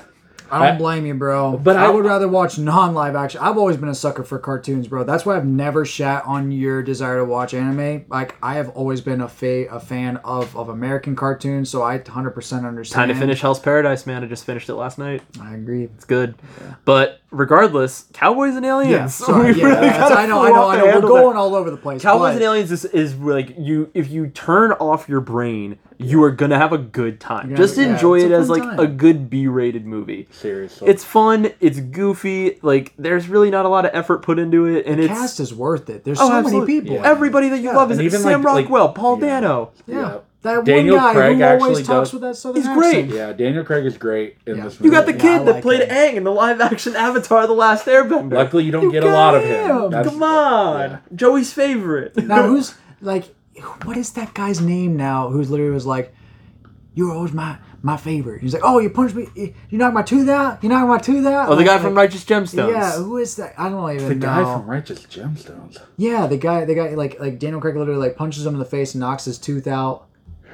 I 0.53 0.57
don't 0.67 0.75
I- 0.75 0.77
blame 0.77 1.05
you, 1.05 1.13
bro. 1.13 1.51
But 1.53 1.63
But 1.63 1.75
I, 1.77 1.85
I- 1.85 1.89
would 1.91 2.03
rather 2.03 2.27
watch 2.27 2.57
non-live 2.59 3.15
action. 3.15 3.39
I've 3.41 3.57
always 3.57 3.77
been 3.77 3.87
a 3.87 3.95
sucker 3.95 4.23
for 4.25 4.37
cartoons, 4.37 4.85
bro. 4.89 5.05
That's 5.05 5.25
why 5.25 5.37
I've 5.37 5.45
never 5.45 5.85
shat 5.85 6.25
on 6.25 6.51
your 6.51 6.83
desire 6.83 7.19
to 7.19 7.25
watch 7.25 7.53
anime. 7.53 8.03
Like 8.09 8.35
I 8.43 8.55
have 8.55 8.67
always 8.71 8.99
been 8.99 9.21
a 9.21 9.29
fa- 9.29 9.67
a 9.71 9.79
fan 9.79 10.17
of, 10.25 10.57
of 10.57 10.67
American 10.67 11.15
cartoons, 11.15 11.69
so 11.69 11.83
I 11.83 11.99
100% 11.99 12.67
understand. 12.67 12.95
Time 12.99 13.07
to 13.07 13.15
finish 13.15 13.39
Hell's 13.39 13.61
Paradise, 13.61 14.05
man. 14.05 14.25
I 14.25 14.27
just 14.27 14.43
finished 14.43 14.67
it 14.67 14.75
last 14.75 14.97
night. 14.97 15.21
I 15.39 15.53
agree. 15.53 15.83
It's 15.85 16.03
good. 16.03 16.35
But 16.83 17.20
regardless, 17.31 18.05
Cowboys 18.13 18.55
and 18.55 18.65
Aliens. 18.65 18.91
Yeah, 18.91 19.07
sorry, 19.25 19.53
We 19.53 19.59
yeah, 19.61 19.65
really 19.67 19.75
that's- 19.87 20.09
gotta 20.09 20.15
I 20.21 20.25
know, 20.25 20.43
I 20.43 20.49
know, 20.49 20.67
I 20.69 20.77
know. 20.77 20.83
We're 20.85 20.91
handle 20.91 21.15
that. 21.15 21.21
going 21.21 21.37
all 21.37 21.55
over 21.55 21.71
the 21.71 21.77
place. 21.77 22.01
Cowboys 22.01 22.21
but- 22.29 22.33
and 22.35 22.41
Aliens 22.43 22.71
is, 22.71 22.85
is 22.85 23.15
like 23.17 23.55
you 23.57 23.89
if 23.93 24.09
you 24.11 24.27
turn 24.27 24.71
off 24.73 25.07
your 25.09 25.21
brain, 25.21 25.79
you 25.97 26.23
are 26.23 26.31
gonna 26.31 26.57
have 26.57 26.73
a 26.73 26.77
good 26.77 27.19
time. 27.19 27.49
You're 27.49 27.57
Just 27.57 27.75
gonna- 27.75 27.87
yeah, 27.89 27.93
enjoy 27.95 28.19
it 28.19 28.31
as 28.31 28.49
like 28.49 28.63
time. 28.63 28.79
a 28.79 28.87
good 28.87 29.29
B-rated 29.29 29.85
movie. 29.85 30.27
Seriously. 30.31 30.87
It's 30.87 31.03
fun. 31.03 31.51
It's 31.59 31.79
goofy. 31.79 32.59
Like 32.61 32.93
there's 32.97 33.27
really 33.27 33.49
not 33.49 33.65
a 33.65 33.69
lot 33.69 33.85
of 33.85 33.91
effort 33.93 34.19
put 34.23 34.37
into 34.39 34.65
it, 34.65 34.85
and 34.85 34.99
The 34.99 35.05
it's 35.05 35.13
cast 35.13 35.39
is 35.39 35.53
worth 35.53 35.89
it. 35.89 36.03
There's 36.03 36.19
oh, 36.19 36.27
so 36.27 36.33
absolutely. 36.33 36.75
many 36.75 36.89
people. 36.89 37.05
Everybody 37.05 37.49
that 37.49 37.59
you 37.59 37.71
love 37.73 37.91
is 37.91 37.97
And 37.99 38.05
even, 38.05 38.19
Sam 38.21 38.41
like- 38.41 38.53
like- 38.53 38.65
Rockwell, 38.65 38.89
Paul 38.93 39.19
yeah. 39.19 39.39
Dano. 39.39 39.71
Yeah. 39.87 40.17
That 40.43 40.65
Daniel 40.65 40.95
one 40.97 41.05
guy 41.05 41.13
Craig 41.13 41.37
who 41.37 41.43
actually 41.43 41.69
always 41.69 41.87
talks 41.87 42.09
does- 42.09 42.13
with 42.13 42.21
that 42.23 42.35
southern 42.35 42.61
He's 42.63 42.71
great. 42.73 43.05
yeah, 43.07 43.31
Daniel 43.31 43.63
Craig 43.63 43.85
is 43.85 43.95
great 43.97 44.37
in 44.47 44.57
Yeah. 44.57 44.63
this 44.63 44.79
movie. 44.79 44.85
You 44.85 44.91
got 44.91 45.05
the 45.05 45.13
Yeah, 45.13 45.17
kid 45.19 45.41
I 45.41 45.43
that 45.43 45.51
like 45.55 45.61
played 45.63 45.81
him. 45.83 45.89
Aang 45.89 46.13
in 46.15 46.23
the 46.23 46.31
live-action 46.31 46.95
Avatar: 46.95 47.45
The 47.45 47.53
Last 47.53 47.85
Airbender. 47.85 48.33
Luckily, 48.33 48.63
you 48.63 48.71
don't 48.71 48.83
You 48.85 48.91
get 48.91 49.03
a 49.03 49.07
lot 49.11 49.35
of 49.35 49.43
him. 49.43 49.69
him. 49.69 49.91
That's- 49.91 50.11
Come 50.11 50.23
on, 50.23 50.79
yeah. 50.89 50.97
Joey's 51.15 51.53
favorite. 51.53 52.17
Now 52.25 52.43
who's 52.47 52.73
like, 53.01 53.25
what 53.83 53.97
is 53.97 54.11
that 54.13 54.33
guy's 54.33 54.59
name 54.61 54.97
now? 54.97 55.29
Who's 55.29 55.51
literally 55.51 55.73
was 55.73 55.85
like, 55.85 56.13
you 56.95 57.07
were 57.07 57.13
always 57.13 57.33
my 57.33 57.57
my 57.83 57.97
favorite. 57.97 58.41
He's 58.41 58.53
like, 58.53 58.61
oh, 58.65 58.77
you 58.79 58.89
punched 58.89 59.15
me, 59.15 59.27
you 59.35 59.53
you 59.69 59.77
knocked 59.77 59.93
my 59.93 60.01
tooth 60.03 60.27
out, 60.29 60.63
you 60.63 60.69
knocked 60.69 60.87
my 60.87 60.97
tooth 60.97 61.25
out. 61.25 61.49
Oh, 61.49 61.55
the 61.55 61.63
guy 61.63 61.77
from 61.79 61.93
Righteous 61.95 62.23
Gemstones. 62.25 62.71
Yeah, 62.71 62.93
who 62.93 63.17
is 63.17 63.35
that? 63.35 63.53
I 63.59 63.69
don't 63.69 63.91
even 63.95 64.07
The 64.07 64.15
know. 64.15 64.25
guy 64.25 64.43
from 64.43 64.67
Righteous 64.67 65.01
Gemstones. 65.05 65.77
yeah, 65.97 66.25
the 66.27 66.37
guy, 66.37 66.65
the 66.65 66.73
guy, 66.75 66.89
like 66.95 67.19
like 67.19 67.37
Daniel 67.37 67.61
Craig 67.61 67.75
literally 67.75 67.99
like 67.99 68.15
punches 68.15 68.43
him 68.45 68.53
in 68.53 68.59
the 68.59 68.65
face 68.65 68.93
and 68.95 68.99
knocks 69.01 69.25
his 69.25 69.37
tooth 69.37 69.67
out. 69.67 70.07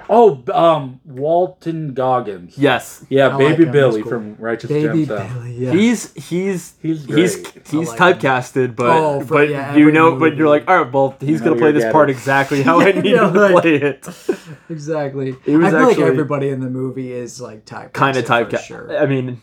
Oh, 0.10 0.42
um, 0.54 1.02
Walton 1.06 1.94
Goggins. 1.94 2.58
Yes. 2.58 3.06
Yeah, 3.10 3.28
I 3.28 3.36
like 3.36 3.38
Baby 3.40 3.66
him, 3.66 3.72
Billy 3.72 3.96
he's 3.96 4.04
cool. 4.04 4.12
from 4.12 4.36
Righteous 4.40 4.70
Baby 4.70 5.06
Gemstones. 5.06 5.34
Billy, 5.34 5.54
yeah. 5.56 5.72
He's 5.74 6.14
he's 6.14 6.74
He's 6.82 7.06
he's 7.06 7.36
great. 7.36 7.68
he's 7.68 7.90
I 7.90 7.94
like 8.12 8.16
him. 8.16 8.22
typecasted, 8.32 8.76
but 8.76 8.90
Oh, 8.90 9.20
for- 9.22 9.26
but 9.34 9.50
yeah, 9.50 9.74
you 9.76 9.82
every 9.82 9.92
know, 9.92 10.12
but 10.12 10.20
movie. 10.20 10.38
you're 10.38 10.48
like, 10.50 10.68
all 10.68 10.84
right, 10.84 10.94
well, 10.94 11.16
he's 11.20 11.42
know 11.42 11.48
gonna 11.48 11.56
play 11.58 11.66
you're 11.68 11.74
this 11.74 11.84
getting 11.84 11.92
part 11.94 12.10
it. 12.10 12.14
exactly 12.14 12.64
how 12.64 12.80
I 12.80 12.92
need 12.94 13.06
Yeah, 13.06 13.28
him 13.28 13.34
to 13.34 13.40
like- 13.50 13.62
play 13.64 13.76
it. 13.76 14.08
exactly. 14.70 15.36
It 15.46 15.58
was 15.58 15.74
I 15.74 15.80
feel 15.80 15.88
like 15.90 16.00
everybody 16.00 16.50
in 16.50 16.60
the 16.62 16.70
movie 16.70 17.12
is 17.12 17.42
like 17.42 17.66
typecast. 17.66 17.94
Kind 17.94 18.18
of 18.18 18.26
for 18.26 18.32
typecast. 18.46 18.62
Sure. 18.64 18.98
I 18.98 19.06
mean, 19.06 19.42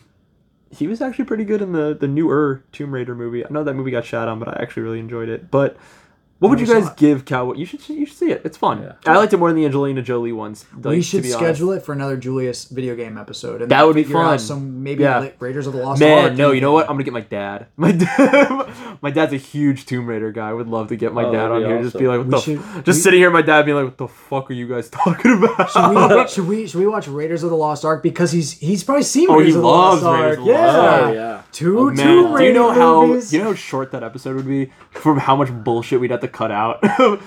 he 0.71 0.87
was 0.87 1.01
actually 1.01 1.25
pretty 1.25 1.45
good 1.45 1.61
in 1.61 1.71
the 1.73 1.95
the 1.99 2.07
newer 2.07 2.63
Tomb 2.71 2.91
Raider 2.93 3.15
movie. 3.15 3.45
I 3.45 3.49
know 3.49 3.63
that 3.63 3.73
movie 3.75 3.91
got 3.91 4.05
shot 4.05 4.27
on, 4.27 4.39
but 4.39 4.47
I 4.47 4.61
actually 4.61 4.83
really 4.83 4.99
enjoyed 4.99 5.29
it. 5.29 5.49
But 5.51 5.77
what 6.39 6.49
would 6.49 6.59
you 6.59 6.65
guys 6.67 6.89
give 6.97 7.23
Cowboy? 7.25 7.53
You 7.55 7.65
should 7.65 7.87
you 7.89 8.05
should 8.05 8.17
see 8.17 8.31
it. 8.31 8.41
It's 8.43 8.57
fun. 8.57 8.81
Yeah. 8.81 8.93
I 9.05 9.17
liked 9.17 9.33
it 9.33 9.37
more 9.37 9.49
than 9.49 9.55
the 9.57 9.65
Angelina 9.65 10.01
Jolie 10.01 10.33
ones. 10.33 10.65
Like, 10.75 10.85
we 10.85 10.95
to 10.97 11.01
should 11.01 11.23
be 11.23 11.29
schedule 11.29 11.69
honest. 11.69 11.83
it 11.83 11.85
for 11.85 11.93
another 11.93 12.17
Julius 12.17 12.65
video 12.65 12.95
game 12.95 13.17
episode. 13.17 13.61
And 13.61 13.71
That 13.71 13.85
would 13.87 13.95
be 13.95 14.03
figure 14.03 14.17
out 14.19 14.25
fun. 14.31 14.39
Some 14.39 14.83
maybe 14.83 15.03
Yeah. 15.03 15.19
like 15.19 15.41
Raiders 15.41 15.65
of 15.65 15.73
the 15.73 15.79
Lost 15.79 15.99
Man, 16.01 16.25
Ark. 16.25 16.33
no, 16.35 16.51
you 16.51 16.61
know 16.61 16.73
what? 16.73 16.89
I'm 16.89 16.95
gonna 16.95 17.03
get 17.03 17.13
my 17.13 17.21
dad. 17.21 17.67
My 17.77 17.91
dad, 17.91 18.67
my 19.01 19.11
dad's 19.11 19.33
a 19.33 19.37
huge 19.37 19.85
Tomb 19.85 20.07
Raider 20.07 20.31
guy. 20.31 20.49
I 20.49 20.53
would 20.53 20.67
love 20.67 20.87
to 20.89 20.95
get 20.95 21.13
my 21.13 21.23
Oh, 21.25 21.31
dad 21.31 21.51
on 21.51 21.61
that'd 21.61 21.67
here. 21.77 21.83
Just 21.83 21.97
be 21.97 22.07
like, 22.07 22.17
what 22.19 22.27
We 22.27 22.31
the? 22.31 22.39
should- 22.41 22.57
f-" 22.59 22.83
just 22.83 22.97
we- 22.97 23.01
sitting 23.03 23.19
here, 23.19 23.29
my 23.31 23.41
dad 23.41 23.65
being 23.65 23.77
like, 23.77 23.85
what 23.85 23.97
the 23.97 24.07
fuck 24.07 24.49
are 24.49 24.53
you 24.53 24.67
guys 24.67 24.89
talking 24.91 25.31
about? 25.43 25.69
Should 25.71 25.89
we, 25.89 26.27
should 26.27 26.47
we 26.47 26.67
should 26.67 26.79
we 26.79 26.87
watch 26.87 27.07
Raiders 27.07 27.43
of 27.43 27.49
the 27.49 27.55
Lost 27.57 27.85
Ark 27.85 28.03
because 28.03 28.31
he's 28.31 28.51
he's 28.51 28.83
probably 28.83 29.03
seen 29.03 29.29
Oh, 29.29 29.33
he 29.39 29.45
Raiders 29.45 29.55
of 29.55 29.61
the 29.61 29.67
loves 29.67 30.03
Lost 30.03 30.13
Raiders 30.21 30.29
Ark. 30.29 30.39
of 30.39 30.45
the 30.45 30.51
Lost 30.51 30.63
yeah. 30.75 30.79
Ark. 30.89 31.03
Oh, 31.05 31.13
yeah. 31.13 31.41
Two 31.51 31.79
Oh, 31.79 31.85
Man, 31.85 31.95
two 31.95 32.03
do 32.03 32.11
you 32.29 32.35
Raider 32.35 32.53
know 32.53 32.71
how 32.71 33.05
movies. 33.05 33.33
you 33.33 33.39
know 33.39 33.45
how 33.45 33.53
short 33.55 33.91
that 33.91 34.03
episode 34.03 34.35
would 34.35 34.47
be 34.47 34.71
from 34.91 35.17
how 35.19 35.35
much 35.35 35.49
bullshit 35.51 35.99
we'd 36.01 36.11
have 36.11 36.19
to 36.21 36.24
cut 36.27 36.51
out? 36.51 36.83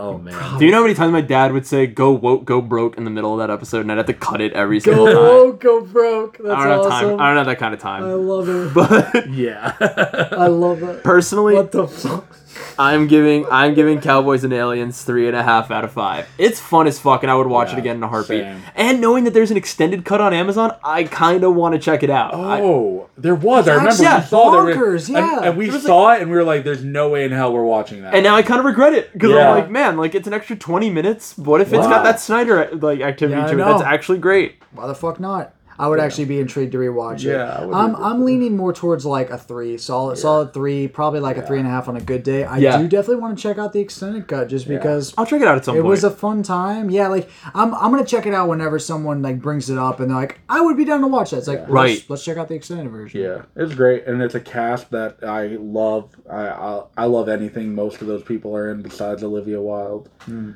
Oh 0.00 0.16
man. 0.16 0.60
Do 0.60 0.64
you 0.64 0.70
know 0.70 0.76
how 0.76 0.82
many 0.84 0.94
times 0.94 1.10
my 1.10 1.20
dad 1.20 1.50
would 1.52 1.66
say 1.66 1.88
"go 1.88 2.12
woke, 2.12 2.44
go 2.44 2.60
broke" 2.60 2.96
in 2.96 3.02
the 3.02 3.10
middle 3.10 3.32
of 3.32 3.40
that 3.40 3.52
episode, 3.52 3.80
and 3.80 3.90
I'd 3.90 3.96
have 3.98 4.06
to 4.06 4.14
cut 4.14 4.40
it 4.40 4.52
every 4.52 4.78
single 4.78 5.06
Go 5.06 5.12
time? 5.12 5.22
woke, 5.24 5.60
go 5.60 5.80
broke. 5.80 6.38
That's 6.38 6.50
I 6.54 6.68
don't 6.68 6.84
have 6.84 6.92
awesome. 6.92 7.08
time. 7.16 7.20
I 7.20 7.26
don't 7.26 7.36
have 7.38 7.46
that 7.46 7.58
kind 7.58 7.74
of 7.74 7.80
time. 7.80 8.04
I 8.04 8.12
love 8.12 8.48
it. 8.48 8.72
But 8.74 9.28
Yeah. 9.32 9.74
I 9.80 10.46
love 10.46 10.84
it. 10.84 11.02
personally, 11.02 11.54
What 11.54 11.72
the 11.72 11.88
fuck? 11.88 12.32
I'm 12.78 13.06
giving 13.08 13.46
I'm 13.50 13.74
giving 13.74 14.00
Cowboys 14.00 14.44
and 14.44 14.52
Aliens 14.52 15.02
three 15.02 15.26
and 15.26 15.36
a 15.36 15.42
half 15.42 15.70
out 15.70 15.84
of 15.84 15.92
five. 15.92 16.28
It's 16.38 16.60
fun 16.60 16.86
as 16.86 16.98
fuck, 16.98 17.22
and 17.22 17.30
I 17.30 17.34
would 17.34 17.46
watch 17.46 17.72
it 17.72 17.78
again 17.78 17.96
in 17.96 18.02
a 18.02 18.08
heartbeat. 18.08 18.42
same. 18.44 18.62
And 18.76 19.00
knowing 19.00 19.24
that 19.24 19.34
there's 19.34 19.50
an 19.50 19.56
extended 19.56 20.04
cut 20.04 20.20
on 20.20 20.32
Amazon, 20.32 20.74
I 20.84 21.04
kind 21.04 21.42
of 21.44 21.54
want 21.54 21.74
to 21.74 21.78
check 21.80 22.02
it 22.02 22.10
out. 22.10 22.34
I- 22.34 22.60
Oh, 22.60 23.08
there 23.16 23.34
was. 23.34 23.66
I 23.68 23.74
remember 23.74 24.02
Yeah, 24.02 24.20
we 24.20 24.26
saw 24.26 24.50
there 24.64 24.74
bonkers, 24.76 24.92
was- 24.92 25.10
yeah. 25.10 25.36
and, 25.38 25.46
and 25.46 25.56
we 25.58 25.66
There 25.66 25.74
was, 25.74 25.82
saw 25.84 26.12
it, 26.12 26.22
and 26.22 26.30
we 26.30 26.36
were 26.36 26.44
like, 26.44 26.64
"There's 26.64 26.84
no 26.84 27.08
way 27.08 27.24
in 27.24 27.32
hell 27.32 27.52
we're 27.52 27.64
watching 27.64 28.02
that." 28.02 28.14
and 28.14 28.22
now 28.22 28.36
I 28.36 28.42
kind 28.42 28.60
of 28.60 28.64
regret 28.66 28.92
it 28.94 29.12
because 29.12 29.30
Yeah. 29.30 29.50
I'm 29.50 29.54
like, 29.56 29.70
man, 29.70 29.96
like 29.96 30.14
it's 30.14 30.26
an 30.28 30.32
extra 30.34 30.56
20 30.56 30.90
minutes. 30.90 31.36
What 31.36 31.60
if 31.60 31.72
it's 31.72 31.86
got 31.86 32.04
that 32.04 32.20
Snyder 32.20 32.68
like 32.72 33.00
activity 33.00 33.40
Yeah, 33.40 33.46
to 33.48 33.54
it? 33.54 33.64
That's 33.64 33.82
actually 33.82 34.18
great. 34.18 34.56
Why 34.72 34.86
the 34.86 34.94
fuck 34.94 35.18
not? 35.18 35.52
I 35.78 35.86
would 35.86 36.00
actually 36.00 36.24
be 36.24 36.40
intrigued 36.40 36.72
to 36.72 36.78
rewatch 36.78 37.20
it. 37.20 37.28
Yeah, 37.28 37.58
I 37.60 37.64
would 37.64 37.74
I'm 37.74 37.94
I'm 37.96 38.24
leaning 38.24 38.56
more 38.56 38.72
towards 38.72 39.06
like 39.06 39.30
a 39.30 39.38
three, 39.38 39.78
solid 39.78 40.18
solid 40.18 40.52
three, 40.52 40.88
probably 40.88 41.20
like 41.20 41.36
a 41.36 41.46
three 41.46 41.58
and 41.58 41.68
a 41.68 41.70
half 41.70 41.88
on 41.88 41.96
a 41.96 42.00
good 42.00 42.22
day. 42.24 42.44
I 42.44 42.58
Yeah. 42.58 42.78
do 42.78 42.88
definitely 42.88 43.22
want 43.22 43.36
to 43.38 43.42
check 43.42 43.58
out 43.58 43.72
the 43.72 43.80
extended 43.80 44.26
cut 44.26 44.48
just 44.48 44.66
because 44.66 45.14
I'll 45.16 45.24
check 45.26 45.40
it 45.40 45.46
out 45.46 45.56
at 45.56 45.64
some 45.64 45.74
point. 45.74 45.78
it 45.80 45.82
point. 45.82 45.90
was 45.90 46.04
a 46.04 46.10
fun 46.10 46.42
time. 46.42 46.90
Yeah, 46.90 47.08
like 47.08 47.30
I'm 47.54 47.74
I'm 47.74 47.90
gonna 47.92 48.04
check 48.04 48.26
it 48.26 48.34
out 48.34 48.48
whenever 48.48 48.78
someone 48.78 49.22
like 49.22 49.40
brings 49.40 49.70
it 49.70 49.78
up 49.78 50.00
and 50.00 50.10
they're 50.10 50.16
like, 50.18 50.40
I 50.48 50.60
would 50.60 50.76
be 50.76 50.84
down 50.84 51.00
to 51.02 51.06
watch 51.06 51.30
that. 51.30 51.38
It's 51.38 51.48
like 51.48 51.68
Right. 51.68 51.90
let's, 51.98 52.10
let's 52.10 52.24
check 52.24 52.38
out 52.38 52.48
the 52.48 52.54
extended 52.54 52.90
version. 52.90 53.20
yeah, 53.20 53.42
it's 53.54 53.74
great, 53.74 54.06
and 54.06 54.20
it's 54.20 54.34
a 54.34 54.40
cast 54.40 54.90
that 54.90 55.18
I 55.22 55.56
love. 55.60 56.10
I 56.28 56.48
I, 56.48 56.82
I 56.96 57.04
love 57.04 57.28
anything 57.28 57.74
most 57.74 58.00
of 58.00 58.08
those 58.08 58.22
people 58.24 58.56
are 58.56 58.70
in 58.70 58.82
besides 58.82 59.22
Olivia 59.22 59.60
Wilde. 59.60 60.08
Hmm. 60.22 60.52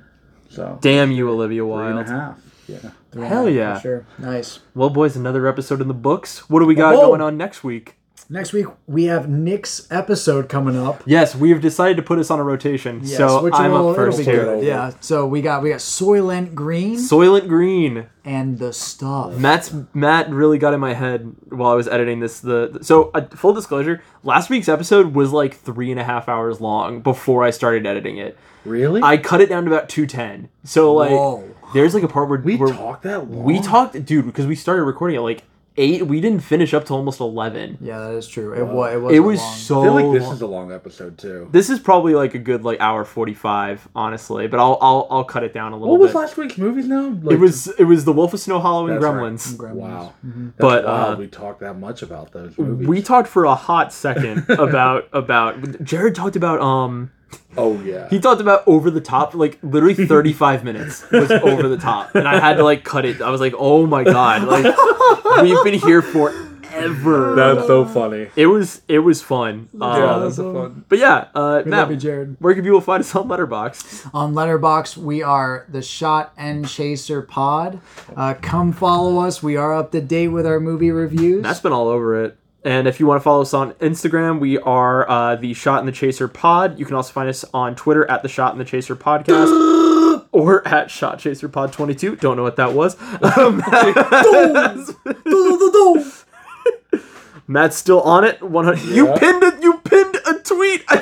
So 0.48 0.78
Damn 0.82 1.12
you, 1.12 1.30
Olivia 1.30 1.62
three 1.62 1.70
and 1.72 1.92
a 1.92 1.94
Wilde. 1.94 2.08
half. 2.08 2.38
Yeah. 2.72 2.90
Yeah, 3.14 3.24
Hell 3.26 3.48
yeah. 3.48 3.74
for 3.74 3.80
sure. 3.80 4.06
Nice. 4.18 4.60
Well, 4.74 4.90
boys, 4.90 5.16
another 5.16 5.46
episode 5.46 5.80
in 5.80 5.88
the 5.88 5.94
books. 5.94 6.48
What 6.48 6.60
do 6.60 6.66
we 6.66 6.74
got 6.74 6.94
Whoa. 6.94 7.08
going 7.08 7.20
on 7.20 7.36
next 7.36 7.62
week? 7.62 7.96
Next 8.30 8.54
week 8.54 8.66
we 8.86 9.04
have 9.04 9.28
Nick's 9.28 9.86
episode 9.90 10.48
coming 10.48 10.74
up. 10.74 11.02
Yes, 11.04 11.34
we 11.34 11.50
have 11.50 11.60
decided 11.60 11.98
to 11.98 12.02
put 12.02 12.18
us 12.18 12.30
on 12.30 12.38
a 12.38 12.42
rotation. 12.42 13.00
Yes, 13.02 13.18
so 13.18 13.42
which 13.42 13.52
I'm 13.52 13.72
will, 13.72 13.90
up 13.90 13.96
first 13.96 14.20
here. 14.20 14.56
Yeah. 14.62 14.92
So 15.00 15.26
we 15.26 15.42
got 15.42 15.62
we 15.62 15.68
got 15.68 15.80
Soylent 15.80 16.54
Green 16.54 16.96
Soylent 16.96 17.46
Green. 17.48 18.06
and 18.24 18.58
the 18.58 18.72
stuff. 18.72 19.36
Matt's 19.36 19.74
Matt 19.92 20.30
really 20.30 20.56
got 20.56 20.72
in 20.72 20.80
my 20.80 20.94
head 20.94 21.34
while 21.50 21.72
I 21.72 21.74
was 21.74 21.88
editing 21.88 22.20
this. 22.20 22.40
The 22.40 22.78
so 22.80 23.10
uh, 23.12 23.26
full 23.26 23.52
disclosure, 23.52 24.02
last 24.22 24.48
week's 24.48 24.68
episode 24.68 25.14
was 25.14 25.30
like 25.32 25.54
three 25.54 25.90
and 25.90 26.00
a 26.00 26.04
half 26.04 26.26
hours 26.26 26.58
long 26.58 27.00
before 27.02 27.44
I 27.44 27.50
started 27.50 27.86
editing 27.86 28.16
it. 28.16 28.38
Really? 28.64 29.02
I 29.02 29.18
cut 29.18 29.42
it 29.42 29.48
down 29.50 29.64
to 29.64 29.70
about 29.70 29.90
two 29.90 30.06
ten. 30.06 30.48
So 30.64 30.94
like, 30.94 31.10
Whoa. 31.10 31.51
There's 31.72 31.94
like 31.94 32.02
a 32.02 32.08
part 32.08 32.28
where 32.28 32.38
we 32.40 32.56
where 32.56 32.72
talked 32.72 33.02
that 33.04 33.30
long. 33.30 33.44
we 33.44 33.60
talked, 33.60 34.04
dude, 34.04 34.26
because 34.26 34.46
we 34.46 34.54
started 34.54 34.82
recording 34.84 35.16
at 35.16 35.22
like 35.22 35.44
eight. 35.78 36.06
We 36.06 36.20
didn't 36.20 36.40
finish 36.40 36.74
up 36.74 36.84
till 36.84 36.96
almost 36.96 37.18
eleven. 37.20 37.78
Yeah, 37.80 37.98
that 37.98 38.14
is 38.14 38.28
true. 38.28 38.52
It 38.52 38.66
was. 38.66 38.92
It 38.92 38.96
was. 38.98 39.14
It 39.14 39.20
was 39.20 39.40
long. 39.40 39.54
so. 39.56 39.80
I 39.80 39.84
feel 39.84 39.94
like 39.94 40.12
this 40.12 40.22
long. 40.24 40.34
is 40.34 40.42
a 40.42 40.46
long 40.46 40.72
episode 40.72 41.16
too. 41.18 41.48
This 41.50 41.70
is 41.70 41.78
probably 41.80 42.14
like 42.14 42.34
a 42.34 42.38
good 42.38 42.62
like 42.62 42.78
hour 42.80 43.04
forty 43.04 43.32
five, 43.34 43.88
honestly. 43.94 44.46
But 44.48 44.60
I'll 44.60 44.76
I'll 44.82 45.06
I'll 45.10 45.24
cut 45.24 45.44
it 45.44 45.54
down 45.54 45.72
a 45.72 45.76
little 45.76 45.92
What 45.92 46.00
was 46.00 46.14
last 46.14 46.36
week's 46.36 46.58
movies 46.58 46.86
now? 46.86 47.08
Like, 47.22 47.34
it 47.36 47.38
was 47.40 47.68
it 47.78 47.84
was 47.84 48.04
the 48.04 48.12
Wolf 48.12 48.34
of 48.34 48.40
Snow 48.40 48.60
Hollow 48.60 48.86
and 48.88 48.96
That's 49.02 49.04
right. 49.04 49.14
Gremlins. 49.14 49.56
Gremlins. 49.56 49.74
Wow. 49.74 50.12
That's 50.22 50.54
But, 50.58 50.84
wild 50.84 51.14
uh, 51.14 51.16
we 51.18 51.26
talked 51.28 51.60
that 51.60 51.74
much 51.74 52.02
about 52.02 52.32
those 52.32 52.56
movies. 52.58 52.86
We 52.86 53.00
talked 53.00 53.28
for 53.28 53.44
a 53.44 53.54
hot 53.54 53.92
second 53.94 54.44
about 54.50 55.08
about 55.14 55.82
Jared 55.82 56.14
talked 56.14 56.36
about 56.36 56.60
um 56.60 57.12
oh 57.56 57.80
yeah. 57.82 58.08
he 58.08 58.18
talked 58.20 58.40
about 58.40 58.62
over 58.66 58.90
the 58.90 59.00
top 59.00 59.34
like 59.34 59.58
literally 59.62 60.06
35 60.06 60.64
minutes 60.68 61.04
was 61.10 61.30
over 61.30 61.68
the 61.68 61.76
top 61.76 62.14
and 62.14 62.26
I 62.26 62.40
had 62.40 62.56
to 62.56 62.64
like 62.64 62.84
cut 62.84 63.04
it. 63.04 63.20
I 63.20 63.30
was 63.30 63.40
like, 63.40 63.54
"Oh 63.58 63.86
my 63.86 64.04
god, 64.04 64.44
like 64.44 64.74
we've 65.42 65.62
been 65.64 65.78
here 65.78 66.00
forever." 66.02 67.34
That's 67.36 67.66
so 67.66 67.84
funny. 67.84 68.28
it 68.36 68.46
was 68.46 68.80
it 68.88 69.00
was 69.00 69.20
fun. 69.22 69.68
Yeah, 69.78 69.86
Um, 70.14 70.22
that's 70.22 70.38
a 70.38 70.52
fun. 70.52 70.84
but 70.88 70.98
yeah, 70.98 71.26
uh 71.34 71.62
We 71.64 71.70
Matt, 71.70 71.80
love 71.80 71.90
you, 71.90 71.96
Jared. 71.98 72.36
where 72.40 72.54
can 72.54 72.64
people 72.64 72.80
find 72.80 73.00
us 73.02 73.14
on 73.14 73.28
Letterboxd? 73.28 74.10
On 74.14 74.32
Letterboxd, 74.32 74.96
we 74.96 75.22
are 75.22 75.66
the 75.68 75.82
Shot 75.82 76.32
and 76.38 76.66
Chaser 76.66 77.20
Pod. 77.22 77.80
Uh, 78.16 78.34
come 78.40 78.72
follow 78.72 79.18
us. 79.18 79.42
We 79.42 79.56
are 79.56 79.74
up 79.74 79.92
to 79.92 80.00
date 80.00 80.28
with 80.28 80.46
our 80.46 80.60
movie 80.60 80.90
reviews. 80.90 81.42
That's 81.42 81.60
been 81.60 81.72
all 81.72 81.88
over 81.88 82.24
it. 82.24 82.38
And 82.64 82.86
if 82.86 83.00
you 83.00 83.06
want 83.06 83.20
to 83.20 83.24
follow 83.24 83.42
us 83.42 83.54
on 83.54 83.72
Instagram, 83.74 84.38
we 84.38 84.58
are 84.58 85.08
uh, 85.08 85.36
the 85.36 85.52
Shot 85.54 85.80
and 85.80 85.88
the 85.88 85.92
Chaser 85.92 86.28
Pod. 86.28 86.78
You 86.78 86.84
can 86.84 86.94
also 86.94 87.12
find 87.12 87.28
us 87.28 87.44
on 87.52 87.74
Twitter 87.74 88.08
at 88.10 88.22
the 88.22 88.28
Shot 88.28 88.52
and 88.52 88.60
the 88.60 88.64
Chaser 88.64 88.94
Podcast 88.94 90.26
or 90.32 90.66
at 90.66 90.90
Shot 90.90 91.18
Chaser 91.18 91.48
Pod 91.48 91.72
22. 91.72 92.16
Don't 92.16 92.36
know 92.36 92.42
what 92.42 92.56
that 92.56 92.72
was. 92.72 92.96
Um, 93.22 93.62
Matt's 97.46 97.76
still 97.76 98.00
on 98.02 98.24
it. 98.24 98.40
100. 98.42 98.80
You 98.94 99.06
pinned 99.14 99.42
it. 99.42 99.62
You 99.62 99.74
pinned 99.84 100.16
a 100.26 100.34
tweet. 100.38 100.84
I 100.88 100.96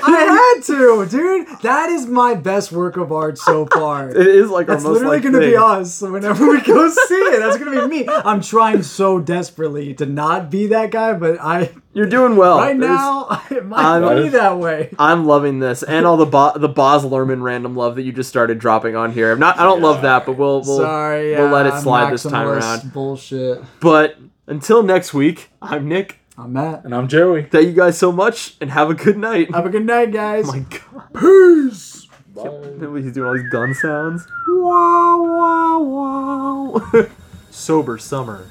had 0.57 0.65
to, 0.65 1.07
dude. 1.07 1.47
That 1.62 1.91
is 1.91 2.07
my 2.07 2.35
best 2.35 2.73
work 2.73 2.97
of 2.97 3.12
art 3.12 3.39
so 3.39 3.67
far. 3.67 4.11
It 4.21 4.27
is 4.27 4.51
like 4.51 4.69
our 4.69 4.75
That's 4.77 4.85
most 4.85 4.95
literally 4.95 5.21
gonna 5.21 5.39
be 5.39 5.51
thing. 5.53 5.59
us 5.59 6.01
whenever 6.01 6.49
we 6.49 6.61
go 6.62 6.89
see 7.09 7.15
it. 7.15 7.41
That's 7.41 7.59
gonna 7.59 7.87
be 7.87 8.05
me. 8.05 8.09
I'm 8.09 8.41
trying 8.41 8.83
so 8.83 9.21
desperately 9.21 9.95
to 9.95 10.07
not 10.07 10.51
be 10.51 10.69
that 10.69 10.91
guy, 10.91 11.12
but 11.12 11.39
I 11.41 11.71
You're 11.93 12.07
doing 12.07 12.37
well. 12.37 12.59
right 12.59 12.79
There's- 12.79 12.99
now 12.99 13.43
it 13.51 13.65
might 13.67 13.79
I'm- 14.03 14.23
be 14.23 14.29
that 14.31 14.59
way. 14.59 14.95
I'm 14.99 15.27
loving 15.27 15.59
this, 15.61 15.83
and 15.83 16.07
all 16.07 16.17
the 16.17 16.27
Bo- 16.27 16.57
the 16.59 16.69
Boz 16.69 17.05
Lerman 17.05 17.43
random 17.43 17.77
love 17.77 17.97
that 17.97 18.03
you 18.03 18.12
just 18.12 18.29
started 18.31 18.59
dropping 18.59 18.97
on 18.97 19.12
here. 19.12 19.31
I'm 19.33 19.39
not. 19.39 19.59
I 19.59 19.65
don't 19.65 19.83
love 19.83 20.03
that, 20.03 20.25
but 20.27 20.33
we'll 20.39 20.62
we'll, 20.62 20.79
Sorry, 20.79 21.35
we'll 21.37 21.49
let 21.49 21.67
it 21.67 21.75
slide 21.81 22.12
this 22.12 22.23
time 22.25 22.49
around. 22.49 22.93
Bullshit. 22.93 23.62
But 23.81 24.17
until 24.47 24.83
next 24.83 25.12
week, 25.15 25.51
I'm 25.62 25.87
Nick. 25.89 26.20
I'm 26.41 26.55
Matt. 26.55 26.87
And 26.87 26.95
I'm 26.95 27.07
Joey. 27.07 27.43
Thank 27.43 27.67
you 27.67 27.75
guys 27.75 27.99
so 27.99 28.11
much, 28.11 28.57
and 28.62 28.71
have 28.71 28.89
a 28.89 28.95
good 28.95 29.19
night. 29.19 29.55
Have 29.55 29.67
a 29.67 29.69
good 29.69 29.85
night, 29.85 30.11
guys. 30.11 30.47
Oh 30.49 30.53
my 30.53 30.61
god. 30.61 31.21
Peace. 31.21 32.07
Bye. 32.35 33.01
He's 33.03 33.12
doing 33.12 33.29
all 33.29 33.35
these 33.35 33.51
gun 33.51 33.75
sounds. 33.75 34.27
Wow, 34.49 35.23
wow, 35.23 36.81
wow. 36.93 37.07
Sober 37.51 37.99
summer. 37.99 38.49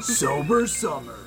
Sober 0.00 0.68
summer. 0.68 1.23